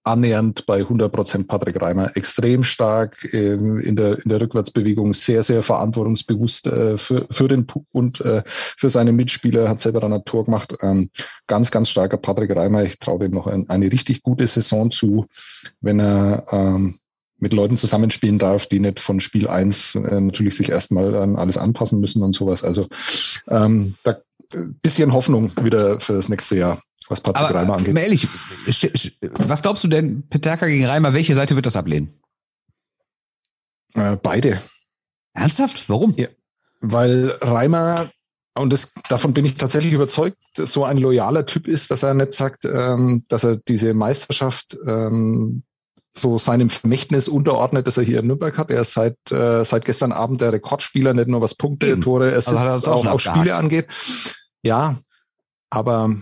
annähernd 0.04 0.66
bei 0.66 0.82
100% 0.82 1.48
Patrick 1.48 1.82
Reimer. 1.82 2.16
Extrem 2.16 2.64
stark 2.64 3.34
ähm, 3.34 3.80
in, 3.80 3.96
der, 3.96 4.24
in 4.24 4.30
der 4.30 4.42
Rückwärtsbewegung, 4.42 5.14
sehr, 5.14 5.44
sehr 5.44 5.64
verantwortungsbewusst 5.64 6.68
äh, 6.68 6.98
für, 6.98 7.26
für 7.30 7.48
den 7.48 7.66
und 7.92 8.22
äh, 8.22 8.44
für 8.46 8.90
seine 8.90 9.14
Mitspieler, 9.14 9.70
hat 9.70 9.80
selber 9.80 10.02
dann 10.02 10.14
ein 10.14 10.26
Tor 10.26 10.46
gemacht. 10.46 10.76
Ähm, 10.82 11.10
ganz, 11.48 11.72
ganz 11.72 11.90
starker 11.90 12.18
Patrick 12.18 12.56
Reimer. 12.56 12.84
Ich 12.84 13.00
traue 13.00 13.20
dem 13.20 13.32
noch 13.32 13.48
ein, 13.48 13.70
eine 13.70 13.92
richtig 13.92 14.24
gute 14.24 14.48
Saison 14.48 14.92
zu, 14.92 15.28
wenn 15.80 16.00
er 16.00 16.46
ähm, 16.52 17.00
mit 17.40 17.54
Leuten 17.54 17.78
zusammenspielen 17.78 18.40
darf, 18.40 18.68
die 18.68 18.80
nicht 18.80 19.00
von 19.00 19.20
Spiel 19.20 19.48
eins 19.48 19.96
äh, 19.96 20.20
natürlich 20.20 20.56
sich 20.56 20.70
erstmal 20.70 21.16
an 21.16 21.36
alles 21.36 21.58
anpassen 21.58 22.00
müssen 22.00 22.24
und 22.24 22.34
sowas. 22.34 22.64
Also 22.64 22.88
ähm, 23.48 23.96
da 24.04 24.22
äh, 24.54 24.66
bisschen 24.82 25.14
Hoffnung 25.14 25.52
wieder 25.62 26.00
für 26.00 26.14
das 26.14 26.30
nächste 26.30 26.58
Jahr 26.58 26.82
was 27.14 27.22
Patrick 27.22 27.50
Aber, 27.50 27.60
Reimer 27.60 27.78
angeht. 27.78 27.94
Mal 27.94 28.02
ehrlich, 28.02 28.28
was 29.48 29.62
glaubst 29.62 29.84
du 29.84 29.88
denn, 29.88 30.28
Peterka 30.30 30.68
gegen 30.68 30.86
Reimer, 30.86 31.14
welche 31.14 31.36
Seite 31.36 31.56
wird 31.56 31.66
das 31.66 31.76
ablehnen? 31.76 32.14
Äh, 33.94 34.18
beide. 34.18 34.62
Ernsthaft? 35.34 35.88
Warum? 35.90 36.14
Ja, 36.18 36.28
weil 36.82 37.38
Reimer, 37.42 38.12
und 38.56 38.74
das, 38.74 38.94
davon 39.08 39.34
bin 39.34 39.46
ich 39.46 39.54
tatsächlich 39.54 39.94
überzeugt, 39.94 40.38
so 40.58 40.84
ein 40.84 40.98
loyaler 40.98 41.46
Typ 41.46 41.68
ist, 41.68 41.90
dass 41.92 42.04
er 42.04 42.14
nicht 42.14 42.34
sagt, 42.34 42.66
ähm, 42.66 43.26
dass 43.30 43.44
er 43.44 43.58
diese 43.58 43.94
Meisterschaft 43.94 44.78
ähm, 44.86 45.64
so 46.12 46.38
seinem 46.38 46.70
Vermächtnis 46.70 47.28
unterordnet, 47.28 47.88
das 47.88 47.98
er 47.98 48.04
hier 48.04 48.20
in 48.20 48.28
Nürnberg 48.28 48.58
hat. 48.58 48.70
Er 48.70 48.82
ist 48.82 48.94
seit, 48.94 49.18
äh, 49.32 49.64
seit 49.64 49.86
gestern 49.86 50.12
Abend 50.12 50.42
der 50.42 50.54
Rekordspieler, 50.54 51.14
nicht 51.14 51.28
nur 51.28 51.42
was 51.42 51.56
Punkte, 51.56 51.88
Eben. 51.88 52.02
Tore, 52.02 52.32
es 52.32 52.48
also 52.48 52.78
ist 52.78 52.88
auch, 52.88 53.06
auch 53.06 53.20
Spiele 53.20 53.56
angeht. 53.56 53.88
Ja, 54.62 55.00
aber 55.72 56.16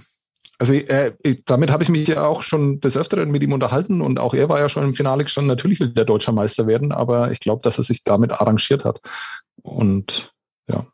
also 0.61 0.73
äh, 0.73 1.13
damit 1.45 1.71
habe 1.71 1.81
ich 1.81 1.89
mich 1.89 2.07
ja 2.07 2.23
auch 2.23 2.43
schon 2.43 2.81
des 2.81 2.95
Öfteren 2.95 3.31
mit 3.31 3.41
ihm 3.41 3.51
unterhalten 3.51 3.99
und 3.99 4.19
auch 4.19 4.35
er 4.35 4.47
war 4.47 4.59
ja 4.59 4.69
schon 4.69 4.83
im 4.83 4.93
Finale 4.93 5.23
gestanden. 5.23 5.47
Natürlich 5.47 5.79
will 5.79 5.89
der 5.89 6.05
deutscher 6.05 6.33
Meister 6.33 6.67
werden, 6.67 6.91
aber 6.91 7.31
ich 7.31 7.39
glaube, 7.39 7.63
dass 7.63 7.79
er 7.79 7.83
sich 7.83 8.03
damit 8.03 8.31
arrangiert 8.31 8.85
hat. 8.85 9.01
Und 9.63 10.31
ja. 10.69 10.85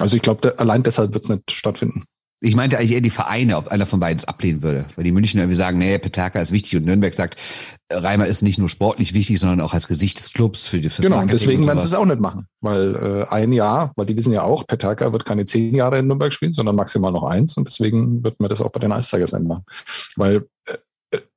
Also 0.00 0.16
ich 0.16 0.22
glaube, 0.22 0.58
allein 0.58 0.82
deshalb 0.82 1.14
wird 1.14 1.22
es 1.22 1.30
nicht 1.30 1.52
stattfinden. 1.52 2.02
Ich 2.42 2.56
meinte 2.56 2.78
eigentlich 2.78 2.92
eher 2.92 3.02
die 3.02 3.10
Vereine, 3.10 3.58
ob 3.58 3.68
einer 3.68 3.84
von 3.84 4.00
beiden 4.00 4.18
es 4.18 4.24
ablehnen 4.24 4.62
würde. 4.62 4.86
Weil 4.96 5.04
die 5.04 5.12
Münchner 5.12 5.42
irgendwie 5.42 5.56
sagen, 5.56 5.78
nee, 5.78 5.98
Petaka 5.98 6.40
ist 6.40 6.52
wichtig 6.52 6.76
und 6.76 6.86
Nürnberg 6.86 7.12
sagt, 7.12 7.38
Reimer 7.92 8.26
ist 8.26 8.42
nicht 8.42 8.58
nur 8.58 8.68
sportlich 8.68 9.12
wichtig, 9.12 9.38
sondern 9.38 9.60
auch 9.60 9.74
als 9.74 9.88
Gesicht 9.88 10.18
des 10.18 10.32
Clubs 10.32 10.66
für 10.66 10.80
die 10.80 10.88
fürs 10.88 11.04
Genau, 11.04 11.16
Marketing 11.16 11.38
deswegen 11.38 11.66
werden 11.66 11.80
sie 11.80 11.86
es 11.86 11.94
auch 11.94 12.06
nicht 12.06 12.20
machen. 12.20 12.46
Weil 12.60 13.26
äh, 13.30 13.34
ein 13.34 13.52
Jahr, 13.52 13.92
weil 13.96 14.06
die 14.06 14.16
wissen 14.16 14.32
ja 14.32 14.42
auch, 14.42 14.66
Petaka 14.66 15.12
wird 15.12 15.26
keine 15.26 15.44
zehn 15.44 15.74
Jahre 15.74 15.98
in 15.98 16.06
Nürnberg 16.06 16.32
spielen, 16.32 16.52
sondern 16.52 16.76
maximal 16.76 17.12
noch 17.12 17.24
eins 17.24 17.56
und 17.56 17.66
deswegen 17.66 18.24
wird 18.24 18.40
man 18.40 18.48
das 18.48 18.60
auch 18.60 18.70
bei 18.70 18.80
den 18.80 18.92
Ice 18.92 19.10
Tigers 19.10 19.32
nicht 19.32 19.46
machen. 19.46 19.64
Weil 20.16 20.36
äh, 20.36 20.40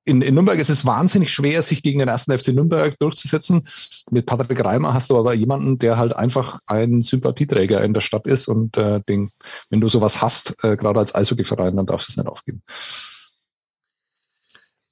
in, 0.06 0.22
in 0.22 0.34
Nürnberg 0.34 0.60
ist 0.60 0.70
es 0.70 0.86
wahnsinnig 0.86 1.32
schwer, 1.32 1.62
sich 1.62 1.82
gegen 1.82 2.00
den 2.00 2.10
ersten 2.10 2.38
FC 2.38 2.50
Nürnberg 2.50 2.98
durchzusetzen. 3.00 3.68
Mit 4.12 4.26
Patrick 4.26 4.64
Reimer 4.64 4.94
hast 4.94 5.10
du 5.10 5.18
aber 5.18 5.34
jemanden, 5.34 5.80
der 5.80 5.98
halt 5.98 6.16
einfach 6.16 6.60
ein 6.66 7.04
Sympathieträger 7.04 7.84
in 7.84 7.94
der 7.94 8.02
Stadt 8.02 8.28
ist 8.28 8.48
und 8.48 8.78
äh, 8.78 9.02
den, 9.08 9.32
wenn 9.70 9.82
du 9.82 9.88
sowas 9.88 10.22
hast, 10.22 10.56
äh, 10.64 10.76
gerade 10.76 11.00
als 11.00 11.16
Eishockeyverein, 11.16 11.76
dann 11.76 11.86
darfst 11.86 12.10
du 12.10 12.12
es 12.12 12.18
nicht 12.18 12.28
aufgeben. 12.28 12.62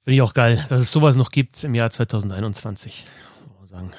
Finde 0.04 0.16
ich 0.16 0.22
auch 0.22 0.34
geil, 0.34 0.64
dass 0.68 0.80
es 0.80 0.90
sowas 0.90 1.16
noch 1.16 1.30
gibt 1.30 1.62
im 1.62 1.74
Jahr 1.74 1.90
2021. 1.90 3.06
Sagen. 3.70 3.92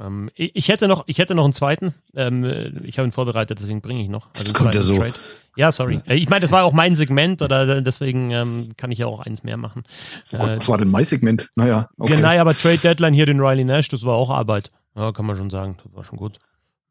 Ähm, 0.00 0.30
ich, 0.34 0.68
hätte 0.68 0.88
noch, 0.88 1.04
ich 1.06 1.18
hätte 1.18 1.34
noch 1.34 1.44
einen 1.44 1.52
zweiten. 1.52 1.94
Ähm, 2.14 2.80
ich 2.82 2.98
habe 2.98 3.06
ihn 3.06 3.12
vorbereitet, 3.12 3.60
deswegen 3.60 3.80
bringe 3.80 4.02
ich 4.02 4.08
noch. 4.08 4.28
Also 4.32 4.44
das 4.44 4.54
kommt 4.54 4.74
ja 4.74 4.82
so. 4.82 4.96
Trade. 4.96 5.14
Ja, 5.56 5.70
sorry. 5.70 6.00
Äh, 6.06 6.14
ich 6.16 6.28
meine, 6.28 6.40
das 6.40 6.50
war 6.50 6.64
auch 6.64 6.72
mein 6.72 6.94
Segment, 6.94 7.42
oder 7.42 7.80
deswegen 7.82 8.30
ähm, 8.30 8.70
kann 8.76 8.90
ich 8.90 8.98
ja 8.98 9.06
auch 9.06 9.20
eins 9.20 9.42
mehr 9.42 9.56
machen. 9.56 9.84
Oh, 10.32 10.38
das 10.38 10.68
war 10.68 10.78
denn 10.78 10.90
mein 10.90 11.04
Segment? 11.04 11.48
Naja. 11.56 11.88
Okay. 11.98 12.16
Genau, 12.16 12.28
aber 12.28 12.56
Trade 12.56 12.78
Deadline 12.78 13.14
hier 13.14 13.26
den 13.26 13.40
Riley 13.40 13.64
Nash, 13.64 13.88
das 13.88 14.04
war 14.04 14.14
auch 14.14 14.30
Arbeit. 14.30 14.70
Ja, 14.94 15.12
kann 15.12 15.26
man 15.26 15.36
schon 15.36 15.50
sagen. 15.50 15.76
Das 15.84 15.92
war 15.94 16.04
schon 16.04 16.18
gut. 16.18 16.38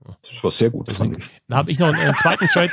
Das 0.03 0.43
war 0.43 0.51
sehr 0.51 0.69
gut, 0.71 0.87
deswegen, 0.87 1.13
fand 1.13 1.23
ich. 1.23 1.31
Da 1.47 1.57
habe 1.57 1.71
ich 1.71 1.79
noch 1.79 1.87
einen, 1.87 1.99
einen 1.99 2.15
zweiten 2.15 2.47
Trade. 2.47 2.71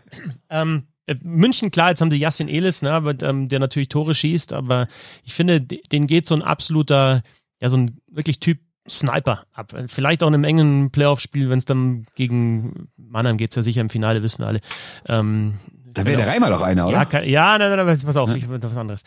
ähm, 0.50 0.84
äh, 1.06 1.16
München, 1.22 1.70
klar, 1.70 1.90
jetzt 1.90 2.00
haben 2.00 2.10
sie 2.10 2.18
Yassin 2.18 2.48
Elis, 2.48 2.82
ne, 2.82 2.92
aber, 2.92 3.20
ähm, 3.22 3.48
der 3.48 3.58
natürlich 3.58 3.88
Tore 3.88 4.14
schießt, 4.14 4.52
aber 4.52 4.88
ich 5.24 5.34
finde, 5.34 5.60
den 5.60 6.06
geht 6.06 6.26
so 6.26 6.34
ein 6.34 6.42
absoluter, 6.42 7.22
ja, 7.60 7.68
so 7.68 7.76
ein 7.76 8.00
wirklich 8.08 8.40
Typ 8.40 8.60
Sniper 8.88 9.44
ab. 9.52 9.74
Vielleicht 9.86 10.22
auch 10.22 10.28
in 10.28 10.34
einem 10.34 10.44
engen 10.44 10.90
Playoff-Spiel, 10.90 11.50
wenn 11.50 11.58
es 11.58 11.64
dann 11.64 12.06
gegen 12.14 12.88
Mannheim 12.96 13.36
geht, 13.36 13.50
es 13.50 13.56
ja 13.56 13.62
sicher 13.62 13.80
im 13.80 13.90
Finale, 13.90 14.22
wissen 14.22 14.40
wir 14.40 14.46
alle. 14.46 14.60
Ähm, 15.06 15.58
da 15.92 16.06
wäre 16.06 16.18
der 16.18 16.28
Reimer 16.28 16.50
doch 16.50 16.62
einer, 16.62 16.86
oder? 16.86 16.96
Ja, 16.96 17.04
kann, 17.04 17.28
ja 17.28 17.58
nein, 17.58 17.76
nein, 17.76 17.86
nein, 17.86 18.00
pass 18.04 18.16
auf, 18.16 18.30
ja. 18.30 18.36
ich 18.36 18.48
was 18.48 18.76
anderes. 18.76 19.02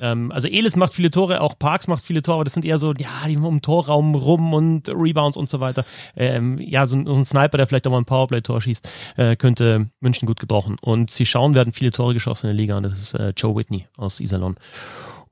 Ähm, 0.00 0.30
also 0.32 0.48
Elis 0.48 0.76
macht 0.76 0.92
viele 0.92 1.10
Tore, 1.10 1.40
auch 1.40 1.58
Parks 1.58 1.88
macht 1.88 2.04
viele 2.04 2.22
Tore, 2.22 2.36
aber 2.36 2.44
das 2.44 2.52
sind 2.52 2.64
eher 2.64 2.78
so, 2.78 2.92
ja, 2.92 3.08
die 3.26 3.36
um 3.36 3.62
Torraum 3.62 4.14
rum 4.14 4.52
und 4.52 4.88
Rebounds 4.88 5.36
und 5.36 5.48
so 5.48 5.60
weiter. 5.60 5.84
Ähm, 6.14 6.58
ja, 6.58 6.86
so, 6.86 7.02
so, 7.06 7.14
ein 7.14 7.24
Sniper, 7.24 7.56
der 7.56 7.66
vielleicht 7.66 7.86
auch 7.86 7.90
mal 7.90 7.98
ein 7.98 8.04
Powerplay-Tor 8.04 8.60
schießt, 8.60 8.88
äh, 9.16 9.36
könnte 9.36 9.88
München 10.00 10.26
gut 10.26 10.40
gebrauchen. 10.40 10.76
Und 10.80 11.10
sie 11.10 11.24
schauen, 11.24 11.54
werden 11.54 11.72
viele 11.72 11.90
Tore 11.90 12.12
geschossen 12.12 12.46
in 12.46 12.56
der 12.56 12.62
Liga 12.62 12.76
und 12.76 12.82
das 12.82 12.98
ist 12.98 13.14
äh, 13.14 13.32
Joe 13.36 13.56
Whitney 13.56 13.86
aus 13.96 14.20
Iserlohn. 14.20 14.56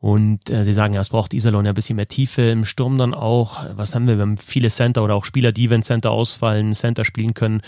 Und 0.04 0.50
äh, 0.50 0.64
sie 0.64 0.74
sagen, 0.74 0.92
ja, 0.92 1.00
es 1.00 1.08
braucht 1.08 1.32
Iserlohn 1.32 1.64
ja 1.64 1.72
ein 1.72 1.74
bisschen 1.74 1.96
mehr 1.96 2.06
Tiefe 2.06 2.42
im 2.42 2.66
Sturm 2.66 2.98
dann 2.98 3.14
auch. 3.14 3.64
Was 3.74 3.94
haben 3.94 4.06
wir? 4.06 4.18
Wir 4.18 4.20
haben 4.20 4.36
viele 4.36 4.68
Center 4.68 5.02
oder 5.02 5.14
auch 5.14 5.24
Spieler, 5.24 5.50
die, 5.50 5.70
wenn 5.70 5.82
Center 5.82 6.10
ausfallen, 6.10 6.74
Center 6.74 7.06
spielen 7.06 7.32
können. 7.32 7.62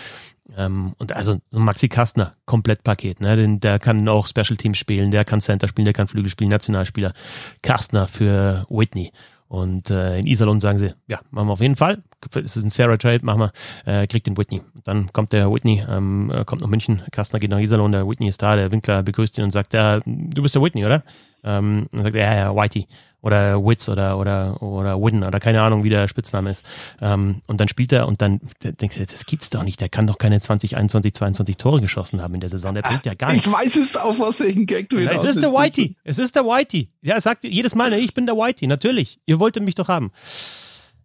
Ähm, 0.54 0.92
und 0.98 1.16
also 1.16 1.38
so 1.48 1.60
Maxi 1.60 1.88
Kastner, 1.88 2.34
Komplettpaket. 2.44 3.22
Ne? 3.22 3.36
Den, 3.36 3.60
der 3.60 3.78
kann 3.78 4.06
auch 4.06 4.26
Special 4.26 4.58
Teams 4.58 4.76
spielen, 4.76 5.10
der 5.10 5.24
kann 5.24 5.40
Center 5.40 5.66
spielen, 5.66 5.86
der 5.86 5.94
kann 5.94 6.08
Flügel 6.08 6.28
spielen, 6.28 6.50
Nationalspieler. 6.50 7.14
Kastner 7.62 8.06
für 8.06 8.66
Whitney. 8.68 9.12
Und 9.48 9.90
äh, 9.90 10.18
in 10.18 10.26
Iserlohn 10.26 10.60
sagen 10.60 10.78
sie, 10.78 10.94
ja, 11.06 11.20
machen 11.30 11.48
wir 11.48 11.52
auf 11.52 11.60
jeden 11.60 11.76
Fall. 11.76 12.02
Es 12.34 12.56
ist 12.56 12.64
ein 12.64 12.70
fairer 12.70 12.98
Trade, 12.98 13.24
machen 13.24 13.40
wir, 13.40 13.52
äh, 13.84 14.06
kriegt 14.06 14.26
den 14.26 14.36
Whitney. 14.36 14.60
Dann 14.84 15.12
kommt 15.12 15.32
der 15.32 15.52
Whitney, 15.52 15.84
ähm, 15.88 16.32
äh, 16.34 16.44
kommt 16.44 16.62
nach 16.62 16.68
München, 16.68 17.02
Kastner 17.12 17.38
geht 17.38 17.50
nach 17.50 17.60
Iserlohn, 17.60 17.92
der 17.92 18.08
Whitney 18.08 18.28
ist 18.28 18.42
da, 18.42 18.56
der 18.56 18.72
Winkler 18.72 19.02
begrüßt 19.04 19.38
ihn 19.38 19.44
und 19.44 19.52
sagt, 19.52 19.72
ja, 19.74 20.00
du 20.04 20.42
bist 20.42 20.54
der 20.56 20.62
Whitney, 20.62 20.84
oder? 20.84 21.04
Ähm, 21.44 21.86
und 21.92 22.02
sagt, 22.02 22.16
ja, 22.16 22.34
ja, 22.34 22.56
Whitey 22.56 22.88
oder 23.26 23.58
Witz 23.58 23.88
oder 23.88 24.18
oder 24.18 24.62
oder 24.62 24.96
Widden 24.98 25.24
oder 25.24 25.40
keine 25.40 25.60
Ahnung, 25.60 25.82
wie 25.82 25.90
der 25.90 26.06
Spitzname 26.06 26.50
ist. 26.50 26.64
Ähm, 27.02 27.42
und 27.48 27.60
dann 27.60 27.66
spielt 27.66 27.92
er 27.92 28.06
und 28.06 28.22
dann 28.22 28.40
denkst 28.62 28.96
du, 28.96 29.04
das 29.04 29.26
gibt's 29.26 29.50
doch 29.50 29.64
nicht. 29.64 29.80
Der 29.80 29.88
kann 29.88 30.06
doch 30.06 30.16
keine 30.16 30.40
20, 30.40 30.76
21, 30.76 31.12
22 31.12 31.56
Tore 31.56 31.80
geschossen 31.80 32.22
haben 32.22 32.34
in 32.34 32.40
der 32.40 32.50
Saison. 32.50 32.74
Der 32.74 32.82
bringt 32.82 33.04
ja 33.04 33.14
gar 33.14 33.32
nichts. 33.32 33.48
Ich 33.48 33.52
weiß 33.52 33.76
es 33.76 33.96
auf 33.96 34.20
was 34.20 34.38
welchen 34.38 34.66
Gag 34.66 34.88
du 34.90 34.98
Es 34.98 35.24
ist 35.24 35.42
der 35.42 35.52
Whitey. 35.52 35.96
Es 36.04 36.20
ist 36.20 36.36
der 36.36 36.44
Whitey. 36.44 36.88
Ja, 37.02 37.16
er 37.16 37.20
sagt 37.20 37.42
jedes 37.42 37.74
Mal, 37.74 37.90
ne, 37.90 37.98
ich 37.98 38.14
bin 38.14 38.26
der 38.26 38.36
Whitey. 38.36 38.68
Natürlich. 38.68 39.18
Ihr 39.26 39.40
wolltet 39.40 39.64
mich 39.64 39.74
doch 39.74 39.88
haben. 39.88 40.12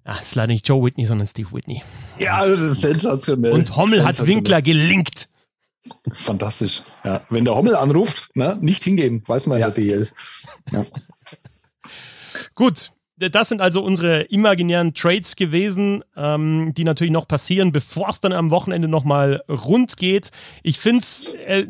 Ah, 0.03 0.15
es 0.19 0.29
ist 0.29 0.35
leider 0.35 0.53
nicht 0.53 0.67
Joe 0.67 0.83
Whitney, 0.83 1.05
sondern 1.05 1.25
Steve 1.25 1.51
Whitney. 1.51 1.81
Ja, 2.19 2.37
also 2.37 2.55
das 2.55 2.73
ist 2.73 2.81
sensationell. 2.81 3.53
Und 3.53 3.75
Hommel 3.75 4.03
hat 4.03 4.25
Winkler 4.25 4.61
gelinkt. 4.61 5.27
Fantastisch. 6.13 6.83
Ja, 7.03 7.21
wenn 7.29 7.45
der 7.45 7.55
Hommel 7.55 7.75
anruft, 7.75 8.29
ne, 8.35 8.57
nicht 8.61 8.83
hingehen, 8.83 9.23
weiß 9.25 9.47
man 9.47 9.59
ja. 9.59 9.71
der 9.71 9.83
DL. 9.83 10.09
Ja. 10.71 10.85
Gut, 12.55 12.91
das 13.17 13.49
sind 13.49 13.61
also 13.61 13.83
unsere 13.83 14.21
imaginären 14.23 14.93
Trades 14.93 15.35
gewesen, 15.35 16.03
ähm, 16.17 16.73
die 16.75 16.83
natürlich 16.83 17.13
noch 17.13 17.27
passieren, 17.27 17.71
bevor 17.71 18.09
es 18.09 18.21
dann 18.21 18.33
am 18.33 18.49
Wochenende 18.49 18.87
nochmal 18.87 19.43
rund 19.47 19.97
geht. 19.97 20.31
Ich 20.63 20.79
finde 20.79 21.01
es 21.01 21.35
äh, 21.45 21.67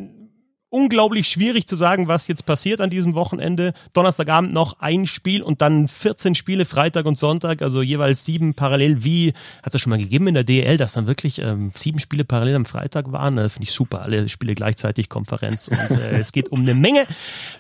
unglaublich 0.71 1.27
schwierig 1.27 1.67
zu 1.67 1.75
sagen, 1.75 2.07
was 2.07 2.27
jetzt 2.27 2.45
passiert 2.45 2.79
an 2.79 2.89
diesem 2.89 3.13
Wochenende. 3.13 3.73
Donnerstagabend 3.93 4.53
noch 4.53 4.79
ein 4.79 5.05
Spiel 5.05 5.43
und 5.43 5.61
dann 5.61 5.89
14 5.89 6.33
Spiele 6.33 6.65
Freitag 6.65 7.05
und 7.05 7.17
Sonntag, 7.17 7.61
also 7.61 7.81
jeweils 7.81 8.25
sieben 8.25 8.53
parallel. 8.53 9.03
Wie 9.03 9.33
hat 9.63 9.75
es 9.75 9.81
schon 9.81 9.89
mal 9.89 9.99
gegeben 9.99 10.27
in 10.27 10.33
der 10.33 10.45
DL, 10.45 10.77
dass 10.77 10.93
dann 10.93 11.07
wirklich 11.07 11.39
ähm, 11.39 11.71
sieben 11.75 11.99
Spiele 11.99 12.23
parallel 12.23 12.55
am 12.55 12.65
Freitag 12.65 13.11
waren? 13.11 13.35
Das 13.35 13.53
finde 13.53 13.67
ich 13.67 13.75
super. 13.75 14.01
Alle 14.01 14.29
Spiele 14.29 14.55
gleichzeitig, 14.55 15.09
Konferenz 15.09 15.67
und 15.67 15.77
äh, 15.77 16.17
es 16.17 16.31
geht 16.31 16.49
um 16.51 16.61
eine 16.61 16.73
Menge. 16.73 17.05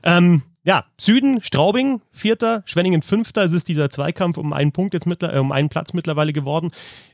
Ähm, 0.03 0.43
ja, 0.63 0.85
Süden, 0.99 1.41
Straubing, 1.41 2.01
Vierter, 2.11 2.61
Schwenningen, 2.65 3.01
Fünfter. 3.01 3.43
Es 3.43 3.51
ist 3.51 3.67
dieser 3.67 3.89
Zweikampf 3.89 4.37
um 4.37 4.53
einen 4.53 4.71
Punkt 4.71 4.93
jetzt 4.93 5.07
mittler, 5.07 5.33
äh, 5.33 5.39
um 5.39 5.51
einen 5.51 5.69
Platz 5.69 5.93
mittlerweile 5.93 6.33
geworden. 6.33 6.69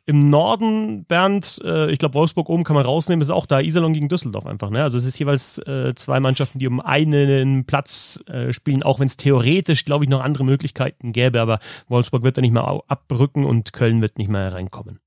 Im 0.05 0.29
Norden, 0.29 1.05
Bernd, 1.05 1.59
äh, 1.63 1.89
ich 1.89 1.99
glaube, 1.99 2.15
Wolfsburg 2.15 2.49
oben 2.49 2.65
kann 2.65 2.75
man 2.75 2.85
rausnehmen, 2.85 3.21
ist 3.21 3.29
auch 3.29 3.45
da 3.45 3.61
Iserlohn 3.61 3.93
gegen 3.93 4.09
Düsseldorf 4.09 4.45
einfach. 4.45 4.69
Ne? 4.69 4.83
Also 4.83 4.97
es 4.97 5.05
ist 5.05 5.17
jeweils 5.17 5.59
äh, 5.59 5.93
zwei 5.95 6.19
Mannschaften, 6.19 6.59
die 6.59 6.67
um 6.67 6.81
einen 6.81 7.65
Platz 7.65 8.21
äh, 8.27 8.51
spielen, 8.51 8.83
auch 8.83 8.99
wenn 8.99 9.07
es 9.07 9.15
theoretisch, 9.15 9.85
glaube 9.85 10.03
ich, 10.03 10.09
noch 10.09 10.21
andere 10.21 10.43
Möglichkeiten 10.43 11.13
gäbe. 11.13 11.39
Aber 11.39 11.59
Wolfsburg 11.87 12.23
wird 12.23 12.37
da 12.37 12.41
nicht 12.41 12.53
mehr 12.53 12.83
abrücken 12.87 13.45
und 13.45 13.71
Köln 13.71 14.01
wird 14.01 14.17
nicht 14.17 14.29
mehr 14.29 14.51
reinkommen. 14.51 14.99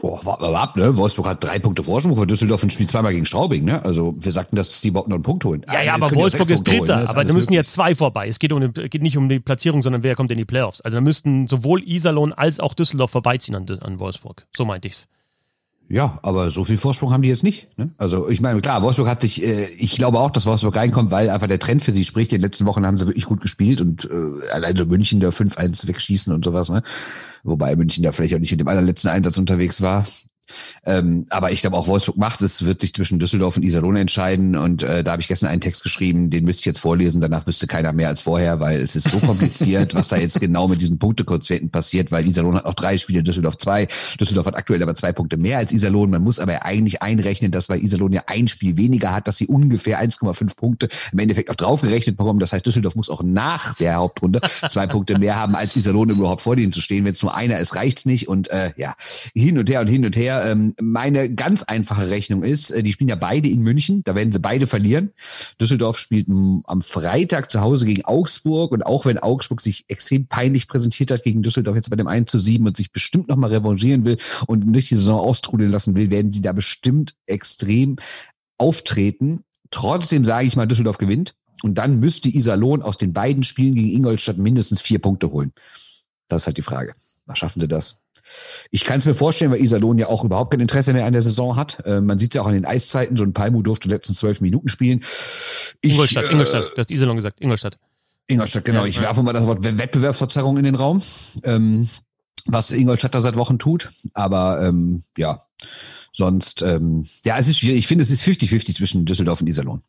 Boah, 0.00 0.24
warte 0.24 0.42
mal 0.42 0.56
ab, 0.56 0.76
ne? 0.76 0.96
Wolfsburg 0.96 1.26
hat 1.26 1.44
drei 1.44 1.60
Punkte 1.60 1.84
Vorsprung 1.84 2.16
vor 2.16 2.26
Düsseldorf 2.26 2.64
und 2.64 2.72
spielt 2.72 2.88
zweimal 2.88 3.12
gegen 3.12 3.26
Straubing, 3.26 3.64
ne? 3.64 3.84
Also 3.84 4.14
wir 4.18 4.32
sagten, 4.32 4.56
dass 4.56 4.80
die 4.80 4.88
überhaupt 4.88 5.08
noch 5.08 5.14
einen 5.14 5.22
Punkt 5.22 5.44
holen. 5.44 5.64
Ja, 5.72 5.82
ja, 5.82 5.94
aber 5.94 6.12
Wolfsburg 6.12 6.50
ist 6.50 6.66
Dritter, 6.66 6.96
holen, 6.96 7.04
ne? 7.04 7.08
aber 7.08 7.24
da 7.24 7.32
müssen 7.32 7.52
jetzt 7.52 7.72
zwei 7.72 7.94
vorbei. 7.94 8.26
Es 8.26 8.40
geht, 8.40 8.52
um, 8.52 8.72
geht 8.72 9.02
nicht 9.02 9.16
um 9.16 9.28
die 9.28 9.38
Platzierung, 9.38 9.82
sondern 9.82 10.02
wer 10.02 10.16
kommt 10.16 10.32
in 10.32 10.38
die 10.38 10.44
Playoffs. 10.44 10.80
Also 10.80 10.96
da 10.96 11.00
müssten 11.00 11.46
sowohl 11.46 11.80
Iserlohn 11.86 12.32
als 12.32 12.58
auch 12.58 12.74
Düsseldorf 12.74 13.12
vorbeiziehen 13.12 13.54
an, 13.54 13.66
an 13.82 14.00
Wolfsburg. 14.00 14.46
So 14.56 14.64
meinte 14.64 14.88
ich's. 14.88 15.08
Ja, 15.88 16.18
aber 16.22 16.50
so 16.50 16.64
viel 16.64 16.78
Vorsprung 16.78 17.12
haben 17.12 17.22
die 17.22 17.28
jetzt 17.28 17.42
nicht. 17.42 17.68
Ne? 17.76 17.90
Also 17.98 18.28
ich 18.28 18.40
meine, 18.40 18.60
klar, 18.60 18.82
Wolfsburg 18.82 19.08
hat 19.08 19.20
sich, 19.20 19.42
äh, 19.42 19.66
ich 19.76 19.96
glaube 19.96 20.18
auch, 20.18 20.30
dass 20.30 20.46
Wolfsburg 20.46 20.76
reinkommt, 20.76 21.10
weil 21.10 21.28
einfach 21.28 21.46
der 21.46 21.58
Trend 21.58 21.84
für 21.84 21.92
sie 21.92 22.04
spricht. 22.04 22.32
In 22.32 22.38
den 22.38 22.42
letzten 22.42 22.64
Wochen 22.66 22.86
haben 22.86 22.96
sie 22.96 23.06
wirklich 23.06 23.26
gut 23.26 23.40
gespielt 23.40 23.80
und 23.80 24.08
äh, 24.10 24.48
allein 24.50 24.76
so 24.76 24.86
München 24.86 25.20
da 25.20 25.28
5-1 25.28 25.86
wegschießen 25.86 26.32
und 26.32 26.44
sowas. 26.44 26.70
Ne? 26.70 26.82
Wobei 27.42 27.76
München 27.76 28.02
da 28.02 28.12
vielleicht 28.12 28.34
auch 28.34 28.38
nicht 28.38 28.50
mit 28.50 28.60
dem 28.60 28.68
allerletzten 28.68 29.10
Einsatz 29.10 29.36
unterwegs 29.36 29.82
war. 29.82 30.06
Ähm, 30.86 31.26
aber 31.30 31.52
ich 31.52 31.60
glaube 31.60 31.76
auch 31.76 31.86
Wolfsburg 31.86 32.16
macht 32.16 32.42
es, 32.42 32.64
wird 32.64 32.80
sich 32.80 32.94
zwischen 32.94 33.18
Düsseldorf 33.18 33.56
und 33.56 33.62
Iserlohn 33.62 33.96
entscheiden. 33.96 34.56
Und 34.56 34.82
äh, 34.82 35.04
da 35.04 35.12
habe 35.12 35.22
ich 35.22 35.28
gestern 35.28 35.48
einen 35.48 35.60
Text 35.60 35.82
geschrieben, 35.82 36.30
den 36.30 36.44
müsste 36.44 36.60
ich 36.60 36.66
jetzt 36.66 36.80
vorlesen. 36.80 37.20
Danach 37.20 37.46
wüsste 37.46 37.66
keiner 37.66 37.92
mehr 37.92 38.08
als 38.08 38.20
vorher, 38.20 38.60
weil 38.60 38.80
es 38.80 38.96
ist 38.96 39.08
so 39.08 39.18
kompliziert, 39.18 39.94
was 39.94 40.08
da 40.08 40.16
jetzt 40.16 40.40
genau 40.40 40.68
mit 40.68 40.80
diesen 40.80 40.98
Punktequotienten 40.98 41.70
passiert, 41.70 42.12
weil 42.12 42.26
Iserlohn 42.26 42.56
hat 42.56 42.64
noch 42.64 42.74
drei 42.74 42.96
Spiele, 42.96 43.22
Düsseldorf 43.22 43.58
zwei. 43.58 43.88
Düsseldorf 44.20 44.46
hat 44.46 44.56
aktuell 44.56 44.82
aber 44.82 44.94
zwei 44.94 45.12
Punkte 45.12 45.36
mehr 45.36 45.58
als 45.58 45.72
Iserlohn. 45.72 46.10
Man 46.10 46.22
muss 46.22 46.38
aber 46.38 46.64
eigentlich 46.64 47.02
einrechnen, 47.02 47.50
dass 47.50 47.68
weil 47.68 47.82
Iserlohn 47.82 48.12
ja 48.12 48.22
ein 48.26 48.48
Spiel 48.48 48.76
weniger 48.76 49.12
hat, 49.12 49.28
dass 49.28 49.36
sie 49.36 49.46
ungefähr 49.46 50.02
1,5 50.02 50.56
Punkte 50.56 50.88
im 51.12 51.18
Endeffekt 51.18 51.50
auch 51.50 51.54
draufgerechnet 51.54 52.16
bekommen. 52.16 52.40
Das 52.40 52.52
heißt, 52.52 52.64
Düsseldorf 52.64 52.96
muss 52.96 53.10
auch 53.10 53.22
nach 53.22 53.74
der 53.74 53.96
Hauptrunde 53.96 54.40
zwei 54.68 54.86
Punkte 54.86 55.18
mehr 55.18 55.36
haben, 55.36 55.54
als 55.54 55.76
Iserlohn 55.76 56.10
überhaupt 56.10 56.42
vor 56.42 56.56
denen 56.56 56.72
zu 56.72 56.80
stehen. 56.80 57.04
Wenn 57.04 57.12
es 57.12 57.22
nur 57.22 57.34
einer 57.34 57.58
ist, 57.58 57.74
reicht's 57.74 58.04
nicht. 58.04 58.28
Und 58.28 58.48
äh, 58.50 58.72
ja, 58.76 58.94
hin 59.34 59.58
und 59.58 59.68
her 59.68 59.80
und 59.80 59.88
hin 59.88 60.04
und 60.04 60.16
her. 60.16 60.33
Ähm, 60.42 60.74
meine 60.80 61.32
ganz 61.32 61.62
einfache 61.62 62.10
Rechnung 62.10 62.42
ist, 62.42 62.70
äh, 62.70 62.82
die 62.82 62.92
spielen 62.92 63.08
ja 63.08 63.16
beide 63.16 63.48
in 63.48 63.60
München, 63.62 64.02
da 64.04 64.14
werden 64.14 64.32
sie 64.32 64.38
beide 64.38 64.66
verlieren. 64.66 65.12
Düsseldorf 65.60 65.98
spielt 65.98 66.28
am 66.28 66.82
Freitag 66.82 67.50
zu 67.50 67.60
Hause 67.60 67.86
gegen 67.86 68.04
Augsburg 68.04 68.72
und 68.72 68.84
auch 68.84 69.06
wenn 69.06 69.18
Augsburg 69.18 69.60
sich 69.60 69.84
extrem 69.88 70.26
peinlich 70.26 70.68
präsentiert 70.68 71.10
hat 71.10 71.22
gegen 71.22 71.42
Düsseldorf 71.42 71.76
jetzt 71.76 71.90
bei 71.90 71.96
dem 71.96 72.06
1 72.06 72.30
zu 72.30 72.38
7 72.38 72.66
und 72.66 72.76
sich 72.76 72.92
bestimmt 72.92 73.28
nochmal 73.28 73.50
revanchieren 73.50 74.04
will 74.04 74.18
und 74.46 74.72
durch 74.72 74.88
die 74.88 74.96
Saison 74.96 75.20
austrudeln 75.20 75.70
lassen 75.70 75.96
will, 75.96 76.10
werden 76.10 76.32
sie 76.32 76.40
da 76.40 76.52
bestimmt 76.52 77.14
extrem 77.26 77.96
auftreten. 78.58 79.44
Trotzdem 79.70 80.24
sage 80.24 80.46
ich 80.46 80.56
mal, 80.56 80.66
Düsseldorf 80.66 80.98
gewinnt. 80.98 81.34
Und 81.62 81.78
dann 81.78 81.98
müsste 81.98 82.28
Iserlohn 82.28 82.82
aus 82.82 82.98
den 82.98 83.12
beiden 83.12 83.42
Spielen 83.42 83.74
gegen 83.74 83.90
Ingolstadt 83.90 84.36
mindestens 84.36 84.80
vier 84.80 84.98
Punkte 84.98 85.30
holen. 85.30 85.52
Das 86.28 86.42
ist 86.42 86.46
halt 86.46 86.58
die 86.58 86.62
Frage. 86.62 86.94
Was 87.26 87.38
schaffen 87.38 87.60
sie 87.60 87.68
das? 87.68 88.03
Ich 88.70 88.84
kann 88.84 88.98
es 88.98 89.06
mir 89.06 89.14
vorstellen, 89.14 89.50
weil 89.50 89.60
Iserlohn 89.60 89.98
ja 89.98 90.08
auch 90.08 90.24
überhaupt 90.24 90.50
kein 90.50 90.60
Interesse 90.60 90.92
mehr 90.92 91.06
an 91.06 91.12
der 91.12 91.22
Saison 91.22 91.56
hat. 91.56 91.84
Äh, 91.86 92.00
man 92.00 92.18
sieht 92.18 92.34
ja 92.34 92.42
auch 92.42 92.46
an 92.46 92.54
den 92.54 92.64
Eiszeiten, 92.64 93.16
so 93.16 93.24
ein 93.24 93.32
Palmu 93.32 93.62
durfte 93.62 93.88
letzten 93.88 94.14
zwölf 94.14 94.40
Minuten 94.40 94.68
spielen. 94.68 95.00
Ich, 95.80 95.92
Ingolstadt, 95.92 96.24
äh, 96.24 96.32
Ingolstadt, 96.32 96.72
du 96.74 96.78
hast 96.78 96.90
Iserlohn 96.90 97.16
gesagt, 97.16 97.40
Ingolstadt. 97.40 97.78
Ingolstadt, 98.26 98.64
genau. 98.64 98.82
Ja, 98.82 98.86
ich 98.86 99.00
werfe 99.00 99.22
mal 99.22 99.32
das 99.32 99.46
Wort 99.46 99.62
Wettbewerbsverzerrung 99.62 100.56
in 100.56 100.64
den 100.64 100.74
Raum, 100.74 101.02
ähm, 101.42 101.88
was 102.46 102.72
Ingolstadt 102.72 103.14
da 103.14 103.20
seit 103.20 103.36
Wochen 103.36 103.58
tut. 103.58 103.90
Aber 104.14 104.62
ähm, 104.66 105.02
ja, 105.18 105.38
sonst, 106.12 106.62
ähm, 106.62 107.06
ja, 107.24 107.38
es 107.38 107.48
ist 107.48 107.58
schwierig. 107.58 107.78
Ich 107.80 107.86
finde, 107.86 108.02
es 108.02 108.10
ist 108.10 108.22
50-50 108.22 108.76
zwischen 108.76 109.04
Düsseldorf 109.04 109.40
und 109.40 109.46
Iserlohn. 109.46 109.82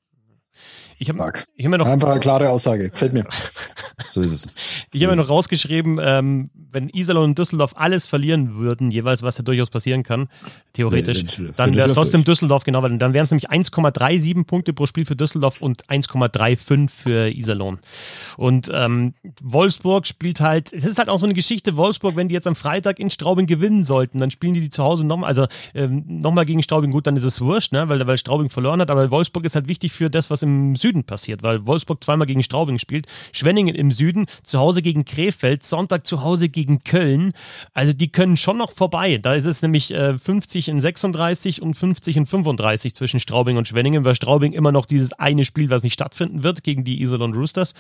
Ich 0.98 1.10
habe 1.10 1.24
hab 1.24 1.46
mir 1.58 1.78
noch. 1.78 1.88
Einfach 1.88 2.10
eine 2.10 2.20
klare 2.20 2.50
Aussage. 2.50 2.90
Gefällt 2.90 3.14
mir. 3.14 3.26
so 4.12 4.22
ist 4.22 4.32
es. 4.32 4.48
Ich 4.94 5.02
habe 5.04 5.16
mir 5.16 5.22
noch 5.22 5.30
rausgeschrieben, 5.30 6.00
ähm, 6.02 6.50
wenn 6.72 6.90
Iserlohn 6.90 7.26
und 7.26 7.40
Düsseldorf 7.40 7.74
alles 7.76 8.06
verlieren 8.06 8.56
würden, 8.58 8.92
jeweils, 8.92 9.24
was 9.24 9.38
ja 9.38 9.44
durchaus 9.44 9.70
passieren 9.70 10.04
kann, 10.04 10.28
theoretisch, 10.74 11.24
ja, 11.40 11.46
dann 11.56 11.76
wäre 11.76 11.88
es 11.88 11.94
trotzdem 11.94 12.24
durch. 12.24 12.36
Düsseldorf, 12.36 12.66
genau, 12.66 12.84
weil 12.84 12.98
dann 12.98 13.14
wären 13.14 13.24
es 13.24 13.32
nämlich 13.32 13.50
1,37 13.50 14.44
Punkte 14.44 14.74
pro 14.74 14.86
Spiel 14.86 15.06
für 15.06 15.16
Düsseldorf 15.16 15.62
und 15.62 15.86
1,35 15.86 16.90
für 16.90 17.30
Iserlohn. 17.34 17.80
Und 18.36 18.70
ähm, 18.74 19.14
Wolfsburg 19.42 20.06
spielt 20.06 20.42
halt, 20.42 20.74
es 20.74 20.84
ist 20.84 20.98
halt 20.98 21.08
auch 21.08 21.18
so 21.18 21.26
eine 21.26 21.34
Geschichte, 21.34 21.78
Wolfsburg, 21.78 22.18
wenn 22.18 22.28
die 22.28 22.34
jetzt 22.34 22.48
am 22.48 22.56
Freitag 22.56 23.00
in 23.00 23.10
Straubing 23.10 23.48
gewinnen 23.48 23.86
sollten, 23.86 24.20
dann 24.20 24.32
spielen 24.32 24.54
die 24.54 24.60
die 24.60 24.70
zu 24.70 24.84
Hause 24.84 25.06
nochmal, 25.06 25.30
also 25.30 25.48
ähm, 25.74 26.04
nochmal 26.08 26.46
gegen 26.46 26.62
Straubing, 26.62 26.92
gut, 26.92 27.08
dann 27.08 27.16
ist 27.16 27.24
es 27.24 27.40
wurscht, 27.40 27.72
ne, 27.72 27.88
weil, 27.88 28.06
weil 28.06 28.18
Straubing 28.18 28.50
verloren 28.50 28.82
hat, 28.82 28.92
aber 28.92 29.10
Wolfsburg 29.12 29.46
ist 29.46 29.56
halt 29.56 29.70
wichtig 29.70 29.94
für 29.94 30.10
das, 30.10 30.30
was 30.30 30.42
im 30.42 30.76
Süden 30.76 31.06
passiert, 31.06 31.42
weil 31.42 31.66
Wolfsburg 31.66 32.04
zweimal 32.04 32.28
gegen 32.28 32.44
Straubing 32.44 32.80
spielt, 32.80 33.08
Schwenningen 33.32 33.76
im 33.76 33.85
Süden, 33.92 34.26
zu 34.44 34.60
Hause 34.60 34.82
gegen 34.82 35.06
Krefeld, 35.06 35.64
Sonntag 35.64 36.06
zu 36.06 36.24
Hause 36.24 36.50
gegen 36.50 36.80
Köln. 36.80 37.34
Also 37.74 37.94
die 37.94 38.12
können 38.12 38.38
schon 38.38 38.58
noch 38.58 38.72
vorbei. 38.72 39.18
Da 39.18 39.34
ist 39.34 39.46
es 39.46 39.62
nämlich 39.62 39.92
äh, 39.94 40.18
50 40.18 40.70
in 40.70 40.82
36 40.82 41.62
und 41.62 41.76
50 41.76 42.18
in 42.18 42.26
35 42.26 42.96
zwischen 42.96 43.20
Straubing 43.20 43.58
und 43.58 43.68
Schwenningen, 43.68 44.06
weil 44.06 44.16
Straubing 44.16 44.54
immer 44.54 44.72
noch 44.72 44.86
dieses 44.86 45.14
eine 45.14 45.46
Spiel, 45.46 45.70
was 45.70 45.84
nicht 45.84 45.94
stattfinden 45.94 46.44
wird, 46.44 46.64
gegen 46.64 46.84
die 46.84 47.02
Iserlohn 47.02 47.34
Roosters. 47.34 47.74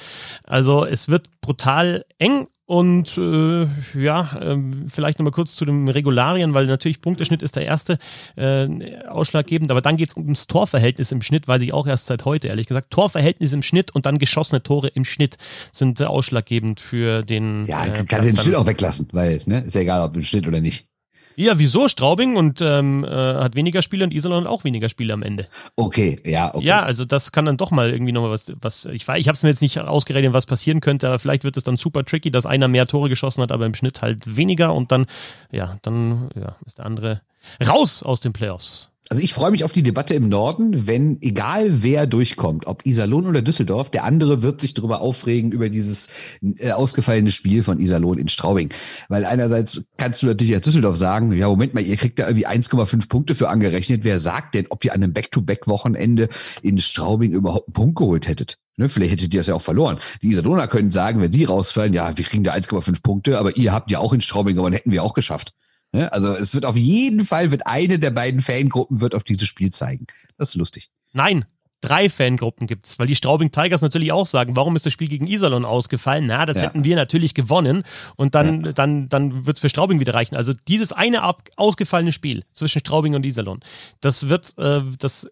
Also 0.44 0.86
es 0.86 1.08
wird 1.08 1.30
brutal 1.42 2.06
eng 2.18 2.48
und 2.66 3.18
äh, 3.18 3.68
ja, 3.94 4.38
äh, 4.40 4.58
vielleicht 4.88 5.20
nochmal 5.20 5.32
kurz 5.32 5.56
zu 5.56 5.66
den 5.66 5.88
Regularien, 5.88 6.54
weil 6.54 6.66
natürlich 6.66 7.00
Punkteschnitt 7.00 7.44
ist 7.44 7.56
der 7.56 7.66
erste 7.66 8.00
äh, 8.36 9.06
ausschlaggebend, 9.08 9.70
aber 9.70 9.82
dann 9.82 9.98
geht 9.98 10.10
es 10.10 10.18
ums 10.18 10.48
Torverhältnis 10.48 11.12
im 11.12 11.22
Schnitt, 11.22 11.48
weiß 11.48 11.62
ich 11.62 11.74
auch 11.74 11.86
erst 11.86 12.08
seit 12.08 12.26
heute, 12.26 12.48
ehrlich 12.48 12.66
gesagt. 12.66 12.90
Torverhältnis 12.90 13.54
im 13.54 13.62
Schnitt 13.62 13.94
und 13.94 14.06
dann 14.08 14.18
geschossene 14.18 14.64
Tore 14.64 14.88
im 14.88 15.06
Schnitt 15.06 15.38
sind 15.72 16.02
äh, 16.02 16.06
ausschlaggebend 16.06 16.80
für 16.80 17.22
den. 17.22 17.66
Ja, 17.68 17.86
äh, 17.86 18.04
kannst 18.06 18.28
du 18.28 18.34
den 18.34 18.42
Schnitt 18.42 18.56
auch 18.56 18.66
weglassen, 18.66 19.08
weil, 19.12 19.42
ne, 19.46 19.62
ist 19.62 19.76
ja 19.76 19.82
egal, 19.82 20.02
ob 20.02 20.16
im 20.16 20.24
Schnitt 20.24 20.48
oder 20.48 20.60
nicht. 20.60 20.88
Ja, 21.36 21.60
wieso? 21.60 21.88
Straubing 21.88 22.36
und 22.36 22.62
ähm, 22.62 23.04
äh, 23.04 23.10
hat 23.10 23.56
weniger 23.56 23.82
Spiele 23.82 24.06
und 24.06 24.14
Iserlohn 24.14 24.44
hat 24.44 24.52
auch 24.52 24.64
weniger 24.64 24.90
Spiele 24.90 25.14
am 25.14 25.24
Ende. 25.24 25.48
Okay, 25.76 26.18
ja, 26.24 26.54
okay. 26.54 26.66
Ja, 26.66 26.84
also 26.84 27.06
das 27.06 27.32
kann 27.32 27.46
dann 27.46 27.58
doch 27.58 27.72
mal 27.72 27.92
irgendwie 27.92 28.12
nochmal 28.12 28.32
was, 28.32 28.52
was 28.62 28.86
ich 28.86 29.08
weiß, 29.08 29.20
ich 29.20 29.28
habe 29.28 29.36
es 29.36 29.44
mir 29.44 29.50
jetzt 29.50 29.62
nicht 29.62 29.80
ausgerechnet, 29.80 30.34
was 30.34 30.46
passieren 30.46 30.82
könnte, 30.82 31.08
aber 31.08 31.20
vielleicht 31.20 31.44
wird 31.44 31.58
es 31.58 31.64
dann 31.64 31.78
super 31.78 32.06
tricky, 32.06 32.32
dass 32.32 32.46
einer 32.46 32.68
mehr 32.68 32.88
Tore 32.88 33.10
geschossen 33.10 33.42
hat, 33.42 33.52
aber 33.52 33.66
im 33.66 33.74
Schnitt 33.74 34.02
halt 34.02 34.38
weniger 34.38 34.74
und 34.74 34.92
dann, 34.92 35.06
ja, 35.52 35.78
dann 35.82 36.30
ja, 36.36 36.56
ist 36.66 36.78
der 36.78 36.86
andere 36.86 37.22
raus 37.66 38.04
aus 38.04 38.22
den 38.22 38.34
Playoffs. 38.34 38.92
Also 39.10 39.22
ich 39.22 39.36
freue 39.36 39.52
mich 39.52 39.64
auf 39.64 39.72
die 39.72 39.84
Debatte 39.84 40.16
im 40.16 40.30
Norden, 40.30 40.88
wenn 40.88 41.22
egal 41.22 41.84
wer 41.84 42.08
durchkommt, 42.08 42.66
ob 42.66 42.86
Iserlohn 42.88 43.28
oder 43.28 43.44
Düsseldorf, 43.44 43.92
der 43.92 44.04
andere 44.04 44.42
wird 44.42 44.62
sich 44.62 44.74
darüber 44.74 45.02
aufregen 45.02 45.52
über 45.52 45.70
dieses 45.70 46.08
äh, 46.42 46.72
ausgefallene 46.72 47.30
Spiel 47.30 47.62
von 47.62 47.80
Iserlohn 47.80 48.18
in 48.18 48.30
Straubing. 48.30 48.70
Weil 49.08 49.26
einerseits 49.26 49.82
kannst 49.98 50.24
du 50.24 50.28
natürlich 50.28 50.56
als 50.56 50.64
Düsseldorf 50.64 50.98
sagen, 50.98 51.32
ja 51.34 51.48
Moment 51.48 51.76
mal, 51.76 51.84
ihr 51.84 51.98
kriegt 51.98 52.18
da 52.18 52.26
irgendwie 52.26 52.48
1,5 52.48 53.08
Punkte 53.08 53.36
für 53.36 53.50
angerechnet. 53.50 54.04
Wer 54.04 54.18
sagt 54.18 54.56
denn, 54.56 54.66
ob 54.70 54.84
ihr 54.84 54.94
an 54.94 55.04
einem 55.04 55.14
Back-to-Back-Wochenende 55.14 56.28
in 56.64 56.80
Straubing 56.80 57.32
überhaupt 57.32 57.68
einen 57.68 57.74
Punkt 57.74 57.98
geholt 57.98 58.28
hättet? 58.28 58.58
Ne, 58.78 58.90
vielleicht 58.90 59.12
hättet 59.12 59.34
ihr 59.36 59.40
das 59.40 59.48
ja 59.48 59.54
auch 59.54 59.62
verloren. 59.62 60.00
Die 60.24 60.30
Iserlohner 60.30 60.68
können 60.68 60.90
sagen, 60.90 61.22
wenn 61.22 61.32
sie 61.32 61.44
rausfallen, 61.44 61.94
ja, 61.94 62.18
wir 62.18 62.26
kriegen 62.26 62.44
da 62.44 62.54
1,5 62.54 63.04
Punkte, 63.04 63.38
aber 63.38 63.56
ihr 63.56 63.72
habt 63.72 63.92
ja 63.92 64.00
auch 64.00 64.14
in 64.14 64.22
Straubing 64.22 64.56
gewonnen, 64.56 64.74
hätten 64.74 64.92
wir 64.92 65.04
auch 65.04 65.14
geschafft. 65.14 65.54
Ne? 65.96 66.12
Also 66.12 66.34
es 66.34 66.54
wird 66.54 66.66
auf 66.66 66.76
jeden 66.76 67.24
Fall, 67.24 67.52
wird 67.52 67.66
eine 67.66 68.00
der 68.00 68.12
beiden 68.12 68.42
Fangruppen 68.42 69.00
wird 69.00 69.16
auf 69.16 69.24
dieses 69.24 69.48
Spiel 69.48 69.72
zeigen. 69.72 70.08
Das 70.38 70.50
ist 70.50 70.56
lustig. 70.56 70.90
Nein, 71.14 71.46
drei 71.80 72.10
Fangruppen 72.10 72.68
gibt 72.68 72.86
es, 72.86 73.00
weil 73.00 73.08
die 73.08 73.16
Straubing 73.16 73.50
Tigers 73.52 73.82
natürlich 73.82 74.12
auch 74.12 74.28
sagen, 74.28 74.58
warum 74.58 74.76
ist 74.76 74.86
das 74.86 74.92
Spiel 74.92 75.08
gegen 75.08 75.26
Iserlohn 75.26 75.64
ausgefallen? 75.64 76.26
Na, 76.28 76.46
das 76.46 76.58
ja. 76.58 76.64
hätten 76.64 76.84
wir 76.84 76.98
natürlich 76.98 77.34
gewonnen 77.34 77.84
und 78.18 78.36
dann, 78.36 78.66
ja. 78.66 78.72
dann, 78.74 79.08
dann 79.08 79.46
wird 79.46 79.56
es 79.56 79.62
für 79.62 79.70
Straubing 79.70 80.02
wieder 80.02 80.14
reichen. 80.14 80.36
Also 80.36 80.52
dieses 80.68 80.92
eine 80.92 81.22
ab 81.22 81.48
ausgefallene 81.56 82.12
Spiel 82.12 82.44
zwischen 82.52 82.80
Straubing 82.80 83.16
und 83.16 83.26
Iserlohn, 83.26 83.62
das 84.02 84.28
wird, 84.28 84.54
äh, 84.58 84.82
das 85.00 85.30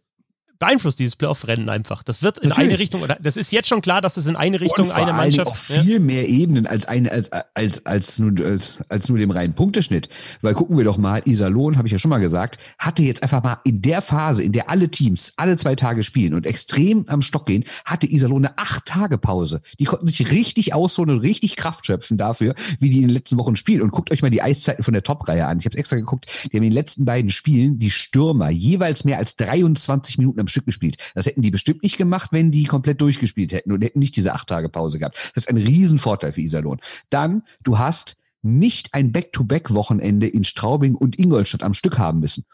beeinflusst 0.64 0.98
dieses 0.98 1.18
Playoff-Rennen 1.18 1.68
einfach. 1.68 2.04
Das 2.04 2.22
wird 2.22 2.40
in 2.40 2.50
Natürlich. 2.50 2.70
eine 2.70 2.80
Richtung, 2.80 3.02
oder 3.02 3.18
das 3.22 3.36
ist 3.36 3.52
jetzt 3.52 3.68
schon 3.68 3.82
klar, 3.82 4.00
dass 4.00 4.16
es 4.16 4.28
in 4.28 4.38
eine 4.38 4.62
Richtung 4.62 4.94
eine 4.94 5.12
Mannschaft. 5.12 5.48
Auch 5.48 5.58
viel 5.58 5.94
ja. 5.94 6.00
mehr 6.00 6.30
Ebenen 6.30 6.68
als, 6.68 6.86
eine, 6.86 7.12
als, 7.12 7.30
als, 7.54 7.86
als, 7.86 8.20
nur, 8.20 8.46
als, 8.46 8.80
als 8.88 9.10
nur 9.10 9.18
dem 9.18 9.32
reinen 9.32 9.56
Punkteschnitt. 9.56 10.08
Weil 10.42 10.54
gucken 10.54 10.78
wir 10.78 10.86
doch 10.86 10.98
mal, 10.98 11.22
Iserlohn, 11.26 11.78
habe 11.78 11.90
ich 11.90 11.92
ja 11.92 12.00
schon 12.00 12.08
mal 12.08 12.20
gesagt, 12.20 12.60
hatte 12.78 13.04
jetzt 13.04 13.24
einfach 13.24 13.44
mal 13.44 13.58
in 13.66 13.82
der 13.82 14.02
Phase, 14.02 14.42
in 14.42 14.54
der 14.54 14.70
alle 14.70 14.90
Teams 14.90 15.34
alle 15.36 15.58
zwei 15.58 15.76
Tage 15.76 16.02
spielen 16.02 16.34
und 16.34 16.46
extrem 16.46 17.04
am 17.10 17.22
Stock 17.22 17.46
gehen, 17.46 17.66
hatte 17.84 18.10
Iserlohn 18.10 18.46
eine 18.46 18.58
acht 18.58 18.86
Tage 18.86 19.18
Pause. 19.18 19.62
Die 19.80 19.84
konnten 19.84 20.08
sich 20.08 20.32
richtig 20.32 20.74
ausholen 20.74 21.10
und 21.10 21.20
richtig 21.20 21.58
Kraft 21.58 21.86
schöpfen 21.86 22.18
dafür, 22.18 22.56
wie 22.80 22.90
die 22.90 22.98
in 22.98 23.08
den 23.08 23.10
letzten 23.10 23.38
Wochen 23.38 23.58
spielen. 23.58 23.82
Und 23.82 23.92
guckt 23.92 24.12
euch 24.14 24.22
mal 24.22 24.32
die 24.32 24.42
Eiszeiten 24.42 24.84
von 24.84 24.94
der 24.94 25.04
Top-Reihe 25.04 25.46
an. 25.46 25.60
Ich 25.60 25.66
habe 25.66 25.78
extra 25.78 25.98
geguckt, 25.98 26.28
die 26.46 26.56
haben 26.56 26.64
in 26.64 26.70
den 26.70 26.72
letzten 26.72 27.04
beiden 27.04 27.32
Spielen 27.32 27.80
die 27.80 27.92
Stürmer 27.92 28.50
jeweils 28.50 29.04
mehr 29.04 29.18
als 29.18 29.36
23 29.36 30.18
Minuten 30.20 30.40
am 30.40 30.48
Stück 30.54 30.66
gespielt. 30.66 30.96
Das 31.16 31.26
hätten 31.26 31.42
die 31.42 31.52
bestimmt 31.52 31.84
nicht 31.84 31.98
gemacht, 31.98 32.30
wenn 32.32 32.52
die 32.52 32.64
komplett 32.64 33.02
durchgespielt 33.02 33.52
hätten 33.52 33.72
und 33.72 33.84
hätten 33.84 34.00
nicht 34.00 34.16
diese 34.16 34.34
acht 34.34 34.48
Tage 34.48 34.70
Pause 34.70 35.00
gehabt. 35.00 35.32
Das 35.36 35.44
ist 35.44 35.50
ein 35.50 35.58
Riesenvorteil 35.58 36.32
für 36.32 36.42
Iserlohn. 36.42 36.80
Dann, 37.10 37.44
du 37.64 37.78
hast 37.78 38.18
nicht 38.42 38.94
ein 38.94 39.12
Back-to-Back-Wochenende 39.12 40.28
in 40.28 40.44
Straubing 40.44 40.96
und 40.96 41.20
Ingolstadt 41.20 41.64
am 41.64 41.74
Stück 41.74 41.98
haben 41.98 42.20
müssen. 42.20 42.46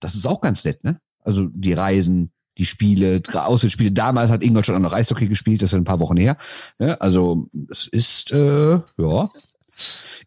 Das 0.00 0.14
ist 0.14 0.26
auch 0.26 0.40
ganz 0.40 0.64
nett, 0.64 0.84
ne? 0.84 1.00
Also 1.20 1.46
die 1.46 1.72
Reisen, 1.72 2.30
die 2.58 2.66
Spiele, 2.66 3.22
Auswärtsspiele. 3.32 3.90
Damals 3.90 4.30
hat 4.30 4.44
Ingolstadt 4.44 4.76
auch 4.76 4.80
noch 4.80 4.92
Eishockey 4.92 5.26
gespielt, 5.26 5.62
das 5.62 5.72
ist 5.72 5.76
ein 5.76 5.84
paar 5.84 6.00
Wochen 6.00 6.16
her. 6.16 6.36
Ne? 6.78 7.00
Also 7.00 7.48
es 7.70 7.86
ist, 7.86 8.30
äh, 8.32 8.78
ja, 8.98 9.30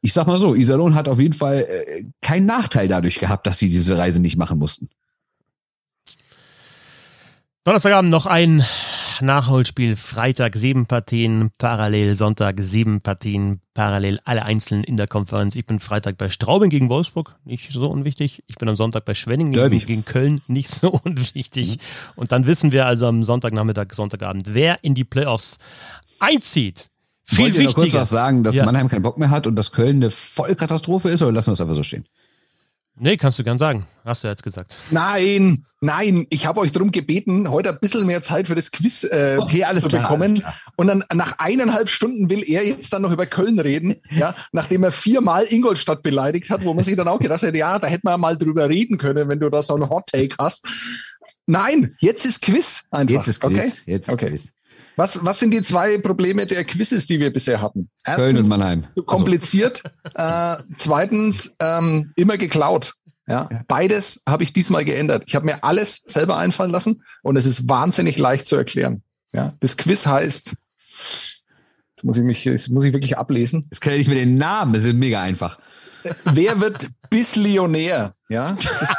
ich 0.01 0.13
sag 0.13 0.27
mal 0.27 0.39
so, 0.39 0.53
Iserlohn 0.53 0.95
hat 0.95 1.07
auf 1.07 1.19
jeden 1.19 1.34
Fall 1.34 1.67
äh, 1.69 2.03
keinen 2.21 2.45
Nachteil 2.45 2.88
dadurch 2.88 3.19
gehabt, 3.19 3.47
dass 3.47 3.59
sie 3.59 3.69
diese 3.69 3.97
Reise 3.97 4.21
nicht 4.21 4.38
machen 4.38 4.59
mussten. 4.59 4.89
Donnerstagabend 7.68 8.10
noch 8.10 8.27
ein 8.27 8.64
Nachholspiel. 9.19 9.98
Freitag 9.98 10.56
sieben 10.56 10.85
Partien, 10.85 11.52
parallel 11.57 12.15
Sonntag 12.15 12.56
sieben 12.61 13.02
Partien, 13.02 13.60
parallel 13.73 14.22
alle 14.23 14.45
einzeln 14.45 14.85
in 14.85 14.95
der 14.95 15.07
Konferenz. 15.07 15.53
Ich 15.53 15.65
bin 15.65 15.81
Freitag 15.81 16.18
bei 16.18 16.30
Straubing 16.30 16.69
gegen 16.69 16.88
Wolfsburg, 16.88 17.35
nicht 17.44 17.69
so 17.73 17.89
unwichtig. 17.89 18.41
Ich 18.48 18.56
bin 18.56 18.69
am 18.69 18.77
Sonntag 18.77 19.03
bei 19.03 19.15
Schwenning 19.15 19.52
gegen, 19.52 19.80
gegen, 19.80 20.06
Köln, 20.06 20.41
nicht 20.48 20.69
so 20.69 20.91
unwichtig. 21.03 21.76
Mhm. 21.76 21.81
Und 22.15 22.31
dann 22.31 22.48
wissen 22.48 22.72
wir 22.72 22.85
also 22.85 23.06
am 23.06 23.26
Sonntagnachmittag, 23.26 23.88
Sonntagabend, 23.91 24.53
wer 24.53 24.77
in 24.81 24.95
die 24.95 25.03
Playoffs 25.03 25.60
einzieht. 26.19 26.89
Viel 27.26 27.48
Wollt 27.48 27.57
wichtiger. 27.57 27.81
kurz 27.81 27.94
was 27.95 28.10
sagen, 28.11 28.45
dass 28.45 28.56
ja. 28.56 28.64
Mannheim 28.64 28.88
keinen 28.88 29.02
Bock 29.02 29.18
mehr 29.18 29.30
hat 29.30 29.45
und 29.45 29.57
dass 29.57 29.73
Köln 29.73 29.98
eine 29.98 30.10
Vollkatastrophe 30.10 31.10
ist 31.10 31.22
oder 31.22 31.34
lassen 31.34 31.48
wir 31.48 31.56
es 31.56 31.60
einfach 31.60 31.76
so 31.76 31.84
stehen? 31.84 32.06
Nee, 32.99 33.18
kannst 33.18 33.38
du 33.38 33.44
gern 33.44 33.57
sagen. 33.57 33.86
Hast 34.03 34.24
du 34.24 34.28
jetzt 34.28 34.41
gesagt. 34.41 34.80
Nein, 34.90 35.65
nein, 35.82 36.26
ich 36.30 36.48
habe 36.48 36.60
euch 36.61 36.72
darum 36.72 36.91
gebeten, 36.91 37.49
heute 37.49 37.69
ein 37.69 37.80
bisschen 37.80 38.07
mehr 38.07 38.24
Zeit 38.24 38.48
für 38.48 38.56
das 38.56 38.72
Quiz 38.72 39.03
äh, 39.03 39.38
okay, 39.40 39.64
alles 39.64 39.84
zu 39.84 39.90
klar, 39.90 40.03
bekommen. 40.03 40.41
Alles 40.44 40.57
und 40.78 40.88
dann 40.88 41.03
nach 41.14 41.38
eineinhalb 41.38 41.90
Stunden 41.90 42.30
will 42.30 42.44
er 42.48 42.65
jetzt 42.65 42.91
dann 42.94 43.03
noch 43.03 43.11
über 43.11 43.28
Köln 43.28 43.60
reden, 43.60 43.95
ja, 44.10 44.34
nachdem 44.52 44.84
er 44.84 44.91
viermal 44.91 45.45
Ingolstadt 45.48 46.02
beleidigt 46.02 46.49
hat, 46.49 46.64
wo 46.64 46.74
man 46.74 46.84
sich 46.84 46.95
dann 46.95 47.07
auch 47.07 47.19
gedacht 47.19 47.44
hätte, 47.44 47.57
ja, 47.57 47.78
da 47.78 47.88
hätte 47.88 48.02
man 48.03 48.19
mal 48.19 48.38
drüber 48.38 48.68
reden 48.69 48.98
können, 48.98 49.28
wenn 49.30 49.40
du 49.40 49.49
da 49.49 49.61
so 49.61 49.76
einen 49.76 49.90
Hot 49.90 50.07
Take 50.07 50.36
hast. 50.40 50.65
Nein, 51.45 51.95
jetzt 51.99 52.26
ist 52.26 52.41
Quiz 52.41 52.84
einfach. 52.90 53.15
Jetzt 53.15 53.28
ist 53.28 53.41
Quiz. 53.41 53.57
Okay? 53.57 53.72
Jetzt 53.86 54.07
ist 54.07 54.14
okay. 54.14 54.30
Quiz. 54.30 54.52
Was, 54.98 55.24
was 55.24 55.40
sind 55.40 55.52
die 55.52 55.61
zwei 55.61 55.99
Probleme 55.99 56.48
der 56.48 56.65
Quizzes, 56.65 57.06
die 57.06 57.19
wir 57.19 57.32
bisher 57.32 57.61
hatten? 57.61 57.90
Erstens, 58.03 58.26
Köln 58.26 58.38
und 58.38 58.48
Mannheim. 58.48 58.84
Zu 58.95 59.03
kompliziert. 59.03 59.84
äh, 60.15 60.57
zweitens, 60.78 61.56
ähm, 61.60 62.11
immer 62.15 62.38
geklaut. 62.38 62.94
Ja. 63.30 63.49
beides 63.68 64.24
habe 64.26 64.44
ich 64.44 64.53
diesmal 64.53 64.86
geändert. 64.86 65.26
Ich 65.28 65.36
habe 65.36 65.45
mir 65.45 65.61
alles 65.65 66.02
selber 66.06 66.38
einfallen 66.38 66.72
lassen 66.72 67.03
und 67.24 67.36
es 67.36 67.45
ist 67.45 67.68
wahnsinnig 67.68 68.18
leicht 68.18 68.48
zu 68.48 68.56
erklären. 68.56 69.03
Ja, 69.34 69.53
das 69.60 69.76
Quiz 69.76 70.07
heißt, 70.07 70.53
jetzt 70.53 72.03
muss 72.03 72.18
ich 72.18 72.24
mich, 72.24 72.45
jetzt 72.45 72.69
muss 72.69 72.86
ich 72.86 72.94
wirklich 72.94 73.18
ablesen. 73.18 73.68
Das 73.69 73.82
kenne 73.82 73.98
ich 73.98 74.07
mit 74.07 74.18
den 74.18 74.38
Namen, 74.38 74.72
das 74.72 74.86
ist 74.86 74.94
mega 74.94 75.22
einfach. 75.22 75.60
Wer 76.25 76.59
wird 76.59 76.88
Bisslionär? 77.09 78.13
Ja, 78.29 78.51
das 78.51 78.95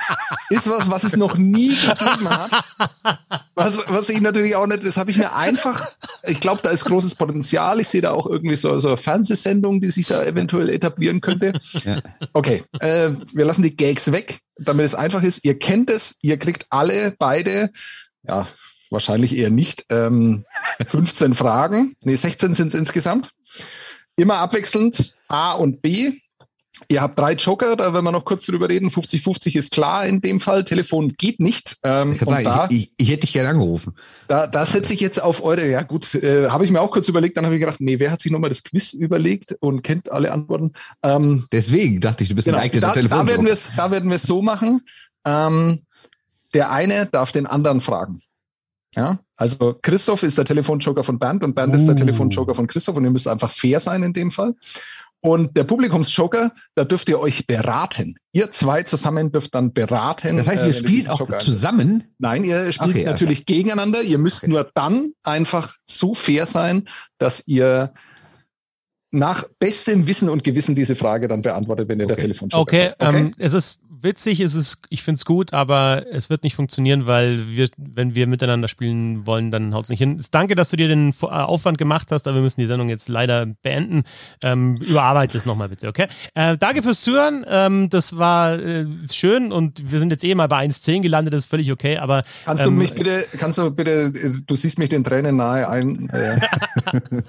ist 0.51 0.71
was, 0.71 0.91
was 0.91 1.05
es 1.05 1.17
noch 1.17 1.37
nie 1.37 1.77
gegeben 1.77 2.29
hat. 2.29 2.51
Was, 3.55 3.79
was 3.87 4.09
ich 4.09 4.21
natürlich 4.21 4.57
auch 4.57 4.67
nicht, 4.67 4.85
das 4.85 4.97
habe 4.97 5.11
ich 5.11 5.19
mir 5.19 5.35
einfach, 5.35 5.91
ich 6.23 6.41
glaube, 6.41 6.61
da 6.63 6.71
ist 6.71 6.87
großes 6.87 7.17
Potenzial. 7.17 7.81
Ich 7.81 7.89
sehe 7.89 8.01
da 8.01 8.13
auch 8.13 8.27
irgendwie 8.27 8.57
so, 8.57 8.79
so 8.79 8.89
eine 8.89 8.97
Fernsehsendung, 8.97 9.81
die 9.81 9.91
sich 9.91 10.07
da 10.07 10.25
eventuell 10.25 10.71
etablieren 10.71 11.21
könnte. 11.21 11.53
Ja. 11.85 12.01
Okay, 12.33 12.65
äh, 12.81 13.11
wir 13.33 13.45
lassen 13.45 13.63
die 13.63 13.77
Gags 13.77 14.11
weg, 14.13 14.41
damit 14.57 14.87
es 14.87 14.95
einfach 14.95 15.23
ist. 15.23 15.45
Ihr 15.45 15.59
kennt 15.59 15.91
es, 15.91 16.19
ihr 16.23 16.39
kriegt 16.39 16.67
alle 16.71 17.15
beide, 17.19 17.71
ja, 18.23 18.49
wahrscheinlich 18.91 19.37
eher 19.37 19.51
nicht, 19.51 19.85
ähm, 19.91 20.45
15 20.87 21.35
Fragen. 21.35 21.95
Nee, 22.03 22.17
16 22.17 22.55
sind 22.55 22.69
es 22.69 22.75
insgesamt. 22.75 23.31
Immer 24.17 24.39
abwechselnd 24.39 25.15
A 25.29 25.53
und 25.53 25.83
B. 25.83 26.13
Ihr 26.89 27.03
habt 27.03 27.19
drei 27.19 27.33
Joker, 27.33 27.77
da 27.77 27.93
werden 27.93 28.05
wir 28.05 28.13
noch 28.13 28.25
kurz 28.25 28.47
drüber 28.47 28.69
reden. 28.69 28.89
50-50 28.89 29.57
ist 29.57 29.73
klar 29.73 30.07
in 30.07 30.21
dem 30.21 30.41
Fall. 30.41 30.65
Telefon 30.65 31.15
geht 31.19 31.41
nicht. 31.41 31.77
Ähm, 31.83 32.13
ich, 32.13 32.21
sagen, 32.21 32.45
da, 32.45 32.69
ich, 32.71 32.79
ich, 32.79 32.93
ich, 32.97 33.11
hätte 33.11 33.21
dich 33.23 33.33
gerne 33.33 33.49
angerufen. 33.49 33.95
Da, 34.29 34.47
da 34.47 34.65
setze 34.65 34.95
ich 34.95 35.01
jetzt 35.01 35.21
auf 35.21 35.43
eure, 35.43 35.69
ja 35.69 35.83
gut, 35.83 36.15
äh, 36.15 36.49
habe 36.49 36.65
ich 36.65 36.71
mir 36.71 36.81
auch 36.81 36.91
kurz 36.91 37.09
überlegt, 37.09 37.37
dann 37.37 37.45
habe 37.45 37.57
ich 37.57 37.61
gedacht, 37.61 37.81
nee, 37.81 37.99
wer 37.99 38.11
hat 38.11 38.21
sich 38.21 38.31
nochmal 38.31 38.51
das 38.51 38.63
Quiz 38.63 38.93
überlegt 38.93 39.57
und 39.61 39.83
kennt 39.83 40.11
alle 40.13 40.33
Antworten? 40.33 40.73
Ähm, 41.03 41.47
Deswegen 41.53 42.01
dachte 42.01 42.23
ich, 42.23 42.29
du 42.29 42.35
bist 42.35 42.47
genau, 42.47 42.59
ein 42.59 42.71
geeigneter 42.71 42.93
Telefon. 42.93 43.27
Da 43.27 43.33
werden 43.33 43.47
wir 43.47 43.53
es 43.53 43.71
da 43.77 43.91
werden 43.91 44.11
wir 44.11 44.17
es 44.17 44.23
so 44.23 44.43
machen. 44.43 44.83
Ähm, 45.25 45.83
der 46.55 46.71
eine 46.71 47.07
darf 47.07 47.33
den 47.33 47.47
anderen 47.47 47.81
fragen. 47.81 48.23
Ja, 48.97 49.21
also 49.37 49.79
Christoph 49.83 50.23
ist 50.23 50.39
der 50.39 50.45
Telefonjoker 50.45 51.05
von 51.05 51.19
Bernd 51.19 51.45
und 51.45 51.55
Bernd 51.55 51.75
uh. 51.75 51.77
ist 51.77 51.87
der 51.87 51.95
uh. 51.95 51.99
Telefonjoker 51.99 52.55
von 52.55 52.67
Christoph 52.67 52.97
und 52.97 53.05
ihr 53.05 53.11
müsst 53.11 53.29
einfach 53.29 53.51
fair 53.51 53.81
sein 53.81 54.03
in 54.03 54.13
dem 54.13 54.31
Fall. 54.31 54.55
Und 55.21 55.57
der 55.57 55.65
Publikumsjoker, 55.65 56.53
da 56.77 56.85
dürft 56.85 57.09
ihr 57.09 57.19
euch 57.19 57.47
beraten. 57.47 58.17
Ihr 58.33 58.53
zwei 58.53 58.85
zusammen 58.85 59.33
dürft 59.33 59.55
dann 59.55 59.73
beraten. 59.73 60.37
Das 60.37 60.47
heißt, 60.47 60.63
ihr 60.63 60.71
äh, 60.71 60.75
spielt 60.75 61.09
auch 61.09 61.19
Joker 61.19 61.41
zusammen? 61.41 62.05
Nein, 62.19 62.45
ihr 62.45 62.71
spielt 62.71 62.91
okay, 62.91 63.05
natürlich 63.05 63.41
okay. 63.41 63.55
gegeneinander. 63.55 64.03
Ihr 64.03 64.19
müsst 64.19 64.45
okay. 64.45 64.51
nur 64.51 64.71
dann 64.75 65.13
einfach 65.25 65.75
so 65.85 66.15
fair 66.15 66.47
sein, 66.47 66.89
dass 67.19 67.49
ihr 67.49 67.93
nach 69.11 69.45
bestem 69.59 70.07
Wissen 70.07 70.29
und 70.29 70.45
Gewissen 70.45 70.75
diese 70.75 70.97
Frage 70.97 71.29
dann 71.29 71.43
beantwortet, 71.43 71.89
wenn 71.89 72.01
ihr 72.01 72.07
der 72.07 72.17
Telefonjoker 72.17 72.61
okay, 72.61 72.93
seid. 72.99 73.09
Okay, 73.09 73.19
ähm, 73.19 73.33
es 73.39 73.55
ist 73.55 73.81
witzig, 74.03 74.41
es 74.41 74.55
ist, 74.55 74.83
ich 74.91 75.03
finde 75.03 75.19
es 75.19 75.25
gut, 75.25 75.53
aber 75.53 76.05
es 76.11 76.31
wird 76.31 76.43
nicht 76.43 76.55
funktionieren, 76.55 77.07
weil 77.07 77.49
wir, 77.49 77.69
wenn 77.77 78.15
wir 78.15 78.27
miteinander 78.27 78.69
spielen 78.69 79.27
wollen, 79.27 79.51
dann 79.51 79.75
haut 79.75 79.85
es 79.85 79.91
nicht 79.91 79.99
hin. 79.99 80.21
Danke, 80.31 80.55
dass 80.55 80.71
du 80.71 80.77
dir 80.77 80.89
den 80.89 81.15
äh, 81.23 81.27
Aufwand 81.27 81.79
gemacht 81.79 82.13
hast, 82.13 82.27
aber 82.27 82.37
wir 82.37 82.43
müssen 82.43 82.61
die 82.61 82.67
Sendung 82.67 82.89
jetzt 82.89 83.09
leider 83.09 83.47
beenden. 83.63 84.05
Ähm, 84.43 84.77
überarbeite 84.77 85.37
es 85.37 85.47
nochmal 85.47 85.69
bitte, 85.69 85.89
okay? 85.89 86.07
Äh, 86.35 86.57
danke 86.57 86.83
fürs 86.83 87.03
Zuhören. 87.03 87.45
Ähm, 87.49 87.89
das 87.91 88.17
war 88.17 88.59
äh, 88.59 88.87
schön 89.11 89.53
und 89.53 89.91
wir 89.91 89.99
sind 89.99 90.11
jetzt 90.11 90.25
eh 90.25 90.35
mal 90.35 90.49
bei 90.49 90.65
1,10 90.65 91.03
gelandet, 91.03 91.35
das 91.35 91.45
ist 91.45 91.51
völlig 91.51 91.73
okay, 91.73 91.99
aber. 91.99 92.23
Kannst 92.45 92.65
ähm, 92.65 92.75
du 92.75 92.77
mich 92.83 92.95
bitte, 92.95 93.27
kannst 93.39 93.59
du 93.59 93.71
bitte, 93.71 94.13
du 94.47 94.57
siehst 94.57 94.79
mich 94.79 94.89
den 94.89 95.05
Tränen 95.05 95.37
nahe 95.37 95.69
ein. 95.69 96.09
Äh, 96.11 96.41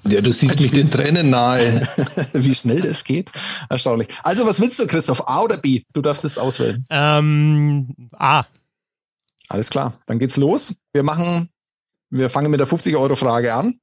ja, 0.08 0.22
du 0.22 0.32
siehst 0.32 0.60
mich 0.60 0.72
den 0.72 0.92
Tränen 0.92 1.30
nahe. 1.30 1.69
Wie 2.34 2.56
schnell 2.56 2.82
das 2.82 3.04
geht. 3.04 3.32
Erstaunlich. 3.70 4.10
Also, 4.24 4.46
was 4.46 4.60
willst 4.60 4.80
du, 4.80 4.88
Christoph? 4.88 5.28
A 5.28 5.42
oder 5.42 5.58
B? 5.58 5.84
Du 5.94 6.02
darfst 6.02 6.26
es 6.26 6.38
aus 6.38 6.60
auswählen? 6.60 6.86
Ähm, 6.90 7.96
A. 8.14 8.46
Alles 9.50 9.70
klar, 9.70 9.98
dann 10.06 10.20
geht's 10.20 10.38
los. 10.38 10.76
Wir 10.94 11.04
machen, 11.04 11.50
wir 12.12 12.30
fangen 12.30 12.52
mit 12.52 12.60
der 12.60 12.68
50-Euro-Frage 12.68 13.54
an. 13.54 13.80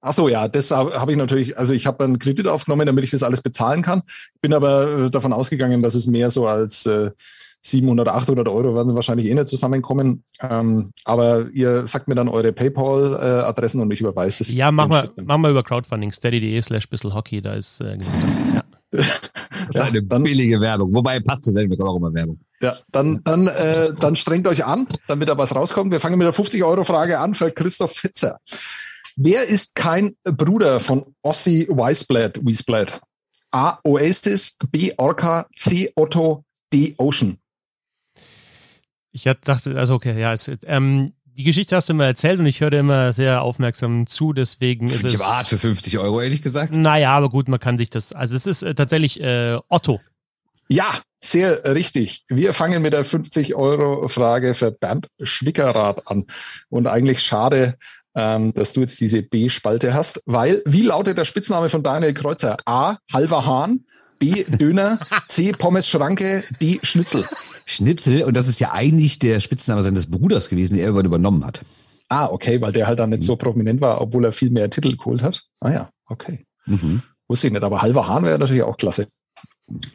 Ach 0.00 0.14
so, 0.14 0.28
ja, 0.28 0.46
das 0.46 0.70
habe 0.70 1.10
ich 1.10 1.18
natürlich, 1.18 1.58
also 1.58 1.72
ich 1.72 1.86
habe 1.86 2.04
einen 2.04 2.20
Kredit 2.20 2.46
aufgenommen, 2.46 2.86
damit 2.86 3.02
ich 3.02 3.10
das 3.10 3.24
alles 3.24 3.42
bezahlen 3.42 3.82
kann. 3.82 4.02
Bin 4.40 4.54
aber 4.54 5.06
äh, 5.06 5.10
davon 5.10 5.32
ausgegangen, 5.32 5.82
dass 5.82 5.94
es 5.94 6.06
mehr 6.06 6.30
so 6.30 6.46
als 6.46 6.86
äh, 6.86 7.10
700, 7.62 8.08
800 8.08 8.48
Euro 8.48 8.74
werden 8.74 8.94
wahrscheinlich 8.94 9.26
eh 9.26 9.34
nicht 9.34 9.48
zusammenkommen. 9.48 10.24
Ähm, 10.40 10.92
aber 11.04 11.48
ihr 11.52 11.86
sagt 11.86 12.08
mir 12.08 12.14
dann 12.14 12.28
eure 12.28 12.52
PayPal-Adressen 12.52 13.80
und 13.80 13.90
ich 13.92 14.00
überweise 14.00 14.44
es. 14.44 14.54
Ja, 14.54 14.70
machen 14.70 14.90
wir, 14.90 15.24
machen 15.24 15.42
wir 15.42 15.50
über 15.50 15.62
Crowdfunding, 15.62 16.12
steady.de 16.12 16.60
slash 16.62 16.88
bisschen 16.88 17.14
Hockey, 17.14 17.42
da 17.42 17.54
ist 17.54 17.80
äh, 17.80 17.98
ja. 18.92 19.02
Das 19.68 19.76
ist 19.76 19.80
eine 19.80 20.02
dann, 20.02 20.22
billige 20.22 20.60
Werbung. 20.60 20.94
Wobei 20.94 21.20
passt 21.20 21.46
es 21.46 21.54
denn, 21.54 21.70
wir 21.70 21.80
auch 21.84 21.96
immer 21.96 22.14
Werbung. 22.14 22.38
Ja, 22.60 22.76
dann, 22.90 23.20
dann, 23.24 23.46
äh, 23.48 23.92
dann 23.98 24.16
strengt 24.16 24.46
euch 24.46 24.64
an, 24.64 24.86
damit 25.06 25.28
da 25.28 25.36
was 25.36 25.54
rauskommt. 25.54 25.92
Wir 25.92 26.00
fangen 26.00 26.18
mit 26.18 26.26
der 26.26 26.34
50-Euro-Frage 26.34 27.18
an 27.18 27.34
für 27.34 27.50
Christoph 27.50 27.92
Fitzer. 27.92 28.38
Wer 29.16 29.46
ist 29.46 29.74
kein 29.74 30.16
Bruder 30.24 30.80
von 30.80 31.14
Ossi 31.22 31.66
Weisblad? 31.68 32.38
Weisblad? 32.44 33.00
A. 33.50 33.78
Oasis, 33.84 34.56
B. 34.70 34.92
Orca, 34.96 35.46
C. 35.56 35.90
Otto, 35.96 36.44
D. 36.72 36.94
Ocean. 36.98 37.38
Ich 39.26 39.34
dachte, 39.42 39.76
also 39.76 39.94
okay, 39.94 40.18
ja, 40.18 40.32
es, 40.32 40.50
ähm, 40.66 41.12
die 41.24 41.44
Geschichte 41.44 41.76
hast 41.76 41.88
du 41.88 41.92
immer 41.92 42.06
erzählt 42.06 42.40
und 42.40 42.46
ich 42.46 42.60
höre 42.60 42.72
immer 42.72 43.12
sehr 43.12 43.42
aufmerksam 43.42 44.08
zu, 44.08 44.32
deswegen 44.32 44.90
ist 44.90 45.04
es. 45.04 45.14
Ich 45.14 45.20
war 45.20 45.44
für 45.44 45.56
50 45.56 45.98
Euro, 45.98 46.20
ehrlich 46.20 46.42
gesagt. 46.42 46.74
Naja, 46.74 47.16
aber 47.16 47.28
gut, 47.28 47.48
man 47.48 47.60
kann 47.60 47.78
sich 47.78 47.90
das. 47.90 48.12
Also 48.12 48.34
es 48.34 48.46
ist 48.46 48.62
äh, 48.62 48.74
tatsächlich 48.74 49.20
äh, 49.20 49.56
Otto. 49.68 50.00
Ja, 50.68 51.00
sehr 51.20 51.64
richtig. 51.74 52.24
Wir 52.28 52.52
fangen 52.54 52.82
mit 52.82 52.92
der 52.92 53.04
50 53.04 53.54
Euro 53.54 54.08
Frage 54.08 54.54
für 54.54 54.72
Bernd 54.72 55.06
Schwickerath 55.22 56.06
an. 56.08 56.26
Und 56.70 56.88
eigentlich 56.88 57.22
schade, 57.22 57.76
ähm, 58.16 58.52
dass 58.54 58.72
du 58.72 58.80
jetzt 58.80 59.00
diese 59.00 59.22
B-Spalte 59.22 59.94
hast, 59.94 60.20
weil 60.26 60.62
wie 60.66 60.82
lautet 60.82 61.18
der 61.18 61.24
Spitzname 61.24 61.68
von 61.68 61.84
Daniel 61.84 62.14
Kreuzer? 62.14 62.56
A. 62.64 62.96
Halber 63.12 63.46
Hahn, 63.46 63.84
B. 64.18 64.44
Döner, 64.44 64.98
C. 65.28 65.52
Pommes 65.52 65.88
Schranke, 65.88 66.44
D. 66.60 66.80
Schnitzel. 66.82 67.24
Schnitzel, 67.64 68.24
und 68.24 68.36
das 68.36 68.48
ist 68.48 68.60
ja 68.60 68.72
eigentlich 68.72 69.18
der 69.18 69.40
Spitzname 69.40 69.82
seines 69.82 70.10
Bruders 70.10 70.48
gewesen, 70.48 70.74
den 70.74 70.80
er 70.80 70.86
irgendwann 70.86 71.06
übernommen 71.06 71.44
hat. 71.44 71.62
Ah, 72.08 72.26
okay, 72.26 72.60
weil 72.60 72.72
der 72.72 72.86
halt 72.86 72.98
dann 72.98 73.10
nicht 73.10 73.22
so 73.22 73.34
mhm. 73.34 73.38
prominent 73.38 73.80
war, 73.80 74.00
obwohl 74.00 74.24
er 74.24 74.32
viel 74.32 74.50
mehr 74.50 74.70
Titel 74.70 74.96
geholt 74.96 75.22
hat. 75.22 75.42
Ah 75.60 75.70
ja, 75.70 75.90
okay. 76.06 76.46
Mhm. 76.66 77.02
Wusste 77.28 77.48
ich 77.48 77.52
nicht, 77.52 77.62
aber 77.62 77.82
halber 77.82 78.08
Hahn 78.08 78.24
wäre 78.24 78.38
natürlich 78.38 78.62
auch 78.62 78.78
klasse. 78.78 79.06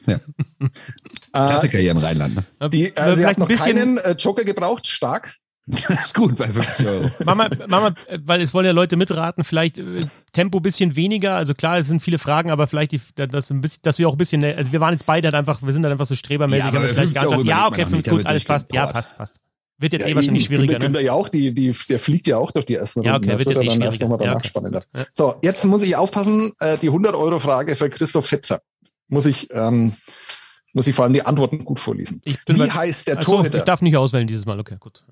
Ja. 0.06 0.20
Klassiker 1.32 1.80
hier 1.80 1.92
im 1.92 1.98
Rheinland. 1.98 2.36
Ne? 2.36 2.70
Die, 2.70 2.96
also 2.96 3.22
ihr 3.22 3.28
habt 3.28 3.40
noch 3.40 3.50
keinen 3.50 3.98
äh, 3.98 4.12
Joker 4.12 4.44
gebraucht, 4.44 4.86
stark. 4.86 5.36
Das 5.66 5.90
ist 6.08 6.14
gut 6.14 6.36
bei 6.36 6.52
50 6.52 6.86
Euro. 6.88 7.10
Mama, 7.26 7.48
Mama, 7.70 7.94
weil 8.26 8.42
es 8.42 8.54
wollen 8.54 8.66
ja 8.66 8.74
Leute 8.74 8.98
mitraten, 8.98 9.44
vielleicht 9.46 9.78
äh, 9.78 10.02
Tempo 10.34 10.58
ein 10.60 10.62
bisschen 10.62 10.96
weniger. 10.98 11.36
Also 11.36 11.54
klar, 11.54 11.78
es 11.78 11.88
sind 11.88 12.02
viele 12.02 12.18
Fragen, 12.20 12.52
aber 12.52 12.68
vielleicht, 12.68 12.92
die, 12.92 13.00
dass, 13.16 13.50
dass 13.82 13.98
wir 14.00 14.10
auch 14.10 14.14
ein 14.14 14.18
bisschen, 14.18 14.44
also 14.44 14.72
wir 14.74 14.82
waren 14.82 14.94
jetzt 14.94 15.06
beide 15.06 15.28
halt 15.28 15.36
einfach, 15.36 15.62
wir 15.62 15.72
sind 15.72 15.84
halt 15.84 15.94
einfach 15.94 16.06
so 16.06 16.16
strebermäßig. 16.16 16.60
Ja, 16.66 16.68
aber 16.70 16.80
haben 16.88 16.90
50 16.96 17.26
Euro 17.26 17.42
ja, 17.44 17.68
okay, 17.68 17.86
fünf, 17.86 18.06
gut, 18.06 18.26
alles 18.26 18.44
passt. 18.44 18.74
Ja, 18.74 18.88
passt, 18.88 19.16
passt. 19.18 19.40
Wird 19.80 19.94
jetzt 19.94 20.04
Ja, 20.04 20.10
eh 20.12 20.16
wahrscheinlich 20.16 20.44
schwieriger, 20.46 20.74
Günther, 20.74 20.80
ne? 20.80 20.86
Günther 20.94 21.02
ja 21.02 21.14
auch, 21.14 21.30
die, 21.30 21.54
die, 21.54 21.76
der 21.90 22.00
fliegt 22.00 22.28
ja 22.28 22.38
auch 22.38 22.52
durch 22.52 22.66
die 22.66 22.76
ersten 22.76 23.02
Ja, 23.04 23.14
Runden. 23.14 23.26
okay, 23.30 23.38
das 23.38 23.46
wird 23.46 23.56
wird 23.56 23.64
jetzt 23.66 23.74
dann 23.76 23.82
eh 23.82 23.86
erst 23.86 24.02
nochmal 24.02 24.18
danach 24.20 24.34
Ja, 24.44 24.48
spannender. 24.48 24.82
Ja. 24.96 25.06
So, 25.12 25.36
jetzt 25.42 25.64
muss 25.66 25.82
ich 25.82 25.96
aufpassen, 25.96 26.52
äh, 26.60 26.78
die 26.78 26.90
100-Euro-Frage 26.92 27.76
für 27.76 27.90
Christoph 27.90 28.28
Fetzer. 28.28 28.62
Muss 29.08 29.26
ich, 29.26 29.50
ähm, 29.52 29.94
muss 30.74 30.88
ich 30.88 30.96
vor 30.96 31.04
allem 31.06 31.14
die 31.14 31.26
Antworten 31.26 31.66
gut 31.66 31.80
vorlesen. 31.80 32.22
Ich 32.26 32.44
bin 32.46 32.56
Wie 32.58 32.60
bei, 32.62 32.70
heißt 32.70 33.08
der 33.08 33.18
achso, 33.18 33.32
ich 33.32 33.38
Torhüter? 33.38 33.60
darf 33.66 33.82
nicht 33.82 33.98
auswählen 33.98 34.28
dieses 34.28 34.46
Mal, 34.46 34.60
okay, 34.60 34.78
gut. 34.80 35.04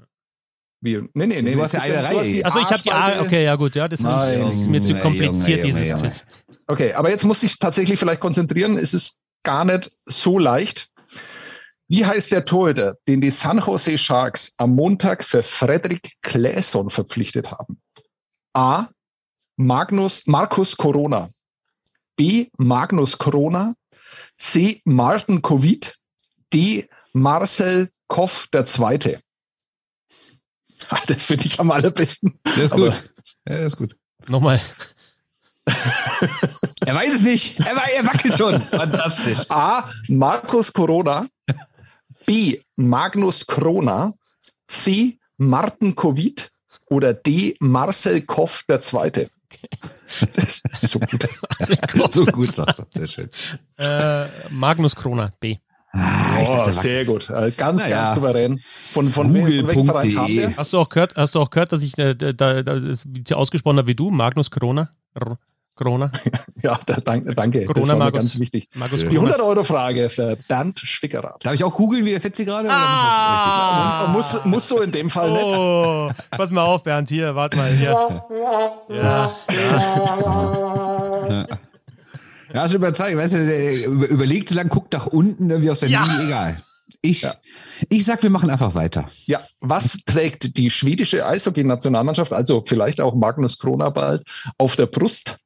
Wie? 0.81 0.97
Nee, 1.13 1.27
nee, 1.27 1.41
nee. 1.41 1.53
Du 1.53 1.61
hast 1.61 1.73
ja 1.73 1.81
eine 1.81 2.03
Reihe. 2.03 2.43
Achso, 2.43 2.59
ich 2.59 2.65
habe 2.65 2.81
die 2.81 2.91
A, 2.91 3.21
okay, 3.21 3.43
ja 3.43 3.55
gut, 3.55 3.75
ja, 3.75 3.87
das, 3.87 3.99
Nein, 3.99 4.47
ist 4.47 4.67
mir 4.67 4.83
zu 4.83 4.95
kompliziert, 4.95 5.63
Junge, 5.63 5.79
dieses. 5.79 5.97
Quiz. 5.97 6.25
Okay, 6.65 6.93
aber 6.93 7.11
jetzt 7.11 7.23
muss 7.23 7.43
ich 7.43 7.59
tatsächlich 7.59 7.99
vielleicht 7.99 8.19
konzentrieren. 8.19 8.77
Es 8.77 8.93
ist 8.93 9.19
gar 9.43 9.63
nicht 9.63 9.91
so 10.05 10.39
leicht. 10.39 10.87
Wie 11.87 12.05
heißt 12.05 12.31
der 12.31 12.45
Torhüter, 12.45 12.95
den 13.07 13.21
die 13.21 13.31
San 13.31 13.59
Jose 13.59 13.97
Sharks 13.97 14.53
am 14.57 14.75
Montag 14.75 15.23
für 15.23 15.43
Frederik 15.43 16.13
Claesson 16.21 16.89
verpflichtet 16.89 17.51
haben? 17.51 17.79
A. 18.53 18.87
Magnus, 19.57 20.25
Markus 20.25 20.77
Corona. 20.77 21.29
B. 22.15 22.47
Magnus 22.57 23.17
Corona. 23.17 23.75
C. 24.37 24.81
Martin 24.85 25.41
Covid. 25.41 25.95
D. 26.53 26.87
Marcel 27.13 27.89
Koff 28.07 28.47
der 28.51 28.65
Zweite. 28.65 29.19
Ah, 30.89 30.99
Das 31.07 31.23
finde 31.23 31.45
ich 31.45 31.59
am 31.59 31.71
allerbesten. 31.71 32.39
Das 32.43 32.57
ist 32.57 32.73
Aber- 32.73 32.85
gut. 32.89 33.09
Ja, 33.47 33.57
das 33.57 33.73
ist 33.73 33.77
gut. 33.77 33.95
Nochmal. 34.27 34.61
Er 36.85 36.95
weiß 36.95 37.13
es 37.13 37.21
nicht. 37.21 37.59
Er, 37.59 37.75
er 37.75 38.05
wackelt 38.05 38.37
schon. 38.37 38.61
Fantastisch. 38.71 39.37
A. 39.49 39.89
Markus 40.07 40.73
Corona. 40.73 41.27
B. 42.25 42.59
Magnus 42.75 43.45
Krona. 43.45 44.13
C. 44.67 45.19
Martin 45.37 45.95
Covid. 45.95 46.49
Oder 46.87 47.13
D. 47.13 47.55
Marcel 47.59 48.21
Koff 48.21 48.63
der 48.67 48.81
Zweite. 48.81 49.29
Das 50.35 50.61
ist 50.81 50.91
so 50.91 50.99
gut. 50.99 51.27
so 52.11 52.25
gut, 52.25 52.47
sagt 52.51 52.79
er. 52.79 52.87
Sehr 52.89 53.07
schön. 53.07 53.29
Äh, 53.77 54.27
Magnus 54.49 54.95
Krona, 54.95 55.31
B. 55.39 55.57
Ah, 55.93 56.39
Oh, 56.41 56.45
dachte, 56.55 56.73
sehr 56.73 57.05
gut. 57.05 57.29
Äh, 57.29 57.51
Ganz, 57.51 57.87
ganz 57.87 58.15
souverän. 58.15 58.59
Von, 58.93 59.09
von, 59.09 59.27
Google.de. 59.33 60.35
der? 60.37 60.57
Hast 60.57 60.73
du 60.73 60.79
auch 60.79 60.89
gehört, 60.89 61.15
hast 61.15 61.35
du 61.35 61.39
auch 61.41 61.49
gehört, 61.49 61.71
dass 61.71 61.81
ich 61.83 61.97
äh, 61.97 62.15
da, 62.15 62.31
da, 62.33 62.63
da, 62.63 62.79
das 62.79 63.05
ausgesprochen 63.33 63.77
habe 63.77 63.87
wie 63.87 63.95
du, 63.95 64.09
Magnus 64.09 64.49
Krona? 64.49 64.89
R 65.13 65.37
Krona? 65.75 66.11
Ja, 66.61 66.79
da, 66.85 66.95
danke. 66.97 67.33
danke. 67.33 67.59
Das 67.65 67.67
Corona, 67.73 67.95
Markus. 67.95 68.19
ganz 68.19 68.39
wichtig. 68.39 68.69
Markus 68.75 68.99
Die 68.99 69.07
Die 69.09 69.15
Krona. 69.15 69.35
100-Euro-Frage 69.35 70.09
für 70.09 70.37
Bernd 70.47 70.79
Schwickerath. 70.79 71.43
Darf 71.43 71.53
ich 71.55 71.63
auch 71.63 71.73
googeln, 71.75 72.05
wie 72.05 72.11
der 72.11 72.21
Fetzi 72.21 72.45
gerade? 72.45 72.69
Ah! 72.71 74.07
Muss, 74.13 74.45
muss 74.45 74.67
so 74.67 74.81
in 74.81 74.91
dem 74.91 75.09
Fall 75.09 75.31
nicht. 75.31 75.43
Oh, 75.43 76.11
pass 76.29 76.51
mal 76.51 76.63
auf, 76.63 76.83
Bernd, 76.83 77.09
hier, 77.09 77.33
warte 77.35 77.57
mal, 77.57 77.71
hier. 77.71 77.91
Ja, 78.89 78.95
Ja. 78.95 79.31
Ja, 81.29 81.47
hast 82.53 82.73
du 82.73 82.77
überzeugt. 82.77 83.15
Weißt 83.17 83.33
du, 83.33 83.83
überlegt 83.85 84.49
so 84.49 84.55
lang, 84.55 84.69
guckt 84.69 84.93
nach 84.93 85.07
unten, 85.07 85.49
irgendwie 85.49 85.69
aus 85.71 85.79
der 85.81 85.89
Ja. 85.89 86.03
Linie, 86.03 86.25
egal. 86.25 86.61
Ich, 87.01 87.21
Ja. 87.21 87.35
ich 87.89 88.05
sag, 88.05 88.21
wir 88.21 88.29
machen 88.29 88.49
einfach 88.49 88.75
weiter. 88.75 89.09
Ja, 89.25 89.41
was 89.61 89.99
trägt 90.05 90.57
die 90.57 90.69
schwedische 90.69 91.25
Eishockey-Nationalmannschaft, 91.25 92.33
also 92.33 92.61
vielleicht 92.61 92.99
auch 93.01 93.15
Magnus 93.15 93.57
Krona 93.57 93.89
bald, 93.89 94.23
auf 94.57 94.75
der 94.75 94.87
Brust? 94.87 95.37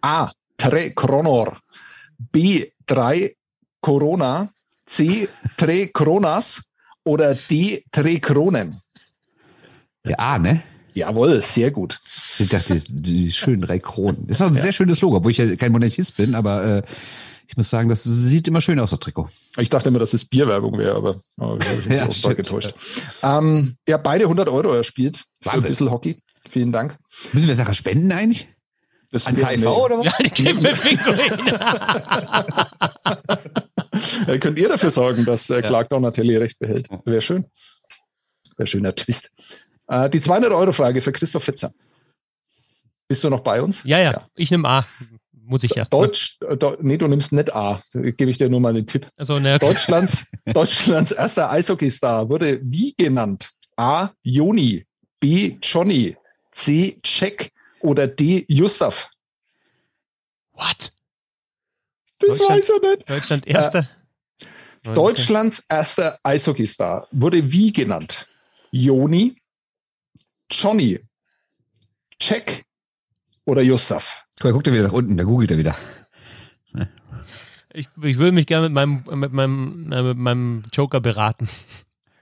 A. 0.00 0.32
Tre 0.56 0.92
Kronor. 0.92 1.58
B. 2.32 2.70
Drei 2.86 3.34
Corona. 3.80 4.50
C. 4.86 5.28
Tre 5.56 5.88
Kronas. 5.88 6.62
Oder 7.04 7.34
D. 7.34 7.84
Tre 7.92 8.20
Kronen. 8.20 8.80
Ja, 10.04 10.16
ah, 10.18 10.38
ne? 10.38 10.62
Jawohl, 10.98 11.42
sehr 11.42 11.70
gut. 11.70 12.00
Das 12.28 12.38
sind 12.38 12.52
doch 12.52 12.62
die, 12.62 12.82
die 12.88 13.32
schönen 13.32 13.62
drei 13.62 13.78
Kronen. 13.78 14.28
Ist 14.28 14.42
auch 14.42 14.48
ein 14.48 14.54
sehr 14.54 14.72
schönes 14.72 15.00
Logo, 15.00 15.16
obwohl 15.18 15.30
ich 15.30 15.38
ja 15.38 15.56
kein 15.56 15.72
Monarchist 15.72 16.16
bin, 16.16 16.34
aber 16.34 16.64
äh, 16.64 16.82
ich 17.46 17.56
muss 17.56 17.70
sagen, 17.70 17.88
das 17.88 18.04
sieht 18.04 18.46
immer 18.48 18.60
schön 18.60 18.78
aus, 18.78 18.90
das 18.90 18.98
Trikot. 19.00 19.28
Ich 19.56 19.70
dachte 19.70 19.88
immer, 19.88 19.98
dass 19.98 20.12
es 20.12 20.24
Bierwerbung 20.24 20.76
wäre, 20.76 20.94
aber 20.96 21.20
oh, 21.38 21.56
ich 21.58 21.66
habe 21.66 21.76
mich 21.78 21.86
Ja, 21.86 21.94
ja, 22.06 22.12
stimmt. 22.12 22.36
getäuscht. 22.36 22.74
Ähm, 23.22 23.76
ja, 23.88 23.96
beide 23.96 24.24
100 24.24 24.48
Euro 24.48 24.72
erspielt 24.74 25.24
für 25.40 25.50
ein 25.50 25.54
Wahnsinn. 25.54 25.70
bisschen 25.70 25.90
Hockey. 25.90 26.18
Vielen 26.50 26.72
Dank. 26.72 26.98
Müssen 27.32 27.48
wir 27.48 27.54
Sache 27.54 27.74
spenden 27.74 28.12
eigentlich? 28.12 28.48
Das 29.10 29.26
An 29.26 29.36
HIV 29.36 29.60
nee. 29.60 29.66
oder 29.66 29.98
was? 29.98 30.04
ja 30.04 30.12
die 30.22 30.30
geben 30.42 30.62
wir 30.62 30.72
Pinguin. 30.76 31.48
Äh, 34.26 34.38
könnt 34.38 34.58
ihr 34.58 34.68
dafür 34.68 34.90
sorgen, 34.90 35.24
dass 35.24 35.48
äh, 35.50 35.62
Clark 35.62 35.88
Donatelli 35.90 36.36
recht 36.36 36.58
behält? 36.58 36.88
Wäre 37.04 37.22
schön. 37.22 37.46
Wäre 38.56 38.66
schöner 38.66 38.94
Twist. 38.94 39.30
Äh, 39.88 40.10
die 40.10 40.20
200-Euro-Frage 40.20 41.02
für 41.02 41.12
Christoph 41.12 41.44
Fetzer. 41.44 41.72
Bist 43.08 43.24
du 43.24 43.30
noch 43.30 43.40
bei 43.40 43.62
uns? 43.62 43.82
Ja, 43.84 43.98
ja, 43.98 44.26
ich 44.36 44.50
nehme 44.50 44.68
A. 44.68 44.86
Muss 45.32 45.64
ich 45.64 45.70
ja. 45.70 45.86
Deutsch, 45.86 46.38
äh, 46.46 46.56
nee, 46.80 46.98
du 46.98 47.08
nimmst 47.08 47.32
nicht 47.32 47.54
A. 47.54 47.82
Gebe 47.92 48.30
ich 48.30 48.36
dir 48.36 48.50
nur 48.50 48.60
mal 48.60 48.74
den 48.74 48.86
Tipp. 48.86 49.08
Also, 49.16 49.38
ne, 49.38 49.58
Deutschlands, 49.58 50.26
Deutschlands 50.44 51.12
erster 51.12 51.50
Eishockeystar 51.50 52.28
wurde 52.28 52.60
wie 52.62 52.94
genannt? 52.94 53.50
A. 53.76 54.10
Joni, 54.22 54.84
B. 55.20 55.56
Johnny, 55.62 56.16
C. 56.52 56.98
Check 57.02 57.50
oder 57.80 58.06
D. 58.06 58.44
Yusuf? 58.48 59.08
what? 60.58 60.92
Das 62.18 62.40
weiß 62.40 62.68
er 62.68 62.80
nicht. 62.80 63.08
Deutschland 63.08 63.46
erster? 63.46 63.88
Okay. 64.84 64.94
Deutschlands 64.94 65.64
erster 65.68 66.18
Eishockeystar 66.22 67.08
wurde 67.12 67.50
wie 67.50 67.72
genannt? 67.72 68.26
Joni, 68.70 69.36
Johnny, 70.50 71.00
Check 72.18 72.64
oder 73.44 73.62
Yusuf? 73.62 74.24
Guck 74.40 74.44
mal, 74.44 74.52
guckt 74.52 74.66
er 74.68 74.72
wieder 74.74 74.84
nach 74.84 74.92
unten, 74.92 75.16
da 75.16 75.24
googelt 75.24 75.50
er 75.50 75.58
wieder. 75.58 75.76
Ich, 77.72 77.86
ich 78.02 78.18
würde 78.18 78.32
mich 78.32 78.46
gerne 78.46 78.68
mit 78.68 78.74
meinem, 78.74 79.20
mit 79.20 79.32
meinem, 79.32 79.92
äh, 79.92 80.02
mit 80.02 80.16
meinem 80.18 80.62
Joker 80.72 81.00
beraten. 81.00 81.48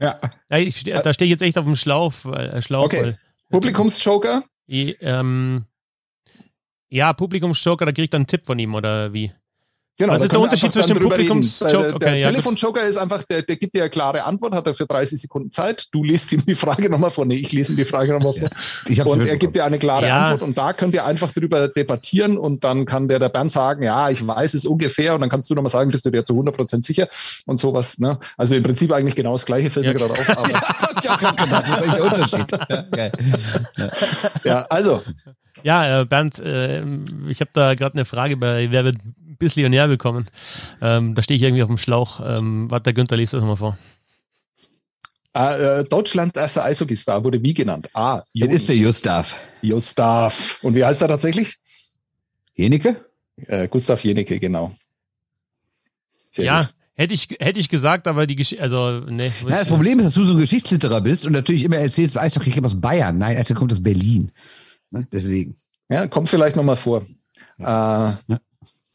Ja. 0.00 0.20
Ja, 0.50 0.58
ich, 0.58 0.82
da 0.84 1.14
stehe 1.14 1.26
ich 1.26 1.30
jetzt 1.30 1.40
echt 1.42 1.56
auf 1.56 1.64
dem 1.64 1.76
Schlauch. 1.76 2.12
Äh, 2.26 2.60
Schlauch 2.60 2.84
Okay. 2.86 3.02
weil, 3.02 3.18
Publikumsjoker? 3.50 4.44
I- 4.68 4.96
ähm, 5.00 5.64
ja, 6.88 7.12
Publikumsjoker, 7.12 7.86
da 7.86 7.92
kriege 7.92 8.04
ich 8.04 8.10
dann 8.10 8.22
einen 8.22 8.26
Tipp 8.26 8.44
von 8.44 8.58
ihm 8.58 8.74
oder 8.74 9.12
wie? 9.12 9.32
Genau, 9.98 10.12
Was 10.12 10.22
ist 10.22 10.32
der 10.32 10.40
Unterschied 10.40 10.72
zwischen 10.74 10.92
dem. 10.94 10.98
Publikumsjoker- 11.08 11.66
Äh, 11.66 11.70
Der, 11.70 11.94
okay, 11.94 11.98
der 12.04 12.14
ja, 12.16 12.30
Telefonjoker 12.30 12.82
ist 12.82 12.98
einfach, 12.98 13.22
der, 13.24 13.40
der 13.42 13.56
gibt 13.56 13.74
dir 13.74 13.82
eine 13.82 13.90
klare 13.90 14.24
Antwort, 14.24 14.52
hat 14.52 14.66
er 14.66 14.74
für 14.74 14.84
30 14.86 15.18
Sekunden 15.18 15.50
Zeit. 15.50 15.86
Du 15.90 16.04
liest 16.04 16.30
ihm 16.32 16.44
die 16.44 16.54
Frage 16.54 16.90
nochmal 16.90 17.10
vor. 17.10 17.24
Nee, 17.24 17.36
ich 17.36 17.50
lese 17.52 17.72
ihm 17.72 17.76
die 17.76 17.84
Frage 17.86 18.12
nochmal 18.12 18.34
vor. 18.34 18.48
Ich 18.86 19.00
hab's 19.00 19.10
Und 19.10 19.26
er 19.26 19.38
gibt 19.38 19.56
dir 19.56 19.64
eine 19.64 19.78
klare 19.78 20.06
Ja. 20.06 20.26
Antwort 20.30 20.46
und 20.46 20.58
da 20.58 20.74
könnt 20.74 20.92
ihr 20.92 21.06
einfach 21.06 21.32
drüber 21.32 21.68
debattieren 21.68 22.36
und 22.36 22.62
dann 22.62 22.84
kann 22.84 23.08
der, 23.08 23.18
der 23.20 23.30
Bernd 23.30 23.52
sagen, 23.52 23.82
ja, 23.84 24.10
ich 24.10 24.26
weiß 24.26 24.52
es 24.52 24.66
ungefähr 24.66 25.14
und 25.14 25.22
dann 25.22 25.30
kannst 25.30 25.48
du 25.48 25.54
nochmal 25.54 25.70
sagen, 25.70 25.90
bist 25.90 26.04
du 26.04 26.10
dir 26.10 26.24
zu 26.26 26.34
100% 26.34 26.84
sicher 26.84 27.08
und 27.46 27.58
sowas. 27.58 27.98
Ne? 27.98 28.18
Also 28.36 28.54
im 28.54 28.62
Prinzip 28.62 28.92
eigentlich 28.92 29.14
genau 29.14 29.32
das 29.32 29.46
Gleiche, 29.46 29.70
fällt 29.70 29.86
Ja. 29.86 29.92
mir 29.94 29.98
gerade 29.98 30.12
auf. 30.12 30.28
Aber, 30.28 30.48
gerade 31.00 31.36
gedacht. 31.42 32.00
Unterschied. 32.00 32.46
Ja, 33.76 33.90
ja, 34.44 34.66
also, 34.68 35.02
Ja, 35.62 36.00
äh, 36.02 36.04
Bernd, 36.04 36.38
äh, 36.38 36.82
ich 37.28 37.40
habe 37.40 37.50
da 37.54 37.74
gerade 37.74 37.94
eine 37.94 38.04
Frage 38.04 38.36
bei 38.36 38.70
Wer 38.70 38.84
wird 38.84 38.96
Bisslionär 39.38 39.88
bekommen. 39.88 40.28
Ähm, 40.80 41.14
da 41.14 41.22
stehe 41.22 41.36
ich 41.36 41.42
irgendwie 41.42 41.62
auf 41.62 41.68
dem 41.68 41.78
Schlauch. 41.78 42.20
Ähm, 42.24 42.70
warte, 42.70 42.84
der 42.84 42.92
Günther 42.94 43.16
liest 43.16 43.32
das 43.34 43.40
nochmal 43.40 43.56
vor. 43.56 43.78
äh, 45.34 45.84
Deutschland 45.84 46.36
erster 46.36 46.64
Eishockeystar 46.64 47.22
wurde 47.24 47.42
wie 47.42 47.54
genannt? 47.54 47.88
A. 47.94 48.18
Das 48.18 48.26
Joni. 48.32 48.54
ist 48.54 48.68
der 48.68 48.76
Gustav. 48.76 49.36
Gustav. 49.62 50.58
Und 50.62 50.74
wie 50.74 50.84
heißt 50.84 51.02
er 51.02 51.08
tatsächlich? 51.08 51.56
Jenike? 52.54 52.96
Äh, 53.36 53.68
Gustav 53.68 54.02
Jenecke, 54.02 54.40
genau. 54.40 54.74
Sehr 56.30 56.44
ja, 56.44 56.62
gut. 56.62 56.74
hätte 56.94 57.14
ich, 57.14 57.28
hätte 57.38 57.60
ich 57.60 57.68
gesagt, 57.68 58.06
aber 58.08 58.26
die 58.26 58.36
Geschichte, 58.36 58.62
also, 58.62 59.00
ne. 59.00 59.32
Ja, 59.42 59.58
das 59.58 59.68
Problem 59.68 59.98
ist, 59.98 60.06
dass 60.06 60.14
du 60.14 60.24
so 60.24 60.32
ein 60.32 60.38
Geschichtsliterer 60.38 61.00
bist 61.00 61.26
und 61.26 61.32
natürlich 61.32 61.64
immer 61.64 61.76
erzählst, 61.76 62.16
Eishockey 62.16 62.50
kommt 62.50 62.66
aus 62.66 62.80
Bayern. 62.80 63.18
Nein, 63.18 63.36
also 63.36 63.54
kommt 63.54 63.72
aus 63.72 63.82
Berlin. 63.82 64.32
Ne? 64.90 65.06
Deswegen. 65.12 65.56
Ja, 65.88 66.06
kommt 66.08 66.28
vielleicht 66.28 66.56
nochmal 66.56 66.76
vor. 66.76 67.06
Äh, 67.58 68.12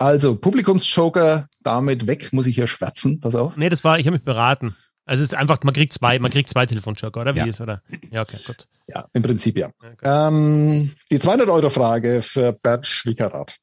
also, 0.02 0.36
Publikumsjoker 0.36 1.48
damit 1.62 2.08
weg, 2.08 2.34
muss 2.34 2.48
ich 2.48 2.56
hier 2.56 2.68
schwärzen. 2.68 3.20
Pass 3.20 3.36
auf. 3.36 3.56
Nee, 3.56 3.70
das 3.70 3.84
war, 3.84 4.00
ich 4.00 4.06
habe 4.08 4.16
mich 4.16 4.24
beraten. 4.24 4.76
Also 5.06 5.24
es 5.24 5.30
ist 5.32 5.36
einfach, 5.36 5.62
man 5.64 5.74
kriegt 5.74 5.94
zwei, 5.94 6.20
man 6.20 6.32
kriegt 6.32 6.50
zwei 6.50 6.66
Telefonjoker, 6.66 7.22
oder 7.22 7.36
wie 7.36 7.40
Ja. 7.40 7.46
ist, 7.46 7.62
oder? 7.62 7.82
Ja, 8.12 8.22
okay, 8.22 8.38
gut. 8.46 8.68
Ja, 8.88 9.08
im 9.14 9.24
Prinzip 9.24 9.58
ja. 9.58 9.68
Okay. 9.80 9.96
Ähm, 10.04 10.92
die 11.12 11.20
200-Euro-Frage 11.20 12.22
für 12.22 12.54
Bert 12.54 12.86
Schwickerath. 12.88 13.56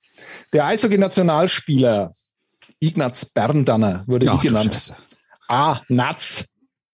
Der 0.52 0.66
Eishockey-Nationalspieler 0.66 2.12
Ignaz 2.80 3.24
Berndanner 3.26 4.04
wurde 4.06 4.30
Ach, 4.30 4.42
wie 4.42 4.48
genannt? 4.48 4.92
A. 5.48 5.80
Natz. 5.88 6.44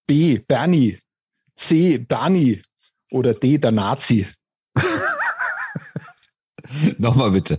B. 0.06 0.38
Bernie. 0.38 0.98
C. 1.56 2.04
Dani 2.06 2.62
oder 3.10 3.34
D. 3.34 3.58
der 3.58 3.72
Nazi? 3.72 4.26
nochmal 6.98 7.30
bitte. 7.30 7.58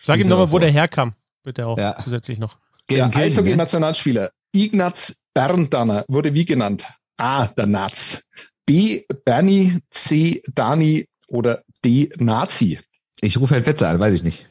Sag 0.00 0.20
ihm 0.20 0.28
nochmal, 0.28 0.46
mal 0.46 0.52
wo 0.52 0.58
der 0.58 0.70
herkam. 0.70 1.14
Bitte 1.44 1.66
auch 1.66 1.78
Ja. 1.78 1.96
zusätzlich 2.02 2.38
noch. 2.38 2.56
Der 2.90 2.96
Gelsenkirchen, 3.08 3.20
ne? 3.20 3.26
Eishockey-Nationalspieler 3.26 4.30
Ignaz 4.52 5.22
Berndanner 5.34 6.04
wurde 6.08 6.34
wie 6.34 6.44
genannt? 6.44 6.86
A. 7.16 7.46
Der 7.48 7.66
Naz. 7.66 8.24
B. 8.66 9.02
Bernie. 9.24 9.78
C. 9.90 10.42
Dani 10.54 11.06
oder 11.28 11.62
D. 11.84 12.10
Nazi? 12.18 12.80
Ich 13.20 13.38
rufe 13.38 13.54
Herrn 13.54 13.64
Fetzer 13.64 13.88
an, 13.88 14.00
weiß 14.00 14.14
ich 14.14 14.22
nicht. 14.22 14.46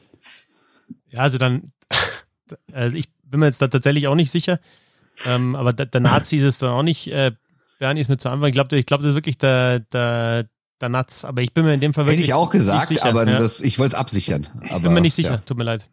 Ja, 1.08 1.20
also 1.20 1.38
dann, 1.38 1.72
also 2.72 2.96
ich 2.96 3.08
bin 3.24 3.40
mir 3.40 3.46
jetzt 3.46 3.62
da 3.62 3.68
tatsächlich 3.68 4.08
auch 4.08 4.14
nicht 4.14 4.30
sicher. 4.30 4.60
Ähm, 5.26 5.54
aber 5.54 5.72
der, 5.72 5.86
der 5.86 6.00
Nazi 6.00 6.36
ist 6.36 6.44
es 6.44 6.58
dann 6.58 6.70
auch 6.70 6.82
nicht. 6.82 7.06
Äh, 7.08 7.32
Bernie 7.78 8.00
ist 8.00 8.08
mir 8.08 8.16
zu 8.18 8.28
Anfang. 8.28 8.48
Ich 8.48 8.54
glaube, 8.54 8.76
ich 8.76 8.86
glaub, 8.86 9.00
das 9.00 9.10
ist 9.10 9.14
wirklich 9.14 9.38
der, 9.38 9.80
der, 9.80 10.48
der 10.80 10.88
Naz. 10.88 11.24
Aber 11.24 11.42
ich 11.42 11.52
bin 11.52 11.64
mir 11.64 11.74
in 11.74 11.80
dem 11.80 11.94
Fall 11.94 12.04
Hätte 12.04 12.12
wirklich 12.12 12.28
ich 12.28 12.34
auch 12.34 12.50
gesagt, 12.50 12.90
nicht 12.90 13.00
sicher. 13.00 13.08
aber 13.10 13.26
ja. 13.28 13.38
das, 13.38 13.60
ich 13.60 13.78
wollte 13.78 13.94
es 13.96 14.00
absichern. 14.00 14.48
Aber, 14.68 14.76
ich 14.76 14.82
bin 14.82 14.92
mir 14.92 15.00
nicht 15.00 15.14
sicher. 15.14 15.30
Ja, 15.32 15.36
Tut 15.38 15.56
mir 15.56 15.64
leid. 15.64 15.88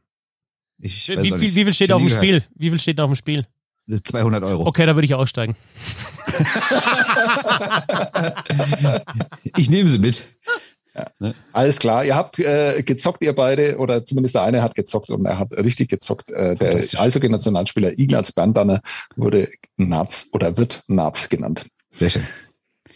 Ich 0.82 1.08
Wie, 1.08 1.18
auch 1.18 1.22
viel, 1.22 1.32
nicht. 1.38 1.56
wie 1.56 1.64
viel 1.64 1.74
steht 1.74 1.92
auf 1.92 2.02
dem 2.02 2.10
Spiel? 2.10 2.44
Wie 2.56 2.70
viel 2.70 2.80
steht 2.80 3.00
auf 3.00 3.10
dem 3.10 3.16
Spiel? 3.16 3.46
gehört. 3.88 4.08
200 4.08 4.44
Euro. 4.44 4.66
Okay, 4.68 4.86
da 4.86 4.96
würde 4.96 5.06
ich 5.06 5.14
aussteigen. 5.16 5.56
Ich 9.58 9.70
nehme 9.70 9.90
sie 9.90 10.00
mit. 10.00 10.22
Alles 11.54 11.80
klar. 11.80 12.04
Ihr 12.04 12.16
habt 12.16 12.38
äh, 12.40 12.84
gezockt, 12.84 13.24
ihr 13.24 13.34
beide, 13.34 13.78
oder 13.78 14.04
zumindest 14.04 14.36
der 14.36 14.44
eine 14.44 14.62
hat 14.62 14.76
gezockt 14.76 15.10
und 15.10 15.26
er 15.26 15.40
hat 15.40 15.52
richtig 15.54 15.90
gezockt. 15.90 16.32
Äh, 16.32 16.56
der. 16.56 16.76
Eishockey-Nationalspieler 16.76 17.98
Ignaz 17.98 18.32
Berndanner 18.34 18.82
wurde 19.16 19.50
Naz 19.78 20.28
oder 20.34 20.58
wird 20.58 20.84
Naz 20.88 21.30
genannt. 21.30 21.66
Sehr 21.94 22.10
schön. 22.10 22.28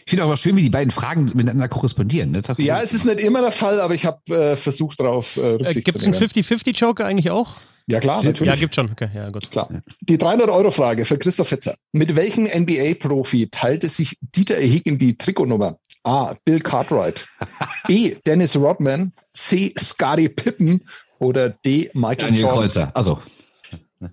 Ich 0.04 0.10
finde 0.10 0.24
aber 0.24 0.36
schön, 0.36 0.56
wie 0.56 0.62
die 0.62 0.70
beiden 0.70 0.90
Fragen 0.92 1.24
miteinander 1.34 1.68
korrespondieren. 1.68 2.30
ne? 2.30 2.42
Ja, 2.58 2.80
es 2.80 2.92
ist 2.94 3.06
nicht 3.06 3.18
immer 3.18 3.40
der 3.40 3.50
Fall, 3.50 3.80
aber 3.80 3.94
ich 3.94 4.04
habe 4.04 4.20
äh, 4.52 4.56
versucht, 4.56 5.00
darauf 5.00 5.36
äh, 5.36 5.40
Äh, 5.40 5.52
Rücksicht 5.54 5.84
Gibt 5.86 5.98
es 5.98 6.04
einen 6.04 6.14
nehmen. 6.14 6.30
50-50-Joker 6.30 7.04
eigentlich 7.06 7.30
auch? 7.30 7.56
Ja, 7.88 8.00
klar, 8.00 8.14
Stimmt. 8.20 8.34
natürlich. 8.34 8.52
Ja, 8.54 8.58
gibt 8.58 8.74
schon. 8.74 8.90
Okay, 8.90 9.08
ja, 9.14 9.28
gut. 9.28 9.50
Klar. 9.50 9.68
Die 10.00 10.18
300-Euro-Frage 10.18 11.04
für 11.04 11.18
Christoph 11.18 11.48
Fetzer. 11.48 11.76
Mit 11.92 12.16
welchem 12.16 12.44
NBA-Profi 12.44 13.48
teilte 13.50 13.88
sich 13.88 14.18
Dieter 14.20 14.56
Higgin 14.56 14.98
die 14.98 15.16
Trikotnummer? 15.16 15.78
A. 16.02 16.34
Bill 16.44 16.60
Cartwright. 16.60 17.26
B. 17.86 18.16
Dennis 18.26 18.56
Rodman. 18.56 19.12
C. 19.32 19.72
Scottie 19.78 20.28
Pippen. 20.28 20.84
Oder 21.20 21.50
D. 21.50 21.90
Michael 21.94 22.16
Daniel 22.28 22.42
Jordan. 22.42 22.58
Kreuzer. 22.58 22.90
Also, 22.94 23.20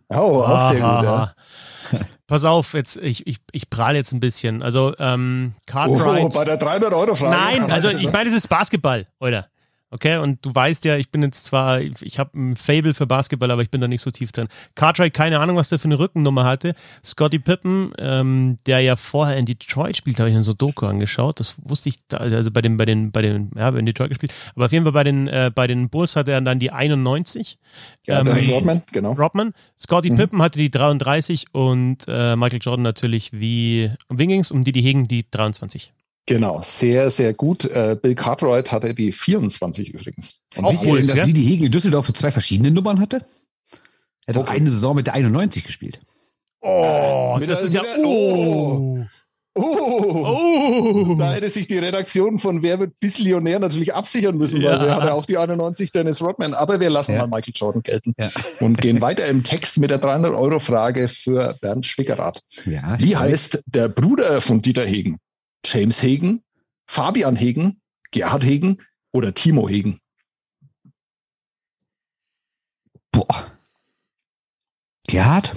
Oh, 0.09 0.41
auch 0.41 0.69
sehr 0.71 0.79
gut. 0.79 1.03
Ja. 1.03 1.33
Pass 2.27 2.45
auf, 2.45 2.73
jetzt, 2.73 2.97
ich, 2.97 3.27
ich, 3.27 3.37
ich 3.51 3.69
prahle 3.69 3.97
jetzt 3.97 4.13
ein 4.13 4.19
bisschen. 4.19 4.63
Also, 4.63 4.93
ähm, 4.97 5.53
Cartwright. 5.65 6.23
Oh, 6.23 6.29
bei 6.29 6.45
der 6.45 6.59
300-Euro-Frage. 6.59 7.35
Nein, 7.35 7.71
also 7.71 7.89
ich 7.89 8.11
meine, 8.11 8.29
es 8.29 8.35
ist 8.35 8.47
Basketball, 8.47 9.07
oder? 9.19 9.47
Okay, 9.93 10.17
und 10.17 10.43
du 10.43 10.55
weißt 10.55 10.85
ja, 10.85 10.97
ich 10.97 11.11
bin 11.11 11.21
jetzt 11.21 11.45
zwar, 11.45 11.79
ich 11.79 12.17
habe 12.17 12.31
ein 12.35 12.55
Fable 12.55 12.95
für 12.95 13.05
Basketball, 13.05 13.51
aber 13.51 13.61
ich 13.61 13.69
bin 13.69 13.79
da 13.79 13.87
nicht 13.87 14.01
so 14.01 14.09
tief 14.09 14.31
drin. 14.31 14.47
Cartwright, 14.73 15.13
keine 15.13 15.39
Ahnung, 15.39 15.55
was 15.55 15.69
der 15.69 15.77
für 15.77 15.85
eine 15.85 15.99
Rückennummer 15.99 16.45
hatte. 16.45 16.73
Scotty 17.05 17.37
Pippen, 17.37 17.93
ähm, 17.99 18.57
der 18.65 18.79
ja 18.79 18.95
vorher 18.95 19.37
in 19.37 19.45
Detroit 19.45 19.95
spielt, 19.95 20.17
habe 20.19 20.31
ich 20.31 20.35
in 20.35 20.41
so 20.41 20.53
Doku 20.53 20.87
angeschaut. 20.87 21.39
Das 21.39 21.53
wusste 21.61 21.89
ich, 21.89 21.99
da, 22.07 22.17
also 22.17 22.49
bei 22.49 22.61
den, 22.63 22.75
bei 22.75 22.85
den, 22.85 23.11
bei 23.11 23.21
den, 23.21 23.51
ja, 23.55 23.69
in 23.69 23.85
Detroit 23.85 24.09
gespielt. 24.09 24.33
Aber 24.55 24.65
auf 24.65 24.71
jeden 24.71 24.83
Fall 24.83 24.93
bei 24.93 25.03
den, 25.03 25.27
äh, 25.27 25.51
bei 25.53 25.67
den 25.67 25.89
Bulls 25.89 26.15
hatte 26.15 26.31
er 26.31 26.41
dann 26.41 26.57
die 26.59 26.71
91. 26.71 27.59
Ja, 28.07 28.21
Ähm, 28.21 28.49
Rodman, 28.49 28.81
genau. 28.91 29.11
Rodman. 29.13 29.53
Scotty 29.79 30.09
Mhm. 30.09 30.17
Pippen 30.17 30.41
hatte 30.41 30.57
die 30.57 30.71
33 30.71 31.53
und 31.53 31.97
äh, 32.07 32.35
Michael 32.35 32.61
Jordan 32.63 32.81
natürlich 32.81 33.31
wie, 33.31 33.91
um 34.07 34.17
wen 34.17 34.29
ging's? 34.29 34.51
Um 34.51 34.63
die, 34.63 34.71
die 34.71 34.81
Hegen, 34.81 35.07
die 35.07 35.29
23. 35.29 35.93
Genau, 36.25 36.61
sehr, 36.61 37.11
sehr 37.11 37.33
gut. 37.33 37.65
Äh, 37.65 37.97
Bill 38.01 38.15
Cartwright 38.15 38.71
hatte 38.71 38.93
die 38.93 39.11
24 39.11 39.93
übrigens. 39.93 40.39
Und 40.55 40.63
Auch 40.65 40.85
cool, 40.85 41.03
dass 41.03 41.21
die, 41.25 41.33
die 41.33 41.43
Hegen 41.43 41.65
in 41.65 41.71
Düsseldorf 41.71 42.05
für 42.05 42.13
zwei 42.13 42.31
verschiedene 42.31 42.71
Nummern 42.71 42.99
hatte? 43.01 43.25
Er 44.25 44.33
hat 44.33 44.37
auch 44.37 44.47
Okay. 44.47 44.57
eine 44.57 44.69
Saison 44.69 44.95
mit 44.95 45.07
der 45.07 45.15
91 45.15 45.65
gespielt. 45.65 45.99
Oh, 46.61 47.35
Mit 47.39 47.49
das 47.49 47.59
der- 47.59 47.67
ist 47.67 47.73
ja. 47.73 47.81
der- 47.81 47.97
Oh. 48.05 49.03
Oh, 49.55 49.59
Oh. 49.59 51.15
Da 51.19 51.33
hätte 51.33 51.47
sich 51.49 51.67
die 51.67 51.77
Redaktion 51.77 52.39
von 52.39 52.63
Wer 52.63 52.79
wird 52.79 52.99
Bisslionär 52.99 53.59
natürlich 53.59 53.93
absichern 53.93 54.35
müssen, 54.37 54.59
Ja. 54.61 54.71
weil 54.71 54.79
der 54.87 54.95
hatte 54.95 55.13
auch 55.13 55.25
die 55.27 55.37
91 55.37 55.91
Dennis 55.91 56.21
Rodman. 56.21 56.53
Aber 56.55 56.79
wir 56.79 56.89
lassen 56.89 57.13
Ja. 57.13 57.27
mal 57.27 57.37
Michael 57.37 57.53
Jordan 57.55 57.83
gelten 57.83 58.13
Ja. 58.17 58.29
und 58.61 58.79
gehen 58.81 58.99
weiter 59.01 59.27
im 59.27 59.43
Text 59.43 59.77
mit 59.77 59.91
der 59.91 59.99
300-Euro-Frage 59.99 61.07
für 61.07 61.55
Bernd 61.61 61.85
Schwickerath. 61.85 62.41
Ja, 62.65 62.97
Wie 62.99 63.15
heißt 63.15 63.61
der 63.67 63.89
Bruder 63.89 64.41
von 64.41 64.61
Dieter 64.61 64.85
Hegen? 64.85 65.19
James 65.65 66.01
Hegen, 66.01 66.43
Fabian 66.87 67.35
Hegen, 67.35 67.81
Gerhard 68.11 68.43
Hegen 68.43 68.81
oder 69.11 69.33
Timo 69.33 69.67
Hegen? 69.69 69.99
Boah. 73.11 73.51
Gerhard? 75.07 75.53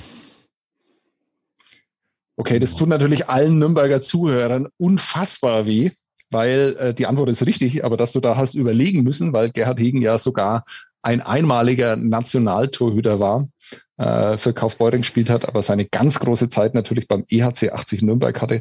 Okay, 2.36 2.58
das 2.58 2.76
tut 2.76 2.88
natürlich 2.88 3.28
allen 3.28 3.58
Nürnberger 3.58 4.02
Zuhörern 4.02 4.68
unfassbar 4.76 5.66
weh, 5.66 5.90
weil 6.30 6.76
äh, 6.78 6.94
die 6.94 7.06
Antwort 7.06 7.30
ist 7.30 7.46
richtig, 7.46 7.84
aber 7.84 7.96
dass 7.96 8.12
du 8.12 8.20
da 8.20 8.36
hast 8.36 8.54
überlegen 8.54 9.02
müssen, 9.02 9.32
weil 9.32 9.50
Gerhard 9.50 9.80
Hegen 9.80 10.02
ja 10.02 10.18
sogar 10.18 10.64
ein 11.06 11.20
einmaliger 11.22 11.96
Nationaltorhüter 11.96 13.20
war, 13.20 13.48
äh, 13.96 14.36
für 14.38 14.52
Kaufbeuren 14.52 15.00
gespielt 15.02 15.30
hat, 15.30 15.48
aber 15.48 15.62
seine 15.62 15.84
ganz 15.86 16.18
große 16.18 16.48
Zeit 16.48 16.74
natürlich 16.74 17.08
beim 17.08 17.24
EHC 17.28 17.70
80 17.72 18.02
Nürnberg 18.02 18.40
hatte 18.42 18.60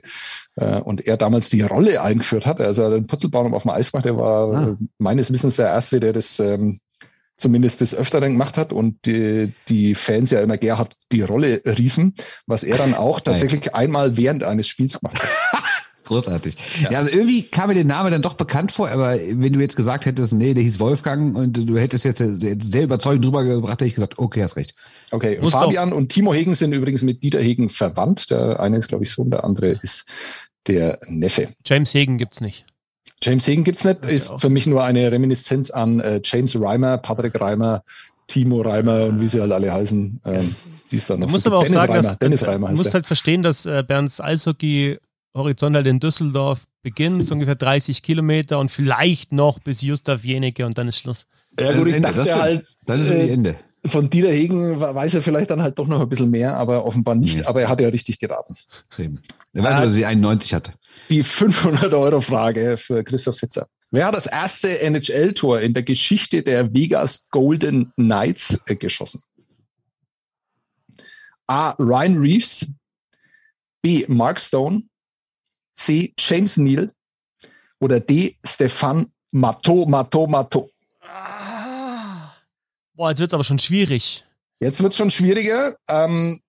äh, 0.55 0.79
und 0.79 1.05
er 1.05 1.17
damals 1.17 1.49
die 1.49 1.61
Rolle 1.61 2.01
eingeführt 2.01 2.45
hat. 2.45 2.61
Also 2.61 2.83
er 2.83 2.91
den 2.91 3.07
Putzelbaum 3.07 3.53
auf 3.53 3.63
dem 3.63 3.71
Eis 3.71 3.91
gemacht, 3.91 4.05
der 4.05 4.17
war 4.17 4.53
Ah. 4.53 4.67
äh, 4.69 4.75
meines 4.99 5.33
Wissens 5.33 5.55
der 5.57 5.67
Erste, 5.67 5.99
der 5.99 6.13
das 6.13 6.39
ähm, 6.39 6.79
zumindest 7.37 7.81
des 7.81 7.93
Öfteren 7.95 8.33
gemacht 8.33 8.57
hat 8.57 8.71
und 8.71 9.05
die, 9.05 9.51
die 9.67 9.95
Fans 9.95 10.31
ja 10.31 10.39
immer 10.39 10.57
Gerhard 10.57 10.95
die 11.11 11.21
Rolle 11.21 11.61
riefen, 11.65 12.13
was 12.47 12.63
er 12.63 12.77
dann 12.77 12.93
auch 12.93 13.19
tatsächlich 13.19 13.75
einmal 13.75 14.15
während 14.15 14.43
eines 14.43 14.67
Spiels 14.67 14.99
gemacht 14.99 15.21
hat. 15.21 15.29
Großartig. 16.05 16.55
Ja. 16.81 16.91
Ja. 16.91 16.99
also 16.99 17.11
irgendwie 17.11 17.43
kam 17.43 17.67
mir 17.69 17.75
der 17.75 17.83
Name 17.85 18.09
dann 18.11 18.21
doch 18.21 18.35
bekannt 18.35 18.71
vor, 18.71 18.89
aber 18.89 19.17
wenn 19.17 19.53
du 19.53 19.59
jetzt 19.59 19.75
gesagt 19.75 20.05
hättest, 20.05 20.33
nee, 20.33 20.53
der 20.53 20.63
hieß 20.63 20.79
Wolfgang 20.79 21.35
und 21.35 21.53
du 21.67 21.77
hättest 21.77 22.05
jetzt 22.05 22.19
sehr 22.19 22.83
überzeugend 22.83 23.25
drüber 23.25 23.43
gebracht, 23.43 23.73
hätte 23.73 23.85
ich 23.85 23.95
gesagt, 23.95 24.17
okay, 24.17 24.43
hast 24.43 24.55
recht. 24.55 24.73
Okay, 25.11 25.37
Muss 25.41 25.53
Fabian 25.53 25.91
und 25.93 26.09
Timo 26.09 26.33
Hegen 26.33 26.53
sind 26.53 26.71
übrigens 26.73 27.01
mit 27.01 27.23
Dieter 27.23 27.41
Hegen 27.41 27.69
verwandt. 27.69 28.29
Der 28.31 28.59
eine 28.59 28.77
ist, 28.77 28.87
glaube 28.87 29.03
ich, 29.03 29.11
Sohn, 29.11 29.29
der 29.31 29.43
andere 29.43 29.77
ist 29.81 30.05
der 30.67 30.99
Neffe. 31.07 31.49
James 31.65 31.93
Hegen 31.93 32.17
gibt's 32.17 32.41
nicht. 32.41 32.65
James 33.21 33.47
Hegen 33.47 33.63
gibt's 33.63 33.83
nicht, 33.83 34.03
ist 34.05 34.29
für 34.37 34.49
mich 34.49 34.67
nur 34.67 34.83
eine 34.83 35.11
Reminiszenz 35.11 35.69
an 35.71 35.99
äh, 35.99 36.21
James 36.23 36.59
Reimer, 36.59 36.97
Patrick 36.97 37.39
Reimer, 37.39 37.81
Timo 38.27 38.61
Reimer 38.61 39.05
und 39.05 39.21
wie 39.21 39.27
sie 39.27 39.39
halt 39.39 39.51
alle 39.51 39.71
heißen. 39.71 40.21
Ähm, 40.25 40.55
die 40.91 40.97
ist 40.97 41.09
dann 41.09 41.19
Du 41.21 41.25
noch 41.27 41.31
musst 41.31 41.43
so 41.43 41.49
aber 41.51 41.59
auch 41.59 41.63
Dennis 41.63 41.73
sagen, 41.75 41.91
Reimer, 41.93 42.03
dass 42.03 42.19
Dennis 42.19 42.39
du 42.41 42.45
Reimer 42.47 42.67
heißt 42.69 42.77
musst 42.77 42.87
der. 42.87 42.93
halt 42.93 43.07
verstehen, 43.07 43.41
dass 43.43 43.65
äh, 43.65 43.83
Bernds 43.87 44.19
Eishockey 44.19 44.97
Horizont 45.35 45.75
halt 45.75 45.85
in 45.87 45.99
Düsseldorf 45.99 46.65
beginnt, 46.81 47.27
so 47.27 47.33
ungefähr 47.35 47.55
30 47.55 48.01
Kilometer 48.01 48.59
und 48.59 48.71
vielleicht 48.71 49.31
noch 49.31 49.59
bis 49.59 49.81
Gustav 49.81 50.23
Jenecke 50.23 50.65
und 50.65 50.77
dann 50.77 50.87
ist 50.87 50.97
Schluss. 50.99 51.27
Ja 51.59 51.73
gut, 51.73 51.87
ich 51.87 51.95
Ende, 51.95 52.11
dachte 52.11 52.35
halt, 52.41 52.65
Dann 52.85 53.01
ist 53.01 53.09
Äh, 53.09 53.27
äh, 53.27 53.33
Ende. 53.33 53.55
von 53.85 54.09
Dieter 54.09 54.31
Hegen 54.31 54.79
weiß 54.79 55.13
er 55.13 55.21
vielleicht 55.21 55.51
dann 55.51 55.61
halt 55.61 55.77
doch 55.77 55.87
noch 55.87 56.01
ein 56.01 56.09
bisschen 56.09 56.31
mehr, 56.31 56.55
aber 56.57 56.85
offenbar 56.85 57.15
nicht. 57.15 57.39
Nee. 57.39 57.45
Aber 57.45 57.61
er 57.61 57.69
hat 57.69 57.81
ja 57.81 57.89
richtig 57.89 58.19
geraten. 58.19 58.55
Eben. 58.97 59.21
Er 59.53 59.63
weiß, 59.63 59.81
dass 59.81 59.93
sie 59.93 60.05
91 60.05 60.53
hatte. 60.53 60.73
Die 61.09 61.23
500-Euro-Frage 61.23 62.77
für 62.77 63.03
Christoph 63.03 63.37
Fitzer. 63.37 63.67
Wer 63.91 64.07
hat 64.07 64.15
das 64.15 64.25
erste 64.25 64.79
NHL-Tor 64.79 65.59
in 65.61 65.73
der 65.73 65.83
Geschichte 65.83 66.43
der 66.43 66.73
Vegas 66.73 67.27
Golden 67.29 67.93
Knights 67.95 68.59
äh, 68.65 68.75
geschossen? 68.75 69.21
A. 71.47 71.71
Ryan 71.77 72.17
Reeves. 72.17 72.67
B. 73.81 74.05
Mark 74.07 74.41
Stone. 74.41 74.83
C. 75.75 76.13
James 76.17 76.57
Neal. 76.57 76.91
Oder 77.79 77.99
D. 77.99 78.37
Stefan 78.43 79.11
Matto, 79.31 79.85
Matto, 79.85 80.27
Matto. 80.27 80.69
Boah, 82.93 83.09
jetzt 83.09 83.19
wird's 83.19 83.33
aber 83.33 83.43
schon 83.43 83.59
schwierig. 83.59 84.23
Jetzt 84.61 84.81
wird 84.81 84.93
es 84.93 84.97
schon 84.97 85.11
schwieriger. 85.11 85.75
Ähm, 85.87 86.41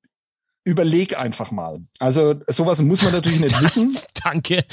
überleg 0.65 1.19
einfach 1.19 1.51
mal. 1.51 1.81
Also 1.99 2.41
sowas 2.47 2.81
muss 2.81 3.03
man 3.03 3.13
natürlich 3.13 3.41
nicht 3.41 3.61
wissen. 3.63 3.99
Danke. 4.23 4.65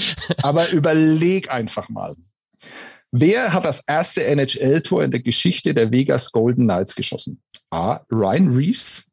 Aber 0.43 0.69
überleg 0.69 1.51
einfach 1.51 1.89
mal. 1.89 2.15
Wer 3.11 3.53
hat 3.53 3.65
das 3.65 3.83
erste 3.87 4.23
NHL-Tor 4.25 5.03
in 5.03 5.11
der 5.11 5.19
Geschichte 5.21 5.73
der 5.73 5.91
Vegas 5.91 6.31
Golden 6.31 6.63
Knights 6.63 6.95
geschossen? 6.95 7.41
A. 7.69 7.99
Ryan 8.11 8.49
Reeves. 8.55 9.05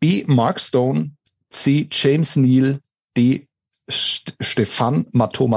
B. 0.00 0.24
Mark 0.26 0.60
Stone. 0.60 1.12
C. 1.50 1.88
James 1.90 2.36
Neal. 2.36 2.80
D. 3.16 3.47
St 3.90 4.34
Stefan 4.40 5.06
Matto. 5.12 5.48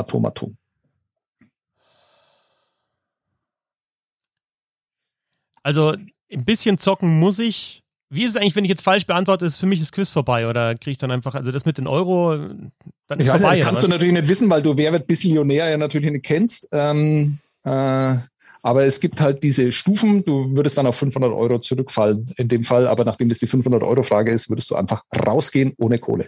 Also 5.63 5.95
ein 6.31 6.45
bisschen 6.45 6.77
zocken 6.77 7.19
muss 7.19 7.39
ich, 7.39 7.83
Wie 8.09 8.23
ist 8.23 8.31
es 8.31 8.35
eigentlich, 8.37 8.55
wenn 8.55 8.65
ich 8.65 8.69
jetzt 8.69 8.83
falsch 8.83 9.05
beantworte, 9.05 9.45
ist 9.45 9.57
für 9.57 9.67
mich 9.67 9.79
das 9.79 9.91
Quiz 9.91 10.09
vorbei 10.09 10.47
oder 10.47 10.75
kriege 10.75 10.91
ich 10.91 10.97
dann 10.97 11.11
einfach, 11.11 11.35
also 11.35 11.51
das 11.51 11.65
mit 11.65 11.77
den 11.77 11.87
Euro, 11.87 12.35
dann 12.35 13.19
ist 13.19 13.27
ich 13.27 13.33
weiß 13.33 13.41
vorbei. 13.41 13.55
Nicht, 13.55 13.65
kannst 13.65 13.83
du 13.83 13.87
natürlich 13.87 14.13
nicht 14.13 14.27
wissen, 14.27 14.49
weil 14.49 14.61
du 14.61 14.75
Wer 14.75 14.91
wird 14.91 15.07
Bissionär 15.07 15.69
ja 15.69 15.77
natürlich 15.77 16.11
nicht 16.11 16.25
kennst. 16.25 16.67
Ähm, 16.71 17.37
äh, 17.63 18.15
aber 18.63 18.83
es 18.83 18.99
gibt 18.99 19.19
halt 19.21 19.43
diese 19.43 19.71
Stufen. 19.71 20.23
Du 20.23 20.53
würdest 20.55 20.77
dann 20.77 20.87
auf 20.87 20.95
500 20.97 21.31
Euro 21.31 21.59
zurückfallen 21.59 22.31
in 22.37 22.47
dem 22.47 22.63
Fall. 22.63 22.87
Aber 22.87 23.05
nachdem 23.05 23.29
das 23.29 23.39
die 23.39 23.47
500 23.47 23.81
Euro 23.81 24.03
Frage 24.03 24.31
ist, 24.31 24.49
würdest 24.49 24.69
du 24.69 24.75
einfach 24.75 25.03
rausgehen 25.15 25.73
ohne 25.77 25.97
Kohle. 25.97 26.27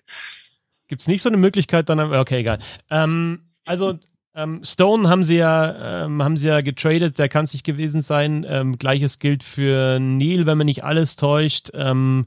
Gibt 0.87 1.01
es 1.01 1.07
nicht 1.07 1.21
so 1.21 1.29
eine 1.29 1.37
Möglichkeit 1.37 1.89
dann? 1.89 1.99
Okay, 1.99 2.39
egal. 2.39 2.59
Ähm, 2.89 3.41
also 3.65 3.97
ähm, 4.35 4.63
Stone 4.63 5.09
haben 5.09 5.23
sie 5.23 5.37
ja, 5.37 6.05
ähm, 6.05 6.23
haben 6.23 6.37
sie 6.37 6.47
ja 6.47 6.61
getradet, 6.61 7.19
der 7.19 7.29
kann 7.29 7.45
es 7.45 7.53
nicht 7.53 7.65
gewesen 7.65 8.01
sein. 8.01 8.45
Ähm, 8.47 8.77
Gleiches 8.77 9.19
gilt 9.19 9.43
für 9.43 9.99
Neil, 9.99 10.45
wenn 10.45 10.57
man 10.57 10.65
nicht 10.65 10.83
alles 10.83 11.15
täuscht. 11.15 11.69
Ähm, 11.73 12.25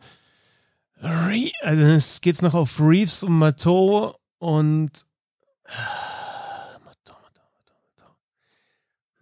also 1.01 1.83
es 1.83 2.21
geht 2.21 2.41
noch 2.43 2.55
auf 2.55 2.81
Reeves 2.81 3.23
und 3.23 3.39
Mateau 3.39 4.19
und 4.39 5.05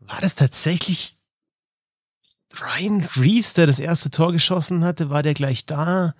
war 0.01 0.21
das 0.21 0.35
tatsächlich 0.35 1.17
Ryan 2.61 3.09
Reeves, 3.17 3.55
der 3.55 3.67
das 3.67 3.79
erste 3.79 4.11
Tor 4.11 4.33
geschossen 4.33 4.85
hatte? 4.85 5.11
War 5.11 5.23
der 5.23 5.35
gleich 5.35 5.67
da? 5.67 6.15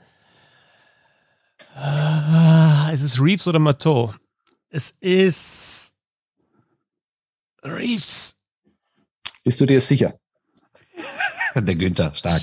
Ist 2.95 3.03
es 3.03 3.21
Reeves 3.21 3.49
oder 3.49 3.59
Mateau? 3.59 4.15
Es 4.71 4.95
ist 5.01 5.93
Reeves. 7.65 8.37
Bist 9.43 9.61
du 9.61 9.67
dir 9.67 9.81
sicher? 9.81 10.15
Der 11.57 11.75
Günther, 11.75 12.15
stark. 12.15 12.43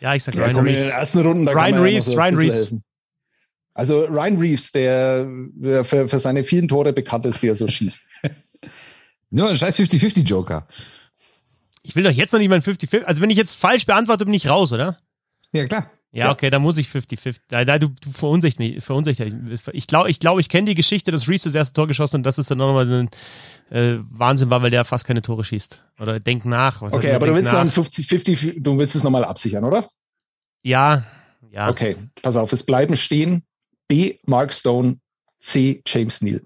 Ja, 0.00 0.14
ich 0.14 0.22
sag 0.22 0.34
Ja, 0.34 0.44
Ryan 0.44 0.56
komm, 0.56 0.66
in 0.66 0.74
Reeves. 0.74 0.88
den 0.88 0.98
ersten 0.98 1.18
Runden, 1.20 1.46
da 1.46 1.52
Ryan 1.52 1.80
Reeves, 1.80 2.06
ja 2.06 2.12
so 2.12 2.16
Ryan 2.20 2.36
Reeves. 2.36 2.54
helfen. 2.56 2.84
Also 3.72 4.04
Ryan 4.04 4.36
Reeves, 4.38 4.72
der, 4.72 5.26
der 5.54 5.84
für, 5.86 6.08
für 6.10 6.18
seine 6.18 6.44
vielen 6.44 6.68
Tore 6.68 6.92
bekannt 6.92 7.24
ist, 7.24 7.40
die 7.42 7.48
er 7.48 7.56
so 7.56 7.66
schießt. 7.66 8.00
Nur 9.30 9.48
ein 9.48 9.56
scheiß 9.56 9.78
50-50-Joker. 9.78 10.68
Ich 11.82 11.96
will 11.96 12.02
doch 12.02 12.10
jetzt 12.10 12.32
noch 12.32 12.38
nicht 12.38 12.50
mal 12.50 12.56
ein 12.56 12.62
50-50. 12.62 13.04
Also, 13.04 13.22
wenn 13.22 13.30
ich 13.30 13.38
jetzt 13.38 13.54
falsch 13.54 13.86
beantworte, 13.86 14.26
bin 14.26 14.34
ich 14.34 14.46
raus, 14.46 14.74
oder? 14.74 14.98
Ja, 15.52 15.66
klar. 15.66 15.90
Ja, 16.12 16.32
okay, 16.32 16.50
dann 16.50 16.62
muss 16.62 16.76
ich 16.76 16.88
50-50. 16.88 17.36
Da, 17.48 17.64
da, 17.64 17.78
du, 17.78 17.88
du 17.88 18.10
verunsicherst 18.10 18.58
mich. 18.58 18.76
Ich 19.72 19.86
glaube, 19.86 20.10
ich, 20.10 20.18
glaub, 20.18 20.40
ich 20.40 20.48
kenne 20.48 20.66
die 20.66 20.74
Geschichte, 20.74 21.12
dass 21.12 21.28
Reeves 21.28 21.44
das 21.44 21.54
erste 21.54 21.74
Tor 21.74 21.86
geschossen 21.86 22.18
hat, 22.18 22.26
dass 22.26 22.38
es 22.38 22.48
dann 22.48 22.58
nochmal 22.58 22.86
so 22.86 22.94
ein 22.94 23.10
äh, 23.70 23.98
Wahnsinn 24.10 24.50
war, 24.50 24.60
weil 24.62 24.70
der 24.70 24.84
fast 24.84 25.06
keine 25.06 25.22
Tore 25.22 25.44
schießt. 25.44 25.84
Oder 26.00 26.18
denk 26.18 26.44
nach. 26.44 26.82
Was 26.82 26.94
Okay, 26.94 27.12
aber 27.12 27.28
du 27.28 27.34
willst 27.34 27.52
dann 27.52 27.68
nach? 27.68 27.74
50-50, 27.74 28.60
du 28.60 28.76
willst 28.76 28.96
es 28.96 29.04
nochmal 29.04 29.24
absichern, 29.24 29.62
oder? 29.64 29.88
Ja, 30.62 31.04
ja. 31.52 31.68
Okay, 31.68 31.96
pass 32.22 32.36
auf, 32.36 32.52
es 32.52 32.64
bleiben 32.64 32.96
stehen 32.96 33.44
B. 33.86 34.18
Mark 34.26 34.52
Stone, 34.52 34.98
C. 35.40 35.82
James 35.86 36.20
Neal. 36.20 36.42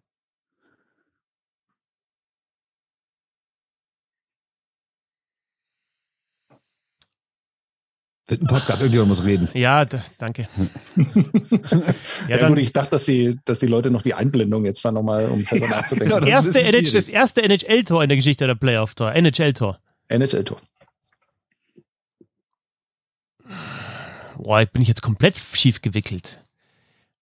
Wird 8.27 8.41
ein 8.41 8.47
Podcast, 8.47 8.81
irgendjemand 8.81 9.09
muss 9.09 9.25
reden. 9.25 9.49
Ja, 9.53 9.85
danke. 9.85 10.49
Ja, 12.29 12.39
Ja, 12.39 12.49
gut, 12.49 12.59
ich 12.59 12.73
dachte, 12.73 12.93
dass 12.93 13.05
die, 13.05 13.39
dass 13.45 13.59
die 13.59 13.67
Leute 13.67 13.91
noch 13.91 14.01
die 14.03 14.15
Einblendung 14.15 14.65
jetzt 14.65 14.83
dann 14.85 14.95
nochmal, 14.95 15.27
um 15.27 15.43
selber 15.43 15.69
nachzudenken. 15.69 16.09
das, 16.09 16.47
das 16.47 16.47
ist 16.47 16.57
erste 16.57 16.73
NH, 16.73 16.93
das 16.93 17.09
erste 17.09 17.43
NHL-Tor 17.43 18.03
in 18.03 18.09
der 18.09 18.17
Geschichte 18.17 18.47
der 18.47 18.55
Playoff-Tor. 18.55 19.13
NHL-Tor. 19.13 19.79
NHL-Tor. 20.09 20.61
Boah, 24.39 24.65
bin 24.65 24.83
ich 24.83 24.89
jetzt 24.89 25.03
komplett 25.03 25.37
schief 25.37 25.83
gewickelt. 25.83 26.43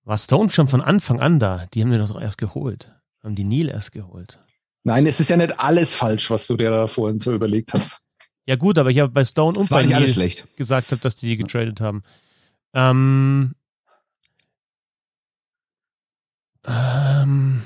War 0.04 0.18
Stone 0.18 0.50
schon 0.50 0.68
von 0.68 0.80
Anfang 0.80 1.20
an 1.20 1.38
da? 1.38 1.66
Die 1.74 1.82
haben 1.82 1.90
wir 1.90 1.98
doch 1.98 2.20
erst 2.20 2.38
geholt. 2.38 2.92
Haben 3.22 3.34
die 3.34 3.44
Neil 3.44 3.68
erst 3.68 3.92
geholt. 3.92 4.40
Nein, 4.84 5.06
es 5.06 5.20
ist 5.20 5.30
ja 5.30 5.36
nicht 5.36 5.58
alles 5.60 5.94
falsch, 5.94 6.30
was 6.30 6.46
du 6.46 6.56
dir 6.56 6.70
da 6.70 6.86
vorhin 6.88 7.20
so 7.20 7.32
überlegt 7.32 7.72
hast. 7.72 7.98
Ja 8.46 8.56
gut, 8.56 8.76
aber 8.78 8.90
ich 8.90 8.98
habe 8.98 9.12
bei 9.12 9.24
Stone 9.24 9.58
und 9.58 9.68
bei 9.70 9.86
schlecht. 10.08 10.56
gesagt, 10.56 10.90
hab, 10.90 11.00
dass 11.00 11.14
die 11.16 11.26
die 11.28 11.36
getradet 11.36 11.80
haben. 11.80 12.02
Ähm, 12.74 13.54
ähm, 16.64 17.62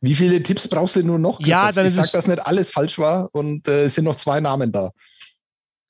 Wie 0.00 0.14
viele 0.14 0.42
Tipps 0.42 0.68
brauchst 0.68 0.96
du 0.96 1.02
nur 1.02 1.18
noch? 1.18 1.40
Ja, 1.40 1.72
dann 1.72 1.86
ich 1.86 1.90
ist 1.90 1.96
sag, 1.96 2.12
dass 2.12 2.26
nicht 2.26 2.40
alles 2.44 2.70
falsch 2.70 2.98
war 2.98 3.28
und 3.34 3.68
äh, 3.68 3.84
es 3.84 3.94
sind 3.94 4.04
noch 4.04 4.16
zwei 4.16 4.40
Namen 4.40 4.72
da. 4.72 4.90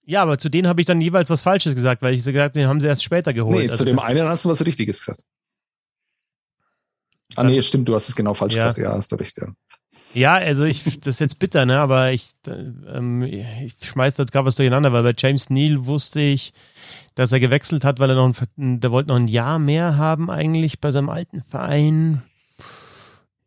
ja, 0.04 0.22
aber 0.22 0.38
zu 0.38 0.48
denen 0.48 0.68
habe 0.68 0.80
ich 0.80 0.86
dann 0.86 1.00
jeweils 1.00 1.30
was 1.30 1.42
Falsches 1.42 1.74
gesagt, 1.74 2.02
weil 2.02 2.14
ich 2.14 2.22
so 2.22 2.30
gesagt 2.32 2.50
habe, 2.54 2.60
den 2.60 2.68
haben 2.68 2.80
sie 2.80 2.86
erst 2.86 3.02
später 3.04 3.32
geholt. 3.32 3.56
Nee, 3.58 3.70
Also- 3.70 3.80
zu 3.80 3.84
dem 3.86 3.98
einen 3.98 4.26
hast 4.28 4.44
du 4.44 4.48
was 4.48 4.64
Richtiges 4.64 5.00
gesagt. 5.04 5.22
Ah, 7.34 7.42
nee, 7.42 7.60
stimmt, 7.60 7.88
du 7.88 7.94
hast 7.94 8.08
es 8.08 8.14
genau 8.14 8.34
falsch 8.34 8.54
Ja. 8.54 8.62
gesagt. 8.72 8.78
Ja, 8.78 8.92
hast 8.92 9.10
du 9.10 9.16
recht. 9.16 9.36
Ja. 9.36 9.48
Ja, 10.14 10.34
also 10.34 10.64
ich, 10.64 10.82
das 11.00 11.16
ist 11.16 11.20
jetzt 11.20 11.38
bitter, 11.38 11.66
ne? 11.66 11.78
Aber 11.78 12.12
ich, 12.12 12.30
ähm, 12.46 13.22
ich 13.22 13.76
schmeiß 13.82 14.16
da 14.16 14.22
jetzt 14.22 14.32
gerade 14.32 14.46
was 14.46 14.56
durcheinander, 14.56 14.92
weil 14.92 15.02
bei 15.02 15.14
James 15.16 15.50
Neal 15.50 15.86
wusste 15.86 16.20
ich, 16.20 16.52
dass 17.14 17.32
er 17.32 17.40
gewechselt 17.40 17.84
hat, 17.84 17.98
weil 17.98 18.10
er 18.10 18.16
noch 18.16 18.32
ein, 18.56 18.80
der 18.80 18.92
wollte 18.92 19.08
noch 19.08 19.16
ein 19.16 19.28
Jahr 19.28 19.58
mehr 19.58 19.96
haben 19.96 20.30
eigentlich 20.30 20.80
bei 20.80 20.90
seinem 20.90 21.10
alten 21.10 21.42
Verein. 21.42 22.22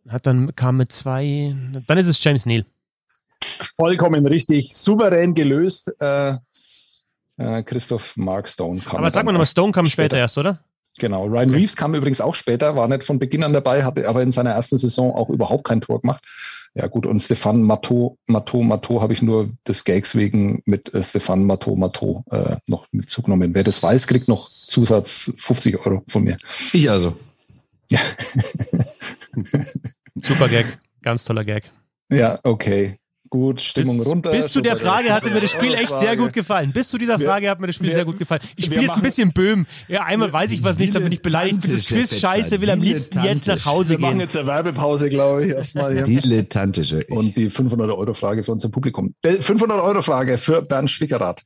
Hat 0.08 0.26
dann 0.28 0.56
kam 0.56 0.78
mit 0.78 0.92
zwei, 0.92 1.56
dann 1.88 1.98
ist 1.98 2.08
es 2.08 2.24
James 2.24 2.46
Neal. 2.46 2.66
Vollkommen 3.76 4.26
richtig, 4.26 4.76
souverän 4.76 5.34
gelöst. 5.34 5.94
Äh, 6.00 6.38
äh, 7.38 7.64
Christoph 7.64 8.18
Mark 8.18 8.50
Stone 8.50 8.82
kam. 8.82 8.98
Aber 8.98 9.12
sag 9.12 9.26
mal 9.26 9.32
nochmal, 9.32 9.48
Stone 9.48 9.72
kam 9.72 9.86
später, 9.86 10.08
später. 10.08 10.18
erst, 10.18 10.38
oder? 10.38 10.60
Genau. 11.00 11.26
Ryan 11.26 11.50
Reeves 11.52 11.76
kam 11.76 11.96
übrigens 11.96 12.22
auch 12.22 12.36
später, 12.36 12.76
war 12.76 12.88
nicht 12.88 13.04
von 13.04 13.20
Beginn 13.20 13.44
an 13.44 13.54
dabei, 13.54 13.84
hatte 13.84 14.08
aber 14.08 14.22
in 14.22 14.32
seiner 14.32 14.52
ersten 14.52 14.78
Saison 14.78 15.14
auch 15.16 15.30
überhaupt 15.30 15.66
kein 15.66 15.82
Tor 15.82 16.02
gemacht. 16.02 16.24
Ja 16.76 16.88
gut, 16.88 17.08
und 17.08 17.20
Stefan 17.20 17.64
Matteau, 17.64 18.18
Matteau, 18.28 18.62
Matteau 18.62 19.02
habe 19.02 19.14
ich 19.14 19.22
nur 19.24 19.50
des 19.68 19.84
Gags 19.84 20.16
wegen 20.16 20.62
mit 20.66 20.94
äh, 20.94 21.02
Stefan 21.02 21.44
Matteau, 21.46 21.76
Matteau 21.76 22.24
äh, 22.30 22.58
noch 22.68 22.86
mit 22.92 23.10
zugenommen. 23.10 23.56
Wer 23.56 23.64
das 23.64 23.82
weiß, 23.82 24.06
kriegt 24.06 24.28
noch 24.28 24.50
Zusatz 24.50 25.34
50 25.38 25.86
Euro 25.86 26.04
von 26.08 26.24
mir. 26.24 26.38
Ich 26.74 26.90
also. 26.90 27.16
Ja, 27.90 28.02
Super 30.22 30.48
Gag, 30.48 30.68
ganz 31.02 31.26
toller 31.26 31.44
Gag. 31.44 31.72
ja 32.10 32.40
okay. 32.44 33.00
Gut, 33.32 33.62
Stimmung 33.62 34.00
bis, 34.00 34.08
runter. 34.08 34.32
Bis 34.32 34.48
zu 34.52 34.60
der 34.62 34.76
Frage 34.76 35.14
hatte 35.14 35.30
mir 35.30 35.40
das 35.42 35.52
Spiel 35.52 35.74
echt 35.76 35.90
sehr 35.90 36.00
Frage. 36.00 36.18
gut 36.24 36.34
gefallen. 36.34 36.72
Bis 36.74 36.90
zu 36.90 36.98
dieser 36.98 37.20
Wir- 37.20 37.28
Frage 37.28 37.50
hat 37.50 37.60
mir 37.60 37.68
das 37.68 37.76
Spiel 37.76 37.90
wir- 37.90 37.94
sehr 37.94 38.06
gut 38.06 38.18
gefallen. 38.18 38.42
Ich 38.56 38.58
wir 38.58 38.64
spiele 38.78 38.82
jetzt 38.82 38.96
ein 38.98 39.04
bisschen 39.04 39.32
Böhm. 39.34 39.68
Ja, 39.88 40.04
einmal 40.04 40.34
weiß 40.34 40.52
ich 40.52 40.64
was 40.64 40.80
nicht, 40.80 40.96
dann 40.96 41.04
bin 41.04 41.12
ich 41.12 41.22
beleidigt. 41.22 41.60
Das 41.70 41.86
Quiz 41.86 42.20
scheiße, 42.20 42.60
will 42.60 42.70
am 42.72 42.82
liebsten 42.82 43.24
jetzt 43.24 43.46
nach 43.46 43.64
Hause 43.66 43.92
Wir 43.92 44.00
machen 44.00 44.14
gehen. 44.14 44.22
jetzt 44.22 44.36
eine 44.36 44.48
Werbepause, 44.48 45.10
glaube 45.10 45.46
ich, 45.46 45.52
erstmal 45.52 45.94
hier. 45.94 46.04
Dilettantische. 46.04 47.06
Und 47.10 47.38
die 47.38 47.50
500-Euro-Frage 47.52 48.44
für 48.44 48.52
unser 48.52 48.70
Publikum. 48.70 49.14
500-Euro-Frage 49.24 50.38
für 50.38 50.62
Bernd 50.62 50.90
Schwickerath. 50.90 51.44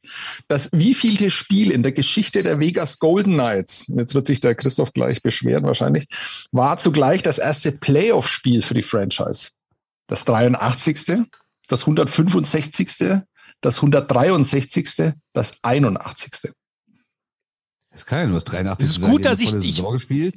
Das 0.47 0.69
wievielte 0.71 1.29
Spiel 1.31 1.71
in 1.71 1.83
der 1.83 1.91
Geschichte 1.91 2.43
der 2.43 2.59
Vegas 2.59 2.99
Golden 2.99 3.33
Knights, 3.33 3.91
jetzt 3.95 4.15
wird 4.15 4.27
sich 4.27 4.39
der 4.39 4.55
Christoph 4.55 4.93
gleich 4.93 5.21
beschweren 5.21 5.63
wahrscheinlich, 5.65 6.07
war 6.51 6.77
zugleich 6.77 7.23
das 7.23 7.39
erste 7.39 7.71
Playoff-Spiel 7.71 8.61
für 8.61 8.73
die 8.73 8.83
Franchise? 8.83 9.49
Das 10.07 10.25
83., 10.25 11.25
das 11.67 11.81
165., 11.81 13.23
das 13.61 13.77
163., 13.77 15.13
das 15.33 15.53
81. 15.61 16.53
Das 17.93 18.07
kann 18.07 18.19
ja 18.19 18.25
nur 18.25 18.35
das 18.35 18.43
83. 18.45 18.89
Es 18.89 18.97
ist 18.97 19.03
gut, 19.05 19.23
dass 19.23 19.39
ich- 19.39 19.53
ich-. 19.53 19.83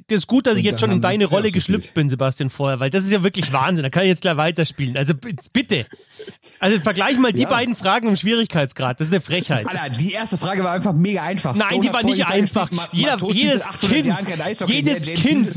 Das 0.07 0.17
ist 0.19 0.27
gut, 0.27 0.45
dass 0.45 0.57
ich 0.57 0.63
jetzt 0.63 0.79
schon 0.79 0.91
in 0.91 1.01
deine 1.01 1.25
Rolle 1.25 1.51
geschlüpft 1.51 1.95
bin, 1.95 2.07
Sebastian, 2.09 2.51
vorher, 2.51 2.79
weil 2.79 2.91
das 2.91 3.03
ist 3.03 3.11
ja 3.11 3.23
wirklich 3.23 3.51
Wahnsinn. 3.51 3.81
Da 3.83 3.89
kann 3.89 4.03
ich 4.03 4.09
jetzt 4.09 4.21
gleich 4.21 4.37
weiterspielen. 4.37 4.95
Also 4.95 5.13
bitte. 5.53 5.87
Also 6.59 6.79
vergleich 6.79 7.17
mal 7.17 7.33
die 7.33 7.43
Ja. 7.43 7.49
beiden 7.49 7.75
Fragen 7.75 8.07
im 8.09 8.15
Schwierigkeitsgrad. 8.15 8.99
Das 8.99 9.07
ist 9.07 9.13
eine 9.13 9.21
Frechheit. 9.21 9.65
Alter, 9.67 9.89
die 9.97 10.11
erste 10.11 10.37
Frage 10.37 10.63
war 10.63 10.71
einfach 10.71 10.93
mega 10.93 11.23
einfach. 11.23 11.55
Nein, 11.55 11.67
Stone 11.67 11.81
die 11.87 11.93
war 11.93 12.03
nicht 12.03 12.25
einfach. 12.27 12.69
Jeder- 12.91 13.17
jedes 13.31 13.61
seit 13.63 13.67
800 13.73 14.57
Kind, 14.59 14.67
jedes 14.69 15.05
Kind, 15.19 15.47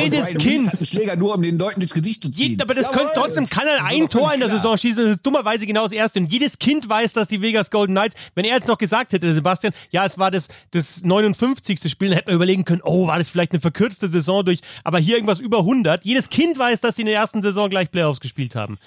jedes 0.00 0.28
Kind. 0.38 0.88
Schläger 0.88 1.16
nur, 1.16 1.34
um 1.34 1.42
den 1.42 1.58
Leuten 1.58 1.80
durchs 1.80 1.94
Gesicht 1.94 2.22
zu 2.22 2.30
ziehen. 2.30 2.52
Je, 2.52 2.58
aber 2.62 2.74
das 2.74 2.86
Jawohl. 2.86 2.98
könnte, 2.98 3.12
trotzdem 3.14 3.48
kann 3.50 3.66
er 3.66 3.78
Das 3.78 3.86
ein 3.86 4.08
Tor 4.08 4.32
in 4.32 4.40
der 4.40 4.48
Saison 4.48 4.76
schießen. 4.78 5.02
Das 5.04 5.12
ist 5.16 5.22
dummerweise 5.26 5.66
genau 5.66 5.82
das 5.84 5.92
erste. 5.92 6.18
Und 6.20 6.32
jedes 6.32 6.58
Kind 6.58 6.88
weiß, 6.88 7.12
dass 7.12 7.28
die 7.28 7.42
Vegas 7.42 7.70
Golden 7.70 7.94
Knights, 7.94 8.14
wenn 8.34 8.44
er 8.44 8.56
jetzt 8.56 8.68
noch 8.68 8.78
gesagt 8.78 9.12
hätte, 9.12 9.32
Sebastian, 9.34 9.72
ja, 9.90 10.04
es 10.06 10.18
war 10.18 10.30
das, 10.30 10.48
das 10.70 11.02
59. 11.30 11.90
Spiel, 11.90 12.08
dann 12.08 12.16
hätte 12.16 12.30
man 12.30 12.36
überlegen 12.36 12.64
können, 12.64 12.82
oh, 12.84 13.06
war 13.06 13.18
das 13.18 13.28
vielleicht 13.28 13.52
eine 13.52 13.60
verkürzte 13.60 14.08
Saison 14.08 14.44
durch, 14.44 14.60
aber 14.84 14.98
hier 14.98 15.16
irgendwas 15.16 15.40
über 15.40 15.58
100. 15.58 16.04
Jedes 16.04 16.28
Kind 16.30 16.58
weiß, 16.58 16.80
dass 16.80 16.94
die 16.96 17.02
in 17.02 17.06
der 17.06 17.16
ersten 17.16 17.42
Saison 17.42 17.68
gleich 17.70 17.90
Playoffs 17.90 18.20
gespielt 18.20 18.54
haben. 18.56 18.78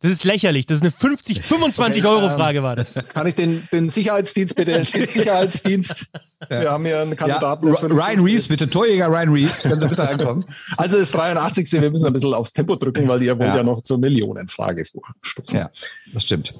Das 0.00 0.12
ist 0.12 0.22
lächerlich. 0.22 0.64
Das 0.64 0.76
ist 0.76 0.82
eine 0.82 0.92
50, 0.92 1.42
25 1.42 2.04
Okay, 2.04 2.14
Euro 2.14 2.26
ähm, 2.28 2.36
Frage 2.36 2.62
war 2.62 2.76
das. 2.76 2.94
Kann 3.12 3.26
ich 3.26 3.34
den, 3.34 3.66
den 3.72 3.90
Sicherheitsdienst 3.90 4.54
bitte, 4.54 4.72
den 4.72 4.84
Sicherheitsdienst, 5.08 6.06
wir 6.48 6.70
haben 6.70 6.84
hier 6.84 7.00
einen 7.00 7.10
Ja, 7.10 7.16
Kandidaten. 7.16 7.66
Ry- 7.66 7.92
Ryan 7.92 8.20
Reeves, 8.20 8.46
bitte, 8.46 8.70
Torjäger 8.70 9.08
Ryan 9.08 9.30
Reeves, 9.30 9.62
können 9.62 9.80
Sie 9.80 9.88
bitte 9.88 10.02
reinkommen? 10.04 10.44
Also 10.76 10.98
das 11.00 11.10
83. 11.10 11.72
Wir 11.72 11.90
müssen 11.90 12.06
ein 12.06 12.12
bisschen 12.12 12.32
aufs 12.32 12.52
Tempo 12.52 12.76
drücken, 12.76 13.08
weil 13.08 13.20
ihr 13.24 13.36
wollt 13.38 13.48
Ja. 13.48 13.56
ja 13.56 13.62
noch 13.64 13.82
zur 13.82 13.98
Millionenfrage 13.98 14.84
vorstoßen. 14.84 15.58
Ja, 15.58 15.70
das 16.14 16.22
stimmt. 16.22 16.54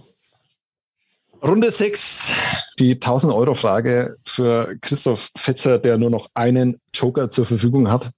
Runde 1.42 1.70
6, 1.70 2.32
die 2.80 2.94
1000 2.94 3.32
Euro 3.32 3.54
Frage 3.54 4.16
für 4.26 4.76
Christoph 4.80 5.30
Fetzer, 5.36 5.78
der 5.78 5.96
nur 5.96 6.10
noch 6.10 6.28
einen 6.34 6.80
Joker 6.92 7.30
zur 7.30 7.46
Verfügung 7.46 7.88
hat. 7.90 8.10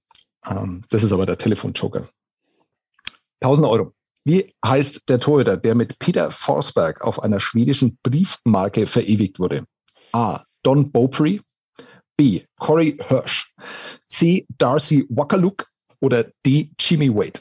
Ähm, 0.47 0.85
das 0.89 1.03
ist 1.03 1.13
aber 1.13 1.27
der 1.27 1.37
Telefonjoker. 1.37 2.09
1000 3.43 3.67
Euro. 3.67 3.93
Wie 4.25 4.55
heißt 4.65 5.03
der 5.09 5.21
Torhüter, 5.21 5.59
der 5.59 5.75
mit 5.75 5.99
Peter 5.99 6.31
Forsberg 6.31 7.03
auf 7.03 7.23
einer 7.23 7.41
schwedischen 7.41 7.99
Briefmarke 8.03 8.87
verewigt 8.87 9.39
wurde? 9.39 9.65
A. 10.13 10.45
Don 10.63 10.91
Beaupre. 10.91 11.41
B. 12.17 12.43
Corey 12.59 12.99
Hirsch. 13.07 13.53
C. 14.09 14.47
Darcy 14.57 15.07
Wakaluk. 15.11 15.67
Oder 16.01 16.25
D. 16.47 16.71
Jimmy 16.79 17.15
Wade. 17.15 17.41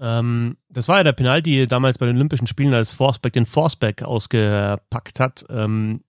Ähm, 0.00 0.56
das 0.68 0.88
war 0.88 0.98
ja 0.98 1.04
der 1.04 1.12
Penalty 1.12 1.66
damals 1.66 1.98
bei 1.98 2.06
den 2.06 2.16
Olympischen 2.16 2.46
Spielen, 2.46 2.74
als 2.74 2.92
Forsberg 2.92 3.32
den 3.32 3.46
Forsberg 3.46 4.02
ausgepackt 4.02 5.20
hat. 5.20 5.44
Ähm, 5.48 6.00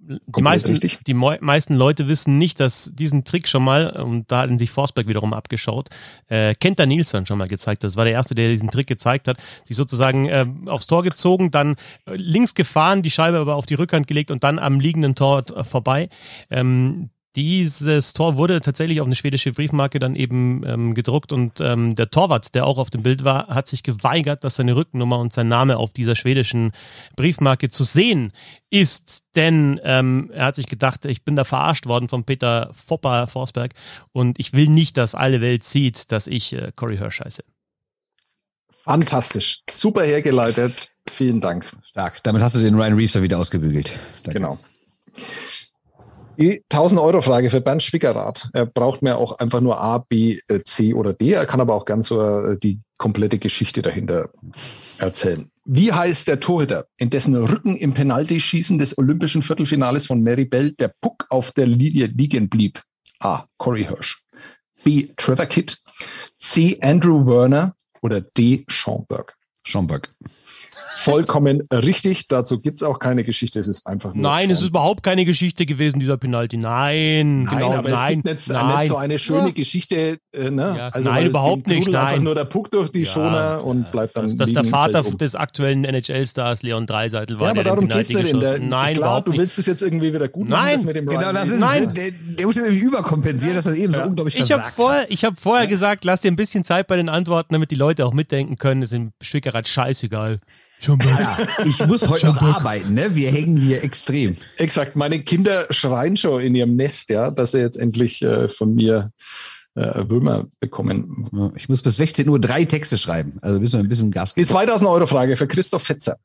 die 0.00 0.42
meisten, 0.42 0.78
die 1.06 1.14
meisten 1.14 1.74
Leute 1.74 2.06
wissen 2.06 2.38
nicht, 2.38 2.60
dass 2.60 2.92
diesen 2.94 3.24
Trick 3.24 3.48
schon 3.48 3.64
mal, 3.64 3.90
und 4.00 4.30
da 4.30 4.42
hat 4.42 4.58
sich 4.58 4.70
Forsberg 4.70 5.08
wiederum 5.08 5.32
abgeschaut, 5.32 5.88
äh, 6.28 6.54
Kenta 6.54 6.86
Nilsson 6.86 7.26
schon 7.26 7.36
mal 7.36 7.48
gezeigt 7.48 7.82
hat. 7.82 7.88
Das 7.88 7.96
war 7.96 8.04
der 8.04 8.14
Erste, 8.14 8.36
der 8.36 8.48
diesen 8.48 8.70
Trick 8.70 8.86
gezeigt 8.86 9.26
hat. 9.26 9.38
Sich 9.64 9.76
sozusagen 9.76 10.26
äh, 10.26 10.46
aufs 10.66 10.86
Tor 10.86 11.02
gezogen, 11.02 11.50
dann 11.50 11.74
äh, 12.06 12.14
links 12.14 12.54
gefahren, 12.54 13.02
die 13.02 13.10
Scheibe 13.10 13.38
aber 13.38 13.56
auf 13.56 13.66
die 13.66 13.74
Rückhand 13.74 14.06
gelegt 14.06 14.30
und 14.30 14.44
dann 14.44 14.60
am 14.60 14.78
liegenden 14.78 15.16
Tor 15.16 15.44
äh, 15.54 15.64
vorbei. 15.64 16.08
Ähm, 16.48 17.10
dieses 17.36 18.14
Tor 18.14 18.36
wurde 18.36 18.60
tatsächlich 18.60 19.00
auf 19.00 19.06
eine 19.06 19.14
schwedische 19.14 19.52
Briefmarke 19.52 19.98
dann 19.98 20.16
eben 20.16 20.64
ähm, 20.66 20.94
gedruckt 20.94 21.32
und 21.32 21.60
ähm, 21.60 21.94
der 21.94 22.10
Torwart, 22.10 22.54
der 22.54 22.66
auch 22.66 22.78
auf 22.78 22.90
dem 22.90 23.02
Bild 23.02 23.22
war, 23.22 23.48
hat 23.48 23.68
sich 23.68 23.82
geweigert, 23.82 24.44
dass 24.44 24.56
seine 24.56 24.74
Rückennummer 24.74 25.18
und 25.18 25.32
sein 25.32 25.48
Name 25.48 25.76
auf 25.76 25.92
dieser 25.92 26.16
schwedischen 26.16 26.72
Briefmarke 27.16 27.68
zu 27.68 27.84
sehen 27.84 28.32
ist, 28.70 29.24
denn 29.36 29.80
ähm, 29.84 30.30
er 30.32 30.46
hat 30.46 30.56
sich 30.56 30.66
gedacht, 30.66 31.04
ich 31.04 31.24
bin 31.24 31.36
da 31.36 31.44
verarscht 31.44 31.86
worden 31.86 32.08
von 32.08 32.24
Peter 32.24 32.70
Fopper 32.74 33.26
Forsberg 33.26 33.72
und 34.12 34.38
ich 34.38 34.52
will 34.52 34.68
nicht, 34.68 34.96
dass 34.96 35.14
alle 35.14 35.40
Welt 35.40 35.64
sieht, 35.64 36.10
dass 36.10 36.26
ich 36.26 36.54
äh, 36.54 36.72
Corey 36.74 36.96
Hirsch 36.96 37.20
heiße. 37.20 37.44
Fantastisch, 38.82 39.60
super 39.70 40.02
hergeleitet, 40.02 40.90
vielen 41.10 41.40
Dank. 41.40 41.66
Stark, 41.84 42.22
damit 42.22 42.42
hast 42.42 42.56
du 42.56 42.60
den 42.60 42.74
Ryan 42.74 42.94
Reeves 42.94 43.20
wieder 43.20 43.38
ausgebügelt. 43.38 43.92
Danke. 44.24 44.40
Genau. 44.40 44.58
Die 46.38 46.62
1000-Euro-Frage 46.70 47.50
für 47.50 47.60
Bernd 47.60 47.82
Schwickerath. 47.82 48.48
Er 48.52 48.64
braucht 48.64 49.02
mir 49.02 49.16
auch 49.16 49.38
einfach 49.38 49.60
nur 49.60 49.80
A, 49.80 49.98
B, 49.98 50.38
äh, 50.46 50.62
C 50.62 50.94
oder 50.94 51.12
D. 51.12 51.32
Er 51.32 51.46
kann 51.46 51.60
aber 51.60 51.74
auch 51.74 51.84
ganz 51.84 52.06
so 52.08 52.20
äh, 52.20 52.56
die 52.56 52.80
komplette 52.96 53.40
Geschichte 53.40 53.82
dahinter 53.82 54.30
erzählen. 54.98 55.50
Wie 55.64 55.92
heißt 55.92 56.28
der 56.28 56.38
Torhüter, 56.38 56.86
in 56.96 57.10
dessen 57.10 57.34
Rücken 57.34 57.76
im 57.76 57.92
Penaltyschießen 57.92 58.78
des 58.78 58.96
olympischen 58.98 59.42
Viertelfinales 59.42 60.06
von 60.06 60.22
Mary 60.22 60.44
Bell 60.44 60.72
der 60.72 60.92
Puck 61.00 61.26
auf 61.28 61.50
der 61.50 61.66
Linie 61.66 62.06
liegen 62.06 62.48
blieb? 62.48 62.82
A. 63.18 63.44
Corey 63.56 63.84
Hirsch. 63.84 64.22
B. 64.84 65.08
Trevor 65.16 65.46
Kidd. 65.46 65.76
C. 66.38 66.78
Andrew 66.80 67.26
Werner. 67.26 67.74
Oder 68.00 68.20
D. 68.20 68.64
Sean 68.70 69.04
Burke. 69.08 69.34
Vollkommen 70.98 71.62
richtig. 71.72 72.26
Dazu 72.26 72.60
gibt 72.60 72.80
es 72.80 72.82
auch 72.82 72.98
keine 72.98 73.22
Geschichte. 73.22 73.60
Es 73.60 73.68
ist 73.68 73.86
einfach 73.86 74.14
nur. 74.14 74.22
Nein, 74.22 74.50
es 74.50 74.60
ist 74.60 74.68
überhaupt 74.68 75.04
keine 75.04 75.24
Geschichte 75.24 75.64
gewesen, 75.64 76.00
dieser 76.00 76.16
Penalty. 76.16 76.56
Nein, 76.56 77.44
nein 77.44 77.56
genau, 77.56 77.72
aber 77.72 77.88
nein. 77.88 78.18
Es 78.18 78.24
gibt 78.24 78.24
nicht, 78.24 78.48
nein. 78.48 78.78
nicht 78.80 78.88
so 78.88 78.96
eine 78.96 79.18
schöne 79.20 79.46
ja. 79.46 79.50
Geschichte. 79.52 80.18
Äh, 80.32 80.50
ne? 80.50 80.74
Ja, 80.76 80.88
also, 80.88 81.08
nein, 81.08 81.26
überhaupt 81.26 81.68
nicht. 81.68 81.88
Nein. 81.88 82.06
Einfach 82.06 82.22
nur 82.22 82.34
der 82.34 82.46
Puck 82.46 82.72
durch 82.72 82.90
die 82.90 83.04
ja, 83.04 83.12
Schoner 83.12 83.64
und 83.64 83.92
bleibt 83.92 84.16
dann. 84.16 84.24
Dass, 84.24 84.36
dass 84.36 84.52
der 84.52 84.64
Vater 84.64 85.06
um. 85.06 85.16
des 85.18 85.36
aktuellen 85.36 85.84
NHL-Stars 85.84 86.64
Leon 86.64 86.86
Dreiseitel 86.86 87.38
war. 87.38 87.46
Ja, 87.46 87.50
aber 87.52 87.62
der 87.62 87.74
darum 87.74 87.88
geht 87.88 88.02
es 88.02 88.08
nicht. 88.08 88.42
Der, 88.42 88.58
nein, 88.58 88.96
klar, 88.96 89.08
überhaupt 89.08 89.28
du 89.28 89.32
willst 89.34 89.56
es 89.60 89.66
jetzt 89.66 89.82
irgendwie 89.82 90.12
wieder 90.12 90.26
gut 90.26 90.48
machen. 90.48 90.64
Nein, 90.64 90.84
mit 90.84 90.96
dem 90.96 91.06
genau, 91.06 91.32
das 91.32 91.48
ist 91.48 91.60
nein. 91.60 91.94
Der, 91.94 92.10
der 92.10 92.46
muss 92.46 92.56
ja 92.56 92.62
nämlich 92.62 92.82
überkompensieren, 92.82 93.54
dass 93.54 93.66
er 93.66 93.74
eben 93.74 93.92
so 93.92 94.02
unglaublich 94.02 94.36
Ich 94.36 94.50
habe 94.50 94.64
vorher, 94.74 95.08
ich 95.10 95.24
hab 95.24 95.38
vorher 95.38 95.68
gesagt, 95.68 96.04
lass 96.04 96.22
dir 96.22 96.30
ein 96.32 96.36
bisschen 96.36 96.64
Zeit 96.64 96.88
bei 96.88 96.96
den 96.96 97.08
Antworten, 97.08 97.54
damit 97.54 97.70
die 97.70 97.76
Leute 97.76 98.04
auch 98.04 98.12
mitdenken 98.12 98.56
können. 98.56 98.80
Das 98.80 98.90
ist 98.90 98.96
im 98.96 99.12
Schwickerrad 99.22 99.68
scheißegal. 99.68 100.40
Ja, 100.80 101.38
ich 101.64 101.84
muss 101.86 102.06
heute 102.06 102.26
noch 102.26 102.40
arbeiten, 102.40 102.94
ne? 102.94 103.14
Wir 103.14 103.30
hängen 103.30 103.56
hier 103.56 103.82
extrem. 103.82 104.36
Exakt. 104.56 104.94
Meine 104.96 105.20
Kinder 105.22 105.66
schreien 105.70 106.16
schon 106.16 106.40
in 106.40 106.54
ihrem 106.54 106.76
Nest, 106.76 107.10
ja, 107.10 107.30
dass 107.30 107.52
sie 107.52 107.58
jetzt 107.58 107.76
endlich 107.76 108.22
äh, 108.22 108.48
von 108.48 108.74
mir 108.74 109.10
äh, 109.74 110.08
Würmer 110.08 110.46
bekommen. 110.60 111.52
Ich 111.56 111.68
muss 111.68 111.82
bis 111.82 111.96
16 111.96 112.28
Uhr 112.28 112.40
drei 112.40 112.64
Texte 112.64 112.96
schreiben. 112.96 113.38
Also 113.42 113.58
müssen 113.58 113.74
wir 113.74 113.80
ein 113.80 113.88
bisschen 113.88 114.10
Gas 114.10 114.34
geben. 114.34 114.46
Die 114.46 114.52
2000 114.52 114.88
Euro 114.88 115.06
Frage 115.06 115.36
für 115.36 115.48
Christoph 115.48 115.82
Fetzer. 115.82 116.16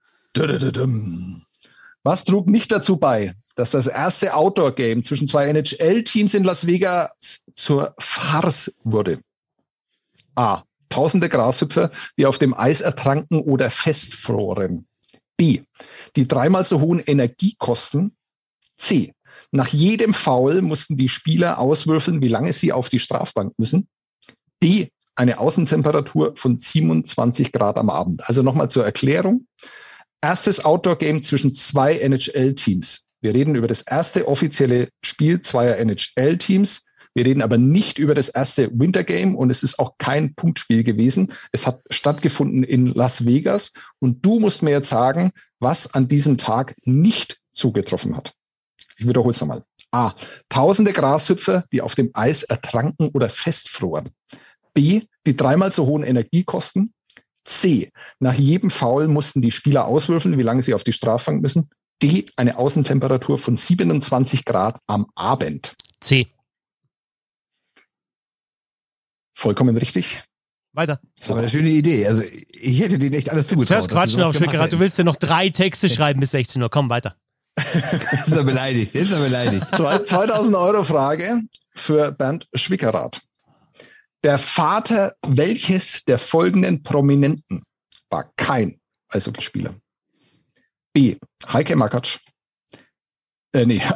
Was 2.04 2.24
trug 2.24 2.48
nicht 2.48 2.72
dazu 2.72 2.98
bei, 2.98 3.34
dass 3.56 3.72
das 3.72 3.88
erste 3.88 4.36
Outdoor-Game 4.36 5.04
zwischen 5.04 5.28
zwei 5.28 5.48
NHL-Teams 5.48 6.34
in 6.34 6.44
Las 6.44 6.68
Vegas 6.68 7.12
zur 7.56 7.96
Farce 8.00 8.76
wurde? 8.84 9.20
A 10.36 10.64
tausende 10.94 11.30
Grashüpfer, 11.30 11.92
die 12.18 12.26
auf 12.26 12.38
dem 12.38 12.54
Eis 12.54 12.82
ertranken 12.82 13.42
oder 13.42 13.70
festfroren. 13.70 14.88
B. 15.38 15.62
Die 16.16 16.28
dreimal 16.28 16.64
so 16.64 16.80
hohen 16.80 17.00
Energiekosten. 17.00 18.16
C. 18.78 19.14
Nach 19.52 19.68
jedem 19.68 20.14
Foul 20.14 20.62
mussten 20.62 20.96
die 20.96 21.10
Spieler 21.10 21.58
auswürfeln, 21.58 22.22
wie 22.22 22.28
lange 22.28 22.54
sie 22.54 22.72
auf 22.72 22.90
die 22.90 23.00
Strafbank 23.00 23.54
müssen. 23.58 23.88
D. 24.62 24.90
Eine 25.16 25.40
Außentemperatur 25.40 26.36
von 26.36 26.58
27 26.58 27.52
Grad 27.52 27.78
am 27.78 27.90
Abend. 27.90 28.28
Also 28.28 28.42
nochmal 28.42 28.70
zur 28.70 28.84
Erklärung. 28.84 29.48
Erstes 30.22 30.64
Outdoor-Game 30.64 31.22
zwischen 31.22 31.54
zwei 31.54 31.96
NHL-Teams. 31.98 33.06
Wir 33.22 33.34
reden 33.34 33.56
über 33.56 33.68
das 33.68 33.84
erste 33.84 34.28
offizielle 34.28 34.90
Spiel 35.04 35.42
zweier 35.42 35.78
NHL-Teams 35.78 36.86
wir 37.16 37.26
reden 37.26 37.42
aber 37.42 37.58
nicht 37.58 38.00
über 38.00 38.16
das 38.16 38.30
erste 38.30 38.70
Winter 38.78 39.04
Game 39.04 39.36
und 39.36 39.50
es 39.50 39.64
ist 39.64 39.80
auch 39.80 39.98
kein 39.98 40.34
Punktspiel 40.34 40.84
gewesen. 40.84 41.32
Es 41.52 41.68
hat 41.68 41.82
stattgefunden 41.90 42.64
in 42.64 42.88
Las 42.88 43.26
Vegas 43.26 43.74
und 44.00 44.26
du 44.26 44.40
musst 44.40 44.64
mir 44.64 44.72
jetzt 44.72 44.90
sagen, 44.90 45.32
was 45.60 45.94
an 45.94 46.08
diesem 46.08 46.38
Tag 46.38 46.76
nicht 46.84 47.40
zugetroffen 47.54 48.18
hat. 48.18 48.34
Ich 48.98 49.08
wiederhole 49.08 49.32
es 49.32 49.42
nochmal. 49.42 49.64
A. 49.92 50.14
Tausende 50.50 50.92
Grashüpfer, 50.92 51.66
die 51.72 51.82
auf 51.82 51.94
dem 51.94 52.10
Eis 52.14 52.42
ertranken 52.44 53.10
oder 53.14 53.30
festfroren. 53.30 54.10
B. 54.74 55.02
Die 55.28 55.38
dreimal 55.38 55.72
so 55.72 55.86
hohen 55.86 56.04
Energiekosten. 56.04 56.94
C. 57.46 57.92
Nach 58.20 58.34
jedem 58.34 58.72
Foul 58.72 59.08
mussten 59.08 59.42
die 59.42 59.52
Spieler 59.52 59.86
auswürfeln, 59.86 60.38
wie 60.38 60.44
lange 60.44 60.64
sie 60.64 60.74
auf 60.74 60.84
die 60.84 60.94
Strafbank 60.94 61.42
müssen. 61.42 61.70
D. 62.02 62.26
Eine 62.38 62.58
Außentemperatur 62.58 63.38
von 63.38 63.56
27 63.56 64.46
Grad 64.46 64.80
am 64.88 65.08
Abend. 65.14 65.76
C. 66.00 66.28
Vollkommen 69.44 69.76
richtig. 69.76 70.24
Weiter. 70.72 71.02
Das 71.18 71.28
war 71.28 71.38
eine 71.38 71.50
schöne 71.50 71.68
Idee. 71.68 72.08
Also 72.08 72.24
ich 72.24 72.80
hätte 72.80 72.98
dir 72.98 73.12
echt 73.12 73.30
alles 73.30 73.50
zugetraut. 73.50 73.68
Zuerst 73.68 73.90
quatschen 73.90 74.22
auf 74.22 74.34
Schwickerat. 74.38 74.72
Du 74.72 74.80
willst 74.80 74.98
ja 74.98 75.04
noch 75.04 75.18
drei 75.18 75.50
Texte 75.50 75.90
schreiben 75.90 76.22
bis 76.22 76.32
16 76.32 76.62
Uhr. 76.64 76.70
Komm, 76.70 76.90
weiter. 76.90 77.18
Jetzt 77.58 78.28
ist 78.28 78.38
er 78.38 78.46
beleidigt. 78.46 78.94
Jetzt 78.94 79.08
ist 79.08 79.12
er 79.12 79.20
beleidigt. 79.20 79.68
2000 79.70 80.56
Euro 80.56 80.86
Frage 80.86 81.42
für 81.76 82.14
Bernd 82.14 82.48
Schwickerath. 82.54 83.22
Der 84.24 84.38
Vater 84.38 85.18
welches 85.28 86.06
der 86.06 86.20
folgenden 86.20 86.82
Prominenten 86.82 87.64
war 88.10 88.32
kein 88.38 88.80
Eishockeyspieler? 89.10 89.76
B. 90.94 91.18
Heike 91.52 91.76
Makatsch. 91.76 92.20
Äh, 93.52 93.66
nee. 93.66 93.82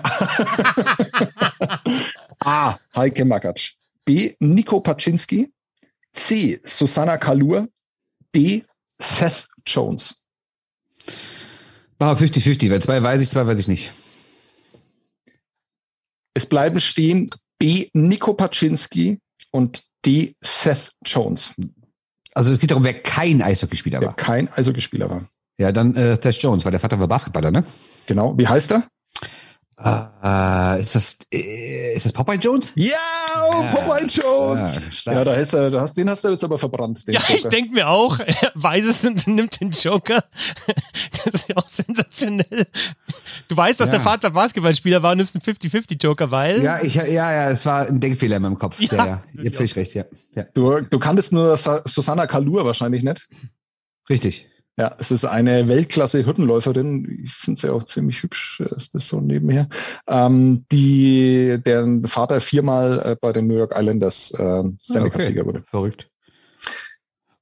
A. 2.44 2.78
Heike 2.94 3.24
Makatsch. 3.24 3.77
B. 4.08 4.36
Nico 4.40 4.80
Paczynski. 4.80 5.52
C. 6.14 6.62
Susanna 6.64 7.18
Kalur. 7.18 7.68
D. 8.34 8.64
Seth 9.00 9.48
Jones. 9.66 10.16
Ah, 12.00 12.14
50-50, 12.14 12.72
weil 12.72 12.82
zwei 12.82 13.04
weiß 13.04 13.22
ich, 13.22 13.30
zwei 13.30 13.46
weiß 13.46 13.60
ich 13.60 13.68
nicht. 13.68 13.92
Es 16.34 16.46
bleiben 16.46 16.80
stehen 16.80 17.30
B. 17.60 17.90
Nico 17.94 18.34
Paczynski 18.34 19.20
und 19.52 19.84
D. 20.06 20.36
Seth 20.42 20.92
Jones. 21.04 21.54
Also 22.34 22.54
es 22.54 22.60
geht 22.60 22.72
darum, 22.72 22.84
wer 22.84 22.94
kein 22.94 23.42
Eishockeyspieler 23.42 24.00
war. 24.00 24.10
Wer 24.10 24.14
kein 24.14 24.48
Eishockeyspieler 24.54 25.10
war. 25.10 25.28
Ja, 25.60 25.72
dann 25.72 25.96
äh, 25.96 26.18
Seth 26.22 26.42
Jones, 26.42 26.64
weil 26.64 26.72
der 26.72 26.80
Vater 26.80 27.00
war 27.00 27.08
Basketballer, 27.08 27.52
ne? 27.52 27.66
Genau. 28.06 28.38
Wie 28.38 28.48
heißt 28.48 28.72
er? 28.72 28.88
Uh, 29.80 30.80
ist 30.80 30.96
das 30.96 31.20
äh, 31.32 31.94
ist 31.94 32.08
das 32.08 32.12
Popeye 32.12 32.38
Jones? 32.38 32.72
Ja, 32.74 32.96
oh, 33.48 33.62
ja 33.62 33.76
Popeye 33.76 34.08
Jones. 34.08 35.06
Ja, 35.06 35.14
ja 35.14 35.24
da 35.24 35.38
hast 35.38 35.54
du, 35.54 35.80
hast, 35.80 35.96
den 35.96 36.10
hast 36.10 36.24
du 36.24 36.30
jetzt 36.30 36.44
aber 36.44 36.58
verbrannt. 36.58 37.04
ja, 37.06 37.20
Joker. 37.20 37.36
ich 37.36 37.46
denke 37.46 37.74
mir 37.74 37.88
auch, 37.88 38.18
er 38.20 38.52
weiß 38.56 38.86
es 38.86 39.06
und 39.06 39.28
nimmt 39.28 39.60
den 39.62 39.70
Joker. 39.70 40.24
Das 41.24 41.34
ist 41.34 41.50
ja 41.50 41.58
auch 41.58 41.68
sensationell. 41.68 42.68
Du 43.48 43.58
weißt, 43.58 43.80
dass 43.80 43.88
ja. 43.88 43.94
der 43.94 44.02
Vater 44.02 44.30
Basketballspieler 44.30 45.04
war 45.04 45.12
und 45.12 45.18
nimmst 45.18 45.36
einen 45.36 45.44
50-50 45.44 46.02
Joker, 46.02 46.32
weil. 46.32 46.64
Ja, 46.64 46.82
ich, 46.82 46.96
ja, 46.96 47.06
ja, 47.06 47.50
es 47.50 47.66
war 47.66 47.86
ein 47.86 48.00
Denkfehler 48.00 48.38
in 48.38 48.44
meinem 48.44 48.58
Kopf. 48.58 48.80
Ja, 48.80 48.96
ja, 48.96 49.06
ja. 49.06 49.24
Ihr 49.34 49.46
habt 49.46 49.56
völlig 49.58 49.76
recht, 49.76 49.94
ja. 49.94 50.06
ja. 50.36 50.44
Du, 50.54 50.80
du 50.82 51.00
kanntest 51.00 51.34
nur 51.34 51.58
Susanna 51.58 52.28
Kalur 52.28 52.66
wahrscheinlich 52.66 53.04
nicht. 53.04 53.28
Richtig. 54.10 54.48
Ja, 54.80 54.96
es 55.00 55.10
ist 55.10 55.26
eine 55.26 55.68
Weltklasse-Hürdenläuferin. 55.68 57.24
Ich 57.24 57.34
finde 57.34 57.60
sie 57.60 57.68
ja 57.68 57.74
auch 57.74 57.84
ziemlich 57.84 58.22
hübsch, 58.22 58.60
ist 58.60 58.94
das 58.94 59.08
so 59.08 59.20
nebenher. 59.20 59.68
Ähm, 60.08 60.66
die, 60.72 61.58
deren 61.66 62.08
Vater 62.08 62.42
viermal 62.42 63.00
äh, 63.00 63.16
bei 63.20 63.34
den 63.34 63.48
New 63.48 63.58
York 63.58 63.74
Islanders 63.76 64.32
äh, 64.32 64.64
Stanley 64.84 65.10
Cup-Sieger 65.10 65.48
wurde. 65.48 65.64
Verrückt. 65.68 66.12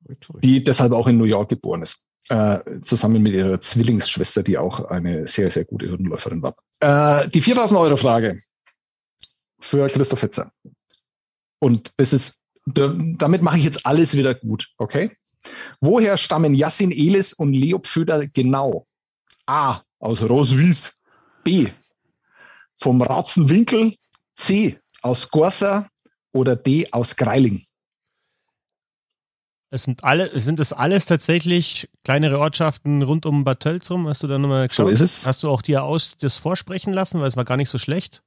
Verrückt, 0.02 0.26
verrückt. 0.26 0.46
Die 0.46 0.64
deshalb 0.64 0.94
auch 0.94 1.08
in 1.08 1.18
New 1.18 1.26
York 1.26 1.50
geboren 1.50 1.82
ist. 1.82 2.06
Äh, 2.30 2.60
zusammen 2.86 3.22
mit 3.22 3.34
ihrer 3.34 3.60
Zwillingsschwester, 3.60 4.42
die 4.42 4.58
auch 4.58 4.86
eine 4.86 5.28
sehr, 5.28 5.52
sehr 5.52 5.66
gute 5.66 5.90
Hürdenläuferin 5.90 6.42
war. 6.42 6.56
Äh, 6.80 7.28
die 7.30 7.42
4000 7.42 7.80
Euro 7.80 7.98
Frage 7.98 8.40
für 9.60 9.88
Christoph 9.88 10.20
Fetzer. 10.20 10.52
Und 11.60 11.92
das 11.98 12.14
ist, 12.14 12.42
damit 12.66 13.42
mache 13.42 13.58
ich 13.58 13.66
jetzt 13.66 13.86
alles 13.86 14.16
wieder 14.16 14.34
gut, 14.34 14.70
okay? 14.78 15.12
Woher 15.80 16.18
stammen 16.18 16.54
Yassin 16.54 16.92
Elis 16.92 17.34
und 17.34 17.54
Leo 17.54 17.80
Pföder 17.80 18.28
genau? 18.28 18.86
A. 19.46 19.82
Aus 20.00 20.22
Roswies. 20.22 20.98
B. 21.44 21.68
Vom 22.78 23.02
Ratzenwinkel. 23.02 23.96
C. 24.36 24.80
Aus 25.02 25.30
Gorsa. 25.30 25.88
Oder 26.32 26.56
D. 26.56 26.92
Aus 26.92 27.16
Greiling. 27.16 27.66
Es 29.72 29.84
sind 29.84 30.04
alle, 30.04 30.40
sind 30.40 30.60
das 30.60 30.74
alles 30.74 31.06
tatsächlich 31.06 31.90
kleinere 32.04 32.40
Ortschaften 32.40 33.02
rund 33.02 33.26
um 33.26 33.44
Bad 33.44 33.60
Tölzum? 33.62 34.08
Hast 34.08 34.24
du 34.24 34.28
da 34.28 34.38
nochmal 34.38 34.70
So 34.70 34.88
ist 34.88 35.02
es. 35.02 35.26
Hast 35.26 35.44
du 35.44 35.50
auch 35.50 35.62
dir 35.62 35.84
aus 35.84 36.16
das 36.18 36.38
vorsprechen 36.38 36.94
lassen, 36.94 37.20
weil 37.20 37.28
es 37.28 37.36
war 37.36 37.46
gar 37.46 37.58
nicht 37.58 37.70
so 37.70 37.78
schlecht? 37.78 38.24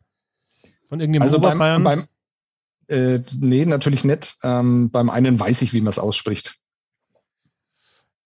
Von 0.89 1.01
irgendeinem 1.01 1.23
also 1.23 1.39
beim, 1.39 1.53
Oberbayern? 1.53 1.85
beim 1.85 2.09
äh, 2.89 3.21
nee, 3.39 3.65
natürlich 3.65 4.05
nicht. 4.05 4.37
Ähm, 4.43 4.91
beim 4.91 5.11
einen 5.11 5.39
weiß 5.39 5.63
ich, 5.63 5.73
wie 5.73 5.81
man 5.81 5.91
es 5.91 5.99
ausspricht. 5.99 6.57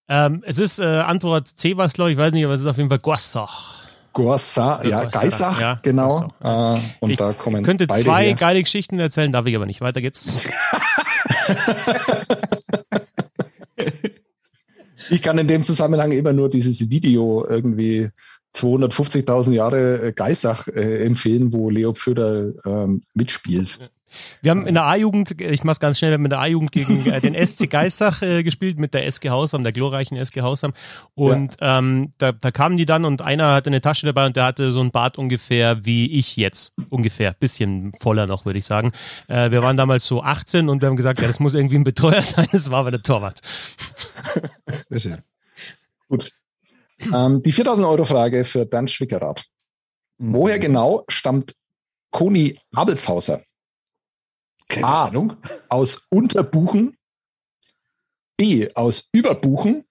Ähm, 0.09 0.43
es 0.47 0.59
ist 0.59 0.79
äh, 0.81 0.85
Antwort 0.85 1.49
C, 1.49 1.77
was 1.77 1.93
glaube 1.95 2.13
ich, 2.13 2.19
weiß 2.19 2.33
nicht, 2.33 2.45
aber 2.45 2.55
es 2.55 2.61
ist 2.61 2.67
auf 2.67 2.77
jeden 2.77 2.89
Fall 2.89 2.99
Gorsach. 2.99 3.83
Gorsa, 4.13 4.83
ja, 4.85 5.05
Gorsach, 5.05 5.21
Geisach, 5.23 5.61
ja, 5.61 5.79
genau. 5.83 6.31
Gorsach. 6.43 6.77
Äh, 6.77 6.81
und 7.01 7.11
Ich 7.11 7.17
da 7.17 7.33
kommen 7.33 7.63
könnte 7.65 7.87
zwei 7.89 8.27
her. 8.27 8.35
geile 8.35 8.63
Geschichten 8.63 8.99
erzählen, 8.99 9.33
darf 9.33 9.47
ich 9.47 9.57
aber 9.57 9.65
nicht. 9.67 9.81
Weiter 9.81 10.01
geht's. 10.01 10.49
Ich 15.11 15.21
kann 15.21 15.37
in 15.37 15.49
dem 15.49 15.65
Zusammenhang 15.65 16.13
immer 16.13 16.33
nur 16.33 16.49
dieses 16.49 16.89
Video 16.89 17.45
irgendwie 17.49 18.09
250.000 18.55 19.53
Jahre 19.53 20.09
äh, 20.09 20.13
Geisach 20.13 20.69
äh, 20.69 21.05
empfehlen, 21.05 21.53
wo 21.53 21.71
Leo 21.71 21.93
Pföder 21.93 22.53
ähm, 22.65 23.03
mitspielt. 23.15 23.79
Wir 24.41 24.51
haben 24.51 24.67
in 24.67 24.75
der 24.75 24.85
A-Jugend, 24.85 25.41
ich 25.41 25.65
mach's 25.65 25.81
ganz 25.81 25.99
schnell, 25.99 26.11
wir 26.11 26.15
haben 26.15 26.25
in 26.25 26.31
der 26.31 26.41
A-Jugend 26.41 26.73
gegen 26.73 27.07
äh, 27.07 27.21
den 27.21 27.35
SC 27.47 27.69
Geissach 27.69 28.23
äh, 28.23 28.43
gespielt 28.43 28.79
mit 28.79 28.95
der 28.95 29.07
SG 29.07 29.31
Hausam, 29.31 29.63
der 29.63 29.73
glorreichen 29.73 30.17
SG 30.17 30.43
Hausam. 30.43 30.73
Und 31.15 31.57
ähm, 31.61 32.13
da, 32.19 32.33
da 32.33 32.51
kamen 32.51 32.77
die 32.77 32.85
dann 32.85 33.05
und 33.05 33.23
einer 33.23 33.53
hatte 33.53 33.71
eine 33.71 33.81
Tasche 33.81 34.07
dabei 34.07 34.27
und 34.27 34.37
der 34.37 34.45
hatte 34.45 34.73
so 34.73 34.81
ein 34.81 34.91
Bart 34.91 35.19
ungefähr 35.19 35.85
wie 35.85 36.19
ich 36.19 36.37
jetzt. 36.37 36.73
Ungefähr. 36.89 37.35
Bisschen 37.35 37.93
voller 38.01 38.27
noch, 38.27 38.45
würde 38.45 38.59
ich 38.59 38.65
sagen. 38.65 38.93
Äh, 39.29 39.51
wir 39.51 39.63
waren 39.63 39.77
damals 39.77 40.07
so 40.07 40.23
18 40.23 40.69
und 40.69 40.81
wir 40.81 40.89
haben 40.89 40.97
gesagt, 40.97 41.21
ja, 41.21 41.27
das 41.27 41.41
muss 41.41 41.55
irgendwie 41.55 41.77
ein 41.77 41.85
Betreuer 41.85 42.23
sein. 42.23 42.47
Das 42.53 42.71
war 42.71 42.81
aber 42.81 42.91
der 42.91 43.03
Torwart. 43.03 43.41
Sehr 44.89 45.01
schön. 45.01 45.19
Gut. 46.09 46.31
Ähm, 47.13 47.43
die 47.43 47.53
4000 47.53 47.87
Euro 47.87 48.05
Frage 48.05 48.45
für 48.45 48.67
Dan 48.67 48.87
Schwickerath. 48.87 49.45
Woher 50.19 50.59
genau 50.59 51.05
stammt 51.09 51.55
Koni 52.11 52.59
Abelshauser? 52.75 53.43
Keine 54.69 54.87
Ah. 54.87 55.05
Ahnung. 55.07 55.35
Aus 55.69 56.03
Unterbuchen, 56.11 56.97
B 58.37 58.69
aus 58.75 59.09
Überbuchen, 59.13 59.85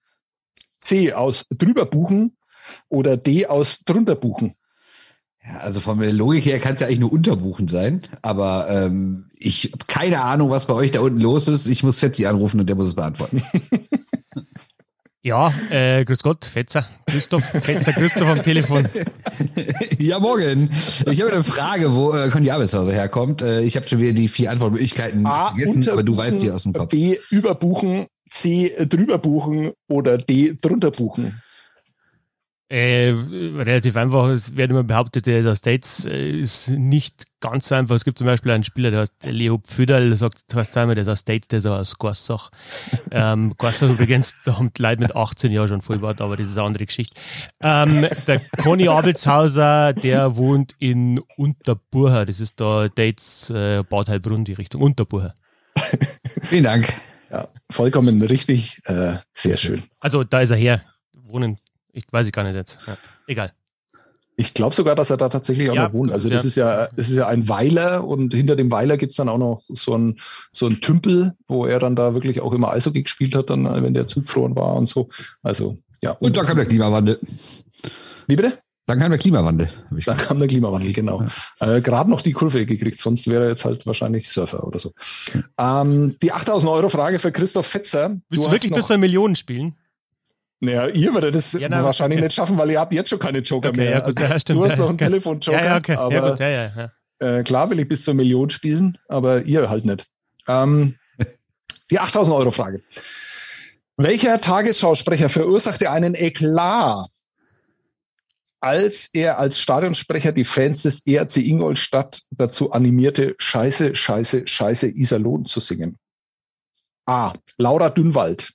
C 0.80 1.12
aus 1.12 1.46
Drüberbuchen 1.50 2.36
oder 2.88 3.16
D 3.16 3.46
aus 3.46 3.80
Drunterbuchen? 3.84 4.54
Ja, 5.44 5.58
also 5.58 5.80
von 5.80 5.98
der 5.98 6.12
Logik 6.12 6.44
her 6.44 6.60
kann 6.60 6.74
es 6.74 6.80
ja 6.80 6.86
eigentlich 6.86 7.00
nur 7.00 7.12
Unterbuchen 7.12 7.66
sein, 7.66 8.02
aber 8.22 8.68
ähm, 8.70 9.30
ich 9.38 9.72
habe 9.72 9.84
keine 9.88 10.22
Ahnung, 10.22 10.50
was 10.50 10.66
bei 10.66 10.74
euch 10.74 10.92
da 10.92 11.00
unten 11.00 11.18
los 11.20 11.48
ist. 11.48 11.66
Ich 11.66 11.82
muss 11.82 11.98
Fetzi 11.98 12.26
anrufen 12.26 12.60
und 12.60 12.68
der 12.68 12.76
muss 12.76 12.88
es 12.88 12.94
beantworten. 12.94 13.42
Ja, 15.24 15.54
äh, 15.70 16.04
grüß 16.04 16.24
Gott, 16.24 16.44
Fetzer. 16.44 16.84
Christoph, 17.06 17.44
Fetzer, 17.44 17.92
Christoph 17.92 18.28
am 18.28 18.42
Telefon. 18.42 18.88
ja, 19.98 20.18
morgen. 20.18 20.68
Ich 21.08 21.20
habe 21.20 21.32
eine 21.32 21.44
Frage, 21.44 21.94
wo 21.94 22.12
äh, 22.12 22.28
Conny 22.28 22.50
Abelshauser 22.50 22.92
herkommt. 22.92 23.40
Äh, 23.40 23.60
ich 23.60 23.76
habe 23.76 23.86
schon 23.86 24.00
wieder 24.00 24.14
die 24.14 24.26
vier 24.26 24.50
Antwortmöglichkeiten 24.50 25.24
A 25.24 25.50
vergessen, 25.50 25.88
aber 25.90 26.02
du 26.02 26.16
weißt 26.16 26.40
sie 26.40 26.50
aus 26.50 26.64
dem 26.64 26.72
Kopf. 26.72 26.90
B 26.90 27.18
Überbuchen, 27.30 28.06
C 28.30 28.74
Drüberbuchen 28.84 29.74
oder 29.88 30.18
D 30.18 30.56
Drunterbuchen? 30.60 31.40
Äh, 32.72 33.10
relativ 33.10 33.98
einfach. 33.98 34.28
Es 34.28 34.56
wird 34.56 34.70
immer 34.70 34.82
behauptet, 34.82 35.26
der 35.26 35.42
der 35.42 35.56
States 35.56 36.06
äh, 36.06 36.30
ist 36.30 36.70
nicht 36.70 37.24
ganz 37.40 37.68
so 37.68 37.74
einfach. 37.74 37.94
Es 37.96 38.02
gibt 38.02 38.16
zum 38.16 38.26
Beispiel 38.26 38.50
einen 38.50 38.64
Spieler, 38.64 38.90
der 38.90 39.00
heißt 39.00 39.26
Leo 39.26 39.58
Pfüderl, 39.58 40.08
der 40.08 40.16
sagt, 40.16 40.50
du 40.50 40.56
weißt 40.56 40.74
einmal, 40.78 40.94
der 40.94 41.02
ist 41.02 41.08
aus 41.08 41.18
States, 41.18 41.48
der 41.48 41.58
ist 41.58 41.66
aber 41.66 41.80
aus 41.80 41.98
Gorsach. 41.98 42.50
ähm, 43.10 43.52
Gorsach 43.58 43.90
übrigens, 43.90 44.36
da 44.46 44.56
haben 44.56 44.72
die 44.74 44.80
Leute 44.80 45.02
mit 45.02 45.14
18 45.14 45.52
Jahren 45.52 45.68
schon 45.68 45.82
voll 45.82 46.00
Wort, 46.00 46.22
aber 46.22 46.34
das 46.38 46.48
ist 46.48 46.56
eine 46.56 46.68
andere 46.68 46.86
Geschichte. 46.86 47.20
Ähm, 47.60 48.06
der 48.26 48.40
Conny 48.62 48.88
Abelshauser, 48.88 49.92
der 49.92 50.36
wohnt 50.36 50.74
in 50.78 51.20
Unterburger. 51.36 52.24
Das 52.24 52.40
ist 52.40 52.58
da 52.58 52.88
Dates, 52.88 53.50
äh, 53.50 53.82
Bad 53.82 54.08
Heilbrunn, 54.08 54.46
die 54.46 54.54
Richtung 54.54 54.80
Unterburger. 54.80 55.34
Vielen 56.44 56.64
Dank. 56.64 56.90
Ja, 57.30 57.48
vollkommen 57.68 58.22
richtig. 58.22 58.80
Äh, 58.84 59.16
sehr 59.34 59.56
schön. 59.56 59.82
Also 60.00 60.24
da 60.24 60.40
ist 60.40 60.52
er 60.52 60.56
her. 60.56 60.82
Wohnen, 61.12 61.56
ich 61.92 62.04
weiß 62.10 62.26
ich 62.26 62.32
gar 62.32 62.44
nicht 62.44 62.54
jetzt. 62.54 62.78
Ja. 62.86 62.96
Egal. 63.26 63.52
Ich 64.36 64.54
glaube 64.54 64.74
sogar, 64.74 64.94
dass 64.94 65.10
er 65.10 65.18
da 65.18 65.28
tatsächlich 65.28 65.70
auch 65.70 65.74
Ja, 65.74 65.84
noch 65.84 65.92
wohnt. 65.92 66.10
Also 66.10 66.30
das 66.30 66.42
ja. 66.42 66.48
ist 66.48 66.56
ja, 66.56 66.88
das 66.96 67.10
ist 67.10 67.16
ja 67.16 67.26
ein 67.28 67.48
Weiler 67.48 68.04
und 68.04 68.32
hinter 68.32 68.56
dem 68.56 68.70
Weiler 68.70 68.96
gibt's 68.96 69.16
dann 69.16 69.28
auch 69.28 69.38
noch 69.38 69.62
so 69.68 69.96
ein, 69.96 70.18
so 70.50 70.66
ein 70.66 70.80
Tümpel, 70.80 71.34
wo 71.48 71.66
er 71.66 71.78
dann 71.78 71.96
da 71.96 72.14
wirklich 72.14 72.40
auch 72.40 72.52
immer 72.52 72.70
Eishockey 72.72 73.02
gespielt 73.02 73.34
hat, 73.34 73.50
dann, 73.50 73.64
wenn 73.84 73.94
der 73.94 74.06
zugefroren 74.06 74.56
war 74.56 74.74
und 74.74 74.88
so. 74.88 75.10
Also 75.42 75.78
ja. 76.00 76.12
Und 76.12 76.36
dann 76.36 76.46
kam 76.46 76.56
der 76.56 76.66
Klimawandel. 76.66 77.20
Wie 78.26 78.36
bitte? 78.36 78.58
Dann 78.86 78.98
kam 78.98 79.10
der 79.10 79.18
Klimawandel. 79.18 79.68
Dann 80.06 80.16
kam 80.16 80.38
der 80.38 80.48
Klimawandel, 80.48 80.92
genau. 80.92 81.24
Äh, 81.60 81.80
Gerade 81.82 82.10
noch 82.10 82.20
die 82.20 82.32
Kurve 82.32 82.66
gekriegt, 82.66 82.98
sonst 82.98 83.28
wäre 83.28 83.44
er 83.44 83.50
jetzt 83.50 83.64
halt 83.64 83.86
wahrscheinlich 83.86 84.28
Surfer 84.28 84.66
oder 84.66 84.80
so. 84.80 84.92
Ähm, 85.56 86.16
die 86.20 86.32
8000 86.32 86.70
Euro 86.70 86.88
Frage 86.88 87.20
für 87.20 87.30
Christoph 87.30 87.66
Fetzer. 87.66 88.16
Willst 88.28 88.44
du, 88.44 88.46
hast 88.46 88.52
wirklich 88.52 88.72
noch, 88.72 88.78
bis 88.78 88.88
zu 88.88 88.98
Millionen 88.98 89.36
spielen? 89.36 89.76
Naja, 90.64 90.86
ihr 90.86 91.12
würdet 91.12 91.34
das 91.34 91.52
Ja, 91.54 91.68
na, 91.68 91.82
wahrscheinlich 91.82 92.18
okay. 92.18 92.26
nicht 92.26 92.34
schaffen, 92.36 92.56
weil 92.56 92.70
ihr 92.70 92.78
habt 92.78 92.92
jetzt 92.92 93.10
schon 93.10 93.18
keine 93.18 93.40
Joker 93.40 93.70
Okay, 93.70 93.80
mehr. 93.80 93.90
ja, 93.90 94.00
gut, 94.00 94.20
ja, 94.20 94.38
stimmt. 94.38 94.60
du 94.64 94.68
hast 94.70 94.78
noch 94.78 94.86
einen 94.86 94.94
okay. 94.94 95.06
Telefonjoker, 95.06 95.64
Ja, 95.64 95.76
okay. 95.76 95.96
aber 95.96 96.14
ja, 96.14 96.30
gut, 96.30 96.38
ja, 96.38 96.48
ja, 96.48 96.90
ja. 97.20 97.38
Äh, 97.38 97.42
klar 97.42 97.68
will 97.70 97.80
ich 97.80 97.88
bis 97.88 98.04
zur 98.04 98.14
Million 98.14 98.48
spielen, 98.48 98.96
aber 99.08 99.42
ihr 99.42 99.68
halt 99.68 99.84
nicht. 99.84 100.06
Ähm, 100.46 100.96
die 101.90 101.98
8000 101.98 102.34
Euro 102.36 102.52
Frage. 102.52 102.80
Welcher 103.96 104.40
Tagesschausprecher 104.40 105.28
verursachte 105.28 105.90
einen 105.90 106.14
Eklat, 106.14 107.08
als 108.60 109.08
er 109.12 109.38
als 109.38 109.58
Stadionsprecher 109.58 110.30
die 110.30 110.44
Fans 110.44 110.82
des 110.82 111.04
ERC 111.04 111.38
Ingolstadt 111.38 112.22
dazu 112.30 112.70
animierte, 112.70 113.34
Scheiße, 113.38 113.96
Scheiße, 113.96 114.46
Scheiße 114.46 114.86
Iserlohn 114.88 115.44
zu 115.44 115.58
singen? 115.58 115.98
A. 117.06 117.32
Laura 117.58 117.90
Dünnwald. 117.90 118.52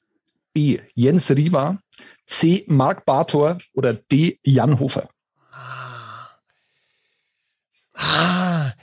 B. 0.53 0.79
Jens 0.93 1.29
Riva. 1.29 1.79
C. 2.27 2.65
Marc 2.67 3.05
Bartor 3.05 3.57
oder 3.73 3.93
D. 3.93 4.39
Jan 4.43 4.79
Hofer. 4.79 5.09
Ah. 5.51 6.29
Ah. 7.93 8.73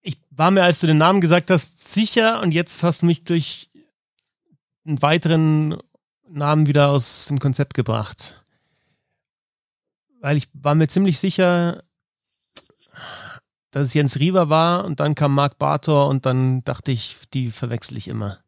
Ich 0.00 0.18
war 0.30 0.52
mir, 0.52 0.62
als 0.62 0.78
du 0.78 0.86
den 0.86 0.98
Namen 0.98 1.20
gesagt 1.20 1.50
hast, 1.50 1.92
sicher 1.92 2.40
und 2.40 2.52
jetzt 2.52 2.82
hast 2.82 3.02
du 3.02 3.06
mich 3.06 3.24
durch 3.24 3.70
einen 4.86 5.02
weiteren 5.02 5.76
Namen 6.28 6.66
wieder 6.66 6.88
aus 6.90 7.26
dem 7.26 7.40
Konzept 7.40 7.74
gebracht. 7.74 8.42
Weil 10.20 10.36
ich 10.36 10.48
war 10.52 10.74
mir 10.76 10.88
ziemlich 10.88 11.18
sicher, 11.18 11.82
dass 13.72 13.88
es 13.88 13.94
Jens 13.94 14.18
Riewer 14.18 14.48
war 14.48 14.84
und 14.84 15.00
dann 15.00 15.16
kam 15.16 15.34
Marc 15.34 15.58
Bartor 15.58 16.08
und 16.08 16.26
dann 16.26 16.62
dachte 16.62 16.92
ich, 16.92 17.16
die 17.34 17.50
verwechsel 17.50 17.96
ich 17.96 18.08
immer. 18.08 18.38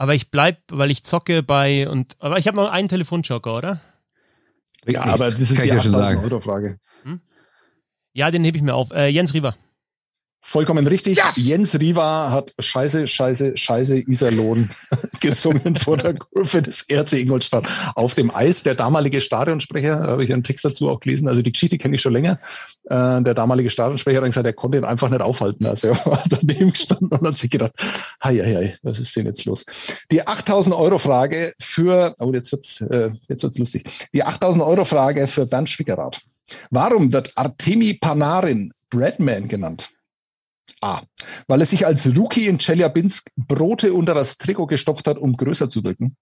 Aber 0.00 0.14
ich 0.14 0.30
bleib, 0.30 0.62
weil 0.70 0.90
ich 0.90 1.04
zocke 1.04 1.42
bei 1.42 1.86
und 1.86 2.16
aber 2.20 2.38
ich 2.38 2.48
habe 2.48 2.56
noch 2.56 2.70
einen 2.70 2.88
Telefonjoker, 2.88 3.54
oder? 3.54 3.80
Ja, 4.86 5.02
aber 5.02 5.30
das 5.30 5.38
ist 5.38 5.54
kann 5.54 5.64
die 5.64 5.68
ich 5.68 5.74
ja 5.74 5.80
schon 5.82 5.94
8000 5.94 6.20
sagen. 6.32 6.40
Frage. 6.40 6.78
Ja, 8.14 8.30
den 8.30 8.42
hebe 8.42 8.56
ich 8.56 8.62
mir 8.62 8.72
auf. 8.74 8.92
Äh, 8.92 9.08
Jens 9.08 9.34
Riewer. 9.34 9.54
Vollkommen 10.42 10.86
richtig. 10.86 11.18
Yes! 11.18 11.36
Jens 11.36 11.78
Riva 11.78 12.30
hat 12.30 12.54
Scheiße, 12.58 13.06
Scheiße, 13.06 13.56
Scheiße 13.56 13.98
Iserlohn 14.08 14.70
gesungen 15.20 15.76
vor 15.76 15.98
der 15.98 16.14
Kurve 16.14 16.62
des 16.62 16.86
RC 16.90 17.12
Ingolstadt 17.12 17.68
auf 17.94 18.14
dem 18.14 18.34
Eis. 18.34 18.62
Der 18.62 18.74
damalige 18.74 19.20
Stadionsprecher, 19.20 20.00
da 20.00 20.06
habe 20.06 20.24
ich 20.24 20.32
einen 20.32 20.42
Text 20.42 20.64
dazu 20.64 20.88
auch 20.88 21.00
gelesen, 21.00 21.28
also 21.28 21.42
die 21.42 21.52
Geschichte 21.52 21.76
kenne 21.78 21.96
ich 21.96 22.02
schon 22.02 22.14
länger. 22.14 22.40
Äh, 22.84 23.22
der 23.22 23.34
damalige 23.34 23.70
Stadionsprecher 23.70 24.18
hat 24.18 24.26
gesagt, 24.26 24.46
er 24.46 24.54
konnte 24.54 24.78
ihn 24.78 24.84
einfach 24.84 25.10
nicht 25.10 25.20
aufhalten. 25.20 25.66
Also 25.66 25.88
er 25.88 26.06
war 26.06 26.24
daneben 26.30 26.70
gestanden 26.70 27.08
und 27.08 27.26
hat 27.26 27.38
sich 27.38 27.50
gedacht, 27.50 27.72
hei, 28.24 28.38
hei, 28.38 28.54
hei, 28.54 28.78
was 28.82 28.98
ist 28.98 29.14
denn 29.14 29.26
jetzt 29.26 29.44
los? 29.44 29.64
Die 30.10 30.26
8000 30.26 30.74
Euro 30.74 30.98
Frage 30.98 31.52
für, 31.60 32.16
oh, 32.18 32.32
jetzt 32.32 32.50
wird's, 32.50 32.80
äh, 32.80 33.10
jetzt 33.28 33.42
wird's 33.42 33.58
lustig. 33.58 33.84
Die 34.12 34.24
8000 34.24 34.64
Euro 34.64 34.84
Frage 34.84 35.26
für 35.26 35.46
Bernd 35.46 35.68
Schwickerath. 35.68 36.22
Warum 36.70 37.12
wird 37.12 37.32
Artemi 37.36 37.94
Panarin 37.94 38.72
Breadman 38.88 39.46
genannt? 39.46 39.90
A. 40.80 41.02
Weil 41.46 41.60
er 41.60 41.66
sich 41.66 41.86
als 41.86 42.06
Rookie 42.16 42.46
in 42.46 42.58
Chelyabinsk 42.58 43.30
Brote 43.36 43.92
unter 43.92 44.14
das 44.14 44.38
Trikot 44.38 44.66
gestopft 44.66 45.06
hat, 45.06 45.18
um 45.18 45.36
größer 45.36 45.68
zu 45.68 45.84
wirken. 45.84 46.16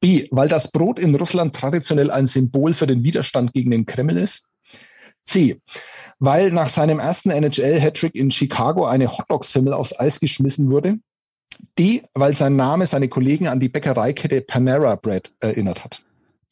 B. 0.00 0.26
Weil 0.30 0.48
das 0.48 0.70
Brot 0.70 0.98
in 0.98 1.14
Russland 1.14 1.54
traditionell 1.54 2.10
ein 2.10 2.26
Symbol 2.26 2.74
für 2.74 2.86
den 2.86 3.02
Widerstand 3.02 3.52
gegen 3.52 3.70
den 3.70 3.86
Kreml 3.86 4.16
ist. 4.16 4.44
C. 5.24 5.60
Weil 6.18 6.50
nach 6.50 6.68
seinem 6.68 6.98
ersten 6.98 7.30
NHL-Hattrick 7.30 8.14
in 8.14 8.30
Chicago 8.30 8.84
eine 8.84 9.10
Hotdog-Simmel 9.10 9.72
aufs 9.72 9.98
Eis 9.98 10.20
geschmissen 10.20 10.70
wurde. 10.70 10.98
D. 11.78 12.02
Weil 12.14 12.34
sein 12.34 12.56
Name 12.56 12.86
seine 12.86 13.08
Kollegen 13.08 13.48
an 13.48 13.60
die 13.60 13.68
Bäckereikette 13.68 14.40
Panera 14.42 14.96
Bread 14.96 15.32
erinnert 15.40 15.84
hat. 15.84 16.02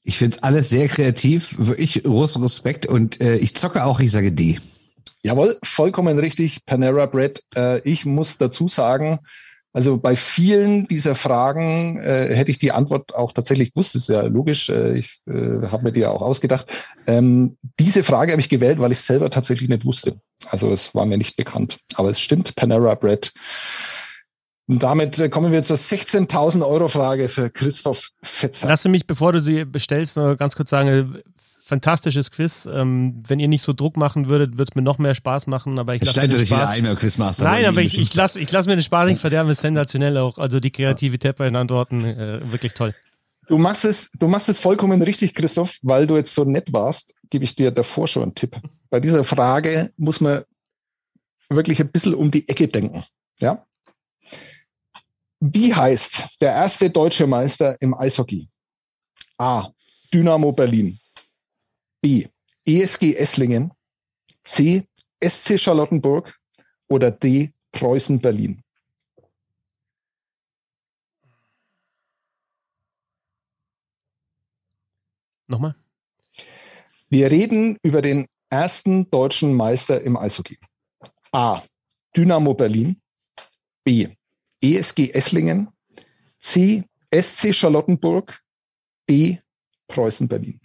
Ich 0.04 0.18
finde 0.18 0.36
es 0.36 0.42
alles 0.42 0.68
sehr 0.68 0.88
kreativ, 0.88 1.54
wirklich 1.58 2.02
großen 2.02 2.42
Respekt 2.42 2.86
und 2.86 3.20
äh, 3.20 3.36
ich 3.36 3.54
zocke 3.54 3.84
auch, 3.84 4.00
ich 4.00 4.10
sage 4.10 4.32
D. 4.32 4.58
Jawohl, 5.22 5.58
vollkommen 5.62 6.18
richtig, 6.18 6.64
Panera 6.66 7.06
Bread. 7.06 7.42
Äh, 7.54 7.80
ich 7.88 8.04
muss 8.04 8.38
dazu 8.38 8.68
sagen, 8.68 9.20
also 9.74 9.96
bei 9.96 10.16
vielen 10.16 10.86
dieser 10.86 11.14
Fragen 11.14 11.98
äh, 12.02 12.34
hätte 12.34 12.50
ich 12.50 12.58
die 12.58 12.72
Antwort 12.72 13.14
auch 13.14 13.32
tatsächlich 13.32 13.72
gewusst. 13.72 13.94
Ist 13.94 14.08
ja 14.08 14.22
logisch. 14.22 14.68
Äh, 14.68 14.98
ich 14.98 15.20
äh, 15.26 15.66
habe 15.66 15.84
mir 15.84 15.92
die 15.92 16.00
ja 16.00 16.10
auch 16.10 16.20
ausgedacht. 16.20 16.66
Ähm, 17.06 17.56
diese 17.80 18.04
Frage 18.04 18.32
habe 18.32 18.40
ich 18.40 18.50
gewählt, 18.50 18.80
weil 18.80 18.92
ich 18.92 19.00
selber 19.00 19.30
tatsächlich 19.30 19.70
nicht 19.70 19.86
wusste. 19.86 20.20
Also 20.46 20.70
es 20.72 20.94
war 20.94 21.06
mir 21.06 21.16
nicht 21.16 21.36
bekannt. 21.36 21.78
Aber 21.94 22.10
es 22.10 22.20
stimmt, 22.20 22.54
Panera 22.54 22.94
Bread. 22.96 23.32
Und 24.68 24.82
damit 24.82 25.18
äh, 25.18 25.30
kommen 25.30 25.52
wir 25.52 25.62
zur 25.62 25.76
16.000 25.76 26.66
Euro 26.66 26.88
Frage 26.88 27.30
für 27.30 27.48
Christoph 27.48 28.10
Fetzer. 28.22 28.68
Lass 28.68 28.86
mich, 28.86 29.06
bevor 29.06 29.32
du 29.32 29.40
sie 29.40 29.64
bestellst, 29.64 30.16
noch 30.16 30.36
ganz 30.36 30.54
kurz 30.54 30.70
sagen, 30.70 31.22
fantastisches 31.72 32.30
Quiz. 32.30 32.68
Ähm, 32.70 33.22
wenn 33.26 33.40
ihr 33.40 33.48
nicht 33.48 33.62
so 33.62 33.72
Druck 33.72 33.96
machen 33.96 34.28
würdet, 34.28 34.58
würde 34.58 34.70
es 34.70 34.74
mir 34.74 34.82
noch 34.82 34.98
mehr 34.98 35.14
Spaß 35.14 35.46
machen. 35.46 35.78
Aber 35.78 35.94
ich 35.94 36.04
lasse 36.04 36.20
mir 36.20 36.28
den 36.28 36.44
Spaß. 36.44 36.70
Ein, 36.72 36.96
Quizmaster, 36.96 37.44
Nein, 37.44 37.64
aber 37.64 37.80
ich, 37.80 37.98
ich 37.98 38.14
lasse 38.14 38.38
ich 38.38 38.52
lass 38.52 38.66
mir 38.66 38.76
den 38.76 38.82
Spaß 38.82 39.08
nicht 39.08 39.20
verderben. 39.20 39.48
Ist 39.48 39.62
sensationell 39.62 40.18
auch. 40.18 40.36
Also 40.36 40.60
die 40.60 40.70
Kreativität 40.70 41.36
bei 41.36 41.46
den 41.46 41.56
Antworten 41.56 42.04
äh, 42.04 42.52
wirklich 42.52 42.74
toll. 42.74 42.94
Du 43.48 43.56
machst 43.56 43.86
es, 43.86 44.12
du 44.12 44.28
machst 44.28 44.50
es 44.50 44.58
vollkommen 44.58 45.00
richtig, 45.00 45.34
Christoph, 45.34 45.78
weil 45.80 46.06
du 46.06 46.16
jetzt 46.16 46.34
so 46.34 46.44
nett 46.44 46.70
warst. 46.74 47.14
Gebe 47.30 47.44
ich 47.44 47.54
dir 47.54 47.70
davor 47.70 48.06
schon 48.06 48.24
einen 48.24 48.34
Tipp. 48.34 48.60
Bei 48.90 49.00
dieser 49.00 49.24
Frage 49.24 49.92
muss 49.96 50.20
man 50.20 50.44
wirklich 51.48 51.80
ein 51.80 51.90
bisschen 51.90 52.14
um 52.14 52.30
die 52.30 52.46
Ecke 52.50 52.68
denken. 52.68 53.02
Ja. 53.40 53.64
Wie 55.40 55.74
heißt 55.74 56.36
der 56.42 56.52
erste 56.52 56.90
deutsche 56.90 57.26
Meister 57.26 57.80
im 57.80 57.94
Eishockey? 57.94 58.46
A. 59.38 59.70
Dynamo 60.12 60.52
Berlin. 60.52 60.98
B. 62.02 62.28
ESG 62.66 63.14
Esslingen, 63.16 63.72
C. 64.44 64.86
SC 65.24 65.58
Charlottenburg 65.58 66.36
oder 66.88 67.12
D. 67.12 67.52
Preußen 67.70 68.20
Berlin? 68.20 68.62
Nochmal. 75.46 75.76
Wir 77.08 77.30
reden 77.30 77.78
über 77.82 78.02
den 78.02 78.26
ersten 78.50 79.08
deutschen 79.10 79.54
Meister 79.54 80.02
im 80.02 80.16
Eishockey. 80.16 80.58
A. 81.30 81.62
Dynamo 82.16 82.54
Berlin. 82.54 83.00
B. 83.84 84.08
ESG 84.60 85.10
Esslingen. 85.12 85.68
C. 86.40 86.84
SC 87.14 87.54
Charlottenburg. 87.54 88.42
D. 89.08 89.38
Preußen 89.88 90.26
Berlin. 90.26 90.60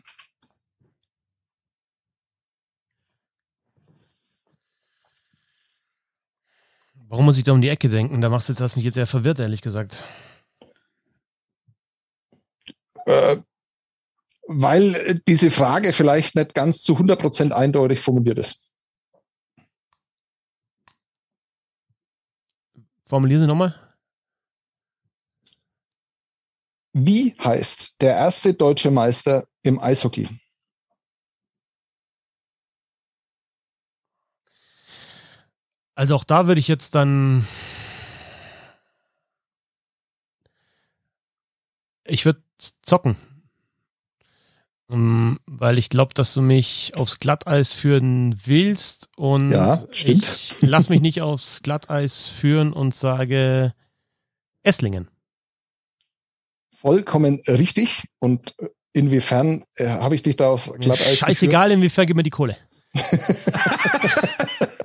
Warum 7.10 7.26
muss 7.26 7.38
ich 7.38 7.46
da 7.46 7.54
um 7.54 7.62
die 7.62 7.70
Ecke 7.70 7.88
denken? 7.88 8.20
Da 8.20 8.30
machst 8.30 8.50
du 8.50 8.54
jetzt, 8.54 8.62
hast 8.62 8.76
mich 8.76 8.84
jetzt 8.84 8.96
sehr 8.96 9.08
verwirrt, 9.08 9.40
ehrlich 9.40 9.62
gesagt. 9.62 10.06
Äh, 13.06 13.38
weil 14.48 15.22
diese 15.28 15.50
Frage 15.50 15.94
vielleicht 15.94 16.36
nicht 16.36 16.54
ganz 16.54 16.82
zu 16.82 16.96
100% 16.96 17.52
eindeutig 17.52 18.02
formuliert 18.02 18.40
ist. 18.40 18.70
Formulier 23.06 23.40
sie 23.40 23.48
nochmal. 23.48 23.74
Wie 26.92 27.34
heißt 27.40 28.02
der 28.02 28.16
erste 28.16 28.54
deutsche 28.54 28.92
Meister 28.92 29.48
im 29.64 29.80
Eishockey? 29.80 30.28
Also 35.98 36.14
auch 36.14 36.24
da 36.24 36.46
würde 36.46 36.60
ich 36.60 36.68
jetzt 36.68 36.94
dann. 36.94 37.48
Ich 42.06 42.24
würde 42.24 42.44
zocken. 42.84 43.18
Um, 44.90 45.40
weil 45.48 45.80
ich 45.80 45.90
glaube, 45.90 46.14
dass 46.14 46.36
du 46.36 46.42
mich 46.42 46.94
aufs 46.96 47.18
Glatteis 47.20 47.74
führen 47.74 48.40
willst 48.46 49.10
und 49.18 49.52
ja, 49.52 49.84
ich 49.92 50.62
lass 50.62 50.88
mich 50.88 51.02
nicht 51.02 51.24
aufs 51.24 51.64
Glatteis 51.64 52.28
führen 52.28 52.72
und 52.74 52.94
sage 52.94 53.74
Esslingen. 54.62 55.10
Vollkommen 56.80 57.42
richtig. 57.48 58.04
Und 58.20 58.56
inwiefern 58.94 59.66
äh, 59.76 59.88
habe 59.88 60.14
ich 60.14 60.22
dich 60.22 60.38
da 60.38 60.50
aufs 60.50 60.72
Glatteis 60.74 61.18
Scheißegal, 61.18 61.70
geführt? 61.70 61.78
inwiefern 61.80 62.06
gib 62.06 62.16
mir 62.16 62.24
die 62.24 62.30
Kohle. 62.30 62.56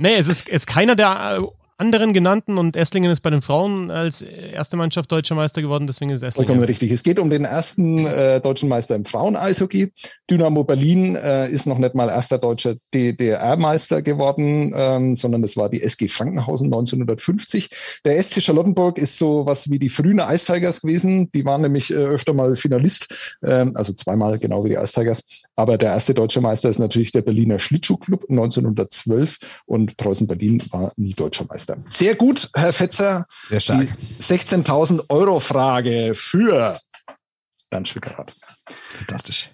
nee, 0.00 0.16
es 0.16 0.28
ist, 0.28 0.48
ist 0.48 0.66
keiner 0.66 0.94
der 0.96 1.38
äh, 1.40 1.65
anderen 1.78 2.14
genannten 2.14 2.56
und 2.56 2.74
Esslingen 2.74 3.10
ist 3.10 3.20
bei 3.20 3.30
den 3.30 3.42
Frauen 3.42 3.90
als 3.90 4.22
erste 4.22 4.76
Mannschaft 4.76 5.12
deutscher 5.12 5.34
Meister 5.34 5.60
geworden, 5.60 5.86
deswegen 5.86 6.10
ist 6.10 6.22
Esslingen. 6.22 6.48
Vollkommen 6.48 6.64
richtig. 6.64 6.90
Es 6.90 7.02
geht 7.02 7.18
um 7.18 7.28
den 7.28 7.44
ersten 7.44 8.06
äh, 8.06 8.40
deutschen 8.40 8.68
Meister 8.68 8.94
im 8.94 9.04
Frauen-Eishockey. 9.04 9.92
Dynamo 10.30 10.64
Berlin 10.64 11.16
äh, 11.16 11.50
ist 11.50 11.66
noch 11.66 11.76
nicht 11.76 11.94
mal 11.94 12.08
erster 12.08 12.38
deutscher 12.38 12.76
DDR-Meister 12.94 14.00
geworden, 14.00 14.72
ähm, 14.74 15.16
sondern 15.16 15.42
das 15.42 15.56
war 15.56 15.68
die 15.68 15.82
SG 15.82 16.08
Frankenhausen 16.08 16.66
1950. 16.66 17.68
Der 18.04 18.22
SC 18.22 18.42
Charlottenburg 18.42 18.96
ist 18.96 19.18
so 19.18 19.44
was 19.44 19.70
wie 19.70 19.78
die 19.78 19.90
frühen 19.90 20.18
Ice 20.18 20.50
Tigers 20.50 20.80
gewesen. 20.80 21.30
Die 21.32 21.44
waren 21.44 21.60
nämlich 21.60 21.90
äh, 21.90 21.96
öfter 21.96 22.32
mal 22.32 22.56
Finalist, 22.56 23.36
ähm, 23.44 23.72
also 23.74 23.92
zweimal 23.92 24.38
genau 24.38 24.64
wie 24.64 24.70
die 24.70 24.76
Ice 24.76 24.94
Tigers. 24.94 25.22
Aber 25.56 25.76
der 25.76 25.90
erste 25.90 26.14
deutsche 26.14 26.40
Meister 26.40 26.70
ist 26.70 26.78
natürlich 26.78 27.12
der 27.12 27.22
Berliner 27.22 27.58
Schlittschuhclub 27.58 28.24
1912 28.30 29.38
und 29.66 29.96
Preußen 29.98 30.26
Berlin 30.26 30.62
war 30.70 30.92
nie 30.96 31.12
deutscher 31.12 31.44
Meister. 31.44 31.65
Meister. 31.66 31.82
Sehr 31.88 32.14
gut, 32.14 32.48
Herr 32.54 32.72
Fetzer. 32.72 33.26
Sehr 33.48 33.60
stark. 33.60 33.88
Die 33.98 34.22
16.000 34.22 35.04
Euro 35.08 35.40
Frage 35.40 36.12
für 36.14 36.78
Bernd 37.70 37.88
Schwickerath. 37.88 38.34
Fantastisch. 38.96 39.50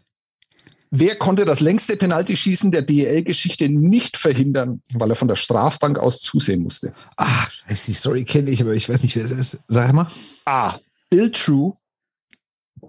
Wer 0.91 1.17
konnte 1.17 1.47
das 1.47 1.61
längste 1.61 1.97
Penaltyschießen 1.97 2.71
der 2.71 2.83
DEL-Geschichte 2.83 3.71
nicht 3.71 4.19
verhindern, 4.19 4.83
weil 4.93 5.09
er 5.09 5.17
von 5.17 5.29
der 5.29 5.37
Strafbank 5.37 5.99
aus 5.99 6.21
zusehen 6.21 6.63
musste? 6.63 6.93
Ach, 7.17 7.51
scheiße, 7.51 7.87
die 7.87 7.95
Story 7.95 8.25
kenne 8.25 8.51
ich, 8.51 8.61
aber 8.61 8.75
ich 8.75 8.91
weiß 8.91 9.03
nicht, 9.03 9.17
wer 9.17 9.25
es 9.25 9.31
ist. 9.31 9.65
Sag 9.69 9.93
mal. 9.95 10.09
A. 10.45 10.77
Bill 11.09 11.31
True. 11.31 11.73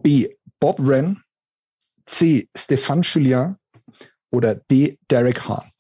B. 0.02 0.28
Bob 0.60 0.80
Wren. 0.80 1.24
C. 2.06 2.50
Stéphane 2.58 3.04
Julien. 3.04 3.56
Oder 4.32 4.56
D. 4.56 5.00
Derek 5.10 5.48
Hahn. 5.48 5.72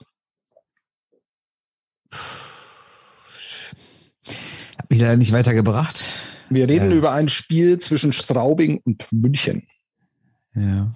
Mich 4.89 4.99
leider 4.99 5.17
nicht 5.17 5.31
weitergebracht. 5.31 6.03
Wir 6.49 6.67
reden 6.67 6.91
ja. 6.91 6.97
über 6.97 7.11
ein 7.11 7.29
Spiel 7.29 7.79
zwischen 7.79 8.13
Straubing 8.13 8.81
und 8.85 9.05
München. 9.11 9.67
Ja. 10.55 10.93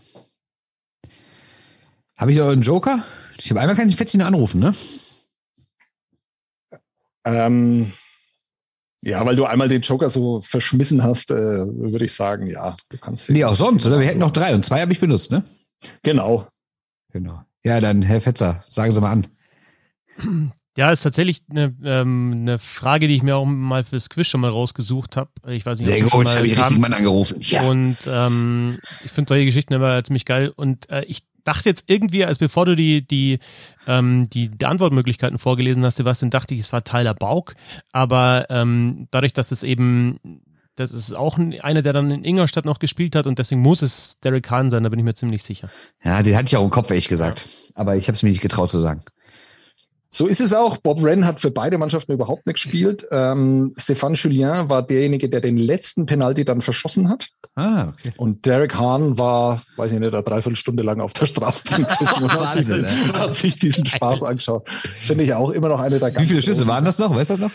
Habe 2.17 2.31
ich 2.31 2.37
noch 2.37 2.49
einen 2.49 2.61
Joker? 2.61 3.03
Ich 3.37 3.49
habe 3.49 3.59
einmal 3.59 3.75
keinen 3.75 3.91
Fetzchen 3.91 4.21
anrufen, 4.21 4.59
ne? 4.59 4.73
Ähm, 7.25 7.91
ja, 9.01 9.25
weil 9.25 9.35
du 9.35 9.45
einmal 9.45 9.69
den 9.69 9.81
Joker 9.81 10.09
so 10.09 10.41
verschmissen 10.41 11.03
hast, 11.03 11.29
äh, 11.29 11.35
würde 11.35 12.05
ich 12.05 12.13
sagen, 12.13 12.47
ja, 12.47 12.75
du 12.89 12.97
kannst. 12.97 13.29
Nee, 13.29 13.43
auch 13.43 13.55
sonst, 13.55 13.85
oder? 13.85 13.99
Wir 13.99 14.07
hätten 14.07 14.19
noch 14.19 14.31
drei 14.31 14.55
und 14.55 14.65
zwei 14.65 14.81
habe 14.81 14.93
ich 14.93 14.99
benutzt, 14.99 15.31
ne? 15.31 15.43
Genau. 16.03 16.47
Genau. 17.11 17.41
Ja, 17.63 17.79
dann, 17.79 18.01
Herr 18.01 18.21
Fetzer, 18.21 18.63
sagen 18.69 18.91
Sie 18.91 19.01
mal 19.01 19.11
an. 19.11 19.27
Ja, 20.77 20.91
ist 20.91 21.01
tatsächlich 21.01 21.41
eine, 21.49 21.75
ähm, 21.83 22.35
eine 22.37 22.59
Frage, 22.59 23.07
die 23.07 23.15
ich 23.15 23.23
mir 23.23 23.35
auch 23.35 23.45
mal 23.45 23.83
fürs 23.83 24.09
Quiz 24.09 24.27
schon 24.27 24.41
mal 24.41 24.51
rausgesucht 24.51 25.17
habe. 25.17 25.31
Ich 25.47 25.65
weiß 25.65 25.79
nicht, 25.79 25.87
Sehr 25.87 26.05
ob 26.05 26.11
gut, 26.11 26.27
habe 26.27 26.45
ich 26.45 26.55
richtig 26.55 26.77
Mann 26.77 26.93
angerufen. 26.93 27.37
Ja. 27.41 27.63
Und 27.63 27.97
ähm, 28.07 28.77
ich 29.03 29.09
finde 29.09 29.29
solche 29.29 29.45
Geschichten 29.45 29.73
immer 29.73 30.03
ziemlich 30.03 30.25
geil. 30.25 30.53
Und 30.55 30.87
äh, 30.91 31.03
ich 31.05 31.23
dachte 31.43 31.67
jetzt 31.67 31.85
irgendwie, 31.87 32.25
als 32.25 32.37
bevor 32.37 32.67
du 32.67 32.75
die, 32.75 33.07
die, 33.07 33.39
ähm, 33.87 34.29
die, 34.29 34.49
die 34.49 34.65
Antwortmöglichkeiten 34.67 35.39
vorgelesen 35.39 35.83
hast, 35.83 35.95
Sebastian, 35.95 36.29
dachte 36.29 36.53
ich, 36.53 36.59
es 36.59 36.71
war 36.71 36.83
Tyler 36.83 37.15
Bauk. 37.15 37.55
Aber 37.91 38.45
ähm, 38.51 39.07
dadurch, 39.09 39.33
dass 39.33 39.51
es 39.51 39.63
eben, 39.63 40.19
das 40.75 40.91
ist 40.91 41.11
auch 41.15 41.39
einer, 41.39 41.81
der 41.81 41.93
dann 41.93 42.11
in 42.11 42.23
Ingolstadt 42.23 42.65
noch 42.65 42.77
gespielt 42.77 43.15
hat 43.15 43.25
und 43.25 43.39
deswegen 43.39 43.61
muss 43.61 43.81
es 43.81 44.19
Derek 44.19 44.47
Hahn 44.51 44.69
sein, 44.69 44.83
da 44.83 44.89
bin 44.89 44.99
ich 44.99 45.05
mir 45.05 45.15
ziemlich 45.15 45.41
sicher. 45.41 45.69
Ja, 46.03 46.21
den 46.21 46.35
hatte 46.35 46.49
ich 46.49 46.57
auch 46.57 46.63
im 46.63 46.69
Kopf, 46.69 46.91
ehrlich 46.91 47.07
gesagt. 47.07 47.47
Aber 47.73 47.95
ich 47.95 48.07
habe 48.07 48.15
es 48.15 48.21
mir 48.21 48.29
nicht 48.29 48.41
getraut 48.41 48.69
zu 48.69 48.79
sagen. 48.79 49.01
So 50.09 50.27
ist 50.27 50.39
es 50.39 50.53
auch. 50.53 50.77
Bob 50.77 51.03
Wren 51.03 51.25
hat 51.25 51.39
für 51.39 51.51
beide 51.51 51.77
Mannschaften 51.77 52.13
überhaupt 52.13 52.45
nicht 52.45 52.55
gespielt. 52.55 53.05
Ähm, 53.11 53.73
Stéphane 53.77 54.15
Julien 54.15 54.69
war 54.69 54.81
derjenige, 54.81 55.29
der 55.29 55.41
den 55.41 55.57
letzten 55.57 56.05
Penalty 56.05 56.45
dann 56.45 56.61
verschossen 56.61 57.09
hat. 57.09 57.29
Ah, 57.55 57.89
okay. 57.89 58.13
Und 58.17 58.45
Derek 58.45 58.75
Hahn 58.75 59.17
war, 59.17 59.63
weiß 59.75 59.91
ich 59.91 59.99
nicht, 59.99 60.13
eine 60.13 60.23
Dreiviertelstunde 60.23 60.83
lang 60.83 61.01
auf 61.01 61.13
der 61.13 61.25
Strafbank 61.25 61.87
und 62.21 62.31
hat, 62.31 62.53
sich, 62.53 62.67
das, 62.67 63.13
hat 63.13 63.33
sich 63.35 63.59
diesen 63.59 63.85
Spaß 63.85 64.23
angeschaut. 64.23 64.69
Finde 64.69 65.23
ich 65.23 65.33
auch 65.33 65.49
immer 65.49 65.67
noch 65.69 65.79
eine 65.79 65.99
der 65.99 66.11
ganz 66.11 66.23
Wie 66.23 66.29
viele 66.29 66.41
Schüsse 66.41 66.67
waren 66.67 66.85
das 66.85 66.99
noch? 66.99 67.13
Weißt 67.13 67.31
du 67.31 67.33
das 67.35 67.41
noch? 67.41 67.51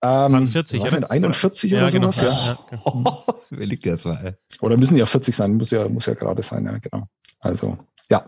Ähm, 0.00 0.46
40, 0.46 0.82
was 0.82 0.90
sind 0.92 1.10
41 1.10 1.72
ja, 1.72 1.78
oder 1.78 1.90
genau. 1.90 2.12
sowas? 2.12 2.46
Ja, 2.46 2.52
ja. 2.52 2.92
genau. 2.92 3.24
Wer 3.50 3.66
liegt 3.66 3.84
das 3.86 4.04
mal? 4.04 4.38
Oder 4.60 4.76
müssen 4.76 4.96
ja 4.96 5.06
40 5.06 5.34
sein, 5.34 5.54
muss 5.56 5.72
ja, 5.72 5.88
muss 5.88 6.06
ja 6.06 6.14
gerade 6.14 6.42
sein, 6.42 6.64
ja, 6.64 6.78
genau. 6.78 7.08
Also, 7.40 7.78
ja, 8.08 8.26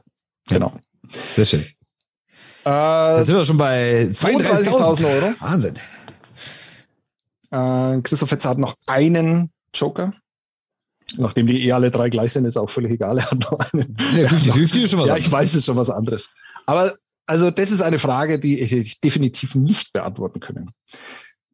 genau. 0.48 0.72
Sehr 1.36 1.44
schön. 1.44 1.64
Äh, 2.64 3.16
Jetzt 3.18 3.26
sind 3.26 3.36
wir 3.36 3.44
schon 3.44 3.58
bei 3.58 4.02
32.000 4.04 5.06
Euro. 5.06 5.34
Wahnsinn. 5.40 5.74
Äh, 7.50 8.00
Christoph 8.02 8.28
Fetzer 8.28 8.50
hat 8.50 8.58
noch 8.58 8.74
einen 8.86 9.50
Joker. 9.74 10.12
Nachdem 11.16 11.46
die 11.46 11.66
eh 11.66 11.72
alle 11.72 11.90
drei 11.90 12.08
gleich 12.08 12.32
sind, 12.32 12.44
ist 12.44 12.56
auch 12.56 12.70
völlig 12.70 12.92
egal. 12.92 13.18
Er 13.18 13.30
hat 13.30 13.38
noch 13.38 13.58
einen. 13.72 13.96
Ja, 14.16 14.28
50-50 14.28 14.82
ist 14.82 14.90
schon 14.90 15.00
was 15.00 15.08
Ja, 15.08 15.16
ich 15.16 15.30
weiß, 15.30 15.50
es 15.50 15.56
ist 15.56 15.66
schon 15.66 15.76
was 15.76 15.90
anderes. 15.90 16.28
Aber 16.66 16.96
also 17.26 17.50
das 17.50 17.70
ist 17.70 17.80
eine 17.80 17.98
Frage, 17.98 18.38
die 18.38 18.60
ich 18.60 19.00
definitiv 19.00 19.54
nicht 19.54 19.92
beantworten 19.92 20.40
können. 20.40 20.72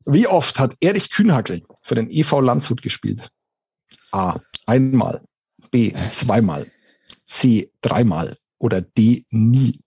Wie 0.05 0.27
oft 0.27 0.59
hat 0.61 0.77
Erich 0.81 1.11
Kühnhackel 1.11 1.65
für 1.83 1.95
den 1.95 2.11
EV 2.11 2.41
Landshut 2.41 2.83
gespielt? 2.83 3.31
A. 4.12 4.39
Einmal. 4.66 5.23
B. 5.70 5.93
Zweimal. 6.11 6.70
C. 7.27 7.70
Dreimal. 7.83 8.37
Oder 8.59 8.81
D. 8.81 9.24
Nie. 9.31 9.81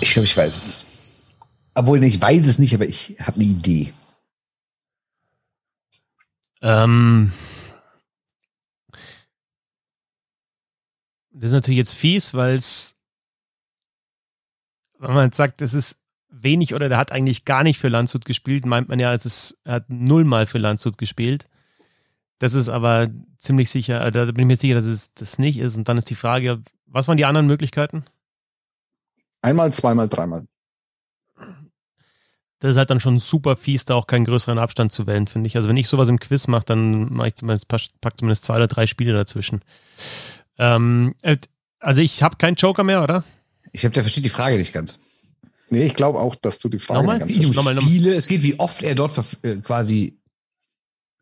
Ich 0.00 0.12
glaube, 0.12 0.26
ich 0.26 0.36
weiß 0.36 0.56
es. 0.56 1.34
Obwohl, 1.74 2.02
ich 2.04 2.20
weiß 2.20 2.46
es 2.46 2.58
nicht, 2.58 2.74
aber 2.74 2.86
ich 2.86 3.16
habe 3.20 3.36
eine 3.36 3.44
Idee. 3.44 3.92
Ähm, 6.62 7.32
das 11.32 11.50
ist 11.50 11.52
natürlich 11.52 11.78
jetzt 11.78 11.94
fies, 11.94 12.32
weil 12.32 12.56
es, 12.56 12.96
wenn 14.98 15.14
man 15.14 15.26
jetzt 15.26 15.36
sagt, 15.36 15.62
es 15.62 15.74
ist 15.74 15.98
wenig 16.30 16.74
oder 16.74 16.88
der 16.88 16.98
hat 16.98 17.12
eigentlich 17.12 17.44
gar 17.44 17.64
nicht 17.64 17.78
für 17.78 17.88
Landshut 17.88 18.24
gespielt, 18.24 18.66
meint 18.66 18.88
man 18.88 18.98
ja, 18.98 19.12
es 19.12 19.26
ist, 19.26 19.58
er 19.64 19.74
hat 19.74 19.90
nullmal 19.90 20.46
für 20.46 20.58
Landshut 20.58 20.96
gespielt. 20.96 21.46
Das 22.38 22.54
ist 22.54 22.68
aber 22.68 23.10
ziemlich 23.38 23.70
sicher, 23.70 24.04
äh, 24.04 24.10
da 24.10 24.24
bin 24.26 24.40
ich 24.40 24.46
mir 24.46 24.56
sicher, 24.56 24.74
dass 24.74 24.84
es 24.84 25.12
das 25.14 25.38
nicht 25.38 25.58
ist. 25.58 25.76
Und 25.76 25.88
dann 25.88 25.98
ist 25.98 26.10
die 26.10 26.14
Frage, 26.14 26.62
was 26.94 27.08
waren 27.08 27.16
die 27.16 27.24
anderen 27.26 27.46
Möglichkeiten? 27.46 28.04
Einmal, 29.42 29.72
zweimal, 29.72 30.08
dreimal. 30.08 30.46
Das 32.60 32.70
ist 32.70 32.76
halt 32.78 32.88
dann 32.88 33.00
schon 33.00 33.18
super 33.18 33.56
fies, 33.56 33.84
da 33.84 33.94
auch 33.94 34.06
keinen 34.06 34.24
größeren 34.24 34.58
Abstand 34.58 34.90
zu 34.92 35.06
wählen, 35.06 35.26
finde 35.26 35.48
ich. 35.48 35.56
Also 35.56 35.68
wenn 35.68 35.76
ich 35.76 35.88
sowas 35.88 36.08
im 36.08 36.18
Quiz 36.18 36.46
mache, 36.46 36.64
dann 36.64 37.12
mache 37.12 37.28
ich 37.28 37.34
zumindest, 37.34 37.68
pack 37.68 38.16
zumindest 38.18 38.44
zwei 38.44 38.56
oder 38.56 38.68
drei 38.68 38.86
Spiele 38.86 39.12
dazwischen. 39.12 39.60
Ähm, 40.56 41.14
äh, 41.20 41.36
also 41.80 42.00
ich 42.00 42.22
habe 42.22 42.36
keinen 42.36 42.54
Joker 42.54 42.84
mehr, 42.84 43.02
oder? 43.02 43.24
Ich 43.72 43.84
habe 43.84 43.92
der 43.92 44.02
versteht 44.02 44.24
die 44.24 44.30
Frage 44.30 44.56
nicht 44.56 44.72
ganz. 44.72 44.98
Nee, 45.68 45.86
ich 45.86 45.94
glaube 45.94 46.20
auch, 46.20 46.36
dass 46.36 46.58
du 46.58 46.68
die 46.70 46.78
Frage 46.78 47.00
Nochmal? 47.00 47.18
nicht 47.18 47.28
ganz 47.40 47.52
Wie 47.52 47.56
Nochmal, 47.56 47.74
nochmal. 47.74 47.90
Spiele, 47.90 48.14
es 48.14 48.26
geht, 48.28 48.42
wie 48.42 48.58
oft 48.58 48.82
er 48.82 48.94
dort 48.94 49.12
äh, 49.42 49.56
quasi, 49.56 50.16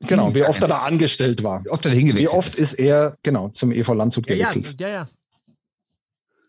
Genau, 0.06 0.34
wie 0.34 0.42
oft 0.44 0.60
er 0.62 0.68
da 0.68 0.76
angestellt 0.78 1.42
war. 1.42 1.64
wie 1.64 1.70
oft 1.70 1.84
er 1.86 1.90
da 1.90 1.96
Wie 1.96 2.00
hingewechselt 2.00 2.36
oft 2.38 2.54
ist 2.56 2.74
er, 2.74 3.16
genau, 3.22 3.48
zum 3.48 3.72
EV 3.72 3.94
Landshut 3.94 4.28
Ja, 4.28 4.36
ja, 4.36 4.48
gewechselt? 4.48 4.80
ja, 4.80 4.88
ja. 4.88 5.06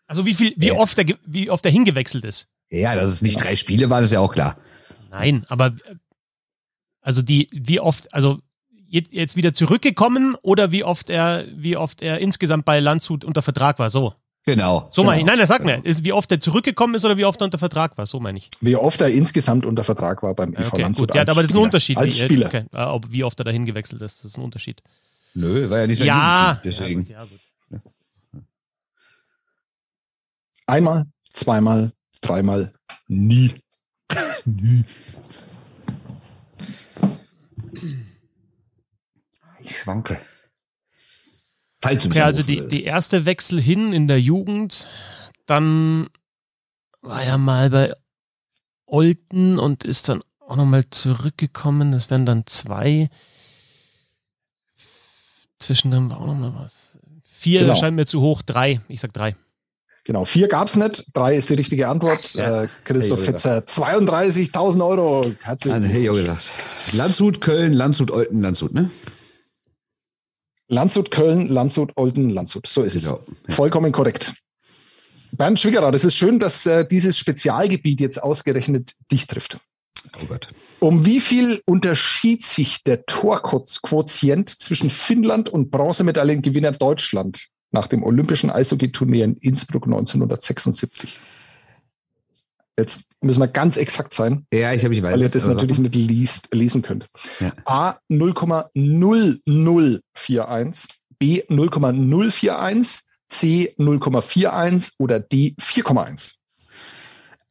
Also 0.08 0.26
wie 0.26 0.34
viel, 0.34 0.54
wie 0.58 0.68
Ja. 0.68 0.74
oft 0.76 0.98
er, 0.98 1.06
ge- 1.06 1.18
wie 1.26 1.50
oft 1.50 1.66
er 1.66 1.72
hingewechselt 1.72 2.26
ist? 2.26 2.48
Ja, 2.70 2.96
dass 2.96 3.10
es 3.12 3.22
nicht 3.22 3.42
drei 3.44 3.56
Spiele 3.56 3.90
waren, 3.90 4.04
ist 4.04 4.12
ja 4.12 4.20
auch 4.20 4.34
klar. 4.34 4.58
Nein, 5.12 5.46
aber 5.50 5.68
äh, 5.68 5.96
also 7.02 7.22
die, 7.22 7.48
wie 7.52 7.80
oft, 7.80 8.14
also 8.14 8.40
jetzt, 8.88 9.12
jetzt 9.14 9.36
wieder 9.36 9.54
zurückgekommen 9.54 10.36
oder 10.42 10.72
wie 10.72 10.84
oft 10.84 11.10
er, 11.10 11.46
wie 11.56 11.78
oft 11.78 12.02
er 12.02 12.20
insgesamt 12.20 12.66
bei 12.66 12.80
Landshut 12.80 13.24
unter 13.26 13.42
Vertrag 13.42 13.80
war? 13.80 13.90
So. 13.90 14.14
Genau. 14.46 14.90
So 14.92 15.04
meine 15.06 15.18
ich. 15.20 15.22
Genau. 15.22 15.32
Nein, 15.34 15.40
er 15.40 15.48
sagt 15.48 15.64
mir, 15.64 15.86
ist, 15.86 16.04
wie 16.04 16.12
oft 16.12 16.30
er 16.30 16.40
zurückgekommen 16.42 16.96
ist 16.96 17.06
oder 17.06 17.16
wie 17.16 17.24
oft 17.24 17.40
er 17.42 17.46
unter 17.46 17.58
Vertrag 17.58 17.98
war? 17.98 18.06
So 18.06 18.20
meine 18.20 18.40
ich. 18.40 18.50
Wie 18.60 18.76
oft 18.76 19.00
er 19.00 19.08
insgesamt 19.10 19.66
unter 19.66 19.86
Vertrag 19.86 20.22
war 20.22 20.34
beim 20.36 20.54
EV 20.54 20.68
okay, 20.74 20.82
Landshut. 20.82 21.08
gut. 21.08 21.16
Ja, 21.16 21.22
als 21.22 21.30
aber 21.30 21.42
das 21.44 21.52
ist 21.52 21.56
ein 21.56 21.60
Spieler. 21.60 21.64
Unterschied. 21.64 21.98
Als 21.98 22.16
wie, 22.16 22.20
Spieler. 22.26 22.46
Okay. 22.48 22.66
äh, 22.74 22.84
ob, 22.84 23.10
wie 23.10 23.24
oft 23.24 23.40
er 23.40 23.46
dahin 23.46 23.66
gewechselt 23.66 24.02
ist, 24.02 24.20
das 24.20 24.26
ist 24.32 24.38
ein 24.38 24.44
Unterschied. 24.44 24.82
Nö, 25.34 25.70
war 25.70 25.80
ja 25.80 25.88
nicht 25.88 25.98
sein 26.00 26.08
Ja, 26.08 26.60
Jugendteam, 26.64 26.72
deswegen. 26.72 27.02
Ja, 27.04 27.20
gut, 27.22 27.30
ja, 27.30 27.36
gut. 27.38 27.40
Einmal, 30.65 31.06
zweimal, 31.34 31.91
dreimal, 32.22 32.73
nie. 33.07 33.53
Ich 39.60 39.77
schwanke. 39.80 40.19
Falls 41.81 42.06
Okay, 42.06 42.22
also 42.22 42.44
die, 42.44 42.68
die 42.68 42.84
erste 42.84 43.26
Wechsel 43.26 43.61
hin 43.61 43.91
in 43.94 44.07
der 44.07 44.22
Jugend, 44.22 44.88
dann 45.45 46.07
war 47.02 47.22
er 47.23 47.38
mal 47.38 47.69
bei 47.69 47.94
Olten 48.85 49.60
und 49.60 49.84
ist 49.84 50.07
dann 50.07 50.23
auch 50.40 50.56
nochmal 50.56 50.90
zurückgekommen. 50.90 51.91
Das 51.91 52.10
wären 52.10 52.26
dann 52.26 52.45
zwei. 52.45 53.10
Zwischendrin 55.60 56.10
war 56.10 56.22
auch 56.22 56.27
nochmal 56.27 56.56
was. 56.56 56.99
Vier 57.26 57.61
Genau. 57.61 57.76
scheint 57.76 57.95
mir 57.95 58.06
zu 58.06 58.22
hoch, 58.22 58.41
drei. 58.41 58.80
Ich 58.88 59.02
sag 59.02 59.11
drei. 59.11 59.35
Genau, 60.06 60.26
vier 60.26 60.50
gab's 60.50 60.76
nicht. 60.76 61.06
Drei 61.14 61.38
ist 61.38 61.50
die 61.50 61.54
richtige 61.54 61.88
Antwort. 61.88 62.34
Ja. 62.34 62.64
Äh, 62.64 62.68
Christoph 62.84 63.20
Hey, 63.20 63.26
Fetzer, 63.26 63.60
32.000 63.60 64.86
Euro. 64.86 65.32
Herzlichen 65.42 65.76
Also, 65.76 65.88
hey, 65.88 66.08
gesagt. 66.08 66.52
Landshut, 66.92 67.40
Köln, 67.40 67.74
Landshut, 67.74 68.12
Olten, 68.12 68.42
Landshut, 68.42 68.74
ne? 68.74 68.92
Landshut, 70.68 71.12
Köln, 71.12 71.48
Landshut, 71.48 71.94
Olden, 71.96 72.30
Landshut. 72.30 72.68
So 72.68 72.84
ist 72.84 72.96
es. 72.96 73.06
Genau. 73.06 73.24
Vollkommen 73.50 73.92
korrekt. 73.92 74.34
Bernd 75.38 75.60
Schwiggerer, 75.60 75.94
es 75.94 76.04
ist 76.04 76.16
schön, 76.16 76.40
dass 76.40 76.66
äh, 76.66 76.86
dieses 76.86 77.18
Spezialgebiet 77.18 78.00
jetzt 78.00 78.22
ausgerechnet 78.22 78.94
dich 79.12 79.26
trifft. 79.26 79.58
Oh 80.22 80.26
Gott. 80.28 80.50
Um 80.80 81.06
wie 81.06 81.20
viel 81.20 81.62
unterschied 81.66 82.44
sich 82.44 82.84
der 82.84 83.06
Torquotient 83.06 84.50
zwischen 84.50 84.90
Finnland 84.90 85.50
und 85.50 85.72
Bronzemedaillengewinner 85.72 86.74
Deutschland 86.74 87.48
nach 87.74 87.88
dem 87.88 88.04
Olympischen 88.04 88.50
Eishockey-Turnier 88.50 89.26
in 89.26 89.36
Innsbruck 89.38 89.86
1976? 89.86 91.18
Jetzt 92.78 93.02
müssen 93.22 93.40
wir 93.40 93.48
ganz 93.48 93.78
exakt 93.78 94.14
sein, 94.16 94.45
Ja, 94.52 94.74
ich 94.74 94.84
habe 94.84 94.95
ich 94.95 95.04
weiß. 95.04 95.14
weil 95.14 95.22
ihr 95.22 95.30
das 95.30 95.44
aber 95.44 95.54
natürlich 95.54 95.78
nicht 95.80 95.94
liest, 95.95 96.48
lesen 96.52 96.82
könnt. 96.82 97.06
Ja. 97.40 97.54
A 97.66 97.98
0,0041, 98.10 100.88
B 101.20 101.44
0,041, 101.50 103.02
C 103.30 103.76
0,41 103.78 104.94
oder 104.98 105.20
D 105.20 105.54
4,1. 105.60 105.94
mal. 105.94 106.16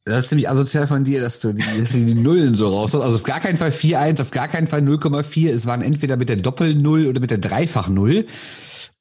Das 0.04 0.24
ist 0.24 0.30
ziemlich 0.30 0.50
asozial 0.50 0.88
von 0.88 1.04
dir, 1.04 1.20
dass 1.20 1.38
du 1.38 1.52
die, 1.52 1.62
dass 1.62 1.92
du 1.92 1.98
die 1.98 2.14
Nullen 2.14 2.56
so 2.56 2.66
raus 2.68 2.92
Also 2.92 3.14
auf 3.16 3.22
gar 3.22 3.38
keinen 3.38 3.56
Fall 3.56 3.70
4,1, 3.70 4.20
auf 4.20 4.32
gar 4.32 4.48
keinen 4.48 4.66
Fall 4.66 4.80
0,4. 4.80 5.52
Es 5.52 5.66
waren 5.66 5.80
entweder 5.82 6.16
mit 6.16 6.28
der 6.28 6.34
Doppel-Null 6.36 7.06
oder 7.06 7.20
mit 7.20 7.30
der 7.30 7.38
Dreifach-Null. 7.38 8.26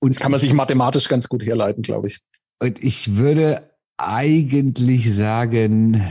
Und 0.02 0.16
Das 0.16 0.20
kann 0.20 0.32
man 0.32 0.40
sich 0.40 0.54
mathematisch 0.54 1.08
ganz 1.08 1.30
gut 1.30 1.44
herleiten, 1.44 1.84
glaube 1.84 2.08
ich. 2.08 2.20
Und 2.60 2.84
ich 2.84 3.16
würde 3.16 3.70
eigentlich 3.98 5.16
sagen, 5.16 6.04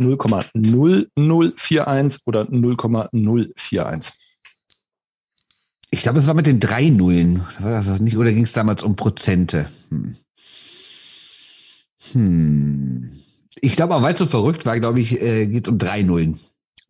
0,0041 0.00 2.20
oder 2.26 2.46
0,041. 2.50 4.12
ich 5.90 6.00
glaube, 6.00 6.20
es 6.20 6.26
war 6.26 6.34
mit 6.34 6.46
den 6.46 6.60
drei 6.60 6.88
Nullen. 6.88 7.44
War 7.58 7.82
das 7.82 8.00
nicht? 8.00 8.16
Oder 8.16 8.32
ging 8.32 8.44
es 8.44 8.52
damals 8.52 8.82
um 8.82 8.96
Prozente? 8.96 9.68
Hm. 9.90 10.16
Hm. 12.12 13.12
Ich 13.60 13.76
glaube, 13.76 13.94
aber 13.94 14.04
weil 14.04 14.14
es 14.14 14.18
so 14.18 14.26
verrückt 14.26 14.66
war, 14.66 14.80
glaube 14.80 15.00
ich, 15.00 15.20
äh, 15.20 15.46
geht 15.46 15.66
es 15.66 15.70
um 15.70 15.78
drei 15.78 16.02
Nullen. 16.02 16.40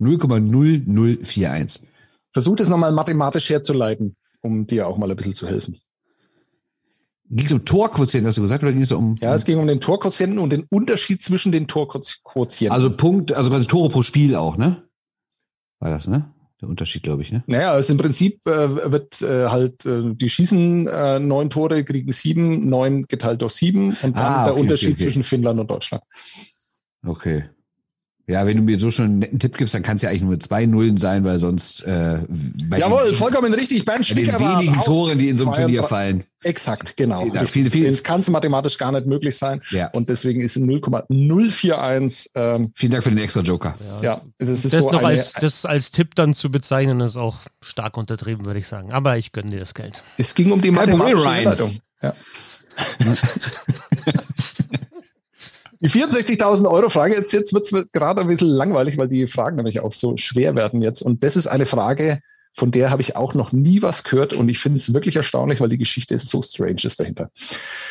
0,0041. 0.01 1.81
Versuch 2.33 2.57
das 2.57 2.69
nochmal 2.69 2.93
mathematisch 2.93 3.51
herzuleiten, 3.51 4.17
um 4.41 4.67
dir 4.67 4.87
auch 4.87 4.99
mal 4.99 5.11
ein 5.11 5.17
bisschen 5.17 5.35
zu 5.35 5.47
helfen. 5.47 5.81
Ging 7.31 7.47
es 7.47 7.53
um 7.53 7.65
Torquotienten, 7.65 8.29
hast 8.29 8.37
du 8.37 8.43
gesagt, 8.43 8.63
oder 8.63 8.73
ging 8.73 8.83
es 8.83 8.93
um. 8.93 9.17
Ja, 9.21 9.35
es 9.35 9.45
ging 9.45 9.59
um 9.59 9.67
den 9.67 9.81
Torquotienten 9.81 10.39
und 10.39 10.51
den 10.51 10.65
Unterschied 10.69 11.23
zwischen 11.23 11.51
den 11.51 11.67
Torquotienten. 11.67 12.73
Also 12.75 12.95
Punkt, 12.95 13.33
also 13.33 13.51
quasi 13.51 13.67
Tore 13.67 13.89
pro 13.89 14.03
Spiel 14.03 14.35
auch, 14.37 14.59
ne? 14.59 14.83
War 15.79 15.91
das, 15.91 16.09
ne? 16.09 16.31
Der 16.61 16.69
Unterschied, 16.69 17.03
glaube 17.03 17.23
ich, 17.23 17.33
ne? 17.33 17.43
Naja, 17.47 17.73
also 17.73 17.93
im 17.93 17.99
Prinzip 17.99 18.47
äh, 18.47 18.93
wird 18.93 19.23
äh, 19.23 19.47
halt, 19.49 19.85
äh, 19.87 20.15
die 20.15 20.29
schießen 20.29 20.87
äh, 20.87 21.19
neun 21.21 21.49
Tore, 21.51 21.85
kriegen 21.85 22.13
sieben, 22.13 22.69
neun 22.69 23.05
geteilt 23.09 23.41
durch 23.43 23.55
sieben 23.55 23.97
und 24.03 24.17
dann 24.17 24.33
Ah, 24.35 24.45
der 24.45 24.53
okay, 24.53 24.61
Unterschied 24.63 24.89
okay, 24.91 24.95
okay. 24.97 25.05
zwischen 25.05 25.25
Finnland 25.25 25.59
und 25.59 25.71
Deutschland. 25.71 26.05
Okay. 27.05 27.45
Ja, 28.29 28.47
wenn 28.47 28.57
du 28.57 28.63
mir 28.63 28.79
so 28.79 28.91
schon 28.93 29.05
einen 29.07 29.19
netten 29.19 29.39
Tipp 29.41 29.57
gibst, 29.59 29.75
dann 29.75 29.83
kann 29.83 29.97
es 29.97 30.03
ja 30.03 30.09
eigentlich 30.11 30.23
nur 30.23 30.39
zwei 30.39 30.65
Nullen 30.67 30.97
sein, 30.97 31.25
weil 31.25 31.39
sonst 31.41 31.83
äh, 31.83 32.21
bei 32.69 32.79
Jawohl, 32.79 33.07
den, 33.07 33.15
vollkommen 33.15 33.53
richtig. 33.53 33.85
Bernd 33.85 34.09
bei 34.09 34.15
den 34.23 34.39
wenigen 34.39 34.81
Toren, 34.83 35.19
die 35.19 35.29
in 35.29 35.37
so 35.37 35.45
einem 35.47 35.55
Turnier 35.55 35.81
32 35.83 35.89
fallen. 35.89 36.25
Exakt, 36.45 36.97
genau. 36.97 37.25
Vielen. 37.25 37.49
Vielen, 37.49 37.71
vielen- 37.71 37.91
Das 37.91 38.05
kann 38.05 38.21
es 38.21 38.31
mathematisch 38.31 38.79
gar 38.79 38.93
nicht 38.93 39.07
möglich 39.07 39.37
sein. 39.37 39.61
Ja. 39.71 39.89
Und 39.89 40.09
deswegen 40.09 40.41
ist 40.41 40.57
0,041. 40.57 42.31
Ähm, 42.35 42.73
Vielen 42.77 42.93
Dank 42.93 43.03
für 43.05 43.11
den 43.11 43.19
extra 43.19 43.41
Joker. 43.41 43.75
ja, 44.03 44.21
das 44.39 44.65
ist 44.65 44.73
Das 44.73 44.85
so 44.85 44.91
noch 44.93 44.99
eine, 45.01 45.09
als, 45.09 45.33
das 45.33 45.67
als 45.67 45.91
Tipp 45.91 46.15
dann 46.15 46.33
zu 46.35 46.51
bezeichnen, 46.51 47.01
ist 47.01 47.17
auch 47.17 47.39
stark 47.63 47.97
untertrieben, 47.97 48.45
würde 48.47 48.61
ich 48.61 48.69
sagen. 48.69 48.93
Aber 48.93 49.19
ich 49.19 49.33
gönne 49.33 49.51
dir 49.51 49.61
das 49.61 49.75
Geld. 49.75 50.05
Es 50.17 50.35
ging 50.35 50.53
um 50.53 50.61
die 50.63 50.71
Kein 50.71 50.91
mathematische 50.97 51.25
Ryan. 51.25 51.79
Ja. 52.03 52.15
die 55.83 55.89
64.000 55.89 56.71
Euro 56.71 56.89
Frage, 56.91 57.15
jetzt, 57.15 57.33
jetzt 57.33 57.53
wird 57.53 57.71
es 57.71 57.87
gerade 57.93 58.21
ein 58.21 58.29
bisschen 58.29 58.49
langweilig, 58.49 58.99
weil 58.99 59.09
die 59.09 59.27
Fragen 59.27 59.57
nämlich 59.57 59.81
auch 59.81 59.93
so 59.93 60.17
schwer 60.17 60.55
werden 60.55 60.81
jetzt. 60.81 61.03
Und 61.03 61.25
das 61.25 61.37
ist 61.37 61.49
eine 61.49 61.67
Frage, 61.67 62.21
von 62.55 62.71
der 62.71 62.91
habe 62.91 63.03
ich 63.03 63.17
auch 63.17 63.35
noch 63.35 63.53
nie 63.53 63.83
was 63.83 64.05
gehört 64.05 64.33
und 64.33 64.49
ich 64.49 64.59
finde 64.59 64.77
es 64.77 64.93
wirklich 64.93 65.17
erstaunlich, 65.17 65.61
weil 65.61 65.71
die 65.71 65.79
Geschichte 65.79 66.15
ist 66.15 66.29
so 66.29 66.41
strange 66.43 66.83
ist 66.85 67.01
dahinter. 67.01 67.31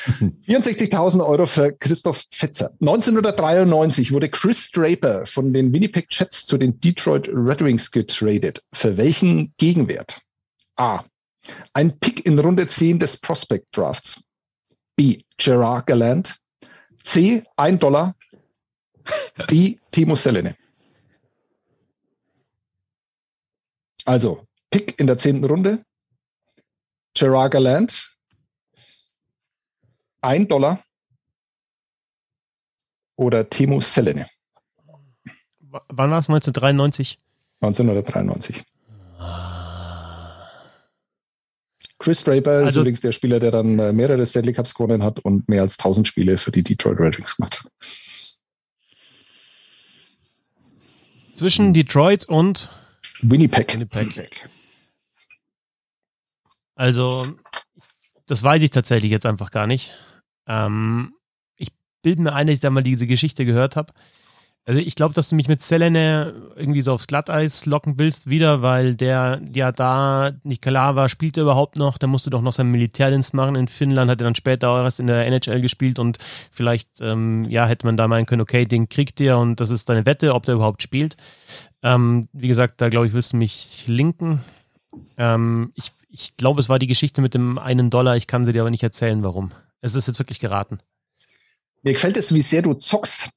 64.000 0.48 1.26
Euro 1.26 1.48
für 1.48 1.74
Christoph 1.74 2.24
Fetzer. 2.32 2.72
1993 2.80 4.12
wurde 4.12 4.30
Chris 4.30 4.70
Draper 4.72 5.26
von 5.26 5.52
den 5.52 5.74
Winnipeg 5.74 6.08
Jets 6.12 6.46
zu 6.46 6.58
den 6.58 6.80
Detroit 6.80 7.28
Red 7.34 7.62
Wings 7.62 7.92
getradet. 7.92 8.62
Für 8.72 8.98
welchen 8.98 9.54
Gegenwert? 9.58 10.22
A. 10.78 11.04
Ein 11.74 12.00
Pick 12.00 12.26
in 12.26 12.40
Runde 12.40 12.68
10 12.68 13.00
des 13.00 13.18
Prospect 13.18 13.66
Drafts. 13.76 14.22
B. 14.96 15.20
Gerard 15.38 15.88
Gallant. 15.88 16.41
C. 17.04 17.44
1 17.56 17.80
Dollar. 17.80 18.16
D. 19.50 19.80
Timo 19.92 20.16
Selene. 20.16 20.56
Also, 24.06 24.46
Pick 24.70 25.00
in 25.00 25.08
der 25.08 25.18
zehnten 25.18 25.46
Runde. 25.46 25.84
Gerard 27.14 27.52
Gallant. 27.52 28.16
1 30.22 30.48
Dollar. 30.48 30.84
Oder 33.18 33.50
Timo 33.50 33.82
Selene. 33.82 34.28
W 35.60 35.80
wann 35.90 36.12
war 36.12 36.20
es? 36.20 36.30
1993? 36.30 37.18
1993. 37.62 38.64
Chris 42.02 42.24
Draper 42.24 42.62
ist 42.62 42.66
Also- 42.68 42.82
übrigens 42.82 43.02
der 43.02 43.12
Spieler, 43.12 43.40
der 43.40 43.52
dann 43.52 43.78
äh, 43.78 43.94
mehrere 43.94 44.26
Stanley 44.26 44.54
Cups 44.54 44.74
gewonnen 44.74 45.04
hat 45.04 45.20
und 45.20 45.48
mehr 45.48 45.62
als 45.62 45.78
1000 45.78 46.08
Spiele 46.08 46.40
für 46.40 46.52
die 46.52 46.64
Detroit 46.64 47.00
Red 47.00 47.18
Wings 47.20 47.36
gemacht 47.36 47.64
hat. 47.64 47.72
Zwischen 51.36 51.74
Detroit 51.74 52.26
und 52.28 52.70
Winnipeg. 53.22 53.72
Winnipeg. 53.74 54.46
Also, 56.76 57.28
das 58.26 58.42
weiß 58.42 58.64
ich 58.64 58.72
tatsächlich 58.72 59.12
jetzt 59.12 59.28
einfach 59.28 59.52
gar 59.52 59.68
nicht. 59.68 59.94
Ähm, 60.48 61.14
ich 61.56 61.70
bilde 62.02 62.24
mir 62.24 62.34
ein, 62.34 62.48
dass 62.48 62.56
ich 62.56 62.60
da 62.62 62.72
mal 62.72 62.82
diese 62.82 63.06
Geschichte 63.06 63.46
gehört 63.46 63.76
habe. 63.76 63.94
Also 64.66 64.80
ich 64.80 64.96
glaube, 64.96 65.16
dass 65.16 65.30
du 65.30 65.36
mich 65.36 65.48
mit 65.48 65.62
Selene 65.62 66.52
irgendwie 66.56 66.84
so 66.84 66.94
aufs 66.94 67.08
Glatteis 67.08 67.66
locken 67.66 67.98
willst 67.98 68.30
wieder, 68.30 68.62
weil 68.62 68.96
der 68.96 69.42
ja 69.54 69.72
da 69.72 70.32
nicht 70.44 70.62
klar 70.62 70.96
war, 70.96 71.10
spielt 71.10 71.36
er 71.38 71.44
überhaupt 71.44 71.78
noch, 71.78 71.98
der 71.98 72.08
musste 72.08 72.30
doch 72.30 72.42
noch 72.42 72.52
seinen 72.54 72.70
Militärdienst 72.70 73.34
machen 73.34 73.56
in 73.56 73.68
Finnland, 73.68 74.12
hat 74.12 74.22
er 74.22 74.26
dann 74.26 74.36
später 74.36 74.70
auch 74.70 74.84
erst 74.84 75.00
in 75.00 75.08
der 75.08 75.26
NHL 75.26 75.62
gespielt 75.62 75.98
und 75.98 76.20
vielleicht, 76.52 77.02
ähm, 77.02 77.44
ja, 77.50 77.66
hätte 77.66 77.88
man 77.88 77.98
da 77.98 78.08
meinen 78.08 78.28
können, 78.28 78.42
okay, 78.42 78.66
den 78.66 78.88
kriegt 78.88 79.20
ihr 79.20 79.38
und 79.40 79.60
das 79.60 79.72
ist 79.72 79.90
deine 79.90 80.06
Wette, 80.06 80.36
ob 80.36 80.46
der 80.46 80.56
überhaupt 80.56 80.84
spielt. 80.84 81.18
Ähm, 81.82 82.30
wie 82.32 82.48
gesagt, 82.48 82.82
da 82.82 82.90
glaube 82.90 83.08
ich, 83.08 83.14
willst 83.14 83.34
du 83.34 83.38
mich 83.38 83.86
linken. 83.88 84.44
Ähm, 85.18 85.72
ich 85.74 85.92
ich 86.12 86.36
glaube, 86.38 86.60
es 86.60 86.70
war 86.70 86.78
die 86.78 86.88
Geschichte 86.88 87.22
mit 87.22 87.34
dem 87.34 87.58
einen 87.58 87.90
Dollar, 87.90 88.18
ich 88.18 88.28
kann 88.28 88.44
sie 88.44 88.54
dir 88.54 88.62
aber 88.62 88.70
nicht 88.70 88.84
erzählen, 88.84 89.24
warum. 89.24 89.52
Es 89.80 89.96
ist 89.96 90.08
jetzt 90.08 90.20
wirklich 90.20 90.40
geraten. 90.40 90.80
Mir 91.84 91.94
gefällt 91.94 92.18
es, 92.18 92.34
wie 92.34 92.42
sehr 92.42 92.62
du 92.62 92.74
zockst. 92.74 93.30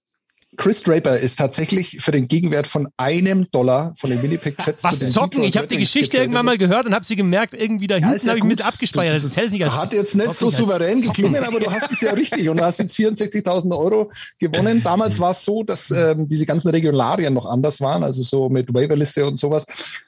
Chris 0.57 0.83
Draper 0.83 1.19
ist 1.19 1.39
tatsächlich 1.39 1.99
für 2.01 2.13
den 2.13 2.29
Gegenwert 2.29 2.67
von 2.67 2.89
einem 2.97 3.51
Dollar 3.51 3.95
von 3.99 4.11
den 4.11 4.23
Winnipeg 4.23 4.57
Jets 4.65 4.83
zu 4.83 4.89
Was 4.89 4.99
den 4.99 5.11
zocken? 5.11 5.31
Detroit 5.31 5.49
Ich 5.49 5.57
habe 5.57 5.67
die 5.69 5.79
Geschichte 5.79 6.19
irgendwann 6.19 6.47
mal 6.47 6.59
gehört 6.59 6.87
und 6.87 6.95
habe 6.95 7.05
sie 7.05 7.17
gemerkt, 7.17 7.55
irgendwie 7.55 7.87
da 7.87 7.97
Ja, 7.97 8.09
hinten 8.09 8.27
ja 8.27 8.31
habe 8.31 8.39
ich 8.39 8.45
mit 8.45 8.65
abgespeichert. 8.65 9.25
Das 9.25 9.37
hält 9.37 9.53
nicht 9.53 9.65
als 9.65 9.77
Hat 9.77 9.93
jetzt 9.93 10.15
nicht 10.15 10.33
so 10.33 10.47
nicht 10.47 10.57
souverän 10.57 11.01
geklungen, 11.01 11.43
aber 11.43 11.61
du 11.61 11.71
hast 11.71 11.91
es 11.91 12.01
ja 12.01 12.13
richtig 12.13 12.49
und 12.49 12.59
du 12.59 12.65
hast 12.65 12.79
jetzt 12.79 12.97
64.000 12.97 13.77
Euro 13.77 14.11
gewonnen. 14.39 14.83
Damals 14.83 15.19
war 15.19 15.33
es 15.33 15.45
so, 15.45 15.63
dass 15.63 15.91
ähm, 15.91 16.29
diese 16.29 16.47
ganzen 16.47 16.69
Regularien 16.69 17.35
noch 17.35 17.47
anders 17.47 17.81
waren, 17.81 18.05
also 18.05 18.23
so 18.23 18.49
mit 18.49 18.73
Waiverliste 18.73 19.27
und 19.27 19.39
sowas. 19.39 19.67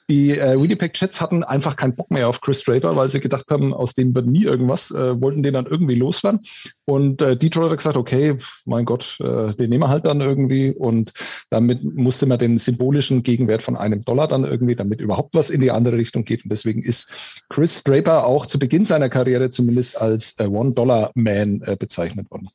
Die 0.09 0.31
äh, 0.31 0.59
Winnipeg 0.59 0.99
Jets 0.99 1.19
hatten 1.19 1.43
einfach 1.43 1.75
keinen 1.75 1.95
Bock 1.95 2.11
mehr 2.11 2.27
auf 2.27 2.41
Chris 2.41 2.63
Draper, 2.63 2.95
weil 2.95 3.09
sie 3.09 3.19
gedacht 3.19 3.45
haben, 3.49 3.73
aus 3.73 3.93
dem 3.93 4.15
wird 4.15 4.27
nie 4.27 4.43
irgendwas, 4.43 4.91
äh, 4.91 5.19
wollten 5.19 5.43
den 5.43 5.53
dann 5.53 5.65
irgendwie 5.65 5.95
loswerden. 5.95 6.41
Und 6.85 7.21
äh, 7.21 7.35
Detroit 7.35 7.71
hat 7.71 7.77
gesagt, 7.77 7.97
okay, 7.97 8.37
mein 8.65 8.85
Gott, 8.85 9.17
äh, 9.19 9.53
den 9.55 9.69
nehmen 9.69 9.83
wir 9.83 9.89
halt 9.89 10.05
dann 10.05 10.21
irgendwie 10.21 10.36
und 10.71 11.13
damit 11.49 11.83
musste 11.83 12.25
man 12.25 12.39
den 12.39 12.57
symbolischen 12.59 13.23
Gegenwert 13.23 13.63
von 13.63 13.75
einem 13.75 14.03
Dollar 14.03 14.27
dann 14.27 14.43
irgendwie, 14.43 14.75
damit 14.75 15.01
überhaupt 15.01 15.33
was 15.33 15.49
in 15.49 15.61
die 15.61 15.71
andere 15.71 15.97
Richtung 15.97 16.25
geht. 16.25 16.43
Und 16.43 16.51
deswegen 16.51 16.83
ist 16.83 17.41
Chris 17.49 17.83
Draper 17.83 18.25
auch 18.25 18.45
zu 18.45 18.59
Beginn 18.59 18.85
seiner 18.85 19.09
Karriere 19.09 19.49
zumindest 19.49 19.99
als 19.99 20.39
äh, 20.39 20.45
One-Dollar-Man 20.45 21.61
äh, 21.65 21.75
bezeichnet 21.77 22.29
worden. 22.31 22.49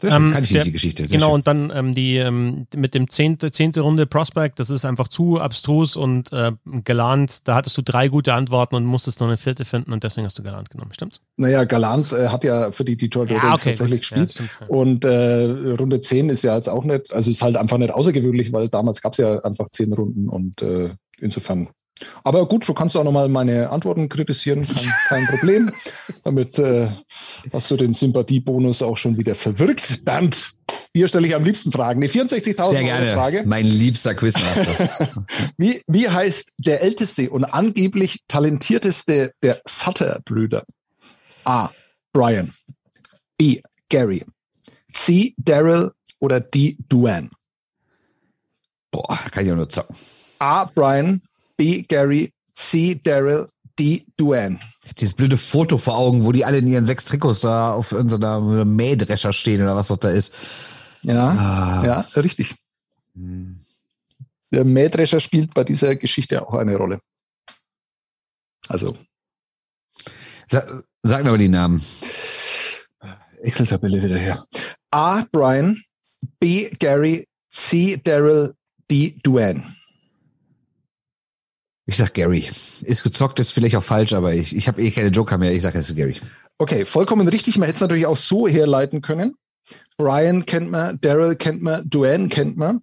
Sehr 0.00 0.10
schön. 0.12 0.26
Ähm, 0.28 0.32
Kann 0.32 0.42
ich 0.44 0.50
der- 0.52 0.64
die 0.64 0.72
Geschichte. 0.72 1.02
Sehr 1.06 1.18
Genau, 1.18 1.26
schön. 1.28 1.34
und 1.34 1.46
dann 1.46 1.72
ähm, 1.74 1.94
die 1.94 2.16
ähm, 2.16 2.66
mit 2.74 2.94
dem 2.94 3.10
zehnte, 3.10 3.50
zehnte 3.50 3.82
Runde 3.82 4.06
Prospect, 4.06 4.58
das 4.58 4.70
ist 4.70 4.84
einfach 4.84 5.08
zu 5.08 5.38
abstrus 5.40 5.96
und 5.96 6.32
äh, 6.32 6.52
galant. 6.84 7.46
Da 7.46 7.54
hattest 7.54 7.76
du 7.78 7.82
drei 7.82 8.08
gute 8.08 8.34
Antworten 8.34 8.74
und 8.76 8.84
musstest 8.84 9.20
noch 9.20 9.28
eine 9.28 9.36
vierte 9.36 9.64
finden 9.64 9.92
und 9.92 10.02
deswegen 10.02 10.24
hast 10.26 10.38
du 10.38 10.42
galant 10.42 10.70
genommen, 10.70 10.92
stimmt's? 10.94 11.20
Naja, 11.36 11.64
Galant 11.64 12.12
äh, 12.12 12.28
hat 12.28 12.44
ja 12.44 12.72
für 12.72 12.84
die 12.84 12.96
Detroit 12.96 13.30
Red 13.30 13.42
Wings 13.42 13.62
tatsächlich 13.64 14.08
gut. 14.08 14.16
Ja, 14.18 14.24
gespielt. 14.24 14.50
ja. 14.60 14.66
Und 14.68 15.04
äh, 15.04 15.44
Runde 15.78 16.00
10 16.00 16.30
ist 16.30 16.42
ja 16.42 16.56
jetzt 16.56 16.68
auch 16.68 16.84
nicht, 16.84 17.12
also 17.12 17.30
ist 17.30 17.42
halt 17.42 17.56
einfach 17.56 17.78
nicht 17.78 17.92
außergewöhnlich, 17.92 18.52
weil 18.52 18.68
damals 18.68 19.02
gab 19.02 19.12
es 19.12 19.18
ja 19.18 19.38
einfach 19.40 19.68
zehn 19.70 19.92
Runden 19.92 20.28
und 20.28 20.62
äh, 20.62 20.90
insofern. 21.18 21.68
Aber 22.24 22.46
gut, 22.46 22.66
du 22.66 22.74
kannst 22.74 22.96
auch 22.96 23.04
nochmal 23.04 23.28
meine 23.28 23.70
Antworten 23.70 24.08
kritisieren, 24.08 24.66
kein, 24.66 24.92
kein 25.08 25.26
Problem. 25.26 25.72
Damit 26.24 26.58
äh, 26.58 26.88
hast 27.52 27.70
du 27.70 27.76
den 27.76 27.94
Sympathiebonus 27.94 28.82
auch 28.82 28.96
schon 28.96 29.18
wieder 29.18 29.34
verwirkt. 29.34 30.04
Bernd, 30.04 30.52
dir 30.94 31.08
stelle 31.08 31.26
ich 31.26 31.34
am 31.34 31.44
liebsten 31.44 31.72
Fragen. 31.72 32.00
Die 32.00 32.08
64.000 32.08 32.54
Sehr 32.54 32.64
Euro 32.64 32.84
gerne. 32.84 33.14
Frage. 33.14 33.42
Mein 33.44 33.66
liebster 33.66 34.14
Quizmaster. 34.14 34.88
Wie, 35.58 35.82
wie 35.86 36.08
heißt 36.08 36.50
der 36.56 36.82
älteste 36.82 37.30
und 37.30 37.44
angeblich 37.44 38.20
talentierteste 38.28 39.32
der 39.42 39.60
Sutter-Brüder? 39.66 40.64
A. 41.44 41.70
Brian. 42.12 42.54
B. 43.36 43.60
Gary. 43.88 44.24
C. 44.92 45.34
Daryl 45.36 45.92
oder 46.18 46.40
D. 46.40 46.76
Duane? 46.88 47.30
Boah, 48.90 49.18
kann 49.30 49.46
ich 49.46 49.52
auch 49.52 49.56
nur 49.56 49.68
zocken. 49.68 49.94
A. 50.40 50.64
Brian. 50.64 51.22
B. 51.60 51.82
Gary. 51.82 52.32
C. 52.54 52.94
Daryl. 53.04 53.46
D. 53.78 54.06
Duane. 54.16 54.58
Dieses 54.98 55.12
blöde 55.12 55.36
Foto 55.36 55.76
vor 55.76 55.96
Augen, 55.98 56.24
wo 56.24 56.32
die 56.32 56.42
alle 56.46 56.58
in 56.58 56.66
ihren 56.66 56.86
sechs 56.86 57.04
Trikots 57.04 57.42
da 57.42 57.72
auf 57.74 57.92
irgendeiner 57.92 58.64
Mähdrescher 58.64 59.34
stehen 59.34 59.60
oder 59.62 59.76
was 59.76 59.88
das 59.88 59.98
da 59.98 60.08
ist. 60.08 60.34
Ja, 61.02 61.28
Ah. 61.28 61.82
ja, 61.84 62.20
richtig. 62.20 62.54
Hm. 63.14 63.60
Der 64.50 64.64
Mähdrescher 64.64 65.20
spielt 65.20 65.52
bei 65.52 65.64
dieser 65.64 65.96
Geschichte 65.96 66.40
auch 66.46 66.54
eine 66.54 66.76
Rolle. 66.76 67.00
Also, 68.68 68.96
Sa 70.48 70.62
sag 71.02 71.22
mir 71.24 71.28
aber 71.28 71.38
die 71.38 71.48
Namen. 71.48 71.84
Excel-Tabelle 73.42 74.02
wieder 74.02 74.18
her. 74.18 74.42
A. 74.90 75.26
Brian. 75.30 75.82
B. 76.38 76.70
Gary. 76.78 77.28
C. 77.50 77.98
Daryl. 78.02 78.54
D. 78.90 79.18
Duane. 79.22 79.76
Ich 81.90 81.96
sag 81.96 82.14
Gary. 82.14 82.48
Ist 82.82 83.02
gezockt, 83.02 83.40
ist 83.40 83.50
vielleicht 83.50 83.74
auch 83.74 83.82
falsch, 83.82 84.12
aber 84.12 84.32
ich, 84.32 84.54
ich 84.54 84.68
habe 84.68 84.80
eh 84.80 84.92
keine 84.92 85.08
Joker 85.08 85.38
mehr. 85.38 85.52
Ich 85.52 85.62
sag 85.62 85.74
es 85.74 85.90
ist 85.90 85.96
Gary. 85.96 86.14
Okay, 86.56 86.84
vollkommen 86.84 87.26
richtig. 87.26 87.58
Man 87.58 87.66
hätte 87.66 87.78
es 87.78 87.80
natürlich 87.80 88.06
auch 88.06 88.16
so 88.16 88.46
herleiten 88.46 89.00
können. 89.00 89.34
Brian 89.96 90.46
kennt 90.46 90.70
man, 90.70 91.00
Daryl 91.00 91.34
kennt 91.34 91.62
man, 91.62 91.82
Duane 91.90 92.28
kennt 92.28 92.56
man. 92.56 92.82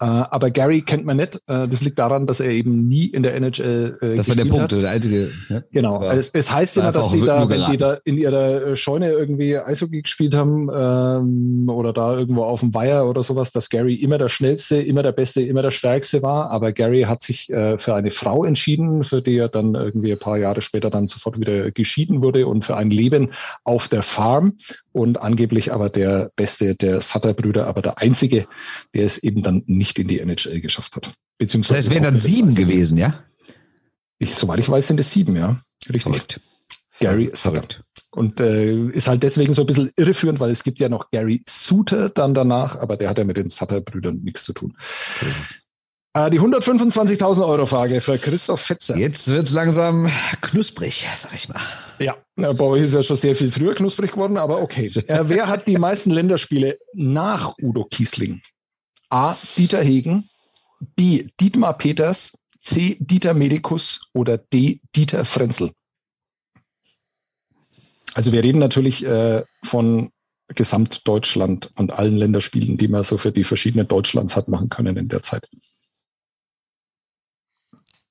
Äh, 0.00 0.04
aber 0.04 0.50
Gary 0.50 0.82
kennt 0.82 1.04
man 1.04 1.18
nicht. 1.18 1.36
Äh, 1.46 1.68
das 1.68 1.82
liegt 1.82 1.98
daran, 1.98 2.26
dass 2.26 2.40
er 2.40 2.50
eben 2.50 2.88
nie 2.88 3.06
in 3.06 3.22
der 3.22 3.34
NHL 3.34 3.98
äh, 4.00 4.16
Das 4.16 4.28
war 4.28 4.36
der 4.36 4.46
Punkt, 4.46 4.72
hat. 4.72 4.82
der 4.82 4.90
einzige. 4.90 5.30
Ja. 5.48 5.62
Genau. 5.72 6.02
Es, 6.02 6.30
es, 6.30 6.50
heißt 6.50 6.76
immer, 6.78 6.92
dass 6.92 7.10
die 7.10 7.20
da, 7.20 7.48
wenn 7.48 7.70
die 7.70 7.76
da 7.76 7.98
in 8.04 8.18
ihrer 8.18 8.68
äh, 8.68 8.76
Scheune 8.76 9.10
irgendwie 9.10 9.56
Eishockey 9.56 10.02
gespielt 10.02 10.34
haben 10.34 10.68
ähm, 10.74 11.68
oder 11.68 11.92
da 11.92 12.16
irgendwo 12.16 12.44
auf 12.44 12.60
dem 12.60 12.74
Weiher 12.74 13.08
oder 13.08 13.22
sowas, 13.22 13.52
dass 13.52 13.68
Gary 13.68 13.94
immer 13.94 14.18
der 14.18 14.28
Schnellste, 14.28 14.76
immer 14.76 15.02
der 15.02 15.12
Beste, 15.12 15.42
immer 15.42 15.62
der 15.62 15.70
Stärkste 15.70 16.22
war. 16.22 16.50
Aber 16.50 16.72
Gary 16.72 17.02
hat 17.02 17.22
sich 17.22 17.50
äh, 17.50 17.78
für 17.78 17.94
eine 17.94 18.10
Frau 18.10 18.44
entschieden, 18.44 19.04
für 19.04 19.22
die 19.22 19.36
er 19.36 19.48
dann 19.48 19.74
irgendwie 19.74 20.12
ein 20.12 20.18
paar 20.18 20.38
Jahre 20.38 20.62
später 20.62 20.90
dann 20.90 21.08
sofort 21.08 21.38
wieder 21.38 21.70
geschieden 21.70 22.22
wurde 22.22 22.46
und 22.46 22.64
für 22.64 22.76
ein 22.76 22.90
Leben 22.90 23.30
auf 23.64 23.88
der 23.88 24.02
Farm 24.02 24.54
und 24.92 25.20
angeblich 25.20 25.72
aber 25.72 25.90
der 25.90 26.30
Beste 26.36 26.76
der 26.76 27.00
Sutter-Brüder, 27.00 27.66
aber 27.66 27.82
der 27.82 27.98
Einzige, 27.98 28.46
der 28.94 29.04
es 29.04 29.18
eben 29.18 29.42
dann 29.42 29.64
nicht 29.76 29.98
in 29.98 30.08
die 30.08 30.20
NHL 30.20 30.60
geschafft 30.60 30.96
hat. 30.96 31.12
Beziehungsweise 31.38 31.74
das 31.74 31.84
heißt, 31.86 31.90
wären 31.90 32.04
dann 32.04 32.18
sieben 32.18 32.54
gewesen, 32.54 32.98
ja? 32.98 33.24
Ich, 34.18 34.34
soweit 34.34 34.60
ich 34.60 34.68
weiß, 34.68 34.86
sind 34.86 35.00
es 35.00 35.10
sieben, 35.10 35.36
ja. 35.36 35.60
Richtig. 35.88 36.02
Verrückt. 36.02 36.40
Gary 37.00 37.30
Sutter. 37.34 37.64
Und 38.12 38.40
äh, 38.40 38.88
ist 38.90 39.08
halt 39.08 39.22
deswegen 39.22 39.52
so 39.54 39.62
ein 39.62 39.66
bisschen 39.66 39.90
irreführend, 39.96 40.38
weil 40.38 40.50
es 40.50 40.62
gibt 40.62 40.78
ja 40.78 40.88
noch 40.88 41.10
Gary 41.10 41.42
Suter 41.48 42.08
dann 42.08 42.34
danach, 42.34 42.76
aber 42.76 42.96
der 42.96 43.08
hat 43.08 43.18
ja 43.18 43.24
mit 43.24 43.36
den 43.36 43.50
Sutter-Brüdern 43.50 44.20
nichts 44.22 44.44
zu 44.44 44.52
tun. 44.52 44.76
Äh, 46.14 46.30
die 46.30 46.40
125.000 46.40 47.44
Euro 47.44 47.66
Frage 47.66 48.00
für 48.00 48.16
Christoph 48.16 48.60
Fetzer. 48.60 48.96
Jetzt 48.96 49.26
wird's 49.28 49.50
langsam 49.52 50.08
knusprig, 50.40 51.08
sag 51.16 51.34
ich 51.34 51.48
mal. 51.48 51.60
Ja, 51.98 52.16
bei 52.36 52.64
euch 52.64 52.82
ist 52.82 52.94
ja 52.94 53.02
schon 53.02 53.16
sehr 53.16 53.34
viel 53.34 53.50
früher 53.50 53.74
knusprig 53.74 54.12
geworden, 54.12 54.36
aber 54.36 54.62
okay. 54.62 54.92
Äh, 55.08 55.24
wer 55.24 55.48
hat 55.48 55.66
die 55.66 55.76
meisten 55.76 56.10
Länderspiele 56.10 56.78
nach 56.92 57.54
Udo 57.60 57.84
Kiesling? 57.84 58.40
A. 59.14 59.38
Dieter 59.56 59.80
Hegen, 59.80 60.28
B. 60.96 61.28
Dietmar 61.38 61.78
Peters, 61.78 62.36
C. 62.62 62.96
Dieter 62.98 63.32
Medikus 63.32 64.08
oder 64.12 64.38
D. 64.38 64.80
Dieter 64.96 65.24
Frenzel? 65.24 65.70
Also 68.14 68.32
wir 68.32 68.42
reden 68.42 68.58
natürlich 68.58 69.06
äh, 69.06 69.44
von 69.62 70.10
Gesamtdeutschland 70.48 71.70
und 71.76 71.92
allen 71.92 72.16
Länderspielen, 72.16 72.76
die 72.76 72.88
man 72.88 73.04
so 73.04 73.16
für 73.16 73.30
die 73.30 73.44
verschiedenen 73.44 73.86
Deutschlands 73.86 74.34
hat 74.34 74.48
machen 74.48 74.68
können 74.68 74.96
in 74.96 75.08
der 75.08 75.22
Zeit. 75.22 75.48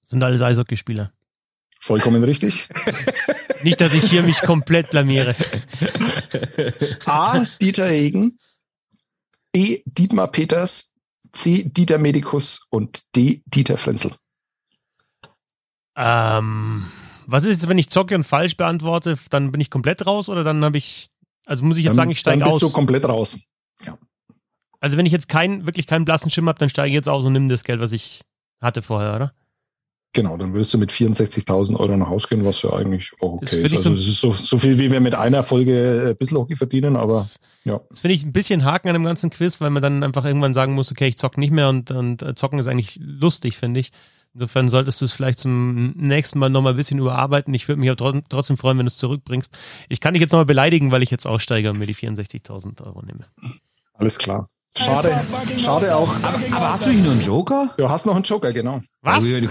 Sind 0.04 0.24
alles 0.24 0.42
Eishockeyspieler. 0.42 1.12
Vollkommen 1.82 2.24
richtig. 2.24 2.70
Nicht, 3.64 3.82
dass 3.82 3.94
ich 3.94 4.10
hier 4.10 4.24
mich 4.24 4.40
komplett 4.40 4.92
blamiere. 4.92 5.36
A. 7.06 7.46
Dieter 7.60 7.90
Hegen. 7.90 8.40
B. 9.52 9.84
Dietmar 9.86 10.32
Peters. 10.32 10.93
C. 11.34 11.64
Dieter 11.64 11.98
Medikus. 11.98 12.66
Und 12.70 13.04
D. 13.16 13.42
Dieter 13.46 13.78
Frenzel. 13.78 14.16
Ähm, 15.96 16.86
was 17.28 17.44
ist 17.44 17.54
jetzt, 17.54 17.70
wenn 17.70 17.78
ich 17.78 17.90
zocke 17.90 18.16
und 18.16 18.24
falsch 18.24 18.58
beantworte? 18.58 19.18
Dann 19.30 19.52
bin 19.52 19.62
ich 19.62 19.70
komplett 19.70 20.06
raus 20.06 20.30
oder 20.30 20.44
dann 20.44 20.64
habe 20.64 20.78
ich. 20.78 21.08
Also 21.46 21.66
muss 21.66 21.78
ich 21.78 21.84
jetzt 21.84 21.92
dann, 21.92 21.96
sagen, 21.96 22.12
ich 22.12 22.20
steige 22.20 22.46
aus. 22.46 22.52
Dann 22.52 22.60
bist 22.60 22.72
du 22.72 22.76
komplett 22.76 23.06
raus. 23.06 23.40
Ja. 23.82 23.98
Also 24.80 24.98
wenn 24.98 25.06
ich 25.06 25.12
jetzt 25.12 25.30
kein, 25.30 25.66
wirklich 25.66 25.88
keinen 25.88 26.06
blassen 26.06 26.30
Schimmer 26.30 26.50
habe, 26.50 26.60
dann 26.60 26.70
steige 26.70 26.90
ich 26.90 26.96
jetzt 26.96 27.10
aus 27.10 27.26
und 27.26 27.34
nimm 27.34 27.50
das 27.50 27.64
Geld, 27.64 27.80
was 27.80 27.92
ich 27.92 28.22
hatte 28.62 28.82
vorher, 28.82 29.16
oder? 29.16 29.34
Genau, 30.16 30.38
dann 30.38 30.54
würdest 30.54 30.72
du 30.72 30.78
mit 30.78 30.92
64.000 30.92 31.76
Euro 31.76 31.98
nach 31.98 32.08
Hause 32.08 32.28
gehen, 32.30 32.46
was 32.46 32.62
ja 32.62 32.72
eigentlich 32.72 33.12
auch 33.20 33.34
okay 33.34 33.46
ist. 33.46 33.74
Also 33.74 33.90
das 33.90 34.08
ist 34.08 34.22
so, 34.22 34.32
so 34.32 34.60
viel, 34.60 34.78
wie 34.78 34.92
wir 34.92 35.00
mit 35.00 35.16
einer 35.16 35.42
Folge 35.42 36.12
äh, 36.12 36.14
Bissel-Hockey 36.14 36.56
verdienen, 36.56 36.96
aber 36.96 37.14
das, 37.14 37.40
ja. 37.64 37.82
Das 37.90 38.02
finde 38.02 38.14
ich 38.14 38.24
ein 38.24 38.32
bisschen 38.32 38.64
Haken 38.64 38.90
an 38.90 38.94
dem 38.94 39.06
ganzen 39.06 39.32
Quiz, 39.32 39.60
weil 39.60 39.72
man 39.72 39.82
dann 39.82 40.04
einfach 40.04 40.24
irgendwann 40.24 40.54
sagen 40.54 40.76
muss, 40.76 40.92
okay, 40.92 41.08
ich 41.08 41.18
zock 41.18 41.40
nicht 41.40 41.50
mehr 41.50 41.68
und, 41.68 41.90
und 41.90 42.22
äh, 42.22 42.36
zocken 42.36 42.60
ist 42.60 42.68
eigentlich 42.68 43.00
lustig, 43.02 43.58
finde 43.58 43.80
ich. 43.80 43.92
Insofern 44.36 44.70
solltest 44.70 45.02
du 45.02 45.06
es 45.06 45.14
vielleicht 45.14 45.40
zum 45.40 45.92
nächsten 45.92 46.38
Mal 46.38 46.52
nochmal 46.52 46.74
ein 46.74 46.78
bisschen 46.78 47.00
überarbeiten. 47.00 47.54
Ich 47.54 47.68
würde 47.68 47.80
mich 47.80 47.90
aber 47.90 48.22
trotzdem 48.30 48.58
freuen, 48.58 48.78
wenn 48.78 48.86
du 48.86 48.92
es 48.92 48.98
zurückbringst. 48.98 49.52
Ich 49.90 50.00
kann 50.00 50.14
dich 50.14 50.22
jetzt 50.22 50.32
nochmal 50.32 50.46
beleidigen, 50.46 50.92
weil 50.92 51.02
ich 51.02 51.12
jetzt 51.12 51.26
aussteige 51.26 51.72
und 51.72 51.80
mir 51.80 51.88
die 51.88 51.96
64.000 51.96 52.84
Euro 52.84 53.02
nehme. 53.04 53.26
Alles 53.94 54.20
klar. 54.20 54.48
Schade, 54.76 55.22
schade 55.58 55.96
auch. 55.96 56.10
Aber, 56.24 56.40
aber 56.52 56.74
hast 56.74 56.86
du 56.88 56.92
hier 56.92 57.04
nur 57.04 57.12
einen 57.12 57.22
Joker? 57.22 57.74
Du 57.78 57.88
hast 57.90 58.08
noch 58.08 58.16
einen 58.16 58.24
Joker, 58.24 58.52
genau. 58.54 58.82
Was? 59.02 59.24
Du, 59.24 59.42
du 59.42 59.48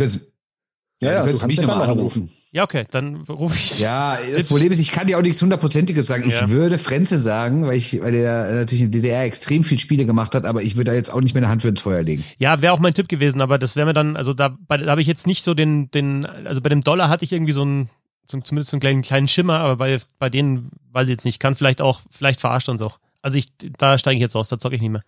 ja, 1.03 1.13
ja, 1.13 1.23
du, 1.23 1.31
kannst 1.31 1.47
mich 1.47 1.61
nochmal 1.61 1.89
anrufen. 1.89 2.31
Ja, 2.53 2.65
okay, 2.65 2.85
dann 2.91 3.17
rufe 3.23 3.57
ich. 3.57 3.81
Ja, 3.81 4.19
das 4.37 4.45
Problem 4.45 4.71
ist, 4.73 4.79
ich 4.79 4.93
kann 4.93 5.07
dir 5.07 5.19
auch 5.19 5.23
nichts 5.23 5.41
hundertprozentiges 5.41 6.07
sagen. 6.07 6.29
Ja. 6.29 6.43
Ich 6.43 6.49
würde 6.51 6.79
Frenze 6.79 7.19
sagen, 7.19 7.67
weil 7.67 7.77
ich, 7.77 8.01
weil 8.01 8.13
der 8.13 8.53
natürlich 8.53 8.83
in 8.83 8.91
der 8.91 9.01
DDR 9.01 9.25
extrem 9.25 9.65
viel 9.65 9.79
Spiele 9.79 10.07
gemacht 10.07 10.35
hat, 10.35 10.45
aber 10.45 10.63
ich 10.63 10.77
würde 10.77 10.91
da 10.91 10.95
jetzt 10.95 11.13
auch 11.13 11.21
nicht 11.21 11.35
mehr 11.35 11.43
eine 11.43 11.51
Hand 11.51 11.63
für 11.63 11.69
ins 11.69 11.81
Feuer 11.81 12.03
legen. 12.03 12.25
Ja, 12.39 12.61
wäre 12.63 12.73
auch 12.73 12.79
mein 12.79 12.95
Tipp 12.95 13.09
gewesen, 13.09 13.41
aber 13.41 13.59
das 13.59 13.75
wäre 13.75 13.87
mir 13.87 13.95
dann, 13.95 14.17
also 14.17 14.35
da, 14.35 14.57
da 14.69 14.87
habe 14.87 15.01
ich 15.01 15.07
jetzt 15.07 15.27
nicht 15.27 15.43
so 15.43 15.55
den, 15.55 15.91
den, 15.91 16.27
also 16.27 16.61
bei 16.61 16.69
dem 16.69 16.83
Dollar 16.83 17.09
hatte 17.09 17.25
ich 17.25 17.33
irgendwie 17.33 17.53
so 17.53 17.63
einen, 17.63 17.91
so, 18.31 18.39
zumindest 18.39 18.71
so 18.71 18.77
einen 18.77 18.81
kleinen, 18.81 19.03
kleinen 19.03 19.29
Schimmer, 19.29 19.59
aber 19.59 19.77
bei, 19.77 19.99
bei 20.19 20.31
denen 20.31 20.71
weiß 20.93 21.05
ich 21.05 21.13
jetzt 21.13 21.25
nicht, 21.25 21.41
kann 21.41 21.57
vielleicht 21.57 21.83
auch, 21.83 22.01
vielleicht 22.11 22.41
verarscht 22.41 22.69
uns 22.69 22.83
auch. 22.83 22.99
Also 23.23 23.39
ich, 23.39 23.49
da 23.79 23.99
steige 23.99 24.17
ich 24.17 24.23
jetzt 24.23 24.37
aus, 24.37 24.49
da 24.49 24.59
zocke 24.59 24.77
ich 24.77 24.83
nicht 24.83 24.91
mehr. 24.91 25.05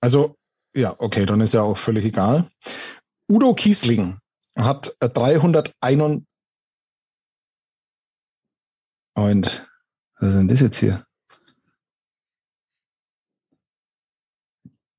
Also, 0.00 0.34
ja, 0.74 0.94
okay, 0.98 1.26
dann 1.26 1.40
ist 1.40 1.54
ja 1.54 1.62
auch 1.62 1.76
völlig 1.76 2.04
egal. 2.04 2.50
Udo 3.30 3.54
Kiesling 3.54 4.18
hat 4.56 4.92
301. 4.98 6.24
Und 9.14 9.68
was 10.18 10.28
ist 10.28 10.34
denn 10.34 10.48
das 10.48 10.60
jetzt 10.60 10.78
hier? 10.78 11.04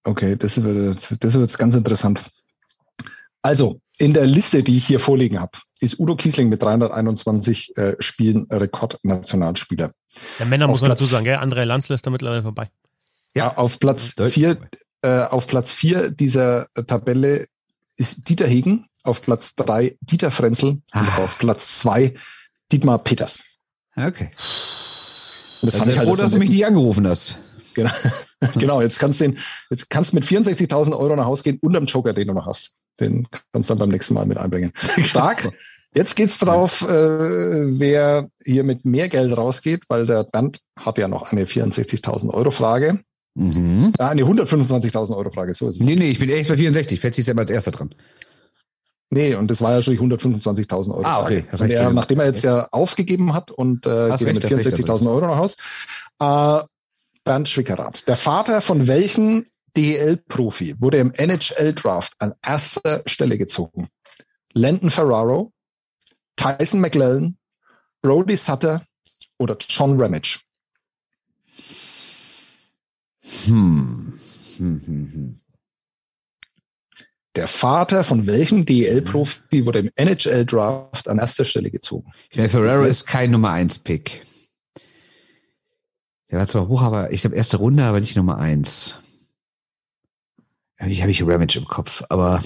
Okay, 0.03 0.37
das 0.37 0.63
wird, 0.63 1.23
das 1.23 1.33
wird 1.33 1.57
ganz 1.57 1.75
interessant. 1.75 2.23
Also, 3.43 3.81
in 3.97 4.13
der 4.13 4.25
Liste, 4.25 4.63
die 4.63 4.77
ich 4.77 4.87
hier 4.87 4.99
vorliegen 4.99 5.39
habe, 5.39 5.57
ist 5.81 5.99
Udo 5.99 6.15
Kiesling 6.15 6.47
mit 6.47 6.63
321 6.63 7.75
äh, 7.75 7.95
Spielen 7.99 8.47
Rekordnationalspieler. 8.49 9.91
Der 10.39 10.45
Männer 10.45 10.67
muss 10.67 10.81
man 10.81 10.91
dazu 10.91 11.05
sagen, 11.05 11.25
gell? 11.25 11.37
André 11.37 11.65
Lanz 11.65 11.89
lässt 11.89 12.05
da 12.05 12.11
mittlerweile 12.11 12.43
vorbei. 12.43 12.69
Ja, 13.35 13.57
auf 13.57 13.79
Platz 13.79 14.15
4 14.17 14.69
äh, 15.03 15.23
auf 15.23 15.47
Platz 15.47 15.71
4 15.71 16.11
dieser 16.11 16.67
Tabelle 16.87 17.47
ist 18.01 18.27
Dieter 18.27 18.47
Hegen, 18.47 18.87
auf 19.03 19.21
Platz 19.21 19.55
3 19.55 19.95
Dieter 20.01 20.31
Frenzel 20.31 20.81
ah. 20.91 21.01
und 21.01 21.23
auf 21.23 21.37
Platz 21.37 21.79
2 21.79 22.13
Dietmar 22.71 22.99
Peters. 22.99 23.43
Okay. 23.95 24.31
Und 25.61 25.71
das 25.71 25.75
fand 25.75 25.91
ich 25.91 25.97
halt 25.97 26.07
froh, 26.07 26.15
dass 26.15 26.31
du 26.31 26.39
mich 26.39 26.49
nicht 26.49 26.65
angerufen 26.65 27.07
hast. 27.07 27.37
Genau, 27.75 27.91
genau 28.55 28.81
jetzt 28.81 28.99
kannst 28.99 29.21
du 29.21 29.25
den, 29.25 29.39
jetzt 29.69 29.89
kannst 29.89 30.13
mit 30.13 30.25
64.000 30.25 30.97
Euro 30.97 31.15
nach 31.15 31.25
Hause 31.25 31.43
gehen 31.43 31.59
und 31.61 31.75
am 31.75 31.85
Joker, 31.85 32.13
den 32.13 32.27
du 32.27 32.33
noch 32.33 32.47
hast. 32.47 32.75
Den 32.99 33.27
kannst 33.53 33.69
du 33.69 33.73
dann 33.73 33.79
beim 33.79 33.89
nächsten 33.89 34.13
Mal 34.13 34.25
mit 34.25 34.37
einbringen. 34.37 34.73
Stark. 35.03 35.51
Jetzt 35.93 36.15
geht's 36.15 36.37
drauf, 36.37 36.81
äh, 36.83 36.87
wer 37.79 38.29
hier 38.43 38.63
mit 38.63 38.85
mehr 38.85 39.09
Geld 39.09 39.35
rausgeht, 39.35 39.83
weil 39.89 40.05
der 40.05 40.23
Band 40.23 40.61
hat 40.79 40.97
ja 40.97 41.07
noch 41.07 41.31
eine 41.31 41.45
64.000 41.45 42.29
Euro 42.29 42.51
Frage. 42.51 43.03
Mhm. 43.35 43.93
Ah, 43.97 44.09
eine 44.09 44.23
125.000 44.23 45.15
Euro 45.15 45.29
Frage, 45.31 45.53
so 45.53 45.67
ist 45.67 45.77
es. 45.77 45.81
Nee, 45.81 45.95
nee, 45.95 46.09
ich 46.09 46.19
bin 46.19 46.29
echt 46.29 46.49
bei 46.49 46.57
64. 46.57 46.99
Fetzi 46.99 47.21
ist 47.21 47.27
ja 47.27 47.35
als 47.35 47.49
erster 47.49 47.71
dran. 47.71 47.93
Nee, 49.09 49.35
und 49.35 49.51
das 49.51 49.61
war 49.61 49.73
ja 49.73 49.81
schon 49.81 49.93
die 49.93 49.99
125.000 49.99 50.89
Euro. 50.89 51.03
Ah, 51.03 51.21
okay. 51.21 51.45
Und 51.51 51.69
er, 51.69 51.91
nachdem 51.91 52.19
er 52.21 52.27
jetzt 52.27 52.43
ja 52.43 52.67
aufgegeben 52.71 53.33
hat 53.33 53.51
und 53.51 53.85
äh, 53.85 54.15
geht 54.17 54.33
mit 54.33 54.45
64.000 54.45 55.09
Euro 55.09 55.27
nach 55.27 55.37
Haus. 55.37 55.57
Äh, 56.19 56.65
Bernd 57.23 57.49
Schwickerath. 57.49 58.07
Der 58.07 58.15
Vater 58.15 58.61
von 58.61 58.87
welchem 58.87 59.45
DEL-Profi 59.75 60.75
wurde 60.79 60.97
im 60.97 61.13
NHL-Draft 61.13 62.13
an 62.19 62.33
erster 62.41 63.03
Stelle 63.05 63.37
gezogen? 63.37 63.89
Landon 64.53 64.89
Ferraro, 64.89 65.51
Tyson 66.35 66.79
McLellan, 66.79 67.37
Brody 68.01 68.37
Sutter 68.37 68.83
oder 69.37 69.57
John 69.59 70.01
Ramage? 70.01 70.39
Hm. 73.45 74.13
Hm, 74.57 74.81
hm, 74.85 75.11
hm. 75.13 75.39
Der 77.35 77.47
Vater 77.47 78.03
von 78.03 78.27
welchem 78.27 78.65
DEL-Profi 78.65 79.65
wurde 79.65 79.79
im 79.79 79.91
NHL-Draft 79.95 81.07
an 81.07 81.17
erster 81.17 81.45
Stelle 81.45 81.71
gezogen? 81.71 82.11
Ich 82.29 82.37
meine, 82.37 82.49
Ferrero 82.49 82.83
ist 82.83 83.05
kein 83.05 83.31
Nummer 83.31 83.51
1-Pick. 83.51 84.23
Der 86.29 86.39
war 86.39 86.47
zwar 86.47 86.67
hoch, 86.67 86.81
aber 86.81 87.11
ich 87.13 87.21
glaube 87.21 87.37
erste 87.37 87.57
Runde, 87.57 87.83
aber 87.83 88.01
nicht 88.01 88.15
Nummer 88.17 88.37
1. 88.37 88.97
Ich 90.87 91.01
habe 91.01 91.11
ich 91.11 91.23
Ramage 91.23 91.59
im 91.59 91.65
Kopf, 91.65 92.03
aber 92.09 92.43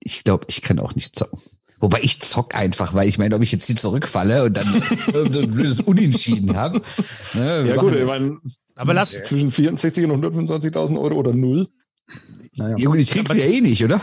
ich 0.00 0.24
glaube, 0.24 0.46
ich 0.48 0.60
kann 0.60 0.80
auch 0.80 0.94
nicht 0.94 1.16
zocken. 1.16 1.40
Wobei 1.78 2.00
ich 2.02 2.20
zock 2.20 2.54
einfach, 2.54 2.94
weil 2.94 3.08
ich 3.08 3.18
meine, 3.18 3.36
ob 3.36 3.42
ich 3.42 3.52
jetzt 3.52 3.66
hier 3.66 3.76
zurückfalle 3.76 4.44
und 4.44 4.56
dann 4.56 4.66
so 5.32 5.40
ein 5.40 5.50
blödes 5.50 5.80
Unentschieden 5.80 6.56
habe. 6.56 6.82
Ne, 7.34 7.68
ja 7.68 7.76
gut, 7.76 7.94
ich 7.94 8.04
meine, 8.04 8.38
aber 8.76 8.94
lass 8.94 9.10
zwischen 9.10 9.50
64 9.50 10.04
und 10.04 10.24
125.000 10.24 11.00
Euro 11.00 11.14
oder 11.16 11.32
null. 11.32 11.68
Naja. 12.58 12.76
Junge, 12.76 12.98
ich 12.98 13.10
krieg's 13.10 13.34
ja 13.34 13.44
eh 13.44 13.60
nicht, 13.60 13.84
oder? 13.84 14.00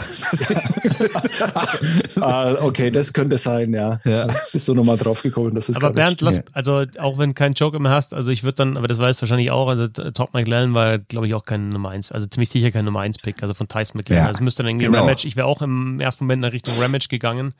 ah, 2.21 2.55
okay, 2.61 2.91
das 2.91 3.11
könnte 3.11 3.39
sein, 3.39 3.73
ja. 3.73 3.99
ja. 4.05 4.27
Bist 4.51 4.67
du 4.67 4.75
nochmal 4.75 4.97
drauf 4.97 5.23
gekommen? 5.23 5.55
Das 5.55 5.69
ist 5.69 5.77
aber 5.77 5.91
Bernd, 5.91 6.21
lass, 6.21 6.43
also 6.51 6.85
auch 6.99 7.17
wenn 7.17 7.31
du 7.31 7.33
keinen 7.33 7.53
Joker 7.53 7.79
mehr 7.79 7.91
hast, 7.91 8.13
also 8.13 8.31
ich 8.31 8.43
würde 8.43 8.57
dann, 8.57 8.77
aber 8.77 8.87
das 8.87 8.99
weißt 8.99 9.19
du 9.19 9.23
wahrscheinlich 9.23 9.49
auch, 9.49 9.69
also 9.69 9.87
Top 9.87 10.33
McLaren 10.33 10.75
war, 10.75 10.99
glaube 10.99 11.25
ich, 11.25 11.33
auch 11.33 11.45
kein 11.45 11.69
Nummer 11.69 11.89
1, 11.89 12.11
also 12.11 12.27
ziemlich 12.27 12.49
sicher 12.49 12.69
kein 12.69 12.85
Nummer 12.85 12.99
1 12.99 13.19
Pick, 13.19 13.41
also 13.41 13.55
von 13.55 13.67
Tyson 13.67 13.97
McLaren. 13.97 14.23
Ja. 14.23 14.27
Also 14.27 14.43
müsste 14.43 14.61
dann 14.61 14.69
irgendwie 14.69 14.85
genau. 14.85 15.01
Rematch, 15.01 15.25
ich 15.25 15.35
wäre 15.35 15.47
auch 15.47 15.63
im 15.63 15.99
ersten 15.99 16.25
Moment 16.25 16.45
in 16.45 16.51
Richtung 16.51 16.79
Rematch 16.79 17.07
gegangen. 17.09 17.53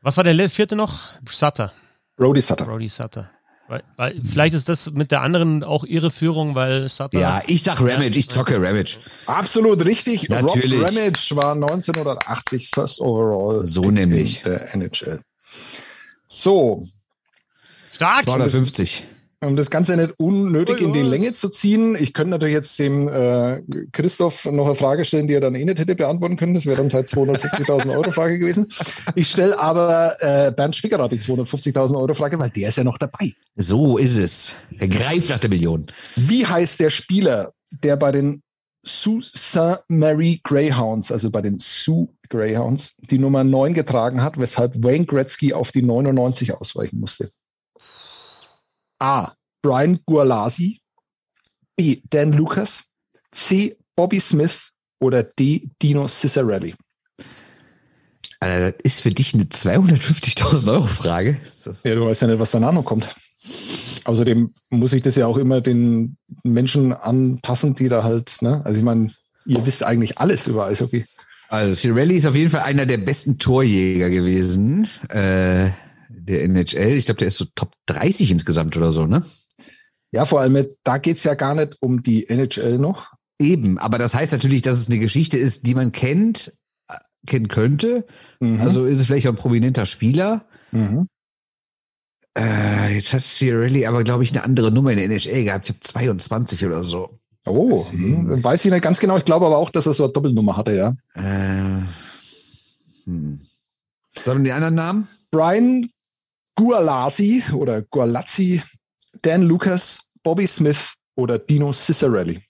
Was 0.00 0.16
war 0.16 0.24
der 0.24 0.48
vierte 0.48 0.76
noch? 0.76 1.00
Sutter. 1.28 1.72
Brody 2.16 2.40
Sutter. 2.40 2.64
Brody 2.64 2.88
Sutter. 2.88 3.28
Weil, 3.68 3.82
weil, 3.96 4.20
vielleicht 4.22 4.54
ist 4.54 4.68
das 4.68 4.92
mit 4.92 5.10
der 5.10 5.22
anderen 5.22 5.64
auch 5.64 5.84
ihre 5.84 6.10
Führung, 6.10 6.54
weil 6.54 6.88
Sutter. 6.88 7.18
Ja, 7.18 7.42
ich 7.46 7.62
sag 7.64 7.80
Ramage, 7.80 8.18
ich 8.18 8.28
zocke 8.28 8.56
Ramage. 8.56 8.98
Absolut 9.26 9.84
richtig. 9.84 10.28
Natürlich. 10.28 10.80
Rob 10.80 10.88
Ramage 10.88 11.36
war 11.36 11.52
1980 11.52 12.70
First 12.72 13.00
Overall. 13.00 13.66
So 13.66 13.90
nämlich. 13.90 14.42
der 14.42 14.72
NHL. 14.74 15.20
So. 16.28 16.86
Stark. 17.92 18.24
250 18.24 19.06
um 19.44 19.56
das 19.56 19.70
Ganze 19.70 19.96
nicht 19.96 20.14
unnötig 20.18 20.80
in 20.80 20.92
die 20.92 21.02
Länge 21.02 21.34
zu 21.34 21.48
ziehen. 21.48 21.94
Ich 21.98 22.14
könnte 22.14 22.30
natürlich 22.30 22.54
jetzt 22.54 22.78
dem 22.78 23.08
äh, 23.08 23.62
Christoph 23.92 24.46
noch 24.46 24.66
eine 24.66 24.74
Frage 24.74 25.04
stellen, 25.04 25.26
die 25.26 25.34
er 25.34 25.40
dann 25.40 25.54
eh 25.54 25.64
nicht 25.64 25.78
hätte 25.78 25.94
beantworten 25.94 26.36
können. 26.36 26.54
Das 26.54 26.64
wäre 26.64 26.78
dann 26.78 26.88
seit 26.88 27.06
250.000 27.06 27.92
Euro 27.92 28.10
Frage 28.12 28.38
gewesen. 28.38 28.68
Ich 29.14 29.30
stelle 29.30 29.58
aber 29.58 30.16
äh, 30.20 30.52
Bernd 30.52 30.74
Schwickerath 30.74 31.12
die 31.12 31.18
250.000 31.18 31.98
Euro 31.98 32.14
Frage, 32.14 32.38
weil 32.38 32.50
der 32.50 32.68
ist 32.68 32.78
ja 32.78 32.84
noch 32.84 32.98
dabei. 32.98 33.32
So 33.56 33.98
ist 33.98 34.16
es. 34.16 34.54
Er 34.78 34.88
greift 34.88 35.28
nach 35.28 35.38
der 35.38 35.50
Million. 35.50 35.86
Wie 36.16 36.46
heißt 36.46 36.80
der 36.80 36.90
Spieler, 36.90 37.52
der 37.70 37.96
bei 37.96 38.12
den 38.12 38.42
Sault 38.84 39.30
Saint 39.34 39.80
Mary 39.88 40.40
Greyhounds, 40.44 41.10
also 41.10 41.30
bei 41.30 41.42
den 41.42 41.58
Sioux 41.58 42.08
Greyhounds, 42.30 42.96
die 43.10 43.18
Nummer 43.18 43.44
9 43.44 43.74
getragen 43.74 44.22
hat, 44.22 44.38
weshalb 44.38 44.82
Wayne 44.82 45.06
Gretzky 45.06 45.52
auf 45.52 45.72
die 45.72 45.82
99 45.82 46.54
ausweichen 46.54 47.00
musste? 47.00 47.30
A. 48.98 49.32
Brian 49.62 49.98
Gualasi, 50.06 50.80
B. 51.76 52.00
Dan 52.10 52.32
Lucas, 52.32 52.84
C. 53.32 53.76
Bobby 53.96 54.20
Smith 54.20 54.70
oder 55.00 55.22
D. 55.24 55.68
Dino 55.82 56.06
Cicerelli? 56.06 56.74
Alter, 58.40 58.72
das 58.72 58.92
ist 58.92 59.00
für 59.00 59.10
dich 59.10 59.34
eine 59.34 59.44
250.000 59.44 60.70
Euro 60.70 60.86
Frage. 60.86 61.38
Ja, 61.84 61.94
du 61.94 62.06
weißt 62.06 62.22
ja 62.22 62.28
nicht, 62.28 62.38
was 62.38 62.50
danach 62.50 62.72
noch 62.72 62.84
kommt. 62.84 63.14
Außerdem 64.04 64.52
muss 64.70 64.92
ich 64.92 65.02
das 65.02 65.16
ja 65.16 65.26
auch 65.26 65.36
immer 65.36 65.60
den 65.60 66.16
Menschen 66.44 66.92
anpassen, 66.92 67.74
die 67.74 67.88
da 67.88 68.04
halt, 68.04 68.40
ne? 68.40 68.60
Also 68.64 68.78
ich 68.78 68.84
meine, 68.84 69.12
ihr 69.46 69.64
wisst 69.66 69.84
eigentlich 69.84 70.18
alles 70.18 70.46
über 70.46 70.66
Eishockey. 70.66 71.06
Also 71.48 71.74
Cirelli 71.74 72.16
ist 72.16 72.26
auf 72.26 72.34
jeden 72.34 72.50
Fall 72.50 72.62
einer 72.62 72.86
der 72.86 72.98
besten 72.98 73.38
Torjäger 73.38 74.10
gewesen. 74.10 74.88
Äh, 75.08 75.70
der 76.26 76.44
NHL. 76.44 76.96
Ich 76.96 77.06
glaube, 77.06 77.18
der 77.18 77.28
ist 77.28 77.38
so 77.38 77.46
Top 77.54 77.72
30 77.86 78.30
insgesamt 78.30 78.76
oder 78.76 78.92
so, 78.92 79.06
ne? 79.06 79.24
Ja, 80.12 80.24
vor 80.24 80.40
allem, 80.40 80.56
jetzt, 80.56 80.80
da 80.84 80.98
geht 80.98 81.16
es 81.16 81.24
ja 81.24 81.34
gar 81.34 81.54
nicht 81.54 81.76
um 81.80 82.02
die 82.02 82.28
NHL 82.28 82.78
noch. 82.78 83.12
Eben, 83.38 83.78
aber 83.78 83.98
das 83.98 84.14
heißt 84.14 84.32
natürlich, 84.32 84.62
dass 84.62 84.78
es 84.78 84.88
eine 84.88 84.98
Geschichte 84.98 85.36
ist, 85.36 85.66
die 85.66 85.74
man 85.74 85.92
kennt, 85.92 86.56
äh, 86.88 86.94
kennen 87.26 87.48
könnte. 87.48 88.06
Mhm. 88.40 88.60
Also 88.60 88.84
ist 88.84 88.98
es 88.98 89.06
vielleicht 89.06 89.26
auch 89.26 89.32
ein 89.32 89.36
prominenter 89.36 89.84
Spieler. 89.84 90.46
Mhm. 90.70 91.08
Äh, 92.36 92.96
jetzt 92.96 93.12
hat 93.12 93.22
Cirelli 93.22 93.86
aber, 93.86 94.04
glaube 94.04 94.22
ich, 94.22 94.32
eine 94.32 94.44
andere 94.44 94.70
Nummer 94.70 94.90
in 94.92 94.98
der 94.98 95.06
NHL 95.06 95.44
gehabt. 95.44 95.68
Ich 95.68 95.74
habe 95.74 95.80
22 95.80 96.64
oder 96.66 96.84
so. 96.84 97.18
Oh, 97.46 97.88
hm, 97.88 98.42
weiß 98.42 98.64
ich 98.64 98.70
nicht 98.70 98.82
ganz 98.82 98.98
genau. 98.98 99.16
Ich 99.18 99.24
glaube 99.24 99.46
aber 99.46 99.56
auch, 99.56 99.70
dass 99.70 99.86
er 99.86 99.94
so 99.94 100.04
eine 100.04 100.12
Doppelnummer 100.12 100.56
hatte, 100.56 100.74
ja. 100.74 100.96
Äh, 101.14 101.82
hm. 103.04 103.40
Sollen 104.24 104.44
die 104.44 104.52
anderen 104.52 104.74
Namen? 104.74 105.08
Brian 105.30 105.88
Gualasi 106.56 107.44
oder 107.54 107.82
Gualazzi, 107.82 108.62
Dan 109.22 109.42
Lucas, 109.42 110.10
Bobby 110.22 110.46
Smith 110.46 110.94
oder 111.14 111.38
Dino 111.38 111.72
Cicerelli. 111.72 112.42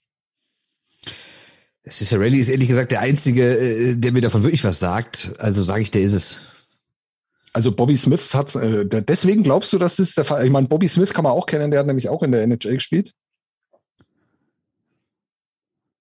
Cicerelli 1.89 2.39
ist 2.39 2.49
ehrlich 2.49 2.67
gesagt 2.67 2.91
der 2.91 3.01
Einzige, 3.01 3.57
äh, 3.57 3.95
der 3.95 4.11
mir 4.11 4.21
davon 4.21 4.43
wirklich 4.43 4.63
was 4.63 4.79
sagt. 4.79 5.33
Also 5.37 5.63
sage 5.63 5.81
ich, 5.81 5.91
der 5.91 6.01
ist 6.01 6.13
es. 6.13 6.37
Also 7.53 7.71
Bobby 7.71 7.95
Smith 7.95 8.33
hat, 8.33 8.55
äh, 8.55 8.85
deswegen 8.85 9.43
glaubst 9.43 9.71
du, 9.73 9.77
dass 9.77 9.95
das 9.95 10.13
der 10.15 10.25
Fall? 10.25 10.45
Ich 10.45 10.51
meine, 10.51 10.67
Bobby 10.67 10.87
Smith 10.87 11.13
kann 11.13 11.23
man 11.23 11.33
auch 11.33 11.45
kennen, 11.45 11.71
der 11.71 11.79
hat 11.79 11.87
nämlich 11.87 12.09
auch 12.09 12.23
in 12.23 12.31
der 12.31 12.43
NHL 12.43 12.75
gespielt. 12.75 13.13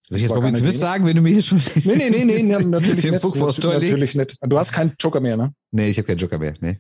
Soll 0.08 0.18
ich 0.18 0.24
jetzt 0.24 0.34
Bobby 0.34 0.54
Smith 0.56 0.78
sagen, 0.78 1.06
wenn 1.06 1.16
du 1.16 1.22
mir 1.22 1.32
hier 1.32 1.42
schon 1.42 1.60
nee, 1.84 1.96
nee, 1.96 2.10
nee, 2.10 2.24
nee, 2.24 2.42
natürlich 2.64 3.04
nicht. 3.04 3.22
Natürlich 3.22 4.14
nicht. 4.14 4.38
Du 4.40 4.58
hast 4.58 4.72
keinen 4.72 4.94
Joker 5.00 5.20
mehr, 5.20 5.36
ne? 5.36 5.54
Nee, 5.70 5.88
ich 5.88 5.98
habe 5.98 6.06
keinen 6.06 6.18
Joker 6.18 6.38
mehr, 6.38 6.54
nee. 6.60 6.78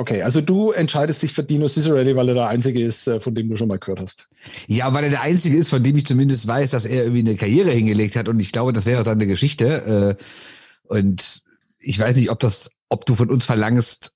Okay, 0.00 0.22
also 0.22 0.40
du 0.40 0.70
entscheidest 0.70 1.24
dich 1.24 1.32
für 1.32 1.42
Dino 1.42 1.66
Cicerelli, 1.66 2.14
weil 2.14 2.28
er 2.28 2.34
der 2.34 2.46
Einzige 2.46 2.84
ist, 2.84 3.08
äh, 3.08 3.20
von 3.20 3.34
dem 3.34 3.48
du 3.48 3.56
schon 3.56 3.66
mal 3.66 3.80
gehört 3.80 3.98
hast. 3.98 4.28
Ja, 4.68 4.94
weil 4.94 5.02
er 5.02 5.10
der 5.10 5.22
Einzige 5.22 5.56
ist, 5.56 5.70
von 5.70 5.82
dem 5.82 5.96
ich 5.96 6.06
zumindest 6.06 6.46
weiß, 6.46 6.70
dass 6.70 6.84
er 6.84 7.02
irgendwie 7.02 7.18
eine 7.18 7.34
Karriere 7.34 7.72
hingelegt 7.72 8.14
hat. 8.14 8.28
Und 8.28 8.38
ich 8.38 8.52
glaube, 8.52 8.72
das 8.72 8.86
wäre 8.86 9.02
dann 9.02 9.18
eine 9.18 9.26
Geschichte. 9.26 10.16
Äh, 10.16 10.24
und 10.84 11.42
ich 11.80 11.98
weiß 11.98 12.14
nicht, 12.16 12.30
ob 12.30 12.38
das, 12.38 12.70
ob 12.88 13.06
du 13.06 13.16
von 13.16 13.28
uns 13.28 13.44
verlangst, 13.44 14.12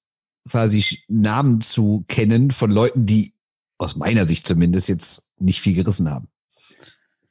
quasi 0.48 1.00
Namen 1.08 1.60
zu 1.60 2.04
kennen 2.06 2.52
von 2.52 2.70
Leuten, 2.70 3.04
die 3.04 3.34
aus 3.76 3.96
meiner 3.96 4.24
Sicht 4.24 4.46
zumindest 4.46 4.88
jetzt 4.88 5.30
nicht 5.40 5.60
viel 5.60 5.74
gerissen 5.74 6.08
haben. 6.08 6.28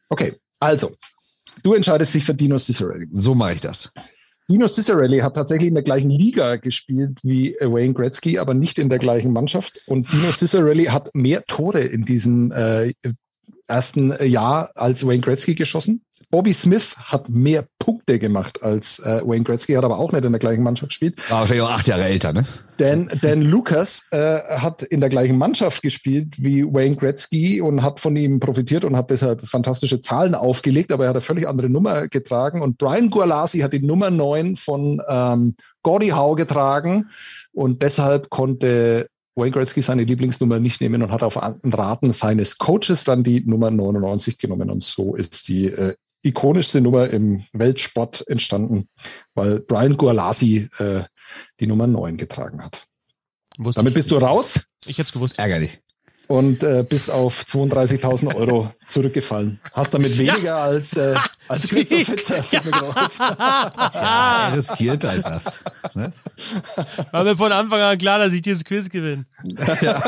Okay, 0.09 0.35
also, 0.59 0.97
du 1.63 1.73
entscheidest 1.73 2.13
dich 2.13 2.25
für 2.25 2.35
Dino 2.35 2.57
Cicerelli. 2.57 3.07
So 3.13 3.33
mache 3.33 3.53
ich 3.53 3.61
das. 3.61 3.93
Dino 4.51 4.67
Cicerelli 4.67 5.19
hat 5.19 5.37
tatsächlich 5.37 5.69
in 5.69 5.75
der 5.75 5.83
gleichen 5.83 6.09
Liga 6.09 6.57
gespielt 6.57 7.19
wie 7.23 7.55
Wayne 7.61 7.93
Gretzky, 7.93 8.37
aber 8.37 8.53
nicht 8.53 8.79
in 8.79 8.89
der 8.89 8.99
gleichen 8.99 9.31
Mannschaft. 9.31 9.81
Und 9.87 10.11
Dino 10.11 10.29
Cicerelli 10.33 10.85
hat 10.85 11.15
mehr 11.15 11.45
Tore 11.45 11.79
in 11.79 12.03
diesem 12.03 12.51
äh, 12.51 12.93
ersten 13.71 14.13
Jahr 14.23 14.71
als 14.75 15.05
Wayne 15.05 15.21
Gretzky 15.21 15.55
geschossen. 15.55 16.03
Bobby 16.29 16.53
Smith 16.53 16.95
hat 16.97 17.29
mehr 17.29 17.65
Punkte 17.77 18.17
gemacht 18.17 18.63
als 18.63 18.99
äh, 18.99 19.21
Wayne 19.25 19.43
Gretzky, 19.43 19.73
hat 19.73 19.83
aber 19.83 19.97
auch 19.97 20.11
nicht 20.11 20.23
in 20.23 20.31
der 20.31 20.39
gleichen 20.39 20.63
Mannschaft 20.63 20.91
gespielt. 20.91 21.17
War 21.29 21.41
wahrscheinlich 21.41 21.63
auch 21.63 21.71
acht 21.71 21.87
Jahre 21.87 22.05
älter, 22.05 22.31
ne? 22.31 22.45
Denn 22.79 23.11
Dan 23.21 23.41
Lucas 23.41 24.07
äh, 24.11 24.39
hat 24.57 24.81
in 24.81 25.01
der 25.01 25.09
gleichen 25.09 25.37
Mannschaft 25.37 25.81
gespielt 25.81 26.35
wie 26.37 26.63
Wayne 26.63 26.95
Gretzky 26.95 27.59
und 27.59 27.83
hat 27.83 27.99
von 27.99 28.15
ihm 28.15 28.39
profitiert 28.39 28.85
und 28.85 28.95
hat 28.95 29.11
deshalb 29.11 29.41
fantastische 29.47 29.99
Zahlen 29.99 30.33
aufgelegt, 30.33 30.91
aber 30.91 31.03
er 31.03 31.09
hat 31.09 31.17
eine 31.17 31.21
völlig 31.21 31.47
andere 31.47 31.69
Nummer 31.69 32.07
getragen. 32.07 32.61
Und 32.61 32.77
Brian 32.77 33.09
Gualasi 33.09 33.59
hat 33.59 33.73
die 33.73 33.85
Nummer 33.85 34.09
neun 34.09 34.55
von 34.55 35.01
ähm, 35.07 35.55
Gordie 35.83 36.13
Howe 36.13 36.35
getragen 36.35 37.09
und 37.51 37.81
deshalb 37.81 38.29
konnte 38.29 39.07
Wayne 39.41 39.51
Gretzky 39.51 39.81
seine 39.81 40.03
Lieblingsnummer 40.03 40.59
nicht 40.59 40.79
nehmen 40.79 41.03
und 41.03 41.11
hat 41.11 41.23
auf 41.23 41.37
Raten 41.37 42.13
seines 42.13 42.57
Coaches 42.57 43.03
dann 43.03 43.23
die 43.23 43.41
Nummer 43.41 43.71
99 43.71 44.37
genommen. 44.37 44.69
Und 44.69 44.83
so 44.83 45.15
ist 45.15 45.47
die 45.47 45.65
äh, 45.65 45.95
ikonischste 46.21 46.81
Nummer 46.81 47.09
im 47.09 47.43
Weltsport 47.51 48.25
entstanden, 48.27 48.87
weil 49.33 49.59
Brian 49.59 49.97
Gualasi 49.97 50.69
äh, 50.77 51.03
die 51.59 51.67
Nummer 51.67 51.87
9 51.87 52.17
getragen 52.17 52.63
hat. 52.63 52.85
Wusste 53.57 53.79
Damit 53.79 53.93
bist 53.95 54.11
du 54.11 54.17
raus. 54.17 54.59
Ich 54.85 54.97
hätte 54.97 55.07
es 55.07 55.13
gewusst. 55.13 55.39
Ärgerlich. 55.39 55.81
Und 56.27 56.63
äh, 56.63 56.85
bis 56.87 57.09
auf 57.09 57.43
32.000 57.43 58.33
Euro 58.35 58.71
zurückgefallen. 58.85 59.59
Hast 59.73 59.93
damit 59.93 60.17
weniger 60.17 60.39
ja. 60.39 60.63
als, 60.63 60.95
äh, 60.95 61.15
als 61.49 61.67
Christoph 61.67 62.05
Fitzer. 62.05 62.43
Ja. 62.51 62.61
ja, 63.93 64.49
er 64.49 64.57
riskiert 64.57 65.03
halt 65.03 65.25
was. 65.25 65.59
Ne? 65.93 66.13
War 67.11 67.23
mir 67.25 67.35
von 67.35 67.51
Anfang 67.51 67.81
an 67.81 67.97
klar, 67.97 68.19
dass 68.19 68.33
ich 68.33 68.41
dieses 68.41 68.63
Quiz 68.63 68.89
gewinne. 68.89 69.25
Ja. 69.81 70.01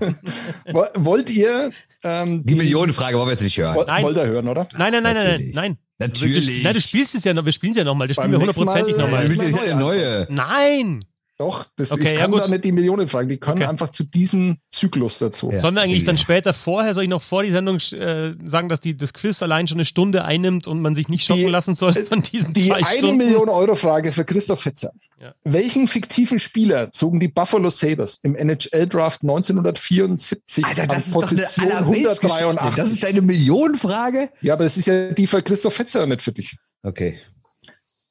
Wollt 0.96 1.30
ihr 1.30 1.70
ähm, 2.02 2.42
die, 2.42 2.54
die 2.54 2.54
Millionenfrage 2.54 3.16
wollen 3.16 3.28
wir 3.28 3.32
jetzt 3.32 3.42
nicht 3.42 3.58
hören. 3.58 3.84
Nein. 3.86 4.02
Wollt 4.02 4.16
ihr 4.16 4.26
hören, 4.26 4.48
oder? 4.48 4.66
Nein, 4.76 4.92
nein, 4.92 5.02
nein, 5.02 5.14
nein, 5.14 5.50
nein. 5.52 5.78
Natürlich. 5.98 6.48
Also, 6.48 6.62
nein, 6.62 6.74
du 6.74 6.80
spielst 6.80 7.14
es 7.14 7.24
ja 7.24 7.34
noch, 7.34 7.44
wir 7.44 7.52
spielen 7.52 7.72
es 7.72 7.78
ja 7.78 7.84
nochmal, 7.84 8.08
das 8.08 8.16
spielen 8.16 8.32
wir 8.32 8.38
hundertprozentig 8.38 8.96
nochmal. 8.96 9.30
Ja, 9.30 9.60
eine 9.60 9.74
neue. 9.74 10.26
Nein! 10.30 11.00
Doch, 11.40 11.64
das, 11.76 11.90
okay, 11.90 12.12
ich 12.12 12.20
kann 12.20 12.30
ja, 12.34 12.38
da 12.38 12.48
nicht 12.48 12.64
die 12.64 12.72
Millionen 12.72 13.08
fragen. 13.08 13.30
Die 13.30 13.38
können 13.38 13.62
okay. 13.62 13.70
einfach 13.70 13.88
zu 13.88 14.04
diesem 14.04 14.58
Zyklus 14.70 15.20
dazu. 15.20 15.50
Ja. 15.50 15.58
Sollen 15.58 15.74
wir 15.74 15.80
eigentlich 15.80 16.04
dann 16.04 16.18
später 16.18 16.52
vorher, 16.52 16.92
soll 16.92 17.04
ich 17.04 17.08
noch 17.08 17.22
vor 17.22 17.44
die 17.44 17.50
Sendung 17.50 17.76
äh, 17.76 18.34
sagen, 18.44 18.68
dass 18.68 18.80
die, 18.80 18.94
das 18.94 19.14
Quiz 19.14 19.42
allein 19.42 19.66
schon 19.66 19.78
eine 19.78 19.86
Stunde 19.86 20.26
einnimmt 20.26 20.66
und 20.66 20.82
man 20.82 20.94
sich 20.94 21.08
nicht 21.08 21.24
schocken 21.24 21.46
die, 21.46 21.50
lassen 21.50 21.74
soll 21.74 21.94
von 21.94 22.20
diesen 22.20 22.52
die 22.52 22.68
zwei 22.68 22.84
Stunden? 22.84 23.00
Die 23.00 23.08
eine 23.08 23.16
Million 23.16 23.48
Euro 23.48 23.74
Frage 23.74 24.12
für 24.12 24.26
Christoph 24.26 24.60
Fetzer. 24.60 24.90
Ja. 25.18 25.32
Welchen 25.42 25.88
fiktiven 25.88 26.38
Spieler 26.38 26.92
zogen 26.92 27.20
die 27.20 27.28
Buffalo 27.28 27.70
Sabres 27.70 28.16
im 28.22 28.36
NHL 28.36 28.86
Draft 28.86 29.22
1974 29.22 30.66
Alter, 30.66 30.86
das 30.88 31.06
ist 31.06 31.14
Position 31.14 31.68
doch 31.70 31.76
eine 31.76 31.86
183? 31.86 32.74
Das 32.76 32.90
ist 32.90 33.02
deine 33.02 33.22
Millionenfrage? 33.22 34.28
Ja, 34.42 34.52
aber 34.52 34.64
das 34.64 34.76
ist 34.76 34.84
ja 34.84 35.12
die 35.12 35.26
für 35.26 35.40
Christoph 35.40 35.72
Fetzer, 35.72 36.04
nicht 36.04 36.20
für 36.20 36.32
dich. 36.32 36.58
Okay. 36.82 37.18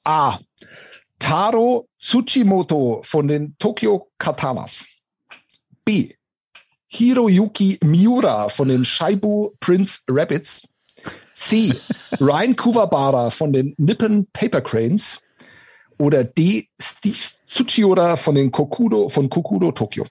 A. 0.03 0.39
Taro 1.19 1.87
Tsuchimoto 1.99 3.01
von 3.03 3.27
den 3.27 3.55
Tokyo 3.59 4.07
Katanas. 4.17 4.85
B. 5.85 6.13
Hiroyuki 6.87 7.77
Miura 7.83 8.49
von 8.49 8.69
den 8.69 8.83
Shaibu 8.83 9.51
Prince 9.59 9.99
Rabbits. 10.09 10.67
C. 11.35 11.73
Ryan 12.19 12.55
Kuwabara 12.55 13.29
von 13.29 13.53
den 13.53 13.73
Nippon 13.77 14.27
Paper 14.33 14.61
Cranes 14.61 15.21
oder 15.97 16.23
D. 16.23 16.67
Steve 16.81 17.17
Tsuchiura 17.45 18.17
von 18.17 18.35
den 18.35 18.51
Kokudo 18.51 19.09
von 19.09 19.29
Kokudo 19.29 19.71
Tokyo. 19.71 20.05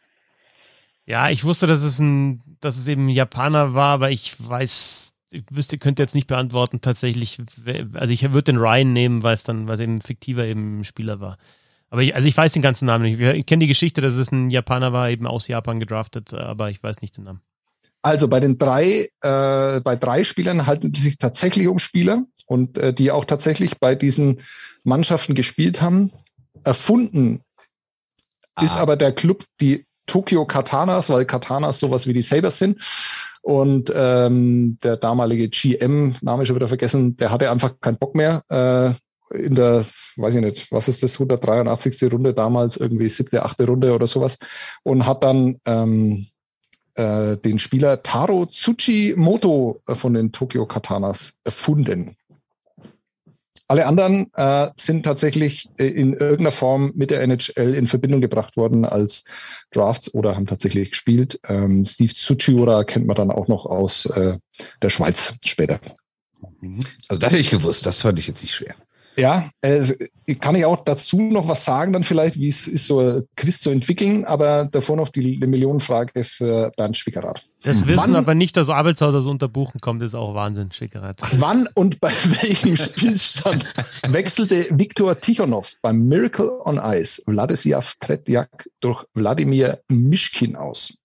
Ja, 1.06 1.30
ich 1.30 1.44
wusste, 1.44 1.66
dass 1.66 1.82
es 1.82 1.98
ein, 1.98 2.43
dass 2.60 2.76
es 2.76 2.86
eben 2.86 3.06
ein 3.06 3.10
Japaner 3.10 3.72
war, 3.74 3.94
aber 3.94 4.10
ich 4.10 4.36
weiß, 4.39 5.14
ich 5.33 5.45
wüsste, 5.51 5.79
könnte 5.79 6.03
jetzt 6.03 6.15
nicht 6.15 6.27
beantworten 6.27 6.81
tatsächlich. 6.81 7.39
Also 7.95 8.13
ich 8.13 8.23
würde 8.33 8.53
den 8.53 8.57
Ryan 8.57 8.93
nehmen, 8.93 9.23
weil 9.23 9.35
es 9.35 9.45
dann, 9.45 9.67
weil 9.67 9.75
es 9.75 9.81
eben 9.81 10.01
fiktiver 10.01 10.45
eben 10.45 10.85
Spieler 10.85 11.21
war. 11.21 11.39
Aber 11.91 12.03
ich, 12.03 12.15
also 12.15 12.29
ich 12.29 12.37
weiß 12.37 12.53
den 12.53 12.63
ganzen 12.63 12.87
Namen 12.87 13.05
nicht. 13.05 13.21
Ich 13.21 13.47
kenne 13.47 13.61
die 13.61 13.69
Geschichte, 13.69 14.01
dass 14.01 14.15
es 14.15 14.31
ein 14.31 14.51
Japaner 14.51 14.93
war, 14.93 15.11
eben 15.11 15.27
aus 15.27 15.49
Japan 15.49 15.81
gedraftet, 15.81 16.35
aber 16.35 16.71
ich 16.71 16.83
weiß 16.83 17.01
nicht 17.01 17.17
den 17.17 17.25
Namen. 17.25 17.41
Also 18.03 18.29
bei 18.29 18.41
den 18.41 18.59
drei, 18.59 19.11
äh, 19.23 19.81
bei 19.81 19.97
drei 19.97 20.23
Spielern 20.23 20.67
halten 20.67 20.93
es 20.95 21.03
sich 21.03 21.19
tatsächlich 21.19 21.67
um 21.67 21.79
Spieler 21.79 22.25
und 22.47 22.79
äh, 22.79 22.93
die 22.93 23.11
auch 23.11 23.25
tatsächlich 23.25 23.79
bei 23.79 23.95
diesen 23.95 24.41
Mannschaften 24.85 25.35
gespielt 25.35 25.81
haben. 25.81 26.13
Erfunden 26.63 27.43
ah. 28.55 28.65
ist 28.65 28.77
aber 28.77 28.97
der 28.97 29.13
Club 29.13 29.45
die 29.61 29.87
Tokyo 30.07 30.47
Katanas, 30.47 31.11
weil 31.11 31.27
Katanas 31.27 31.81
sowas 31.81 32.07
wie 32.07 32.15
die 32.15 32.23
Sabers 32.23 32.59
sind. 32.59 32.81
Und 33.49 33.91
ähm, 33.97 34.77
der 34.83 34.99
damalige 34.99 35.49
GM, 35.49 36.15
Name 36.20 36.45
schon 36.45 36.57
wieder 36.57 36.69
vergessen, 36.69 37.16
der 37.16 37.31
hatte 37.31 37.51
einfach 37.51 37.81
keinen 37.81 37.97
Bock 37.97 38.15
mehr. 38.15 38.43
Äh, 38.51 38.93
in 39.35 39.55
der, 39.55 39.87
weiß 40.16 40.35
ich 40.35 40.43
nicht, 40.43 40.70
was 40.70 40.87
ist 40.87 41.03
das, 41.03 41.15
183. 41.15 42.12
Runde 42.12 42.35
damals, 42.35 42.77
irgendwie 42.77 43.09
siebte, 43.09 43.43
achte 43.43 43.66
Runde 43.66 43.95
oder 43.95 44.07
sowas. 44.07 44.37
Und 44.83 45.07
hat 45.07 45.25
dann 45.25 45.62
ähm, 45.65 46.27
äh, 46.93 47.39
den 47.39 47.59
Spieler 47.59 48.03
Taro 48.03 48.45
Tsuchimoto 48.45 49.81
von 49.95 50.12
den 50.12 50.31
Tokyo 50.31 50.66
Katanas 50.66 51.39
erfunden. 51.43 52.18
Alle 53.69 53.85
anderen 53.85 54.32
äh, 54.35 54.70
sind 54.77 55.05
tatsächlich 55.05 55.69
äh, 55.77 55.86
in 55.86 56.15
irgendeiner 56.15 56.53
Form 56.53 56.93
mit 56.95 57.11
der 57.11 57.20
NHL 57.20 57.74
in 57.74 57.86
Verbindung 57.86 58.23
gebracht 58.23 58.57
worden 58.57 58.86
als 58.86 59.24
Drafts 59.73 60.12
oder 60.15 60.35
haben 60.35 60.47
tatsächlich 60.47 60.93
gespielt. 60.93 61.39
Ähm, 61.47 61.85
Steve 61.85 62.15
Tsuchiura 62.15 62.85
kennt 62.85 63.07
man 63.07 63.15
dann 63.15 63.31
auch 63.31 63.47
noch 63.47 63.66
aus 63.66 64.07
äh, 64.07 64.39
der 64.81 64.89
Schweiz 64.89 65.35
später. 65.45 65.81
Also 67.09 67.19
das 67.19 67.32
hätte 67.32 67.43
ich 67.43 67.51
gewusst, 67.51 67.85
das 67.85 68.01
fand 68.01 68.19
ich 68.19 68.27
jetzt 68.27 68.43
nicht 68.43 68.55
schwer. 68.55 68.74
Ja, 69.19 69.51
äh, 69.62 69.85
kann 70.36 70.55
ich 70.55 70.65
auch 70.65 70.85
dazu 70.85 71.20
noch 71.20 71.49
was 71.49 71.65
sagen, 71.65 71.93
dann 71.93 72.05
vielleicht, 72.05 72.36
wie 72.36 72.47
es 72.47 72.69
ist, 72.69 72.86
so 72.86 73.01
ein 73.01 73.24
Quiz 73.36 73.61
zu 73.61 73.70
entwickelchen, 73.70 74.24
aber 74.24 74.66
davor 74.70 74.97
noch 74.97 75.09
die, 75.09 75.40
die 75.40 75.47
Millionenfrage 75.47 76.23
für 76.23 76.70
Bernd 76.77 76.97
Schwickerath. 76.97 77.45
Das 77.65 77.85
Wissen 77.89 78.15
Wann, 78.15 78.16
aber 78.16 78.36
nicht, 78.36 78.57
dass 78.57 78.69
Arbeitshauser 78.69 79.20
so 79.20 79.31
unter 79.31 79.49
Buchen 79.49 79.81
kommt, 79.81 80.05
ist 80.05 80.15
auch 80.15 80.35
Wahnsinn, 80.35 80.70
Schwickerath. 80.70 81.20
Wann 81.40 81.69
und 81.74 82.01
bei 82.01 82.12
welchem 82.43 82.77
Spielstand 82.77 83.66
wechselte 84.07 84.69
Viktor 84.70 85.19
Tichonov 85.19 85.74
beim 85.82 86.07
Miracle 86.07 86.61
on 86.65 86.78
Ice 86.81 87.20
Vladislav 87.24 87.97
Tretjak 87.99 88.69
durch 88.78 89.05
Wladimir 89.15 89.81
Mischkin 89.89 90.55
aus? 90.55 90.97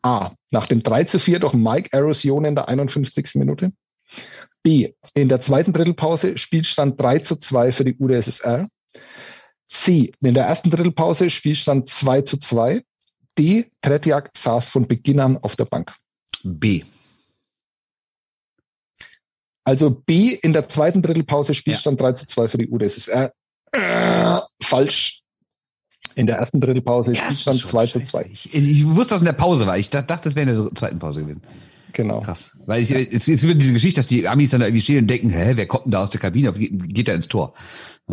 A. 0.00 0.30
Nach 0.50 0.66
dem 0.66 0.82
3 0.82 1.04
zu 1.04 1.18
4 1.18 1.40
durch 1.40 1.52
Mike 1.52 1.90
Erosion 1.92 2.46
in 2.46 2.54
der 2.54 2.68
51. 2.68 3.34
Minute. 3.34 3.72
B. 4.62 4.92
In 5.14 5.28
der 5.28 5.40
zweiten 5.40 5.72
Drittelpause 5.72 6.36
Spielstand 6.36 7.00
3 7.00 7.20
zu 7.20 7.36
2 7.36 7.72
für 7.72 7.84
die 7.84 7.96
UdSSR. 7.98 8.68
C. 9.68 10.12
In 10.20 10.34
der 10.34 10.44
ersten 10.44 10.70
Drittelpause 10.70 11.30
Spielstand 11.30 11.88
2 11.88 12.22
zu 12.22 12.36
2. 12.36 12.82
D. 13.38 13.70
Tretjak 13.80 14.30
saß 14.36 14.68
von 14.68 14.86
Beginn 14.86 15.20
an 15.20 15.38
auf 15.38 15.56
der 15.56 15.64
Bank. 15.64 15.94
B. 16.42 16.82
Also 19.64 19.90
B 19.90 20.34
in 20.34 20.52
der 20.52 20.68
zweiten 20.68 21.02
Drittelpause 21.02 21.54
Spielstand 21.54 22.00
ja. 22.00 22.08
3 22.08 22.12
zu 22.14 22.26
2 22.26 22.48
für 22.48 22.58
die 22.58 22.68
UdSSR. 22.68 23.32
Äh, 23.72 24.40
falsch. 24.62 25.22
In 26.16 26.26
der 26.26 26.38
ersten 26.38 26.60
Drittelpause 26.60 27.14
Spielstand 27.14 27.58
2 27.60 27.86
zu 27.86 28.00
2. 28.00 28.28
Ich, 28.32 28.52
ich, 28.52 28.86
wusste, 28.86 29.10
dass 29.10 29.16
es 29.16 29.22
in 29.22 29.26
der 29.26 29.32
Pause 29.32 29.66
war. 29.66 29.78
Ich 29.78 29.90
dachte, 29.90 30.18
das 30.24 30.34
wäre 30.34 30.50
in 30.50 30.56
der 30.56 30.74
zweiten 30.74 30.98
Pause 30.98 31.20
gewesen. 31.20 31.42
Genau. 31.92 32.20
Krass. 32.20 32.52
Weil 32.66 32.82
ich, 32.82 32.90
jetzt, 32.90 33.26
jetzt 33.26 33.42
wird 33.46 33.60
diese 33.60 33.72
Geschichte, 33.72 34.00
dass 34.00 34.06
die 34.06 34.28
Amis 34.28 34.50
dann 34.50 34.60
da 34.60 34.66
irgendwie 34.66 34.82
stehen 34.82 34.98
und 34.98 35.06
denken, 35.08 35.30
hä, 35.30 35.52
wer 35.54 35.66
kommt 35.66 35.86
denn 35.86 35.92
da 35.92 36.02
aus 36.02 36.10
der 36.10 36.20
Kabine? 36.20 36.52
Geht, 36.52 36.94
geht 36.94 37.08
da 37.08 37.14
ins 37.14 37.28
Tor? 37.28 37.52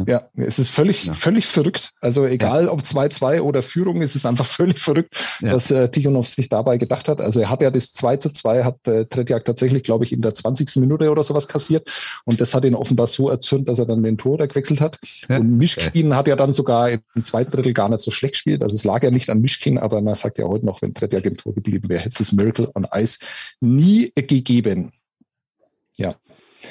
Ja, 0.05 0.29
es 0.35 0.59
ist 0.59 0.69
völlig, 0.69 1.05
ja. 1.05 1.13
völlig 1.13 1.47
verrückt. 1.47 1.91
Also 2.01 2.25
egal 2.25 2.65
ja. 2.65 2.71
ob 2.71 2.81
2-2 2.81 3.41
oder 3.41 3.61
Führung, 3.61 4.01
es 4.01 4.15
ist 4.15 4.25
einfach 4.25 4.45
völlig 4.57 4.79
verrückt, 4.79 5.15
ja. 5.41 5.53
was 5.53 5.71
äh, 5.71 5.89
Tichonov 5.89 6.27
sich 6.27 6.49
dabei 6.49 6.77
gedacht 6.77 7.07
hat. 7.07 7.21
Also 7.21 7.39
er 7.39 7.49
hat 7.49 7.61
ja 7.61 7.71
das 7.71 7.93
2 7.93 8.17
zu 8.17 8.29
2, 8.29 8.63
hat 8.63 8.87
äh, 8.87 9.05
Tretjak 9.05 9.45
tatsächlich, 9.45 9.83
glaube 9.83 10.05
ich, 10.05 10.11
in 10.11 10.21
der 10.21 10.33
20. 10.33 10.75
Minute 10.77 11.09
oder 11.09 11.23
sowas 11.23 11.47
kassiert. 11.47 11.89
Und 12.25 12.41
das 12.41 12.53
hat 12.53 12.65
ihn 12.65 12.75
offenbar 12.75 13.07
so 13.07 13.29
erzürnt, 13.29 13.67
dass 13.69 13.79
er 13.79 13.85
dann 13.85 14.03
den 14.03 14.17
Tor 14.17 14.37
gewechselt 14.37 14.81
hat. 14.81 14.99
Und 15.29 15.57
Mischkin 15.57 16.15
hat 16.15 16.27
ja 16.27 16.35
dann 16.35 16.53
sogar 16.53 16.89
im 16.89 17.23
zweiten 17.23 17.51
Drittel 17.51 17.73
gar 17.73 17.89
nicht 17.89 18.01
so 18.01 18.11
schlecht 18.11 18.33
gespielt. 18.33 18.61
Also 18.61 18.75
es 18.75 18.83
lag 18.83 19.03
ja 19.03 19.11
nicht 19.11 19.29
an 19.29 19.41
Mischkin, 19.41 19.77
aber 19.77 20.01
man 20.01 20.15
sagt 20.15 20.37
ja 20.37 20.45
heute 20.45 20.65
noch, 20.65 20.81
wenn 20.81 20.93
Tretjak 20.93 21.25
im 21.25 21.37
Tor 21.37 21.53
geblieben 21.53 21.89
wäre, 21.89 22.01
hätte 22.01 22.09
es 22.09 22.17
das 22.17 22.31
Miracle 22.31 22.69
on 22.75 22.87
Ice 22.93 23.19
nie 23.59 24.11
gegeben. 24.15 24.91
Ja. 25.95 26.15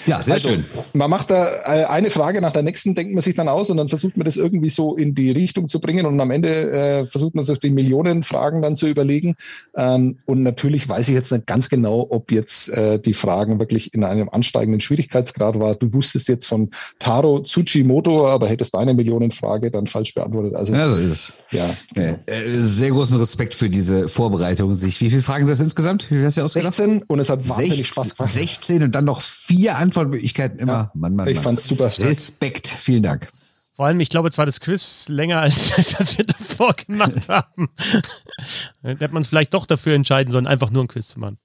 Ja, 0.06 0.22
sehr 0.22 0.34
also, 0.34 0.50
schön. 0.50 0.64
Man 0.92 1.10
macht 1.10 1.30
da 1.30 1.46
äh, 1.46 1.84
eine 1.84 2.10
Frage 2.10 2.40
nach 2.40 2.52
der 2.52 2.62
nächsten, 2.62 2.94
denkt 2.94 3.14
man 3.14 3.22
sich 3.22 3.34
dann 3.34 3.48
aus 3.48 3.70
und 3.70 3.76
dann 3.76 3.88
versucht 3.88 4.16
man 4.16 4.24
das 4.24 4.36
irgendwie 4.36 4.68
so 4.68 4.96
in 4.96 5.14
die 5.14 5.30
Richtung 5.30 5.68
zu 5.68 5.80
bringen 5.80 6.06
und 6.06 6.20
am 6.20 6.30
Ende 6.30 6.48
äh, 6.70 7.06
versucht 7.06 7.34
man 7.34 7.44
sich 7.44 7.58
die 7.58 7.70
Millionen 7.70 8.22
Fragen 8.22 8.62
dann 8.62 8.76
zu 8.76 8.86
überlegen. 8.86 9.36
Ähm, 9.76 10.18
und 10.26 10.42
natürlich 10.42 10.88
weiß 10.88 11.08
ich 11.08 11.14
jetzt 11.14 11.32
nicht 11.32 11.46
ganz 11.46 11.68
genau, 11.68 12.06
ob 12.10 12.30
jetzt 12.32 12.68
äh, 12.68 12.98
die 12.98 13.14
Fragen 13.14 13.58
wirklich 13.58 13.94
in 13.94 14.04
einem 14.04 14.28
ansteigenden 14.28 14.80
Schwierigkeitsgrad 14.80 15.58
war. 15.58 15.74
Du 15.74 15.92
wusstest 15.92 16.28
jetzt 16.28 16.46
von 16.46 16.70
Taro 16.98 17.42
Tsuchimoto, 17.42 18.26
aber 18.26 18.48
hättest 18.48 18.74
deine 18.74 18.94
Millionenfrage 18.94 19.70
dann 19.70 19.86
falsch 19.86 20.14
beantwortet. 20.14 20.54
Also, 20.54 20.74
ja, 20.74 20.90
so 20.90 20.96
ist 20.96 21.10
es. 21.10 21.32
Ja. 21.50 21.70
Genau. 21.94 22.18
sehr 22.60 22.90
großen 22.90 23.16
Respekt 23.18 23.54
für 23.54 23.70
diese 23.70 24.08
Vorbereitung. 24.08 24.74
Sich, 24.74 25.00
wie 25.00 25.10
viele 25.10 25.22
Fragen 25.22 25.44
sind 25.44 25.52
das 25.52 25.60
insgesamt? 25.60 26.10
Wie 26.10 26.24
hast 26.24 26.36
du 26.36 26.42
ausgedacht? 26.42 26.74
16 26.74 27.02
und 27.06 27.18
es 27.20 27.30
hat 27.30 27.48
wahnsinnig 27.48 27.78
16, 27.78 27.84
Spaß 27.86 28.16
gemacht. 28.16 28.32
16 28.32 28.82
und 28.82 28.94
dann 28.94 29.04
noch 29.04 29.20
vier 29.20 29.78
Antwortmöglichkeiten 29.86 30.58
immer. 30.58 30.72
Ja, 30.72 30.90
Mann, 30.94 31.16
Mann, 31.16 31.28
ich 31.28 31.40
fand 31.40 31.58
es 31.58 31.66
super 31.66 31.90
stark. 31.90 32.08
Respekt, 32.08 32.68
vielen 32.68 33.02
Dank. 33.02 33.30
Vor 33.74 33.86
allem, 33.86 34.00
ich 34.00 34.08
glaube, 34.08 34.30
zwar 34.30 34.46
das 34.46 34.60
Quiz 34.60 35.08
länger 35.08 35.40
als 35.40 35.68
das 35.98 36.16
wir 36.16 36.24
davor 36.24 36.74
gemacht 36.74 37.28
haben. 37.28 37.68
da 38.82 38.88
hätte 38.88 39.12
man 39.12 39.22
es 39.22 39.28
vielleicht 39.28 39.52
doch 39.54 39.66
dafür 39.66 39.94
entscheiden 39.94 40.30
sollen, 40.30 40.46
einfach 40.46 40.70
nur 40.70 40.84
ein 40.84 40.88
Quiz 40.88 41.08
zu 41.08 41.20
machen. 41.20 41.38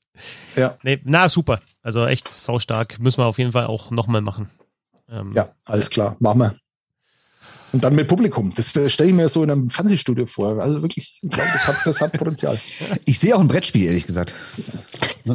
Ja. 0.55 0.77
Nee, 0.84 0.99
na, 1.03 1.30
super. 1.30 1.61
Also 1.81 2.05
echt 2.05 2.31
saustark. 2.31 2.99
Müssen 2.99 3.19
wir 3.19 3.26
auf 3.26 3.38
jeden 3.38 3.51
Fall 3.51 3.65
auch 3.65 3.91
nochmal 3.91 4.22
machen. 4.22 4.49
Ähm, 5.09 5.31
ja, 5.34 5.49
alles 5.65 5.89
klar. 5.89 6.15
Machen 6.19 6.39
wir. 6.39 6.55
Und 7.73 7.84
dann 7.84 7.95
mit 7.95 8.07
Publikum. 8.07 8.53
Das 8.55 8.76
äh, 8.76 8.89
stelle 8.89 9.09
ich 9.09 9.15
mir 9.15 9.30
so 9.30 9.43
in 9.43 9.51
einem 9.51 9.69
Fernsehstudio 9.69 10.26
vor. 10.26 10.61
Also 10.61 10.81
wirklich, 10.81 11.19
ich 11.22 11.30
glaube, 11.30 11.49
das 11.53 11.68
hat, 11.68 11.76
das 11.85 12.01
hat 12.01 12.13
Potenzial. 12.13 12.59
Ich 13.05 13.19
sehe 13.19 13.35
auch 13.35 13.39
ein 13.39 13.47
Brettspiel, 13.47 13.85
ehrlich 13.85 14.05
gesagt. 14.05 14.34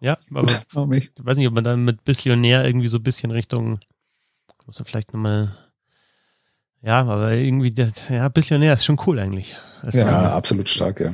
Ja, 0.00 0.18
aber 0.32 0.50
ich 0.96 1.10
weiß 1.20 1.36
nicht, 1.36 1.48
ob 1.48 1.54
man 1.54 1.64
dann 1.64 1.84
mit 1.84 2.04
Bissionär 2.04 2.64
irgendwie 2.64 2.88
so 2.88 2.96
ein 2.96 3.02
bisschen 3.02 3.30
Richtung, 3.30 3.78
muss 4.66 4.78
man 4.78 4.86
vielleicht 4.86 5.12
nochmal, 5.12 5.56
ja, 6.82 7.00
aber 7.00 7.32
irgendwie, 7.32 7.70
das, 7.70 8.08
ja, 8.08 8.28
Bissionär 8.28 8.74
ist 8.74 8.84
schon 8.84 8.98
cool 9.06 9.18
eigentlich. 9.18 9.56
Also, 9.82 9.98
ja, 9.98 10.34
absolut 10.34 10.68
stark, 10.68 11.00
ja. 11.00 11.12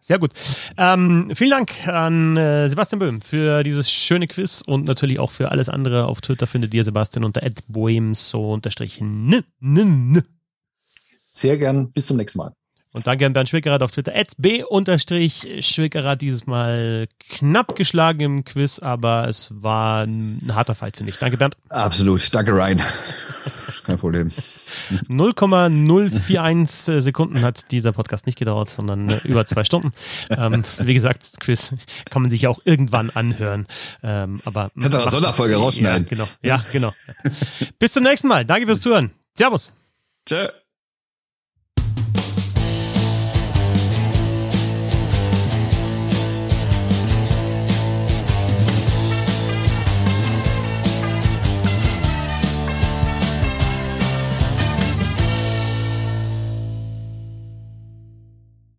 Sehr 0.00 0.20
gut. 0.20 0.32
Ähm, 0.76 1.32
vielen 1.34 1.50
Dank 1.50 1.88
an 1.88 2.36
äh, 2.36 2.68
Sebastian 2.68 3.00
Böhm 3.00 3.20
für 3.20 3.64
dieses 3.64 3.90
schöne 3.90 4.28
Quiz 4.28 4.62
und 4.64 4.84
natürlich 4.84 5.18
auch 5.18 5.32
für 5.32 5.50
alles 5.50 5.68
andere. 5.68 6.06
Auf 6.06 6.20
Twitter 6.20 6.46
findet 6.46 6.72
ihr 6.74 6.84
Sebastian 6.84 7.24
unter 7.24 7.42
boemso 7.66 8.52
Sehr 11.32 11.58
gern. 11.58 11.90
Bis 11.90 12.06
zum 12.06 12.18
nächsten 12.18 12.38
Mal. 12.38 12.54
Und 12.94 13.08
danke 13.08 13.26
an 13.26 13.32
Bernd 13.32 13.48
Schwickerath 13.48 13.82
auf 13.82 13.90
Twitter. 13.90 14.12
b-schwickerath 14.38 16.22
dieses 16.22 16.46
Mal 16.46 17.08
knapp 17.28 17.74
geschlagen 17.74 18.20
im 18.20 18.44
Quiz, 18.44 18.78
aber 18.78 19.28
es 19.28 19.50
war 19.52 20.04
ein 20.04 20.52
harter 20.54 20.76
Fight, 20.76 20.96
finde 20.96 21.10
ich. 21.10 21.18
Danke, 21.18 21.36
Bernd. 21.36 21.56
Absolut. 21.70 22.32
Danke, 22.32 22.52
Ryan. 22.52 22.80
Kein 23.84 23.98
Problem. 23.98 24.30
0,041 25.08 27.02
Sekunden 27.02 27.42
hat 27.42 27.72
dieser 27.72 27.90
Podcast 27.92 28.26
nicht 28.26 28.38
gedauert, 28.38 28.70
sondern 28.70 29.08
über 29.24 29.44
zwei 29.44 29.64
Stunden. 29.64 29.92
Ähm, 30.30 30.62
wie 30.78 30.94
gesagt, 30.94 31.40
Quiz 31.40 31.74
kann 32.10 32.22
man 32.22 32.30
sich 32.30 32.42
ja 32.42 32.48
auch 32.48 32.60
irgendwann 32.64 33.10
anhören. 33.10 33.66
Ähm, 34.04 34.40
aber 34.44 34.70
Hätte 34.80 35.00
eine 35.02 35.10
Sonderfolge 35.10 35.56
rausschneiden. 35.56 36.04
Ja, 36.04 36.08
genau. 36.08 36.28
Ja, 36.42 36.64
genau. 36.72 36.94
Bis 37.80 37.92
zum 37.92 38.04
nächsten 38.04 38.28
Mal. 38.28 38.44
Danke 38.44 38.66
fürs 38.66 38.80
Zuhören. 38.80 39.10
Servus. 39.34 39.72
Tschö. 40.26 40.48